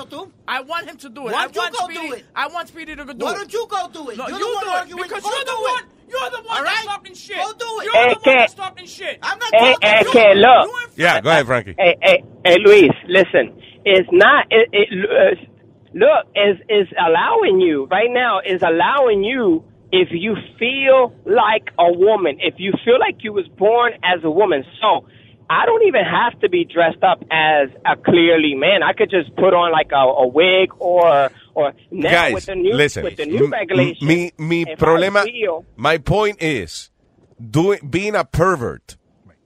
Tú. 0.07 0.31
I 0.47 0.61
want 0.61 0.87
him 0.87 0.97
to 0.97 1.09
do 1.09 1.27
it. 1.27 1.33
Why 1.33 1.45
I 1.45 1.47
don't 1.47 1.55
you 1.55 1.61
want 1.61 1.73
go 1.73 1.85
Speedy. 1.85 2.07
do 2.09 2.13
it? 2.13 2.25
I 2.35 2.47
want 2.47 2.67
Speedy 2.69 2.95
to 2.95 3.05
do 3.05 3.25
Why 3.25 3.31
it. 3.31 3.37
don't 3.37 3.51
you 3.51 3.67
go 3.67 3.87
do 3.91 4.09
it? 4.11 4.17
No, 4.17 4.27
You're 4.29 4.37
you 4.39 4.59
the 4.61 4.67
one 4.67 4.87
do 4.87 4.97
it 4.97 5.03
because 5.03 5.23
you're 5.23 5.45
the 5.45 5.61
one. 5.73 5.83
You're 6.07 6.29
the 6.29 6.41
one 6.43 6.57
All 6.59 6.63
that's 6.63 6.77
right? 6.79 6.85
talking 6.85 7.13
shit. 7.13 7.35
Go 7.37 7.51
do 7.53 7.81
it. 7.81 7.85
You're 7.85 7.95
Eh, 7.97 8.03
the 8.09 8.13
one 8.15 8.23
que- 8.23 8.33
that's 8.37 8.53
talking 8.53 8.85
shit. 8.85 9.19
I'm 9.21 9.37
not 9.39 9.51
talking 9.51 9.89
eh, 9.89 10.03
to 10.03 10.09
que 10.11 10.21
you. 10.33 10.41
look. 10.41 10.91
Yeah, 10.95 11.21
go 11.21 11.29
ahead, 11.29 11.45
Frankie. 11.45 11.75
Hey, 11.77 11.95
hey, 12.01 12.23
hey, 12.45 12.55
Luis, 12.65 12.91
listen. 13.07 13.61
It's 13.85 14.07
not. 14.11 14.45
It, 14.49 14.69
it 14.71 14.87
uh, 15.09 15.35
look 15.93 16.27
is 16.35 16.57
is 16.69 16.87
allowing 16.99 17.59
you 17.61 17.85
right 17.91 18.09
now 18.11 18.39
is 18.39 18.61
allowing 18.61 19.23
you 19.23 19.63
if 19.91 20.09
you 20.11 20.35
feel 20.59 21.13
like 21.25 21.69
a 21.79 21.91
woman, 21.91 22.37
if 22.41 22.55
you 22.57 22.73
feel 22.83 22.99
like 22.99 23.23
you 23.23 23.31
was 23.33 23.47
born 23.57 23.93
as 24.03 24.19
a 24.23 24.29
woman. 24.31 24.63
So 24.81 25.07
I 25.49 25.65
don't 25.65 25.83
even 25.87 26.03
have 26.03 26.39
to 26.41 26.49
be 26.49 26.65
dressed 26.65 27.03
up 27.03 27.23
as 27.31 27.69
a 27.85 27.95
clearly 27.95 28.53
man. 28.55 28.83
I 28.83 28.93
could 28.93 29.09
just 29.09 29.33
put 29.35 29.53
on 29.53 29.71
like 29.71 29.91
a, 29.93 29.95
a 29.95 30.27
wig 30.27 30.71
or 30.79 31.31
or 31.53 31.73
now 31.89 32.11
Guys, 32.11 32.33
with 32.33 32.45
the 32.47 32.55
new 32.55 32.73
listen. 32.73 33.03
with 33.03 33.17
the 33.17 33.25
new 33.25 33.47
regulation. 33.47 34.09
If 34.09 34.33
I 34.69 34.75
problema, 34.75 35.63
my 35.77 35.97
point 35.99 36.41
is, 36.41 36.91
doing, 37.39 37.79
being 37.89 38.15
a 38.15 38.25
pervert, 38.25 38.96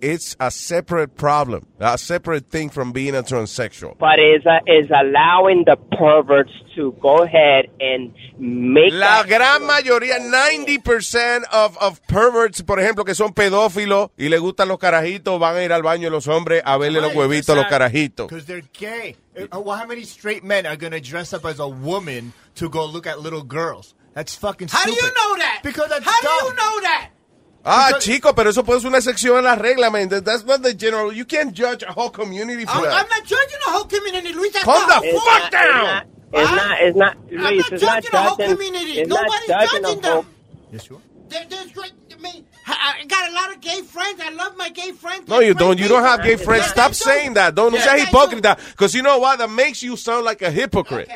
it's 0.02 0.36
a 0.40 0.49
separate 0.52 1.15
problem, 1.15 1.65
a 1.80 1.98
separate 1.98 2.49
thing 2.49 2.69
from 2.69 2.91
being 2.91 3.15
a 3.15 3.22
transsexual. 3.23 3.98
but 3.99 4.19
is 4.19 4.45
uh, 4.45 4.60
is 4.68 4.90
allowing 4.90 5.64
the 5.65 5.78
perverts 5.98 6.52
to 6.76 6.91
go 7.02 7.18
ahead 7.23 7.65
and 7.80 8.11
make 8.40 8.91
La 8.94 9.23
that- 9.23 9.28
gran 9.28 9.61
mayoría, 9.64 10.18
90% 10.19 11.44
of, 11.52 11.78
of 11.78 12.02
perverts, 12.07 12.61
por 12.64 12.80
ejemplo, 12.80 13.06
que 13.06 13.14
son 13.15 13.34
pedófilos 13.34 14.10
y 14.18 14.30
les 14.30 14.40
gustan 14.40 14.68
los 14.68 14.78
carajitos, 14.80 15.40
van 15.40 15.56
a 15.57 15.64
ir 15.64 15.72
al 15.72 15.84
baño 15.84 16.10
los 16.10 16.28
hombres 16.28 16.61
a 16.65 16.78
verle 16.78 17.02
los 17.02 17.14
huevitos 17.14 17.49
a 17.49 17.56
los 17.56 17.68
carajitos. 17.68 18.28
Because 18.28 18.45
they're 18.45 18.64
gay. 18.73 19.15
Uh, 19.38 19.60
well, 19.61 19.78
how 19.78 19.86
many 19.88 20.03
straight 20.03 20.44
men 20.44 20.65
are 20.65 20.76
going 20.76 20.91
to 20.91 20.99
dress 20.99 21.34
up 21.34 21.45
as 21.45 21.60
a 21.60 21.68
woman 21.68 22.34
to 22.56 22.69
go 22.69 22.86
look 22.86 23.07
at 23.07 23.19
little 23.22 23.44
girls? 23.44 23.94
That's 24.14 24.36
fucking 24.36 24.68
stupid. 24.68 24.82
How 24.82 24.86
do 24.86 24.91
you 24.94 25.14
know 25.14 25.38
that? 25.38 25.61
Because 25.64 25.90
that's 25.90 26.03
How 26.06 26.22
dumb. 26.22 26.40
do 26.40 26.45
you 26.48 26.56
know 26.56 26.82
that? 26.82 27.10
Ah, 27.64 27.92
chico, 28.00 28.34
pero 28.34 28.50
eso 28.50 28.64
puede 28.64 28.80
ser 28.82 28.90
una 28.90 28.98
excepción 28.98 29.38
en 29.38 29.44
la 29.44 29.56
regla, 29.56 29.90
man. 29.92 30.10
That's 30.10 30.44
not 30.46 30.64
the 30.64 30.74
general. 30.74 31.14
You 31.14 31.26
can't 31.26 31.54
judge 31.54 31.84
a 31.84 31.92
whole 31.92 32.10
community 32.10 32.66
for 32.66 32.72
I'm, 32.78 32.84
that. 32.84 32.94
I'm 32.94 33.10
not 33.10 33.24
judging 33.24 33.60
a 33.68 33.72
whole 33.72 33.86
community, 33.86 34.34
Luis. 34.34 34.52
That's 34.54 34.66
Calm 34.66 34.88
the 34.88 35.20
fuck 35.20 35.52
down! 35.52 36.04
It's 36.34 36.52
not. 36.52 36.82
It's 36.82 36.98
not. 36.98 37.18
I'm 37.30 37.38
not 37.38 37.54
it's 37.54 37.70
not 37.72 37.80
judging 37.80 38.12
the 38.12 38.18
whole 38.18 38.38
judging. 38.38 38.56
community. 38.56 38.92
It's 39.02 39.10
not 39.10 39.22
Nobody's 39.24 39.48
judging 39.48 39.82
judging 39.84 40.02
the 40.02 40.10
whole. 40.10 40.22
them. 40.24 41.02
There- 41.30 41.46
there's 41.50 41.72
great. 41.72 41.94
I 42.14 42.18
mean, 42.22 42.46
I 42.68 42.96
I 43.02 43.06
got 43.06 43.30
a 43.30 43.34
lot 43.34 43.54
of 43.56 43.62
gay 43.62 43.82
friends. 43.84 44.20
I 44.22 44.30
love 44.32 44.58
my 44.58 44.70
gay 44.70 44.92
friends. 44.92 45.28
No, 45.30 45.40
you 45.40 45.54
don't. 45.54 45.80
You 45.80 45.88
don't 45.88 46.04
have 46.04 46.24
gay 46.24 46.36
friends. 46.36 46.66
Stop 46.66 46.94
saying 46.94 47.36
that. 47.36 47.56
Don't 47.56 47.74
Yeah, 47.74 47.82
sea 47.84 47.90
I 47.90 48.00
hipócrita. 48.06 48.58
Because 48.72 48.94
you 48.96 49.02
know 49.02 49.20
what? 49.20 49.40
That 49.40 49.50
makes 49.50 49.82
you 49.84 49.96
sound 49.98 50.26
like 50.26 50.42
a 50.42 50.52
hypocrite. 50.52 51.08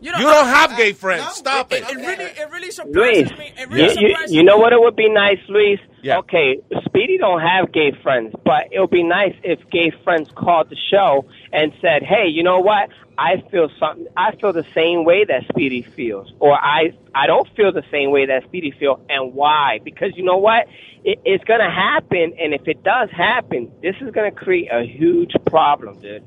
You, 0.00 0.12
don't 0.12 0.46
have 0.46 0.76
gay 0.76 0.92
friends. 0.92 1.26
Stop 1.34 1.72
it. 1.72 1.82
It 1.82 1.96
really, 1.96 2.24
it 2.24 2.50
really 2.50 2.66
Luis, 2.66 2.74
surprises 2.76 3.38
me. 3.38 3.52
It 3.56 3.70
you, 3.70 3.76
really 3.76 3.82
you, 3.82 4.08
surprises 4.10 4.34
you 4.34 4.42
know 4.42 4.56
what 4.56 4.72
it 4.72 4.80
would 4.80 4.96
be 4.96 5.10
nice, 5.10 5.38
Luis? 5.48 5.78
Yeah. 6.02 6.18
Okay, 6.18 6.60
Speedy 6.86 7.18
don't 7.18 7.42
have 7.42 7.72
gay 7.72 7.92
friends, 8.02 8.34
but 8.44 8.68
it 8.72 8.80
would 8.80 8.90
be 8.90 9.02
nice 9.02 9.34
if 9.42 9.58
gay 9.70 9.92
friends 10.02 10.30
called 10.34 10.70
the 10.70 10.76
show 10.90 11.26
and 11.52 11.72
said, 11.82 12.02
"Hey, 12.02 12.28
you 12.28 12.42
know 12.42 12.60
what? 12.60 12.88
I 13.18 13.42
feel 13.50 13.68
something. 13.78 14.06
I 14.16 14.34
feel 14.36 14.54
the 14.54 14.64
same 14.74 15.04
way 15.04 15.26
that 15.26 15.42
Speedy 15.52 15.82
feels, 15.82 16.32
or 16.40 16.54
I 16.54 16.92
I 17.14 17.26
don't 17.26 17.46
feel 17.54 17.70
the 17.70 17.84
same 17.90 18.10
way 18.10 18.24
that 18.24 18.44
Speedy 18.44 18.70
feels, 18.70 19.00
and 19.10 19.34
why? 19.34 19.80
Because 19.84 20.12
you 20.16 20.24
know 20.24 20.38
what? 20.38 20.66
It, 21.04 21.20
it's 21.26 21.44
gonna 21.44 21.70
happen, 21.70 22.32
and 22.40 22.54
if 22.54 22.66
it 22.66 22.82
does 22.82 23.10
happen, 23.10 23.70
this 23.82 23.96
is 24.00 24.10
gonna 24.12 24.30
create 24.30 24.68
a 24.72 24.82
huge 24.86 25.32
problem, 25.44 26.00
dude. 26.00 26.24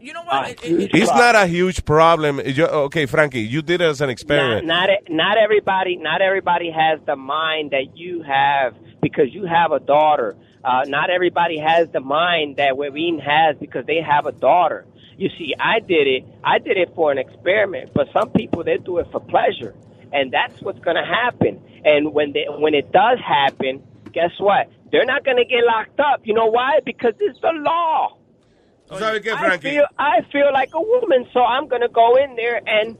You 0.00 0.12
know 0.12 0.22
what? 0.22 0.58
It's 0.62 1.10
not 1.10 1.34
a 1.34 1.46
huge 1.46 1.84
problem. 1.84 2.40
Yo- 2.44 2.66
okay, 2.86 3.06
Frankie, 3.06 3.40
you 3.40 3.62
did 3.62 3.80
it 3.80 3.84
as 3.84 4.00
an 4.00 4.10
experiment. 4.10 4.66
not 4.66 4.90
e- 4.90 4.98
not 5.08 5.36
everybody 5.38 5.96
not 5.96 6.20
everybody 6.20 6.70
has 6.70 7.00
the 7.06 7.16
mind 7.16 7.70
that 7.70 7.96
you 7.96 8.22
have 8.22 8.74
because 9.00 9.32
you 9.32 9.46
have 9.46 9.72
a 9.72 9.80
daughter. 9.80 10.36
Uh, 10.64 10.84
not 10.88 11.10
everybody 11.10 11.58
has 11.58 11.88
the 11.90 12.00
mind 12.00 12.56
that 12.56 12.72
Webin 12.74 13.20
has 13.20 13.56
because 13.56 13.86
they 13.86 14.00
have 14.00 14.26
a 14.26 14.32
daughter. 14.32 14.84
You 15.16 15.30
see, 15.38 15.54
I 15.58 15.78
did 15.78 16.06
it. 16.08 16.24
I 16.42 16.58
did 16.58 16.76
it 16.76 16.92
for 16.94 17.12
an 17.12 17.18
experiment, 17.18 17.92
but 17.94 18.08
some 18.12 18.30
people 18.30 18.64
they 18.64 18.76
do 18.78 18.98
it 18.98 19.06
for 19.12 19.20
pleasure, 19.20 19.74
and 20.12 20.32
that's 20.32 20.60
what's 20.60 20.80
going 20.80 20.96
to 20.96 21.04
happen. 21.04 21.60
And 21.84 22.12
when 22.12 22.32
they 22.32 22.46
when 22.48 22.74
it 22.74 22.90
does 22.92 23.18
happen, 23.20 23.82
guess 24.12 24.32
what? 24.38 24.68
They're 24.90 25.04
not 25.04 25.24
going 25.24 25.36
to 25.38 25.44
get 25.44 25.64
locked 25.64 26.00
up. 26.00 26.20
You 26.24 26.34
know 26.34 26.46
why? 26.46 26.80
Because 26.84 27.14
it's 27.20 27.40
the 27.40 27.52
law. 27.52 28.16
¿Tú 28.88 28.98
sabes 28.98 29.20
qué, 29.22 29.30
I 29.32 29.36
Frankie? 29.36 29.70
feel 29.70 29.84
I 29.98 30.22
feel 30.32 30.52
like 30.52 30.70
a 30.74 30.80
woman, 30.80 31.26
so 31.32 31.40
I'm 31.40 31.66
gonna 31.68 31.88
go 31.88 32.16
in 32.16 32.36
there 32.36 32.60
and, 32.66 32.96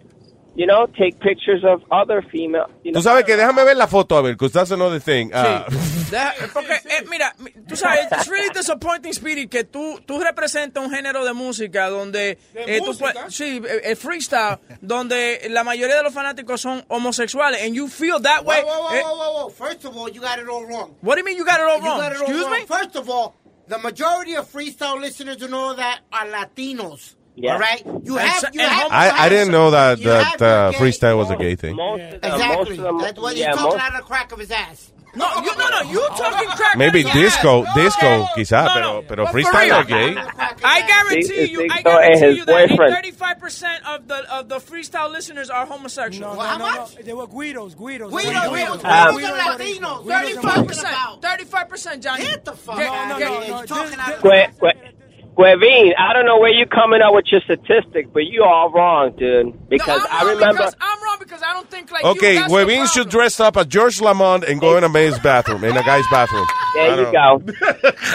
you 0.56 0.66
know, 0.66 0.86
take 0.86 1.18
pictures 1.20 1.62
of 1.64 1.82
other 1.92 2.22
female. 2.30 2.66
You 2.82 2.92
know, 2.92 2.98
Tú 3.00 3.02
sabes 3.02 3.24
que 3.24 3.36
déjame 3.36 3.64
ver 3.64 3.76
la 3.76 3.86
foto, 3.86 4.16
a 4.16 4.22
ver, 4.22 4.32
because 4.32 4.52
that's 4.52 4.70
another 4.72 4.98
thing. 5.00 5.30
Ah, 5.34 5.64
Deja- 6.10 6.34
porque, 6.54 6.72
eh, 6.72 7.04
mira, 7.10 7.34
mi- 7.38 7.50
tú 7.68 7.76
sabes, 7.76 8.06
it's 8.12 8.28
really 8.28 8.48
disappointing, 8.54 9.12
Speedy, 9.12 9.48
que 9.48 9.64
tú, 9.64 10.00
tú 10.06 10.18
representas 10.20 10.82
un 10.84 10.90
género 10.90 11.24
de 11.24 11.32
música 11.34 11.88
donde... 11.88 12.38
eh, 12.54 12.78
tú 12.78 12.86
música? 12.86 13.12
puedes- 13.12 13.34
sí, 13.34 13.60
eh, 13.68 13.80
el 13.90 13.96
freestyle, 13.96 14.58
donde 14.80 15.46
la 15.50 15.62
mayoría 15.64 15.96
de 15.96 16.02
los 16.04 16.14
fanáticos 16.14 16.60
son 16.60 16.84
homosexuales, 16.88 17.62
and 17.64 17.74
you 17.74 17.88
feel 17.88 18.20
that 18.22 18.44
way. 18.44 18.62
Whoa, 18.62 18.82
whoa, 18.88 18.94
eh, 18.94 19.02
whoa, 19.02 19.16
whoa, 19.16 19.32
whoa. 19.44 19.50
First 19.50 19.84
of 19.84 19.96
all, 19.96 20.08
you 20.08 20.20
got 20.20 20.38
it 20.38 20.48
all 20.48 20.64
wrong. 20.64 20.94
What 21.02 21.14
do 21.16 21.20
you 21.20 21.24
mean 21.24 21.36
you 21.36 21.44
got 21.44 21.58
it 21.60 21.66
all 21.66 21.78
You 21.78 21.84
wrong? 21.86 21.98
got 22.00 22.12
it 22.12 22.18
all 22.18 22.22
Excuse 22.22 22.42
wrong. 22.44 22.52
me? 22.52 22.66
First 22.66 22.96
of 22.96 23.10
all, 23.10 23.34
the 23.68 23.78
majority 23.78 24.34
of 24.36 24.50
freestyle 24.50 25.00
listeners 25.00 25.40
who 25.40 25.48
know 25.48 25.74
that 25.74 26.00
are 26.12 26.26
Latinos. 26.26 27.14
Yeah. 27.34 27.54
All 27.54 27.58
right? 27.58 27.82
You 28.04 28.18
And 28.18 28.28
have, 28.28 28.40
so- 28.40 28.48
you 28.52 28.60
have 28.60 28.90
I, 28.90 29.10
I 29.10 29.28
didn't 29.28 29.52
know 29.52 29.70
that, 29.72 30.00
that 30.02 30.40
uh, 30.42 30.72
freestyle 30.72 31.18
was 31.18 31.30
a 31.30 31.36
gay 31.36 31.54
thing. 31.54 31.78
Exactly. 31.78 32.76
That's 32.78 33.18
what 33.20 33.36
yeah, 33.36 33.48
he's 33.48 33.56
talking 33.56 33.62
most- 33.62 33.78
out 33.80 33.92
of 33.94 33.98
the 33.98 34.04
crack 34.06 34.32
of 34.32 34.38
his 34.38 34.50
ass. 34.50 34.92
No, 35.16 35.26
you, 35.42 35.56
no, 35.56 35.68
no, 35.70 35.80
you 35.90 36.00
talking 36.16 36.48
crack. 36.50 36.76
Maybe 36.76 37.00
out 37.04 37.08
of 37.08 37.14
your 37.14 37.24
disco, 37.24 37.64
ass. 37.64 37.74
disco, 37.74 38.28
quizá, 38.36 38.64
No, 38.66 38.72
pero, 38.74 38.92
no. 38.92 39.02
pero 39.02 39.24
But 39.24 39.34
freestyle 39.34 39.86
real. 39.88 40.14
gay. 40.14 40.16
I 40.64 40.86
guarantee 40.86 41.44
you, 41.52 41.60
I 41.62 41.76
Big 41.76 41.84
Dog 41.84 42.02
and 42.02 42.14
guarantee 42.20 42.38
you 42.38 42.44
that 42.44 42.68
boyfriend. 42.68 42.94
thirty-five 42.94 43.38
percent 43.40 43.86
of 43.86 44.06
the 44.08 44.16
of 44.32 44.48
the 44.48 44.56
freestyle 44.56 45.10
listeners 45.10 45.48
are 45.50 45.64
homosexual. 45.66 46.34
No, 46.34 46.42
no, 46.42 46.58
no, 46.58 46.74
no. 46.74 46.86
They 47.02 47.12
were 47.14 47.26
Guidos, 47.26 47.74
Guidos. 47.74 48.10
Guidos, 48.12 48.32
Guidos. 48.32 48.82
Guidos. 48.82 48.84
Um, 48.84 49.18
Latinos. 49.18 50.06
Thirty-five 50.06 50.66
percent. 50.66 50.96
Thirty-five 51.22 51.68
percent, 51.68 52.02
Johnny. 52.02 52.24
Get 52.24 52.44
the 52.44 52.52
fuck 52.52 52.76
Get- 52.78 52.88
out 52.92 53.12
of 53.12 53.18
get- 53.18 53.42
here. 53.44 54.86
He's 55.36 55.44
talking 55.44 55.52
out 55.52 55.54
of 55.54 55.60
Que- 55.60 55.66
que- 55.66 55.92
Guevin, 55.92 55.94
I 55.98 56.12
don't 56.12 56.26
know 56.26 56.38
where 56.38 56.50
you're 56.52 56.66
coming 56.66 57.02
up 57.02 57.14
with 57.14 57.26
your 57.30 57.40
statistics, 57.42 58.08
but 58.12 58.24
you 58.26 58.42
are 58.42 58.70
wrong, 58.70 59.14
dude. 59.16 59.68
Because 59.68 60.00
no, 60.02 60.06
I'm 60.10 60.10
I 60.10 60.18
wrong 60.24 60.34
remember. 60.34 60.56
Because, 60.58 60.76
I'm 60.80 61.02
wrong 61.02 61.16
because 61.18 61.42
I 61.42 61.52
don't 61.52 61.70
think 61.70 61.90
like 61.90 62.04
Okay, 62.04 62.34
you. 62.34 62.40
That's 62.40 62.52
the 62.52 62.86
should 62.86 63.08
dress 63.10 63.40
up 63.40 63.56
as 63.56 63.66
George 63.66 64.00
Lamont 64.00 64.44
and 64.44 64.60
go 64.60 64.76
in 64.76 64.84
a 64.84 64.88
man's 64.88 65.18
bathroom, 65.18 65.64
in 65.64 65.76
a 65.76 65.82
guy's 65.82 66.06
bathroom. 66.10 66.46
There 66.74 67.00
you 67.00 67.12
go. 67.12 67.42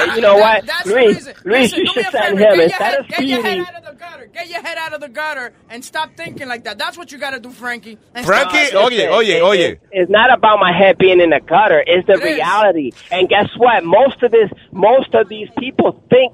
And 0.02 0.15
you 0.15 0.22
know 0.22 0.35
what, 0.38 0.65
That's 0.65 0.84
the 0.88 0.93
Luis? 0.93 1.15
reason. 1.15 1.34
Luis, 1.45 1.72
Listen, 1.73 1.80
you 1.80 1.85
do 1.85 1.91
should 1.93 2.06
a 2.07 2.11
send 2.11 2.38
favor. 2.38 2.38
him 2.38 2.38
Get 2.38 2.56
your 2.56 2.64
instead 2.64 2.81
head- 2.91 2.99
of 2.99 3.07
Get 3.07 3.23
your 3.26 3.41
head 3.43 3.60
out 3.60 3.76
of 3.76 3.84
the 3.85 3.91
gutter. 3.99 4.26
Get 4.34 4.49
your 4.49 4.61
head 4.61 4.77
out 4.77 4.93
of 4.93 5.02
the 5.02 5.10
gutter 5.10 5.53
and 5.69 5.84
stop 5.85 6.15
thinking 6.15 6.48
like 6.48 6.64
that. 6.65 6.77
That's 6.77 6.98
what 6.98 7.11
you 7.11 7.18
got 7.18 7.31
to 7.31 7.39
do, 7.39 7.49
Frankie. 7.52 7.98
And 8.15 8.26
Frankie, 8.26 8.65
stop- 8.65 8.91
oye, 8.91 9.07
oye, 9.10 9.41
oye. 9.41 9.77
It's 9.91 10.10
not 10.11 10.34
about 10.34 10.60
my 10.60 10.72
head 10.76 10.98
being 10.98 11.19
in 11.19 11.30
the 11.31 11.39
gutter. 11.39 11.84
It's 11.85 12.06
the 12.07 12.14
It 12.14 12.19
is. 12.19 12.23
reality. 12.35 12.91
And 13.11 13.27
guess 13.30 13.49
what? 13.57 13.84
Most 13.84 14.22
of 14.23 14.31
this, 14.31 14.49
most 14.72 15.14
of 15.14 15.27
these 15.30 15.48
people 15.60 16.03
think 16.10 16.34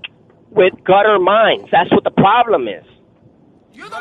with 0.57 0.73
gutter 0.83 1.19
minds. 1.19 1.69
That's 1.71 1.91
what 1.91 2.03
the 2.03 2.11
problem 2.11 2.67
is. 2.67 2.83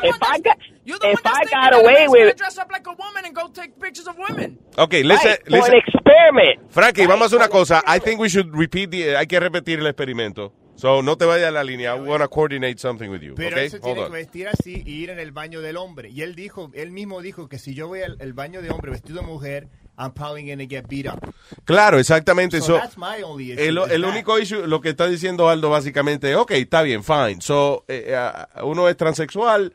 If 0.03 0.17
I 0.21 0.39
got, 0.39 0.57
if 0.85 1.21
I 1.23 1.45
got 1.45 1.75
away 1.75 2.07
with 2.07 2.31
it, 2.31 2.37
dress 2.37 2.57
up 2.57 2.71
like 2.71 2.87
a 2.87 2.93
woman 2.93 3.25
and 3.25 3.35
go 3.35 3.47
take 3.47 3.79
pictures 3.79 4.07
of 4.07 4.17
women. 4.17 4.57
Okay, 4.77 5.03
listen, 5.03 5.29
right, 5.29 5.45
for 5.45 5.51
listen. 5.51 5.73
an 5.75 5.81
experiment. 5.85 6.71
Frankie, 6.71 7.05
vamos 7.05 7.21
a 7.21 7.25
hacer 7.25 7.37
una 7.37 7.49
cosa. 7.49 7.83
I 7.85 7.99
think 7.99 8.19
we 8.19 8.27
should 8.27 8.53
repeat 8.55 8.89
the, 8.89 9.15
hay 9.15 9.27
que 9.27 9.39
repetir 9.39 9.79
el 9.79 9.85
experimento. 9.85 10.51
So, 10.75 11.01
no 11.01 11.15
te 11.17 11.25
vayas 11.25 11.47
a 11.47 11.51
la 11.51 11.63
línea. 11.63 11.95
I 11.95 11.99
want 11.99 12.21
to 12.21 12.27
coordinate 12.27 12.79
something 12.79 13.09
with 13.09 13.21
you. 13.21 13.33
Pero 13.35 13.55
okay? 13.55 13.69
Hold 13.69 13.81
tiene 13.81 13.99
on. 14.01 14.05
que 14.07 14.13
vestir 14.13 14.47
así 14.47 14.83
y 14.85 15.03
ir 15.03 15.09
en 15.09 15.19
el 15.19 15.31
baño 15.31 15.61
del 15.61 15.77
hombre. 15.77 16.09
Y 16.09 16.21
él 16.21 16.35
dijo, 16.35 16.69
él 16.73 16.91
mismo 16.91 17.21
dijo 17.21 17.47
que 17.47 17.57
si 17.57 17.73
yo 17.73 17.87
voy 17.87 18.01
al 18.01 18.17
el 18.19 18.33
baño 18.33 18.61
de 18.61 18.69
hombre 18.69 18.91
vestido 18.91 19.21
de 19.21 19.25
mujer, 19.25 19.69
I'm 19.97 20.11
probably 20.11 20.43
going 20.43 20.59
to 20.59 20.67
get 20.67 20.87
beat 20.87 21.07
up. 21.07 21.25
Claro, 21.65 21.97
exactamente. 21.97 22.59
So 22.59 22.67
So, 22.67 22.73
that's 22.73 22.97
my 22.97 23.21
only 23.23 23.51
issue. 23.51 23.61
el, 23.61 24.05
único 24.05 24.37
issue, 24.37 24.67
lo 24.67 24.79
que 24.79 24.89
está 24.89 25.07
diciendo 25.07 25.49
Aldo 25.49 25.69
básicamente, 25.69 26.35
ok, 26.35 26.51
está 26.51 26.83
bien, 26.83 27.03
fine. 27.03 27.41
So, 27.41 27.83
eh, 27.87 28.05
eh, 28.09 28.31
uno 28.63 28.87
es 28.87 28.95
transexual 28.95 29.73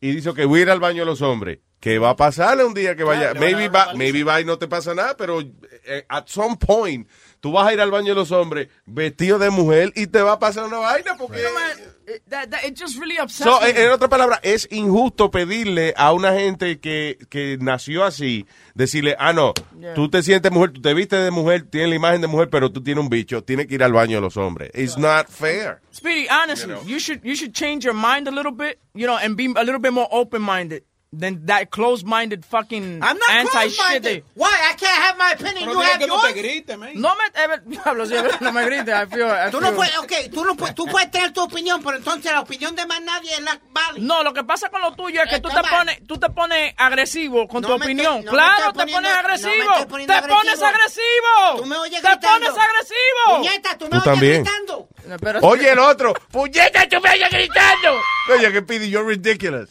y 0.00 0.12
dice 0.12 0.34
que 0.34 0.44
voy 0.44 0.60
a 0.60 0.62
ir 0.62 0.70
al 0.70 0.80
baño 0.80 1.02
de 1.02 1.06
los 1.06 1.22
hombres. 1.22 1.60
Que 1.80 1.98
va 1.98 2.10
a 2.10 2.16
pasarle 2.16 2.64
un 2.64 2.74
día 2.74 2.94
que 2.94 3.02
vaya. 3.02 3.32
Claro, 3.32 3.38
a 3.38 3.40
maybe 3.40 3.68
va, 3.68 3.94
maybe 3.94 4.22
va 4.22 4.40
y 4.40 4.44
no 4.44 4.56
te 4.56 4.68
pasa 4.68 4.94
nada, 4.94 5.16
pero 5.16 5.40
eh, 5.40 6.04
at 6.08 6.28
some 6.28 6.56
point 6.56 7.08
tú 7.42 7.50
vas 7.50 7.66
a 7.66 7.72
ir 7.74 7.80
al 7.80 7.90
baño 7.90 8.10
de 8.10 8.14
los 8.14 8.30
hombres 8.30 8.68
vestido 8.86 9.36
de 9.38 9.50
mujer 9.50 9.92
y 9.96 10.06
te 10.06 10.22
va 10.22 10.32
a 10.34 10.38
pasar 10.38 10.64
una 10.64 10.78
vaina 10.78 11.16
porque... 11.18 11.38
You 11.38 11.48
know, 11.48 12.18
that, 12.28 12.50
that, 12.50 12.64
it 12.64 12.78
just 12.78 12.98
really 13.00 13.18
upsets 13.18 13.44
So, 13.50 13.60
me. 13.60 13.70
en, 13.70 13.76
en 13.76 13.90
otras 13.90 14.08
palabras, 14.08 14.38
es 14.42 14.68
injusto 14.70 15.30
pedirle 15.30 15.92
a 15.96 16.12
una 16.12 16.32
gente 16.34 16.78
que, 16.78 17.18
que 17.30 17.58
nació 17.60 18.04
así, 18.04 18.46
decirle, 18.74 19.16
ah, 19.18 19.32
no, 19.32 19.52
Yeah. 19.80 19.94
tú 19.94 20.08
te 20.08 20.22
sientes 20.22 20.52
mujer, 20.52 20.70
tú 20.72 20.80
te 20.80 20.94
vistes 20.94 21.24
de 21.24 21.32
mujer, 21.32 21.62
tienes 21.68 21.88
la 21.90 21.96
imagen 21.96 22.20
de 22.20 22.28
mujer, 22.28 22.48
pero 22.48 22.70
tú 22.70 22.80
tienes 22.84 23.02
un 23.02 23.10
bicho, 23.10 23.42
tienes 23.42 23.66
que 23.66 23.74
ir 23.74 23.82
al 23.82 23.92
baño 23.92 24.18
de 24.18 24.20
los 24.20 24.36
hombres. 24.36 24.70
It's 24.74 24.96
not 24.96 25.26
fair. 25.28 25.80
Speedy, 25.92 26.28
honestly, 26.28 26.74
you, 26.86 27.00
should 27.00 27.20
you 27.24 27.34
should 27.34 27.52
change 27.52 27.84
your 27.84 27.94
mind 27.94 28.28
a 28.28 28.30
little 28.30 28.52
bit, 28.52 28.78
you 28.94 29.06
know, 29.08 29.16
and 29.20 29.34
be 29.36 29.46
a 29.56 29.64
little 29.64 29.80
bit 29.80 29.92
more 29.92 30.06
open 30.12 30.40
minded 30.40 30.84
than 31.14 31.44
that 31.46 31.70
closed 31.70 32.06
minded 32.06 32.42
fucking 32.44 33.00
I'm 33.02 33.18
not 33.18 33.30
anti 33.30 33.68
shit. 33.68 33.76
close-minded. 33.76 34.24
Why? 34.34 34.48
I 34.48 34.74
can't 34.74 35.02
have 35.02 35.18
my 35.18 35.32
opinion. 35.32 35.68
Pero 35.68 35.72
you 35.74 35.80
have 35.82 35.98
que 36.00 36.06
no 36.06 36.20
te 36.22 36.28
yours. 36.28 36.40
grites, 36.42 36.78
man. 36.78 36.92
No 36.94 37.14
me, 37.14 37.24
eh, 37.34 37.60
diablo, 37.66 38.06
sí, 38.06 38.14
no 38.40 38.50
me 38.52 38.64
grites. 38.64 38.88
I 38.94 39.06
feel, 39.06 39.26
I 39.28 39.50
Tú 39.50 39.60
no 39.60 39.72
puedes, 39.74 39.96
okay, 39.98 40.28
tú 40.30 40.44
no 40.44 40.56
puedes, 40.56 40.74
tú 40.74 40.86
puedes 40.86 41.10
tener 41.10 41.32
tu 41.32 41.42
opinión, 41.42 41.82
pero 41.82 41.98
entonces 41.98 42.32
la 42.32 42.40
opinión 42.40 42.74
de 42.74 42.86
más 42.86 43.02
nadie 43.02 43.32
es 43.34 43.40
la 43.42 43.60
vale. 43.72 44.00
No, 44.00 44.22
lo 44.22 44.32
que 44.32 44.42
pasa 44.44 44.70
con 44.70 44.80
lo 44.80 44.92
tuyo 44.94 45.22
es 45.22 45.28
que 45.28 45.36
Eh, 45.36 45.40
tú 45.40 45.50
te 45.50 45.62
pones, 45.68 46.06
tú 46.06 46.16
te 46.18 46.30
pones 46.30 46.74
agresivo 46.78 47.46
con 47.46 47.60
No 47.62 47.68
tu 47.68 47.74
opinión. 47.74 48.20
estoy- 48.20 48.24
no 48.24 48.30
claro, 48.32 48.72
te 48.72 48.78
poniendo- 48.80 48.94
pones 48.96 49.12
no 49.12 49.18
agresivo. 49.18 49.74
te 49.78 49.86
pones 49.86 50.62
agresivo. 50.62 51.56
Tú 51.58 51.66
me 51.66 51.76
oyes 51.76 52.00
te 52.02 52.08
gritando. 52.08 52.28
pones 52.28 52.48
agresivo. 52.50 53.36
Puñeta, 53.36 53.78
tú 53.78 53.84
me 53.84 53.90
Tú 53.90 53.96
oyes 53.96 54.04
también. 54.04 54.44
gritando. 54.44 54.88
Pero- 55.20 55.40
Oye, 55.42 55.70
el 55.72 55.78
otro, 55.78 56.14
puñeta, 56.30 56.88
tú 56.88 57.00
me 57.02 57.10
oyes 57.10 57.28
gritando. 57.30 58.00
Oye, 58.34 58.52
que 58.52 58.62
pidi, 58.62 58.88
you're 58.88 59.06
ridiculous. 59.06 59.68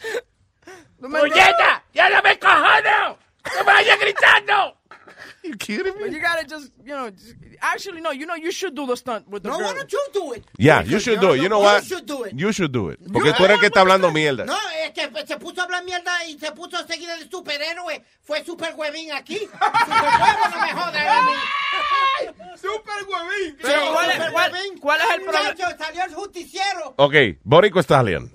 ¡Puñeta! 1.02 1.84
¡Ya 1.94 2.10
no 2.10 2.22
me 2.22 2.38
cojono! 2.40 3.18
¡No 3.57 3.64
me 3.65 3.73
oyes 3.82 3.99
gritando! 3.99 4.78
You 5.44 5.56
kidding 5.57 5.94
But 5.99 6.11
you 6.11 6.19
gotta 6.19 6.45
just, 6.48 6.72
you 6.86 6.94
know, 6.95 7.10
just- 7.10 7.34
actually, 7.61 7.99
no, 8.02 8.11
you 8.11 8.28
know, 8.28 8.36
you 8.36 8.52
should 8.52 8.76
do 8.76 8.86
the 8.86 8.95
stunt 8.95 9.28
with 9.28 9.41
the 9.41 9.49
No, 9.49 9.57
girl. 9.57 9.68
why 9.69 9.73
don't 9.73 9.91
you 9.91 9.99
do 10.14 10.34
it? 10.34 10.45
Yeah, 10.60 10.84
you 10.84 10.99
should 10.99 11.19
do 11.19 11.34
it. 11.34 11.41
You 11.41 11.49
know 11.49 11.57
You 11.61 11.65
what? 11.65 11.84
should 11.84 12.06
do 12.06 12.23
it. 12.26 12.34
You 12.36 12.52
should 12.53 12.72
do 12.72 12.90
it. 12.91 12.99
Porque 13.11 13.34
tú 13.34 13.44
eres 13.45 13.56
el 13.56 13.60
que 13.60 13.68
está 13.68 13.82
hablando 13.82 14.11
mierda. 14.11 14.45
No, 14.45 14.56
es 14.84 14.91
que 14.91 15.10
se 15.26 15.38
puso 15.38 15.61
a 15.61 15.64
hablar 15.64 15.84
mierda 15.84 16.11
y 16.28 16.38
se 16.38 16.52
puso 16.52 16.78
a 16.78 16.86
seguir 16.86 17.10
el 17.10 17.28
superhéroe. 17.30 18.03
Fue 18.22 18.44
super 18.45 18.76
huevín 18.76 19.11
aquí. 19.14 19.38
super 19.49 19.60
huevo, 19.60 20.49
no 20.52 20.61
me 20.61 20.73
jodas. 20.73 22.60
Super 22.61 23.03
huevín. 23.07 23.57
Pero, 23.61 23.94
¿cuál 23.94 24.10
es- 24.10 24.15
Super 24.18 24.32
cuál- 24.32 24.52
huevín. 24.53 24.78
cuál 24.80 25.02
es 25.02 25.07
el 25.15 25.22
problema? 25.23 25.56
Salió 25.78 26.03
el 26.06 26.14
justiciero. 26.14 26.94
Ok, 26.98 27.14
Borico 27.44 27.80
Stallion. 27.80 28.32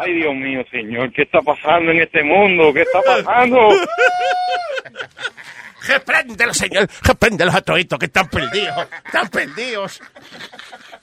Ay, 0.00 0.14
Dios 0.14 0.32
mío, 0.32 0.64
señor, 0.70 1.12
¿qué 1.12 1.22
está 1.22 1.40
pasando 1.40 1.90
en 1.90 2.00
este 2.00 2.22
mundo? 2.22 2.72
¿Qué 2.72 2.82
está 2.82 3.02
pasando? 3.02 3.70
Repréndelo, 5.88 6.54
señor. 6.54 6.86
Repréndelos 7.02 7.52
a 7.52 7.62
toditos 7.62 7.98
que 7.98 8.06
están 8.06 8.28
perdidos. 8.28 8.88
Están 9.04 9.28
perdidos. 9.28 10.00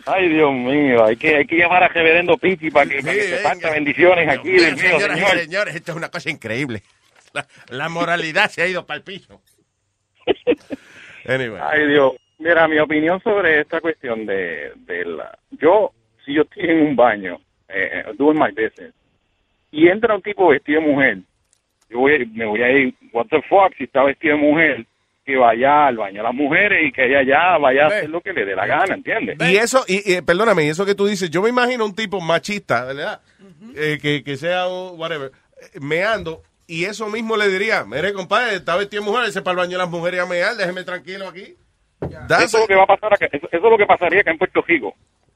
Ay, 0.05 0.29
Dios 0.29 0.53
mío, 0.53 1.03
hay 1.03 1.17
que, 1.17 1.35
hay 1.35 1.45
que 1.45 1.57
llamar 1.57 1.83
a 1.83 1.87
Reverendo 1.89 2.37
Pichi 2.37 2.71
para 2.71 2.89
que, 2.89 3.01
para 3.01 3.13
que 3.13 3.23
se 3.23 3.37
pacta 3.37 3.71
bendiciones 3.71 4.29
aquí 4.29 4.51
Dios 4.51 4.63
del 4.63 4.75
mío, 4.75 4.83
mío, 4.83 4.99
señoras 4.99 5.17
y 5.17 5.21
señor. 5.21 5.39
señores, 5.39 5.75
esto 5.75 5.91
es 5.91 5.97
una 5.97 6.09
cosa 6.09 6.29
increíble. 6.29 6.83
La, 7.33 7.45
la 7.69 7.89
moralidad 7.89 8.49
se 8.49 8.61
ha 8.61 8.67
ido 8.67 8.85
para 8.85 8.97
el 8.97 9.03
piso. 9.03 9.41
Anyway. 11.27 11.59
Ay, 11.61 11.87
Dios. 11.87 12.13
Mira, 12.37 12.65
mi 12.69 12.79
opinión 12.79 13.21
sobre 13.21 13.59
esta 13.59 13.81
cuestión 13.81 14.25
de, 14.25 14.71
de 14.75 15.03
la... 15.05 15.37
Yo, 15.51 15.91
si 16.23 16.33
yo 16.33 16.43
estoy 16.43 16.69
en 16.69 16.81
un 16.81 16.95
baño, 16.95 17.39
eh, 17.75 18.03
doing 18.17 18.39
my 18.39 18.49
business, 18.49 18.93
y 19.71 19.87
entra 19.87 20.15
un 20.15 20.21
tipo 20.21 20.47
vestido 20.47 20.81
de 20.81 20.87
mujer, 20.87 21.17
yo 21.89 21.99
voy, 21.99 22.25
me 22.27 22.45
voy 22.45 22.61
a 22.61 22.71
ir, 22.71 22.95
what 23.11 23.27
the 23.29 23.41
fuck, 23.43 23.75
si 23.77 23.83
está 23.83 24.03
vestido 24.03 24.35
de 24.35 24.41
mujer, 24.41 24.85
que 25.25 25.35
vaya 25.37 25.87
al 25.87 25.97
baño 25.97 26.21
a 26.21 26.23
las 26.25 26.35
mujeres 26.35 26.87
y 26.87 26.91
que 26.91 27.05
ella 27.05 27.23
ya 27.23 27.57
vaya 27.57 27.85
a 27.85 27.87
hacer 27.87 28.09
lo 28.09 28.21
que 28.21 28.31
le 28.31 28.45
dé 28.45 28.55
la 28.55 28.67
gana, 28.67 28.93
¿entiendes? 28.93 29.37
Y 29.39 29.57
eso, 29.57 29.83
y, 29.87 30.13
y, 30.13 30.21
perdóname, 30.21 30.65
y 30.65 30.69
eso 30.69 30.85
que 30.85 30.93
tú 30.93 31.07
dices, 31.07 31.31
yo 31.31 31.41
me 31.41 31.49
imagino 31.49 31.83
un 31.83 31.95
tipo 31.95 32.21
machista, 32.21 32.85
¿verdad? 32.85 33.21
Eh, 33.75 33.97
que, 34.01 34.23
que 34.23 34.37
sea 34.37 34.67
un 34.67 34.99
whatever, 34.99 35.31
eh, 35.61 35.79
meando, 35.81 36.43
y 36.67 36.85
eso 36.85 37.09
mismo 37.09 37.37
le 37.37 37.49
diría, 37.49 37.83
mire, 37.85 38.13
compadre, 38.13 38.55
está 38.55 38.75
vestido 38.75 39.03
de 39.03 39.09
mujer, 39.09 39.25
ese 39.27 39.41
para 39.41 39.53
el 39.53 39.57
baño 39.57 39.71
de 39.71 39.83
las 39.83 39.89
mujeres 39.89 40.21
a 40.21 40.25
mear, 40.25 40.55
déjeme 40.55 40.83
tranquilo 40.83 41.27
aquí. 41.27 41.55
Eso 42.01 42.43
es 42.43 42.53
lo 42.53 42.67
que 42.67 42.75
va 42.75 42.83
a 42.83 42.87
pasar 42.87 43.13
acá, 43.13 43.25
eso, 43.31 43.47
eso 43.51 43.65
es 43.65 43.71
lo 43.71 43.77
que 43.77 43.85
pasaría 43.85 44.21
acá 44.21 44.31
en 44.31 44.37
Puerto 44.37 44.61
Rico. 44.61 44.95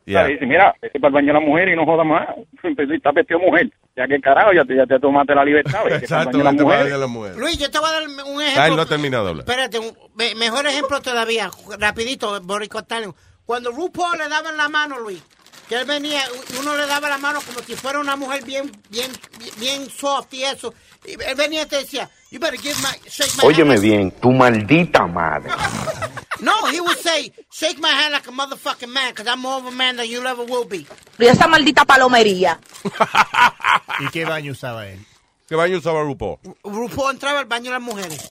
Yeah. 0.09 0.21
Sea, 0.25 0.33
dice, 0.33 0.45
mira, 0.47 0.73
vete 0.81 0.99
para 0.99 1.09
el 1.09 1.13
baño 1.13 1.27
de 1.27 1.33
la 1.33 1.39
mujer 1.39 1.69
y 1.69 1.75
no 1.75 1.85
jodas 1.85 2.05
más. 2.07 2.27
Estás 2.63 3.13
vestido 3.13 3.39
de 3.39 3.45
mujer. 3.45 3.71
Ya 3.95 4.07
que 4.07 4.19
carajo, 4.19 4.53
ya 4.53 4.63
te, 4.65 4.75
ya 4.75 4.85
te 4.87 4.99
tomaste 4.99 5.35
la 5.35 5.45
libertad. 5.45 5.83
vete 5.83 5.89
para 5.89 5.95
el 5.97 6.03
Exacto, 6.03 6.25
baño 6.25 6.37
de 6.39 6.43
la 6.43 6.63
mujer. 6.63 6.97
las 6.99 7.09
mujeres. 7.09 7.37
Luis, 7.37 7.57
yo 7.59 7.69
te 7.69 7.79
voy 7.79 7.89
a 7.89 7.93
dar 7.93 8.03
un 8.07 8.41
Ah, 8.41 8.43
él 8.43 8.47
ejemplo. 8.47 8.75
no 8.75 8.81
ha 8.81 8.85
terminado. 8.87 9.39
Espérate, 9.39 9.77
un 9.79 9.91
me- 10.15 10.33
mejor 10.35 10.65
ejemplo 10.65 10.99
todavía, 11.01 11.49
rapidito, 11.79 12.41
Boricotano. 12.41 13.15
Cuando 13.45 13.71
RuPaul 13.71 14.17
le 14.17 14.29
daban 14.29 14.57
la 14.57 14.67
mano, 14.69 14.99
Luis, 14.99 15.21
que 15.67 15.75
él 15.75 15.85
venía, 15.85 16.21
uno 16.59 16.75
le 16.75 16.87
daba 16.87 17.09
la 17.09 17.17
mano 17.19 17.39
como 17.45 17.59
si 17.59 17.75
fuera 17.75 17.99
una 17.99 18.15
mujer 18.15 18.43
bien, 18.43 18.71
bien, 18.89 19.11
bien 19.59 19.85
soft 19.89 20.33
y 20.33 20.43
eso. 20.43 20.73
Y 21.05 21.11
él 21.13 21.35
venía 21.37 21.63
y 21.63 21.65
te 21.67 21.77
decía, 21.77 22.09
you 22.31 22.39
better 22.39 22.59
give 22.59 22.75
my, 22.81 23.09
shake 23.09 23.31
my 23.37 23.47
Óyeme 23.47 23.73
hand. 23.75 23.83
bien, 23.83 24.11
tu 24.11 24.31
maldita 24.31 25.05
madre. 25.05 25.49
No, 26.41 26.53
he 26.67 26.79
would 26.79 26.97
say, 26.99 27.31
shake 27.51 27.79
my 27.79 27.89
hand 27.89 28.13
like 28.13 28.27
a 28.27 28.31
motherfucking 28.31 28.87
man, 28.91 29.11
because 29.11 29.27
I'm 29.27 29.39
more 29.41 29.57
of 29.59 29.65
a 29.65 29.71
man 29.71 29.97
than 29.97 30.07
you 30.07 30.21
ever 30.25 30.43
will 30.45 30.65
be. 30.65 30.85
Y 31.17 31.25
esa 31.27 31.47
maldita 31.47 31.83
palomería. 31.85 32.59
¿Y 33.99 34.09
qué 34.11 34.25
baño 34.25 34.53
usaba 34.53 34.87
él? 34.87 34.99
¿Qué 35.47 35.55
baño 35.55 35.77
usaba 35.79 36.01
RuPaul? 36.03 36.37
RuPaul 36.63 37.11
entraba 37.11 37.39
al 37.39 37.45
baño 37.45 37.65
de 37.65 37.71
las 37.71 37.81
mujeres. 37.81 38.29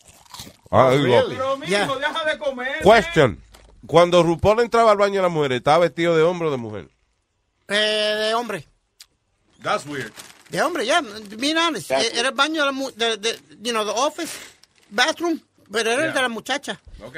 Ah, 0.71 0.91
digo, 0.93 1.23
Pero 1.29 1.57
mismo, 1.59 1.67
Yeah. 1.67 1.87
deja 1.87 2.25
de 2.25 2.39
comer. 2.39 2.83
Question. 2.83 3.43
Cuando 3.87 4.23
RuPaul 4.23 4.61
entraba 4.61 4.93
al 4.93 4.97
baño 4.99 5.17
de 5.17 5.23
las 5.23 5.31
mujeres, 5.33 5.59
¿estaba 5.59 5.79
vestido 5.79 6.17
de 6.17 6.23
hombre 6.23 6.49
o 6.49 6.51
de 6.51 6.57
mujer? 6.57 6.89
Eh, 7.69 7.75
de 8.29 8.35
hombre. 8.35 8.67
That's 9.63 9.85
weird. 9.87 10.13
De 10.51 10.63
hombre, 10.63 10.87
ya, 10.87 11.03
being 11.37 11.57
honest. 11.59 11.91
Eh, 11.91 12.11
Era 12.15 12.29
el 12.31 12.35
baño 12.35 12.61
de, 12.63 12.67
la 12.67 12.73
mu- 12.73 12.91
de, 12.93 13.17
de- 13.19 13.39
you 13.61 13.73
know, 13.73 13.85
the 13.85 13.91
office, 13.91 14.33
bathroom, 14.89 15.41
pero 15.71 15.91
era 15.91 16.07
el 16.07 16.15
de 16.15 16.23
la 16.23 16.29
muchacha. 16.31 16.81
Ok. 17.05 17.17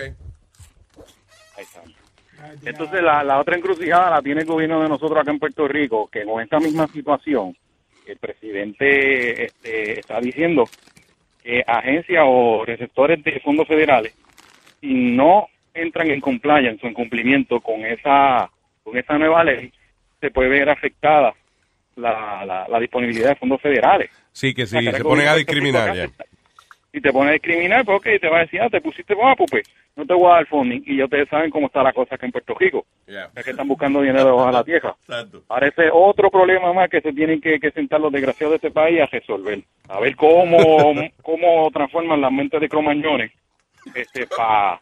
Ahí 1.60 1.66
está. 1.66 1.82
Entonces 2.64 3.02
la, 3.02 3.22
la 3.22 3.38
otra 3.38 3.56
encrucijada 3.56 4.10
la 4.10 4.22
tiene 4.22 4.40
el 4.40 4.46
gobierno 4.46 4.82
de 4.82 4.88
nosotros 4.88 5.18
acá 5.20 5.30
en 5.30 5.38
Puerto 5.38 5.68
Rico, 5.68 6.08
que 6.10 6.24
con 6.24 6.42
esta 6.42 6.58
misma 6.58 6.86
situación, 6.88 7.54
el 8.06 8.16
presidente 8.16 9.44
este, 9.44 10.00
está 10.00 10.20
diciendo 10.20 10.64
que 11.42 11.62
agencias 11.66 12.24
o 12.26 12.64
receptores 12.64 13.22
de 13.22 13.40
fondos 13.40 13.68
federales, 13.68 14.14
si 14.80 14.92
no 14.94 15.48
entran 15.74 16.10
en 16.10 16.20
compliance 16.20 16.84
o 16.84 16.88
en 16.88 16.94
cumplimiento 16.94 17.60
con 17.60 17.84
esa, 17.84 18.50
con 18.82 18.96
esa 18.96 19.18
nueva 19.18 19.44
ley, 19.44 19.70
se 20.20 20.30
puede 20.30 20.48
ver 20.48 20.70
afectada 20.70 21.34
la, 21.96 22.44
la, 22.44 22.66
la 22.68 22.80
disponibilidad 22.80 23.30
de 23.30 23.36
fondos 23.36 23.60
federales. 23.60 24.10
Sí, 24.32 24.54
que 24.54 24.66
sí, 24.66 24.78
se 24.82 25.02
ponen 25.02 25.28
a 25.28 25.34
discriminar. 25.34 25.94
ya. 25.94 26.08
Y 26.92 27.00
te 27.00 27.12
pone 27.12 27.30
a 27.30 27.32
discriminar, 27.34 27.84
pues 27.84 27.98
ok, 27.98 28.06
te 28.20 28.28
va 28.28 28.38
a 28.38 28.40
decir, 28.40 28.60
ah, 28.60 28.68
te 28.68 28.80
pusiste 28.80 29.14
guapo, 29.14 29.46
pues 29.46 29.62
no 29.96 30.04
te 30.04 30.14
voy 30.14 30.30
a 30.30 30.36
dar 30.36 30.46
funding. 30.46 30.82
Y 30.86 30.96
ya 30.96 31.04
ustedes 31.04 31.28
saben 31.28 31.50
cómo 31.50 31.66
está 31.66 31.82
la 31.82 31.92
cosa 31.92 32.14
acá 32.14 32.26
en 32.26 32.32
Puerto 32.32 32.54
Rico. 32.58 32.84
Es 33.06 33.44
que 33.44 33.50
están 33.50 33.68
buscando 33.68 34.00
dinero 34.00 34.44
de 34.44 34.52
la 34.52 34.64
tierra. 34.64 34.96
Parece 35.46 35.90
otro 35.92 36.30
problema 36.30 36.72
más 36.72 36.88
que 36.90 37.00
se 37.00 37.12
tienen 37.12 37.40
que, 37.40 37.60
que 37.60 37.70
sentar 37.70 38.00
los 38.00 38.12
desgraciados 38.12 38.52
de 38.52 38.56
este 38.56 38.70
país 38.70 39.00
a 39.00 39.06
resolver. 39.06 39.62
A 39.88 40.00
ver 40.00 40.16
cómo, 40.16 40.94
cómo 41.22 41.70
transforman 41.72 42.20
las 42.20 42.32
mentes 42.32 42.60
de 42.60 42.68
cromañones 42.68 43.32
este, 43.94 44.26
para 44.26 44.80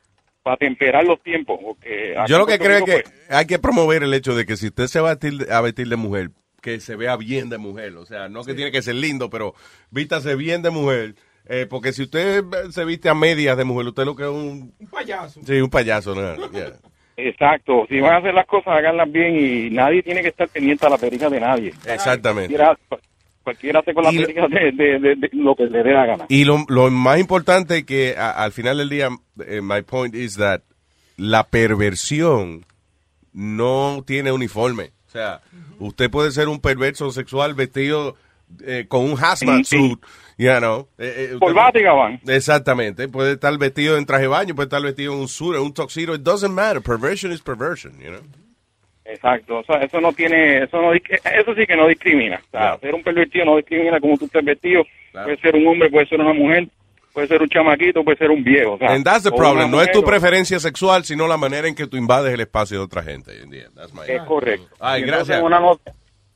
temperar 0.59 1.05
los 1.05 1.23
tiempos. 1.23 1.59
Porque 1.63 2.15
Yo 2.27 2.39
lo 2.39 2.47
que 2.47 2.59
creo 2.59 2.79
es 2.79 2.85
que 2.85 3.03
pues, 3.03 3.31
hay 3.31 3.47
que 3.47 3.59
promover 3.59 4.03
el 4.03 4.15
hecho 4.15 4.35
de 4.35 4.47
que 4.47 4.57
si 4.57 4.69
usted 4.69 4.87
se 4.87 5.01
va 5.01 5.11
a 5.11 5.15
vestir, 5.15 5.47
a 5.51 5.61
vestir 5.61 5.89
de 5.89 5.97
mujer, 5.97 6.31
que 6.61 6.81
se 6.81 6.97
vea 6.97 7.17
bien 7.17 7.49
de 7.51 7.59
mujer. 7.59 7.97
O 7.97 8.07
sea, 8.07 8.29
no 8.29 8.45
que 8.45 8.55
tiene 8.55 8.71
que 8.71 8.83
ser 8.83 8.95
lindo, 8.97 9.31
pero 9.31 9.55
vístase 9.91 10.35
bien 10.35 10.63
de 10.63 10.71
mujer. 10.71 11.15
Eh, 11.49 11.67
porque 11.69 11.93
si 11.93 12.03
usted 12.03 12.45
se 12.71 12.85
viste 12.85 13.09
a 13.09 13.15
medias 13.15 13.57
de 13.57 13.65
mujer, 13.65 13.87
usted 13.87 14.05
lo 14.05 14.15
que 14.15 14.25
es 14.25 14.29
un... 14.29 14.75
Un 14.79 14.87
payaso. 14.89 15.41
Sí, 15.47 15.61
un 15.61 15.71
payaso. 15.71 16.15
¿no? 16.15 16.35
Yeah. 16.53 16.73
Exacto, 17.17 17.85
si 17.89 17.99
van 17.99 18.13
a 18.13 18.17
hacer 18.19 18.33
las 18.33 18.47
cosas, 18.47 18.75
háganlas 18.75 19.11
bien 19.11 19.35
y 19.37 19.71
nadie 19.71 20.05
tiene 20.05 20.23
que 20.23 20.29
estar 20.29 20.47
pendiente 20.49 20.87
a 20.87 20.91
la 20.91 20.99
perija 20.99 21.29
de 21.29 21.41
nadie. 21.41 21.75
Exactamente. 21.85 22.55
Cualquiera, 22.55 22.79
cualquiera 23.43 23.81
hace 23.81 23.93
con 23.93 24.05
la 24.05 24.11
perija 24.11 24.47
de, 24.47 24.71
de- 24.73 24.99
de- 25.01 25.17
de 25.17 25.29
lo 25.33 25.57
que 25.57 25.65
le 25.65 25.83
dé 25.83 25.93
la 25.95 26.07
gana. 26.07 26.27
Y 26.29 26.45
lo, 26.45 26.65
lo 26.69 26.89
más 26.93 27.19
importante 27.19 27.85
que 27.85 28.15
a- 28.17 28.31
al 28.45 28.53
final 28.53 28.79
del 28.79 28.89
día, 28.89 29.09
eh, 29.47 29.61
my 29.61 29.83
point 29.83 30.15
is 30.15 30.37
that 30.37 30.61
la 31.17 31.43
perversión 31.49 32.65
no 33.33 34.05
tiene 34.07 34.31
uniforme. 34.31 34.93
O 35.09 35.11
sea, 35.11 35.41
usted 35.81 36.11
puede 36.11 36.31
ser 36.31 36.49
un 36.49 36.61
perverso 36.61 37.11
sexual 37.11 37.55
vestido 37.55 38.15
eh, 38.65 38.87
con 38.89 39.05
un 39.05 39.19
hazmat 39.19 39.65
Sí, 39.65 39.77
sí. 39.77 39.97
You 40.39 40.51
know. 40.59 40.89
eh, 40.99 41.37
eh, 41.39 41.83
gabán. 41.83 42.21
Exactamente. 42.27 43.09
Puede 43.09 43.33
estar 43.33 43.57
vestido 43.59 43.99
en 43.99 44.07
traje 44.07 44.23
de 44.23 44.29
baño, 44.29 44.55
puede 44.55 44.67
estar 44.67 44.81
vestido 44.83 45.13
en 45.13 45.21
un 45.21 45.29
suit, 45.29 45.57
en 45.57 45.63
un 45.63 45.75
tuxedo. 45.75 46.15
It 46.15 46.23
doesn't 46.23 46.53
matter. 46.55 46.81
Perversion 46.81 47.33
is 47.33 47.43
perversion, 47.43 47.99
you 48.01 48.09
know. 48.09 48.21
Exacto, 49.05 49.59
o 49.61 49.65
sea, 49.65 49.77
eso 49.79 50.03
no 50.03 50.13
tiene, 50.13 50.65
eso 50.65 50.83
no, 50.83 50.93
eso 50.93 51.55
sí 51.57 51.67
que 51.67 51.77
no 51.77 51.89
discrimina. 51.89 52.43
O 52.49 52.51
sea, 52.51 52.79
ser 52.79 52.95
un 52.95 53.03
pervertido 53.03 53.47
no 53.47 53.57
discrimina 53.57 53.99
como 54.01 54.19
tú 54.19 54.27
estés 54.27 54.45
vestido. 54.45 54.83
Puede 55.13 55.39
ser 55.39 55.57
un 55.57 55.67
hombre, 55.67 55.89
puede 55.91 56.07
ser 56.07 56.21
una 56.21 56.35
mujer, 56.35 56.69
puede 57.15 57.27
ser 57.27 57.41
un 57.41 57.49
chamaquito, 57.49 58.05
puede 58.05 58.19
ser 58.19 58.31
un 58.31 58.45
viejo. 58.45 58.75
O 58.75 58.79
sea, 58.79 58.91
And 58.93 59.03
that's 59.07 59.23
the 59.25 59.31
problem. 59.33 59.71
No 59.71 59.81
es 59.81 59.91
tu 59.93 60.03
preferencia 60.05 60.61
sexual, 60.61 61.05
sino 61.05 61.27
la 61.27 61.39
manera 61.39 61.67
en 61.69 61.75
que 61.75 61.87
tú 61.87 61.97
invades 61.97 62.35
el 62.35 62.41
espacio 62.41 62.77
de 62.81 62.85
otra 62.85 63.03
gente. 63.03 63.33
That's 63.75 63.95
my- 63.95 64.03
Es 64.07 64.23
correcto. 64.25 64.69
Ay, 64.79 65.03
Y 65.03 65.07
gracias. 65.07 65.39
En 65.39 65.45
una, 65.47 65.59
nota, 65.59 65.91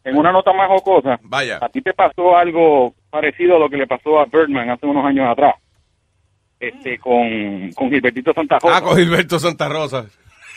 en 0.05 0.16
una 0.16 0.33
nota 0.33 0.55
más 0.55 0.69
jocosa, 0.69 1.20
Vaya. 1.24 1.59
a 1.61 1.69
ti 1.69 1.83
te 1.83 1.93
pasó 1.93 2.35
algo 2.39 2.95
parecido 3.12 3.56
a 3.56 3.59
lo 3.60 3.68
que 3.68 3.76
le 3.76 3.86
pasó 3.86 4.18
a 4.18 4.24
Birdman 4.24 4.70
hace 4.70 4.86
unos 4.86 5.05
años 5.05 5.28
atrás, 5.30 5.55
este, 6.59 6.98
con, 6.98 7.70
con 7.74 7.90
Gilbertito 7.90 8.32
Santa 8.32 8.59
Rosa. 8.59 8.76
Ah, 8.76 8.82
con 8.82 8.97
Gilberto 8.97 9.39
Santa 9.39 9.68
Rosa. 9.68 10.06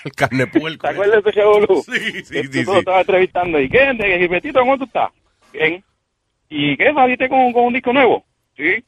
El 0.06 0.12
carne 0.14 0.48
puerco. 0.48 0.88
¿Te 0.88 0.94
acuerdas 0.94 1.24
de 1.24 1.30
ese 1.32 1.40
revolú? 1.42 1.84
Sí, 1.84 2.00
sí, 2.24 2.34
Que 2.34 2.44
sí, 2.44 2.50
tú 2.50 2.58
sí. 2.58 2.64
lo 2.66 2.78
estabas 2.80 3.02
entrevistando. 3.02 3.60
¿Y 3.60 3.70
qué? 3.70 3.92
De 3.94 4.20
Gilbertito, 4.20 4.60
¿cómo 4.60 4.78
tú 4.78 4.84
estás? 4.86 5.10
Bien. 5.52 5.84
¿Y 6.48 6.78
qué? 6.78 6.94
¿Saliste 6.94 7.28
con, 7.28 7.52
con 7.52 7.66
un 7.66 7.74
disco 7.74 7.92
nuevo? 7.92 8.24
Sí. 8.56 8.84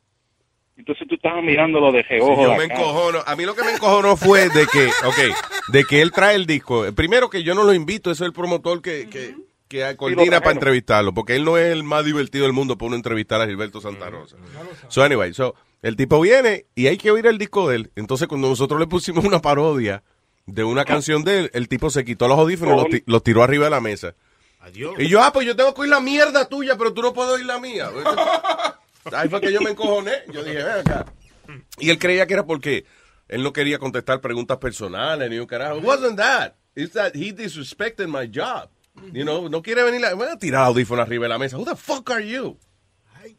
Entonces 0.77 1.07
tú 1.07 1.15
estabas 1.15 1.43
mirándolo 1.43 1.91
de 1.91 2.03
Sí, 2.03 2.09
reojo. 2.09 2.43
yo 2.43 2.51
de 2.51 2.57
me 2.59 2.63
encojono. 2.65 3.19
A 3.25 3.35
mí 3.35 3.45
lo 3.45 3.55
que 3.55 3.63
me 3.63 3.71
encojonó 3.71 4.15
fue 4.15 4.41
de 4.49 4.67
que, 4.71 4.85
ok, 5.05 5.35
de 5.73 5.83
que 5.85 6.01
él 6.03 6.11
trae 6.11 6.35
el 6.35 6.45
disco. 6.45 6.85
Primero 6.95 7.29
que 7.31 7.41
yo 7.41 7.55
no 7.55 7.63
lo 7.63 7.73
invito, 7.73 8.11
eso 8.11 8.23
es 8.23 8.27
el 8.27 8.33
promotor 8.33 8.81
que, 8.83 9.09
que, 9.09 9.33
que 9.67 9.95
coordina 9.97 10.39
para 10.39 10.51
entrevistarlo, 10.53 11.13
porque 11.13 11.35
él 11.35 11.43
no 11.45 11.57
es 11.57 11.71
el 11.71 11.83
más 11.83 12.05
divertido 12.05 12.43
del 12.45 12.53
mundo 12.53 12.77
para 12.77 12.87
uno 12.87 12.95
entrevistar 12.95 13.41
a 13.41 13.45
Gilberto 13.47 13.81
Santa 13.81 14.09
Rosa. 14.09 14.35
So 14.89 15.03
anyway, 15.03 15.33
so, 15.33 15.55
el 15.81 15.95
tipo 15.95 16.19
viene 16.21 16.65
y 16.75 16.87
hay 16.87 16.97
que 16.97 17.11
oír 17.11 17.25
el 17.27 17.37
disco 17.37 17.69
de 17.69 17.75
él. 17.77 17.91
Entonces 17.95 18.27
cuando 18.27 18.47
nosotros 18.49 18.79
le 18.79 18.87
pusimos 18.87 19.25
una 19.25 19.41
parodia 19.41 20.03
de 20.45 20.63
una 20.63 20.85
canción 20.85 21.23
de 21.23 21.39
él, 21.39 21.51
el 21.53 21.67
tipo 21.67 21.89
se 21.89 22.05
quitó 22.05 22.27
los 22.27 22.37
audífonos 22.39 22.73
y 22.75 22.77
los, 22.77 22.89
ti- 22.89 23.03
los 23.05 23.23
tiró 23.23 23.43
arriba 23.43 23.65
de 23.65 23.71
la 23.71 23.81
mesa. 23.81 24.15
Y 24.97 25.07
yo, 25.07 25.21
ah, 25.23 25.31
pues 25.31 25.45
yo 25.45 25.55
tengo 25.55 25.73
que 25.73 25.81
oír 25.81 25.89
la 25.89 25.99
mierda 25.99 26.47
tuya, 26.49 26.77
pero 26.77 26.93
tú 26.93 27.01
no 27.01 27.13
puedes 27.13 27.33
oír 27.33 27.45
la 27.45 27.59
mía. 27.59 27.89
Ahí 29.13 29.29
fue 29.29 29.39
que 29.41 29.51
yo 29.53 29.61
me 29.61 29.71
encojoné. 29.71 30.11
Yo 30.33 30.43
dije, 30.43 30.57
ven 30.63 30.79
acá. 30.79 31.05
Y 31.79 31.89
él 31.89 31.97
creía 31.99 32.25
que 32.27 32.33
era 32.33 32.45
porque 32.45 32.85
él 33.29 33.43
no 33.43 33.53
quería 33.53 33.79
contestar 33.79 34.19
preguntas 34.19 34.57
personales 34.57 35.29
ni 35.29 35.37
un 35.39 35.45
carajo. 35.45 35.77
It 35.77 35.83
wasn't 35.85 36.17
that. 36.17 36.53
It's 36.75 36.93
that 36.93 37.13
he 37.15 37.31
disrespected 37.33 38.07
my 38.07 38.27
job. 38.27 38.69
You 39.13 39.23
know, 39.23 39.47
no 39.49 39.61
quiere 39.61 39.83
venir 39.83 40.05
a, 40.05 40.13
voy 40.13 40.27
a 40.27 40.37
tirar 40.37 40.65
audífono 40.65 41.01
arriba 41.01 41.23
de 41.25 41.29
la 41.29 41.37
mesa. 41.37 41.57
Who 41.57 41.65
the 41.65 41.75
fuck 41.75 42.09
are 42.11 42.27
you? 42.27 42.57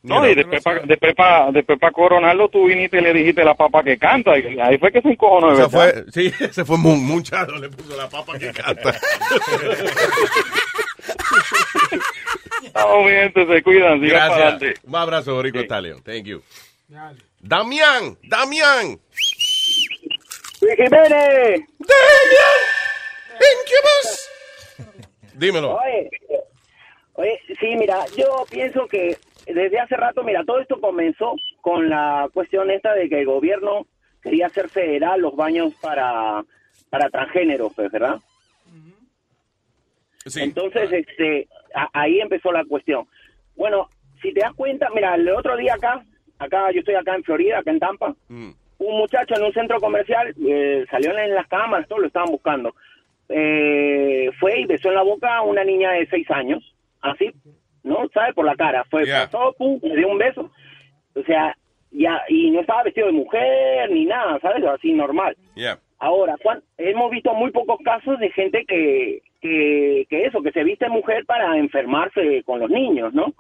No, 0.02 0.28
y 0.28 0.34
después 0.34 0.62
para 0.62 0.80
después 0.80 1.14
pa, 1.14 1.50
después 1.50 1.78
pa 1.78 1.90
coronarlo 1.90 2.48
tú 2.50 2.66
viniste 2.66 2.98
y 2.98 3.00
le 3.00 3.12
dijiste 3.14 3.42
la 3.44 3.54
papa 3.54 3.82
que 3.82 3.96
canta. 3.98 4.38
Y 4.38 4.58
ahí 4.60 4.76
fue 4.78 4.92
que 4.92 5.00
se 5.00 5.08
encojonó, 5.08 5.56
Se 5.56 5.62
verdad. 5.62 5.70
fue, 5.70 6.04
sí, 6.12 6.30
se 6.52 6.64
fue 6.64 6.76
mu- 6.78 6.96
muchado, 6.96 7.56
le 7.58 7.68
puso 7.70 7.96
la 7.96 8.08
papa 8.08 8.38
que 8.38 8.52
canta. 8.52 8.94
Vamos 12.74 13.06
bien, 13.06 13.32
se 13.34 13.62
cuidan, 13.62 14.00
sigan 14.00 14.18
para 14.18 14.26
Gracias. 14.28 14.38
adelante. 14.40 14.74
Un 14.84 14.94
abrazo, 14.96 15.42
Rico 15.42 15.60
Stallion. 15.60 16.02
Thank 16.02 16.24
you. 16.24 16.42
Damián, 17.40 18.16
Damián. 18.24 18.98
Luis 20.60 20.74
Jiménez. 20.76 21.60
Incubus. 23.40 24.28
Dímelo. 25.38 25.76
Oye, 25.76 26.10
oye, 27.14 27.40
sí, 27.60 27.76
mira, 27.76 28.04
yo 28.16 28.44
pienso 28.50 28.86
que 28.86 29.16
desde 29.46 29.78
hace 29.78 29.96
rato, 29.96 30.22
mira, 30.22 30.44
todo 30.44 30.60
esto 30.60 30.80
comenzó 30.80 31.34
con 31.60 31.88
la 31.88 32.28
cuestión 32.32 32.70
esta 32.70 32.94
de 32.94 33.08
que 33.08 33.20
el 33.20 33.26
gobierno 33.26 33.86
quería 34.22 34.46
hacer 34.46 34.68
federal 34.68 35.20
los 35.20 35.34
baños 35.36 35.72
para, 35.80 36.44
para 36.90 37.08
transgéneros, 37.08 37.72
pues, 37.74 37.90
¿verdad? 37.90 38.16
Entonces, 40.42 40.92
este, 40.92 41.48
a- 41.74 41.88
ahí 41.92 42.20
empezó 42.20 42.52
la 42.52 42.64
cuestión. 42.64 43.06
Bueno, 43.56 43.88
si 44.20 44.32
te 44.34 44.40
das 44.40 44.52
cuenta, 44.54 44.88
mira, 44.94 45.14
el 45.14 45.28
otro 45.30 45.56
día 45.56 45.74
acá, 45.74 46.04
acá 46.38 46.70
yo 46.72 46.80
estoy 46.80 46.96
acá 46.96 47.14
en 47.14 47.24
Florida, 47.24 47.58
acá 47.58 47.70
en 47.70 47.78
Tampa, 47.78 48.14
un 48.78 48.98
muchacho 48.98 49.34
en 49.36 49.44
un 49.44 49.52
centro 49.52 49.80
comercial 49.80 50.34
eh, 50.46 50.84
salió 50.90 51.16
en 51.16 51.34
las 51.34 51.46
cámaras, 51.48 51.88
todo 51.88 52.00
lo 52.00 52.06
estaban 52.08 52.30
buscando. 52.30 52.74
Eh, 53.28 54.30
fue 54.38 54.60
y 54.60 54.64
besó 54.66 54.88
en 54.88 54.94
la 54.94 55.02
boca 55.02 55.36
a 55.36 55.42
una 55.42 55.64
niña 55.64 55.92
de 55.92 56.06
seis 56.06 56.30
años, 56.30 56.74
así, 57.02 57.30
¿no? 57.82 58.08
¿Sabes? 58.14 58.34
Por 58.34 58.46
la 58.46 58.56
cara. 58.56 58.84
Fue, 58.90 59.04
pasó, 59.06 59.54
pum, 59.58 59.78
le 59.82 59.96
dio 59.96 60.08
un 60.08 60.18
beso. 60.18 60.50
O 61.14 61.22
sea, 61.24 61.56
ya, 61.90 62.22
y 62.28 62.50
no 62.50 62.60
estaba 62.60 62.82
vestido 62.84 63.06
de 63.08 63.12
mujer 63.12 63.90
ni 63.90 64.04
nada, 64.06 64.38
¿sabes? 64.40 64.64
Así 64.64 64.92
normal. 64.92 65.36
Yeah. 65.54 65.78
Ahora, 65.98 66.36
Juan, 66.42 66.62
hemos 66.76 67.10
visto 67.10 67.34
muy 67.34 67.50
pocos 67.50 67.78
casos 67.84 68.18
de 68.20 68.30
gente 68.30 68.64
que, 68.66 69.20
que, 69.40 70.06
que 70.08 70.24
eso, 70.26 70.42
que 70.42 70.52
se 70.52 70.62
viste 70.64 70.88
mujer 70.88 71.24
para 71.26 71.56
enfermarse 71.58 72.42
con 72.44 72.60
los 72.60 72.70
niños, 72.70 73.12
¿no? 73.14 73.34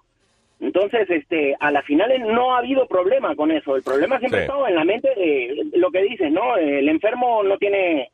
Entonces, 0.60 1.08
este, 1.08 1.54
a 1.60 1.70
las 1.70 1.84
finales 1.84 2.20
no 2.20 2.52
ha 2.52 2.58
habido 2.58 2.86
problema 2.88 3.36
con 3.36 3.52
eso. 3.52 3.76
El 3.76 3.84
problema 3.84 4.18
siempre 4.18 4.40
Sí. 4.40 4.42
ha 4.42 4.46
estado 4.46 4.66
en 4.66 4.74
la 4.74 4.84
mente 4.84 5.08
de 5.14 5.68
lo 5.74 5.90
que 5.92 6.02
dicen, 6.02 6.34
¿no? 6.34 6.56
El 6.56 6.88
enfermo 6.88 7.44
no 7.44 7.56
tiene 7.58 8.10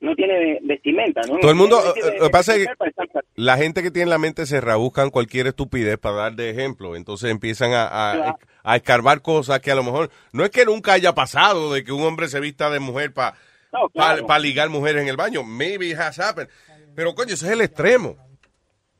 no 0.00 0.14
tiene 0.14 0.58
vestimenta, 0.62 1.20
¿no? 1.28 1.38
Todo 1.38 1.50
el 1.50 1.56
mundo, 1.56 1.80
No 1.84 1.92
tiene 1.92 2.08
eh, 2.08 2.18
lo 2.18 2.24
que 2.26 2.30
pasa 2.30 2.56
es 2.56 2.66
que 2.66 2.74
la 3.36 3.56
gente 3.58 3.82
que 3.82 3.90
tiene 3.90 4.10
la 4.10 4.18
mente 4.18 4.46
cerrada 4.46 4.76
buscan 4.76 5.10
cualquier 5.10 5.46
estupidez 5.46 5.98
para 5.98 6.16
dar 6.16 6.32
de 6.34 6.50
ejemplo. 6.50 6.96
Entonces 6.96 7.30
empiezan 7.30 7.72
a, 7.74 8.36
a, 8.64 8.76
escarbar 8.76 9.20
cosas 9.20 9.60
que 9.60 9.70
a 9.70 9.74
lo 9.74 9.82
mejor 9.82 10.10
no 10.32 10.44
es 10.44 10.50
que 10.50 10.64
nunca 10.64 10.94
haya 10.94 11.14
pasado 11.14 11.72
de 11.72 11.84
que 11.84 11.92
un 11.92 12.02
hombre 12.02 12.28
se 12.28 12.40
vista 12.40 12.70
de 12.70 12.80
mujer 12.80 13.12
para 13.12 13.34
No, 13.72 13.88
claro. 13.90 14.26
ligar 14.40 14.70
mujeres 14.70 15.02
en 15.02 15.08
el 15.08 15.16
baño. 15.16 15.42
Maybe 15.42 15.90
it 15.90 15.98
has 15.98 16.18
happened. 16.18 16.48
Pero 16.94 17.14
coño, 17.14 17.34
ese 17.34 17.46
es 17.46 17.52
el 17.52 17.60
extremo. 17.60 18.16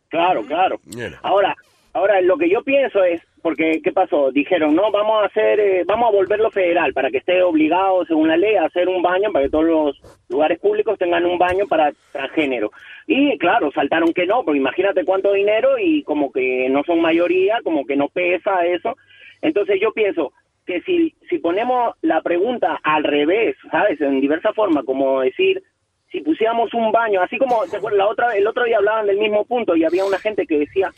Claro, 0.08 0.42
claro. 0.44 0.80
Yeah. 0.84 1.18
Ahora, 1.22 1.56
ahora 1.92 2.20
lo 2.20 2.36
que 2.36 2.50
yo 2.50 2.62
pienso 2.62 3.02
es, 3.04 3.22
porque 3.42 3.80
¿qué 3.82 3.92
pasó? 3.92 4.30
Dijeron, 4.30 4.74
no, 4.74 4.90
vamos 4.90 5.22
a 5.22 5.26
hacer, 5.26 5.60
eh, 5.60 5.84
vamos 5.86 6.08
a 6.08 6.16
volverlo 6.16 6.50
federal 6.50 6.92
para 6.92 7.10
que 7.10 7.18
esté 7.18 7.42
obligado, 7.42 8.04
según 8.06 8.28
la 8.28 8.36
ley, 8.36 8.56
a 8.56 8.64
hacer 8.64 8.88
un 8.88 9.02
baño 9.02 9.32
para 9.32 9.44
que 9.44 9.50
todos 9.50 9.64
los 9.64 10.02
lugares 10.28 10.58
públicos 10.58 10.98
tengan 10.98 11.26
un 11.26 11.38
baño 11.38 11.66
para 11.66 11.92
transgénero. 12.12 12.70
Y 13.06 13.36
claro, 13.38 13.70
saltaron 13.72 14.12
que 14.12 14.26
no, 14.26 14.44
porque 14.44 14.58
imagínate 14.58 15.04
cuánto 15.04 15.32
dinero 15.32 15.78
y 15.78 16.02
como 16.04 16.32
que 16.32 16.68
no 16.70 16.82
son 16.84 17.00
mayoría, 17.00 17.58
como 17.62 17.84
que 17.84 17.96
no 17.96 18.08
pesa 18.08 18.66
eso. 18.66 18.96
Entonces 19.42 19.80
yo 19.80 19.92
pienso 19.92 20.32
que 20.66 20.80
si, 20.82 21.14
si 21.28 21.38
ponemos 21.38 21.94
la 22.02 22.22
pregunta 22.22 22.78
al 22.82 23.04
revés, 23.04 23.56
¿sabes? 23.70 24.00
En 24.00 24.20
diversa 24.20 24.52
forma, 24.52 24.82
como 24.84 25.20
decir, 25.20 25.62
si 26.10 26.20
pusiéramos 26.20 26.74
un 26.74 26.92
baño, 26.92 27.20
así 27.22 27.38
como 27.38 27.64
la 27.92 28.06
otra, 28.06 28.36
el 28.36 28.46
otro 28.46 28.64
día 28.64 28.78
hablaban 28.78 29.06
del 29.06 29.18
mismo 29.18 29.44
punto 29.44 29.76
y 29.76 29.84
había 29.84 30.04
una 30.04 30.18
gente 30.18 30.46
que 30.46 30.58
decía 30.58 30.90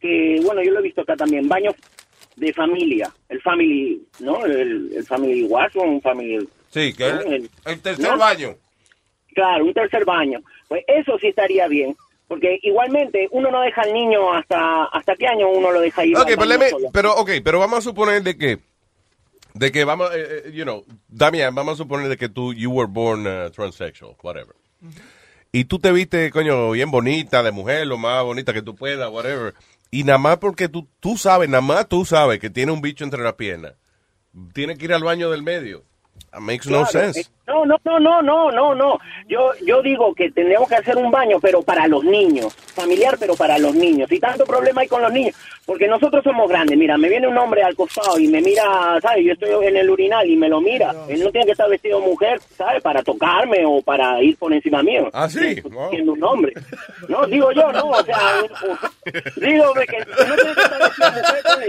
que, 0.00 0.40
bueno, 0.44 0.62
yo 0.62 0.72
lo 0.72 0.80
he 0.80 0.82
visto 0.82 1.02
acá 1.02 1.16
también, 1.16 1.48
baños 1.48 1.74
de 2.36 2.52
familia, 2.52 3.12
el 3.28 3.40
family, 3.42 4.00
¿no? 4.20 4.44
El, 4.46 4.92
el 4.96 5.04
family 5.04 5.42
washroom, 5.44 5.94
un 5.94 6.02
family... 6.02 6.48
Sí, 6.70 6.92
que 6.92 7.12
¿no? 7.12 7.20
el, 7.22 7.50
el 7.64 7.80
tercer 7.80 8.10
¿no? 8.12 8.18
baño. 8.18 8.54
Claro, 9.34 9.64
un 9.64 9.74
tercer 9.74 10.04
baño. 10.04 10.40
Pues 10.68 10.84
eso 10.86 11.18
sí 11.18 11.28
estaría 11.28 11.66
bien, 11.68 11.96
porque 12.28 12.58
igualmente 12.62 13.26
uno 13.30 13.50
no 13.50 13.60
deja 13.62 13.82
al 13.82 13.92
niño 13.92 14.32
hasta 14.32 14.84
hasta 14.84 15.16
qué 15.16 15.26
año 15.26 15.48
uno 15.48 15.72
lo 15.72 15.80
deja 15.80 16.04
ir. 16.04 16.14
Ok, 16.16 16.20
al 16.20 16.26
pero, 16.26 16.38
baño 16.40 16.50
let 16.50 16.58
me- 16.58 16.70
solo? 16.70 16.88
pero, 16.92 17.14
ok, 17.14 17.30
pero 17.42 17.58
vamos 17.58 17.78
a 17.78 17.82
suponer 17.82 18.22
de 18.22 18.36
que, 18.36 18.58
de 19.54 19.72
que 19.72 19.84
vamos, 19.84 20.10
eh, 20.14 20.42
eh, 20.46 20.52
you 20.52 20.64
know, 20.64 20.84
Damián, 21.08 21.54
vamos 21.54 21.74
a 21.74 21.76
suponer 21.82 22.08
de 22.08 22.16
que 22.16 22.28
tú, 22.28 22.52
you 22.52 22.70
were 22.70 22.88
born 22.90 23.26
uh, 23.26 23.50
transsexual, 23.50 24.14
whatever. 24.22 24.54
Y 25.50 25.64
tú 25.64 25.78
te 25.78 25.90
viste, 25.90 26.30
coño, 26.30 26.70
bien 26.72 26.90
bonita, 26.90 27.42
de 27.42 27.50
mujer, 27.50 27.86
lo 27.86 27.96
más 27.96 28.22
bonita 28.22 28.52
que 28.52 28.60
tú 28.62 28.74
puedas, 28.76 29.10
whatever. 29.10 29.54
Y 29.90 30.04
nada 30.04 30.18
más 30.18 30.38
porque 30.38 30.68
tú, 30.68 30.88
tú 31.00 31.16
sabes, 31.16 31.48
nada 31.48 31.62
más 31.62 31.88
tú 31.88 32.04
sabes 32.04 32.38
que 32.38 32.50
tiene 32.50 32.72
un 32.72 32.82
bicho 32.82 33.04
entre 33.04 33.22
las 33.22 33.34
piernas. 33.34 33.74
Tiene 34.52 34.76
que 34.76 34.84
ir 34.84 34.92
al 34.92 35.02
baño 35.02 35.30
del 35.30 35.42
medio. 35.42 35.84
That 36.30 36.40
makes 36.40 36.66
no 36.66 36.84
Claro, 36.84 36.90
sense. 37.12 37.20
eh, 37.20 37.24
No, 37.46 37.64
no, 37.64 37.78
no, 37.84 37.98
no, 37.98 38.20
no, 38.22 38.50
no, 38.52 38.74
no. 38.74 38.98
Yo, 39.26 39.52
yo 39.64 39.80
digo 39.80 40.14
que 40.14 40.30
tendríamos 40.30 40.68
que 40.68 40.74
hacer 40.76 40.96
un 40.98 41.10
baño, 41.10 41.38
pero 41.40 41.62
para 41.62 41.86
los 41.88 42.04
niños, 42.04 42.54
familiar, 42.74 43.16
pero 43.18 43.34
para 43.36 43.58
los 43.58 43.74
niños. 43.74 44.12
Y 44.12 44.20
tanto 44.20 44.44
problema 44.44 44.82
hay 44.82 44.88
con 44.88 45.00
los 45.00 45.10
niños, 45.10 45.34
porque 45.64 45.88
nosotros 45.88 46.22
somos 46.22 46.46
grandes. 46.50 46.76
Mira, 46.76 46.98
me 46.98 47.08
viene 47.08 47.26
un 47.26 47.38
hombre 47.38 47.62
al 47.62 47.74
costado 47.74 48.18
y 48.18 48.28
me 48.28 48.42
mira, 48.42 48.98
¿sabes? 49.00 49.24
Yo 49.24 49.32
estoy 49.32 49.66
en 49.66 49.76
el 49.78 49.88
urinal 49.88 50.28
y 50.28 50.36
me 50.36 50.48
lo 50.50 50.60
mira. 50.60 50.94
Él 51.08 51.22
no 51.24 51.30
tiene 51.30 51.46
que 51.46 51.52
estar 51.52 51.70
vestido 51.70 52.00
de 52.00 52.06
mujer, 52.06 52.38
¿sabes? 52.56 52.82
Para 52.82 53.02
tocarme 53.02 53.64
o 53.66 53.80
para 53.80 54.22
ir 54.22 54.36
por 54.36 54.52
encima 54.52 54.82
mío. 54.82 55.08
Ah, 55.14 55.28
sí. 55.30 55.62
Siendo 55.90 56.12
un 56.12 56.22
hombre. 56.24 56.52
No, 57.08 57.24
digo 57.26 57.50
yo, 57.52 57.72
no, 57.72 57.88
o 57.88 58.04
sea, 58.04 58.42
digo 59.36 59.72
que 59.74 59.98
no 59.98 60.34
tiene 60.36 60.54
que 60.54 60.60
estar 60.60 60.78
vestido 60.82 61.10
de 61.10 61.22
mujer. 61.22 61.42
¿sabes? 61.42 61.68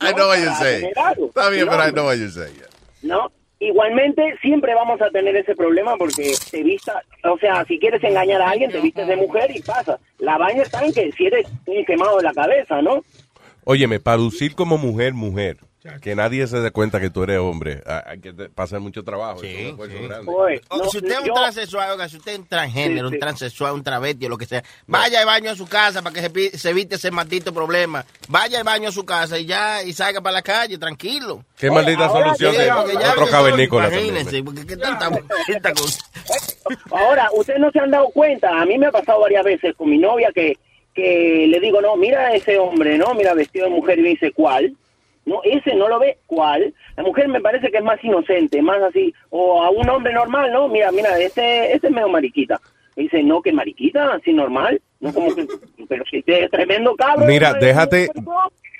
I 0.00 0.12
know 0.14 0.28
what 0.28 0.38
you're 0.38 0.54
saying. 0.54 0.86
Está 0.86 1.50
bien, 1.50 1.64
No, 1.66 1.72
pero 1.72 1.88
I 1.88 1.92
know 1.92 2.06
what 2.06 2.14
you're 2.16 2.30
saying. 2.30 2.62
¿no? 3.02 3.30
Igualmente, 3.58 4.36
siempre 4.42 4.74
vamos 4.74 5.00
a 5.00 5.10
tener 5.10 5.34
ese 5.34 5.54
problema 5.54 5.96
porque 5.96 6.34
te 6.50 6.62
vista, 6.62 7.02
o 7.24 7.38
sea, 7.38 7.64
si 7.64 7.78
quieres 7.78 8.04
engañar 8.04 8.42
a 8.42 8.50
alguien, 8.50 8.70
te 8.70 8.80
vistes 8.80 9.06
de 9.06 9.16
mujer 9.16 9.50
y 9.54 9.62
pasa. 9.62 9.98
La 10.18 10.36
vaina 10.36 10.62
está 10.62 10.82
que 10.92 11.10
si 11.12 11.26
eres 11.26 11.46
un 11.64 11.84
quemado 11.86 12.18
de 12.18 12.24
la 12.24 12.34
cabeza, 12.34 12.82
¿no? 12.82 13.02
Óyeme, 13.64 13.98
para 13.98 14.18
lucir 14.18 14.54
como 14.54 14.76
mujer, 14.76 15.14
mujer, 15.14 15.56
que 16.00 16.14
nadie 16.14 16.46
se 16.46 16.60
dé 16.60 16.70
cuenta 16.70 17.00
que 17.00 17.10
tú 17.10 17.22
eres 17.22 17.38
hombre, 17.38 17.82
hay 17.86 18.00
hay 18.06 18.18
que 18.20 18.32
pasar 18.32 18.80
mucho 18.80 19.02
trabajo. 19.04 19.42
eso 19.42 19.46
es 19.46 19.64
un 19.64 19.70
esfuerzo 19.70 20.02
grande. 20.08 20.32
O 20.68 20.88
si 20.90 20.98
usted 20.98 21.10
es 21.12 21.18
un 21.20 21.34
transexual, 21.34 21.90
oiga, 21.92 22.08
si 22.08 22.16
usted 22.16 22.32
es 22.32 22.38
un 22.38 22.46
transgénero, 22.46 23.08
Sí, 23.08 23.10
sí. 23.10 23.14
un 23.16 23.20
transexual, 23.20 23.72
un 23.74 23.82
travesti 23.84 24.26
o 24.26 24.28
lo 24.28 24.38
que 24.38 24.46
sea, 24.46 24.62
vaya 24.86 25.20
al 25.20 25.26
baño 25.26 25.50
a 25.50 25.54
su 25.56 25.66
casa 25.66 26.02
para 26.02 26.14
que 26.14 26.50
se, 26.50 26.58
se 26.58 26.70
evite 26.70 26.94
ese 26.96 27.10
maldito 27.10 27.52
problema. 27.52 28.04
Vaya 28.28 28.58
al 28.58 28.64
baño 28.64 28.88
a 28.88 28.92
su 28.92 29.04
casa 29.04 29.38
y 29.38 29.46
ya, 29.46 29.82
y 29.82 29.92
salga 29.92 30.20
para 30.20 30.34
la 30.34 30.42
calle, 30.42 30.78
tranquilo. 30.78 31.44
Qué 31.58 31.70
maldita 31.70 32.08
solución 32.08 32.52
sí, 32.54 32.60
de 32.62 32.70
otro 32.72 33.24
eso- 33.24 33.30
cavernícola. 33.30 33.88
Imagínense, 33.88 34.42
porque 34.42 34.66
qué 34.66 34.76
tanta, 34.76 35.10
tanta 35.46 35.72
cosa. 35.74 35.98
Ahora, 36.90 37.28
ustedes 37.32 37.60
no 37.60 37.70
se 37.70 37.78
han 37.80 37.90
dado 37.90 38.08
cuenta, 38.10 38.60
a 38.60 38.64
mí 38.64 38.78
me 38.78 38.86
ha 38.86 38.92
pasado 38.92 39.20
varias 39.20 39.44
veces 39.44 39.74
con 39.76 39.88
mi 39.90 39.98
novia 39.98 40.30
que, 40.34 40.58
que 40.94 41.46
le 41.48 41.60
digo, 41.60 41.80
no, 41.80 41.96
mira 41.96 42.26
a 42.26 42.34
ese 42.34 42.58
hombre, 42.58 42.98
¿no? 42.98 43.14
Mira 43.14 43.34
vestido 43.34 43.66
de 43.66 43.70
mujer 43.72 43.98
y 43.98 44.02
me 44.02 44.08
dice, 44.10 44.32
¿cuál? 44.32 44.74
No, 45.26 45.40
ese 45.44 45.74
no 45.74 45.88
lo 45.88 45.98
ve, 45.98 46.18
¿cuál? 46.26 46.72
La 46.96 47.02
mujer 47.02 47.26
me 47.28 47.40
parece 47.40 47.70
que 47.70 47.78
es 47.78 47.84
más 47.84 48.02
inocente, 48.02 48.62
más 48.62 48.80
así, 48.80 49.12
o 49.30 49.60
a 49.62 49.70
un 49.70 49.88
hombre 49.90 50.12
normal, 50.12 50.52
¿no? 50.52 50.68
Mira, 50.68 50.90
mira, 50.92 51.18
este, 51.18 51.74
este 51.74 51.88
es 51.88 51.92
medio 51.92 52.08
mariquita. 52.08 52.60
Me 52.94 53.02
dice, 53.02 53.22
no, 53.24 53.42
que 53.42 53.52
mariquita, 53.52 54.14
así 54.14 54.32
normal. 54.32 54.80
No 55.00 55.12
como 55.12 55.34
que, 55.34 55.46
pero 55.88 56.04
si 56.10 56.18
este 56.18 56.44
es 56.44 56.50
tremendo 56.50 56.94
cabrón. 56.94 57.26
Mira, 57.26 57.52
¿no? 57.52 57.58
déjate, 57.58 58.08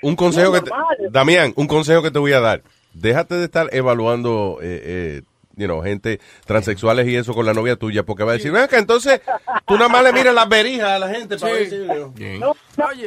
un 0.01 0.15
consejo 0.15 0.51
No, 0.53 0.63
que 0.63 0.69
te. 0.69 1.09
Damián, 1.11 1.51
un 1.57 1.67
consejo 1.67 2.01
que 2.01 2.11
te 2.11 2.19
voy 2.19 2.31
a 2.33 2.39
dar. 2.39 2.61
Déjate 2.93 3.35
de 3.35 3.43
estar 3.45 3.67
evaluando, 3.73 4.57
eh, 4.61 4.81
eh, 4.83 5.21
you 5.57 5.65
know, 5.65 5.81
gente 5.83 6.19
transexuales 6.45 7.07
y 7.07 7.15
eso 7.17 7.33
con 7.33 7.45
la 7.45 7.53
novia 7.53 7.75
tuya, 7.75 8.03
porque 8.03 8.23
va 8.23 8.31
a 8.31 8.35
decir, 8.35 8.51
ven 8.51 8.67
que 8.69 8.77
entonces 8.77 9.21
tú 9.67 9.73
nada 9.75 9.89
más 9.89 10.03
le 10.03 10.13
miras 10.13 10.33
las 10.33 10.47
berijas 10.47 10.89
a 10.91 10.99
la 10.99 11.09
gente 11.09 11.37
para 11.37 11.53
ver 11.53 11.69
si... 11.69 11.75
No, 11.77 11.95
no, 12.37 12.55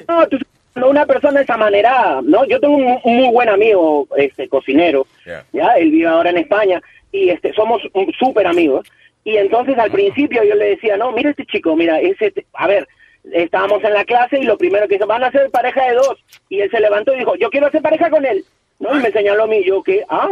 no, 0.09 0.29
tú- 0.29 0.37
no, 0.37 0.60
una 0.76 1.06
persona 1.06 1.38
de 1.38 1.44
esa 1.44 1.56
manera, 1.56 2.20
¿no? 2.22 2.44
Yo 2.47 2.60
tengo 2.60 2.76
un, 2.76 2.98
un 3.05 3.16
muy 3.16 3.28
buen 3.32 3.48
amigo, 3.48 4.06
este, 4.16 4.48
cocinero, 4.48 5.06
ya, 5.52 5.68
él 5.74 5.90
vive 5.90 6.06
ahora 6.06 6.30
en 6.30 6.38
España, 6.38 6.80
y 7.12 7.30
este, 7.30 7.52
somos 7.52 7.82
un- 7.92 8.12
súper 8.18 8.47
amigos, 8.47 8.86
y 9.24 9.36
entonces 9.36 9.76
al 9.78 9.90
principio 9.90 10.42
yo 10.44 10.55
le 10.55 10.70
decía, 10.70 10.97
no, 10.97 11.12
mira 11.12 11.30
este 11.30 11.44
chico, 11.47 11.74
mira, 11.76 12.01
ese, 12.01 12.32
a 12.55 12.66
ver, 12.66 12.86
estábamos 13.32 13.82
en 13.84 13.92
la 13.94 14.05
clase 14.05 14.38
y 14.38 14.44
lo 14.44 14.56
primero 14.56 14.86
que 14.88 14.94
dice, 14.94 15.05
van 15.06 15.24
a 15.24 15.30
ser 15.30 15.51
pareja 15.51 15.84
de 15.86 15.94
dos, 15.94 16.16
y 16.48 16.60
él 16.60 16.70
se 16.70 16.80
levantó 16.80 17.14
y 17.14 17.18
dijo, 17.18 17.34
yo 17.36 17.51
quiero 17.51 17.66
hacer 17.66 17.82
pareja 17.82 18.09
con 18.10 18.24
él, 18.24 18.44
¿no? 18.78 18.97
Y 18.97 19.02
me 19.02 19.10
señaló 19.12 19.44
a 19.44 19.48
mí, 19.48 19.62
yo, 19.64 19.82
que, 19.82 20.05
ah, 20.09 20.30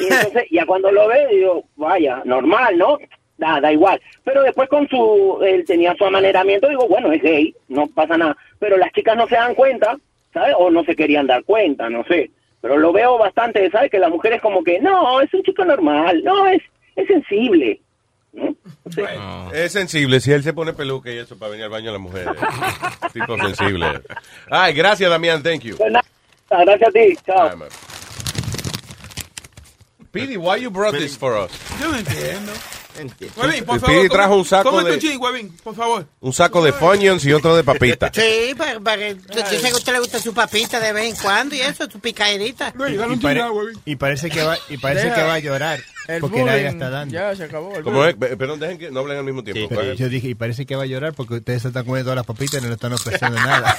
y 0.00 0.04
entonces, 0.12 0.44
ya 0.50 0.66
cuando 0.66 0.90
lo 0.90 1.06
ve, 1.08 1.26
digo, 1.30 1.64
vaya, 1.76 2.20
normal, 2.24 2.76
¿no? 2.76 2.98
Da, 3.38 3.60
da 3.60 3.70
igual. 3.72 4.00
Pero 4.24 4.42
después 4.42 4.68
con 4.68 4.88
su, 4.88 5.38
él 5.42 5.64
tenía 5.66 5.94
su 5.96 6.04
amaneramiento, 6.06 6.68
digo, 6.68 6.88
bueno, 6.88 7.12
es 7.12 7.22
gay, 7.22 7.54
no 7.68 7.86
pasa 7.88 8.16
nada. 8.16 8.36
Pero 8.58 8.76
las 8.78 8.90
chicas 8.92 9.16
no 9.16 9.26
se 9.28 9.34
dan 9.34 9.54
cuenta, 9.54 9.96
¿sabes? 10.32 10.54
O 10.58 10.70
no 10.70 10.84
se 10.84 10.96
querían 10.96 11.26
dar 11.26 11.44
cuenta, 11.44 11.90
no 11.90 12.02
sé. 12.04 12.30
Pero 12.62 12.78
lo 12.78 12.92
veo 12.92 13.18
bastante, 13.18 13.70
¿sabes? 13.70 13.90
Que 13.90 13.98
la 13.98 14.08
mujer 14.08 14.32
es 14.32 14.42
como 14.42 14.64
que, 14.64 14.80
no, 14.80 15.20
es 15.20 15.32
un 15.34 15.42
chico 15.42 15.64
normal, 15.64 16.22
no, 16.24 16.46
es, 16.48 16.62
es 16.96 17.06
sensible. 17.06 17.80
Es 19.52 19.72
sensible, 19.72 20.20
si 20.20 20.32
él 20.32 20.42
se 20.42 20.52
pone 20.52 20.72
peluca 20.72 21.10
y 21.10 21.18
eso 21.18 21.38
para 21.38 21.50
venir 21.50 21.64
al 21.64 21.70
baño 21.70 21.90
a 21.90 21.92
la 21.92 21.98
mujer. 21.98 22.26
eh. 22.28 23.08
tipo 23.12 23.36
sensible. 23.46 24.00
Ay, 24.50 24.72
gracias, 24.74 25.08
Damián, 25.10 25.42
thank 25.42 25.60
you. 25.62 25.76
Pues 25.76 25.92
nada, 25.92 26.04
gracias 26.64 26.88
a 26.88 26.92
ti, 26.92 27.16
chao. 27.26 27.50
Speedy, 30.08 30.36
why 30.38 30.56
you 30.56 30.70
brought 30.70 30.94
this 30.94 31.16
for 31.16 31.36
us? 31.36 31.50
Yo 31.78 31.90
no 31.90 31.98
entiendo. 31.98 32.52
Huevín, 33.36 33.64
por 33.64 33.80
favor. 33.80 34.08
trajo 34.08 34.36
un 34.36 34.44
saco 34.44 34.82
de- 34.84 34.98
chin, 34.98 35.18
Huevín, 35.20 35.56
por 35.62 35.74
favor. 35.74 36.06
Un 36.20 36.32
saco 36.32 36.64
de 36.64 36.72
Funyuns 36.72 37.24
y 37.24 37.32
otro 37.32 37.54
de 37.56 37.64
papita. 37.64 38.10
Sí, 38.14 38.54
para, 38.56 38.80
para 38.80 38.96
que 38.98 39.16
yo 39.34 39.44
sé 39.46 39.60
que 39.60 39.68
a 39.68 39.76
usted 39.76 39.92
le 39.92 39.98
gusta 40.00 40.18
su 40.20 40.32
papita 40.34 40.80
de 40.80 40.92
vez 40.92 41.14
en 41.14 41.16
cuando 41.22 41.54
y 41.54 41.60
eso, 41.60 41.88
su 41.90 42.00
picaderita. 42.00 42.72
Y, 43.10 43.16
pare- 43.16 43.44
y 43.84 43.96
parece 43.96 44.30
que 44.30 44.42
va 44.42 44.56
y 44.68 44.78
parece 44.78 45.04
Deja. 45.06 45.16
que 45.16 45.22
va 45.22 45.34
a 45.34 45.38
llorar 45.38 45.80
El 46.08 46.20
porque 46.20 46.38
nadie 46.42 46.62
la 46.62 46.70
bullying 46.70 46.72
está 46.82 46.90
dando. 46.90 47.14
Ya 47.14 47.36
se 47.36 47.44
acabó. 47.44 47.74
el 47.76 47.82
¿Cómo 47.84 47.96
bullying. 47.98 48.10
es? 48.10 48.16
Pe- 48.16 48.36
Perdón, 48.36 48.60
dejen 48.60 48.78
que 48.78 48.90
no 48.90 49.00
hablen 49.00 49.18
al 49.18 49.24
mismo 49.24 49.42
tiempo. 49.44 49.68
Pero 49.68 49.92
yo 49.94 50.08
dije, 50.08 50.28
y 50.28 50.34
parece 50.34 50.66
que 50.66 50.76
va 50.76 50.84
a 50.84 50.86
llorar 50.86 51.12
porque 51.14 51.34
ustedes 51.34 51.62
se 51.62 51.68
están 51.68 51.84
comiendo 51.84 52.06
todas 52.10 52.16
las 52.16 52.26
papitas 52.26 52.60
y 52.60 52.62
no 52.62 52.68
le 52.68 52.74
están 52.74 52.92
ofreciendo 52.92 53.38
nada. 53.40 53.76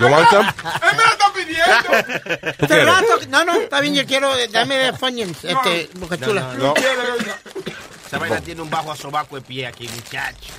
¿You 0.00 0.06
want 0.06 0.28
some? 0.30 0.48
¡Él 0.48 0.96
me 0.96 1.02
lo 1.04 1.12
está 1.12 1.32
pidiendo! 1.34 3.24
No, 3.28 3.44
no, 3.44 3.54
está 3.60 3.80
bien, 3.80 3.94
yo 3.94 4.04
quiero, 4.06 4.34
eh, 4.36 4.48
dame 4.50 4.76
de 4.76 4.92
Funyuns, 4.92 5.44
este, 5.44 5.88
boca 5.94 6.16
No, 6.16 6.26
chula. 6.26 6.54
no, 6.58 6.66
no. 6.68 6.74
Esa 8.14 8.18
vaina 8.20 8.40
tiene 8.40 8.62
un 8.62 8.70
bajo 8.70 8.92
a 8.92 8.96
sobaco 8.96 9.36
de 9.36 9.42
pie 9.42 9.66
aquí, 9.66 9.88
muchacho. 9.88 10.52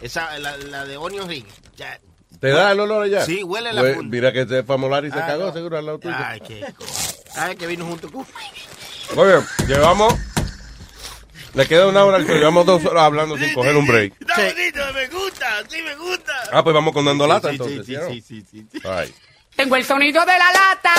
Esa, 0.00 0.38
la, 0.38 0.56
la 0.56 0.84
de 0.84 0.96
Onion 0.96 1.28
Ring. 1.28 1.46
Ya. 1.76 1.98
¿Te 2.40 2.48
da 2.50 2.72
el 2.72 2.80
olor 2.80 3.04
allá? 3.04 3.24
Sí, 3.24 3.42
huele 3.42 3.72
la 3.72 3.82
punta. 3.82 4.02
Mira 4.10 4.32
que 4.32 4.46
se 4.46 4.62
fue 4.62 4.74
a 4.74 4.78
molar 4.78 5.04
y 5.04 5.10
se 5.10 5.18
Ah, 5.18 5.26
cagó 5.26 5.46
no. 5.46 5.52
seguro 5.52 5.78
al 5.78 5.86
lado 5.86 5.98
tuyo. 5.98 6.14
Ay, 6.18 6.40
qué. 6.40 6.64
Ay, 7.36 7.56
que 7.56 7.66
vino 7.66 7.86
junto 7.86 8.10
con... 8.10 8.26
Muy 9.14 9.26
bien, 9.26 9.46
llevamos... 9.66 10.14
Le 11.54 11.66
queda 11.66 11.86
una 11.86 12.04
hora 12.04 12.18
al 12.18 12.26
show. 12.26 12.36
Llevamos 12.36 12.66
dos 12.66 12.84
horas 12.84 13.04
hablando 13.04 13.38
sin 13.38 13.54
coger 13.54 13.74
un 13.76 13.86
break. 13.86 14.12
Está 14.20 14.34
bonito, 14.36 14.80
me 14.92 15.06
gusta, 15.08 15.46
sí 15.68 15.80
me 15.82 15.94
gusta. 15.96 16.32
Ah, 16.52 16.62
pues 16.62 16.74
vamos 16.74 16.92
con 16.92 17.04
dando 17.06 17.26
lata 17.26 17.48
Sí, 17.48 17.54
entonces. 17.54 17.86
sí, 17.86 18.20
¿sí 18.20 18.44
sí, 18.50 18.66
sí. 18.70 18.80
Tengo 19.56 19.76
el 19.76 19.84
sonido 19.86 20.20
de 20.26 20.32
la 20.38 20.52
lata. 20.52 20.92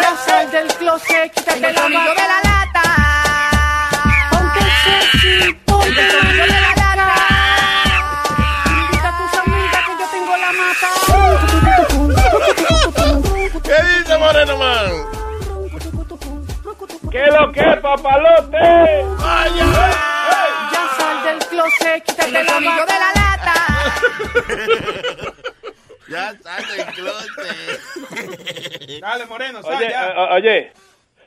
Ya 0.00 0.16
sal 0.24 0.50
del 0.50 0.68
closet, 0.78 1.30
quítate 1.34 1.66
el 1.68 1.76
sonido 1.76 2.00
de 2.10 2.14
la 2.14 2.40
lata. 2.42 3.11
Sexy, 4.82 5.54
la. 5.66 7.14
Invita 8.66 9.08
a 9.08 9.10
tus 9.18 9.32
amigas 9.38 9.82
que 9.86 9.92
yo 10.00 10.06
tengo 10.10 10.34
la 10.36 10.50
mata. 10.52 10.88
¿Qué 13.62 13.78
dice 13.98 14.14
Moreno 14.18 14.54
Man? 14.58 14.90
¿Qué 17.10 17.26
lo 17.26 17.52
que, 17.52 17.62
papalote? 17.82 19.04
Ya 20.72 20.82
sal 20.98 21.16
del 21.24 21.38
closet, 21.48 22.02
quítate 22.04 22.30
de 22.30 22.44
la 22.44 23.10
lata. 23.14 23.54
Ya 26.08 26.34
sale 26.42 26.74
el 26.82 26.86
closet. 26.92 27.80
Dale, 29.00 29.24
Moreno, 29.26 29.62
sal 29.62 29.76
Oye, 29.76 29.88
ya. 29.88 30.12
oye, 30.32 30.58
eh, 30.58 30.72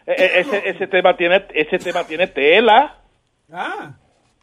eh, 0.05 0.31
ese, 0.41 0.69
ese 0.69 0.85
tema 0.87 1.17
tiene, 1.17 1.43
ese 1.55 1.79
tema 1.79 2.03
tiene 2.03 2.27
tela. 2.27 2.95
Ah. 3.51 3.93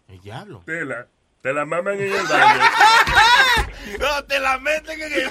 El 0.08 0.20
diablo. 0.20 0.62
Tela. 0.66 1.06
Te 1.40 1.52
la 1.52 1.64
maman 1.64 1.94
en 2.00 2.12
el 2.14 2.22
baño. 2.26 2.62
No, 3.98 4.24
te 4.24 4.38
la 4.38 4.58
meten 4.58 5.00
en 5.00 5.12
el... 5.12 5.28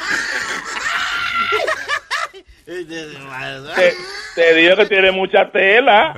Te, 3.76 3.94
te 4.36 4.56
digo 4.56 4.76
que 4.76 4.86
tiene 4.88 5.12
mucha 5.12 5.50
tela. 5.52 6.14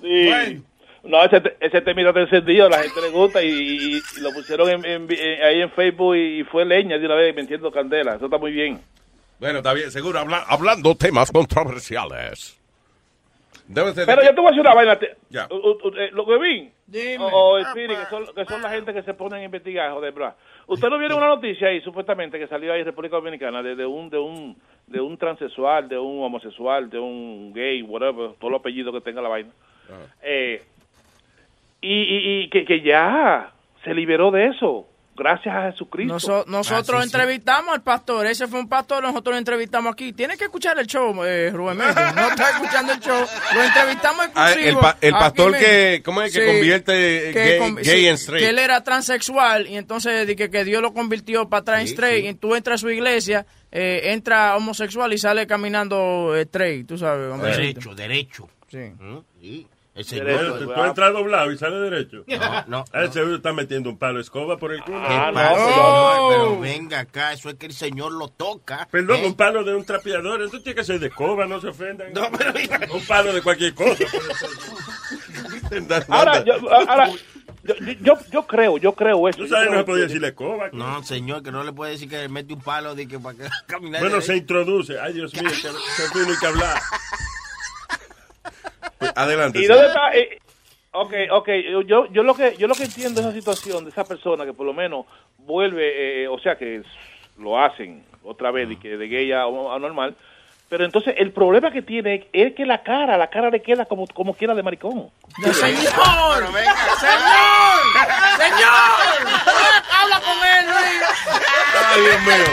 Sí. 0.00 0.62
No, 1.04 1.22
ese, 1.24 1.40
te- 1.40 1.56
ese 1.60 1.80
temita 1.82 2.08
está 2.08 2.20
encendido, 2.22 2.66
a 2.66 2.70
la 2.70 2.82
gente 2.82 3.00
le 3.00 3.10
gusta 3.10 3.40
y, 3.42 3.48
y- 3.48 4.02
y 4.16 4.20
lo 4.20 4.32
pusieron 4.32 4.68
en, 4.68 4.84
en- 4.84 5.06
en- 5.10 5.42
ahí 5.44 5.60
en 5.62 5.70
Facebook 5.70 6.16
y 6.16 6.42
fue 6.44 6.64
leña 6.64 6.98
de 6.98 7.06
una 7.06 7.14
vez 7.14 7.34
metiendo 7.34 7.70
candela. 7.70 8.16
Eso 8.16 8.24
está 8.24 8.38
muy 8.38 8.50
bien. 8.50 8.80
Bueno, 9.38 9.58
está 9.58 9.72
bien, 9.72 9.90
seguro. 9.92 10.18
habla- 10.18 10.44
hablando 10.48 10.96
temas 10.96 11.30
controversiales. 11.30 12.55
Debe 13.68 13.88
ser 13.92 14.06
de 14.06 14.06
Pero 14.06 14.20
que- 14.20 14.26
yo 14.28 14.34
te 14.34 14.40
voy 14.40 14.46
a 14.46 14.50
decir 14.50 14.60
una 14.60 14.74
vaina. 14.74 14.98
te- 14.98 15.16
Ya. 15.30 15.48
u- 15.50 15.54
u- 15.56 15.78
u- 15.88 15.96
eh, 15.96 16.10
Lo 16.12 16.24
que 16.24 16.38
vi, 16.38 16.70
o, 17.18 17.24
o 17.26 17.58
el 17.58 17.64
Spirit, 17.66 17.98
que 17.98 18.06
son, 18.06 18.26
que 18.34 18.44
son 18.44 18.62
la 18.62 18.70
gente 18.70 18.92
que 18.94 19.02
se 19.02 19.14
ponen 19.14 19.40
a 19.40 19.44
investigar, 19.44 19.90
joder, 19.92 20.12
bra. 20.12 20.36
¿Usted 20.68 20.88
no 20.88 20.98
vieron 20.98 21.18
una 21.18 21.28
noticia 21.28 21.68
ahí, 21.68 21.80
supuestamente, 21.80 22.38
que 22.38 22.46
salió 22.46 22.72
ahí 22.72 22.80
en 22.80 22.86
República 22.86 23.16
Dominicana, 23.16 23.62
de, 23.62 23.74
de 23.74 23.84
un 23.86 24.08
de 24.10 24.18
un 24.18 24.56
de 24.86 25.00
un 25.00 25.18
transexual, 25.18 25.88
de 25.88 25.98
un 25.98 26.22
homosexual, 26.22 26.88
de 26.88 26.98
un 27.00 27.52
gay, 27.52 27.82
whatever, 27.82 28.34
todos 28.38 28.52
los 28.52 28.60
apellidos 28.60 28.94
que 28.94 29.00
tenga 29.00 29.20
la 29.20 29.28
vaina? 29.28 29.50
Eh, 30.22 30.62
y 31.80 31.92
y, 31.92 32.40
y 32.44 32.48
que, 32.50 32.64
que 32.64 32.80
ya 32.82 33.50
se 33.82 33.94
liberó 33.94 34.30
de 34.30 34.46
eso, 34.46 34.86
gracias 35.16 35.54
a 35.54 35.70
Jesucristo. 35.72 36.14
Noso- 36.14 36.44
nosotros 36.46 37.02
entrevistamos 37.02 37.74
al 37.74 37.82
pastor, 37.82 38.26
ese 38.26 38.46
fue 38.46 38.60
un 38.60 38.68
pastor, 38.68 39.02
nosotros 39.02 39.34
lo 39.34 39.38
entrevistamos 39.38 39.92
aquí. 39.92 40.12
Tienes 40.12 40.36
que 40.38 40.44
escuchar 40.44 40.78
el 40.78 40.86
show, 40.86 41.24
eh, 41.24 41.50
Rubén 41.52 41.78
Méndez. 41.78 41.96
No 42.14 42.28
está 42.28 42.50
escuchando 42.50 42.92
el 42.92 43.00
show. 43.00 43.26
Lo 43.54 43.62
entrevistamos 43.64 44.26
Ah, 44.34 44.50
exclusivo. 44.52 44.78
el 44.80 44.84
pa- 44.84 44.98
el 45.00 45.12
pastor 45.12 45.56
que- 45.56 46.02
¿cómo 46.04 46.22
es? 46.22 46.32
Que 46.32 46.46
convierte 46.46 47.32
gay- 47.32 47.58
con- 47.58 47.74
gay 47.76 48.06
en 48.06 48.14
straight. 48.14 48.44
Que 48.44 48.50
él 48.50 48.58
era 48.58 48.84
transexual 48.84 49.66
y 49.66 49.76
entonces 49.76 50.26
que, 50.36 50.50
que 50.50 50.64
Dios 50.64 50.82
lo 50.82 50.92
convirtió 50.92 51.48
para 51.48 51.80
Sí, 51.80 51.86
straight. 51.92 52.24
sí. 52.24 52.30
Y 52.30 52.34
tú 52.34 52.54
entras 52.54 52.74
a 52.74 52.82
su 52.82 52.90
iglesia, 52.90 53.46
eh, 53.72 54.12
entra 54.12 54.56
homosexual 54.56 55.12
y 55.12 55.18
sale 55.18 55.46
caminando 55.46 56.34
eh, 56.36 56.42
straight, 56.42 56.86
tú 56.86 56.98
sabes. 56.98 57.40
Derecho, 57.40 57.94
derecho. 57.94 58.48
Sí. 58.70 58.78
¿Mm? 58.98 59.18
El 59.96 60.04
Pero 60.08 60.38
señor... 60.38 60.58
tú, 60.58 60.72
tú 60.74 60.84
entras 60.84 61.12
doblado 61.12 61.50
y 61.50 61.58
sale 61.58 61.76
derecho. 61.76 62.24
No, 62.28 62.64
no, 62.66 62.84
A 62.92 63.04
ese 63.04 63.14
seguro 63.14 63.36
está 63.36 63.52
metiendo 63.52 63.88
un 63.88 63.98
palo 63.98 64.16
de 64.16 64.22
escoba 64.22 64.58
por 64.58 64.72
el 64.72 64.82
culo. 64.82 64.98
¿Qué 65.00 65.06
Ah, 65.14 65.28
no, 65.28 65.34
pasa, 65.34 65.54
pero- 65.54 65.74
señor? 65.74 66.30
Pero 66.30 66.60
venga 66.60 67.00
acá, 67.00 67.32
eso 67.32 67.48
es 67.48 67.54
que 67.56 67.66
el 67.66 67.72
señor 67.72 68.12
lo 68.12 68.28
toca. 68.28 68.86
Perdón, 68.90 69.20
¿eh? 69.20 69.26
un 69.26 69.34
palo 69.34 69.64
de 69.64 69.74
un 69.74 69.84
trapeador. 69.86 70.42
Eso 70.42 70.60
tiene 70.60 70.74
que 70.76 70.84
ser 70.84 71.00
de 71.00 71.06
escoba, 71.06 71.46
no 71.46 71.60
se 71.60 71.68
ofendan. 71.68 72.08
Un 72.92 73.06
palo 73.06 73.32
de 73.32 73.42
cualquier 73.42 73.74
cosa. 73.74 74.04
Ahora, 76.08 76.44
yo, 76.44 76.54
ahora 76.70 77.10
yo, 77.64 77.74
yo, 78.00 78.14
yo 78.30 78.46
creo, 78.46 78.78
yo 78.78 78.92
creo 78.92 79.28
eso. 79.28 79.38
Tú 79.38 79.48
sabes, 79.48 79.70
no 79.70 79.78
se 79.78 79.84
podía 79.84 80.02
que- 80.02 80.06
decirle 80.08 80.28
escoba. 80.28 80.68
No, 80.72 81.02
señor, 81.02 81.42
que 81.42 81.50
no 81.50 81.64
le 81.64 81.72
puede 81.72 81.92
decir 81.92 82.08
que 82.08 82.18
le 82.18 82.28
mete 82.28 82.54
un 82.54 82.60
palo 82.60 82.94
de 82.94 83.08
que 83.08 83.18
para 83.18 83.36
que 83.36 83.44
caminar. 83.66 84.00
Bueno, 84.00 84.20
se 84.20 84.36
introduce. 84.36 84.98
Ay, 85.00 85.14
Dios 85.14 85.34
mío, 85.34 85.50
que, 85.50 85.68
que 85.68 86.12
tiene 86.12 86.32
que 86.40 86.46
hablar. 86.46 86.80
Pues, 88.98 89.12
Adelante. 89.14 89.58
¿Y 89.58 89.66
dónde 89.66 89.86
está? 89.86 90.10
Eh, 90.14 90.38
ok, 90.92 91.12
ok. 91.32 91.48
Yo, 91.86 92.06
yo, 92.06 92.22
lo 92.22 92.34
que, 92.34 92.56
yo 92.56 92.66
lo 92.66 92.74
que 92.74 92.84
entiendo 92.84 93.20
de 93.20 93.28
esa 93.28 93.36
situación, 93.36 93.84
de 93.84 93.90
esa 93.90 94.04
persona 94.04 94.44
que 94.44 94.52
por 94.52 94.66
lo 94.66 94.72
menos 94.72 95.06
vuelve, 95.38 96.22
eh, 96.24 96.28
o 96.28 96.38
sea, 96.38 96.56
que 96.56 96.76
es- 96.76 96.86
lo 97.38 97.62
hacen 97.62 98.02
otra 98.24 98.50
vez, 98.50 98.70
y 98.70 98.76
que 98.76 98.96
de 98.96 99.08
gay 99.08 99.30
a, 99.32 99.42
a 99.42 99.78
normal. 99.78 100.16
Pero 100.68 100.84
entonces 100.84 101.14
el 101.16 101.30
problema 101.30 101.70
que 101.70 101.82
tiene 101.82 102.26
es 102.32 102.54
que 102.54 102.66
la 102.66 102.82
cara, 102.82 103.16
la 103.16 103.28
cara 103.28 103.50
le 103.50 103.62
queda 103.62 103.84
como, 103.84 104.04
como 104.08 104.34
quiera 104.34 104.52
de 104.54 104.64
maricón. 104.64 105.10
¡Señor! 105.40 105.52
¡Señor! 105.52 106.42
¡Señor! 108.36 108.72
¡Habla 109.92 110.20
con 110.20 110.38
él, 110.44 110.66
Luis! 110.66 111.02
Ay, 111.86 112.00
Dios 112.00 112.20
mío. 112.22 112.44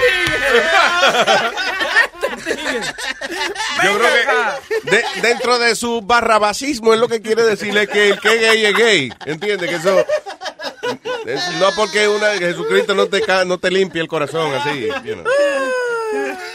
Yo 3.84 3.98
creo 3.98 4.10
que 4.84 4.92
de- 4.92 5.04
dentro 5.22 5.60
de 5.60 5.76
su 5.76 6.02
barrabasismo 6.02 6.94
es 6.94 7.00
lo 7.00 7.08
que 7.08 7.22
quiere 7.22 7.44
decirle 7.44 7.88
que 7.88 8.10
el 8.10 8.20
que 8.20 8.36
es 8.36 8.42
gay 8.42 8.66
es 8.66 8.74
gay. 8.78 9.14
¿Entiendes? 9.26 9.70
Que 9.70 9.76
eso. 9.76 10.00
es- 11.26 11.52
no 11.60 11.68
porque 11.76 12.08
una, 12.08 12.32
Jesucristo 12.38 12.94
no 12.94 13.08
te, 13.08 13.22
no 13.46 13.58
te 13.58 13.72
limpie 13.72 14.02
el 14.02 14.08
corazón 14.08 14.54
así. 14.54 14.88
you 15.06 15.14
know. 15.16 15.24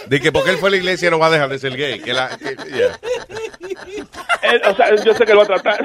De 0.06 0.20
que 0.20 0.32
porque 0.32 0.50
él 0.50 0.58
fue 0.58 0.68
a 0.68 0.72
la 0.72 0.76
iglesia 0.78 1.10
no 1.10 1.18
va 1.18 1.26
a 1.26 1.30
dejar 1.30 1.48
de 1.48 1.58
ser 1.58 1.76
gay. 1.76 2.00
Que 2.00 2.12
la, 2.12 2.36
que- 2.38 2.56
yeah. 2.72 2.98
Él- 4.42 4.62
o 4.64 4.76
sea, 4.76 4.94
yo 5.04 5.14
sé 5.14 5.24
que 5.24 5.34
lo 5.34 5.44
va 5.46 5.56
a 5.56 5.58
tratar. 5.60 5.84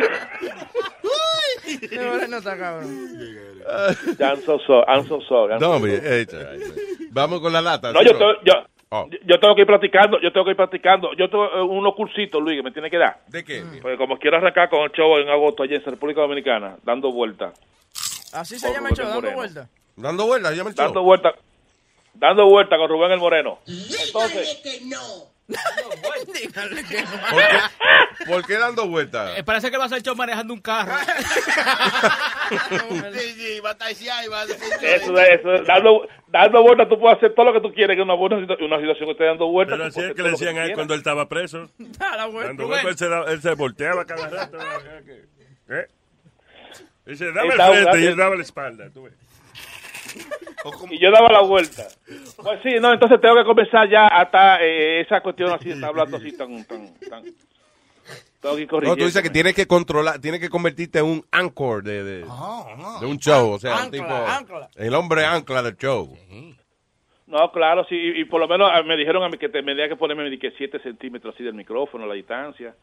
Moreno 1.91 2.37
está 2.37 2.57
cabrón. 2.57 3.09
I'm 4.19 4.41
so 4.45 4.59
sorry, 4.67 4.85
I'm 4.87 5.07
so 5.07 5.21
sorry, 5.21 5.53
I'm 5.53 5.59
No, 5.59 5.67
so 5.67 5.71
hombre, 5.75 5.97
sorry. 6.01 6.21
it's 6.21 6.33
all 6.33 6.39
right, 6.41 6.59
man. 6.59 6.77
Vamos 7.11 7.39
con 7.41 7.53
la 7.53 7.61
lata. 7.61 7.91
No, 7.93 7.99
¿sí 8.01 8.05
yo, 8.07 8.13
no? 8.13 8.19
to- 8.19 8.41
yo, 8.45 8.53
Oh. 8.95 9.09
yo 9.25 9.39
tengo 9.39 9.55
que 9.55 9.61
ir 9.61 9.67
practicando, 9.67 10.21
yo 10.21 10.31
tengo 10.31 10.45
que 10.45 10.51
ir 10.51 10.55
practicando. 10.55 11.13
Yo 11.17 11.27
tengo 11.27 11.45
eh, 11.45 11.63
unos 11.63 11.95
cursitos, 11.95 12.39
Luis, 12.39 12.57
que 12.57 12.61
me 12.61 12.71
tiene 12.71 12.91
que 12.91 12.99
dar. 12.99 13.21
¿De 13.27 13.43
qué? 13.43 13.63
Porque 13.81 13.97
como 13.97 14.19
quiero 14.19 14.37
arrancar 14.37 14.69
con 14.69 14.81
el 14.81 14.91
show 14.91 15.17
en 15.17 15.29
agosto 15.29 15.63
allá 15.63 15.77
en 15.77 15.83
República 15.83 16.21
Dominicana, 16.21 16.77
dando 16.83 17.11
vueltas. 17.11 17.59
Así 18.33 18.59
se 18.59 18.71
llama 18.71 18.89
el 18.89 18.95
show, 18.95 19.07
dando 19.07 19.31
vueltas. 19.31 19.69
Dando 19.95 20.25
vueltas, 20.27 20.55
llama 20.55 20.69
el 20.69 20.75
show. 20.75 20.85
Dando 20.85 21.01
vueltas. 21.01 21.33
Dando 22.13 22.45
vueltas 22.47 22.77
con 22.77 22.87
Rubén 22.87 23.11
el 23.13 23.19
Moreno. 23.19 23.57
Entonces, 23.65 24.61
Dígale 25.47 26.83
que 26.85 27.01
no. 27.01 27.09
¿Por 27.29 27.39
qué, 27.41 28.25
por 28.25 28.45
qué 28.45 28.57
dando 28.57 28.87
vueltas? 28.87 29.37
Eh, 29.37 29.43
parece 29.43 29.69
que 29.69 29.77
va 29.77 29.85
a 29.85 29.89
ser 29.89 30.01
show 30.01 30.15
manejando 30.15 30.53
un 30.53 30.61
carro. 30.61 30.93
Sí, 33.13 33.33
sí, 33.35 33.59
va 33.61 33.71
a 33.71 33.77
taxiar 33.77 34.23
y 34.23 34.27
va 34.27 34.41
a 34.41 34.45
decir... 34.45 34.61
eso 34.81 35.17
es, 35.17 35.39
eso 35.39 35.53
es, 35.53 35.65
dando, 35.65 36.07
dando 36.27 36.61
vueltas 36.61 36.87
tú 36.89 36.99
puedes 36.99 37.17
hacer 37.17 37.33
todo 37.33 37.45
lo 37.47 37.53
que 37.53 37.61
tú 37.61 37.73
quieres, 37.73 37.95
que 37.95 38.01
una 38.01 38.13
buena 38.13 38.37
situ- 38.37 38.63
una 38.63 38.77
situación 38.79 39.07
que 39.07 39.11
esté 39.13 39.23
dando 39.25 39.47
vueltas. 39.47 39.77
Pero 39.77 39.87
así 39.87 40.01
es 40.01 40.13
que 40.13 40.21
le 40.23 40.31
decían 40.31 40.57
a 40.57 40.65
él 40.65 40.73
cuando 40.73 40.93
él 40.93 40.99
estaba 40.99 41.27
preso. 41.29 41.69
Da 41.77 42.15
la 42.17 42.25
vuelta. 42.27 42.47
Cuando 42.55 42.63
Rubén. 42.65 42.87
él 42.87 42.97
se, 42.97 43.05
él 43.31 43.41
se 43.41 43.53
volteaba 43.55 44.05
cada 44.05 44.27
rato. 44.29 44.57
¿Eh? 45.69 45.87
Dice, 47.05 47.31
dame 47.31 47.53
el 47.53 47.61
frente 47.61 48.01
y 48.01 48.05
él 48.05 48.15
daba 48.17 48.35
la 48.35 48.43
espalda. 48.43 48.89
tú 48.93 49.03
ves. 49.03 49.13
Y 50.89 50.99
yo 50.99 51.11
daba 51.11 51.31
la 51.31 51.41
vuelta. 51.41 51.83
Pues 52.37 52.59
sí, 52.63 52.69
no, 52.79 52.93
entonces 52.93 53.19
tengo 53.19 53.35
que 53.35 53.43
comenzar 53.43 53.89
ya 53.89 54.07
hasta 54.07 54.61
eh, 54.63 55.01
esa 55.01 55.21
cuestión 55.21 55.51
así, 55.51 55.71
está 55.71 55.87
hablando 55.87 56.17
así 56.17 56.35
tan, 56.37 56.63
tan, 56.65 56.93
tan. 57.09 57.23
Tengo 58.39 58.55
que 58.55 58.61
ir 58.61 58.71
No, 58.71 58.95
tú 58.95 59.05
dices 59.05 59.21
que 59.21 59.29
tienes 59.29 59.53
que 59.53 59.65
controlar, 59.67 60.19
tienes 60.19 60.39
que 60.41 60.49
convertirte 60.49 60.99
en 60.99 61.05
un 61.05 61.25
anchor 61.31 61.83
de, 61.83 62.03
de, 62.03 62.17
de 62.19 63.05
un 63.05 63.17
show, 63.17 63.51
o 63.51 63.59
sea, 63.59 63.77
Ancla, 63.77 63.91
tipo, 63.91 64.13
ancla. 64.13 64.69
el 64.75 64.93
hombre 64.93 65.25
ancla 65.25 65.63
del 65.63 65.77
show. 65.77 66.17
No, 67.27 67.51
claro, 67.51 67.85
sí, 67.89 67.95
y, 67.95 68.21
y 68.21 68.25
por 68.25 68.39
lo 68.41 68.47
menos 68.47 68.69
ah, 68.71 68.83
me 68.83 68.97
dijeron 68.97 69.23
a 69.23 69.29
mí 69.29 69.37
que 69.37 69.49
tenía 69.49 69.87
que 69.87 69.95
ponerme 69.95 70.29
me 70.29 70.37
que 70.37 70.51
7 70.51 70.79
centímetros 70.81 71.33
así 71.33 71.43
del 71.43 71.53
micrófono, 71.53 72.05
la 72.05 72.13
distancia. 72.13 72.75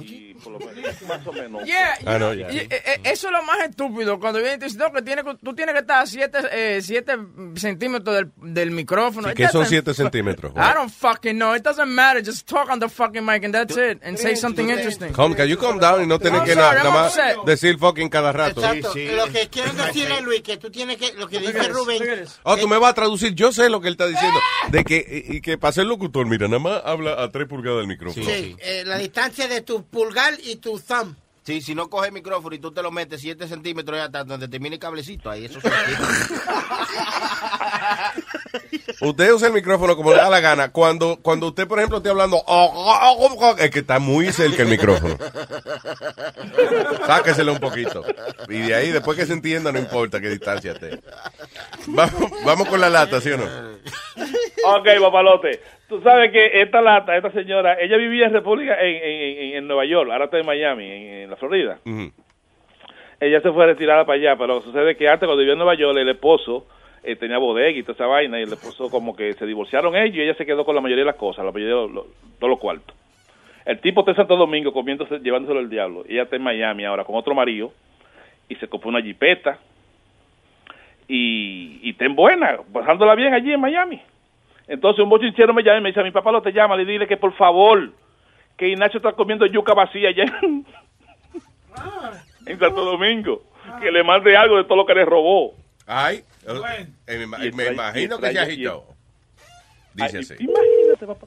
Y 0.00 0.34
por 0.34 0.52
lo 0.52 0.58
menos, 0.60 1.02
más 1.08 1.26
o 1.26 1.32
menos. 1.32 1.64
Yeah, 1.64 1.98
Ah, 2.06 2.18
no, 2.18 2.32
ya. 2.34 2.50
y- 2.52 2.58
eh, 2.58 2.68
eh, 2.70 3.00
eso 3.04 3.26
es 3.28 3.32
lo 3.32 3.42
más 3.42 3.58
estúpido. 3.68 4.18
Cuando 4.20 4.38
viene 4.40 4.56
y 4.56 4.58
te 4.58 4.64
dice, 4.66 4.78
no, 4.78 4.92
que 4.92 5.02
tiene, 5.02 5.22
que- 5.24 5.36
tú 5.42 5.54
tienes 5.54 5.74
que 5.74 5.80
estar 5.80 6.02
a 6.02 6.06
7 6.06 6.38
eh, 6.52 6.80
siete 6.82 7.16
centímetros 7.56 8.14
del, 8.16 8.30
del 8.54 8.70
micrófono. 8.70 9.28
Sí, 9.28 9.34
que 9.34 9.48
son 9.48 9.62
doesn't 9.62 9.68
7 9.70 9.94
fu- 9.94 10.02
centímetros. 10.02 10.52
I 10.54 10.74
don't 10.74 10.90
fucking 10.92 11.36
know. 11.36 11.54
It 11.54 11.62
doesn't 11.62 11.88
matter. 11.88 12.22
Just 12.24 12.48
talk 12.48 12.68
on 12.70 12.78
the 12.80 12.88
fucking 12.88 13.24
mic 13.24 13.44
and 13.44 13.54
that's 13.54 13.76
it. 13.76 13.98
And 14.02 14.16
say 14.18 14.36
something 14.36 14.68
interesting. 14.70 15.12
Calm, 15.12 15.34
can 15.34 15.48
you 15.48 15.56
calm 15.58 15.78
down 15.78 16.02
y 16.02 16.06
no 16.06 16.18
tienes 16.18 16.40
I'm 16.40 16.46
que 16.46 16.54
nada 16.56 16.84
más 16.90 17.18
decir 17.44 17.78
fucking 17.78 18.08
cada 18.08 18.32
rato. 18.32 18.60
Exacto. 18.60 18.92
Lo 18.94 19.26
que 19.32 19.48
quieren 19.48 19.76
decirle, 19.76 20.20
Luis, 20.22 20.42
que 20.42 20.56
tú 20.56 20.70
tienes 20.70 20.96
que, 20.96 21.12
lo 21.14 21.28
que 21.28 21.40
dice 21.40 21.68
Rubén, 21.68 22.02
Oh, 22.44 22.56
tú 22.56 22.68
me 22.68 22.78
vas 22.78 22.90
a 22.90 22.94
traducir. 22.94 23.34
Yo 23.34 23.52
sé 23.52 23.68
lo 23.68 23.80
que 23.80 23.88
él 23.88 23.94
está 23.94 24.06
diciendo. 24.06 24.38
De 24.70 24.84
que, 24.84 25.24
y, 25.28 25.36
y 25.36 25.40
que 25.40 25.58
para 25.58 25.72
ser 25.72 25.86
locutor, 25.86 26.26
mira, 26.26 26.46
nada 26.48 26.58
más 26.60 26.82
habla 26.84 27.22
a 27.22 27.30
3 27.30 27.46
pulgadas 27.48 27.78
del 27.80 27.88
micrófono. 27.88 28.24
sí, 28.26 28.56
eh, 28.60 28.82
la 28.86 28.98
distancia 28.98 29.48
de 29.48 29.60
tu 29.62 29.84
pulgar 29.90 30.34
y 30.42 30.56
tu 30.56 30.78
thumb. 30.78 31.14
Sí, 31.44 31.62
si 31.62 31.74
no 31.74 31.88
coge 31.88 32.08
el 32.08 32.12
micrófono 32.12 32.54
y 32.54 32.58
tú 32.58 32.72
te 32.72 32.82
lo 32.82 32.90
metes 32.90 33.22
7 33.22 33.48
centímetros 33.48 33.96
ya 33.96 34.04
hasta 34.04 34.24
donde 34.24 34.48
termine 34.48 34.76
el 34.76 34.80
cablecito, 34.80 35.30
ahí 35.30 35.46
eso 35.46 35.62
se 35.62 35.68
Usted 39.00 39.32
usa 39.32 39.48
el 39.48 39.54
micrófono 39.54 39.96
como 39.96 40.10
le 40.10 40.16
da 40.16 40.28
la 40.30 40.40
gana. 40.40 40.70
Cuando, 40.72 41.18
cuando 41.22 41.46
usted, 41.48 41.66
por 41.68 41.78
ejemplo, 41.78 41.98
esté 41.98 42.10
hablando, 42.10 42.42
es 43.58 43.70
que 43.70 43.78
está 43.80 43.98
muy 43.98 44.26
cerca 44.32 44.62
el 44.62 44.68
micrófono. 44.68 45.16
Sáqueselo 47.06 47.52
un 47.52 47.60
poquito. 47.60 48.04
Y 48.48 48.58
de 48.60 48.74
ahí, 48.74 48.90
después 48.90 49.16
que 49.18 49.26
se 49.26 49.32
entienda, 49.32 49.72
no 49.72 49.78
importa 49.78 50.20
qué 50.20 50.28
distancia 50.28 50.72
esté. 50.72 50.98
Vamos, 51.86 52.30
vamos 52.44 52.68
con 52.68 52.80
la 52.80 52.90
lata, 52.90 53.20
¿sí 53.20 53.30
o 53.30 53.36
no? 53.38 53.44
Ok, 54.64 54.88
papalote. 55.00 55.60
Tú 55.88 56.00
sabes 56.02 56.30
que 56.32 56.60
esta 56.60 56.82
lata, 56.82 57.16
esta 57.16 57.32
señora, 57.32 57.78
ella 57.80 57.96
vivía 57.96 58.26
en 58.26 58.32
República, 58.32 58.74
en, 58.80 58.96
en, 58.96 59.54
en- 59.56 59.66
Nueva 59.68 59.86
York, 59.86 60.10
ahora 60.10 60.26
está 60.26 60.38
en 60.38 60.46
Miami, 60.46 60.84
en, 60.84 61.02
en 61.24 61.30
la 61.30 61.36
Florida. 61.36 61.78
Ella 63.20 63.40
se 63.40 63.50
fue 63.52 63.66
retirada 63.66 64.04
para 64.04 64.18
allá, 64.18 64.36
pero 64.36 64.60
sucede 64.60 64.96
que 64.96 65.08
antes 65.08 65.26
cuando 65.26 65.38
vivía 65.38 65.52
en 65.54 65.58
Nueva 65.58 65.74
York, 65.74 65.96
el 65.98 66.08
esposo 66.10 66.66
eh, 67.02 67.16
tenía 67.16 67.38
bodega 67.38 67.78
y 67.78 67.82
toda 67.82 67.94
esa 67.94 68.06
vaina, 68.06 68.38
y 68.38 68.42
el 68.42 68.52
esposo 68.52 68.90
como 68.90 69.14
que 69.14 69.32
se 69.34 69.46
divorciaron 69.46 69.96
ellos 69.96 70.16
y 70.16 70.22
ella 70.22 70.34
se 70.34 70.46
quedó 70.46 70.64
con 70.64 70.74
la 70.74 70.80
mayoría 70.80 71.04
de 71.04 71.10
las 71.10 71.16
cosas, 71.16 71.44
la 71.44 71.52
mayoría 71.52 71.76
de 71.76 71.88
los, 71.88 72.06
todos 72.38 72.50
los 72.50 72.58
cuartos. 72.58 72.96
El 73.64 73.80
tipo 73.80 74.00
está 74.00 74.12
en 74.12 74.16
Santo 74.16 74.36
Domingo 74.36 74.72
comiéndose, 74.72 75.18
llevándoselo 75.18 75.60
el 75.60 75.68
diablo. 75.68 76.04
Ella 76.08 76.22
está 76.22 76.36
en 76.36 76.42
Miami 76.42 76.84
ahora 76.84 77.04
con 77.04 77.16
otro 77.16 77.34
marido 77.34 77.72
y 78.48 78.54
se 78.56 78.66
compró 78.66 78.88
una 78.88 79.02
jipeta 79.02 79.58
y, 81.06 81.80
y 81.82 81.90
está 81.90 82.06
en 82.06 82.16
buena, 82.16 82.58
pasándola 82.72 83.14
bien 83.14 83.34
allí 83.34 83.52
en 83.52 83.60
Miami. 83.60 84.00
Entonces 84.66 85.02
un 85.02 85.10
bochinchero 85.10 85.52
me 85.54 85.62
llama 85.62 85.78
y 85.78 85.82
me 85.82 85.88
dice, 85.90 86.02
mi 86.02 86.10
papá 86.10 86.32
lo 86.32 86.42
te 86.42 86.52
llama, 86.52 86.76
le 86.76 86.84
dile 86.84 87.06
que 87.06 87.16
por 87.16 87.32
favor, 87.34 87.90
que 88.56 88.68
Ignacio 88.68 88.98
está 88.98 89.12
comiendo 89.12 89.46
yuca 89.46 89.72
vacía 89.74 90.10
allá 90.10 90.24
en, 90.42 90.66
en 92.46 92.58
Santo 92.58 92.84
Domingo, 92.84 93.42
que 93.80 93.90
le 93.90 94.02
mande 94.02 94.36
algo 94.36 94.56
de 94.56 94.64
todo 94.64 94.76
lo 94.76 94.86
que 94.86 94.94
le 94.94 95.04
robó. 95.04 95.54
Ay, 95.86 96.20
eh, 97.06 97.26
me, 97.26 97.46
Y 97.46 97.52
me 97.52 97.66
imagino 97.72 98.16
y 98.16 98.20
que 98.20 98.32
se 98.32 98.38
agitó. 98.38 98.84
Dice 99.94 100.18
así. 100.18 100.34
Imagínate, 100.38 101.06
papá. 101.06 101.26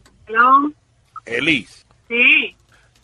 Elis, 1.25 1.85
Sí, 2.07 2.55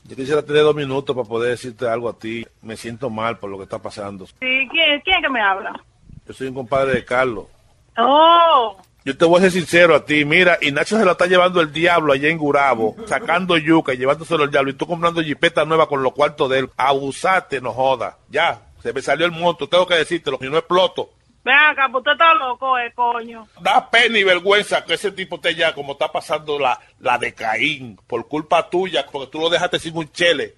yo 0.03 0.15
quisiera 0.15 0.41
tener 0.41 0.63
dos 0.63 0.75
minutos 0.75 1.15
para 1.15 1.27
poder 1.27 1.51
decirte 1.51 1.87
algo 1.87 2.09
a 2.09 2.17
ti. 2.17 2.45
Me 2.61 2.75
siento 2.75 3.09
mal 3.09 3.37
por 3.39 3.49
lo 3.49 3.57
que 3.57 3.63
está 3.63 3.79
pasando. 3.79 4.25
sí, 4.25 4.33
¿quién, 4.39 5.01
quién 5.01 5.21
que 5.21 5.29
me 5.29 5.41
habla? 5.41 5.73
Yo 6.25 6.33
soy 6.33 6.47
un 6.47 6.53
compadre 6.55 6.93
de 6.93 7.05
Carlos. 7.05 7.45
Oh, 7.97 8.77
Yo 9.05 9.17
te 9.17 9.25
voy 9.25 9.39
a 9.39 9.41
ser 9.43 9.51
sincero 9.51 9.95
a 9.95 10.05
ti. 10.05 10.25
Mira, 10.25 10.57
Ignacio 10.61 10.97
se 10.97 11.05
lo 11.05 11.11
está 11.11 11.25
llevando 11.25 11.61
el 11.61 11.71
diablo 11.71 12.13
allá 12.13 12.29
en 12.29 12.37
Gurabo, 12.37 12.95
sacando 13.05 13.57
yuca 13.57 13.93
y 13.93 13.97
llevándoselo 13.97 14.43
el 14.43 14.51
diablo. 14.51 14.71
Y 14.71 14.75
tú 14.75 14.87
comprando 14.87 15.21
jipeta 15.21 15.65
nueva 15.65 15.87
con 15.87 16.03
los 16.03 16.13
cuartos 16.13 16.49
de 16.49 16.59
él. 16.59 16.69
Abusate, 16.77 17.61
no 17.61 17.71
joda. 17.71 18.17
Ya, 18.29 18.61
se 18.83 18.91
me 18.93 19.01
salió 19.01 19.25
el 19.25 19.31
monto. 19.31 19.67
Tengo 19.67 19.87
que 19.87 19.95
decírtelo, 19.95 20.37
si 20.39 20.49
no 20.49 20.57
exploto. 20.57 21.11
Ven 21.43 21.55
acá, 21.55 21.87
pues 21.91 22.01
usted 22.01 22.11
está 22.13 22.33
loco, 22.33 22.77
eh, 22.77 22.91
coño. 22.93 23.47
Da 23.61 23.89
pena 23.89 24.17
y 24.17 24.23
vergüenza 24.23 24.83
que 24.83 24.95
ese 24.95 25.11
tipo 25.11 25.35
esté 25.35 25.55
ya 25.55 25.73
como 25.73 25.93
está 25.93 26.11
pasando 26.11 26.59
la, 26.59 26.79
la 26.99 27.17
de 27.17 27.33
Caín 27.33 27.97
por 28.07 28.27
culpa 28.27 28.69
tuya, 28.69 29.05
porque 29.11 29.31
tú 29.31 29.39
lo 29.39 29.49
dejaste 29.49 29.79
sin 29.79 29.97
un 29.97 30.11
chele. 30.11 30.53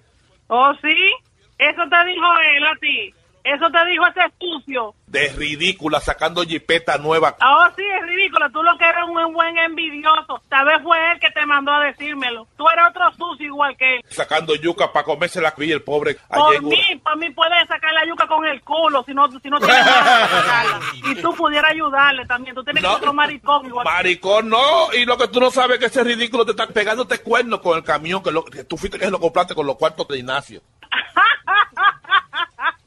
Oh, 0.48 0.72
sí, 0.82 1.12
eso 1.58 1.82
te 1.88 2.04
dijo 2.06 2.26
él 2.56 2.66
a 2.66 2.76
ti. 2.80 3.14
Eso 3.44 3.70
te 3.70 3.86
dijo 3.86 4.04
ese 4.06 4.32
sucio. 4.38 4.94
De 5.06 5.28
ridícula, 5.28 5.98
sacando 6.00 6.42
jipeta 6.42 6.98
nueva. 6.98 7.36
Oh, 7.40 7.66
sí, 7.74 7.82
es 7.82 8.06
ridículo. 8.06 8.50
Tú 8.50 8.62
lo 8.62 8.76
que 8.78 8.84
eres 8.84 9.02
un 9.08 9.32
buen 9.32 9.56
envidioso. 9.58 10.40
Tal 10.48 10.66
vez 10.66 10.82
fue 10.82 10.96
él 11.12 11.18
que 11.18 11.30
te 11.30 11.44
mandó 11.46 11.72
a 11.72 11.84
decírmelo. 11.84 12.46
Tú 12.56 12.68
eres 12.68 12.84
otro 12.90 13.10
sucio 13.12 13.46
igual 13.46 13.76
que 13.76 13.96
él. 13.96 14.04
Sacando 14.08 14.54
yuca 14.54 14.92
para 14.92 15.04
comerse 15.04 15.40
la 15.40 15.54
y 15.58 15.72
el 15.72 15.82
pobre 15.82 16.16
Por 16.28 16.62
mí, 16.62 16.80
por 17.02 17.16
mí 17.18 17.30
puedes 17.30 17.66
sacar 17.68 17.92
la 17.92 18.06
yuca 18.06 18.26
con 18.26 18.44
el 18.46 18.62
culo 18.62 19.02
si 19.04 19.12
no, 19.12 19.30
si 19.40 19.50
no 19.50 19.58
tienes 19.58 19.84
nada 19.84 20.28
que 20.28 20.34
sacarla. 20.34 20.80
Y 20.92 21.14
tú 21.16 21.34
pudieras 21.34 21.70
ayudarle 21.70 22.26
también. 22.26 22.54
Tú 22.54 22.62
tienes 22.62 22.82
que 22.82 22.88
ser 22.88 22.96
otro 22.96 23.12
maricón 23.12 23.66
igual. 23.66 23.84
Maricón, 23.84 24.48
no. 24.48 24.92
Y 24.92 25.04
lo 25.04 25.18
que 25.18 25.28
tú 25.28 25.40
no 25.40 25.50
sabes 25.50 25.74
es 25.74 25.80
que 25.80 25.86
ese 25.86 26.04
ridículo 26.04 26.44
te 26.44 26.52
está 26.52 26.66
pegándote 26.66 27.18
cuernos 27.18 27.60
con 27.60 27.76
el 27.76 27.84
camión 27.84 28.22
que, 28.22 28.30
lo, 28.30 28.44
que 28.44 28.64
tú 28.64 28.76
fuiste 28.76 28.98
que 28.98 29.06
se 29.06 29.10
lo 29.10 29.20
compraste 29.20 29.54
con 29.54 29.66
los 29.66 29.76
cuartos 29.76 30.06
de 30.08 30.18
Ignacio. 30.18 30.62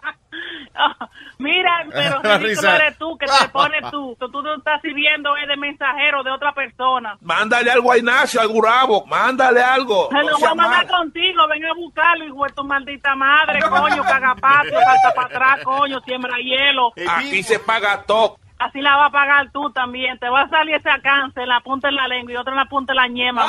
Mira, 1.40 1.86
pero 1.92 2.22
ridículo 2.40 2.70
eres 2.70 2.98
tú 2.98 3.18
que 3.18 3.26
te 3.26 3.50
pones 3.54 3.92
tú. 3.92 4.16
Tú 4.20 4.42
no 4.42 4.56
estás 4.56 4.82
sirviendo 4.82 5.36
eh, 5.38 5.48
de 5.48 5.58
mensajero 5.58 6.24
de 6.24 6.32
otra 6.32 6.54
persona. 6.54 7.18
Mándale 7.22 7.72
algo 7.72 7.92
a 7.92 7.98
Ignacio, 7.98 8.42
al 8.42 8.48
Gurabo. 8.48 9.06
Mándale 9.06 9.62
algo. 9.62 10.10
Se 10.10 10.18
lo 10.18 10.32
No 10.32 10.38
voy 10.40 10.50
a 10.50 10.56
mandar 10.56 10.88
contigo, 10.88 11.48
ven 11.48 11.66
a 11.66 11.74
buscarlo, 11.74 12.26
hijo 12.26 12.46
de 12.46 12.54
tu 12.54 12.64
maldita 12.64 13.16
madre, 13.16 13.60
coño, 13.62 14.04
cagapatio, 14.04 14.80
salta 14.80 15.14
para 15.16 15.28
atrás, 15.28 15.64
coño, 15.64 16.00
siembra 16.02 16.38
hielo. 16.38 16.92
Aquí 17.08 17.44
se 17.44 17.60
paga 17.60 18.04
todo. 18.04 18.38
Así 18.60 18.80
la 18.80 18.96
va 18.96 19.08
a 19.08 19.10
pagar 19.10 19.52
tú 19.52 19.70
también. 19.72 20.18
Te 20.20 20.30
va 20.30 20.42
a 20.42 20.50
salir 20.50 20.76
ese 20.76 20.90
cáncer 21.02 21.44
en 21.44 21.50
la 21.50 21.60
punta 21.60 21.90
de 21.90 21.96
la 21.96 22.08
lengua 22.08 22.32
y 22.32 22.36
otra 22.38 22.54
en 22.54 22.60
la 22.60 22.66
punta 22.66 22.94
de 22.94 22.96
la 22.96 23.08
ñema. 23.08 23.46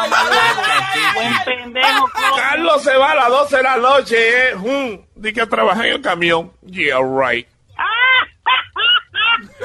Buen 1.15 1.35
pendejo. 1.75 2.09
Carlos 2.37 2.83
se 2.83 2.97
va 2.97 3.11
a 3.13 3.15
las 3.15 3.29
12 3.29 3.57
de 3.57 3.63
la 3.63 3.77
noche, 3.77 4.51
eh. 4.51 4.55
Hmm, 4.57 5.07
Di 5.15 5.33
que 5.33 5.47
trabaja 5.47 5.87
en 5.87 5.95
el 5.95 6.01
camión. 6.03 6.53
Yeah, 6.67 6.99
right. 7.01 7.49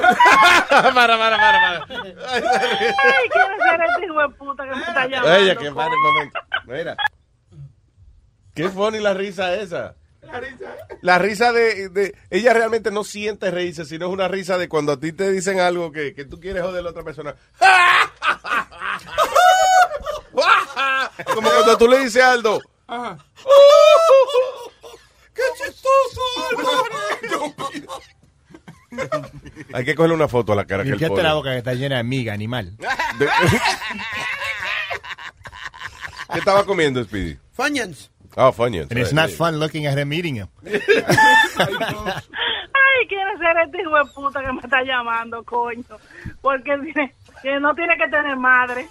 para, 0.00 0.92
para, 0.94 1.18
para, 1.18 1.36
para. 1.38 1.86
Ay, 1.88 2.42
quiero 3.30 3.56
ser 3.62 3.80
este 3.88 4.06
hijo 4.06 4.20
de 4.20 4.28
puta 4.30 4.64
que 4.64 4.70
me 4.74 4.80
está 4.82 5.06
llamando. 5.06 5.36
Ella, 5.36 5.56
que 5.56 5.70
momento. 5.70 6.40
Mira. 6.66 6.96
Qué 8.54 8.68
funny 8.68 8.98
la 8.98 9.14
risa 9.14 9.54
esa. 9.54 9.94
La 11.02 11.18
risa 11.18 11.52
de, 11.52 11.88
de- 11.88 12.14
Ella 12.30 12.52
realmente 12.52 12.90
no 12.90 13.04
siente 13.04 13.50
reírse, 13.50 13.84
sino 13.84 14.06
es 14.06 14.12
una 14.12 14.28
risa 14.28 14.58
de 14.58 14.68
cuando 14.68 14.92
a 14.92 15.00
ti 15.00 15.12
te 15.12 15.30
dicen 15.32 15.60
algo 15.60 15.90
que, 15.92 16.14
que 16.14 16.24
tú 16.24 16.38
quieres 16.38 16.62
joder 16.62 16.80
a 16.80 16.82
la 16.82 16.90
otra 16.90 17.02
persona. 17.02 17.34
Como 21.34 21.48
cuando 21.50 21.76
tú 21.78 21.88
le 21.88 21.98
dices 22.00 22.22
a 22.22 22.32
Aldo. 22.32 22.60
¡Qué 25.34 25.42
chistoso, 25.56 26.20
Hay 29.72 29.84
que 29.84 29.94
cogerle 29.94 30.14
una 30.16 30.28
foto 30.28 30.52
a 30.52 30.56
la 30.56 30.64
cara 30.66 30.82
que 30.84 30.90
él 30.90 30.98
pone. 31.08 31.22
la 31.22 31.34
boca 31.34 31.50
que 31.52 31.58
está 31.58 31.74
llena 31.74 31.98
de 31.98 32.04
miga, 32.04 32.32
animal. 32.32 32.76
¿Qué 36.32 36.38
estaba 36.38 36.64
comiendo, 36.64 37.02
Speedy? 37.04 37.38
Funyuns. 37.52 38.10
Ah, 38.36 38.52
Funyuns. 38.52 38.90
And 38.90 38.98
it's 39.00 39.10
right, 39.10 39.16
not 39.16 39.26
right. 39.28 39.36
fun 39.36 39.58
looking 39.58 39.86
at 39.86 39.98
him 39.98 40.12
eating 40.12 40.36
him. 40.36 40.48
Ay, 40.64 40.72
quiero 43.08 43.36
ser 43.38 43.56
este 43.66 43.80
hijo 43.82 43.96
de 43.96 44.04
puta 44.14 44.40
que 44.40 44.52
me 44.52 44.60
está 44.60 44.82
llamando, 44.84 45.42
coño. 45.44 45.82
Porque 46.40 46.76
tiene- 46.78 47.14
que 47.42 47.58
no 47.60 47.74
tiene 47.74 47.96
que 47.96 48.08
tener 48.08 48.36
madre. 48.36 48.88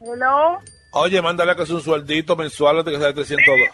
Hello. 0.00 0.58
Oye, 0.92 1.22
mándale 1.22 1.54
que 1.54 1.62
es 1.62 1.70
un 1.70 1.80
sueldito 1.80 2.34
mensual 2.36 2.84
de 2.84 2.92
que 2.92 2.98
sea 2.98 3.12
300 3.12 3.46
dólares. 3.46 3.72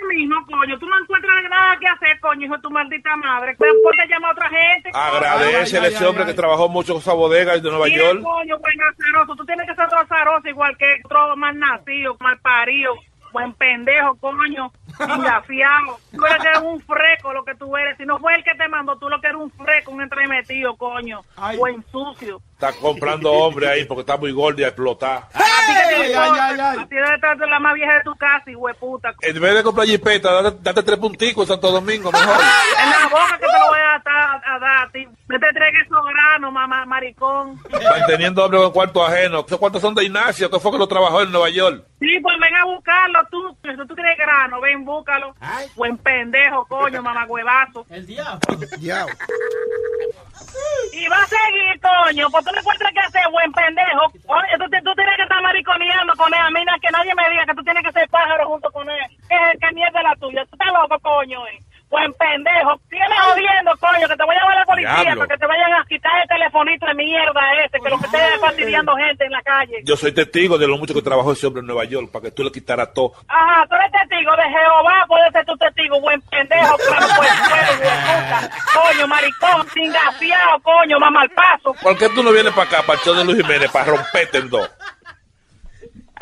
Lo 0.00 0.08
mismo, 0.08 0.36
coño. 0.46 0.78
Tú 0.78 0.86
no 0.86 0.98
encuentras 1.00 1.42
nada 1.48 1.78
que 1.78 1.86
hacer, 1.86 2.20
coño, 2.20 2.44
hijo 2.46 2.56
de 2.56 2.62
tu 2.62 2.70
maldita 2.70 3.16
madre. 3.16 3.54
Pero 3.58 3.72
ponte 3.82 4.02
a 4.02 4.06
llamar 4.06 4.30
a 4.30 4.32
otra 4.32 4.48
gente. 4.50 4.90
coño. 4.90 5.02
Agradecele 5.04 5.86
a 5.86 5.90
ese 5.90 6.06
hombre 6.06 6.26
que 6.26 6.34
trabajó 6.34 6.68
mucho 6.68 6.92
con 6.94 7.00
esa 7.00 7.14
bodega 7.14 7.56
de 7.56 7.62
Nueva 7.62 7.88
York. 7.88 8.22
coño, 8.22 8.58
buen 8.58 8.82
azaroso. 8.82 9.36
Tú 9.36 9.46
tienes 9.46 9.66
que 9.66 9.74
ser 9.74 9.84
otro 9.86 10.00
azaroso 10.00 10.48
igual 10.48 10.76
que 10.76 10.96
otro 11.04 11.36
mal 11.36 11.58
nacido, 11.58 12.16
mal 12.20 12.38
parido. 12.40 12.94
Buen 13.32 13.52
pendejo, 13.54 14.16
coño. 14.16 14.72
Engafiado. 14.98 15.98
Tú 16.14 16.24
eres 16.26 16.38
que 16.42 16.48
eres 16.48 16.60
un 16.62 16.80
freco 16.80 17.32
lo 17.32 17.44
que 17.44 17.54
tú 17.54 17.76
eres. 17.76 17.96
Si 17.96 18.04
no 18.04 18.18
fue 18.18 18.34
el 18.34 18.44
que 18.44 18.54
te 18.54 18.68
mandó, 18.68 18.96
tú 18.98 19.08
lo 19.08 19.20
que 19.20 19.28
eres 19.28 19.40
un 19.40 19.50
freco, 19.52 19.92
un 19.92 20.02
entremetido, 20.02 20.76
coño. 20.76 21.22
Buen 21.56 21.84
sucio. 21.90 22.40
Está 22.54 22.72
comprando 22.74 23.32
hombre 23.32 23.68
ahí 23.68 23.84
porque 23.86 24.00
está 24.00 24.16
muy 24.16 24.32
gordo 24.32 24.60
y 24.60 24.64
a 24.64 24.68
explotar. 24.68 25.28
A 25.32 25.40
Ay, 25.68 26.12
ay, 26.12 26.12
ay, 26.40 26.60
ay. 26.60 26.78
A 26.80 26.86
ti 26.86 26.94
debe 26.96 27.14
estar 27.14 27.36
de 27.38 27.46
la 27.46 27.58
más 27.60 27.74
vieja 27.74 27.94
de 27.94 28.02
tu 28.02 28.14
casa, 28.16 28.44
hueputa. 28.54 29.14
En 29.22 29.40
vez 29.40 29.54
de 29.54 29.62
comprar 29.62 29.86
jipeta, 29.86 30.42
date, 30.42 30.58
date 30.60 30.82
tres 30.82 30.98
punticos 30.98 31.44
en 31.44 31.54
Santo 31.54 31.70
Domingo, 31.70 32.10
mejor. 32.12 32.36
En 32.82 32.90
la 32.90 33.08
boca 33.08 33.38
que 33.38 33.46
te 33.46 33.52
lo 33.58 33.68
voy 33.68 33.78
a, 33.78 33.98
dar- 34.04 34.42
a 34.44 34.58
dar 34.58 34.86
a 34.86 34.90
ti. 34.90 35.08
No 35.30 35.38
te 35.38 35.46
entregues 35.46 35.82
esos 35.86 36.04
granos, 36.12 36.52
mamá, 36.52 36.84
maricón. 36.86 37.56
Manteniendo 37.88 38.44
hombre 38.44 38.58
con 38.58 38.72
cuarto 38.72 39.04
ajeno. 39.06 39.44
¿Esos 39.46 39.60
cuartos 39.60 39.80
son 39.80 39.94
de 39.94 40.02
Ignacio? 40.02 40.50
que 40.50 40.58
fue 40.58 40.72
que 40.72 40.78
lo 40.78 40.88
trabajó 40.88 41.22
en 41.22 41.30
Nueva 41.30 41.48
York? 41.50 41.84
Sí, 42.00 42.18
pues 42.20 42.36
ven 42.40 42.56
a 42.56 42.64
buscarlo 42.64 43.20
tú. 43.30 43.56
Si 43.62 43.76
tú 43.86 43.94
tienes 43.94 44.18
grano, 44.18 44.60
ven, 44.60 44.84
búscalo. 44.84 45.32
Buen 45.76 45.96
pendejo, 45.98 46.64
coño, 46.66 47.00
mamá 47.00 47.26
huevazo. 47.26 47.86
El 47.90 48.06
diablo. 48.08 48.40
Y 50.92 51.06
va 51.06 51.16
a 51.22 51.26
seguir, 51.26 51.80
coño, 51.80 52.28
porque 52.30 52.46
tú 52.46 52.52
no 52.54 52.60
encuentras 52.60 52.92
que 52.92 52.98
hacer 53.00 53.22
buen 53.30 53.52
pendejo. 53.52 54.06
Oye, 54.26 54.58
tú, 54.58 54.94
tienes 54.96 55.16
que 55.16 55.22
estar 55.22 55.42
mariconeando 55.42 56.12
con 56.16 56.34
él. 56.34 56.40
A 56.40 56.50
mí 56.50 56.64
no- 56.64 56.80
que 56.82 56.90
nadie 56.90 57.14
me 57.14 57.30
diga 57.30 57.46
que 57.46 57.54
tú 57.54 57.62
tienes 57.62 57.84
que 57.84 57.92
ser 57.92 58.08
pájaro 58.08 58.48
junto 58.48 58.68
con 58.72 58.90
él. 58.90 58.98
¿Qué, 59.28 59.36
qué 59.60 59.72
mierda 59.74 60.02
la 60.02 60.16
tuya? 60.16 60.44
Tú 60.46 60.56
estás 60.58 60.72
loco, 60.74 60.98
coño, 61.00 61.46
eh. 61.46 61.62
Buen 61.90 62.12
pendejo. 62.14 62.80
Tienes 62.88 63.18
jodiendo, 63.18 63.72
coño, 63.80 64.06
que 64.06 64.16
te 64.16 64.24
voy 64.24 64.36
a 64.36 64.38
llamar 64.38 64.56
a 64.56 64.60
la 64.60 64.66
policía 64.66 65.16
para 65.16 65.26
que 65.26 65.36
te 65.36 65.46
vayan 65.46 65.72
a 65.74 65.84
quitar 65.86 66.22
el 66.22 66.28
telefonito 66.28 66.86
de 66.86 66.94
mierda 66.94 67.40
ese, 67.64 67.80
que 67.80 67.90
lo 67.90 67.98
que 67.98 68.06
esté 68.06 68.18
fastidiando 68.40 68.94
gente 68.94 69.24
en 69.24 69.32
la 69.32 69.42
calle. 69.42 69.82
Yo 69.84 69.96
soy 69.96 70.12
testigo 70.12 70.56
de 70.56 70.68
lo 70.68 70.78
mucho 70.78 70.94
que 70.94 71.02
trabajó 71.02 71.32
ese 71.32 71.48
hombre 71.48 71.62
en 71.62 71.66
Nueva 71.66 71.84
York 71.84 72.08
para 72.12 72.22
que 72.22 72.30
tú 72.30 72.44
le 72.44 72.52
quitaras 72.52 72.94
todo. 72.94 73.14
Ajá, 73.26 73.66
tú 73.68 73.74
eres 73.74 73.90
testigo 73.90 74.36
de 74.36 74.42
Jehová, 74.44 75.04
puede 75.08 75.32
ser 75.32 75.44
tu 75.44 75.56
testigo, 75.56 76.00
buen 76.00 76.20
pendejo, 76.22 76.76
claro, 76.78 77.06
pues, 77.16 77.30
puta. 77.32 78.50
Coño, 78.72 79.06
maricón, 79.08 79.68
sin 79.74 79.92
gafiado, 79.92 80.60
coño, 80.62 81.00
mamá 81.00 81.22
al 81.22 81.30
paso. 81.30 81.74
¿Por 81.82 81.98
qué 81.98 82.08
tú 82.10 82.22
no 82.22 82.30
vienes 82.30 82.52
para 82.54 82.68
acá, 82.68 82.82
para 82.86 83.00
el 83.00 83.04
show 83.04 83.14
de 83.14 83.24
Luis 83.24 83.38
Jiménez, 83.38 83.68
para 83.68 83.86
romperte 83.86 84.38
en 84.38 84.48
dos? 84.48 84.70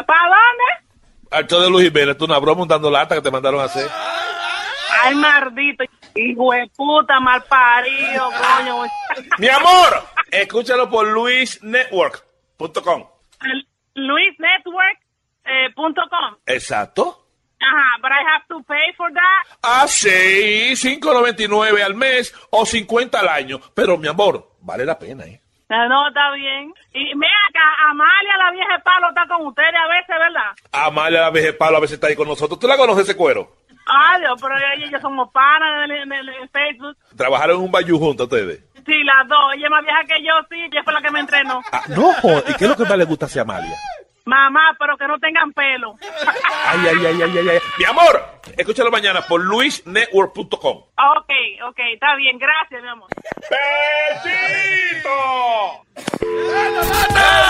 ¿Para 0.07 0.23
dónde? 0.23 1.31
Al 1.31 1.47
show 1.47 1.61
de 1.61 1.69
Luis 1.69 1.89
Jiménez, 1.89 2.16
tú 2.16 2.24
una 2.24 2.39
broma 2.39 2.62
un 2.62 2.69
dando 2.69 2.90
lata 2.90 3.15
que 3.16 3.20
te 3.20 3.31
mandaron 3.31 3.61
a 3.61 3.65
hacer. 3.65 3.86
Ay, 5.02 5.15
maldito, 5.15 5.85
hijo 6.15 6.52
de 6.52 6.66
puta, 6.77 7.20
mal 7.20 7.43
parido, 7.44 8.31
coño. 8.31 8.82
Mi 9.39 9.48
amor, 9.48 10.02
escúchalo 10.31 10.89
por 10.89 11.06
luisnetwork.com. 11.09 13.06
LuisNetwork.com. 13.94 16.36
Exacto. 16.47 17.24
Ajá, 17.60 17.98
but 18.01 18.12
I 18.12 18.23
have 18.32 18.47
to 18.48 18.62
pay 18.62 18.93
for 18.97 19.12
that. 19.12 19.44
Ah, 19.62 19.86
sí, 19.89 20.77
5.99 20.77 21.82
al 21.82 21.94
mes 21.94 22.32
o 22.51 22.65
50 22.65 23.19
al 23.19 23.28
año. 23.28 23.60
Pero, 23.74 23.98
mi 23.98 24.06
amor, 24.06 24.52
vale 24.60 24.85
la 24.85 24.97
pena, 24.98 25.24
¿eh? 25.24 25.43
No, 25.69 26.09
está 26.09 26.31
bien. 26.32 26.73
Y 26.94 27.15
mira 27.15 27.36
acá, 27.51 27.60
Amalia, 27.90 28.36
la 28.39 28.51
vieja 28.52 28.78
palo, 28.82 29.09
está 29.09 29.27
con 29.28 29.47
ustedes 29.48 29.74
a 29.74 29.86
veces, 29.89 30.09
¿verdad? 30.09 30.52
Amalia 30.73 31.20
la 31.20 31.31
vieja 31.31 31.52
palo 31.59 31.77
a 31.77 31.81
veces 31.81 31.94
está 31.97 32.06
ahí 32.06 32.16
con 32.16 32.28
nosotros. 32.28 32.59
¿Tú 32.59 32.66
la 32.66 32.77
conoces 32.77 33.05
ese 33.05 33.16
cuero? 33.16 33.57
Ay, 33.89 34.20
Dios, 34.20 34.39
pero 34.40 34.55
ella 34.56 34.86
y 34.86 34.90
yo 34.90 34.98
somos 35.01 35.31
panas 35.32 35.89
en, 35.90 36.12
en- 36.12 36.28
en 36.28 36.48
Facebook. 36.51 36.97
Trabajaron 37.16 37.56
en 37.56 37.62
un 37.65 37.70
bayou 37.73 37.98
juntos 37.98 38.24
ustedes. 38.24 38.62
Sí, 38.86 39.02
las 39.05 39.27
dos. 39.28 39.55
Ella 39.55 39.65
es 39.66 39.70
más 39.70 39.82
vieja 39.85 40.05
que 40.06 40.23
yo, 40.23 40.32
sí. 40.51 40.56
Ella 40.70 40.82
fue 40.85 40.93
la 40.93 41.01
que 41.02 41.10
me 41.10 41.20
entrenó. 41.20 41.62
Ah, 41.73 41.82
no, 41.89 42.12
joder. 42.15 42.44
¿y 42.48 42.55
qué 42.55 42.65
es 42.65 42.70
lo 42.70 42.77
que 42.77 42.85
más 42.85 42.98
le 42.98 43.05
gusta 43.05 43.27
hacia 43.27 43.43
Amalia? 43.43 43.77
Mamá, 44.29 44.77
pero 44.79 44.97
que 44.99 45.07
no 45.07 45.19
tengan 45.19 45.55
pelo. 45.55 45.95
Ay, 46.67 46.81
ay, 46.87 47.07
ay, 47.07 47.23
ay, 47.23 47.39
ay, 47.39 47.49
ay. 47.49 47.59
Mi 47.79 47.87
amor, 47.87 48.23
escúchalo 48.59 48.91
mañana 48.91 49.23
por 49.23 49.41
luisnetwork.com. 49.41 50.77
Ok, 50.77 51.31
ok, 51.67 51.79
está 51.95 52.15
bien. 52.17 52.39
Gracias, 52.39 52.83
mi 52.83 52.89
amor. 52.89 53.09
¡Eh, 53.51 54.21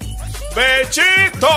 ¡Bechito! 0.54 1.48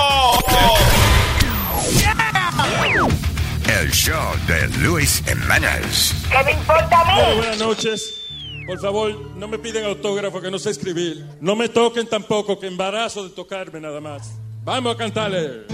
El 3.79 3.91
show 3.91 4.15
de 4.47 4.67
Luis 4.79 5.23
Jiménez. 5.25 6.13
¿Qué 6.29 6.43
me 6.43 6.51
importa 6.51 7.01
a 7.01 7.15
Bueno, 7.15 7.35
buenas 7.37 7.57
noches. 7.59 8.21
Por 8.67 8.79
favor, 8.79 9.35
no 9.35 9.47
me 9.47 9.57
piden 9.57 9.85
autógrafo 9.85 10.39
que 10.41 10.51
no 10.51 10.59
sé 10.59 10.69
escribir. 10.69 11.25
No 11.39 11.55
me 11.55 11.67
toquen 11.67 12.07
tampoco, 12.07 12.59
que 12.59 12.67
embarazo 12.67 13.23
de 13.23 13.31
tocarme 13.31 13.79
nada 13.79 13.99
más. 13.99 14.33
Vamos 14.63 14.93
a 14.93 14.97
cantarle. 14.97 15.65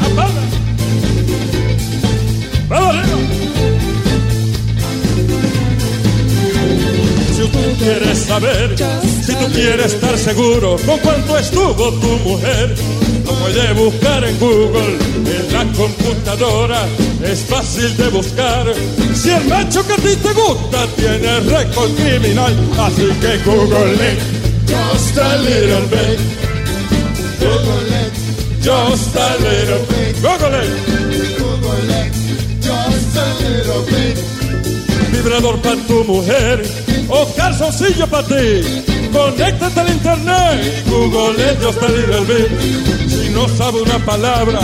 ¡Apaga! 0.00 0.42
¡Vamos 2.68 3.05
Si 7.46 7.52
tú 7.52 7.78
quieres 7.78 8.18
saber, 8.18 8.76
si 9.24 9.32
tú 9.34 9.46
quieres 9.52 9.94
estar 9.94 10.18
seguro 10.18 10.76
con 10.84 10.98
cuánto 10.98 11.38
estuvo 11.38 11.92
tu 11.92 12.18
mujer, 12.28 12.74
lo 13.24 13.32
puedes 13.34 13.76
buscar 13.76 14.24
en 14.24 14.38
Google, 14.40 14.98
en 15.14 15.52
la 15.52 15.64
computadora, 15.76 16.84
es 17.22 17.40
fácil 17.44 17.96
de 17.96 18.08
buscar. 18.08 18.66
Si 19.14 19.30
el 19.30 19.44
macho 19.44 19.86
que 19.86 19.92
a 19.92 19.96
ti 19.96 20.16
te 20.16 20.32
gusta 20.32 20.86
tiene 20.96 21.40
récord 21.40 21.90
criminal, 21.94 22.52
así 22.80 23.06
que 23.20 23.38
Google 23.48 23.94
it, 23.94 24.18
just 24.66 25.16
a 25.16 25.36
little 25.38 25.86
bit. 25.88 26.18
Google 27.38 27.86
it, 28.02 28.12
just 28.60 29.14
a 29.14 29.36
little 29.38 29.86
bit. 29.86 30.16
Google 30.20 31.12
it. 31.12 31.15
Vibrador 35.16 35.58
para 35.60 35.76
tu 35.86 36.04
mujer 36.04 36.62
o 37.08 37.26
calzoncillo 37.34 38.06
para 38.06 38.26
ti. 38.28 38.84
Conéctate 39.12 39.80
al 39.80 39.88
internet 39.88 40.84
y 40.86 40.90
Google 40.90 41.50
ellos 41.50 41.76
te 41.78 41.86
el 41.86 42.24
bit. 42.26 43.08
Si 43.08 43.30
no 43.30 43.48
sabe 43.48 43.82
una 43.82 43.98
palabra, 44.04 44.60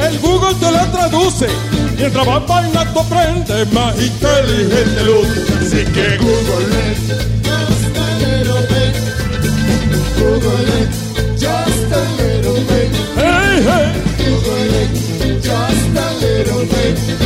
el 0.00 0.18
Google 0.20 0.54
te 0.60 0.70
la 0.70 0.90
traduce. 0.92 1.48
Mientras 1.96 2.28
va 2.28 2.38
bailando 2.40 3.00
aprende 3.00 3.66
más 3.72 3.94
inteligente 4.00 5.04
luz. 5.04 5.28
Así 5.60 5.84
que 5.92 6.16
Google 6.18 6.66
it, 6.86 6.98
just 7.42 7.96
a 7.96 8.08
little 8.22 8.62
bit. 8.70 8.94
Google 10.18 10.68
it, 10.80 10.90
just 11.38 11.92
a 11.92 12.04
little 12.20 12.60
bit. 12.68 12.90
Hey, 13.16 13.62
hey. 13.68 13.86
Google 14.18 14.74
it, 14.82 15.42
just 15.42 15.96
a 15.96 16.08
little 16.20 16.64
bit. 16.66 17.25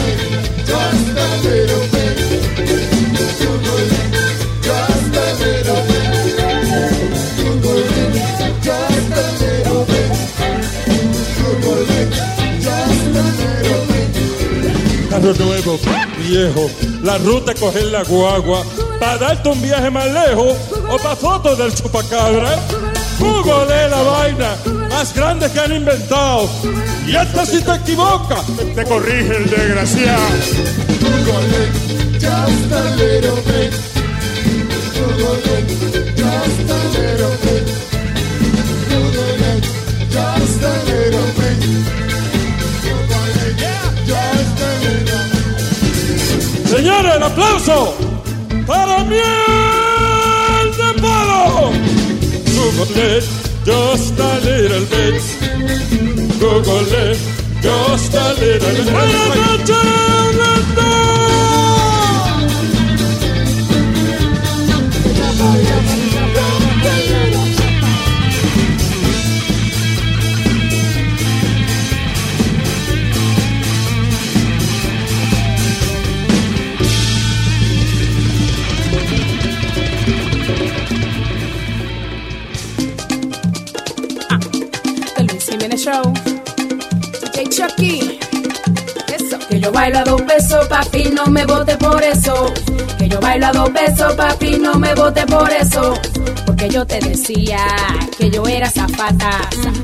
Nuevo, 15.21 15.77
viejo, 16.17 16.67
la 17.03 17.19
ruta 17.19 17.51
es 17.51 17.59
coger 17.59 17.85
la 17.85 18.03
guagua 18.03 18.63
para 18.99 19.19
darte 19.19 19.49
un 19.49 19.61
viaje 19.61 19.91
más 19.91 20.07
lejos 20.11 20.57
o 20.89 20.97
para 20.97 21.15
fotos 21.15 21.59
del 21.59 21.71
chupacabra. 21.75 22.55
Google 23.19 23.85
es 23.85 23.91
la 23.91 24.01
vaina 24.01 24.55
más 24.89 25.13
grande 25.13 25.47
que 25.51 25.59
han 25.59 25.73
inventado. 25.73 26.49
Y 27.05 27.15
hasta 27.15 27.45
si 27.45 27.61
te 27.61 27.71
equivocas, 27.71 28.43
te 28.73 28.83
corrige 28.83 29.37
el 29.37 29.47
desgraciado. 29.47 30.25
Google 30.99 31.69
just 32.19 32.71
a 32.71 32.95
little 32.95 33.35
bit. 33.45 33.73
Google 34.97 35.37
just 36.15 36.71
a 36.71 36.99
little 36.99 37.37
bit. 37.43 37.50
Señores, 46.81 47.15
el 47.15 47.21
aplauso 47.21 47.93
para 48.65 49.03
Miel 49.03 49.21
de 50.77 50.99
Palo. 50.99 51.69
Google 52.55 53.17
it, 53.17 53.23
just 53.63 54.19
a 54.19 54.39
little 54.39 54.85
bit. 54.89 55.21
Google 56.39 56.91
it, 57.07 57.19
just 57.61 58.15
a 58.15 58.33
little 58.33 58.83
bit. 58.83 58.91
Buenas 58.91 59.35
noches. 59.35 60.50
Bailo 89.81 89.97
a 89.97 90.03
dos 90.03 90.21
pesos, 90.21 90.67
papi, 90.67 91.05
no 91.11 91.25
me 91.25 91.43
vote 91.43 91.75
por 91.77 92.03
eso. 92.03 92.53
Que 92.99 93.09
yo 93.09 93.19
bailo 93.19 93.47
a 93.47 93.51
dos 93.51 93.69
pesos, 93.71 94.13
papi, 94.13 94.59
no 94.59 94.75
me 94.75 94.93
vote 94.93 95.25
por 95.25 95.49
eso. 95.49 95.95
Porque 96.45 96.69
yo 96.69 96.85
te 96.85 96.99
decía 96.99 97.57
que 98.15 98.29
yo 98.29 98.45
era 98.45 98.69
zafata. 98.69 99.31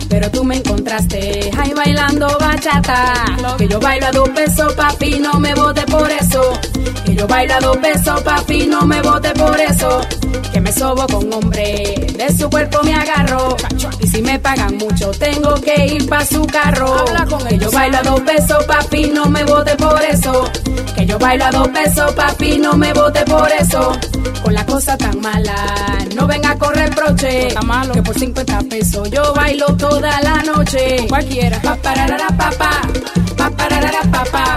Pero 0.08 0.30
tú 0.30 0.44
me 0.44 0.58
encontraste 0.58 1.50
ahí 1.58 1.74
bailando 1.74 2.28
bachata. 2.40 3.26
Que 3.58 3.68
yo 3.68 3.80
bailo 3.80 4.06
a 4.06 4.12
dos 4.12 4.30
pesos, 4.30 4.72
papi, 4.74 5.20
no 5.20 5.40
me 5.40 5.56
vote 5.56 5.82
por 5.88 6.12
eso. 6.12 6.44
Yo 7.18 7.26
dos 7.62 7.78
pesos, 7.78 8.22
papi, 8.22 8.68
no 8.68 8.86
me 8.86 9.02
vote 9.02 9.32
por 9.32 9.60
eso. 9.60 10.02
Que 10.54 10.62
me 10.62 10.72
sobo 10.72 11.08
con 11.08 11.34
hombre, 11.34 11.96
de 12.16 12.38
su 12.38 12.48
cuerpo 12.48 12.84
me 12.84 12.94
agarro. 12.94 13.58
Y 14.00 14.08
si 14.08 14.22
me 14.22 14.38
pagan 14.38 14.78
mucho, 14.78 15.10
tengo 15.12 15.56
que 15.56 15.96
ir 15.96 16.08
pa' 16.08 16.24
su 16.24 16.46
carro. 16.46 17.06
Que 17.50 17.58
yo 17.58 17.72
dos 18.04 18.22
pesos, 18.22 18.64
papi, 18.66 19.10
no 19.10 19.26
me 19.26 19.44
vote 19.46 19.76
por 19.78 20.00
eso. 20.04 20.52
Que 20.96 21.08
yo 21.08 21.18
dos 21.18 21.68
pesos, 21.70 22.14
papi, 22.14 22.60
no 22.60 22.74
me 22.74 22.94
vote 22.94 23.26
por 23.26 23.50
eso. 23.52 23.98
Con 24.44 24.54
la 24.54 24.66
cosa 24.68 24.96
tan 24.96 25.20
mala, 25.20 25.56
no 26.16 26.28
venga 26.28 26.52
a 26.52 26.58
correr 26.58 26.94
broche. 26.94 27.48
Que 27.94 28.04
por 28.04 28.18
50 28.18 28.60
pesos 28.70 29.10
yo 29.10 29.34
bailo 29.34 29.76
toda 29.76 30.22
la 30.22 30.44
noche. 30.44 31.08
Cualquiera. 31.10 31.60
Pa 31.62 31.76
pararara 31.78 32.28
pa 32.28 32.52
pa, 32.52 32.82
pa 33.36 33.50
pararara 33.50 34.02
pa 34.12 34.24
pa, 34.32 34.56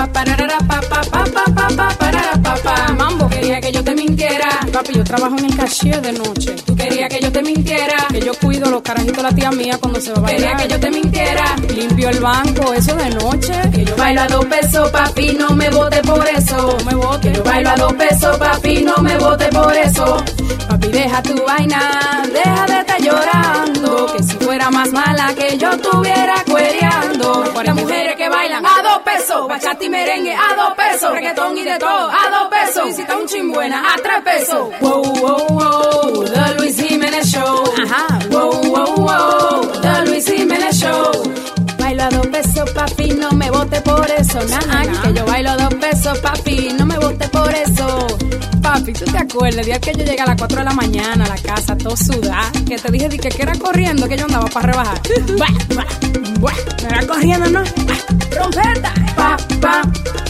pa 0.00 0.06
pararara 0.06 0.58
pa 0.68 0.80
pa 0.90 1.00
pa 1.12 1.22
pa 1.34 1.44
pa 1.56 1.66
pa 1.76 1.86
parara 2.00 2.34
pa 2.42 2.54
pa. 2.64 2.74
Mambo 2.94 3.28
quería 3.28 3.60
que 3.60 3.70
yo 3.72 3.82
te 3.84 3.94
mintiera. 3.94 4.48
Papi, 4.72 4.94
yo 4.94 5.04
trabajo 5.04 5.36
en 5.36 5.44
el 5.44 5.56
cashier 5.56 6.00
de 6.00 6.12
noche. 6.12 6.52
Tú 6.64 6.74
querías 6.74 7.08
que 7.10 7.20
yo 7.20 7.30
te 7.30 7.42
mintiera. 7.42 8.06
Que 8.10 8.20
yo 8.20 8.32
cuido 8.34 8.70
los 8.70 8.82
carajitos 8.82 9.16
de 9.16 9.22
la 9.22 9.34
tía 9.34 9.50
mía 9.50 9.76
cuando 9.78 10.00
se 10.00 10.12
va 10.12 10.18
a 10.18 10.20
bailar. 10.22 10.56
Quería 10.56 10.56
que 10.56 10.68
yo 10.72 10.80
te 10.80 10.90
mintiera. 10.90 11.44
Limpio 11.76 12.08
el 12.08 12.20
banco, 12.20 12.72
eso 12.72 12.94
de 12.96 13.10
noche. 13.10 13.54
Que 13.74 13.84
yo 13.84 13.96
bailo 13.96 14.22
a 14.22 14.28
dos 14.28 14.46
pesos, 14.46 14.90
papi, 14.90 15.36
no 15.38 15.50
me 15.50 15.68
vote 15.70 16.00
por 16.02 16.26
eso. 16.28 16.76
No 16.78 16.84
me 16.84 16.94
vote. 16.94 17.28
Que 17.28 17.36
yo 17.36 17.44
bailo 17.44 17.70
a 17.70 17.76
dos 17.76 17.92
pesos, 17.92 18.38
papi, 18.38 18.82
no 18.82 18.96
me 18.98 19.18
vote 19.18 19.46
por 19.48 19.76
eso. 19.76 20.24
Papi, 20.68 20.88
deja 20.88 21.22
tu 21.22 21.34
vaina, 21.44 22.22
deja 22.32 22.66
de 22.66 22.78
estar 22.80 23.00
llorando. 23.00 24.06
Que 24.16 24.22
si 24.22 24.36
fuera 24.36 24.70
más 24.70 24.90
mala 24.92 25.34
que 25.34 25.56
yo 25.58 25.70
estuviera 25.70 26.42
cuereando. 26.48 27.44
Las 27.64 27.74
mujeres 27.74 28.16
que 28.16 28.28
bailan 28.28 28.64
a 28.64 28.82
dos 28.82 28.98
pesos, 29.04 29.46
bachata 29.48 29.84
y 29.84 29.88
merengue 29.90 30.34
a 30.34 30.56
dos 30.56 30.72
pesos, 30.74 31.12
reggaetón 31.12 31.58
y 31.58 31.62
de 31.62 31.78
todo 31.78 32.10
a 32.10 32.30
dos 32.30 32.48
pesos. 32.50 32.98
Está 32.98 33.16
un 33.16 33.26
chimbuena 33.26 33.82
a 33.92 33.96
tres 33.96 34.20
pesos. 34.24 34.68
Wow, 34.80 35.02
wow, 35.02 35.46
wow, 35.50 36.24
The 36.24 36.54
Luis 36.58 36.76
Jiménez 36.80 37.26
Show. 37.30 37.64
Ajá. 37.84 38.18
Wow, 38.30 38.62
wow, 38.62 38.96
wow, 38.96 39.80
The 39.82 40.06
Luis 40.06 40.26
Jiménez 40.26 40.76
Show. 40.80 41.39
Dos 42.10 42.26
pesos, 42.26 42.70
papi, 42.72 43.10
no 43.12 43.30
me 43.32 43.50
vote 43.50 43.80
por 43.82 44.06
eso. 44.10 44.38
Nah, 44.48 45.02
que 45.02 45.14
yo 45.14 45.24
bailo 45.26 45.56
dos 45.56 45.74
pesos, 45.74 46.18
papi, 46.18 46.74
no 46.78 46.84
me 46.86 46.98
vote 46.98 47.28
por 47.28 47.54
eso. 47.54 48.06
Papi, 48.60 48.92
¿tú 48.92 49.04
te 49.04 49.18
acuerdas? 49.18 49.60
El 49.60 49.66
día 49.66 49.80
que 49.80 49.92
yo 49.92 50.04
llegué 50.04 50.20
a 50.20 50.26
las 50.26 50.36
4 50.36 50.58
de 50.58 50.64
la 50.64 50.72
mañana 50.72 51.24
a 51.24 51.28
la 51.28 51.36
casa, 51.36 51.76
todo 51.76 51.96
sudada, 51.96 52.50
que 52.66 52.76
te 52.76 52.90
dije 52.92 53.08
di 53.08 53.18
que, 53.18 53.28
que 53.28 53.42
era 53.42 53.54
corriendo 53.58 54.08
que 54.08 54.16
yo 54.16 54.24
andaba 54.24 54.46
para 54.48 54.72
rebajar. 54.72 55.00
Buah, 55.36 55.48
buah, 55.74 55.86
buah, 56.40 56.54
me 56.82 56.88
era 56.88 57.06
corriendo, 57.06 57.50
¿no? 57.50 57.62
Trompeta. 58.30 58.92
Pa, 59.16 59.36
pa, 59.60 59.82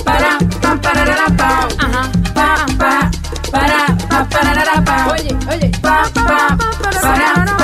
para, 0.05 0.39
pa, 0.61 0.81
pararara, 0.81 1.27
pa. 1.37 1.69
Ajá, 1.79 2.11
pa, 2.35 2.67
pa, 2.79 3.11
para, 3.51 3.87
pa, 4.09 4.29
pararara, 4.29 4.85
pa. 4.85 5.13
Oye, 5.13 5.37
oye, 5.51 5.71
pa, 5.81 6.03
pa, 6.15 6.57
para, 7.01 7.45
pa, 7.47 7.60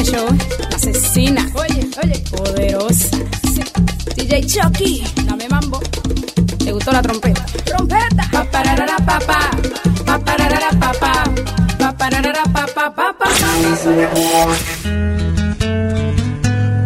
Jiménez 0.00 0.10
Show, 0.10 0.28
asesina. 0.74 1.46
Oye, 1.54 1.88
oye, 2.02 2.18
poderosa. 2.30 3.18
DJ 4.16 4.46
Chucky, 4.46 5.04
dame 5.26 5.48
mambo. 5.48 5.80
¿Te 6.58 6.72
gustó 6.72 6.92
la 6.92 7.02
trompeta? 7.02 7.44
Trompeta. 7.64 8.28
Pa 8.32 8.44
pararara 8.44 8.96
pa 8.96 9.18
pa. 9.18 9.50
Pa 10.06 10.18
pararara 10.18 10.70
pa 10.78 10.92
pa. 10.92 11.24
Pa 11.78 11.92
pararara 11.92 12.42
pa 12.44 12.66
pa 12.74 12.94
pa 12.94 13.14
pa. 13.18 13.28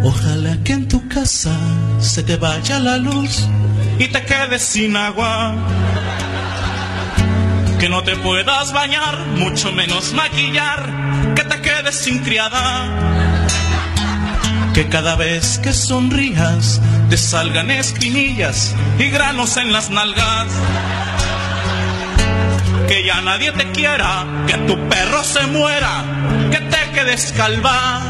Ojalá 0.03 0.57
que 0.63 0.73
en 0.73 0.87
tu 0.87 1.07
casa 1.07 1.57
se 1.99 2.23
te 2.23 2.35
vaya 2.37 2.79
la 2.79 2.97
luz 2.97 3.47
y 3.97 4.07
te 4.07 4.23
quedes 4.25 4.61
sin 4.61 4.95
agua. 4.97 5.55
Que 7.79 7.89
no 7.89 8.03
te 8.03 8.15
puedas 8.15 8.73
bañar, 8.73 9.25
mucho 9.37 9.71
menos 9.71 10.13
maquillar, 10.13 11.33
que 11.35 11.43
te 11.43 11.61
sin 11.91 12.19
criada. 12.19 12.89
Que 14.73 14.87
cada 14.87 15.15
vez 15.15 15.59
que 15.59 15.73
sonrías 15.73 16.81
te 17.09 17.17
salgan 17.17 17.69
espinillas 17.69 18.73
y 18.97 19.09
granos 19.09 19.57
en 19.57 19.71
las 19.71 19.89
nalgas. 19.89 20.47
Que 22.87 23.05
ya 23.05 23.21
nadie 23.21 23.51
te 23.51 23.71
quiera, 23.71 24.25
que 24.47 24.57
tu 24.59 24.75
perro 24.89 25.23
se 25.23 25.45
muera, 25.47 26.03
que 26.51 26.59
te 26.59 26.91
quedes 26.93 27.33
calva. 27.33 28.01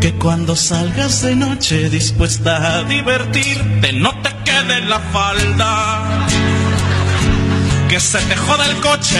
Que 0.00 0.14
cuando 0.14 0.56
salgas 0.56 1.22
de 1.22 1.34
noche 1.36 1.90
dispuesta 1.90 2.78
a 2.78 2.82
divertirte 2.84 3.92
no 3.92 4.10
te 4.22 4.30
quede 4.44 4.80
la 4.82 5.00
falda. 5.00 6.59
Que 7.90 7.98
se 7.98 8.20
te 8.20 8.36
joda 8.36 8.66
el 8.66 8.76
coche, 8.76 9.18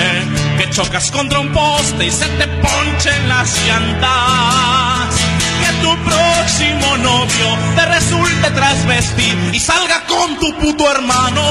que 0.57 0.70
chocas 0.70 1.10
contra 1.10 1.40
un 1.40 1.50
poste 1.50 2.07
y 2.07 2.10
se 2.12 2.26
te 2.26 2.47
ponchen 2.47 3.28
las 3.28 3.52
llantas. 3.66 5.12
Que 5.60 5.73
tu 5.82 5.97
próximo 6.05 6.97
novio 6.99 7.58
te 7.74 7.84
resulte 7.86 8.50
trasvestir 8.52 9.36
y 9.52 9.58
salga 9.58 10.05
con 10.07 10.39
tu 10.39 10.57
puto 10.57 10.89
hermano. 10.89 11.42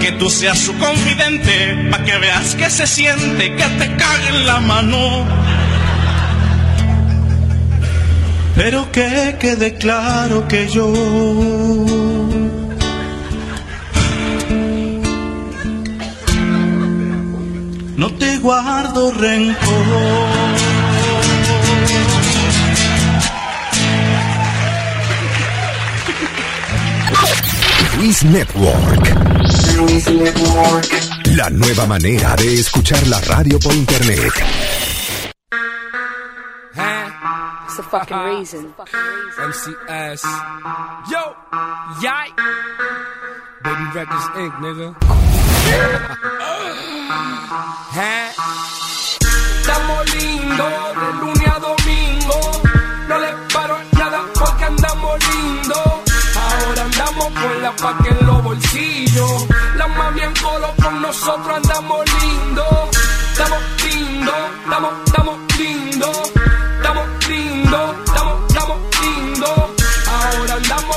Que 0.00 0.12
tú 0.12 0.30
seas 0.30 0.60
su 0.60 0.78
confidente, 0.78 1.88
pa' 1.90 2.04
que 2.04 2.18
veas 2.18 2.54
que 2.54 2.70
se 2.70 2.86
siente 2.86 3.56
que 3.56 3.64
te 3.64 3.96
cague 3.96 4.28
en 4.28 4.46
la 4.46 4.60
mano. 4.60 5.26
Pero 8.54 8.92
que 8.92 9.36
quede 9.40 9.74
claro 9.74 10.46
que 10.46 10.68
yo 10.68 12.01
no 17.96 18.10
te 18.14 18.38
guardo 18.38 19.10
rencor. 19.12 19.86
Luis 27.98 28.24
Network. 28.24 29.32
La 31.36 31.50
nueva 31.50 31.86
manera 31.86 32.34
de 32.36 32.54
escuchar 32.54 33.06
la 33.06 33.20
radio 33.20 33.58
por 33.58 33.74
internet. 33.74 34.32
It's 37.64 37.76
the 37.76 37.82
fucking 37.84 38.18
reason. 38.18 38.74
MCS. 39.38 40.24
Yo, 41.10 41.36
yay. 42.02 42.32
Baby 43.62 43.84
Records 43.94 44.26
Inc., 44.36 44.54
nigga. 44.60 45.41
Estamos 49.60 50.14
lindos 50.14 50.72
de 51.00 51.12
lunes 51.20 51.48
a 51.48 51.58
domingo. 51.58 52.62
No 53.08 53.18
le 53.18 53.32
paro 53.52 53.78
nada 53.92 54.24
porque 54.34 54.64
andamos 54.64 55.18
lindos. 55.28 55.78
Ahora 56.36 56.82
andamos 56.82 57.26
con 57.26 57.62
la 57.62 57.72
paca 57.76 58.08
en 58.08 58.26
los 58.26 58.42
bolsillos. 58.42 59.46
La 59.76 59.86
mami 59.88 60.20
en 60.20 60.34
colo 60.34 60.74
con 60.82 61.02
nosotros 61.02 61.56
andamos 61.56 62.04
lindos. 62.22 62.88
Estamos 63.32 63.62
lindos, 63.84 64.34
estamos, 64.64 64.92
estamos 65.06 65.38
lindos. 65.58 66.41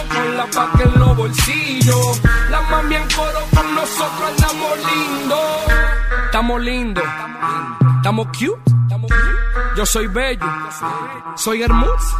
con 0.08 0.38
la 0.38 0.45
paca 0.48 0.84
en 0.84 1.00
los 1.00 1.17
bolsillos. 1.17 2.22
La 2.50 2.61
mami 2.61 2.95
en 2.95 3.08
coro 3.09 3.40
con 3.53 3.75
nosotros 3.75 4.30
andamos 4.30 4.77
lindo. 4.77 5.40
Estamos 6.25 6.61
lindo, 6.61 7.01
estamos 7.98 8.27
cute. 8.27 8.75
Yo 9.75 9.85
soy 9.85 10.08
bello, 10.08 10.45
soy 11.35 11.64
hermoso, 11.64 12.17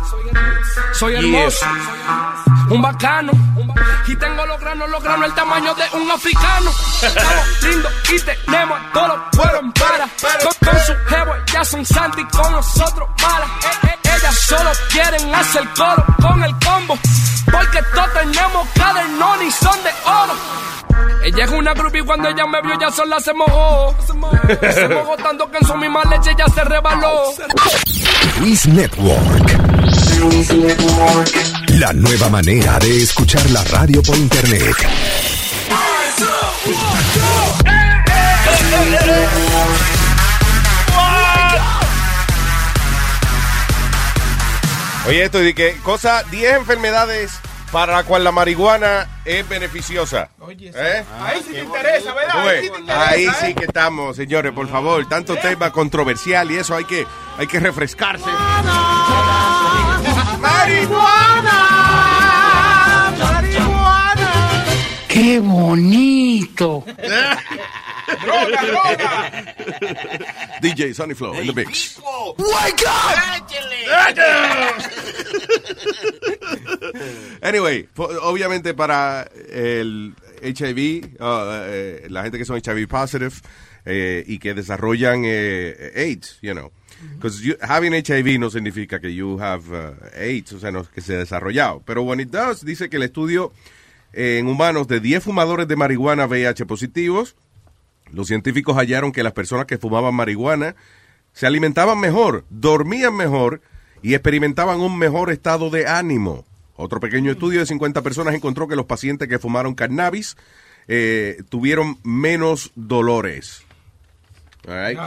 soy 0.92 1.16
hermoso, 1.16 1.66
un 2.70 2.82
bacano. 2.82 3.32
Y 4.08 4.16
tengo 4.18 4.46
los 4.46 4.60
granos, 4.60 4.90
los 4.90 5.02
granos, 5.02 5.26
el 5.28 5.34
tamaño 5.34 5.74
de 5.74 5.84
un 5.98 6.12
africano. 6.12 6.70
Estamos 7.02 7.64
lindos 7.64 7.94
y 8.12 8.20
tenemos 8.20 8.80
todos 8.94 9.08
los 9.08 9.20
pueblos 9.32 9.62
en 9.64 9.72
para. 9.72 10.08
Con, 10.44 10.70
con 10.70 10.80
su 10.82 10.94
jevo, 11.08 11.34
ya 11.54 11.64
son 11.64 11.86
santi, 11.86 12.26
con 12.26 12.52
nosotros 12.52 13.10
para. 13.22 14.05
Eh, 14.16 14.18
eh, 14.18 14.22
ellas 14.22 14.40
solo 14.48 14.72
quieren 14.92 15.36
hacer 15.36 15.64
coro 15.76 16.06
con 16.22 16.44
el 16.44 16.52
combo. 16.60 16.98
Porque 17.52 17.80
todos 17.94 18.14
tenemos 18.14 18.68
cadernón 18.74 19.46
y 19.46 19.52
son 19.52 19.84
de 19.84 19.90
oro. 20.06 20.34
Ella 21.24 21.46
es 21.46 21.52
una 21.52 21.74
groupie 21.74 22.02
y 22.02 22.06
cuando 22.06 22.30
ella 22.30 22.46
me 22.46 22.62
vio 22.62 22.80
ya 22.80 22.92
sola 22.92 23.20
se 23.20 23.34
mojó. 23.34 23.96
Se 24.74 24.88
mojó 24.88 25.18
tanto 25.18 25.50
que 25.50 25.58
en 25.58 25.68
su 25.68 25.76
misma 25.76 26.04
leche 26.06 26.32
ya 26.38 26.48
se 26.48 26.64
rebaló. 26.64 27.34
Luis 28.40 28.66
Network. 28.68 29.52
La 31.70 31.94
nueva 31.94 32.30
manera 32.30 32.80
de 32.80 33.04
escuchar 33.04 33.50
la 33.52 33.64
radio 33.66 34.02
por 34.02 34.16
internet. 34.18 34.76
Oye, 45.08 45.24
esto 45.24 45.38
de 45.38 45.54
que 45.54 45.78
cosa, 45.84 46.24
10 46.32 46.56
enfermedades 46.56 47.40
para 47.72 47.94
la 47.94 48.04
cual 48.04 48.24
la 48.24 48.32
marihuana 48.32 49.08
es 49.24 49.48
beneficiosa. 49.48 50.30
¿Eh? 50.50 51.04
Ahí 51.20 51.44
sí 51.46 51.52
te 51.52 51.60
interesa, 51.60 52.14
¿verdad? 52.14 52.40
Ahí 52.40 52.48
ves, 52.48 52.62
sí 52.64 52.70
te 52.72 52.80
interesa. 52.80 53.10
Ahí 53.10 53.26
¿eh? 53.26 53.32
sí 53.40 53.54
que 53.54 53.66
estamos, 53.66 54.16
señores, 54.16 54.52
por 54.52 54.68
favor. 54.68 55.08
Tanto 55.08 55.36
tema 55.36 55.72
controversial 55.72 56.50
y 56.52 56.58
eso 56.58 56.76
hay 56.76 56.86
que, 56.86 57.06
hay 57.38 57.46
que 57.46 57.60
refrescarse. 57.60 58.26
¡Marihuana! 60.40 61.52
¡Marihuana! 63.20 64.66
¡Qué 65.08 65.40
bonito! 65.40 66.84
¡Droga, 68.22 68.66
droga! 68.66 69.56
DJ 70.62 70.94
Sonny 70.94 71.14
Flow 71.14 71.34
in 71.36 71.48
the 71.48 71.54
mix. 71.54 72.00
¡Wake 72.38 72.84
up! 72.86 73.46
Anyway, 77.42 77.88
obviamente 77.96 78.74
para 78.74 79.30
el 79.50 80.14
HIV, 80.42 81.18
uh, 81.20 81.50
eh, 81.68 82.08
la 82.10 82.24
gente 82.24 82.38
que 82.38 82.46
son 82.46 82.58
HIV 82.58 82.88
positive 82.88 83.34
eh, 83.86 84.24
y 84.26 84.40
que 84.40 84.54
desarrollan 84.54 85.24
eh, 85.26 85.92
AIDS, 85.96 86.40
you 86.42 86.54
know. 86.54 86.72
Because 87.16 87.40
having 87.62 87.94
HIV 87.94 88.40
no 88.40 88.50
significa 88.50 89.00
que 89.00 89.14
you 89.14 89.40
have 89.40 89.72
uh, 89.72 89.94
AIDS, 90.16 90.54
o 90.54 90.60
sea, 90.60 90.72
no 90.72 90.82
es 90.82 90.88
que 90.90 91.02
se 91.02 91.16
ha 91.16 91.20
desarrollado. 91.20 91.82
Pero 91.86 92.04
when 92.04 92.20
it 92.20 92.30
does, 92.30 92.66
dice 92.66 92.90
que 92.90 92.98
el 92.98 93.04
estudio 93.04 93.52
eh, 94.14 94.38
en 94.40 94.48
humanos 94.48 94.88
de 94.88 95.00
10 95.00 95.24
fumadores 95.24 95.68
de 95.68 95.76
marihuana 95.76 96.26
VIH 96.26 96.66
positivos, 96.66 97.36
los 98.12 98.28
científicos 98.28 98.76
hallaron 98.78 99.12
que 99.12 99.24
las 99.24 99.34
personas 99.34 99.66
que 99.66 99.78
fumaban 99.78 100.16
marihuana 100.16 100.76
se 101.34 101.48
alimentaban 101.48 102.00
mejor, 102.00 102.46
dormían 102.50 103.16
mejor 103.16 103.62
y 104.02 104.14
experimentaban 104.14 104.80
un 104.80 104.98
mejor 104.98 105.32
estado 105.32 105.70
de 105.70 105.88
ánimo. 105.88 106.46
Otro 106.76 107.00
pequeño 107.00 107.32
estudio 107.32 107.60
de 107.60 107.66
50 107.66 108.02
personas 108.02 108.36
encontró 108.36 108.68
que 108.68 108.76
los 108.76 108.86
pacientes 108.86 109.28
que 109.28 109.40
fumaron 109.40 109.76
cannabis 109.76 110.38
eh, 110.88 111.42
tuvieron 111.50 111.98
menos 112.04 112.72
dolores. 112.76 113.64
All 114.68 114.88
right? 114.88 115.00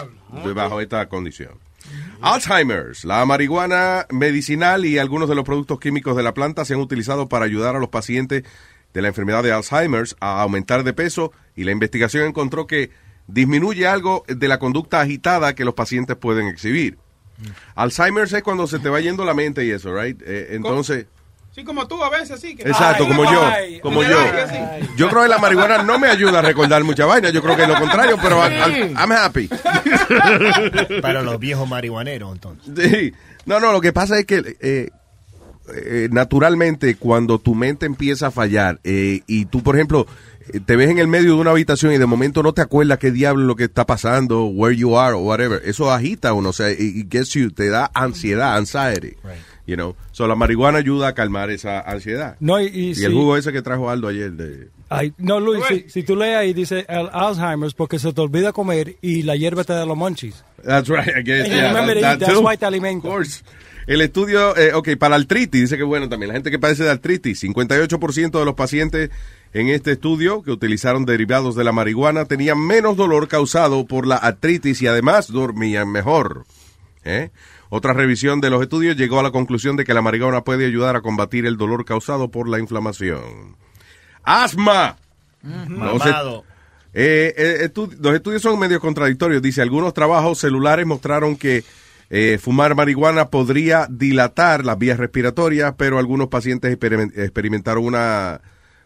Bajo 0.55 0.81
esta 0.81 1.09
condición. 1.09 1.53
Alzheimer's, 2.21 3.05
la 3.05 3.25
marihuana 3.25 4.07
medicinal 4.11 4.85
y 4.85 4.99
algunos 4.99 5.29
de 5.29 5.35
los 5.35 5.45
productos 5.45 5.79
químicos 5.81 6.17
de 6.17 6.23
la 6.23 6.35
planta 6.35 6.65
se 6.65 6.75
han 6.75 6.81
utilizado 6.81 7.29
para 7.29 7.45
ayudar 7.45 7.77
a 7.77 7.79
los 7.79 7.89
pacientes 7.89 8.45
de 8.95 9.03
la 9.03 9.09
enfermedad 9.09 9.43
de 9.43 9.53
Alzheimer's 9.53 10.17
a 10.21 10.41
aumentar 10.43 10.83
de 10.85 10.93
peso 10.93 11.33
y 11.57 11.65
la 11.65 11.73
investigación 11.73 12.25
encontró 12.27 12.67
que 12.67 12.91
disminuye 13.27 13.87
algo 13.87 14.25
de 14.27 14.49
la 14.49 14.59
conducta 14.59 15.01
agitada 15.01 15.55
que 15.55 15.65
los 15.65 15.75
pacientes 15.75 16.17
pueden 16.17 16.47
exhibir. 16.49 16.99
Alzheimer's 17.75 18.33
es 18.33 18.43
cuando 18.43 18.67
se 18.67 18.79
te 18.79 18.89
va 18.89 19.01
yendo 19.01 19.25
la 19.25 19.35
mente 19.35 19.65
y 19.65 19.71
eso, 19.71 19.95
right? 19.95 20.21
Eh, 20.27 20.49
entonces, 20.53 21.07
Sí, 21.55 21.65
como 21.65 21.89
tú 21.89 22.03
a 22.05 22.11
veces, 22.11 22.41
sí. 22.41 22.55
que- 22.55 22.63
exacto, 22.63 23.03
Ay, 23.05 23.09
como 23.09 23.25
yo, 23.25 23.45
ay, 23.45 23.81
como 23.81 24.01
ay, 24.03 24.09
yo. 24.11 24.19
ay. 24.21 24.89
Yo 24.97 25.09
creo 25.09 25.23
que 25.25 25.29
la 25.29 25.39
marihuana 25.39 25.83
no 25.83 25.99
me 25.99 26.07
ayuda 26.09 26.39
a 26.39 26.43
recordar 26.43 26.85
mucha 26.85 27.05
vaina, 27.05 27.31
yo 27.31 27.43
creo 27.43 27.57
que 27.57 27.63
es 27.63 27.69
lo 27.69 27.75
contrario, 27.81 28.17
pero 28.23 28.41
I- 28.49 28.53
I- 28.55 28.95
I'm 28.97 29.11
happy. 29.13 29.49
Para 31.03 31.23
los 31.23 31.39
viejos 31.39 31.69
marihuaneros, 31.69 32.33
entonces. 32.33 32.91
Sí. 32.91 33.13
No, 33.47 33.61
no, 33.61 33.73
lo 33.73 33.81
que 33.81 33.93
pasa 33.93 34.19
es 34.19 34.27
que 34.27 34.57
eh, 34.61 34.91
eh, 35.75 36.09
naturalmente 36.11 36.95
cuando 36.97 37.39
tu 37.39 37.55
mente 37.55 37.87
empieza 37.87 38.29
a 38.29 38.31
fallar 38.31 38.81
eh, 38.85 39.21
y 39.27 39.47
tú, 39.47 39.63
por 39.63 39.77
ejemplo, 39.77 40.07
eh, 40.53 40.61
te 40.65 40.77
ves 40.77 40.91
en 40.91 40.99
el 40.99 41.09
medio 41.09 41.35
de 41.35 41.41
una 41.41 41.51
habitación 41.51 41.93
y 41.93 41.99
de 41.99 42.07
momento 42.07 42.43
no 42.43 42.53
te 42.55 42.63
acuerdas 42.63 42.99
qué 42.99 43.11
diablo 43.11 43.45
lo 43.45 43.57
que 43.57 43.65
está 43.65 43.85
pasando, 43.87 44.47
where 44.47 44.77
you 44.77 44.97
are 44.99 45.15
o 45.15 45.19
whatever, 45.21 45.61
eso 45.65 45.91
agita 45.93 46.31
a 46.31 46.33
uno, 46.33 46.51
o 46.51 46.53
sea, 46.53 46.71
y, 46.71 47.07
gets 47.11 47.31
you, 47.35 47.51
te 47.51 47.69
da 47.69 47.91
ansiedad, 47.95 48.57
anxiety. 48.57 49.17
You 49.67 49.77
know, 49.77 49.95
so 50.13 50.27
la 50.27 50.35
marihuana 50.35 50.79
ayuda 50.79 51.09
a 51.09 51.13
calmar 51.13 51.51
esa 51.51 51.81
ansiedad. 51.81 52.37
No, 52.41 52.59
y, 52.59 52.69
y 52.69 52.89
Y 52.91 52.95
si- 52.95 53.05
el 53.05 53.13
jugo 53.13 53.37
ese 53.37 53.53
que 53.53 53.61
trajo 53.61 53.91
Aldo 53.91 54.09
ayer 54.09 54.33
de... 54.33 54.69
Ay, 54.89 55.13
no, 55.19 55.39
Luis, 55.41 55.63
si, 55.69 55.85
si 55.91 56.03
tú 56.03 56.17
lees 56.17 56.39
ahí, 56.39 56.55
dice 56.55 56.87
el 56.89 57.11
Alzheimer's 57.13 57.75
porque 57.75 57.99
se 57.99 58.11
te 58.15 58.21
olvida 58.23 58.55
comer 58.55 58.97
y 59.03 59.21
la 59.25 59.37
hierba 59.37 59.65
te 59.65 59.75
da 59.75 59.85
los 59.85 59.95
munchies. 59.99 60.43
That's 60.65 60.89
right, 60.89 61.09
I 61.15 61.23
guess, 61.23 61.47
yeah, 61.51 61.75
that- 61.75 62.01
that 62.01 62.19
that's 62.21 62.33
too. 62.33 62.41
why 62.41 62.57
te 62.57 62.65
alimenta. 62.65 63.07
Of 63.09 63.13
course. 63.15 63.43
El 63.89 64.03
estudio, 64.03 64.55
eh, 64.57 64.75
ok, 64.75 64.91
para 64.99 65.17
artritis, 65.17 65.63
dice 65.63 65.77
que 65.79 65.83
bueno 65.83 66.09
también, 66.11 66.29
la 66.29 66.35
gente 66.35 66.51
que 66.51 66.59
padece 66.59 66.85
de 66.85 66.91
artritis, 66.91 67.43
58% 67.43 68.39
de 68.39 68.45
los 68.45 68.55
pacientes 68.55 69.11
en 69.55 69.69
este 69.69 69.93
estudio 69.93 70.43
que 70.43 70.51
utilizaron 70.51 71.07
derivados 71.07 71.57
de 71.57 71.65
la 71.65 71.73
marihuana 71.73 72.27
tenían 72.27 72.61
menos 72.61 72.99
dolor 72.99 73.29
causado 73.29 73.87
por 73.87 74.07
la 74.07 74.17
artritis 74.17 74.83
y 74.83 74.87
además 74.87 75.33
dormían 75.33 75.91
mejor. 75.91 76.45
¿Eh? 77.05 77.31
Otra 77.71 77.95
revisión 77.95 78.43
de 78.43 78.51
los 78.51 78.61
estudios 78.61 78.95
llegó 78.97 79.21
a 79.21 79.23
la 79.23 79.31
conclusión 79.31 79.77
de 79.77 79.85
que 79.85 79.95
la 79.95 80.03
marihuana 80.03 80.43
puede 80.45 80.67
ayudar 80.67 80.95
a 80.95 81.01
combatir 81.01 81.47
el 81.47 81.57
dolor 81.57 81.87
causado 81.87 82.29
por 82.31 82.47
la 82.47 82.59
inflamación. 82.59 83.57
Asma. 84.23 84.97
Mamado. 85.43 86.45
eh, 86.93 87.33
eh, 87.37 87.71
estu- 87.73 87.97
los 88.01 88.15
estudios 88.15 88.43
son 88.43 88.59
medio 88.59 88.81
contradictorios. 88.81 89.41
Dice, 89.41 89.63
algunos 89.63 89.95
trabajos 89.95 90.39
celulares 90.39 90.85
mostraron 90.87 91.37
que 91.37 91.65
eh, 92.11 92.39
fumar 92.41 92.75
marihuana 92.75 93.29
podría 93.31 93.87
dilatar 93.91 94.65
las 94.65 94.79
vías 94.79 94.99
respiratorias, 94.99 95.75
pero 95.77 95.99
algunos 95.99 96.29
pacientes 96.29 96.73
experimen- 96.79 97.13
experimentaron 97.17 97.85
una, 97.85 98.41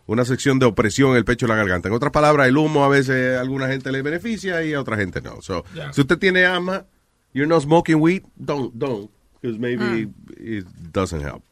una 0.06 0.24
sección 0.24 0.58
de 0.58 0.66
opresión 0.66 1.10
en 1.12 1.16
el 1.18 1.24
pecho 1.24 1.46
y 1.46 1.48
la 1.48 1.54
garganta. 1.56 1.88
En 1.88 1.94
otras 1.94 2.12
palabras, 2.12 2.48
el 2.48 2.56
humo 2.56 2.84
a 2.84 2.88
veces 2.88 3.36
a 3.36 3.40
alguna 3.40 3.68
gente 3.68 3.92
le 3.92 4.02
beneficia 4.02 4.62
y 4.64 4.72
a 4.74 4.80
otra 4.80 4.96
gente 4.96 5.20
no. 5.20 5.40
So, 5.42 5.64
Yeah. 5.74 5.92
Si 5.92 6.00
usted 6.00 6.18
tiene 6.18 6.44
asma, 6.46 6.84
you're 7.32 7.46
not 7.48 7.62
smoking 7.62 7.96
weed, 8.00 8.22
don't, 8.36 8.72
don't, 8.74 9.10
because 9.40 9.58
maybe 9.58 10.08
it 10.38 10.66
doesn't 10.92 11.22
help. 11.22 11.42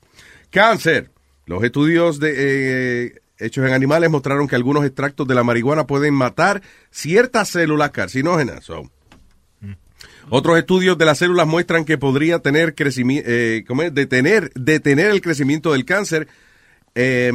Cáncer. 0.50 1.10
Los 1.46 1.62
estudios 1.64 2.20
de, 2.20 2.34
eh, 3.06 3.14
hechos 3.38 3.66
en 3.66 3.72
animales 3.72 4.10
mostraron 4.10 4.46
que 4.46 4.54
algunos 4.56 4.84
extractos 4.84 5.26
de 5.26 5.34
la 5.34 5.42
marihuana 5.44 5.86
pueden 5.86 6.14
matar 6.14 6.62
ciertas 6.90 7.48
células 7.48 7.90
carcinógenas. 7.90 8.64
So, 8.64 8.90
Otros 10.28 10.58
estudios 10.58 10.98
de 10.98 11.04
las 11.04 11.18
células 11.18 11.46
muestran 11.46 11.84
que 11.84 11.98
podría 11.98 12.38
tener 12.40 12.74
crecimiento, 12.74 13.30
detener, 13.92 14.52
detener 14.54 15.10
el 15.10 15.20
crecimiento 15.20 15.72
del 15.72 15.84
cáncer. 15.84 16.28
eh, 16.94 17.32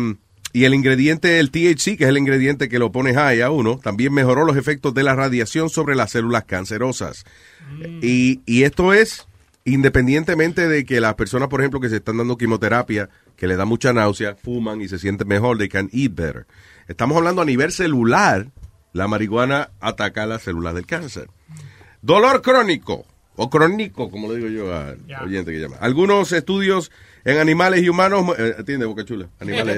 y 0.56 0.64
el 0.64 0.74
ingrediente, 0.74 1.40
el 1.40 1.52
THC, 1.52 1.98
que 1.98 2.06
es 2.06 2.10
el 2.10 2.18
ingrediente 2.18 2.70
que 2.70 2.80
lo 2.80 2.90
pone 2.90 3.14
high 3.14 3.42
a 3.42 3.52
uno, 3.52 3.78
también 3.78 4.14
mejoró 4.14 4.46
los 4.46 4.56
efectos 4.56 4.94
de 4.94 5.04
la 5.04 5.14
radiación 5.14 5.70
sobre 5.70 5.96
las 5.96 6.12
células 6.12 6.46
cancerosas. 6.46 7.26
Y, 8.02 8.40
y 8.46 8.64
esto 8.64 8.94
es 8.94 9.28
independientemente 9.66 10.70
de 10.70 10.86
que 10.86 11.02
las 11.02 11.16
personas, 11.16 11.50
por 11.50 11.60
ejemplo, 11.60 11.82
que 11.82 11.90
se 11.90 11.98
están 11.98 12.16
dando 12.16 12.38
quimioterapia, 12.38 13.10
que 13.36 13.48
le 13.48 13.58
da 13.58 13.66
mucha 13.66 13.92
náusea, 13.92 14.36
fuman 14.36 14.82
y 14.82 14.88
se 14.88 14.98
sienten 14.98 15.28
mejor, 15.28 15.58
they 15.58 15.68
can 15.68 15.90
eat 15.92 16.16
better. 16.16 16.46
Estamos 16.88 17.18
hablando 17.18 17.42
a 17.42 17.46
nivel 17.46 17.74
celular, 17.74 18.48
la 18.94 19.10
marihuana 19.10 19.72
ataca 19.82 20.26
las 20.26 20.44
células 20.44 20.74
del 20.74 20.86
cáncer. 20.86 21.28
Dolor 22.06 22.42
crónico, 22.44 23.06
o 23.36 23.50
crónico, 23.50 24.10
como 24.12 24.32
le 24.32 24.38
digo 24.38 24.48
yo 24.50 24.74
al 24.78 25.00
oyente 25.24 25.52
que 25.52 25.60
llama. 25.60 25.78
Algunos 25.80 26.32
estudios 26.32 26.92
en 27.26 27.40
animales 27.40 27.82
y 27.84 27.90
humanos, 27.90 28.24
eh, 28.38 28.56
atiende, 28.60 28.86
Boca 28.86 29.04
Chula, 29.04 29.28
animales. 29.40 29.78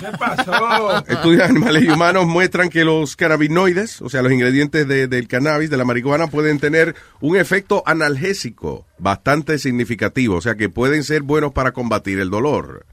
¿Qué 0.00 0.18
pasó? 0.18 0.98
Estudios 1.08 1.44
en 1.44 1.50
animales 1.56 1.84
y 1.84 1.88
humanos 1.88 2.26
muestran 2.26 2.68
que 2.68 2.84
los 2.84 3.14
cannabinoides, 3.14 4.02
o 4.02 4.08
sea, 4.08 4.22
los 4.22 4.32
ingredientes 4.32 4.88
de- 4.88 5.06
del 5.06 5.28
cannabis, 5.28 5.70
de 5.70 5.76
la 5.76 5.84
marihuana, 5.84 6.26
pueden 6.26 6.58
tener 6.58 6.96
un 7.20 7.36
efecto 7.36 7.84
analgésico 7.86 8.84
bastante 8.98 9.58
significativo, 9.58 10.34
o 10.36 10.40
sea, 10.40 10.56
que 10.56 10.68
pueden 10.68 11.04
ser 11.04 11.22
buenos 11.22 11.52
para 11.52 11.70
combatir 11.70 12.18
el 12.18 12.30
dolor. 12.30 12.84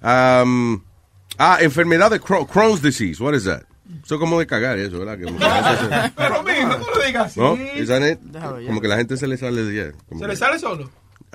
Am, 0.00 0.84
ah, 1.38 1.58
enfermedad 1.60 2.10
de 2.12 2.20
Crohn- 2.20 2.46
Crohn's 2.46 2.80
disease, 2.82 3.22
what 3.22 3.34
is 3.34 3.44
that? 3.44 3.62
Eso 4.02 4.14
es 4.14 4.20
como 4.20 4.38
de 4.38 4.46
cagar 4.46 4.78
eso, 4.78 4.98
¿verdad? 4.98 5.18
Que 5.18 5.24
como 5.24 5.38
que 5.38 5.44
la 5.44 5.62
gente 5.76 5.94
se- 6.02 6.12
Pero 6.16 6.42
mijo, 6.42 6.68
no 6.78 6.78
lo 6.78 7.06
digas 7.06 7.26
así. 7.26 7.40
¿No? 7.40 7.54
It? 7.54 8.18
Como 8.66 8.80
que 8.80 8.88
la 8.88 8.96
gente 8.96 9.16
se 9.16 9.26
le 9.26 9.36
sale 9.36 9.62
de... 9.64 9.92
como 10.08 10.20
¿Se 10.20 10.26
que- 10.26 10.32
le 10.32 10.36
sale 10.36 10.58
solo? 10.58 10.84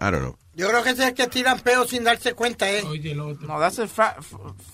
I 0.02 0.06
don't 0.12 0.20
know. 0.20 0.38
Yo 0.56 0.68
creo 0.70 0.84
que 0.84 0.90
ese 0.92 1.04
es 1.04 1.08
el 1.10 1.14
que 1.14 1.28
tiran 1.28 1.60
peo 1.60 1.86
sin 1.88 2.04
darse 2.04 2.34
cuenta, 2.34 2.70
¿eh? 2.70 2.84
No, 3.16 3.60
that's 3.60 3.80
a 3.80 3.88
fa 3.88 4.16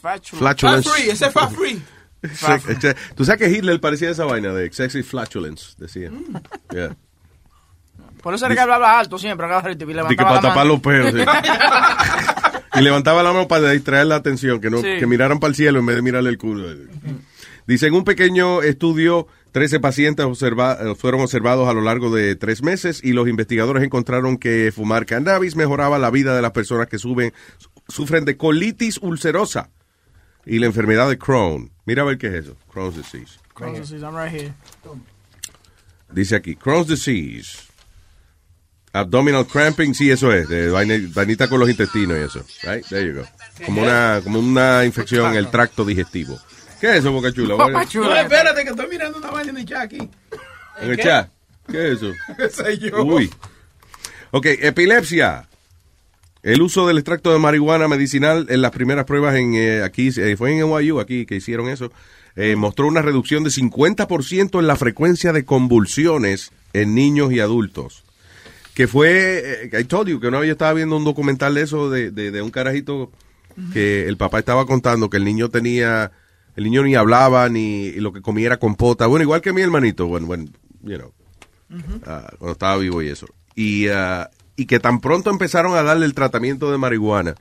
flatulence. 0.01 0.37
Flatulence. 0.37 0.89
Fat 0.89 0.95
free, 0.97 1.09
ese 1.09 1.25
es 1.27 1.31
fat 1.33 1.51
free. 1.51 1.81
Sex- 2.33 2.69
ex- 2.69 2.95
Tú 3.15 3.23
sabes 3.25 3.39
que 3.39 3.49
Hitler 3.55 3.79
parecía 3.79 4.09
esa 4.09 4.25
vaina 4.25 4.51
de 4.53 4.71
sexy 4.73 5.03
flatulence, 5.03 5.73
decía. 5.77 6.09
Mm. 6.09 6.37
Yeah. 6.71 6.95
Por 8.23 8.33
eso 8.33 8.45
era 8.47 8.55
que 8.55 8.61
hablaba 8.61 8.99
alto 8.99 9.19
siempre, 9.19 9.47
cada 9.47 9.61
ratito, 9.61 9.83
y 9.85 9.87
De 9.87 9.93
que 9.93 9.95
levantaba 9.97 10.29
para 10.29 10.35
la 10.35 10.41
tapar 10.41 10.57
mano. 10.57 10.69
los 10.69 10.79
pelos. 10.81 11.13
sí. 11.13 11.19
y 12.79 12.81
levantaba 12.81 13.21
la 13.23 13.31
mano 13.31 13.47
para 13.47 13.69
distraer 13.69 14.07
la 14.07 14.15
atención, 14.15 14.59
que 14.59 14.69
no 14.71 14.77
Sí. 14.81 14.97
que 14.99 15.05
miraran 15.05 15.39
para 15.39 15.49
el 15.49 15.55
cielo 15.55 15.79
en 15.79 15.85
vez 15.85 15.95
de 15.97 16.01
mirarle 16.01 16.31
el 16.31 16.37
culo. 16.39 16.67
Dice, 17.67 17.87
en 17.87 17.95
un 17.95 18.03
pequeño 18.03 18.61
estudio, 18.61 19.27
13 19.51 19.79
pacientes 19.79 20.25
observa- 20.25 20.77
eh, 20.79 20.95
fueron 20.95 21.21
observados 21.21 21.67
a 21.67 21.73
lo 21.73 21.81
largo 21.81 22.13
de 22.15 22.35
tres 22.35 22.61
meses 22.61 22.99
y 23.03 23.13
los 23.13 23.27
investigadores 23.27 23.83
encontraron 23.83 24.37
que 24.37 24.71
fumar 24.75 25.05
cannabis 25.05 25.55
mejoraba 25.55 25.97
la 25.97 26.11
vida 26.11 26.35
de 26.35 26.41
las 26.43 26.51
personas 26.51 26.87
que 26.87 26.99
suben, 26.99 27.33
su- 27.57 27.69
sufren 27.87 28.23
de 28.25 28.37
colitis 28.37 28.99
ulcerosa 29.01 29.69
y 30.45 30.59
la 30.59 30.67
enfermedad 30.67 31.09
de 31.09 31.17
Crohn. 31.17 31.71
Mira 31.85 32.03
a 32.03 32.05
ver 32.05 32.17
qué 32.19 32.27
es 32.27 32.33
eso, 32.45 32.55
Crohn's 32.71 32.97
disease. 32.97 33.39
Crohn's 33.55 33.79
disease, 33.79 34.05
I'm 34.05 34.15
right 34.15 34.31
here. 34.31 34.53
Dice 36.11 36.35
aquí, 36.35 36.55
Crohn's 36.55 36.87
disease. 36.87 37.63
Abdominal 38.93 39.45
cramping, 39.45 39.93
sí, 39.93 40.09
eso 40.09 40.31
es, 40.31 40.47
de 40.47 40.69
vainita 40.69 41.49
con 41.49 41.59
los 41.59 41.69
intestinos 41.69 42.17
y 42.17 42.21
eso. 42.21 42.45
Right? 42.63 42.85
There 42.87 43.05
you 43.05 43.13
go. 43.21 43.27
Como 43.65 43.81
una, 43.81 44.21
como 44.23 44.39
una 44.39 44.85
infección 44.85 45.31
en 45.31 45.37
el 45.37 45.49
tracto 45.49 45.83
digestivo. 45.83 46.39
¿Qué 46.79 46.89
es 46.91 46.95
eso, 46.97 47.11
Boca 47.11 47.31
Chula? 47.31 47.55
No, 47.55 48.15
espérate, 48.15 48.63
que 48.63 48.69
estoy 48.69 48.87
mirando 48.87 49.17
una 49.17 49.31
vaina 49.31 49.51
en 49.51 49.57
el 49.57 49.65
chat 49.65 49.81
aquí. 49.81 49.97
En 50.81 50.91
el 50.91 50.97
chat. 50.97 51.29
¿Qué 51.69 51.91
es 51.91 51.97
eso? 51.97 52.11
¿Qué 52.37 52.49
sé 52.49 52.77
yo? 52.77 53.03
Uy. 53.03 53.31
Ok, 54.31 54.45
epilepsia. 54.47 55.47
El 56.43 56.61
uso 56.61 56.85
del 56.87 56.97
extracto 56.97 57.33
de 57.33 57.39
marihuana 57.39 57.87
medicinal 57.87 58.45
en 58.49 58.61
las 58.61 58.71
primeras 58.71 59.05
pruebas 59.05 59.35
en 59.35 59.55
eh, 59.55 59.81
aquí, 59.81 60.11
eh, 60.15 60.35
fue 60.37 60.51
en 60.51 60.59
NYU 60.59 60.99
aquí 60.99 61.25
que 61.25 61.35
hicieron 61.35 61.69
eso, 61.69 61.91
eh, 62.35 62.55
mostró 62.55 62.87
una 62.87 63.01
reducción 63.01 63.43
de 63.43 63.49
50% 63.49 64.59
en 64.59 64.67
la 64.67 64.75
frecuencia 64.75 65.33
de 65.33 65.43
convulsiones 65.43 66.51
en 66.73 66.93
niños 66.93 67.31
y 67.31 67.39
adultos. 67.39 68.03
Que 68.75 68.87
fue, 68.87 69.63
eh, 69.63 69.79
I 69.79 69.85
told 69.85 70.09
you, 70.09 70.19
que 70.19 70.29
no, 70.29 70.43
yo 70.43 70.51
estaba 70.51 70.73
viendo 70.73 70.97
un 70.97 71.05
documental 71.05 71.55
de 71.55 71.61
eso, 71.61 71.89
de, 71.89 72.11
de, 72.11 72.29
de 72.29 72.41
un 72.41 72.51
carajito 72.51 73.09
que 73.71 74.05
el 74.05 74.17
papá 74.17 74.39
estaba 74.39 74.65
contando 74.65 75.09
que 75.09 75.15
el 75.15 75.23
niño 75.23 75.49
tenía, 75.49 76.11
el 76.55 76.63
niño 76.63 76.83
ni 76.83 76.95
hablaba, 76.95 77.49
ni 77.49 77.91
lo 77.93 78.11
que 78.13 78.21
comía 78.21 78.47
era 78.47 78.57
compota. 78.57 79.07
Bueno, 79.07 79.23
igual 79.23 79.41
que 79.41 79.53
mi 79.53 79.61
hermanito, 79.61 80.07
bueno, 80.07 80.27
bueno, 80.27 80.45
you 80.83 80.97
know, 80.97 81.11
ah, 82.05 82.27
cuando 82.37 82.53
estaba 82.53 82.77
vivo 82.77 83.01
y 83.01 83.09
eso. 83.09 83.27
Y, 83.55 83.87
ah, 83.89 84.29
y 84.55 84.65
que 84.65 84.79
tan 84.79 84.99
pronto 85.01 85.29
empezaron 85.29 85.75
a 85.75 85.83
darle 85.83 86.05
el 86.05 86.13
tratamiento 86.13 86.71
de 86.71 86.77
marihuana, 86.77 87.35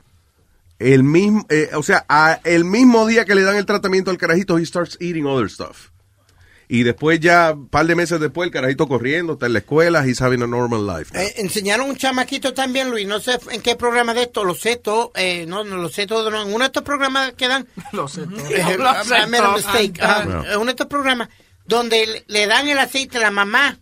el 0.79 1.03
mismo, 1.03 1.45
eh, 1.49 1.69
o 1.75 1.83
sea, 1.83 2.05
a- 2.09 2.39
el 2.43 2.65
mismo 2.65 3.05
día 3.07 3.23
que 3.25 3.35
le 3.35 3.43
dan 3.43 3.55
el 3.55 3.65
tratamiento 3.65 4.11
al 4.11 4.17
carajito, 4.17 4.57
he 4.57 4.65
starts 4.65 4.97
eating 4.99 5.25
other 5.25 5.49
stuff. 5.49 5.89
Y 6.67 6.83
después 6.83 7.19
ya, 7.19 7.51
un 7.53 7.67
par 7.69 7.85
de 7.85 7.95
meses 7.95 8.19
después, 8.19 8.47
el 8.47 8.51
carajito 8.53 8.87
corriendo, 8.87 9.33
está 9.33 9.45
en 9.45 9.53
la 9.53 9.59
escuela, 9.59 10.03
he's 10.05 10.19
having 10.21 10.41
a 10.41 10.47
normal 10.47 10.85
life. 10.87 11.11
Eh, 11.19 11.33
enseñaron 11.37 11.89
un 11.89 11.95
chamaquito 11.95 12.53
también, 12.55 12.89
Luis, 12.89 13.05
no 13.07 13.19
sé 13.19 13.37
en 13.51 13.61
qué 13.61 13.75
programa 13.75 14.13
de 14.15 14.23
esto, 14.23 14.43
lo 14.43 14.55
sé 14.55 14.77
todo, 14.77 15.11
eh, 15.15 15.45
no, 15.47 15.63
no 15.63 15.77
lo 15.77 15.89
sé 15.89 16.07
todo, 16.07 16.31
no, 16.31 16.41
en 16.41 16.47
uno 16.49 16.59
de 16.59 16.65
estos 16.65 16.83
programas 16.83 17.33
que 17.33 17.47
dan, 17.47 17.67
Lo 17.91 18.07
sé 18.07 18.21
todo. 18.23 18.47
eh, 18.49 18.75
Lo 18.79 19.03
sé 19.03 19.15
I 19.15 19.27
made 19.29 19.43
a 19.43 19.51
mistake, 19.53 19.99
No. 20.01 20.43
en 20.45 20.55
uno 20.57 20.65
de 20.65 20.71
estos 20.71 20.87
programas 20.87 21.29
donde 21.67 22.23
le- 22.27 22.47
dan 22.47 22.67
el 22.67 22.79
aceite, 22.79 23.19
la 23.19 23.31
mamá 23.31 23.77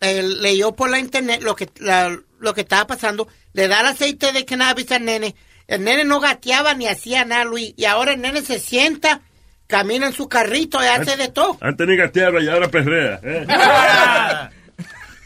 eh, 0.00 0.22
leyó 0.22 0.72
por 0.72 0.90
la 0.90 0.98
internet 0.98 1.40
lo 1.42 1.54
que, 1.56 1.68
la- 1.76 2.18
lo 2.40 2.52
que 2.54 2.62
estaba 2.62 2.86
pasando, 2.86 3.28
le 3.52 3.68
da 3.68 3.80
el 3.80 3.86
aceite 3.86 4.32
de 4.32 4.44
cannabis 4.44 4.90
al 4.92 5.04
nene, 5.04 5.34
el 5.66 5.82
nene 5.84 6.04
no 6.04 6.20
gateaba 6.20 6.74
ni 6.74 6.86
hacía 6.88 7.24
nada, 7.24 7.44
Luis, 7.44 7.72
y 7.76 7.84
ahora 7.86 8.12
el 8.14 8.20
nene 8.20 8.42
se 8.42 8.58
sienta, 8.58 9.22
camina 9.66 10.06
en 10.06 10.12
su 10.12 10.28
carrito 10.28 10.82
y 10.82 10.86
hace 10.86 11.16
de 11.16 11.28
todo. 11.28 11.56
Antes 11.60 11.86
ni 11.86 11.96
gateaba 11.96 12.40
y 12.40 12.48
ahora 12.48 12.68
perrea. 12.68 13.20
¿eh? 13.22 13.46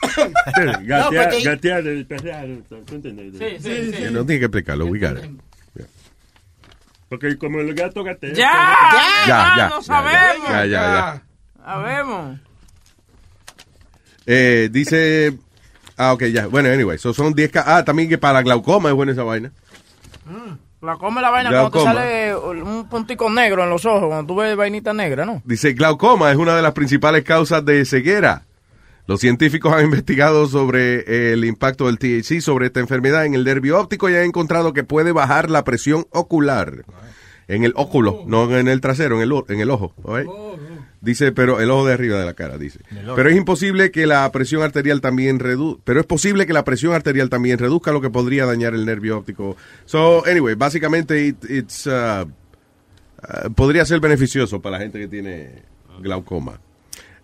No, 0.82 1.10
gatear, 1.10 1.84
y 1.86 2.04
perrear. 2.04 2.46
¿tú 2.68 2.94
entiendes? 2.94 3.38
Que 3.38 4.10
No 4.10 4.24
tiene 4.24 4.38
que 4.40 4.44
explicarlo, 4.46 4.86
we 4.86 4.98
got 5.00 5.18
it. 5.18 5.30
Porque 7.08 7.36
como 7.38 7.58
el 7.60 7.74
gato 7.74 8.04
gatea. 8.04 8.32
¡Ya! 8.32 8.52
Ya, 9.26 9.54
ya, 9.56 9.68
no 9.68 9.80
ya, 9.80 9.80
ya, 9.80 9.82
sabemos! 9.82 10.48
ya, 10.48 10.66
ya, 10.66 10.66
ya. 10.66 11.22
Sabemos. 11.64 12.40
Eh, 14.26 14.68
dice, 14.70 15.38
ah, 15.96 16.12
ok, 16.12 16.24
ya, 16.24 16.46
bueno, 16.48 16.68
anyway, 16.70 16.98
so 16.98 17.14
son 17.14 17.32
10, 17.34 17.50
ca- 17.50 17.64
ah, 17.78 17.84
también 17.84 18.08
que 18.10 18.18
para 18.18 18.42
glaucoma 18.42 18.90
es 18.90 18.94
buena 18.94 19.12
esa 19.12 19.22
vaina. 19.22 19.50
La 20.80 20.96
come 20.96 21.20
la 21.20 21.30
vaina 21.30 21.50
Glaucoma. 21.50 21.84
cuando 21.84 22.00
te 22.00 22.08
sale 22.08 22.36
un 22.36 22.88
puntico 22.88 23.28
negro 23.28 23.64
en 23.64 23.70
los 23.70 23.84
ojos, 23.84 24.06
cuando 24.08 24.32
tú 24.32 24.38
ves 24.38 24.56
vainita 24.56 24.92
negra, 24.92 25.26
¿no? 25.26 25.42
Dice, 25.44 25.72
glaucoma 25.72 26.30
es 26.30 26.36
una 26.36 26.54
de 26.54 26.62
las 26.62 26.72
principales 26.72 27.24
causas 27.24 27.64
de 27.64 27.84
ceguera. 27.84 28.44
Los 29.06 29.20
científicos 29.20 29.72
han 29.72 29.84
investigado 29.86 30.46
sobre 30.46 31.32
el 31.32 31.44
impacto 31.44 31.86
del 31.86 31.98
THC 31.98 32.40
sobre 32.40 32.66
esta 32.66 32.80
enfermedad 32.80 33.24
en 33.26 33.34
el 33.34 33.44
nervio 33.44 33.80
óptico 33.80 34.08
y 34.08 34.14
han 34.14 34.22
encontrado 34.22 34.72
que 34.72 34.84
puede 34.84 35.10
bajar 35.10 35.50
la 35.50 35.64
presión 35.64 36.06
ocular 36.10 36.84
en 37.48 37.64
el 37.64 37.72
óculo, 37.74 38.22
no 38.26 38.54
en 38.56 38.68
el 38.68 38.80
trasero, 38.80 39.16
en 39.16 39.22
el, 39.22 39.44
en 39.48 39.60
el 39.60 39.70
ojo. 39.70 39.94
¿ok? 40.02 40.18
Dice, 41.00 41.30
pero 41.30 41.60
el 41.60 41.70
ojo 41.70 41.86
de 41.86 41.94
arriba 41.94 42.18
de 42.18 42.26
la 42.26 42.34
cara, 42.34 42.58
dice. 42.58 42.80
Pero 43.14 43.28
es 43.30 43.36
imposible 43.36 43.92
que 43.92 44.06
la 44.06 44.30
presión 44.32 44.62
arterial 44.62 45.00
también 45.00 45.38
reduzca, 45.38 45.80
pero 45.84 46.00
es 46.00 46.06
posible 46.06 46.44
que 46.46 46.52
la 46.52 46.64
presión 46.64 46.92
arterial 46.92 47.28
también 47.30 47.58
reduzca 47.58 47.92
lo 47.92 48.00
que 48.00 48.10
podría 48.10 48.46
dañar 48.46 48.74
el 48.74 48.84
nervio 48.84 49.18
óptico. 49.18 49.56
So, 49.84 50.24
anyway, 50.26 50.54
básicamente 50.56 51.24
it- 51.24 51.44
it's, 51.48 51.86
uh, 51.86 52.22
uh, 52.26 53.52
podría 53.54 53.84
ser 53.84 54.00
beneficioso 54.00 54.60
para 54.60 54.78
la 54.78 54.82
gente 54.82 54.98
que 54.98 55.06
tiene 55.06 55.62
glaucoma. 56.00 56.60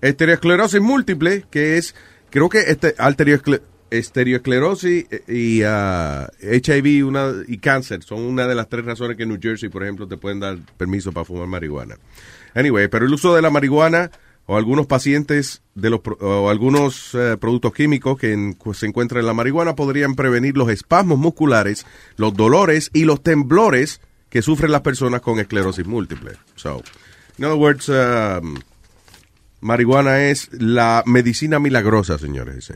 Estereosclerosis 0.01 0.81
múltiple, 0.81 1.45
que 1.51 1.77
es, 1.77 1.95
creo 2.31 2.49
que 2.49 2.61
este, 2.61 2.95
arterioescle- 2.97 3.63
estereosclerosis 3.91 5.07
y 5.29 5.63
uh, 5.65 6.27
HIV 6.41 7.07
una, 7.07 7.33
y 7.49 7.59
cáncer 7.59 8.03
son 8.03 8.21
una 8.23 8.47
de 8.47 8.55
las 8.55 8.69
tres 8.69 8.85
razones 8.85 9.17
que 9.17 9.25
en 9.25 9.31
New 9.31 9.39
Jersey, 9.41 9.69
por 9.69 9.83
ejemplo, 9.83 10.07
te 10.07 10.17
pueden 10.17 10.41
dar 10.41 10.59
permiso 10.77 11.11
para 11.13 11.25
fumar 11.25 11.47
marihuana. 11.49 11.97
Anyway, 12.55 12.89
pero 12.89 13.07
el 13.07 13.13
uso 13.13 13.35
de 13.35 13.43
la 13.43 13.51
marihuana 13.51 14.11
o 14.47 14.57
algunos 14.57 14.87
pacientes 14.87 15.63
de 15.75 15.91
los 15.91 16.01
o 16.21 16.51
algunos 16.51 17.15
eh, 17.15 17.37
productos 17.41 17.73
químicos 17.73 18.19
que 18.19 18.33
en- 18.33 18.57
se 18.75 18.87
encuentran 18.87 19.21
en 19.21 19.27
la 19.27 19.33
marihuana 19.35 19.75
podrían 19.75 20.15
prevenir 20.15 20.57
los 20.57 20.69
espasmos 20.69 21.19
musculares, 21.19 21.87
los 22.17 22.35
dolores 22.35 22.91
y 22.93 23.05
los 23.05 23.23
temblores 23.23 24.01
que 24.29 24.43
sufren 24.43 24.71
las 24.73 24.83
personas 24.83 25.21
con 25.23 25.39
esclerosis 25.41 25.87
múltiple. 25.87 26.33
So, 26.57 26.83
in 27.39 27.45
other 27.47 27.57
words, 27.59 27.89
um, 27.89 28.57
marihuana 29.61 30.25
es 30.29 30.51
la 30.53 31.03
medicina 31.07 31.59
milagrosa, 31.59 32.19
señores. 32.19 32.57
dice. 32.57 32.75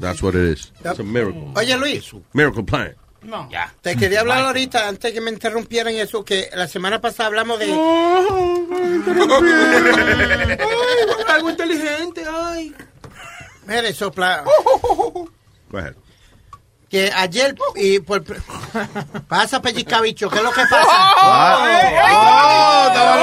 That's 0.00 0.22
what 0.22 0.34
it 0.34 0.56
is. 0.56 0.72
It's 0.84 0.98
a 0.98 1.02
miracle. 1.02 1.52
Oye, 1.56 1.76
Luis. 1.76 2.10
Miracle 2.32 2.64
plant. 2.64 2.96
No. 3.26 3.48
Ya. 3.50 3.74
Te 3.82 3.96
quería 3.96 4.20
hablar 4.20 4.42
ahorita, 4.42 4.86
antes 4.88 5.12
que 5.12 5.20
me 5.20 5.30
interrumpieran 5.30 5.94
eso, 5.94 6.24
que 6.24 6.48
la 6.54 6.68
semana 6.68 7.00
pasada 7.00 7.26
hablamos 7.26 7.58
de... 7.58 7.66
Ay, 7.66 7.74
algo 11.28 11.50
inteligente, 11.50 12.24
ay. 12.28 12.74
Mire, 13.66 13.92
sopla. 13.92 14.44
Go 15.70 15.78
ahead. 15.78 15.94
Que 16.88 17.10
ayer, 17.12 17.56
y 17.74 17.98
por... 17.98 18.22
Pasa 19.28 19.60
pellizcabicho, 19.60 20.30
¿qué 20.30 20.36
es 20.36 20.42
lo 20.44 20.52
que 20.52 20.62
pasa? 20.70 21.12
Oh, 21.22 21.64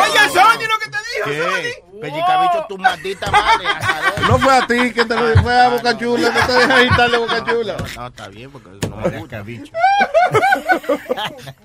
Oye, 0.04 0.30
Sony, 0.34 0.68
lo 0.68 0.80
que 0.80 0.90
te 0.90 0.98
dijo, 1.16 1.30
¿Qué? 1.62 1.84
Pellicabicho, 2.04 2.66
tu 2.68 2.78
maldita 2.78 3.32
madre. 3.32 3.66
No 4.28 4.40
fue 4.40 4.56
a 4.58 4.66
ti 4.68 4.92
que 4.94 5.04
te 5.06 5.16
lo 5.16 5.42
fue 5.42 5.60
a 5.60 5.70
Boca 5.70 5.98
Chula, 5.98 6.30
no 6.30 6.46
te 6.48 6.54
dejas 6.54 6.70
agitarle 6.70 7.18
Boca 7.18 7.44
Chula. 7.46 7.78
No, 7.78 7.86
no, 8.02 8.08
está 8.08 8.28
bien, 8.30 8.52
porque 8.52 8.70
no 8.90 8.96
me 8.98 9.20
gusta. 9.20 9.44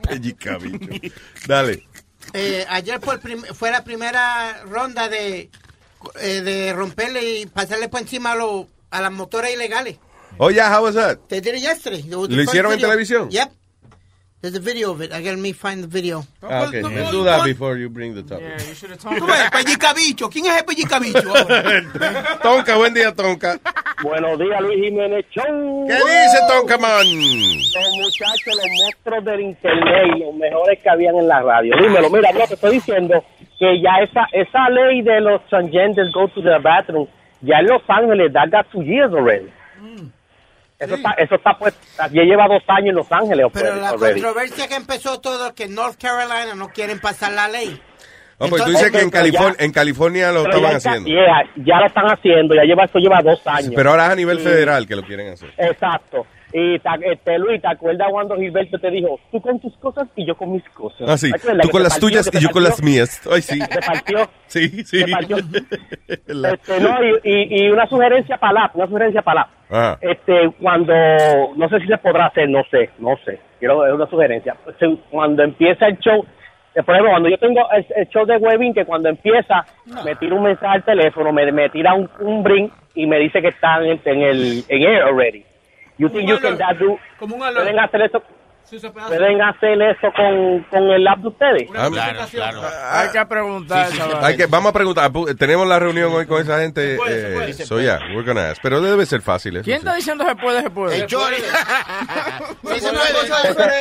Pellicabicho. 0.03 0.99
Dale. 1.47 1.87
Eh, 2.35 2.67
ayer 2.69 3.01
fue, 3.01 3.15
el 3.15 3.21
prim- 3.21 3.45
fue 3.55 3.71
la 3.71 3.85
primera 3.85 4.63
ronda 4.65 5.09
de, 5.09 5.51
eh, 6.21 6.41
de 6.43 6.73
romperle 6.73 7.41
y 7.41 7.47
pasarle 7.47 7.89
por 7.89 8.01
encima 8.01 8.33
a, 8.33 8.37
los 8.37 8.67
a 8.91 9.01
las 9.01 9.13
motoras 9.13 9.51
ilegales. 9.53 9.99
Oh, 10.39 10.51
yeah, 10.51 10.71
how 10.77 10.85
was 10.85 10.95
that? 10.95 11.19
They 11.29 11.41
did 11.41 11.55
it 11.55 11.63
yesterday. 11.63 12.03
¿Lo 12.05 12.27
hicieron 12.27 12.73
en 12.73 12.81
televisión? 12.81 13.31
Yep. 13.31 13.51
There's 14.41 14.55
a 14.55 14.61
video 14.61 14.93
of 14.93 15.01
it. 15.03 15.13
I 15.13 15.21
gotta 15.21 15.37
me 15.37 15.51
find 15.51 15.83
the 15.83 15.89
video. 15.89 16.23
Ah, 16.45 16.69
okay. 16.69 16.81
Let's 16.81 17.11
do 17.11 17.25
that 17.25 17.45
before 17.45 17.77
you 17.77 17.89
bring 17.89 18.15
the 18.15 18.23
topic. 18.23 18.57
Tú 19.19 19.27
ves, 19.27 19.51
Pellicabicho. 19.51 20.31
¿Quién 20.31 20.47
es 20.47 20.59
el 20.59 20.65
Pellicabicho? 20.65 22.39
Tonka, 22.43 22.77
buen 22.77 22.95
día, 22.95 23.13
Tonka. 23.13 23.59
Buenos 24.01 24.39
días, 24.39 24.61
Luis 24.63 24.79
Jiménez 24.85 25.27
Show. 25.31 25.89
¿Qué 25.89 25.95
dice 25.95 26.39
Tonka 26.47 26.79
Man? 26.79 27.05
Los 27.05 27.89
muchachos, 27.97 28.55
los 28.55 28.67
monstruos 28.81 29.25
del 29.25 29.41
internet 29.41 30.07
y 30.15 30.21
los 30.21 30.35
mejores 30.37 30.79
que 30.85 30.89
habían 30.89 31.17
en 31.17 31.27
la 31.27 31.43
radio. 31.43 31.75
Dímelo, 31.77 32.09
mira, 32.09 32.31
no 32.31 32.47
te 32.47 32.55
estoy 32.55 32.75
diciendo 32.75 33.25
que 33.59 33.81
ya 33.83 34.05
esa 34.05 34.29
esa 34.31 34.71
ley 34.71 35.03
de 35.03 35.21
los 35.21 35.45
transgenders 35.49 36.13
go 36.13 36.29
to 36.29 36.41
the 36.43 36.59
bathroom, 36.63 37.09
ya 37.41 37.59
en 37.59 37.67
Los 37.67 37.83
Ángeles, 37.89 38.33
that 38.33 38.53
got 38.53 38.71
two 38.71 38.83
years 38.83 39.13
already. 39.13 39.51
Eso 40.79 40.95
está, 40.95 41.11
eso 41.19 41.35
está 41.35 41.59
pues, 41.59 41.75
ya 42.13 42.23
lleva 42.23 42.47
dos 42.47 42.63
años 42.69 42.91
en 42.91 42.95
Los 42.95 43.11
Ángeles 43.11 43.47
Pero 43.53 43.75
la 43.77 43.89
already. 43.91 44.21
controversia 44.21 44.69
que 44.69 44.77
empezó 44.77 45.21
todo 45.21 45.49
es 45.49 45.53
que 45.55 45.67
North 45.69 45.97
Carolina 46.01 46.55
no 46.55 46.69
quieren 46.69 47.01
pasar 47.01 47.33
la 47.33 47.49
ley. 47.49 47.81
Oh, 48.41 48.47
pues 48.49 48.63
tú 48.63 48.69
Entonces- 48.69 48.75
dices 48.77 48.91
que 48.93 49.01
en 49.01 49.11
ya- 49.11 49.19
California, 49.19 49.57
en 49.59 49.73
California 49.73 50.31
lo 50.33 50.43
estaban 50.45 50.71
ya 50.71 50.77
está- 50.77 50.91
haciendo. 50.91 51.09
yeah, 51.11 51.43
ya 51.57 51.81
lo 51.81 51.87
están 51.87 52.05
haciendo, 52.07 52.55
ya 52.55 52.63
lleva, 52.63 52.85
eso 52.85 52.99
lleva 53.01 53.21
dos 53.25 53.45
años. 53.47 53.73
Pero 53.75 53.91
ahora 53.91 54.07
es 54.07 54.11
a 54.13 54.15
nivel 54.15 54.39
federal 54.39 54.87
que 54.87 54.95
lo 54.95 55.03
quieren 55.03 55.33
hacer. 55.33 55.53
Exacto. 55.59 56.25
Y 56.53 56.79
ta- 56.79 56.99
este, 57.03 57.39
Luis, 57.39 57.61
¿te 57.61 57.69
acuerdas 57.69 58.09
cuando 58.11 58.37
Gilberto 58.37 58.79
te 58.79 58.91
dijo, 58.91 59.21
tú 59.31 59.41
con 59.41 59.61
tus 59.61 59.77
cosas 59.77 60.09
y 60.17 60.25
yo 60.27 60.35
con 60.37 60.53
mis 60.53 60.67
cosas? 60.71 61.09
Ah, 61.09 61.17
sí. 61.19 61.31
¿Te 61.31 61.37
acuerdas 61.37 61.67
Tú 61.67 61.71
con 61.71 61.83
las 61.83 61.93
partió, 61.93 62.09
tuyas 62.09 62.31
y 62.33 62.39
yo 62.41 62.49
con 62.51 62.63
las 62.65 62.83
mías. 62.83 63.21
Ay, 63.31 63.43
sí. 63.43 63.59
Te 63.59 63.81
partió. 63.87 64.19
Sí, 64.47 64.69
sí. 64.85 65.05
Te 65.05 65.11
partió. 65.13 65.37
La- 66.27 66.51
Este, 66.51 66.81
no, 66.81 66.97
y, 67.05 67.21
y, 67.25 67.65
y 67.67 67.71
una 67.71 67.87
sugerencia 67.87 68.39
para 68.39 68.53
la, 68.55 68.71
una 68.75 68.87
sugerencia 68.87 69.23
para 69.23 69.41
la. 69.41 69.49
Ajá. 69.71 69.99
Este, 70.01 70.51
cuando, 70.61 70.95
no 71.57 71.69
sé 71.69 71.81
si 71.81 71.87
se 71.87 71.99
podrá 71.99 72.27
hacer, 72.27 72.49
no 72.49 72.63
sé, 72.71 72.91
no 72.99 73.17
sé. 73.25 73.39
Quiero 73.59 73.87
es 73.87 73.93
una 73.93 74.07
sugerencia. 74.09 74.57
Cuando 75.11 75.43
empieza 75.43 75.87
el 75.87 75.99
show, 75.99 76.25
eh, 76.75 76.83
por 76.83 76.95
ejemplo, 76.95 77.11
cuando 77.11 77.29
yo 77.29 77.37
tengo 77.39 77.61
el, 77.73 77.85
el 77.97 78.09
show 78.09 78.25
de 78.25 78.37
Webin, 78.39 78.73
que 78.73 78.87
cuando 78.87 79.11
empieza, 79.11 79.67
me 80.05 80.15
tira 80.17 80.35
un 80.35 80.45
mensaje 80.45 80.77
al 80.77 80.85
teléfono, 80.85 81.31
me, 81.33 81.51
me 81.53 81.69
tira 81.69 81.93
un, 81.93 82.09
un 82.21 82.43
brin 82.43 82.71
y 82.95 83.07
me 83.07 83.19
dice 83.19 83.43
que 83.43 83.49
están 83.49 83.85
en, 83.85 84.01
en 84.05 84.23
el 84.23 84.65
en 84.69 84.83
air 84.83 85.03
already. 85.03 85.45
You 85.99 86.09
think 86.09 86.29
you 86.29 86.39
can 86.39 86.57
that 86.59 86.77
do, 86.79 86.97
Como 87.19 87.35
un 87.37 87.41
pueden 87.41 87.79
hacer 87.79 88.03
eso, 88.03 88.23
Sí, 88.69 88.79
se 88.79 88.91
puede 88.91 89.07
pueden 89.07 89.41
hacer 89.41 89.81
eso 89.81 90.13
con, 90.15 90.63
con 90.65 90.91
el 90.91 91.09
app 91.09 91.21
de 91.21 91.29
ustedes. 91.29 91.69
Ah, 91.75 93.01
Hay 93.01 93.09
que 93.11 93.25
preguntar, 93.27 93.87
Sí, 93.87 93.93
sí, 93.93 93.99
chaval. 93.99 94.25
hay 94.25 94.37
que, 94.37 94.45
vamos 94.47 94.71
a 94.71 94.73
preguntar. 94.75 95.11
Tenemos 95.39 95.67
la 95.67 95.79
reunión 95.79 96.13
hoy 96.13 96.27
con 96.27 96.43
esa 96.43 96.61
gente. 96.61 96.99
eh, 97.09 97.55
so 97.55 97.81
yeah, 97.81 97.99
we're 98.15 98.25
gonna 98.25 98.51
ask. 98.51 98.61
Pero 98.63 98.83
debe 98.83 99.07
ser 99.07 99.23
fácil 99.23 99.57
eso. 99.57 99.65
¿Quién 99.65 99.79
sí. 99.81 99.87
está 99.87 99.97
diciendo 99.97 100.25
se 100.27 100.37
puede, 100.37 100.61
se 100.61 100.71
puede? 100.71 101.07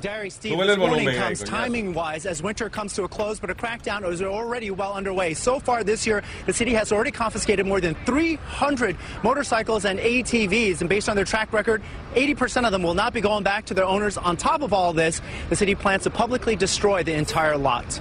Derry, 0.00 0.30
Steve, 0.30 0.56
this 0.56 0.68
el 0.68 0.78
warning 0.78 1.04
volumen 1.06 1.14
ahí, 1.14 1.18
comes 1.18 1.42
timing 1.42 1.94
wise 1.94 2.26
as 2.26 2.42
winter 2.42 2.68
comes 2.68 2.94
to 2.94 3.04
a 3.04 3.08
close, 3.08 3.40
but 3.40 3.50
a 3.50 3.54
crackdown 3.54 4.08
is 4.10 4.22
already 4.22 4.70
well 4.70 4.92
underway. 4.92 5.34
So 5.34 5.58
far 5.58 5.84
this 5.84 6.06
year, 6.06 6.22
the 6.46 6.52
city 6.52 6.72
has 6.74 6.92
already 6.92 7.10
confiscated 7.10 7.66
more 7.66 7.80
than 7.80 7.94
300 8.06 8.96
motorcycles 9.22 9.84
and 9.84 9.98
ATVs, 9.98 10.80
and 10.80 10.88
based 10.88 11.08
on 11.08 11.16
their 11.16 11.24
track 11.24 11.52
record, 11.52 11.82
80% 12.14 12.64
of 12.64 12.72
them 12.72 12.82
will 12.82 12.94
not 12.94 13.12
be 13.12 13.20
going 13.20 13.44
back 13.44 13.66
to 13.66 13.74
their 13.74 13.84
owners. 13.84 14.16
On 14.16 14.36
top 14.36 14.62
of 14.62 14.72
all 14.72 14.92
this, 14.92 15.20
the 15.48 15.56
city 15.56 15.74
plans 15.74 16.04
to 16.04 16.10
publicly 16.10 16.56
destroy 16.56 17.02
the 17.02 17.14
entire 17.14 17.56
lot. 17.56 18.00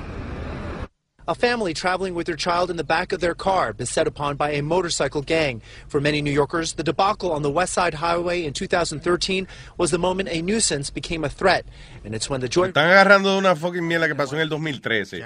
A 1.29 1.35
family 1.35 1.75
traveling 1.75 2.15
with 2.15 2.25
their 2.25 2.35
child 2.35 2.71
in 2.71 2.77
the 2.77 2.83
back 2.83 3.13
of 3.13 3.19
their 3.19 3.35
car 3.35 3.71
beset 3.71 4.07
upon 4.07 4.35
by 4.35 4.49
a 4.53 4.63
motorcycle 4.63 5.21
gang. 5.21 5.61
For 5.87 6.01
many 6.01 6.23
New 6.23 6.31
Yorkers, 6.31 6.73
the 6.73 6.81
debacle 6.83 7.31
on 7.31 7.43
the 7.43 7.51
West 7.51 7.73
Side 7.73 7.93
Highway 7.93 8.43
in 8.45 8.53
2013 8.53 9.47
was 9.77 9.91
the 9.91 9.99
moment 9.99 10.29
a 10.31 10.41
nuisance 10.41 10.89
became 10.89 11.23
a 11.23 11.29
threat. 11.29 11.65
And 12.03 12.15
it's 12.15 12.31
when 12.31 12.41
the 12.41 12.49
joy 12.49 12.69
Están 12.71 12.89
agarrando 12.89 13.37
una 13.37 13.55
fucking 13.55 13.87
mierda 13.87 14.07
que 14.07 14.15
pasó 14.15 14.33
en 14.33 14.39
el 14.41 14.49
2013 14.49 15.23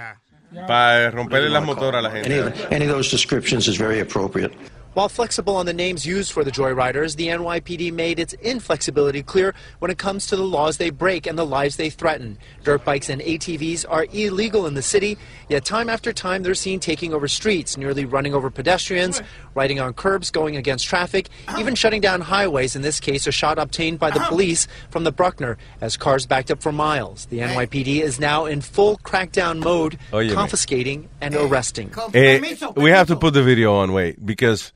para 0.68 1.10
romperle 1.10 1.50
las 1.50 1.64
motoras 1.64 2.00
a 2.00 2.02
la 2.02 2.10
Any, 2.10 2.28
gente. 2.28 2.68
any 2.76 2.84
of 2.86 2.92
those 2.92 3.10
descriptions 3.10 3.70
is 3.70 3.78
very 3.78 4.02
appropriate. 4.02 4.52
While 4.94 5.10
flexible 5.10 5.56
on 5.56 5.66
the 5.66 5.74
names 5.74 6.06
used 6.06 6.32
for 6.32 6.44
the 6.44 6.52
joyriders, 6.52 7.16
the 7.16 7.30
NYPD 7.30 7.92
made 7.92 8.20
its 8.20 8.34
inflexibility 8.34 9.24
clear 9.24 9.56
when 9.80 9.90
it 9.90 9.98
comes 9.98 10.28
to 10.28 10.36
the 10.36 10.44
laws 10.44 10.78
they 10.78 10.92
break 10.92 11.26
and 11.26 11.36
the 11.36 11.46
lives 11.46 11.78
they 11.78 11.90
threaten. 11.90 12.38
Dirt 12.64 12.86
bikes 12.86 13.10
and 13.10 13.20
ATVs 13.20 13.86
are 13.90 14.06
illegal 14.14 14.68
in 14.68 14.76
the 14.76 14.84
city, 14.84 15.18
yet 15.50 15.66
time 15.66 15.90
after 15.90 16.14
time 16.14 16.44
they're 16.44 16.54
seen 16.54 16.80
taking 16.80 17.12
over 17.12 17.28
streets, 17.28 17.76
nearly 17.76 18.06
running 18.06 18.36
over 18.36 18.52
pedestrians, 18.52 19.20
riding 19.56 19.80
on 19.80 19.94
curbs, 19.94 20.30
going 20.30 20.58
against 20.58 20.86
traffic, 20.86 21.28
even 21.58 21.74
shutting 21.74 22.02
down 22.02 22.22
highways. 22.22 22.76
In 22.76 22.84
this 22.84 23.00
case, 23.00 23.26
a 23.26 23.32
shot 23.32 23.58
obtained 23.58 23.98
by 23.98 24.12
the 24.12 24.20
police 24.20 24.68
from 24.92 25.06
the 25.06 25.12
Bruckner 25.12 25.58
as 25.82 25.98
cars 25.98 26.28
backed 26.28 26.52
up 26.52 26.62
for 26.62 26.72
miles. 26.72 27.26
The 27.26 27.40
NYPD 27.40 28.02
is 28.02 28.20
now 28.20 28.46
in 28.46 28.62
full 28.62 28.98
crackdown 28.98 29.58
mode, 29.64 29.98
confiscating 30.12 31.10
and 31.20 31.34
arresting. 31.36 31.92
Eh, 32.14 32.40
we 32.76 32.92
have 32.92 33.08
to 33.08 33.16
put 33.16 33.34
the 33.34 33.42
video 33.42 33.74
on, 33.74 33.92
wait, 33.92 34.24
because 34.24 34.72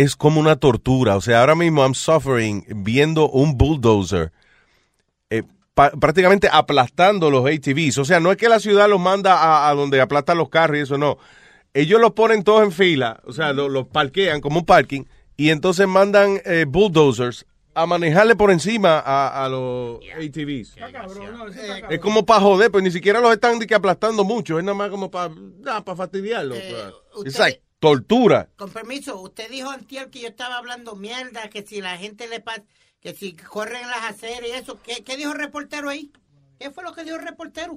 es 0.00 0.16
como 0.16 0.40
una 0.40 0.56
tortura. 0.56 1.16
O 1.16 1.20
sea, 1.20 1.40
ahora 1.40 1.54
mismo 1.54 1.82
I'm 1.82 1.94
suffering 1.94 2.64
viendo 2.68 3.28
un 3.28 3.56
bulldozer 3.58 4.32
eh, 5.30 5.42
pa- 5.74 5.90
prácticamente 5.92 6.48
aplastando 6.50 7.30
los 7.30 7.44
ATVs. 7.46 7.98
O 7.98 8.04
sea, 8.04 8.20
no 8.20 8.30
es 8.30 8.36
que 8.36 8.48
la 8.48 8.60
ciudad 8.60 8.88
los 8.88 9.00
manda 9.00 9.34
a, 9.38 9.68
a 9.68 9.74
donde 9.74 10.00
aplastan 10.00 10.38
los 10.38 10.48
carros 10.48 10.76
y 10.78 10.80
eso, 10.80 10.98
no. 10.98 11.18
Ellos 11.74 12.00
los 12.00 12.12
ponen 12.12 12.44
todos 12.44 12.62
en 12.62 12.72
fila, 12.72 13.20
o 13.24 13.32
sea, 13.32 13.52
lo- 13.52 13.68
los 13.68 13.86
parquean 13.86 14.40
como 14.42 14.58
un 14.60 14.66
parking 14.66 15.04
y 15.36 15.48
entonces 15.50 15.88
mandan 15.88 16.40
eh, 16.44 16.66
bulldozers 16.68 17.46
a 17.74 17.86
manejarle 17.86 18.36
por 18.36 18.50
encima 18.50 18.98
a, 18.98 19.42
a 19.44 19.48
los 19.48 19.98
ATVs. 20.14 20.74
Es 21.94 21.98
como 22.00 22.26
para 22.26 22.40
joder, 22.40 22.70
pues 22.70 22.84
ni 22.84 22.90
siquiera 22.90 23.18
los 23.20 23.32
están 23.32 23.58
aplastando 23.74 24.24
mucho, 24.24 24.58
es 24.58 24.64
nada 24.64 24.74
más 24.76 24.90
como 24.90 25.10
para 25.10 25.30
fastidiarlos. 25.96 26.58
pa- 26.58 26.92
Es 27.28 27.38
like 27.38 27.62
tortura. 27.82 28.48
Con 28.56 28.70
permiso, 28.70 29.20
usted 29.20 29.50
dijo 29.50 29.68
antier 29.68 30.08
que 30.08 30.20
yo 30.20 30.28
estaba 30.28 30.56
hablando 30.56 30.94
mierda, 30.94 31.50
que 31.50 31.62
si 31.66 31.80
la 31.80 31.98
gente 31.98 32.28
le 32.28 32.38
pasa, 32.38 32.62
que 33.00 33.12
si 33.12 33.32
corren 33.34 33.88
las 33.88 34.04
aceras 34.04 34.48
y 34.48 34.52
eso. 34.52 34.78
¿Qué, 34.82 35.02
qué 35.02 35.16
dijo 35.16 35.32
el 35.32 35.38
reportero 35.38 35.88
ahí? 35.90 36.12
¿Qué 36.60 36.70
fue 36.70 36.84
lo 36.84 36.94
que 36.94 37.02
dijo 37.02 37.16
el 37.16 37.24
reportero? 37.24 37.74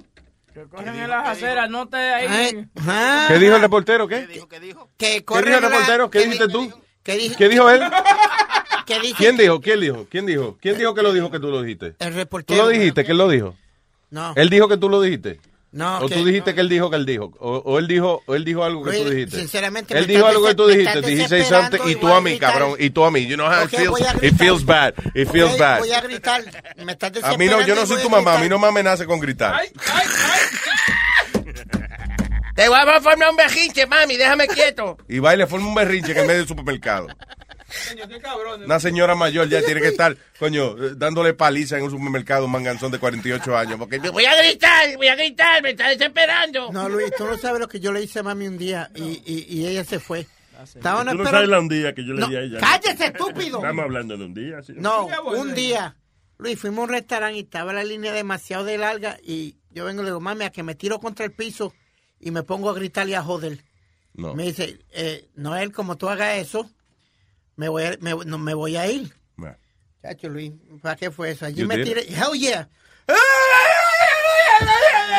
Corren 0.70 0.94
en 0.94 1.10
las 1.10 1.28
aceras, 1.28 1.68
no 1.68 1.88
te 1.88 1.96
ahí. 1.96 2.26
Ay, 2.28 2.66
ah. 2.86 3.26
¿Qué 3.28 3.38
dijo 3.38 3.56
el 3.56 3.60
reportero? 3.62 4.06
¿Qué? 4.08 4.26
Que 4.48 4.86
¿Qué 4.96 5.24
corren 5.24 5.44
dijo 5.54 5.56
el 5.66 5.70
reportero? 5.72 6.08
¿Qué 6.10 6.18
que 6.20 6.24
dijiste 6.24 6.46
di- 6.46 6.52
tú? 6.52 6.82
que 7.02 7.14
dijo- 7.16 7.36
¿Qué 7.36 7.48
dijo 7.48 7.68
él? 7.70 7.80
que 8.86 9.00
dice 9.00 9.14
¿Quién 9.18 9.36
dijo? 9.36 9.60
¿Quién 9.60 9.80
dijo? 9.80 10.06
¿Quién 10.08 10.24
dijo? 10.26 10.56
¿Quién 10.62 10.78
dijo 10.78 10.94
que 10.94 11.02
lo 11.02 11.12
dijo 11.12 11.30
que 11.32 11.40
tú 11.40 11.48
lo 11.48 11.60
dijiste? 11.62 11.96
El 11.98 12.10
¿Tú 12.12 12.16
reportero. 12.16 12.62
lo 12.62 12.68
dijiste? 12.68 13.04
que 13.04 13.10
él 13.12 13.18
lo 13.18 13.28
dijo? 13.28 13.56
No. 14.10 14.32
¿Él 14.36 14.48
dijo 14.50 14.68
que 14.68 14.76
tú 14.76 14.88
lo 14.88 15.00
dijiste? 15.02 15.40
No, 15.76 15.98
o 15.98 16.08
que- 16.08 16.14
tú 16.14 16.24
dijiste 16.24 16.54
que 16.54 16.60
él 16.62 16.68
dijo 16.70 16.88
que 16.88 16.96
él 16.96 17.04
dijo. 17.04 17.32
O, 17.38 17.58
o 17.58 17.78
él 17.78 17.86
dijo 17.86 18.22
o 18.24 18.34
él 18.34 18.44
dijo 18.46 18.64
algo 18.64 18.82
que 18.82 18.90
Luis, 18.92 19.02
tú 19.04 19.10
dijiste. 19.10 19.36
sinceramente, 19.38 19.92
Él 19.96 20.06
me 20.06 20.14
dijo 20.14 20.26
algo 20.26 20.46
que 20.46 20.54
tú 20.54 20.66
dijiste. 20.68 21.02
Dijiste 21.02 21.44
something 21.44 21.80
y 21.86 21.96
tú 21.96 22.08
a 22.08 22.20
mí, 22.22 22.38
cabrón. 22.38 22.76
Y 22.78 22.88
tú 22.90 23.04
a 23.04 23.10
mí. 23.10 23.26
You 23.26 23.36
know 23.36 23.46
how 23.46 23.64
it 23.64 23.68
feels. 23.70 23.90
voy 23.90 24.02
a 24.02 24.10
It 24.12 24.18
gritar. 24.20 24.38
feels 24.38 24.64
bad. 24.64 24.94
It 25.14 25.28
feels 25.30 25.58
bad. 25.58 25.78
Voy 25.80 25.92
a 25.92 26.00
gritar. 26.00 26.42
Me 26.84 26.92
estás 26.92 27.12
A 27.22 27.36
mí 27.36 27.46
no, 27.46 27.60
yo 27.66 27.74
no 27.74 27.84
soy 27.86 28.00
tu 28.02 28.08
mamá. 28.08 28.36
A 28.36 28.38
mí 28.38 28.48
no 28.48 28.58
me 28.58 28.68
amenace 28.68 29.04
con 29.04 29.20
gritar. 29.20 29.60
Te 32.54 32.68
voy 32.70 32.78
a 32.78 33.00
formar 33.02 33.28
un 33.30 33.36
berrinche, 33.36 33.86
mami, 33.86 34.16
déjame 34.16 34.48
quieto. 34.48 34.96
Y 35.08 35.18
va 35.18 35.34
y 35.34 35.36
le 35.36 35.46
forma 35.46 35.66
un 35.68 35.74
berrinche 35.74 36.12
en 36.12 36.26
medio 36.26 36.38
del 36.38 36.48
supermercado. 36.48 37.06
Una 38.64 38.80
señora 38.80 39.14
mayor 39.14 39.48
ya 39.48 39.62
tiene 39.62 39.80
que 39.80 39.88
estar, 39.88 40.16
coño, 40.38 40.76
eh, 40.82 40.92
dándole 40.96 41.34
paliza 41.34 41.76
en 41.78 41.84
un 41.84 41.90
supermercado 41.90 42.44
un 42.46 42.52
manganzón 42.52 42.90
de 42.92 42.98
48 42.98 43.56
años. 43.56 43.78
Porque 43.78 43.98
Voy 43.98 44.24
a 44.24 44.36
gritar, 44.36 44.96
voy 44.96 45.08
a 45.08 45.16
gritar, 45.16 45.62
me 45.62 45.70
está 45.70 45.88
desesperando. 45.88 46.70
No, 46.72 46.88
Luis, 46.88 47.10
tú 47.16 47.24
no 47.24 47.36
sabes 47.36 47.60
lo 47.60 47.68
que 47.68 47.80
yo 47.80 47.92
le 47.92 48.02
hice 48.02 48.20
a 48.20 48.22
mami 48.22 48.46
un 48.48 48.58
día 48.58 48.90
y, 48.94 49.22
y, 49.26 49.46
y 49.48 49.66
ella 49.66 49.84
se 49.84 49.98
fue. 49.98 50.26
Estaban 50.62 51.06
Tú 51.08 51.14
no 51.14 51.30
sabes 51.30 51.48
la 51.48 51.60
un 51.60 51.68
día 51.68 51.94
que 51.94 52.04
yo 52.04 52.14
le 52.14 52.20
No, 52.20 52.28
di 52.28 52.36
a 52.36 52.40
ella. 52.40 52.58
cállese, 52.60 53.06
estúpido. 53.06 53.58
Estamos 53.58 53.84
hablando 53.84 54.16
de 54.16 54.24
un 54.24 54.32
día. 54.34 54.62
¿sí? 54.62 54.72
No, 54.76 55.06
un 55.26 55.54
día, 55.54 55.96
Luis, 56.38 56.58
fuimos 56.58 56.78
a 56.80 56.82
un 56.84 56.88
restaurante 56.90 57.36
y 57.36 57.40
estaba 57.42 57.72
la 57.74 57.84
línea 57.84 58.12
demasiado 58.12 58.64
de 58.64 58.78
larga 58.78 59.18
y 59.22 59.56
yo 59.70 59.84
vengo 59.84 60.00
y 60.00 60.04
le 60.04 60.10
digo, 60.10 60.20
mami, 60.20 60.44
a 60.44 60.50
que 60.50 60.62
me 60.62 60.74
tiro 60.74 60.98
contra 60.98 61.26
el 61.26 61.32
piso 61.32 61.74
y 62.18 62.30
me 62.30 62.42
pongo 62.42 62.70
a 62.70 62.74
gritar 62.74 63.06
y 63.08 63.14
a 63.14 63.22
joder. 63.22 63.64
No. 64.14 64.34
Me 64.34 64.44
dice, 64.44 64.78
eh, 64.92 65.28
Noel, 65.34 65.72
como 65.72 65.98
tú 65.98 66.08
hagas 66.08 66.38
eso, 66.38 66.70
me 67.56 67.68
voy 67.68 67.84
a, 67.84 67.96
me, 68.00 68.14
no, 68.24 68.38
me 68.38 68.54
voy 68.54 68.76
a 68.76 68.86
ir. 68.90 69.12
Bueno. 69.36 69.56
Chacho, 70.02 70.28
Luis, 70.28 70.52
¿para 70.82 70.96
qué 70.96 71.10
fue 71.10 71.30
eso? 71.32 71.46
Allí 71.46 71.64
me 71.64 71.78
tiré, 71.78 72.02
hell 72.08 72.38
yeah. 72.38 72.68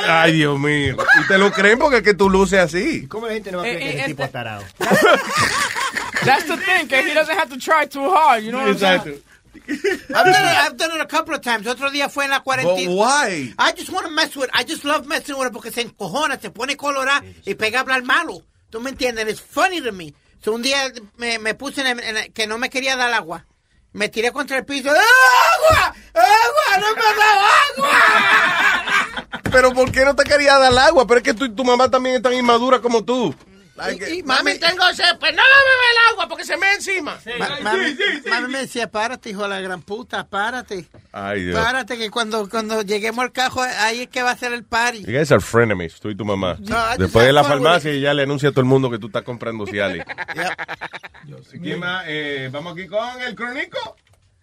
Ay, 0.10 0.34
Dios 0.34 0.60
mío. 0.60 0.96
Y 1.24 1.28
te 1.28 1.38
lo 1.38 1.52
creen 1.52 1.80
porque 1.80 1.98
es 1.98 2.04
que 2.04 2.14
tú 2.14 2.30
luces 2.30 2.60
así. 2.60 3.08
¿Cómo 3.08 3.28
la 3.28 3.34
gente 3.34 3.52
no 3.52 3.58
va 3.60 3.64
a 3.64 3.68
creer 3.68 3.82
Eh, 3.82 3.86
que 3.86 3.90
eh, 3.90 4.00
ese 4.00 4.08
tipo 4.08 4.24
este- 4.24 4.26
es 4.26 4.32
tarado? 4.32 4.64
That's 6.26 6.46
the 6.48 6.58
thing, 6.58 6.88
que 6.88 7.00
he 7.00 7.14
doesn't 7.14 7.38
have 7.38 7.50
to 7.50 7.58
try 7.58 7.86
too 7.88 8.10
hard, 8.14 8.44
you 8.44 8.52
know 8.52 8.60
what 8.60 8.70
I'm 8.70 8.78
saying? 8.78 9.22
I've 9.70 10.26
done, 10.26 10.46
it, 10.46 10.58
I've 10.58 10.78
done 10.78 10.92
it 10.96 11.02
a 11.02 11.06
couple 11.08 11.34
of 11.36 11.42
times. 11.42 11.68
Otro 11.68 11.90
día 11.90 12.10
fue 12.10 12.26
en 12.26 12.32
la 12.32 12.42
cuarentena. 12.42 12.90
But 12.90 12.96
why? 12.96 13.54
I 13.58 13.72
just 13.74 13.92
want 13.92 14.06
to 14.06 14.12
mess 14.12 14.36
with 14.36 14.50
I 14.54 14.64
just 14.64 14.84
love 14.86 15.06
messing 15.08 15.38
with 15.38 15.48
it 15.48 15.54
porque 15.54 15.72
se 15.72 15.82
encojona, 15.82 16.40
se 16.40 16.50
pone 16.52 16.76
colorada 16.78 17.24
y 17.46 17.54
pega 17.56 17.80
a 17.80 17.82
hablar 17.84 18.04
malo. 18.04 18.44
¿Tú 18.70 18.80
me 18.82 18.92
entiendes? 18.92 19.28
It's 19.28 19.42
funny 19.42 19.82
to 19.82 19.92
me. 19.92 20.14
Un 20.48 20.62
día 20.62 20.92
me, 21.18 21.54
puse 21.56 21.82
en, 21.82 22.00
en 22.00 22.32
que 22.34 22.48
no 22.48 22.58
me 22.58 22.70
quería 22.70 22.96
dar 22.96 23.14
agua. 23.14 23.46
Me 23.94 24.10
tiré 24.10 24.32
contra 24.32 24.58
el 24.58 24.66
piso. 24.66 24.90
¡Agua! 24.90 25.96
¡Agua! 26.14 26.78
¡No 26.80 26.96
me 26.96 27.02
da 27.18 27.34
agua! 27.70 29.42
Pero 29.52 29.74
¿por 29.74 29.92
qué 29.92 30.06
no 30.06 30.16
te 30.16 30.24
quería 30.24 30.58
dar 30.58 30.78
agua? 30.78 31.08
Pero 31.08 31.18
es 31.20 31.24
que 31.24 31.34
tú 31.34 31.46
y 31.46 31.56
tu 31.56 31.64
mamá 31.64 31.90
también 31.90 32.18
es 32.18 32.22
tan 32.22 32.34
inmadura 32.34 32.80
como 32.80 33.04
tú. 33.04 33.34
Y, 33.78 34.20
y 34.20 34.24
Mami, 34.24 34.58
tengo 34.58 34.84
sed, 34.94 35.18
pues 35.20 35.32
no 35.34 35.42
me 35.44 35.60
bebe 35.70 35.92
el 35.92 36.14
agua 36.14 36.28
porque 36.28 36.44
se 36.44 36.58
me 36.58 36.74
encima. 36.74 37.18
Ma- 37.38 37.60
mami, 37.62 37.96
mami 38.30 38.48
me 38.52 38.60
decía, 38.60 38.90
párate, 38.90 39.30
hijo 39.30 39.44
de 39.44 39.50
la 39.50 39.62
gran 39.62 39.82
puta, 39.84 40.26
párate. 40.28 40.86
Ay, 41.12 41.44
Dios. 41.44 41.60
Párate, 41.64 41.98
que 41.98 42.10
cuando, 42.10 42.50
cuando 42.50 42.82
lleguemos 42.82 43.24
al 43.24 43.32
cajo, 43.32 43.62
ahí 43.62 44.02
es 44.02 44.08
que 44.08 44.24
va 44.24 44.32
a 44.32 44.38
ser 44.38 44.54
el 44.54 44.64
party. 44.64 45.04
You 45.06 45.18
guys 45.18 45.32
are 45.32 45.42
frenemies, 45.42 46.00
tú 46.00 46.10
y 46.10 46.16
tu 46.16 46.26
mamá. 46.26 46.58
No, 46.60 46.98
Después 46.98 47.26
de 47.26 47.34
la 47.34 47.44
farmacia 47.44 47.94
y 47.94 48.02
ya 48.02 48.14
le 48.14 48.24
anuncia 48.24 48.50
a 48.50 48.52
todo 48.52 48.62
el 48.62 48.68
mundo 48.68 48.90
que 48.90 48.98
tú 48.98 49.08
estás 49.08 49.24
comprando 49.24 49.66
Cialis. 49.68 50.04
¿Quién 51.62 51.80
más? 51.80 52.04
Eh, 52.08 52.50
vamos 52.52 52.74
aquí 52.74 52.88
con 52.88 53.22
el 53.22 53.36
crónico. 53.36 53.96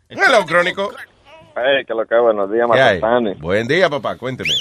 Hello, 0.09 0.45
crónico. 0.47 0.93
Hey, 1.57 1.85
que 1.87 1.95
lo 1.95 2.07
que 2.07 2.17
buenos 2.19 2.51
días. 2.53 2.67
Buen 3.41 3.67
día, 3.67 3.89
papá, 3.89 4.17
cuénteme. 4.17 4.55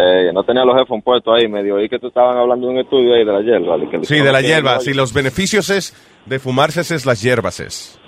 Eh, 0.00 0.30
no 0.32 0.44
tenía 0.44 0.64
los 0.64 0.76
headphones 0.78 1.02
puestos 1.02 1.34
ahí, 1.36 1.48
medio 1.48 1.74
oí 1.76 1.88
que 1.88 1.98
tú 1.98 2.08
estaban 2.08 2.36
hablando 2.36 2.68
de 2.68 2.74
un 2.74 2.78
estudio 2.78 3.14
ahí 3.14 3.24
de 3.24 3.32
la 3.32 3.40
hierba. 3.40 3.76
que- 3.90 4.04
Sí, 4.04 4.20
de 4.20 4.30
la 4.30 4.40
hierba. 4.40 4.78
Si 4.80 4.94
los 4.94 5.12
beneficios 5.12 5.70
es 5.70 5.92
de 6.26 6.38
fumarse 6.38 6.80
es 6.82 7.04
las 7.06 7.20
hierbas 7.20 7.58
es. 7.60 7.98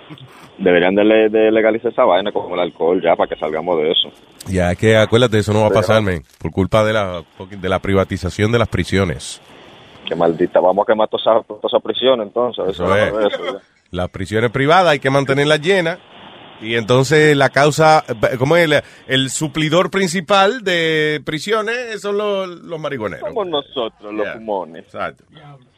Deberían 0.59 0.95
de, 0.95 1.05
le- 1.05 1.29
de 1.31 1.51
legalizar 1.51 1.91
esa 1.91 2.05
vaina 2.05 2.31
como 2.33 2.55
el 2.55 2.61
alcohol 2.61 3.01
ya 3.03 3.17
para 3.17 3.29
que 3.29 3.37
salgamos 3.41 3.79
de 3.79 3.91
eso. 3.93 4.09
Ya 4.47 4.75
que 4.77 4.97
acuérdate, 4.97 5.39
eso 5.39 5.53
no 5.53 5.63
va 5.63 5.69
a 5.69 5.71
pasar, 5.71 6.03
men, 6.03 6.23
por 6.39 6.51
culpa 6.53 6.85
de 6.85 6.93
la, 6.93 7.23
de 7.49 7.69
la 7.69 7.79
privatización 7.79 8.53
de 8.53 8.59
las 8.59 8.69
prisiones. 8.69 9.41
Que 10.07 10.15
maldita, 10.15 10.61
vamos 10.61 10.85
a 10.85 10.93
quemar 10.93 11.09
toda 11.09 11.21
esa, 11.39 11.47
toda 11.47 11.61
esa 11.65 11.81
prisión 11.81 12.21
entonces. 12.21 12.67
Eso 12.69 12.95
Eso 12.95 13.19
es. 13.21 13.33
eso. 13.35 13.61
Las 13.91 14.11
prisiones 14.11 14.51
privadas 14.51 14.89
hay 14.93 14.99
que 15.01 15.11
mantenerlas 15.11 15.61
llenas. 15.61 15.99
Y 16.63 16.75
entonces 16.75 17.37
la 17.37 17.49
causa, 17.49 18.05
¿cómo 18.39 18.57
es? 18.57 18.65
El, 18.71 18.83
el 19.07 19.31
suplidor 19.31 19.91
principal 19.91 20.63
de 20.63 21.21
prisiones 21.25 22.01
son 22.03 22.19
los, 22.19 22.49
los 22.49 22.79
marihuaneros. 22.79 23.29
Somos 23.29 23.47
nosotros, 23.49 24.13
los 24.13 24.25
Yeah. 24.25 24.35
pulmones. 24.35 24.85
Exacto. 24.85 25.25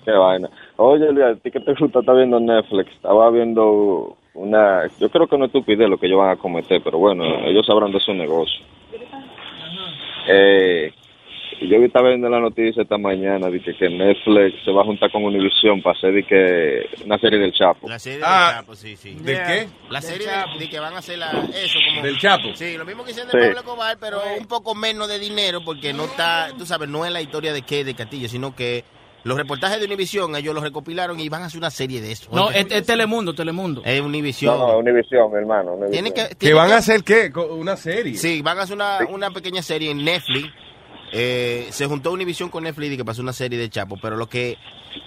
Qué 0.05 0.11
vaina. 0.11 0.49
Oye, 0.77 1.12
Luis, 1.12 1.25
¿a 1.27 1.35
ti 1.36 1.51
qué 1.52 1.61
te 1.61 1.75
gusta 1.75 2.01
estar 2.01 2.17
viendo 2.17 2.41
Netflix? 2.41 2.91
Estaba 2.93 3.31
viendo 3.31 4.17
una... 4.35 4.89
Yo 4.99 5.09
creo 5.11 5.28
que 5.28 5.39
no 5.39 5.44
es 5.44 5.51
estupidez 5.51 5.89
lo 5.89 5.97
que 5.99 6.07
ellos 6.07 6.19
van 6.19 6.31
a 6.31 6.36
cometer, 6.36 6.81
pero 6.83 6.99
bueno, 6.99 7.25
ellos 7.44 7.65
sabrán 7.65 7.93
de 7.93 8.01
su 8.01 8.12
negocio. 8.12 8.65
Eh, 10.28 10.93
yo 11.60 11.76
estaba 11.84 12.08
viendo 12.08 12.28
la 12.28 12.40
noticia 12.40 12.82
esta 12.82 12.98
mañana 12.98 13.48
de 13.50 13.60
que, 13.60 13.74
que 13.76 13.89
Netflix 13.89 14.64
se 14.64 14.70
va 14.72 14.82
a 14.82 14.84
juntar 14.84 15.10
con 15.12 15.24
Univision 15.24 15.81
para 15.82 15.97
hacer 15.97 16.12
de 16.12 16.22
que 16.24 17.05
una 17.05 17.18
serie 17.18 17.39
del 17.39 17.52
Chapo. 17.52 17.89
La 17.89 17.98
serie 17.98 18.20
Ah, 18.24 18.47
del 18.48 18.56
Chapo, 18.60 18.74
sí, 18.74 18.97
sí. 18.97 19.14
¿del 19.20 19.36
qué? 19.36 19.66
La 19.90 20.00
serie 20.00 20.26
de, 20.26 20.58
de 20.58 20.68
que 20.70 20.78
van 20.81 20.94
a 20.94 20.98
hacer 20.98 21.18
la, 21.18 21.31
eso 21.55 21.78
como... 21.89 22.02
¿Del 22.06 22.18
Chapo? 22.18 22.48
Sí, 22.55 22.76
lo 22.76 22.84
mismo 22.84 23.05
que 23.05 23.10
hicieron 23.12 23.31
Sí. 23.31 23.36
de 23.39 23.44
Pablo 23.47 23.60
Escobar, 23.60 23.97
pero 24.00 24.20
un 24.39 24.47
poco 24.47 24.74
menos 24.74 25.08
de 25.08 25.18
dinero 25.18 25.60
porque 25.64 25.92
no 25.92 26.05
está, 26.05 26.48
tú 26.58 26.66
sabes, 26.66 26.89
no 26.89 27.05
es 27.05 27.12
la 27.12 27.20
historia 27.22 27.52
de 27.52 27.62
qué 27.62 27.84
de 27.84 27.94
Castillo, 27.94 28.28
sino 28.28 28.55
que 28.55 28.84
los 29.24 29.36
reportajes 29.39 29.78
de 29.78 29.86
Univision 29.86 30.34
ellos 30.34 30.52
los 30.52 30.64
recopilaron 30.64 31.20
y 31.20 31.28
van 31.28 31.42
a 31.42 31.47
hacer 31.47 31.58
una 31.58 31.70
serie 31.70 32.00
de 32.00 32.10
eso. 32.10 32.28
No, 32.32 32.50
es, 32.50 32.66
es 32.68 32.84
Telemundo, 32.84 33.32
Telemundo. 33.34 33.81
es 33.84 34.00
Univision. 34.00 34.58
No, 34.58 34.66
no, 34.66 34.78
Univision, 34.78 35.31
mi 35.31 35.39
hermano. 35.39 35.74
Univision. 35.74 35.92
Tiene 35.92 36.12
que, 36.12 36.34
¿Que 36.36 36.52
van 36.52 36.66
que- 36.68 36.74
a 36.74 36.78
hacer 36.78 37.05
qué? 37.05 37.31
¿Una 37.39 37.76
serie? 37.76 38.14
Sí, 38.16 38.42
van 38.42 38.58
a 38.58 38.62
hacer 38.62 38.74
una, 38.74 38.98
una 39.08 39.31
pequeña 39.31 39.62
serie 39.62 39.92
en 39.92 40.05
Netflix. 40.05 40.48
Eh, 41.12 41.68
se 41.70 41.86
juntó 41.86 42.10
Univision 42.12 42.49
con 42.49 42.65
Netflix 42.65 42.92
y 42.92 42.97
que 42.97 43.05
pasó 43.05 43.20
una 43.23 43.32
serie 43.34 43.58
de 43.58 43.68
Chapo, 43.68 43.97
pero 44.00 44.16
lo 44.16 44.28
que 44.28 44.57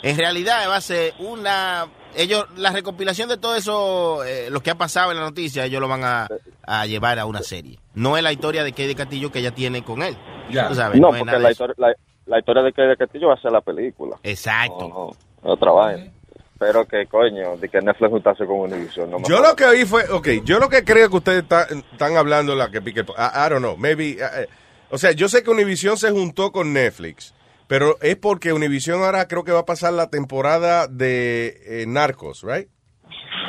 en 0.03 0.17
realidad 0.17 0.69
va 0.69 0.75
a 0.77 0.81
ser 0.81 1.13
una... 1.19 1.87
Ellos, 2.15 2.45
la 2.55 2.71
recopilación 2.71 3.27
de 3.27 3.37
todo 3.37 3.55
eso, 3.55 4.23
eh, 4.23 4.47
lo 4.49 4.61
que 4.61 4.71
ha 4.71 4.75
pasado 4.75 5.11
en 5.11 5.17
la 5.17 5.23
noticia, 5.23 5.65
ellos 5.65 5.81
lo 5.81 5.87
van 5.89 6.03
a, 6.05 6.27
a 6.65 6.85
llevar 6.85 7.19
a 7.19 7.25
una 7.25 7.41
serie. 7.41 7.77
No 7.93 8.15
es 8.15 8.23
la 8.23 8.31
historia 8.31 8.63
de 8.63 8.71
Kay 8.71 8.87
de 8.87 8.95
Castillo 8.95 9.31
que 9.31 9.39
ella 9.39 9.51
tiene 9.51 9.83
con 9.83 10.01
él. 10.01 10.15
Ya. 10.49 10.73
Sabes, 10.73 11.01
No, 11.01 11.09
porque 11.09 11.37
la 11.39 11.51
historia, 11.51 11.75
la, 11.77 11.93
la 12.27 12.39
historia 12.39 12.63
de 12.63 12.71
que 12.71 12.81
de 12.83 12.95
Castillo 12.95 13.27
va 13.27 13.33
a 13.33 13.41
ser 13.41 13.51
la 13.51 13.59
película. 13.61 14.15
Exacto. 14.23 14.87
No, 14.87 15.11
no, 15.43 15.51
otra 15.53 15.71
vaina. 15.71 16.11
Pero 16.57 16.85
que 16.85 17.05
coño, 17.07 17.57
de 17.57 17.67
que 17.67 17.81
Netflix 17.81 18.09
juntarse 18.11 18.45
con 18.45 18.59
Univision. 18.59 19.11
No 19.11 19.17
Yo 19.27 19.41
lo 19.41 19.53
que 19.57 19.65
oí 19.65 19.83
fue, 19.83 20.09
ok, 20.09 20.27
yo 20.45 20.57
lo 20.59 20.69
que 20.69 20.85
creo 20.85 21.09
que 21.09 21.17
ustedes 21.17 21.43
está- 21.43 21.67
están 21.91 22.15
hablando, 22.15 22.55
la 22.55 22.71
que 22.71 22.81
pique, 22.81 23.01
I, 23.01 23.03
I 23.45 23.49
don't 23.49 23.57
know, 23.59 23.75
maybe, 23.75 24.11
eh, 24.11 24.19
eh, 24.37 24.47
o 24.89 24.97
sea, 24.97 25.11
yo 25.11 25.29
sé 25.29 25.43
que 25.43 25.49
Univision 25.51 25.97
se 25.97 26.11
juntó 26.11 26.51
con 26.51 26.73
Netflix, 26.73 27.33
pero 27.67 27.97
es 28.01 28.15
porque 28.15 28.53
Univision 28.53 29.03
ahora 29.03 29.27
creo 29.27 29.43
que 29.43 29.51
va 29.51 29.59
a 29.61 29.65
pasar 29.65 29.93
la 29.93 30.09
temporada 30.09 30.87
de 30.87 31.61
eh, 31.65 31.85
Narcos, 31.87 32.43
right? 32.43 32.67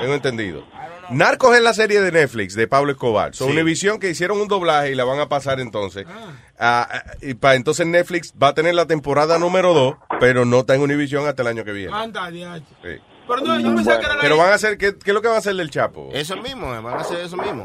Tengo 0.00 0.14
entendido. 0.14 0.64
Narcos 1.08 1.56
es 1.56 1.62
la 1.62 1.72
serie 1.72 2.00
de 2.02 2.10
Netflix 2.12 2.54
de 2.54 2.66
Pablo 2.66 2.92
Escobar. 2.92 3.34
Son 3.34 3.48
Sí. 3.48 3.52
Univision 3.54 3.98
que 4.00 4.10
hicieron 4.10 4.40
un 4.40 4.48
doblaje 4.48 4.90
y 4.90 4.94
la 4.94 5.04
van 5.04 5.20
a 5.20 5.28
pasar 5.28 5.60
entonces. 5.60 6.04
Ah, 6.58 6.88
ah, 6.90 7.02
y 7.22 7.34
para 7.34 7.54
entonces 7.54 7.86
Netflix 7.86 8.32
va 8.40 8.48
a 8.48 8.54
tener 8.54 8.74
la 8.74 8.86
temporada 8.86 9.38
número 9.38 9.72
2, 9.72 9.96
pero 10.20 10.44
no 10.44 10.60
está 10.60 10.74
en 10.74 10.80
Univision 10.82 11.26
hasta 11.28 11.42
el 11.42 11.48
año 11.48 11.64
que 11.64 11.72
viene. 11.72 11.94
Anda, 11.96 12.30
diache. 12.30 12.64
Sí. 12.82 12.90
Pero 13.28 13.40
no, 13.40 13.58
yo 13.58 13.74
pensaba 13.74 13.98
que 13.98 14.06
era 14.06 14.14
la 14.16 14.20
Pero 14.22 14.36
van 14.36 14.50
a 14.50 14.54
hacer, 14.54 14.76
¿qué, 14.78 14.96
qué 14.98 15.10
es 15.10 15.14
lo 15.14 15.20
que 15.22 15.28
van 15.28 15.36
a 15.36 15.38
hacer 15.38 15.54
del 15.54 15.70
Chapo? 15.70 16.10
Eso 16.12 16.36
mismo, 16.36 16.74
eh, 16.74 16.80
van 16.80 16.94
a 16.94 17.00
hacer 17.00 17.20
eso 17.20 17.36
mismo. 17.36 17.64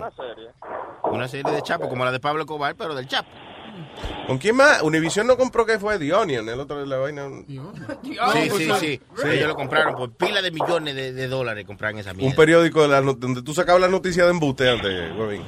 Una 1.04 1.28
serie 1.28 1.52
de 1.52 1.62
Chapo, 1.62 1.90
como 1.90 2.06
la 2.06 2.12
de 2.12 2.20
Pablo 2.20 2.42
Escobar, 2.42 2.76
pero 2.76 2.96
del 2.96 3.08
Chapo. 3.08 3.30
¿Con 4.28 4.38
quién 4.38 4.56
más? 4.56 4.82
Univision 4.82 5.28
no 5.28 5.38
compró 5.38 5.66
que 5.66 5.78
fue 5.80 5.98
The 6.00 6.14
Onion, 6.14 6.48
el 6.48 6.60
otro 6.60 6.80
de 6.80 6.86
la 6.88 6.98
vaina. 6.98 7.28
Sí, 7.48 8.50
sí, 8.58 8.70
sí. 8.80 9.02
Ellos 9.26 9.48
lo 9.48 9.56
compraron 9.56 9.96
por 9.96 10.12
pila 10.14 10.42
de 10.42 10.52
millones 10.52 10.96
de, 10.96 11.14
de 11.14 11.28
dólares, 11.28 11.66
compraron 11.66 12.00
esa 12.00 12.14
mierda. 12.14 12.30
Un 12.30 12.36
periódico 12.36 12.82
de 12.84 12.88
la 12.88 13.02
no- 13.02 13.14
donde 13.14 13.42
tú 13.42 13.54
sacabas 13.54 13.82
las 13.82 13.92
noticias 13.92 14.26
de 14.26 14.32
embuste 14.32 14.70
antes, 14.70 15.12
huevín. 15.18 15.42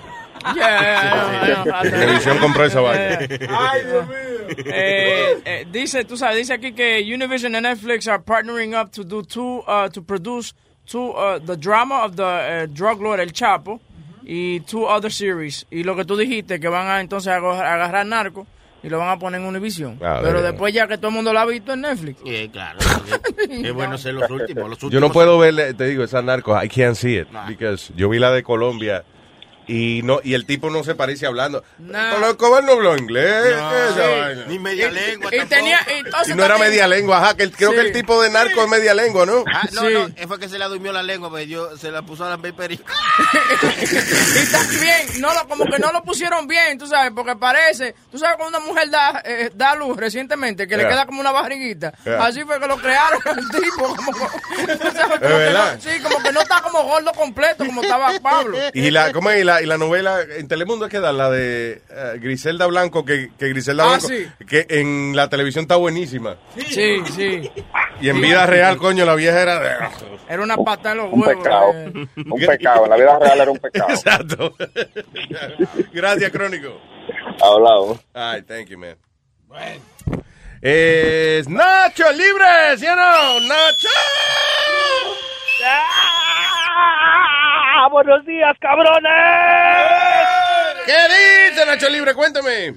Univision 1.83 2.37
compró 2.39 2.65
esa 2.65 2.81
vaina. 2.81 3.19
Ay, 3.49 3.81
Dios 3.85 4.07
mío. 4.07 4.15
Eh, 4.65 5.41
eh, 5.45 5.65
dice, 5.71 6.03
tú 6.05 6.17
sabes, 6.17 6.37
dice 6.37 6.53
aquí 6.53 6.73
que 6.73 6.99
Univision 7.13 7.55
and 7.55 7.65
Netflix 7.65 8.07
are 8.07 8.21
partnering 8.21 8.73
up 8.79 8.91
to 8.91 9.03
do 9.03 9.21
two, 9.23 9.63
uh, 9.67 9.87
to 9.89 10.01
produce 10.01 10.53
two, 10.85 11.11
uh, 11.11 11.39
the 11.39 11.55
drama 11.55 12.03
of 12.03 12.15
the 12.15 12.23
uh, 12.23 12.65
drug 12.73 13.01
lord 13.01 13.19
El 13.19 13.31
Chapo 13.31 13.79
y 14.25 14.59
two 14.61 14.85
other 14.87 15.11
series. 15.11 15.65
Y 15.71 15.83
lo 15.83 15.95
que 15.95 16.05
tú 16.05 16.15
dijiste, 16.17 16.59
que 16.59 16.67
van 16.67 16.87
a 16.87 17.01
entonces 17.01 17.31
a 17.31 17.35
agarrar, 17.37 18.05
narco 18.05 18.47
y 18.81 18.89
lo 18.89 18.97
van 18.99 19.09
a 19.09 19.17
poner 19.19 19.39
en 19.41 19.47
Univision. 19.47 19.97
Ah, 20.03 20.19
Pero 20.21 20.41
de- 20.41 20.51
después 20.51 20.73
ya 20.73 20.87
que 20.87 20.97
todo 20.97 21.07
el 21.09 21.13
mundo 21.13 21.31
lo 21.31 21.39
ha 21.39 21.45
visto 21.45 21.73
en 21.73 21.81
Netflix. 21.81 22.19
Sí, 22.25 22.49
claro. 22.51 22.79
Es 23.49 23.73
bueno 23.73 23.97
ser 23.97 24.13
los 24.13 24.29
últimos. 24.29 24.69
Los 24.69 24.79
Yo 24.79 24.87
no 24.99 25.07
últimos 25.07 25.11
puedo 25.13 25.37
ver, 25.37 25.73
te 25.75 25.85
digo, 25.85 26.03
esa 26.03 26.21
narcos, 26.21 26.61
I 26.63 26.67
can't 26.67 26.95
see 26.95 27.17
it. 27.19 27.27
Because 27.47 27.93
yo 27.95 28.09
vi 28.09 28.19
la 28.19 28.31
de 28.31 28.43
Colombia 28.43 29.03
Y 29.67 30.01
no 30.03 30.19
y 30.23 30.33
el 30.33 30.45
tipo 30.45 30.69
no 30.69 30.83
se 30.83 30.95
parece 30.95 31.25
hablando. 31.25 31.63
Con 31.77 32.23
Escobar 32.25 32.63
no 32.63 32.73
habló 32.73 32.97
inglés. 32.97 33.55
No, 33.55 33.69
¿qué 33.69 33.77
es 34.33 34.37
sí. 34.37 34.43
Ni 34.47 34.59
media 34.59 34.91
lengua 34.91 35.29
Y 35.33 35.45
tenía, 35.45 35.79
y 36.27 36.33
no 36.33 36.43
era 36.45 36.57
media 36.57 36.87
lengua, 36.87 37.17
ajá, 37.19 37.37
que 37.37 37.43
el- 37.43 37.51
creo 37.55 37.69
Sí. 37.71 37.75
que 37.75 37.81
el 37.81 37.91
tipo 37.93 38.21
de 38.21 38.29
narco 38.29 38.61
es 38.63 38.69
media 38.69 38.93
lengua, 38.93 39.25
¿no? 39.25 39.43
Ah, 39.51 39.67
no, 39.71 39.81
Sí. 39.81 39.93
no, 39.93 40.27
fue 40.27 40.39
que 40.39 40.49
se 40.49 40.59
le 40.59 40.65
durmió 40.65 40.91
la 40.91 41.01
lengua, 41.03 41.29
pues 41.29 41.47
yo 41.47 41.77
se 41.77 41.91
la 41.91 42.01
puso 42.01 42.25
a 42.25 42.29
la 42.29 42.37
perico. 42.37 42.83
Y 43.83 44.51
también, 44.51 45.21
no 45.21 45.33
lo, 45.33 45.47
como 45.47 45.65
que 45.65 45.79
no 45.79 45.91
lo 45.91 46.03
pusieron 46.03 46.47
bien, 46.47 46.77
tú 46.77 46.87
sabes, 46.87 47.11
porque 47.15 47.35
parece, 47.35 47.95
tú 48.11 48.17
sabes 48.17 48.35
cuando 48.37 48.57
una 48.57 48.67
mujer 48.67 48.89
da, 48.89 49.21
eh, 49.25 49.51
da 49.53 49.75
luz 49.75 49.95
recientemente, 49.97 50.67
que 50.67 50.77
le 50.77 50.87
queda 50.87 51.05
como 51.05 51.21
una 51.21 51.31
barriguita. 51.31 51.93
Yeah. 52.05 52.25
Así 52.25 52.43
fue 52.43 52.59
que 52.59 52.67
lo 52.67 52.77
crearon 52.77 53.21
el 53.37 53.49
tipo, 53.61 53.95
como, 53.95 54.11
tú 54.79 54.91
sabes, 54.91 55.03
como 55.05 55.19
que 55.19 55.27
verdad? 55.27 55.75
no- 55.75 55.81
sí, 55.81 55.99
como 56.01 56.21
que 56.21 56.31
no 56.31 56.41
está 56.41 56.61
como 56.61 56.83
gordo 56.83 57.11
completo, 57.13 57.65
como 57.65 57.81
estaba 57.81 58.11
Pablo. 58.21 58.57
Y 58.73 58.91
la, 58.91 59.11
¿cómo 59.11 59.29
es? 59.31 59.41
Y 59.41 59.43
la, 59.43 59.52
y 59.61 59.65
la 59.65 59.77
novela 59.77 60.19
en 60.37 60.47
Telemundo 60.47 60.85
es 60.85 60.91
que 60.91 60.99
da 60.99 61.11
la 61.11 61.29
de 61.29 61.81
eh, 61.89 62.13
Griselda 62.19 62.65
Blanco, 62.67 63.03
que, 63.05 63.31
que 63.37 63.49
Griselda 63.49 63.83
Ah, 63.83 63.87
Blanco, 63.99 64.07
sí. 64.07 64.27
que 64.47 64.65
en 64.69 65.15
la 65.15 65.29
televisión 65.29 65.63
está 65.63 65.75
buenísima. 65.75 66.37
Sí, 66.57 67.01
sí. 67.15 67.51
Y 68.01 68.09
en 68.09 68.19
vida 68.21 68.45
real, 68.45 68.77
coño, 68.77 69.05
la 69.05 69.15
vieja 69.15 69.41
era 69.41 69.59
de... 69.59 69.69
Era 70.29 70.41
una 70.43 70.57
pata 70.57 70.91
en 70.93 70.97
los 70.97 71.13
Un 71.13 71.21
huevos. 71.21 71.43
pecado. 71.43 71.71
eh. 71.73 72.07
Un 72.15 72.39
pecado. 72.39 72.83
En 72.85 72.89
la 72.89 72.95
vida 72.97 73.19
real 73.19 73.41
era 73.41 73.51
un 73.51 73.57
pecado. 73.59 73.89
Exacto. 73.89 74.55
Gracias, 75.93 76.31
Crónico. 76.31 76.79
Hablado. 77.41 77.99
Ay, 78.13 78.41
thank 78.43 78.67
you, 78.67 78.77
man. 78.77 78.95
Es 80.61 81.47
Nacho 81.49 82.11
Libre, 82.13 82.77
¿sí 82.77 82.85
o 82.87 82.95
no? 82.95 83.39
Nacho. 83.41 83.87
¡Ah! 85.65 86.62
¡Buenos 87.91 88.25
días, 88.25 88.57
cabrones! 88.59 89.11
¿Qué 90.85 91.51
dice 91.51 91.65
Nacho 91.65 91.89
Libre? 91.89 92.13
Cuéntame. 92.13 92.73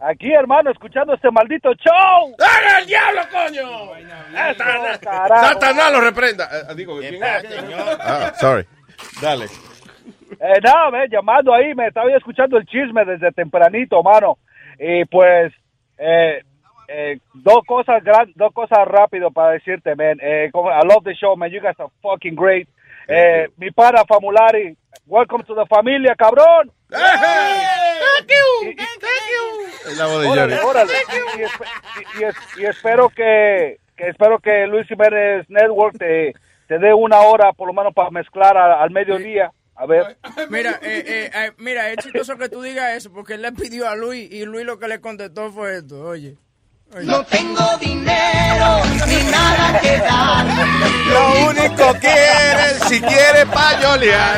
Aquí, 0.00 0.32
hermano, 0.32 0.70
escuchando 0.70 1.14
este 1.14 1.30
maldito 1.30 1.72
show. 1.74 2.34
¡Haga 2.38 2.78
el 2.80 2.86
diablo, 2.86 3.20
coño! 3.30 3.92
Satanás 5.40 5.92
lo 5.92 6.00
reprenda. 6.00 6.48
Eh, 6.52 6.74
digo, 6.74 6.98
¿quién 6.98 7.22
es? 7.22 7.44
Ah, 8.00 8.32
sorry. 8.34 8.66
Dale. 9.20 9.44
Eh, 9.46 10.60
nada, 10.62 10.90
ve, 10.90 11.06
llamando 11.10 11.54
ahí, 11.54 11.74
me 11.74 11.86
estaba 11.86 12.10
escuchando 12.16 12.56
el 12.58 12.66
chisme 12.66 13.04
desde 13.04 13.30
tempranito, 13.32 14.02
mano. 14.02 14.38
Y 14.78 15.04
pues, 15.04 15.52
eh, 15.98 16.42
eh, 16.88 17.18
dos 17.34 17.64
cosas 17.66 18.02
gran, 18.02 18.32
dos 18.34 18.52
cosas 18.52 18.80
rápido 18.86 19.30
para 19.30 19.52
decirte, 19.52 19.94
man. 19.94 20.18
Eh, 20.20 20.50
como- 20.52 20.70
I 20.70 20.80
love 20.84 21.04
the 21.04 21.14
show, 21.14 21.36
man. 21.36 21.50
You 21.50 21.60
guys 21.60 21.78
are 21.78 21.90
fucking 22.02 22.34
great. 22.34 22.68
Eh, 23.08 23.48
mi 23.56 23.70
para 23.70 24.04
Famulari, 24.04 24.76
welcome 25.06 25.44
to 25.44 25.54
the 25.54 25.66
familia, 25.66 26.14
cabrón. 26.16 26.70
Es 29.86 29.98
la 29.98 30.06
voz 30.06 30.22
de 30.22 30.28
Órale. 30.60 30.92
Y, 31.36 31.40
y 31.40 31.44
espe- 31.44 31.66
y- 31.96 32.20
y 32.20 32.24
es- 32.24 32.36
y 32.58 32.64
espero 32.66 33.08
que, 33.08 33.78
que 33.96 34.08
espero 34.08 34.38
que 34.38 34.66
Luis 34.66 34.86
Jiménez 34.86 35.44
Network 35.48 35.98
te, 35.98 36.34
te 36.68 36.78
dé 36.78 36.94
una 36.94 37.20
hora 37.20 37.52
por 37.52 37.66
lo 37.66 37.74
menos 37.74 37.92
para 37.94 38.10
mezclar 38.10 38.56
a- 38.56 38.80
al 38.82 38.90
mediodía. 38.90 39.50
A 39.74 39.86
ver. 39.86 40.16
Mira, 40.50 40.78
eh, 40.82 41.02
eh, 41.06 41.30
eh, 41.34 41.52
mira, 41.58 41.90
es 41.90 41.96
chistoso 41.96 42.36
que 42.36 42.48
tú 42.48 42.62
digas 42.62 42.92
eso, 42.94 43.12
porque 43.12 43.34
él 43.34 43.42
le 43.42 43.52
pidió 43.52 43.88
a 43.88 43.96
Luis 43.96 44.30
y 44.30 44.44
Luis 44.44 44.64
lo 44.64 44.78
que 44.78 44.86
le 44.86 45.00
contestó 45.00 45.50
fue 45.50 45.78
esto, 45.78 46.04
oye. 46.04 46.36
No 47.00 47.24
tengo 47.24 47.78
dinero 47.80 48.82
ni 49.06 49.22
nada 49.30 49.80
que 49.80 49.96
dar. 49.96 50.44
Lo 51.06 51.48
único 51.48 51.98
que 51.98 52.12
eres, 52.12 52.82
si 52.86 53.00
quiere 53.00 53.46
payolear, 53.46 54.36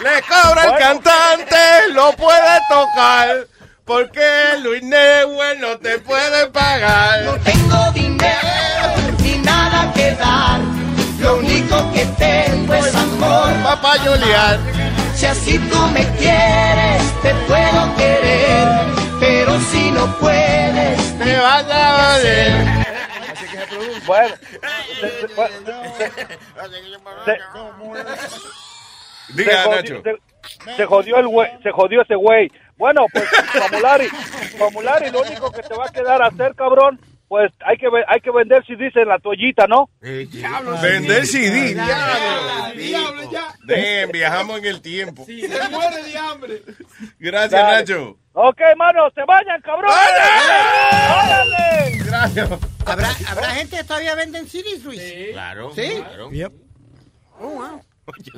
le 0.00 0.22
cobra 0.22 0.66
el 0.66 0.78
cantante, 0.78 1.56
lo 1.92 2.12
puede 2.12 2.60
tocar, 2.68 3.48
porque 3.84 4.22
Luis 4.62 4.84
Neuer 4.84 5.58
no 5.58 5.78
te 5.78 5.98
puede 5.98 6.46
pagar. 6.50 7.24
No 7.24 7.32
tengo 7.38 7.90
dinero 7.90 9.12
ni 9.24 9.38
nada 9.38 9.92
que 9.92 10.12
dar. 10.12 10.60
Lo 11.18 11.38
único 11.38 11.92
que 11.92 12.06
tengo 12.06 12.72
es 12.72 12.94
amor 12.94 13.52
Pa' 13.64 13.80
payolear. 13.82 14.60
Si 15.16 15.26
así 15.26 15.58
tú 15.58 15.78
me 15.88 16.06
quieres, 16.16 17.02
te 17.20 17.34
puedo 17.48 17.96
querer. 17.96 18.99
Pero 19.42 19.58
si 19.60 19.90
no 19.92 20.06
puedes, 20.18 21.18
te 21.18 21.36
vas 21.38 21.64
a 21.70 22.12
joder. 22.12 22.52
Bueno, 24.06 24.34
se- 25.00 25.10
se- 25.20 25.34
bueno, 25.34 25.54
se- 27.24 27.40
Diga, 29.32 29.66
Nacho. 29.66 30.02
Se, 30.02 30.76
se 30.76 30.84
jodió 30.84 31.16
el 31.16 31.28
güey, 31.28 31.50
se 31.62 31.70
jodió 31.70 32.02
ese 32.02 32.16
güey. 32.16 32.52
Bueno, 32.76 33.06
pues 33.10 33.24
Famulari, 33.30 34.08
Famulari, 34.58 35.10
lo 35.10 35.22
único 35.22 35.50
que 35.50 35.62
te 35.62 35.74
va 35.74 35.86
a 35.86 35.90
quedar 35.90 36.20
a 36.20 36.26
hacer, 36.26 36.54
cabrón, 36.54 37.00
pues 37.30 37.52
hay 37.64 37.76
que 37.76 37.86
hay 38.08 38.20
que 38.20 38.32
vender 38.32 38.66
si 38.66 38.74
dice 38.74 39.02
en 39.02 39.08
la 39.08 39.20
toallita, 39.20 39.68
¿no? 39.68 39.88
Vender 40.00 41.24
CD. 41.24 41.74
Diablo, 41.74 43.30
ya. 43.30 43.54
Damn, 43.62 44.10
viajamos 44.10 44.58
en 44.58 44.64
el 44.64 44.82
tiempo. 44.82 45.24
Se 45.24 45.68
muere 45.70 46.02
de 46.02 46.18
hambre. 46.18 46.62
Gracias, 47.20 47.52
Dale. 47.52 47.76
Nacho. 47.78 48.18
Ok, 48.32 48.60
mano, 48.76 49.08
se 49.14 49.22
vayan, 49.24 49.60
cabrón. 49.62 49.92
¡Órale! 51.22 51.98
Gracias. 52.04 52.50
¿Habrá, 52.84 53.08
¿Habrá 53.28 53.50
gente 53.50 53.76
que 53.76 53.84
todavía 53.84 54.16
venden 54.16 54.48
CDs, 54.48 54.82
Luis? 54.82 55.00
Claro. 55.30 55.70
¿Sí? 55.72 56.02
Yep. 56.32 56.52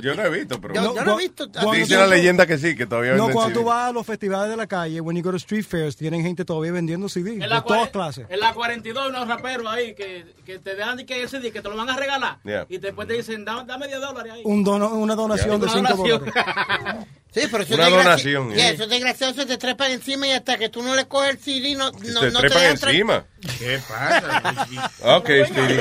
Yo 0.00 0.14
no 0.14 0.24
he 0.24 0.30
visto, 0.30 0.60
pero 0.60 0.74
Yo, 0.74 0.94
yo 0.94 1.04
no 1.04 1.18
he 1.18 1.22
visto. 1.22 1.50
Cuando 1.50 1.72
dice 1.72 1.96
la 1.96 2.06
leyenda 2.06 2.46
que 2.46 2.58
sí, 2.58 2.74
que 2.76 2.86
todavía 2.86 3.14
No, 3.14 3.24
cuando 3.30 3.50
CD. 3.50 3.54
tú 3.60 3.64
vas 3.64 3.88
a 3.90 3.92
los 3.92 4.06
festivales 4.06 4.50
de 4.50 4.56
la 4.56 4.66
calle, 4.66 5.00
when 5.00 5.16
you 5.16 5.22
go 5.22 5.30
to 5.30 5.36
street 5.36 5.64
fairs, 5.64 5.96
tienen 5.96 6.22
gente 6.22 6.44
todavía 6.44 6.72
vendiendo 6.72 7.08
CD 7.08 7.36
de 7.36 7.44
En 7.44 7.48
la, 7.50 7.62
todas 7.62 7.90
clases. 7.90 8.26
en 8.28 8.40
la 8.40 8.52
42 8.54 9.02
hay 9.04 9.10
unos 9.10 9.28
raperos 9.28 9.66
ahí 9.66 9.94
que, 9.94 10.26
que 10.44 10.58
te 10.58 10.74
dejan 10.74 10.96
de 10.96 11.06
que 11.06 11.22
el 11.22 11.28
CD, 11.28 11.50
que 11.52 11.60
te 11.62 11.68
lo 11.68 11.76
van 11.76 11.88
a 11.90 11.96
regalar. 11.96 12.38
Yeah. 12.44 12.66
Y 12.68 12.78
después 12.78 13.06
te 13.08 13.14
dicen, 13.14 13.44
dame, 13.44 13.64
dame 13.66 13.86
10 13.88 14.00
dólares 14.00 14.32
ahí. 14.32 14.42
Un 14.44 14.64
dono- 14.64 14.90
una 14.94 15.14
donación 15.14 15.60
de 15.60 15.66
Una 15.66 15.72
5 15.90 15.96
donación. 15.96 16.18
dólares. 16.20 17.06
Sí, 17.34 17.40
pero 17.50 17.62
eso 17.64 17.74
Una 17.74 17.88
donación, 17.88 18.52
eh. 18.52 18.72
eso 18.74 18.82
es 18.82 18.90
desgraciado, 18.90 19.32
se 19.32 19.46
te 19.46 19.56
trepan 19.56 19.90
encima 19.92 20.26
y 20.26 20.32
hasta 20.32 20.58
que 20.58 20.68
tú 20.68 20.82
no 20.82 20.94
le 20.94 21.06
coges 21.06 21.30
el 21.30 21.38
CD 21.38 21.74
no, 21.74 21.90
no, 21.90 21.98
te 22.20 22.30
no 22.30 22.40
te 22.40 22.48
trepan 22.48 22.64
encima. 22.66 23.24
¿Qué 23.58 23.80
pasa? 23.88 24.68
Ok, 25.16 25.30
Speedy. 25.48 25.80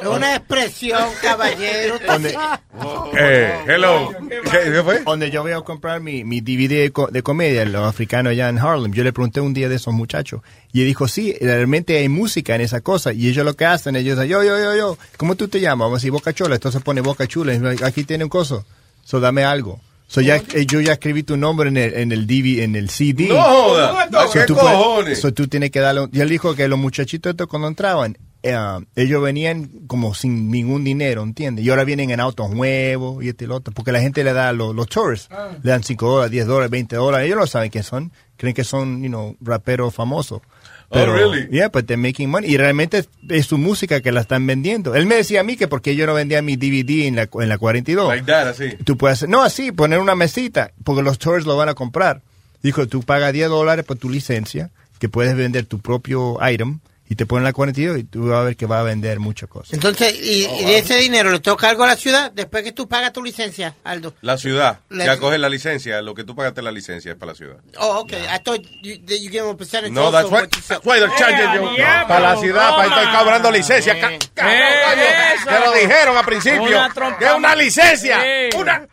Es 0.00 0.06
una 0.06 0.36
expresión, 0.36 1.02
caballero. 1.20 1.98
Donde, 2.06 2.36
Eh, 3.18 3.58
hello. 3.66 4.10
¿Qué, 4.28 4.70
qué 4.72 4.82
fue? 4.84 5.00
Donde 5.00 5.30
yo 5.32 5.42
voy 5.42 5.52
a 5.52 5.60
comprar 5.62 6.00
mi, 6.00 6.22
mi 6.24 6.40
DVD 6.40 6.82
de, 6.82 6.92
co- 6.92 7.08
de 7.10 7.22
comedia, 7.22 7.64
los 7.64 7.86
africanos 7.86 8.30
allá 8.30 8.48
en 8.48 8.58
Harlem. 8.58 8.92
Yo 8.92 9.02
le 9.04 9.12
pregunté 9.12 9.40
un 9.40 9.52
día 9.52 9.68
de 9.68 9.74
esos 9.76 9.92
muchachos. 9.92 10.42
Y 10.72 10.80
él 10.82 10.86
dijo, 10.86 11.08
sí, 11.08 11.36
realmente 11.40 11.98
hay 11.98 12.08
música 12.08 12.54
en 12.54 12.60
esa 12.60 12.80
cosa. 12.80 13.12
Y 13.12 13.28
ellos 13.28 13.44
lo 13.44 13.54
que 13.54 13.66
hacen, 13.66 13.96
ellos 13.96 14.16
dicen, 14.16 14.30
yo, 14.30 14.42
yo, 14.44 14.56
yo, 14.58 14.76
yo, 14.76 14.98
¿cómo 15.16 15.34
tú 15.34 15.48
te 15.48 15.60
llamas? 15.60 15.86
Vamos 15.86 15.96
a 15.96 15.98
decir 15.98 16.12
Boca 16.12 16.32
Chula. 16.32 16.54
Entonces 16.54 16.80
pone 16.82 17.00
Boca 17.00 17.26
Chula. 17.26 17.52
Y 17.54 17.82
aquí 17.84 18.04
tiene 18.04 18.22
un 18.24 18.30
coso. 18.30 18.64
So 19.04 19.18
dame 19.20 19.44
algo. 19.44 19.80
So 20.12 20.20
ya, 20.20 20.36
eh, 20.54 20.66
yo 20.66 20.80
ya 20.80 20.94
escribí 20.94 21.22
tu 21.22 21.36
nombre 21.36 21.68
en 21.68 21.76
el, 21.76 21.94
en 21.94 22.10
el 22.10 22.26
DVD, 22.26 22.64
en 22.64 22.74
el 22.74 22.90
CD. 22.90 23.28
No 23.28 23.40
joda. 23.40 24.08
So 24.26 24.32
¿Qué 24.32 24.44
tú 24.44 24.56
cojones? 24.56 25.20
so 25.20 25.32
tú 25.32 25.46
tienes 25.46 25.70
que 25.70 25.78
darle. 25.78 26.00
un- 26.00 26.10
Y 26.12 26.18
él 26.18 26.28
dijo 26.28 26.56
que 26.56 26.66
los 26.66 26.80
muchachitos 26.80 27.30
estos 27.30 27.46
cuando 27.46 27.68
entraban, 27.68 28.18
eh, 28.42 28.56
ellos 28.96 29.22
venían 29.22 29.70
como 29.86 30.12
sin 30.14 30.50
ningún 30.50 30.82
dinero, 30.82 31.22
¿entiendes? 31.22 31.64
Y 31.64 31.70
ahora 31.70 31.84
vienen 31.84 32.10
en 32.10 32.18
autos 32.18 32.50
nuevos 32.50 33.22
y 33.22 33.28
este 33.28 33.44
y 33.44 33.46
lo 33.46 33.54
otro, 33.54 33.72
porque 33.72 33.92
la 33.92 34.00
gente 34.00 34.24
le 34.24 34.32
da 34.32 34.52
los, 34.52 34.74
los 34.74 34.88
tours, 34.88 35.28
le 35.62 35.70
dan 35.70 35.84
5 35.84 36.10
dólares, 36.10 36.32
10 36.32 36.46
dólares, 36.48 36.70
20 36.72 36.96
dólares. 36.96 37.26
Ellos 37.26 37.38
no 37.38 37.46
saben 37.46 37.70
quién 37.70 37.84
son, 37.84 38.10
creen 38.36 38.54
que 38.54 38.64
son, 38.64 39.02
you 39.04 39.08
know, 39.10 39.36
raperos 39.40 39.94
famosos. 39.94 40.40
Oh, 40.92 41.06
really? 41.06 41.46
Yeah, 41.52 41.68
but 41.68 41.86
they're 41.86 41.96
making 41.96 42.30
money. 42.30 42.48
Y 42.48 42.56
realmente 42.56 42.98
es, 42.98 43.08
es 43.28 43.46
su 43.46 43.58
música 43.58 44.00
que 44.00 44.10
la 44.10 44.22
están 44.22 44.44
vendiendo. 44.46 44.96
Él 44.96 45.06
me 45.06 45.14
decía 45.14 45.40
a 45.40 45.44
mí 45.44 45.56
que 45.56 45.68
porque 45.68 45.94
yo 45.94 46.04
no 46.04 46.14
vendía 46.14 46.42
mi 46.42 46.56
DVD 46.56 47.06
en 47.06 47.14
la, 47.16 47.28
en 47.32 47.48
la 47.48 47.58
42. 47.58 48.08
Like 48.08 48.26
that, 48.26 48.48
así. 48.48 48.70
Tú 48.84 48.96
puedes 48.96 49.28
no 49.28 49.42
así, 49.42 49.70
poner 49.70 50.00
una 50.00 50.16
mesita, 50.16 50.72
porque 50.82 51.02
los 51.02 51.18
tours 51.18 51.46
lo 51.46 51.56
van 51.56 51.68
a 51.68 51.74
comprar. 51.74 52.22
Dijo, 52.62 52.88
tú 52.88 53.02
pagas 53.02 53.32
10 53.32 53.48
dólares 53.48 53.84
por 53.84 53.98
tu 53.98 54.10
licencia, 54.10 54.70
que 54.98 55.08
puedes 55.08 55.36
vender 55.36 55.64
tu 55.64 55.78
propio 55.78 56.38
item, 56.46 56.80
y 57.10 57.16
te 57.16 57.26
ponen 57.26 57.42
la 57.42 57.52
42 57.52 57.98
y 57.98 58.04
tú 58.04 58.28
vas 58.28 58.38
a 58.38 58.42
ver 58.44 58.56
que 58.56 58.66
va 58.66 58.78
a 58.78 58.82
vender 58.84 59.18
muchas 59.18 59.48
cosas. 59.48 59.72
Entonces, 59.74 60.14
y, 60.14 60.46
y 60.46 60.64
de 60.64 60.78
ese 60.78 60.94
dinero 60.94 61.30
le 61.32 61.40
toca 61.40 61.68
algo 61.68 61.82
a 61.82 61.88
la 61.88 61.96
ciudad 61.96 62.30
después 62.32 62.62
que 62.62 62.70
tú 62.70 62.88
pagas 62.88 63.12
tu 63.12 63.20
licencia, 63.22 63.74
Aldo. 63.82 64.14
La 64.22 64.38
ciudad. 64.38 64.78
La- 64.90 65.04
Ya 65.06 65.16
coge 65.18 65.36
la 65.36 65.48
licencia. 65.48 66.00
Lo 66.02 66.14
que 66.14 66.22
tú 66.22 66.36
pagaste 66.36 66.62
la 66.62 66.70
licencia 66.70 67.10
es 67.10 67.18
para 67.18 67.32
la 67.32 67.36
ciudad. 67.36 67.56
Oh, 67.78 67.98
okay. 68.02 68.22
I 68.24 68.38
thought 68.44 68.60
you, 68.82 68.96
that 69.06 69.16
you 69.18 69.28
give 69.28 69.40
them 69.42 69.48
a 69.50 69.56
percentage 69.56 69.92
No, 69.92 70.12
that's 70.12 70.30
what 70.30 70.48
that's 70.68 70.86
why 70.86 71.00
they're 71.00 71.10
charging 71.18 71.52
you. 71.60 71.74
diablo! 71.76 72.06
Para 72.08 72.20
la 72.34 72.36
ciudad, 72.40 72.76
para 72.76 72.88
estar 72.88 73.18
cobrando 73.18 73.50
licencia. 73.50 73.94
Coño, 74.00 74.16
eso. 74.16 75.48
Te 75.48 75.58
lo 75.66 75.72
dijeron 75.72 76.16
al 76.16 76.24
principio. 76.24 76.62
Una 76.62 76.88
trompa- 76.94 77.18
Que 77.18 77.24
es 77.26 77.32
una 77.32 77.54
licencia. 77.56 78.20
Sí. 78.20 78.56
Una 78.56 78.86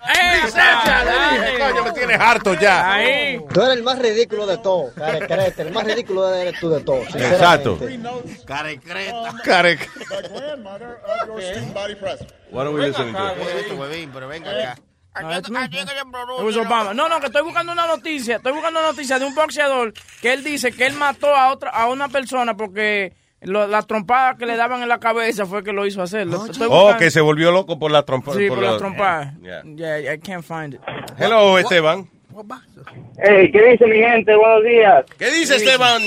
licencia. 0.44 1.04
Le 1.06 1.12
dije, 1.12 1.58
dale. 1.60 1.60
coño, 1.72 1.84
me 1.84 1.92
tienes 1.92 2.20
harto 2.20 2.54
ya. 2.56 2.94
Ahí. 2.94 3.40
Tú 3.54 3.62
eres 3.62 3.78
el 3.78 3.84
más 3.84 4.00
ridículo 4.00 4.48
de 4.48 4.58
todo, 4.58 4.92
carecrete. 4.96 5.62
El 5.62 5.72
más 5.72 5.84
ridículo 5.86 6.34
eres 6.34 6.60
tú 6.60 6.70
de 6.70 6.82
todo. 6.82 7.02
Exacto. 7.14 7.78
Carecreta. 8.46 9.34
Carec. 9.44 9.80
The 9.94 10.30
grandmother 10.30 11.00
of 11.22 11.28
your 11.28 11.42
student 11.42 11.74
body 11.74 11.96
president. 11.96 12.34
What 12.52 12.68
are 12.68 12.74
we 12.74 12.82
listening 12.82 13.14
to? 13.14 13.34
Esto, 13.60 13.76
huevín, 13.76 14.10
pero 14.14 14.28
venga 14.28 14.52
acá. 14.52 14.78
No, 15.20 15.30
Obama. 16.62 16.94
No, 16.94 17.10
no, 17.10 17.20
que 17.20 17.26
estoy 17.26 17.42
buscando 17.42 17.72
una 17.72 17.88
noticia. 17.88 18.36
Estoy 18.36 18.52
buscando 18.54 18.80
una 18.80 18.90
noticia 18.90 19.18
de 19.18 19.26
un 19.26 19.34
boxeador 19.34 19.92
que 20.22 20.32
él 20.34 20.44
dice 20.44 20.72
que 20.72 20.86
él 20.86 20.94
mató 20.94 21.36
a 21.36 21.52
otra 21.52 21.72
a 21.72 21.88
una 21.90 22.08
persona 22.08 22.56
porque 22.56 23.14
lo- 23.42 23.66
las 23.66 23.88
trompadas 23.88 24.38
que 24.38 24.46
le 24.46 24.56
daban 24.56 24.84
en 24.84 24.90
la 24.90 25.00
cabeza 25.00 25.48
fue 25.48 25.64
que 25.64 25.74
lo 25.74 25.88
hizo 25.88 26.04
hacer. 26.04 26.28
Lo- 26.28 26.46
estoy 26.46 26.68
Oh, 26.70 26.96
que 27.00 27.10
se 27.10 27.20
volvió 27.22 27.52
loco 27.52 27.80
por 27.80 27.90
la 27.92 28.04
trompa. 28.04 28.34
Sí, 28.34 28.48
por, 28.48 28.60
la- 28.60 28.70
las 28.72 28.78
trompadas. 28.78 29.34
Yeah. 29.42 29.64
Yeah, 29.64 30.14
I 30.14 30.20
can't 30.20 30.44
find 30.46 30.76
it. 30.76 30.82
Hello, 31.18 31.58
Esteban. 31.58 32.08
Hey, 33.18 33.50
¿qué 33.52 33.72
dice 33.72 33.88
mi 33.88 33.98
gente? 33.98 34.36
Buenos 34.36 34.64
días. 34.64 35.06
¿Qué 35.18 35.32
dice 35.32 35.56
Esteban? 35.56 36.04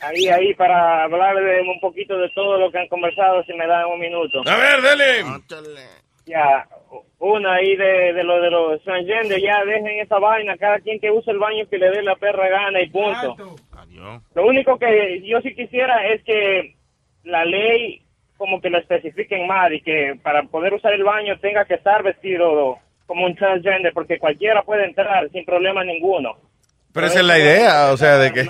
Ahí, 0.00 0.28
ahí, 0.28 0.54
para 0.54 1.04
hablar 1.04 1.36
de 1.36 1.60
un 1.62 1.80
poquito 1.80 2.16
de 2.18 2.28
todo 2.30 2.58
lo 2.58 2.70
que 2.70 2.78
han 2.78 2.88
conversado, 2.88 3.42
si 3.44 3.52
me 3.54 3.66
dan 3.66 3.86
un 3.86 3.98
minuto. 3.98 4.42
A 4.46 4.56
ver, 4.56 4.80
dele. 4.80 5.24
Ya, 6.24 6.68
una 7.18 7.54
ahí 7.54 7.74
de, 7.74 8.12
de 8.12 8.22
lo 8.22 8.40
de 8.40 8.50
los 8.50 8.82
transgender, 8.82 9.40
ya 9.40 9.64
dejen 9.64 9.98
esa 10.00 10.18
vaina, 10.18 10.56
cada 10.58 10.78
quien 10.80 11.00
que 11.00 11.10
use 11.10 11.30
el 11.30 11.38
baño 11.38 11.66
que 11.68 11.78
le 11.78 11.90
dé 11.90 12.02
la 12.02 12.16
perra 12.16 12.48
gana 12.48 12.80
y 12.82 12.90
punto. 12.90 13.36
Lo 14.34 14.46
único 14.46 14.78
que 14.78 15.22
yo 15.24 15.40
sí 15.40 15.54
quisiera 15.54 16.06
es 16.08 16.22
que 16.22 16.76
la 17.24 17.44
ley 17.44 18.02
como 18.36 18.60
que 18.60 18.70
lo 18.70 18.78
especifiquen 18.78 19.46
más 19.46 19.72
y 19.72 19.80
que 19.80 20.18
para 20.22 20.44
poder 20.44 20.72
usar 20.72 20.92
el 20.92 21.02
baño 21.02 21.38
tenga 21.40 21.64
que 21.64 21.74
estar 21.74 22.02
vestido 22.04 22.78
como 23.06 23.26
un 23.26 23.34
transgender, 23.34 23.92
porque 23.92 24.18
cualquiera 24.18 24.62
puede 24.62 24.84
entrar 24.84 25.28
sin 25.30 25.44
problema 25.44 25.82
ninguno. 25.82 26.36
Pero 26.92 27.06
esa 27.06 27.20
es 27.20 27.26
la 27.26 27.38
idea, 27.38 27.90
o 27.90 27.96
sea, 27.96 28.18
de 28.18 28.32
que... 28.32 28.46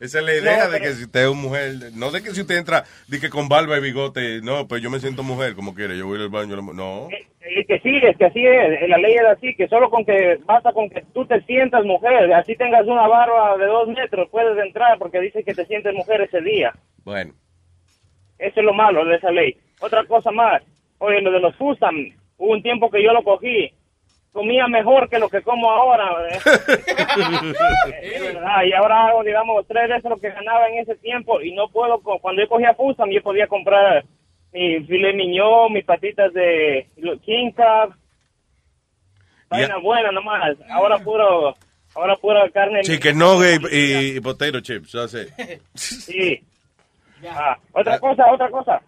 Esa 0.00 0.20
es 0.20 0.24
la 0.24 0.34
idea 0.34 0.64
No, 0.64 0.70
de 0.70 0.80
que 0.80 0.92
si 0.92 1.04
usted 1.04 1.28
es 1.28 1.34
mujer, 1.34 1.74
no 1.94 2.10
de 2.10 2.22
que 2.22 2.30
si 2.30 2.40
usted 2.40 2.56
entra, 2.56 2.84
de 3.08 3.18
que 3.18 3.30
con 3.30 3.48
barba 3.48 3.78
y 3.78 3.80
bigote, 3.80 4.40
no, 4.42 4.68
pues 4.68 4.80
yo 4.80 4.90
me 4.90 5.00
siento 5.00 5.24
mujer, 5.24 5.54
como 5.54 5.74
quiere, 5.74 5.98
yo 5.98 6.06
voy 6.06 6.20
al 6.20 6.28
baño, 6.28 6.56
no. 6.56 7.08
Es 7.10 7.66
que 7.66 7.80
sí, 7.80 7.96
es 8.02 8.16
que 8.16 8.26
así 8.26 8.46
es, 8.46 8.88
la 8.88 8.98
ley 8.98 9.14
es 9.14 9.24
así, 9.24 9.54
que 9.56 9.66
solo 9.66 9.90
con 9.90 10.04
que 10.04 10.38
basta 10.44 10.72
con 10.72 10.88
que 10.88 11.04
tú 11.12 11.26
te 11.26 11.40
sientas 11.42 11.84
mujer, 11.84 12.32
así 12.32 12.54
tengas 12.54 12.86
una 12.86 13.08
barba 13.08 13.56
de 13.56 13.66
dos 13.66 13.88
metros, 13.88 14.28
puedes 14.30 14.56
entrar 14.64 14.98
porque 14.98 15.20
dice 15.20 15.42
que 15.42 15.54
te 15.54 15.66
sientes 15.66 15.92
mujer 15.94 16.20
ese 16.20 16.40
día. 16.42 16.72
Bueno. 17.04 17.32
Eso 18.38 18.60
es 18.60 18.64
lo 18.64 18.74
malo 18.74 19.04
de 19.04 19.16
esa 19.16 19.32
ley. 19.32 19.56
Otra 19.80 20.04
cosa 20.04 20.30
más, 20.30 20.62
oye, 20.98 21.20
lo 21.20 21.32
de 21.32 21.40
los 21.40 21.56
Fusam, 21.56 21.96
hubo 22.36 22.52
un 22.52 22.62
tiempo 22.62 22.88
que 22.90 23.02
yo 23.02 23.12
lo 23.12 23.24
cogí, 23.24 23.72
comía 24.38 24.68
mejor 24.68 25.08
que 25.08 25.18
lo 25.18 25.28
que 25.28 25.42
como 25.42 25.68
ahora. 25.68 26.28
¿eh? 26.28 26.38
Es 28.02 28.22
verdad, 28.22 28.62
y 28.64 28.72
ahora 28.72 29.08
hago, 29.08 29.24
digamos, 29.24 29.66
tres 29.66 29.88
veces 29.88 30.04
lo 30.04 30.16
que 30.16 30.30
ganaba 30.30 30.68
en 30.68 30.78
ese 30.78 30.94
tiempo 30.94 31.40
y 31.40 31.52
no 31.52 31.66
puedo, 31.68 31.98
cuando 31.98 32.40
yo 32.40 32.48
cogía 32.48 32.72
Fusam, 32.74 33.10
yo 33.10 33.20
podía 33.20 33.48
comprar 33.48 34.04
mi 34.52 34.78
filet 34.84 35.16
mignon, 35.16 35.72
mis 35.72 35.84
patitas 35.84 36.32
de 36.32 36.86
king 37.24 37.50
crab, 37.50 37.90
vaina 39.50 39.78
buena 39.78 40.12
nomás. 40.12 40.56
Ahora 40.70 40.98
puro, 40.98 41.56
ahora 41.96 42.14
pura 42.14 42.48
carne. 42.50 42.82
Chicken 42.82 43.18
nugget 43.18 43.62
y, 43.72 44.18
y 44.18 44.20
potato 44.20 44.60
chips, 44.60 44.92
ya 44.92 45.08
sé. 45.08 45.60
Sí. 45.74 46.40
Ah, 47.28 47.58
otra 47.72 47.98
cosa, 47.98 48.30
otra 48.30 48.48
cosa. 48.48 48.80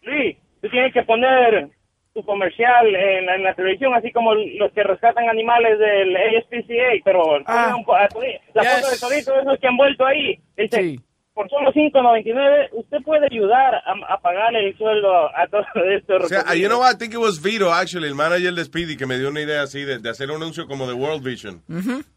Luis, 0.00 0.38
tú 0.62 0.70
tienes 0.70 0.90
que 0.90 1.02
poner 1.02 1.68
tu 2.14 2.24
comercial 2.24 2.86
en 2.94 3.26
la, 3.26 3.36
en 3.36 3.44
la 3.44 3.54
televisión, 3.54 3.94
así 3.94 4.10
como 4.12 4.34
los 4.34 4.72
que 4.72 4.82
rescatan 4.82 5.28
animales 5.28 5.78
del 5.78 6.16
ASPCA, 6.16 7.02
pero 7.04 7.22
ponle 7.44 7.74
un 7.76 7.84
po- 7.84 7.94
a 7.94 8.08
todi- 8.08 8.38
la 8.54 8.62
Yes. 8.62 8.72
foto 8.72 8.90
de 8.90 8.98
toditos 8.98 9.34
esos 9.42 9.58
que 9.60 9.66
han 9.68 9.76
vuelto 9.76 10.04
ahí. 10.06 10.38
Dice, 10.56 10.98
por 11.32 11.48
solo 11.48 11.72
5.99 11.72 12.68
usted 12.72 12.98
puede 13.04 13.26
ayudar 13.30 13.76
a, 13.76 14.12
a 14.14 14.20
pagarle 14.20 14.68
el 14.68 14.76
sueldo 14.76 15.08
a 15.34 15.46
todos 15.46 15.64
estos 15.96 16.24
O 16.24 16.28
sea, 16.28 16.54
you 16.54 16.66
know 16.66 16.80
what, 16.80 16.94
I 16.94 16.98
think 16.98 17.14
it 17.14 17.18
was 17.20 17.40
Vito, 17.40 17.72
actually, 17.72 18.08
el 18.08 18.14
manager 18.16 18.52
de 18.52 18.64
Speedy, 18.64 18.96
que 18.96 19.06
me 19.06 19.16
dio 19.16 19.28
una 19.30 19.40
idea 19.40 19.62
así 19.62 19.82
de, 19.84 20.00
de 20.00 20.10
hacer 20.10 20.30
un 20.30 20.36
anuncio 20.42 20.66
como 20.66 20.86
de 20.88 20.92
World 20.94 21.22
Vision. 21.24 21.62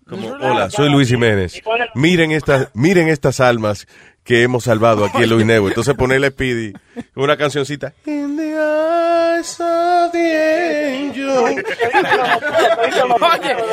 Como, 0.10 0.28
hola, 0.30 0.70
soy 0.72 0.90
Luis 0.90 1.08
Jiménez. 1.10 1.62
Miren 1.96 2.32
estas, 2.32 2.72
miren 2.76 3.08
estas 3.08 3.40
almas 3.40 3.88
que 4.24 4.44
hemos 4.44 4.64
salvado 4.64 5.06
aquí 5.06 5.24
en 5.24 5.30
Luis 5.30 5.46
Nebo. 5.46 5.68
Entonces 5.68 5.96
ponerle 5.96 6.30
Speedy 6.30 6.74
una 7.16 7.38
cancioncita. 7.38 7.94
In 8.06 8.38
the 8.38 8.54
eyes 8.54 9.60
of 9.60 10.12
the 10.12 11.08
angel. 11.08 11.64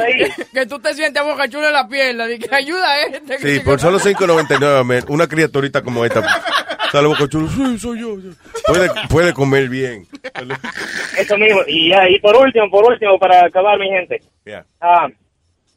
Oye, 0.05 0.33
que 0.53 0.67
tú 0.67 0.79
te 0.81 0.95
sientes 0.95 1.23
boca 1.23 1.49
chula 1.49 1.69
en 1.69 1.73
la 1.73 1.89
pierna. 1.89 2.29
y 2.31 2.39
que 2.39 2.55
ayuda 2.55 2.91
a 2.91 3.03
este. 3.03 3.39
Sí, 3.39 3.61
por 3.61 3.81
solo 3.81 3.99
5.99, 3.99 4.85
man, 4.85 5.05
una 5.09 5.27
criaturita 5.27 5.83
como 5.83 6.05
esta. 6.05 6.23
Sale 6.91 7.07
boca 7.07 7.29
chulo. 7.29 7.49
Sí, 7.49 7.79
soy 7.79 8.01
yo. 8.01 8.17
Puede, 8.67 8.91
puede 9.09 9.33
comer 9.33 9.69
bien. 9.69 10.07
Eso 11.17 11.37
mismo. 11.39 11.61
Y 11.67 11.91
ya, 11.91 12.09
y 12.09 12.19
por 12.19 12.37
último, 12.37 12.69
por 12.70 12.85
último, 12.85 13.19
para 13.19 13.47
acabar, 13.47 13.79
mi 13.79 13.89
gente. 13.89 14.20
Yeah. 14.45 14.65
Ah, 14.81 15.07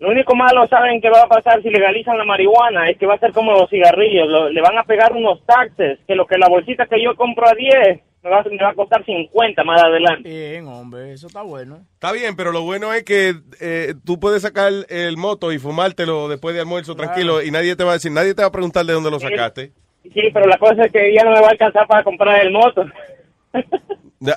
lo 0.04 0.10
único 0.12 0.36
malo, 0.36 0.68
¿saben 0.68 1.00
qué 1.02 1.10
va 1.10 1.22
a 1.24 1.28
pasar 1.28 1.62
si 1.64 1.70
legalizan 1.70 2.18
la 2.18 2.26
marihuana? 2.26 2.90
Es 2.90 2.98
que 2.98 3.06
va 3.06 3.16
a 3.16 3.20
ser 3.20 3.32
como 3.32 3.54
los 3.54 3.70
cigarrillos. 3.70 4.28
lo- 4.28 4.50
le 4.50 4.62
van 4.62 4.78
a 4.78 4.84
pegar 4.84 5.14
unos 5.14 5.44
taxes, 5.46 6.00
que 6.08 6.16
lo 6.16 6.26
que 6.28 6.38
la 6.38 6.50
bolsita 6.50 6.86
que 6.88 7.02
yo 7.02 7.16
compro 7.16 7.48
a 7.48 7.54
10 7.56 8.02
me 8.24 8.30
va, 8.30 8.40
a- 8.40 8.44
me 8.44 8.58
va 8.58 8.70
a 8.70 8.74
costar 8.74 9.04
50 9.06 9.64
más 9.64 9.82
adelante. 9.82 10.30
Bien, 10.30 10.68
hombre, 10.68 11.12
eso 11.14 11.28
está 11.28 11.42
bueno. 11.42 11.80
Está 11.94 12.12
bien, 12.12 12.36
pero 12.36 12.52
lo 12.52 12.62
bueno 12.62 12.94
es 12.94 13.04
que 13.04 13.34
eh, 13.62 13.94
tú 14.06 14.20
puedes 14.20 14.42
sacar 14.42 14.72
el 14.90 15.18
moto 15.18 15.52
y 15.52 15.60
fumártelo 15.60 16.28
después 16.30 16.54
de 16.56 16.62
almuerzo 16.62 16.96
tranquilo 16.96 17.42
y 17.42 17.52
nadie 17.52 17.76
te 17.76 17.84
va 17.84 17.92
a 17.92 17.94
decir, 17.94 18.12
nadie 18.12 18.34
te 18.34 18.42
va 18.42 18.50
a 18.50 18.52
preguntar 18.52 18.86
de 18.86 18.94
dónde 18.94 19.10
lo 19.12 19.20
sacaste. 19.20 19.72
Sí, 20.04 20.30
pero 20.34 20.46
la 20.48 20.58
cosa 20.58 20.84
es 20.84 20.92
que 20.92 21.14
ya 21.14 21.24
no 21.24 21.32
me 21.32 21.40
va 21.40 21.48
a 21.48 21.52
alcanzar 21.52 21.88
para 21.88 22.04
comprar 22.04 22.42
el 22.46 22.52
moto. 22.52 22.86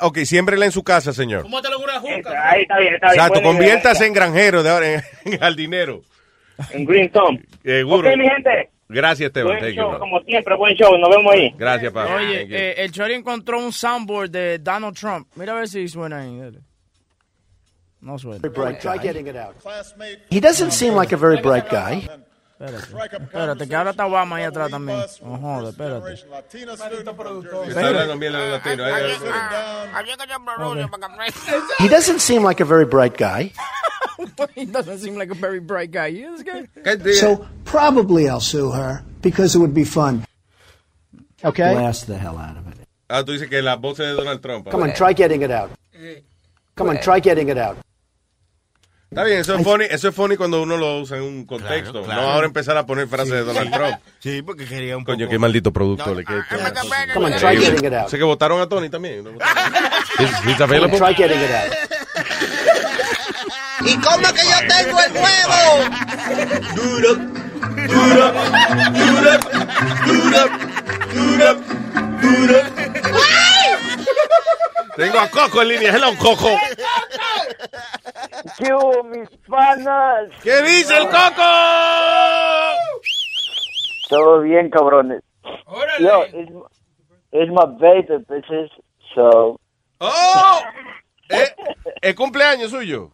Ok, 0.03 0.19
siémbrela 0.25 0.65
en 0.65 0.73
su 0.73 0.83
casa, 0.83 1.13
señor. 1.13 1.47
Ahí 1.47 2.63
está 2.63 2.79
bien, 2.79 2.95
está 2.95 3.13
bien. 3.13 3.15
Exacto, 3.15 3.35
Buena 3.35 3.39
idea. 3.39 3.43
conviértase 3.43 4.07
en 4.07 4.13
granjero 4.13 4.63
de 4.63 4.71
ahora, 4.71 4.95
en, 4.95 5.03
en 5.25 5.39
jardinero. 5.39 6.03
En 6.71 6.85
Green 6.85 7.11
Thumb. 7.11 7.41
Seguro. 7.63 8.09
Ok, 8.11 8.17
mi 8.17 8.29
gente. 8.29 8.71
Gracias, 8.89 9.27
Esteban. 9.29 9.59
Buen 9.59 9.75
show, 9.75 9.99
como 9.99 10.21
siempre, 10.23 10.57
buen 10.57 10.75
show. 10.75 10.97
Nos 10.99 11.11
vemos 11.11 11.33
ahí. 11.33 11.53
Gracias, 11.57 11.93
papá. 11.93 12.17
Oye, 12.17 12.47
eh, 12.51 12.75
el 12.79 12.93
Chori 12.93 13.15
encontró 13.15 13.59
un 13.59 13.73
soundboard 13.73 14.31
de 14.31 14.59
Donald 14.59 14.97
Trump. 14.97 15.29
Mira 15.35 15.53
a 15.53 15.57
ver 15.57 15.69
si 15.69 15.87
suena 15.89 16.21
ahí. 16.21 16.39
dale. 16.39 16.61
No 18.01 18.19
suena. 18.19 18.39
Very 18.41 18.55
bright 18.55 18.83
guy. 18.83 18.99
Try 18.99 19.09
getting 19.09 19.27
it 19.27 19.37
out. 19.37 19.57
He 20.31 20.41
doesn't 20.41 20.71
seem 20.73 20.95
like 20.95 21.13
a 21.13 21.17
very 21.19 21.41
bright 21.41 21.69
guy. 21.69 22.09
Espérate, 22.59 23.17
espérate, 23.23 23.69
que 23.69 23.77
ahora 23.77 23.91
está 23.91 24.07
Obama 24.07 24.37
ahí 24.37 24.45
atrás 24.45 24.71
también. 24.71 24.99
No 25.23 25.37
joder, 25.37 25.69
espérate. 25.71 26.15
Está 27.69 27.87
hablando 27.89 28.19
bien 28.19 28.35
el 28.35 28.51
latino. 28.51 28.87
eh. 28.87 29.19
He 31.79 31.89
doesn't 31.89 32.21
seem 32.21 32.43
like 32.43 32.61
a 32.63 32.65
very 32.65 32.87
bright 32.87 33.17
guy. 33.19 33.53
He 34.55 34.65
doesn't 34.65 34.99
seem 35.01 35.17
like 35.19 35.31
a 35.31 35.35
very 35.35 35.61
bright 35.61 35.91
guy. 35.91 36.11
He 36.11 36.23
is 36.23 36.43
good. 36.43 37.15
So 37.17 37.47
probably 37.65 38.27
I'll 38.29 38.41
sue 38.41 38.71
her 38.71 39.03
because 39.21 39.55
it 39.55 39.59
would 39.59 39.75
be 39.75 39.85
fun. 39.85 40.25
Okay? 41.45 41.75
Blast 41.75 42.07
the 42.07 42.17
hell 42.17 42.39
out 42.39 42.57
of 42.57 42.67
it. 42.69 42.79
Ah, 43.11 43.23
tú 43.23 43.33
dices 43.33 43.49
que 43.51 43.61
la 43.63 43.77
voz 43.77 44.01
es 44.01 44.07
de 44.07 44.15
Donald 44.17 44.41
Trump. 44.41 44.71
Come 44.71 44.83
on, 44.85 44.95
try 44.95 45.13
getting 45.13 45.43
it 45.43 45.51
out. 45.51 45.71
Eh, 45.95 46.23
Come 46.75 46.89
on, 46.89 46.97
eh. 46.97 47.03
try 47.03 47.21
getting 47.21 47.49
it 47.51 47.59
out. 47.59 47.77
Está 49.11 49.23
bien, 49.25 49.39
eso 49.39 49.55
es, 49.55 49.63
funny, 49.63 49.85
eso 49.89 50.09
es 50.09 50.15
funny 50.15 50.37
cuando 50.37 50.61
uno 50.63 50.77
lo 50.77 50.99
usa 51.01 51.17
en 51.17 51.23
un 51.23 51.47
contexto. 51.47 52.03
claro. 52.03 52.23
No 52.23 52.29
ahora 52.29 52.47
empezar 52.47 52.77
a 52.77 52.85
poner 52.87 53.07
frases 53.07 53.31
de 53.33 53.45
Donald 53.45 53.73
Trump. 53.73 53.95
Sí, 54.19 54.43
porque 54.43 54.65
quería 54.67 54.97
un 54.97 55.05
poco... 55.05 55.17
Coño, 55.17 55.29
qué 55.29 55.39
maldito 55.39 55.73
producto 55.73 56.13
le 56.15 56.25
queda. 56.25 56.45
Come 57.15 57.27
on, 57.27 57.37
try 57.39 57.57
getting 57.57 57.85
it 57.87 57.93
out. 57.95 58.09
Sé 58.09 58.19
que 58.19 58.25
votaron 58.25 58.61
a 58.61 58.69
Tony 58.69 58.89
también. 58.91 59.23
¿no? 59.23 59.31
He's- 59.39 60.61
available. 60.61 60.99
try 60.99 61.15
getting 61.15 61.39
it 61.41 61.51
out. 61.51 61.73
¿Y 63.87 63.95
cómo 63.99 64.33
que 64.33 64.43
yo 64.43 64.59
tengo 64.69 65.01
el 65.01 65.13
huevo? 65.13 65.85
Duro, 66.75 67.15
duro, 67.87 68.33
duro, 68.91 69.39
duro, 70.07 70.43
duro, 71.15 71.55
duro. 72.23 72.63
Tengo 74.97 75.21
a 75.21 75.29
Coco 75.29 75.61
en 75.63 75.69
línea. 75.69 75.95
Hello, 75.95 76.17
Coco. 76.19 76.59
¿Qué 78.59 78.73
hubo, 78.73 79.05
mis 79.05 79.29
panas? 79.49 80.31
¿Qué 80.43 80.63
dice 80.63 80.97
el 80.97 81.05
Coco? 81.09 81.43
Todo 84.09 84.41
bien, 84.41 84.71
cabrones. 84.71 85.23
Yo, 86.01 86.25
it's, 86.33 86.53
it's 87.33 87.51
my 87.51 87.67
birthday, 87.79 88.19
bitches. 88.29 88.71
So, 89.15 89.59
¡Oh! 89.99 90.61
¿Eh? 91.29 91.55
¿Es 92.01 92.15
cumpleaños 92.15 92.71
suyo? 92.71 93.11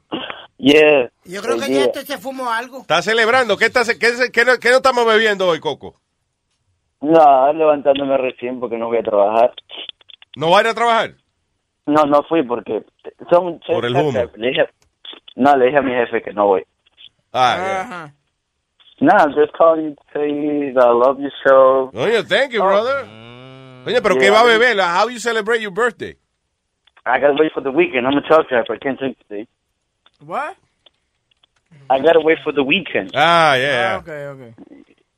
yeah. 0.58 1.08
Yo 1.24 1.40
creo 1.42 1.58
que 1.58 1.66
yeah. 1.66 1.76
ya 1.78 1.84
este 1.86 2.02
se 2.06 2.18
fumó 2.18 2.50
algo. 2.50 2.80
¿Está 2.80 3.02
celebrando? 3.02 3.56
¿Qué, 3.56 3.66
está, 3.66 3.82
qué, 3.84 4.30
qué 4.32 4.44
no, 4.44 4.58
qué 4.58 4.70
no 4.70 4.76
estamos 4.76 5.06
bebiendo 5.06 5.48
hoy, 5.48 5.60
Coco? 5.60 6.00
No, 7.00 7.52
levantándome 7.52 8.16
recién 8.16 8.60
porque 8.60 8.76
no 8.76 8.86
voy 8.86 8.98
a 8.98 9.02
trabajar. 9.02 9.52
¿No 10.36 10.50
va 10.50 10.58
a 10.58 10.60
ir 10.62 10.66
a 10.68 10.74
trabajar? 10.74 11.14
No, 11.86 12.04
no 12.04 12.22
fui 12.28 12.42
porque 12.44 12.84
son... 13.30 13.58
Por 13.66 13.84
el 13.86 13.96
humo. 13.96 14.12
Le 14.36 14.48
dije- 14.48 14.68
no, 15.36 15.56
le 15.56 15.66
dije 15.66 15.78
a 15.78 15.82
mi 15.82 15.92
jefe 15.92 16.22
que 16.22 16.32
no 16.32 16.46
voy. 16.46 16.62
Ah, 17.32 18.10
No, 19.00 19.12
I'm 19.16 19.32
just 19.34 19.52
calling 19.54 19.84
you 19.84 19.90
to 19.96 20.02
tell 20.12 20.26
you 20.26 20.72
that 20.74 20.84
I 20.84 20.92
love 20.92 21.18
your 21.18 21.32
show. 21.44 21.90
Oye, 21.94 22.22
thank 22.22 22.52
you, 22.52 22.60
brother. 22.60 23.04
Oye, 23.86 24.00
pero 24.00 24.14
¿qué 24.16 24.26
Yeah. 24.26 24.30
va 24.32 24.40
a 24.42 24.44
beber? 24.44 24.80
How 24.80 25.08
you 25.08 25.18
celebrate 25.18 25.60
your 25.60 25.72
birthday? 25.72 26.16
I 27.04 27.18
gotta 27.18 27.34
wait 27.36 27.52
for 27.52 27.62
the 27.62 27.72
weekend. 27.72 28.06
I'm 28.06 28.16
a 28.16 28.20
truck 28.20 28.48
driver. 28.48 28.74
I 28.74 28.78
can't 28.78 28.96
drink 28.98 29.16
today. 29.28 29.48
What? 30.24 30.56
I 31.90 31.98
gotta 31.98 32.20
wait 32.20 32.38
for 32.44 32.52
the 32.52 32.62
weekend. 32.62 33.10
Ah, 33.14 33.54
yeah. 33.56 33.96
Okay, 34.02 34.26
okay. 34.26 34.54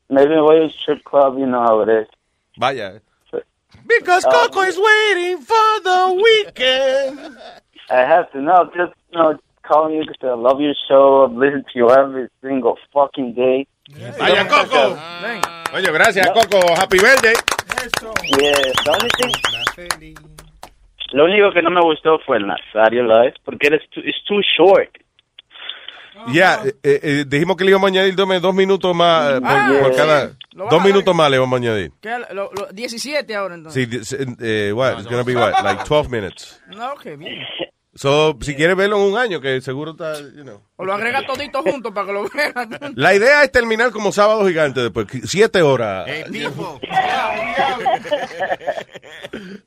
Maybe 0.08 0.34
voy 0.34 0.64
a 0.64 0.70
strip 0.70 1.04
club, 1.04 1.36
you 1.38 1.44
know 1.46 1.60
how 1.60 1.80
it 1.82 1.88
is. 1.90 2.06
Vaya. 2.58 3.00
Because 3.86 4.24
Coco 4.24 4.60
is 4.62 4.78
waiting 4.78 5.42
for 5.42 5.80
the 5.82 6.22
weekend. 6.24 7.36
I 7.90 8.00
have 8.00 8.30
to 8.32 8.40
know, 8.40 8.64
just, 8.74 8.94
you 9.10 9.18
know, 9.18 9.38
calling 9.66 9.96
you 9.96 10.04
because 10.06 10.16
I 10.22 10.34
love 10.34 10.60
your 10.60 10.74
show. 10.88 11.24
I've 11.26 11.36
listened 11.36 11.64
to 11.72 11.78
you 11.78 11.90
every 11.90 12.28
single 12.42 12.76
fucking 12.92 13.34
day. 13.34 13.66
Vaya, 14.18 14.46
Coco. 14.48 14.96
Oye, 15.74 15.90
gracias, 15.92 16.26
Coco. 16.30 16.60
Happy 16.74 16.98
birthday. 16.98 17.34
Yeah, 18.40 18.52
the 18.84 18.90
only 18.90 19.10
thing... 19.18 20.16
Lo 21.12 21.24
único 21.26 21.52
que 21.52 21.62
no 21.62 21.70
me 21.70 21.80
gustó 21.80 22.18
fue 22.26 22.38
el 22.38 22.46
Nazario 22.46 23.04
Live, 23.04 23.34
porque 23.44 23.68
eres 23.68 23.82
too, 23.90 24.00
it's 24.00 24.24
too 24.26 24.40
short. 24.56 24.88
Ya, 26.32 26.60
eh, 26.64 27.00
eh, 27.02 27.24
dijimos 27.26 27.56
que 27.56 27.64
le 27.64 27.70
íbamos 27.70 27.86
a 27.88 27.90
añadir 27.90 28.14
dos, 28.16 28.26
dos 28.40 28.54
minutos 28.54 28.94
más 28.96 29.32
eh, 29.34 29.40
por, 29.40 29.50
Ah. 29.50 29.78
por 29.82 29.96
cada... 29.96 30.30
Lo 30.54 30.64
vas 30.64 30.70
Dos 30.70 30.84
minutos 30.84 31.14
más 31.14 31.30
le 31.30 31.38
vamos 31.38 31.54
a 31.54 31.56
añadir. 31.62 31.92
¿Qué? 32.00 32.16
Lo, 32.32 32.50
lo- 32.52 32.68
17 32.72 33.34
ahora 33.34 33.56
entonces. 33.56 34.08
Sí, 34.08 34.16
eh, 34.40 34.72
what? 34.72 34.98
It's 35.00 35.06
gonna 35.08 35.24
be 35.24 35.34
what? 35.36 35.52
Like 35.62 35.84
12 35.84 36.08
minutes. 36.08 36.60
No, 36.68 36.94
qué 37.02 37.16
bien. 37.16 37.42
So, 37.96 38.36
si 38.40 38.56
quieres 38.56 38.76
verlo 38.76 38.96
en 38.96 39.12
un 39.12 39.18
año, 39.18 39.40
que 39.40 39.60
seguro 39.60 39.92
está, 39.92 40.18
you 40.20 40.42
know. 40.42 40.60
O 40.76 40.84
lo 40.84 40.92
agrega 40.92 41.24
todito 41.24 41.62
juntos 41.62 41.92
para 41.92 42.06
que 42.08 42.12
lo 42.12 42.24
vean. 42.24 42.94
La 42.96 43.14
idea 43.14 43.44
es 43.44 43.52
terminar 43.52 43.92
como 43.92 44.10
sábado 44.10 44.46
gigante 44.46 44.80
después, 44.80 45.06
siete 45.24 45.62
horas. 45.62 46.06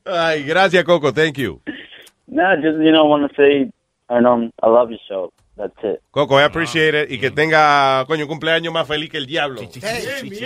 Ay, 0.05 0.43
gracias, 0.43 0.83
Coco. 0.83 1.13
Thank 1.13 1.37
you. 1.37 1.61
No, 2.27 2.43
just, 2.57 2.79
you 2.79 2.91
know, 2.91 3.05
want 3.05 3.29
to 3.29 3.35
say, 3.35 3.71
I 4.09 4.19
know, 4.19 4.49
I 4.61 4.67
love 4.67 4.89
your 4.89 4.99
show. 5.07 5.31
That's 5.55 5.73
it. 5.83 6.01
Coco, 6.11 6.37
I 6.37 6.43
appreciate 6.43 7.03
it. 7.03 7.11
Y 7.11 7.19
que 7.19 7.31
tenga, 7.31 8.05
coño, 8.07 8.25
un 8.25 8.29
cumpleaños 8.29 8.73
más 8.73 8.87
feliz 8.87 9.09
que 9.09 9.17
el 9.17 9.25
diablo. 9.25 9.61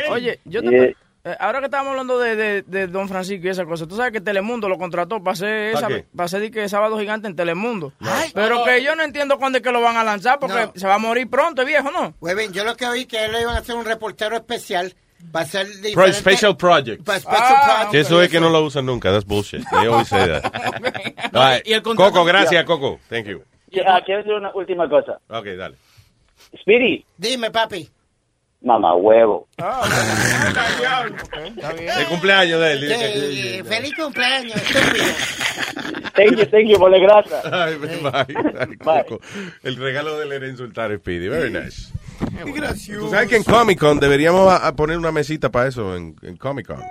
Oye, 0.09 0.39
yo 0.45 0.61
te... 0.61 0.69
Yeah. 0.69 0.95
Eh, 1.23 1.35
ahora 1.39 1.59
que 1.59 1.65
estábamos 1.65 1.91
hablando 1.91 2.17
de, 2.19 2.35
de, 2.35 2.61
de 2.63 2.87
Don 2.87 3.07
Francisco 3.07 3.45
y 3.45 3.49
esa 3.49 3.65
cosa, 3.65 3.85
tú 3.87 3.95
sabes 3.95 4.11
que 4.11 4.21
Telemundo 4.21 4.67
lo 4.67 4.77
contrató 4.77 5.21
para 5.23 5.33
hacer, 5.33 5.73
¿Para 5.73 5.87
esa, 5.87 5.95
qué? 5.97 6.05
para 6.15 6.25
hacer 6.25 6.51
que 6.51 6.67
sábado 6.69 6.97
gigante 6.99 7.27
en 7.27 7.35
Telemundo. 7.35 7.93
Pero 8.33 8.63
que 8.63 8.83
yo 8.83 8.95
no 8.95 9.03
entiendo 9.03 9.37
cuándo 9.37 9.57
es 9.59 9.63
que 9.63 9.71
lo 9.71 9.81
van 9.81 9.97
a 9.97 10.03
lanzar 10.03 10.39
porque 10.39 10.65
No. 10.67 10.71
se 10.75 10.87
va 10.87 10.95
a 10.95 10.99
morir 10.99 11.29
pronto, 11.29 11.63
viejo, 11.65 11.91
¿no? 11.91 12.13
Huevín, 12.19 12.51
yo 12.53 12.63
lo 12.63 12.75
que 12.75 12.85
oí 12.87 13.05
que 13.05 13.25
él 13.25 13.31
le 13.31 13.41
iban 13.41 13.55
a 13.55 13.59
hacer 13.59 13.75
un 13.75 13.85
reportero 13.85 14.35
especial 14.35 14.93
para 15.31 15.45
hacer 15.45 15.67
Pro 15.67 15.81
diferente- 16.05 16.13
Special 16.19 16.57
Project. 16.57 17.01
special 17.01 17.21
project. 17.23 17.91
Que 17.91 17.99
eso 17.99 18.21
es 18.23 18.29
que 18.29 18.39
no 18.39 18.49
lo 18.49 18.63
usan 18.63 18.85
nunca. 18.87 19.11
That's 19.11 19.25
bullshit. 19.25 19.63
They 19.69 19.85
always 19.87 20.07
say 20.07 20.27
that. 20.27 20.45
All 21.35 21.53
right. 21.55 21.67
Y 21.67 21.73
el 21.73 21.83
Coco, 21.83 22.25
gracias, 22.25 22.63
Coco. 22.65 22.99
Thank 23.09 23.27
you. 23.27 23.43
Ah, 23.85 24.01
quiero 24.03 24.19
decir 24.23 24.33
una 24.33 24.51
última 24.55 24.89
cosa. 24.89 25.19
Ok, 25.29 25.45
dale. 25.57 25.77
Speedy, 26.59 27.05
Dime, 27.17 27.51
papi. 27.51 27.87
Mamá 28.61 28.95
huevo. 28.95 29.47
El 31.97 32.05
cumpleaños 32.07 32.59
de 32.61 32.71
él. 32.73 32.79
Sí, 33.59 33.63
feliz 33.67 33.93
cumpleaños, 33.95 34.55
estúpido. 34.55 35.05
Thank 36.13 36.35
you, 36.37 36.45
thank 36.47 36.67
you, 36.67 36.77
por 36.77 36.91
la 36.91 36.97
grasa. 36.97 37.41
Ay, 37.65 37.75
bye. 37.77 38.35
Ay, 38.59 38.77
Coco. 38.77 39.21
El 39.63 39.77
regalo 39.77 40.17
de 40.17 40.25
él 40.25 40.31
era 40.33 40.47
insultar 40.47 40.91
a 40.91 40.97
Speedy. 40.97 41.29
Very 41.29 41.49
nice. 41.51 41.87
Tú 42.99 43.09
sabes 43.09 43.29
que 43.29 43.37
en 43.37 43.43
Comic 43.43 43.79
Con 43.79 43.97
deberíamos 43.99 44.51
a- 44.51 44.67
a 44.67 44.75
poner 44.75 44.97
una 44.97 45.13
mesita 45.13 45.49
para 45.49 45.69
eso 45.69 45.95
en, 45.95 46.17
en 46.21 46.35
Comic 46.35 46.67
Con. 46.67 46.83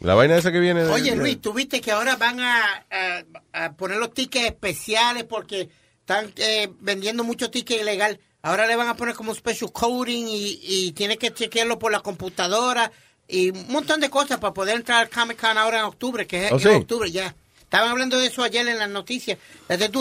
La 0.00 0.14
vaina 0.14 0.36
esa 0.36 0.52
que 0.52 0.60
viene 0.60 0.84
de... 0.84 0.90
Oye, 0.92 1.16
Luis, 1.16 1.40
¿tú 1.40 1.54
viste 1.54 1.80
que 1.80 1.90
ahora 1.90 2.16
van 2.16 2.38
a, 2.40 2.84
a- 2.90 3.64
a 3.64 3.72
poner 3.72 3.96
los 3.96 4.12
tickets 4.12 4.44
especiales 4.46 5.24
porque 5.24 5.70
están 6.00 6.30
eh, 6.36 6.68
vendiendo 6.80 7.24
mucho 7.24 7.50
ticket 7.50 7.80
ilegal? 7.80 8.20
Ahora 8.46 8.68
le 8.68 8.76
van 8.76 8.86
a 8.86 8.94
poner 8.94 9.16
como 9.16 9.30
un 9.30 9.36
special 9.36 9.72
coding 9.72 10.26
y, 10.28 10.60
y 10.62 10.92
tienes 10.92 11.16
que 11.18 11.34
chequearlo 11.34 11.80
por 11.80 11.90
la 11.90 11.98
computadora 11.98 12.92
y 13.26 13.50
un 13.50 13.66
montón 13.72 14.00
de 14.00 14.08
cosas 14.08 14.38
para 14.38 14.54
poder 14.54 14.76
entrar 14.76 15.02
al 15.02 15.10
Comic 15.10 15.40
Con 15.40 15.58
ahora 15.58 15.80
en 15.80 15.84
octubre, 15.84 16.28
que 16.28 16.46
es 16.46 16.52
¿Oh, 16.52 16.54
en 16.54 16.60
sí? 16.60 16.68
octubre 16.68 17.10
ya. 17.10 17.34
Estaban 17.60 17.88
hablando 17.88 18.16
de 18.16 18.26
eso 18.26 18.44
ayer 18.44 18.68
en 18.68 18.78
las 18.78 18.88
noticias. 18.88 19.36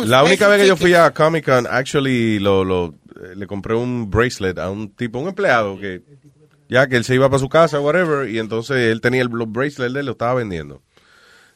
La 0.06 0.24
única 0.24 0.48
vez 0.48 0.61
que 0.61 0.67
yo 0.67 0.77
fui 0.77 0.93
a 0.93 1.11
Comic 1.11 1.45
Con, 1.45 1.65
actually, 1.65 2.38
lo, 2.38 2.64
lo, 2.64 2.93
eh, 3.15 3.35
le 3.35 3.48
compré 3.48 3.74
un 3.74 4.11
bracelet 4.11 4.59
a 4.59 4.69
un 4.69 4.91
tipo, 4.91 5.17
un 5.17 5.30
empleado, 5.30 5.80
que 5.80 6.03
ya 6.69 6.85
que 6.85 6.98
él 6.98 7.03
se 7.03 7.15
iba 7.15 7.27
para 7.27 7.40
su 7.40 7.49
casa, 7.49 7.80
whatever, 7.80 8.30
y 8.30 8.38
entonces 8.38 8.77
él 8.91 9.01
tenía 9.01 9.24
el, 9.24 9.30
los 9.30 9.51
bracelets 9.51 9.91
de 9.91 10.01
él, 10.01 10.06
lo 10.06 10.11
estaba 10.11 10.35
vendiendo. 10.35 10.83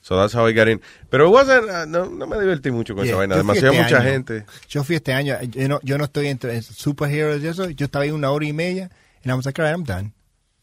So 0.01 0.15
that's 0.17 0.33
how 0.33 0.47
I 0.47 0.53
got 0.53 0.67
in. 0.69 0.81
Pero 1.09 1.27
it 1.27 1.31
wasn't, 1.33 1.69
uh, 1.69 1.85
no, 1.85 2.05
no 2.05 2.25
me 2.25 2.37
divertí 2.39 2.71
mucho 2.71 2.95
con 2.95 3.03
Yeah, 3.05 3.11
esa 3.11 3.17
vaina, 3.17 3.35
demasiada 3.35 3.71
este 3.73 3.83
mucha 3.83 3.97
año. 3.97 4.09
gente. 4.11 4.45
Yo 4.69 4.83
fui 4.83 4.95
este 4.95 5.13
año, 5.13 5.35
yo 5.41 5.67
no, 5.67 5.79
yo 5.83 5.97
no 5.97 6.05
estoy 6.05 6.27
entre 6.27 6.61
superheroes 6.61 7.43
y 7.43 7.47
eso, 7.47 7.69
yo 7.69 7.85
estaba 7.85 8.05
ahí 8.05 8.11
una 8.11 8.31
hora 8.31 8.45
y 8.45 8.53
media, 8.53 8.89
and 9.23 9.31
I 9.31 9.35
was 9.35 9.45
like, 9.45 9.59
all 9.61 9.65
right, 9.67 9.75
I'm 9.77 9.83
done. 9.83 10.13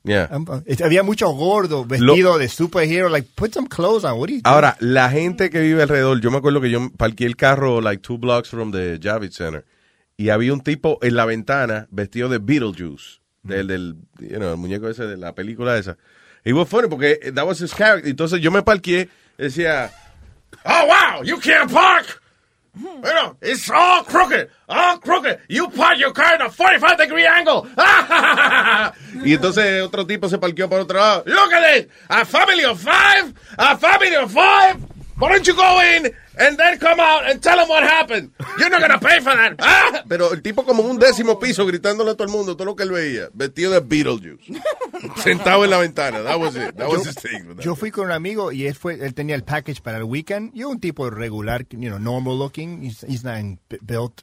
Yeah. 0.05 0.29
I'm- 0.31 0.47
uh, 0.49 0.63
había 0.85 1.03
mucho 1.03 1.29
gordo 1.33 1.85
vestido 1.85 2.39
de 2.39 2.49
superhero, 2.49 3.09
like, 3.11 3.29
put 3.35 3.53
some 3.53 3.69
clothes 3.69 4.05
on, 4.05 4.19
what 4.19 4.29
are 4.31 4.37
you 4.37 4.41
doing? 4.41 4.43
Ahora, 4.45 4.77
la 4.81 5.11
gente 5.11 5.51
que 5.51 5.61
vive 5.61 5.83
alrededor, 5.83 6.21
yo 6.21 6.31
me 6.31 6.39
acuerdo 6.39 6.61
que 6.61 6.71
yo 6.71 6.91
parqué 6.97 7.27
el 7.27 7.37
carro 7.37 7.81
like 7.81 8.03
two 8.03 8.17
blocks 8.17 8.49
from 8.49 8.73
the 8.73 8.99
Javits 9.03 9.37
Center 9.37 9.65
y 10.17 10.31
había 10.31 10.53
un 10.53 10.61
tipo 10.63 10.99
en 11.03 11.15
la 11.15 11.27
ventana 11.27 11.89
vestido 11.91 12.29
de 12.31 12.39
Beetlejuice, 12.39 13.21
del, 13.43 13.67
del 13.67 13.97
you 14.21 14.37
know, 14.39 14.53
el 14.53 14.57
muñeco 14.57 14.89
ese 14.89 15.05
de 15.07 15.17
la 15.19 15.35
película 15.35 15.77
esa. 15.77 15.99
Y 16.45 16.53
fue 16.53 16.65
funny 16.65 16.89
porque 16.89 17.33
that 17.35 17.45
was 17.45 17.61
his 17.61 17.75
character. 17.75 18.09
Entonces 18.09 18.41
yo 18.41 18.51
me 18.53 18.63
parqué, 18.63 19.09
decía, 19.39 19.91
oh 20.65 20.87
wow, 20.87 21.23
you 21.23 21.39
can't 21.39 21.71
park. 21.71 22.23
You 22.79 23.01
know, 23.03 23.37
it's 23.41 23.71
all 23.71 24.05
crooked, 24.05 24.51
all 24.69 24.99
crooked. 24.99 25.41
You 25.49 25.69
park 25.71 25.99
your 25.99 26.13
car 26.13 26.35
in 26.35 26.43
a 26.43 26.51
45 26.51 26.99
degree 26.99 27.27
angle. 27.27 27.67
y 29.25 29.33
entonces 29.33 29.83
otro 29.83 30.07
tipo 30.07 30.29
se 30.29 30.37
parqueó 30.37 30.69
por 30.69 30.81
otro 30.81 30.99
lado. 30.99 31.23
Look 31.27 31.53
at 31.55 31.75
this, 31.75 31.87
a 32.11 32.25
family 32.27 32.65
of 32.65 32.79
five, 32.79 33.33
a 33.59 33.79
family 33.79 34.15
of 34.17 34.31
five. 34.31 34.96
Why 35.19 35.31
don't 35.33 35.47
you 35.47 35.55
go 35.55 35.81
in 35.81 36.13
and 36.39 36.59
then 36.59 36.79
come 36.79 37.01
out 37.01 37.25
and 37.25 37.41
tell 37.41 37.57
them 37.57 37.69
what 37.69 37.83
happened? 37.83 38.33
You're 38.59 38.69
not 38.69 38.83
gonna 38.83 38.99
pay 38.99 39.19
for 39.21 39.35
that. 39.35 39.55
Ah! 39.61 40.03
Pero 40.07 40.33
el 40.35 40.43
tipo 40.43 40.65
como 40.65 40.83
en 40.83 40.91
un 40.91 40.99
décimo 40.99 41.41
piso 41.41 41.65
gritándole 41.65 42.11
a 42.11 42.15
todo 42.15 42.25
el 42.25 42.31
mundo 42.33 42.55
todo 42.55 42.67
lo 42.67 42.77
que 42.77 42.83
él 42.83 42.91
veía, 42.91 43.29
vestido 43.33 43.73
de 43.73 43.81
Beetlejuice, 43.81 44.61
sentado 45.17 45.65
en 45.65 45.71
la 45.71 45.79
ventana. 45.79 46.23
That 46.23 46.39
was 46.39 46.55
it. 46.57 46.77
That 46.77 46.89
was 46.89 47.07
his 47.07 47.15
thing. 47.15 47.57
Yo 47.61 47.75
fui 47.75 47.91
con 47.91 48.07
un 48.07 48.13
amigo 48.13 48.53
y 48.53 48.67
él 48.67 48.75
fue, 48.75 48.95
él 48.95 49.15
tenía 49.15 49.35
el 49.37 49.43
package 49.45 49.81
para 49.81 49.97
el 49.99 50.05
weekend. 50.05 50.53
Yo 50.55 50.69
un 50.69 50.81
tipo 50.81 51.09
regular, 51.09 51.65
you 51.71 51.89
know, 51.89 51.99
normal 51.99 52.39
looking. 52.39 52.83
He's, 52.83 53.03
he's 53.09 53.25
not 53.25 53.39
in- 53.39 53.59
built. 53.83 54.21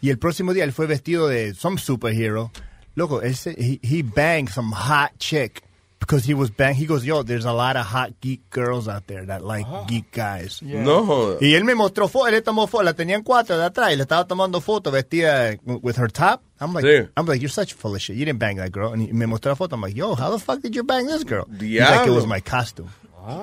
Y 0.00 0.10
el 0.10 0.18
próximo 0.18 0.52
día 0.54 0.62
él 0.62 0.72
fue 0.72 0.86
vestido 0.86 1.26
de 1.26 1.54
some 1.54 1.78
superhero. 1.78 2.52
Loco, 2.94 3.20
él 3.20 3.34
se- 3.34 3.56
he, 3.58 3.80
he 3.82 4.02
banged 4.02 4.48
some 4.50 4.72
hot 4.72 5.10
chick 5.18 5.62
because 5.98 6.24
he 6.24 6.34
was 6.34 6.50
bang. 6.50 6.74
He 6.74 6.86
goes, 6.86 7.04
yo, 7.04 7.22
there's 7.22 7.44
a 7.44 7.52
lot 7.52 7.76
of 7.76 7.86
hot 7.86 8.20
geek 8.20 8.48
girls 8.50 8.88
out 8.88 9.06
there 9.06 9.24
that 9.26 9.44
like 9.44 9.66
ah. 9.68 9.84
geek 9.84 10.12
guys. 10.12 10.60
Yeah. 10.62 10.82
No 10.82 11.04
joda. 11.04 11.38
Y 11.40 11.54
él 11.54 11.64
me 11.64 11.74
mostró 11.74 12.08
foto, 12.08 12.28
él 12.28 12.34
le 12.34 12.42
tomó 12.42 12.66
fotos, 12.68 12.84
la 12.84 12.92
tenían 12.94 13.22
cuatro 13.22 13.56
de 13.56 13.64
atrás 13.64 13.92
y 13.92 13.96
le 13.96 14.04
estaba 14.04 14.26
tomando 14.26 14.60
fotos 14.60 14.92
vestida 14.92 15.58
with 15.64 15.96
her 15.96 16.08
top. 16.08 16.42
I'm 16.60 16.72
like, 16.72 16.84
Sí. 16.84 17.08
I'm 17.16 17.26
like, 17.26 17.40
you're 17.40 17.48
such 17.48 17.74
full 17.74 17.94
of 17.94 18.00
shit. 18.00 18.16
You 18.16 18.24
didn't 18.24 18.38
bang 18.38 18.56
that 18.56 18.72
girl. 18.72 18.92
And 18.92 19.02
he 19.02 19.12
me 19.12 19.26
mostró 19.26 19.50
la 19.50 19.54
foto. 19.54 19.74
I'm 19.74 19.82
like, 19.82 19.96
yo, 19.96 20.14
how 20.14 20.30
the 20.30 20.38
fuck 20.38 20.60
did 20.62 20.74
you 20.74 20.84
bang 20.84 21.06
this 21.06 21.24
girl? 21.24 21.46
He's 21.58 21.80
like, 21.80 22.06
it 22.06 22.12
was 22.12 22.26
my 22.26 22.40
costume. 22.40 22.90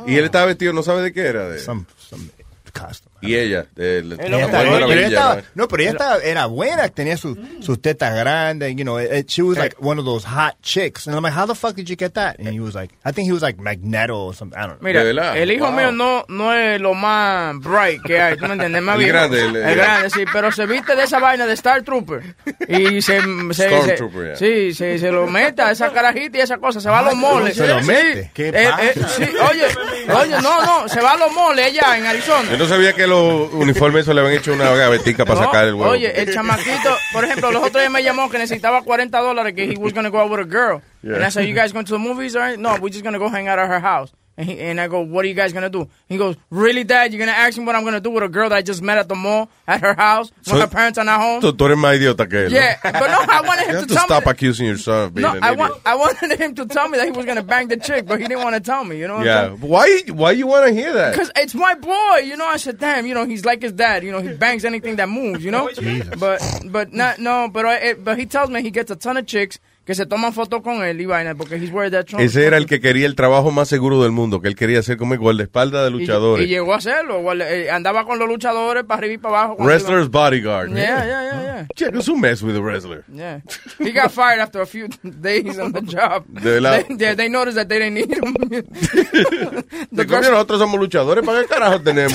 Y 0.07 0.15
él 0.15 0.25
estaba 0.25 0.45
vestido, 0.45 0.73
no 0.73 0.81
sabe 0.81 1.01
de 1.01 1.11
qué 1.11 1.27
era. 1.27 1.49
De... 1.49 1.59
Some, 1.59 1.85
some 1.97 2.29
costume. 2.73 3.12
Y 3.27 3.35
ella, 3.35 3.65
estaba- 3.75 4.63
la 4.63 4.87
pero 4.87 4.91
ella 4.93 5.07
estaba- 5.07 5.41
¿no? 5.55 5.67
pero 5.67 5.83
ella 5.83 5.91
estaba, 5.91 6.17
era 6.23 6.45
buena, 6.47 6.87
tenía 6.89 7.17
sus 7.17 7.37
sus 7.61 7.81
tetas 7.81 8.15
grandes, 8.15 8.75
you 8.75 8.83
know, 8.83 8.99
it- 8.99 9.27
she 9.29 9.41
was 9.41 9.57
like 9.57 9.75
one 9.79 9.99
of 9.99 10.05
those 10.05 10.25
hot 10.27 10.55
chicks. 10.61 11.07
And 11.07 11.15
I'm 11.15 11.23
like, 11.23 11.33
how 11.37 11.45
the 11.47 11.55
fuck 11.55 11.75
did 11.75 11.87
you 11.89 11.95
get 11.97 12.13
that? 12.13 12.37
And 12.39 12.49
he 12.49 12.59
was 12.59 12.75
like, 12.75 12.93
I 13.05 13.11
think 13.11 13.27
he 13.27 13.31
was 13.33 13.41
like 13.41 13.59
Magneto 13.59 14.15
or 14.27 14.33
something, 14.35 14.57
I 14.57 14.67
don't 14.67 14.79
know. 14.81 14.83
Mira, 14.87 15.01
el 15.35 15.51
hijo 15.51 15.71
mío 15.71 15.91
no, 15.91 16.25
no 16.27 16.53
es 16.53 16.79
lo 16.81 16.93
más 16.93 17.59
bright 17.59 18.01
que 18.03 18.19
hay, 18.21 18.37
¿tú 18.37 18.45
me 18.45 18.53
entiendes? 18.53 18.81
Más 18.81 18.95
El 18.95 18.99
bien- 18.99 19.09
grande, 19.13 19.39
el- 19.41 19.55
el 19.55 19.75
grande, 19.75 20.09
sí, 20.09 20.23
pero 20.31 20.51
se 20.51 20.65
viste 20.65 20.95
de 20.95 21.03
esa 21.03 21.19
vaina 21.19 21.45
de 21.45 21.53
Star 21.53 21.83
Trooper. 21.83 22.35
Y 22.67 23.01
se, 23.01 23.21
se, 23.21 23.53
Stormtrooper, 23.53 24.23
se- 24.23 24.29
ya. 24.29 24.35
sí, 24.35 24.73
se, 24.73 24.99
se 24.99 25.11
lo 25.11 25.27
mete 25.27 25.61
a 25.61 25.71
esa 25.71 25.91
carajita 25.91 26.37
y 26.37 26.41
esa 26.41 26.57
cosa, 26.57 26.79
se 26.81 26.89
va 26.89 26.99
a 26.99 27.03
los 27.03 27.15
moles. 27.15 27.55
se 27.55 27.67
lo 27.67 27.79
Sí, 27.81 27.87
mete. 27.87 28.31
¿Qué 28.33 28.49
eh, 28.49 28.67
pasa? 28.69 28.83
eh, 28.85 28.93
sí, 29.15 29.23
oye, 29.23 29.65
oye, 30.13 30.41
no, 30.41 30.65
no, 30.65 30.87
se 30.89 31.01
va 31.01 31.13
a 31.13 31.17
los 31.17 31.31
moles 31.33 31.67
allá 31.67 31.97
en 31.97 32.05
Arizona. 32.05 32.49
Yo 32.51 32.57
no 32.57 32.67
sabía 32.67 32.93
que 32.93 33.07
los 33.13 33.53
uniformes 33.53 34.01
eso 34.01 34.13
le 34.13 34.21
habían 34.21 34.37
hecho 34.37 34.53
una 34.53 34.73
gavetica 34.75 35.25
para 35.25 35.39
No, 35.39 35.45
sacar 35.45 35.65
el 35.67 35.75
huevo. 35.75 35.91
Oye, 35.91 36.11
el 36.21 36.33
chamaquito, 36.33 36.95
por 37.13 37.23
ejemplo, 37.23 37.51
los 37.51 37.61
otros 37.63 37.81
días 37.81 37.91
me 37.91 38.03
llamó 38.03 38.29
que 38.29 38.37
necesitaba 38.37 38.81
40 38.81 39.19
dólares 39.19 39.53
que 39.53 39.63
he 39.65 39.77
was 39.77 39.93
going 39.93 40.05
to 40.05 40.11
go 40.11 40.19
out 40.19 40.29
with 40.31 40.39
a 40.39 40.43
girl. 40.43 40.81
Yeah. 41.01 41.15
And 41.15 41.23
I 41.23 41.29
said, 41.29 41.45
you 41.47 41.53
guys 41.55 41.71
going 41.73 41.85
to 41.85 41.93
the 41.93 41.99
movies? 41.99 42.35
Or 42.35 42.57
no, 42.57 42.77
we're 42.81 42.89
just 42.89 43.03
going 43.03 43.13
to 43.13 43.19
go 43.19 43.29
hang 43.29 43.47
out 43.47 43.59
at 43.59 43.67
her 43.67 43.79
house. 43.79 44.11
And, 44.35 44.49
he, 44.49 44.59
and 44.59 44.81
I 44.81 44.87
go, 44.87 45.01
what 45.01 45.25
are 45.25 45.27
you 45.27 45.35
guys 45.35 45.53
gonna 45.53 45.69
do? 45.69 45.87
He 46.09 46.17
goes, 46.17 46.35
really, 46.49 46.83
Dad? 46.83 47.13
You're 47.13 47.19
gonna 47.19 47.37
ask 47.37 47.55
me 47.55 47.65
what 47.65 47.75
I'm 47.75 47.83
gonna 47.83 47.99
do 48.01 48.09
with 48.09 48.23
a 48.23 48.27
girl 48.27 48.49
that 48.49 48.55
I 48.55 48.61
just 48.63 48.81
met 48.81 48.97
at 48.97 49.07
the 49.07 49.13
mall 49.13 49.47
at 49.67 49.81
her 49.81 49.93
house 49.93 50.31
when 50.47 50.55
So- 50.55 50.59
her 50.61 50.65
parents 50.67 50.97
are 50.97 51.05
not 51.05 51.19
home? 51.21 51.39
Tú, 51.41 51.51
tú 51.55 51.65
eres 51.65 51.77
más 51.77 51.95
idiota 51.97 52.27
que 52.27 52.45
él. 52.47 52.49
¿no? 52.51 52.57
Yeah, 52.57 52.77
but 52.83 52.93
no, 53.11 53.25
I 53.31 53.41
wanted 53.45 53.61
You 53.67 53.69
him 53.69 53.75
have 53.75 53.81
to 53.83 53.87
to 53.89 53.93
tell 53.93 54.05
stop 54.05 54.25
me. 54.25 54.31
accusing 54.31 54.65
your 54.65 54.77
son 54.77 55.03
of 55.05 55.13
being 55.13 55.21
No, 55.27 55.33
an 55.35 55.43
I 55.43 55.51
idiot. 55.53 55.59
want 55.59 55.81
I 55.85 55.95
wanted 55.95 56.39
him 56.39 56.55
to 56.55 56.65
tell 56.65 56.89
me 56.89 56.97
that 56.97 57.05
he 57.05 57.11
was 57.11 57.25
gonna 57.27 57.43
bang 57.43 57.67
the 57.67 57.77
chick, 57.77 58.07
but 58.07 58.19
he 58.19 58.27
didn't 58.27 58.43
want 58.43 58.55
to 58.55 58.59
tell 58.61 58.83
me. 58.83 58.97
You 58.97 59.07
know 59.07 59.17
what 59.17 59.25
yeah. 59.27 59.41
I'm 59.51 59.57
saying? 59.59 59.69
Why, 59.69 60.01
why 60.11 60.31
you 60.31 60.47
want 60.47 60.65
to 60.67 60.73
hear 60.73 60.93
that? 60.93 61.11
Because 61.11 61.29
it's 61.35 61.53
my 61.53 61.75
boy, 61.75 62.23
you 62.25 62.35
know. 62.35 62.47
I 62.47 62.57
said, 62.57 62.79
damn, 62.79 63.05
you 63.05 63.13
know, 63.13 63.25
he's 63.27 63.45
like 63.45 63.61
his 63.61 63.71
dad. 63.73 64.03
You 64.03 64.11
know, 64.11 64.19
he 64.21 64.33
bangs 64.33 64.65
anything 64.65 64.95
that 64.95 65.09
moves, 65.09 65.45
you 65.45 65.51
know. 65.51 65.69
But 66.17 66.41
but 66.65 66.91
not 66.91 67.19
no, 67.19 67.49
but 67.49 67.65
I, 67.67 67.93
but 67.93 68.17
he 68.17 68.25
tells 68.25 68.49
me 68.49 68.63
he 68.63 68.71
gets 68.71 68.89
a 68.89 68.95
ton 68.95 69.17
of 69.17 69.27
chicks 69.27 69.59
que 69.85 69.95
se 69.95 70.05
toman 70.05 70.31
fotos 70.33 70.61
con 70.61 70.81
él 70.83 71.01
y 71.01 71.05
vaina 71.05 71.35
porque 71.35 71.55
he's 71.57 71.69
wearing 71.71 71.91
that 71.91 72.05
Trump. 72.05 72.21
Ese 72.23 72.45
era 72.45 72.55
el 72.57 72.65
que 72.67 72.79
quería 72.79 73.05
el 73.05 73.15
trabajo 73.15 73.51
más 73.51 73.67
seguro 73.67 74.01
del 74.01 74.11
mundo, 74.11 74.41
que 74.41 74.47
él 74.47 74.55
quería 74.55 74.81
ser 74.81 74.95
como 74.97 75.13
el 75.13 75.19
guardaespaldas 75.19 75.83
de 75.83 75.89
Y- 75.97 75.99
luchadores. 75.99 76.45
Y, 76.45 76.49
llegó 76.49 76.73
a 76.73 76.77
hacerlo. 76.77 77.21
eh, 77.33 77.69
andaba 77.69 78.05
con 78.05 78.17
los 78.17 78.27
luchadores 78.29 78.85
para 78.85 78.99
arriba 78.99 79.13
y 79.15 79.17
para 79.17 79.43
abajo. 79.43 79.57
Wrestler's 79.63 80.09
bodyguard. 80.09 80.69
Yeah, 80.69 81.05
yeah, 81.05 81.05
yeah, 81.05 81.41
yeah. 81.43 81.67
Chico, 81.75 81.99
es 81.99 82.07
un 82.07 82.21
mess 82.21 82.41
with 82.41 82.55
a 82.55 82.61
wrestler. 82.61 83.03
Yeah. 83.13 83.41
He 83.79 83.91
got 83.91 84.09
fired 84.11 84.39
after 84.39 84.61
a 84.61 84.65
few 84.65 84.87
days 85.03 85.59
on 85.59 85.73
the 85.73 85.81
job. 85.81 86.23
De 86.27 86.61
la- 86.61 86.77
They, 86.83 86.95
they, 86.95 87.15
they 87.15 87.29
noticed 87.29 87.55
that 87.57 87.67
they 87.67 87.79
didn't 87.79 87.95
need 87.95 88.11
him. 88.11 88.33
De 89.91 90.07
coño, 90.07 90.31
nosotros 90.31 90.59
somos 90.59 90.79
luchadores, 90.79 91.25
¿para 91.25 91.41
qué 91.41 91.47
carajo 91.47 91.81
tenemos? 91.81 92.13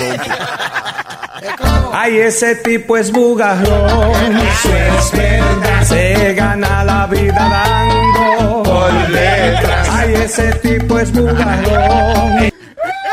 Ay, 1.92 2.18
ese 2.18 2.56
tipo 2.56 2.96
es 2.96 3.10
bugarrón. 3.10 4.36
Eso 4.36 4.76
es 4.76 5.12
verdad. 5.12 5.82
Se 5.84 6.34
gana 6.34 6.84
la 6.84 7.06
vida 7.06 7.34
dando 7.34 8.62
por 8.62 8.92
letras. 9.10 9.88
Ay, 9.90 10.14
ese 10.14 10.52
tipo 10.54 10.98
es 10.98 11.12
bugarrón. 11.12 12.38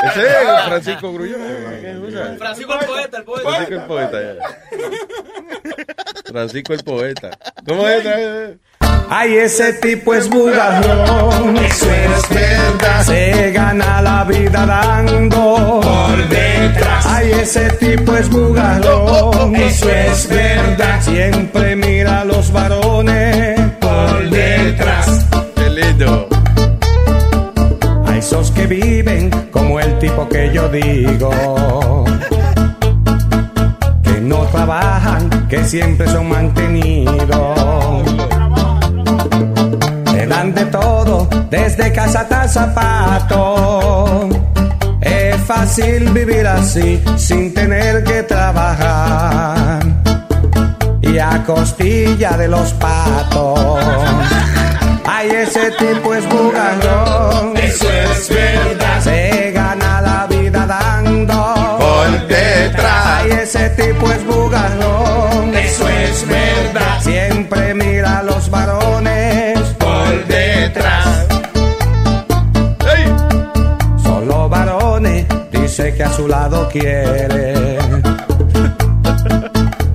Ese 0.05 0.21
es 0.21 0.65
Francisco 0.65 1.13
Grullón. 1.13 2.37
Francisco 2.37 2.73
el 2.79 2.85
poeta, 2.85 3.17
el 3.17 3.23
poeta. 3.23 3.49
Francisco 3.49 3.73
el 3.75 3.87
poeta. 3.87 4.21
ya. 4.21 4.33
Francisco 6.25 6.73
el 6.73 6.83
poeta. 6.83 7.31
¿Cómo 7.67 7.87
es? 7.87 8.57
Ay, 9.09 9.35
ese 9.37 9.73
tipo 9.73 10.13
es 10.13 10.29
bugarrón. 10.29 11.57
Eso 11.57 11.85
es 11.91 12.29
verdad. 12.29 13.03
Se 13.03 13.51
gana 13.51 14.01
la 14.01 14.23
vida 14.23 14.65
dando 14.65 15.81
por 15.81 16.29
detrás. 16.29 17.05
Ay, 17.05 17.31
ese 17.41 17.69
tipo 17.73 18.15
es 18.15 18.29
bugarrón. 18.29 19.55
Eso 19.55 19.89
es 19.89 20.27
verdad. 20.27 21.01
Siempre 21.01 21.75
mira 21.75 22.21
a 22.21 22.25
los 22.25 22.51
varones 22.51 23.59
por 23.79 24.29
detrás. 24.29 25.25
Qué 25.55 25.69
lindo. 25.69 26.27
A 28.05 28.17
esos 28.17 28.51
que 28.51 28.65
viven 28.65 29.29
como 29.51 29.79
el 29.79 29.99
tipo 29.99 30.27
que 30.27 30.51
yo 30.51 30.67
digo. 30.69 32.05
Que 34.03 34.19
no 34.21 34.45
trabajan, 34.45 35.47
que 35.47 35.63
siempre 35.63 36.07
son 36.07 36.29
mantenidos. 36.29 38.14
Dan 40.27 40.53
de 40.55 40.65
todo, 40.65 41.27
desde 41.51 41.91
casa 41.91 42.21
hasta 42.21 42.47
zapato. 42.47 44.27
Es 44.99 45.35
fácil 45.41 46.09
vivir 46.11 46.47
así, 46.47 47.03
sin 47.15 47.53
tener 47.53 48.03
que 48.03 48.23
trabajar. 48.23 49.83
Y 51.01 51.19
a 51.19 51.43
costilla 51.45 52.31
de 52.37 52.47
los 52.47 52.73
patos. 52.73 53.79
Ay, 55.05 55.29
ese 55.29 55.71
tipo 55.71 56.13
es 56.15 56.27
bugarrón. 56.27 57.55
Eso 57.57 57.87
es 57.91 58.29
verdad. 58.29 59.01
Se 59.01 59.51
gana 59.51 60.01
la 60.01 60.25
vida 60.27 60.65
dando 60.65 61.77
por 61.77 62.27
detrás. 62.27 63.21
Ay, 63.21 63.31
ese 63.43 63.69
tipo 63.69 64.11
es 64.11 64.25
bugarrón. 64.25 65.55
Eso 65.55 65.87
es 65.87 66.27
verdad. 66.27 66.99
Siempre 67.01 67.75
mira 67.75 67.94
que 75.95 76.03
a 76.03 76.11
su 76.11 76.27
lado 76.27 76.67
quiere. 76.69 77.77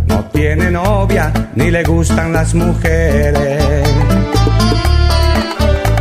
No 0.06 0.24
tiene 0.32 0.70
novia 0.70 1.32
ni 1.54 1.70
le 1.70 1.82
gustan 1.84 2.32
las 2.32 2.54
mujeres. 2.54 3.88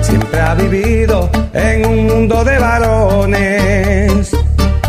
Siempre 0.01 0.39
ha 0.39 0.53
vivido 0.55 1.29
en 1.53 1.85
un 1.85 2.07
mundo 2.07 2.43
de 2.43 2.59
varones. 2.59 4.31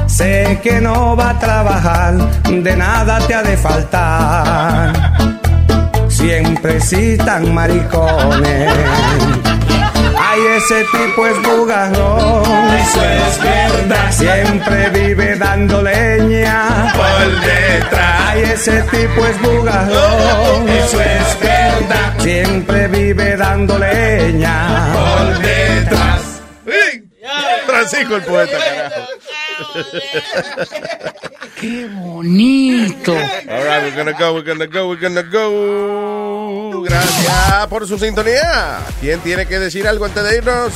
Sé 0.07 0.59
que 0.63 0.81
no 0.81 1.17
va 1.17 1.31
a 1.31 1.39
trabajar, 1.39 2.15
de 2.45 2.77
nada 2.77 3.19
te 3.27 3.35
ha 3.35 3.43
de 3.43 3.57
faltar. 3.57 4.93
Siempre 6.09 6.81
citan 6.81 7.53
maricones. 7.53 9.40
Ay, 10.41 10.47
ese 10.57 10.85
tipo 10.85 11.27
es 11.27 11.43
bugarrón. 11.43 12.75
Eso 12.75 13.05
es 13.05 13.43
verdad. 13.43 14.11
Siempre 14.11 14.89
vive 14.89 15.37
dando 15.37 15.83
leña 15.83 16.93
por 16.95 17.41
detrás. 17.41 18.21
Ay, 18.27 18.43
ese 18.43 18.83
tipo 18.83 19.27
es 19.27 19.43
bugarrón. 19.43 20.69
Eso 20.69 21.01
es 21.01 21.41
verdad. 21.41 22.15
Siempre 22.19 22.89
vive 22.89 23.37
dando 23.37 23.79
leña 23.79 24.93
por 24.95 25.39
detrás. 25.41 26.21
Francisco 27.67 28.17
el 28.17 28.23
poeta, 28.23 28.59
carajo. 28.59 29.07
Qué 31.61 31.89
bonito. 31.89 33.13
All 33.13 33.65
right, 33.65 33.83
we're 33.83 33.95
gonna 33.97 34.13
go, 34.13 34.33
we're 34.35 34.43
gonna 34.43 34.67
go, 34.67 34.89
we're 34.89 35.01
gonna 35.01 35.23
go. 35.23 36.83
Gracias 36.83 37.67
por 37.69 37.87
su 37.87 37.99
sintonía. 37.99 38.81
¿Quién 39.01 39.21
tiene 39.21 39.47
que 39.47 39.59
decir 39.59 39.87
algo 39.87 40.07
antes 40.07 40.25
de 40.25 40.37
irnos? 40.37 40.73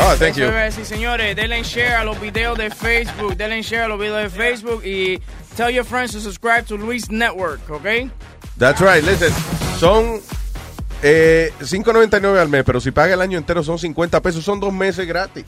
Oh, 0.00 0.14
thank 0.18 0.36
you. 0.36 0.46
decir, 0.46 0.86
señores, 0.86 1.36
denle 1.36 1.62
share 1.62 1.96
a 1.96 2.04
los 2.04 2.18
videos 2.20 2.56
de 2.56 2.70
Facebook, 2.70 3.36
denle 3.36 3.62
share 3.62 3.82
a 3.82 3.88
los 3.88 3.98
videos 3.98 4.22
de 4.22 4.30
Facebook 4.30 4.82
y 4.84 5.20
tell 5.56 5.70
your 5.70 5.84
friends 5.84 6.12
to 6.12 6.20
subscribe 6.20 6.64
to 6.66 6.76
Luis 6.76 7.10
Network, 7.10 7.68
¿ok? 7.68 8.10
That's 8.58 8.80
right, 8.80 9.02
listen. 9.04 9.32
Son 9.78 10.20
eh, 11.02 11.52
5.99 11.60 12.38
al 12.38 12.48
mes, 12.48 12.62
pero 12.64 12.80
si 12.80 12.90
paga 12.90 13.14
el 13.14 13.20
año 13.20 13.38
entero 13.38 13.62
son 13.62 13.78
50 13.78 14.20
pesos, 14.20 14.44
son 14.44 14.58
dos 14.60 14.72
meses 14.72 15.06
gratis. 15.06 15.44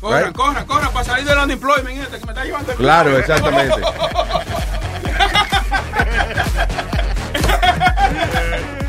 Corra, 0.00 0.22
Right. 0.24 0.32
corra, 0.34 0.64
corra, 0.66 0.90
para 0.90 1.04
salir 1.04 1.26
del 1.26 1.38
unemployment 1.38 1.96
este 2.02 2.18
que 2.18 2.26
me 2.26 2.32
está 2.32 2.44
llevando 2.44 2.72
el 2.72 2.78
Claro, 2.78 3.18
exactamente. 3.18 3.76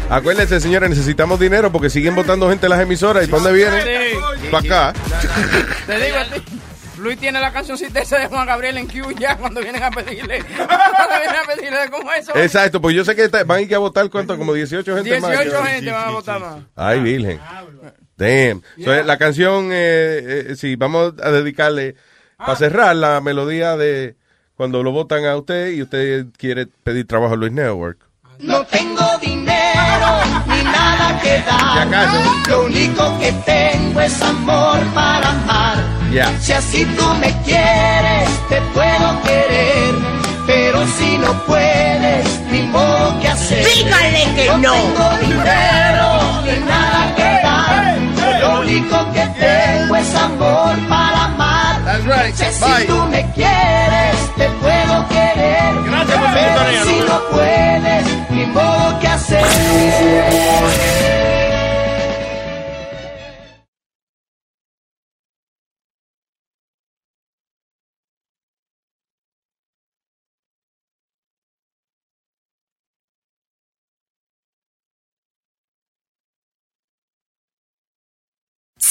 Acuérdense, 0.10 0.60
señores, 0.60 0.90
necesitamos 0.90 1.40
dinero 1.40 1.72
porque 1.72 1.90
siguen 1.90 2.16
votando 2.16 2.50
gente 2.50 2.66
en 2.66 2.72
las 2.72 2.82
emisoras. 2.82 3.24
¿Y 3.24 3.28
para 3.28 3.44
dónde 3.44 3.58
vienen? 3.58 3.82
Sí. 4.42 4.48
Para 4.52 4.90
acá. 4.90 5.00
Te 5.88 5.98
digo 6.06 6.18
a 6.18 6.26
ti. 6.26 6.44
Luis 7.02 7.18
tiene 7.20 7.40
la 7.40 7.52
cancioncita 7.52 8.00
esa 8.02 8.20
de 8.20 8.28
Juan 8.28 8.46
Gabriel 8.46 8.78
en 8.78 8.88
Q 8.88 9.12
ya 9.20 9.38
cuando 9.38 9.62
vienen 9.62 9.82
a 9.84 9.92
pedirle. 9.92 10.44
Cuando 10.56 11.16
vienen 11.20 11.36
a 11.44 11.56
pedirle 11.56 11.90
como 11.90 12.12
eso. 12.14 12.36
Exacto, 12.36 12.80
pues 12.82 12.96
yo 12.96 13.04
sé 13.04 13.16
que 13.16 13.24
está- 13.26 13.44
van 13.44 13.58
a 13.58 13.62
ir 13.62 13.76
a 13.76 13.80
votar 13.80 14.10
cuánto, 14.10 14.38
como 14.38 14.54
18 14.54 14.96
gente 14.96 15.20
más. 15.20 15.32
18 15.32 15.64
gente 15.64 15.92
van 15.92 16.08
a 16.08 16.12
votar 16.12 16.40
más. 16.40 16.60
Ay, 16.76 17.00
virgen. 17.02 17.40
Damn. 18.18 18.62
So, 18.84 19.04
la 19.04 19.18
canción, 19.18 19.70
eh, 19.72 20.46
eh, 20.52 20.56
sí, 20.56 20.76
vamos 20.76 21.14
a 21.24 21.32
dedicarle, 21.32 21.96
para 22.38 22.56
cerrar, 22.56 22.96
la 22.96 23.20
melodía 23.22 23.76
de 23.78 24.16
cuando 24.56 24.84
lo 24.84 24.92
votan 24.92 25.26
a 25.26 25.36
usted 25.36 25.72
y 25.72 25.82
usted 25.82 26.28
quiere 26.38 26.68
pedir 26.84 27.08
trabajo 27.08 27.34
a 27.34 27.38
Luis 27.38 27.52
Network. 27.52 27.98
No 28.40 28.64
tengo 28.66 29.18
dinero 29.20 30.20
ni 30.48 30.64
nada 30.64 31.20
que 31.22 31.40
dar. 31.42 31.88
Lo 32.48 32.66
único 32.66 33.20
que 33.20 33.32
tengo 33.46 34.02
es 34.02 34.22
amor 34.22 34.80
para 34.94 35.30
amar. 35.30 35.91
Ya. 36.12 36.30
Si 36.42 36.52
así 36.52 36.84
tú 36.98 37.06
me 37.22 37.32
quieres, 37.44 38.28
te 38.50 38.60
puedo 38.74 39.22
querer. 39.22 39.94
Pero 40.46 40.86
si 40.98 41.18
no 41.18 41.32
puedes, 41.46 42.26
ni 42.52 42.64
modo 42.64 43.18
que 43.22 43.30
hacer. 43.30 43.66
Dígale 43.66 44.26
que 44.36 44.48
no. 44.48 44.58
No 44.58 44.74
tengo 44.74 45.10
dinero 45.22 46.42
ni 46.46 46.58
nada 46.66 47.16
que 47.16 47.40
dar. 47.44 47.98
Lo 48.42 48.60
único 48.60 49.10
que 49.14 49.26
tengo 49.40 49.96
es 49.96 50.14
amor 50.16 50.76
para 50.90 51.24
amar. 51.26 51.82
That's 51.86 52.04
right. 52.06 52.36
Si 52.36 52.44
así 52.44 52.88
tú 52.88 53.06
me 53.06 53.26
quieres, 53.32 54.18
te 54.36 54.50
puedo 54.50 55.08
querer. 55.08 55.74
Gracias 55.86 56.20
por 56.20 56.34
Pero 56.34 56.84
si 56.84 57.00
no 57.08 57.22
puedes, 57.32 58.06
ni 58.32 58.46
modo 58.48 59.00
que 59.00 59.08
hacer. 59.08 59.46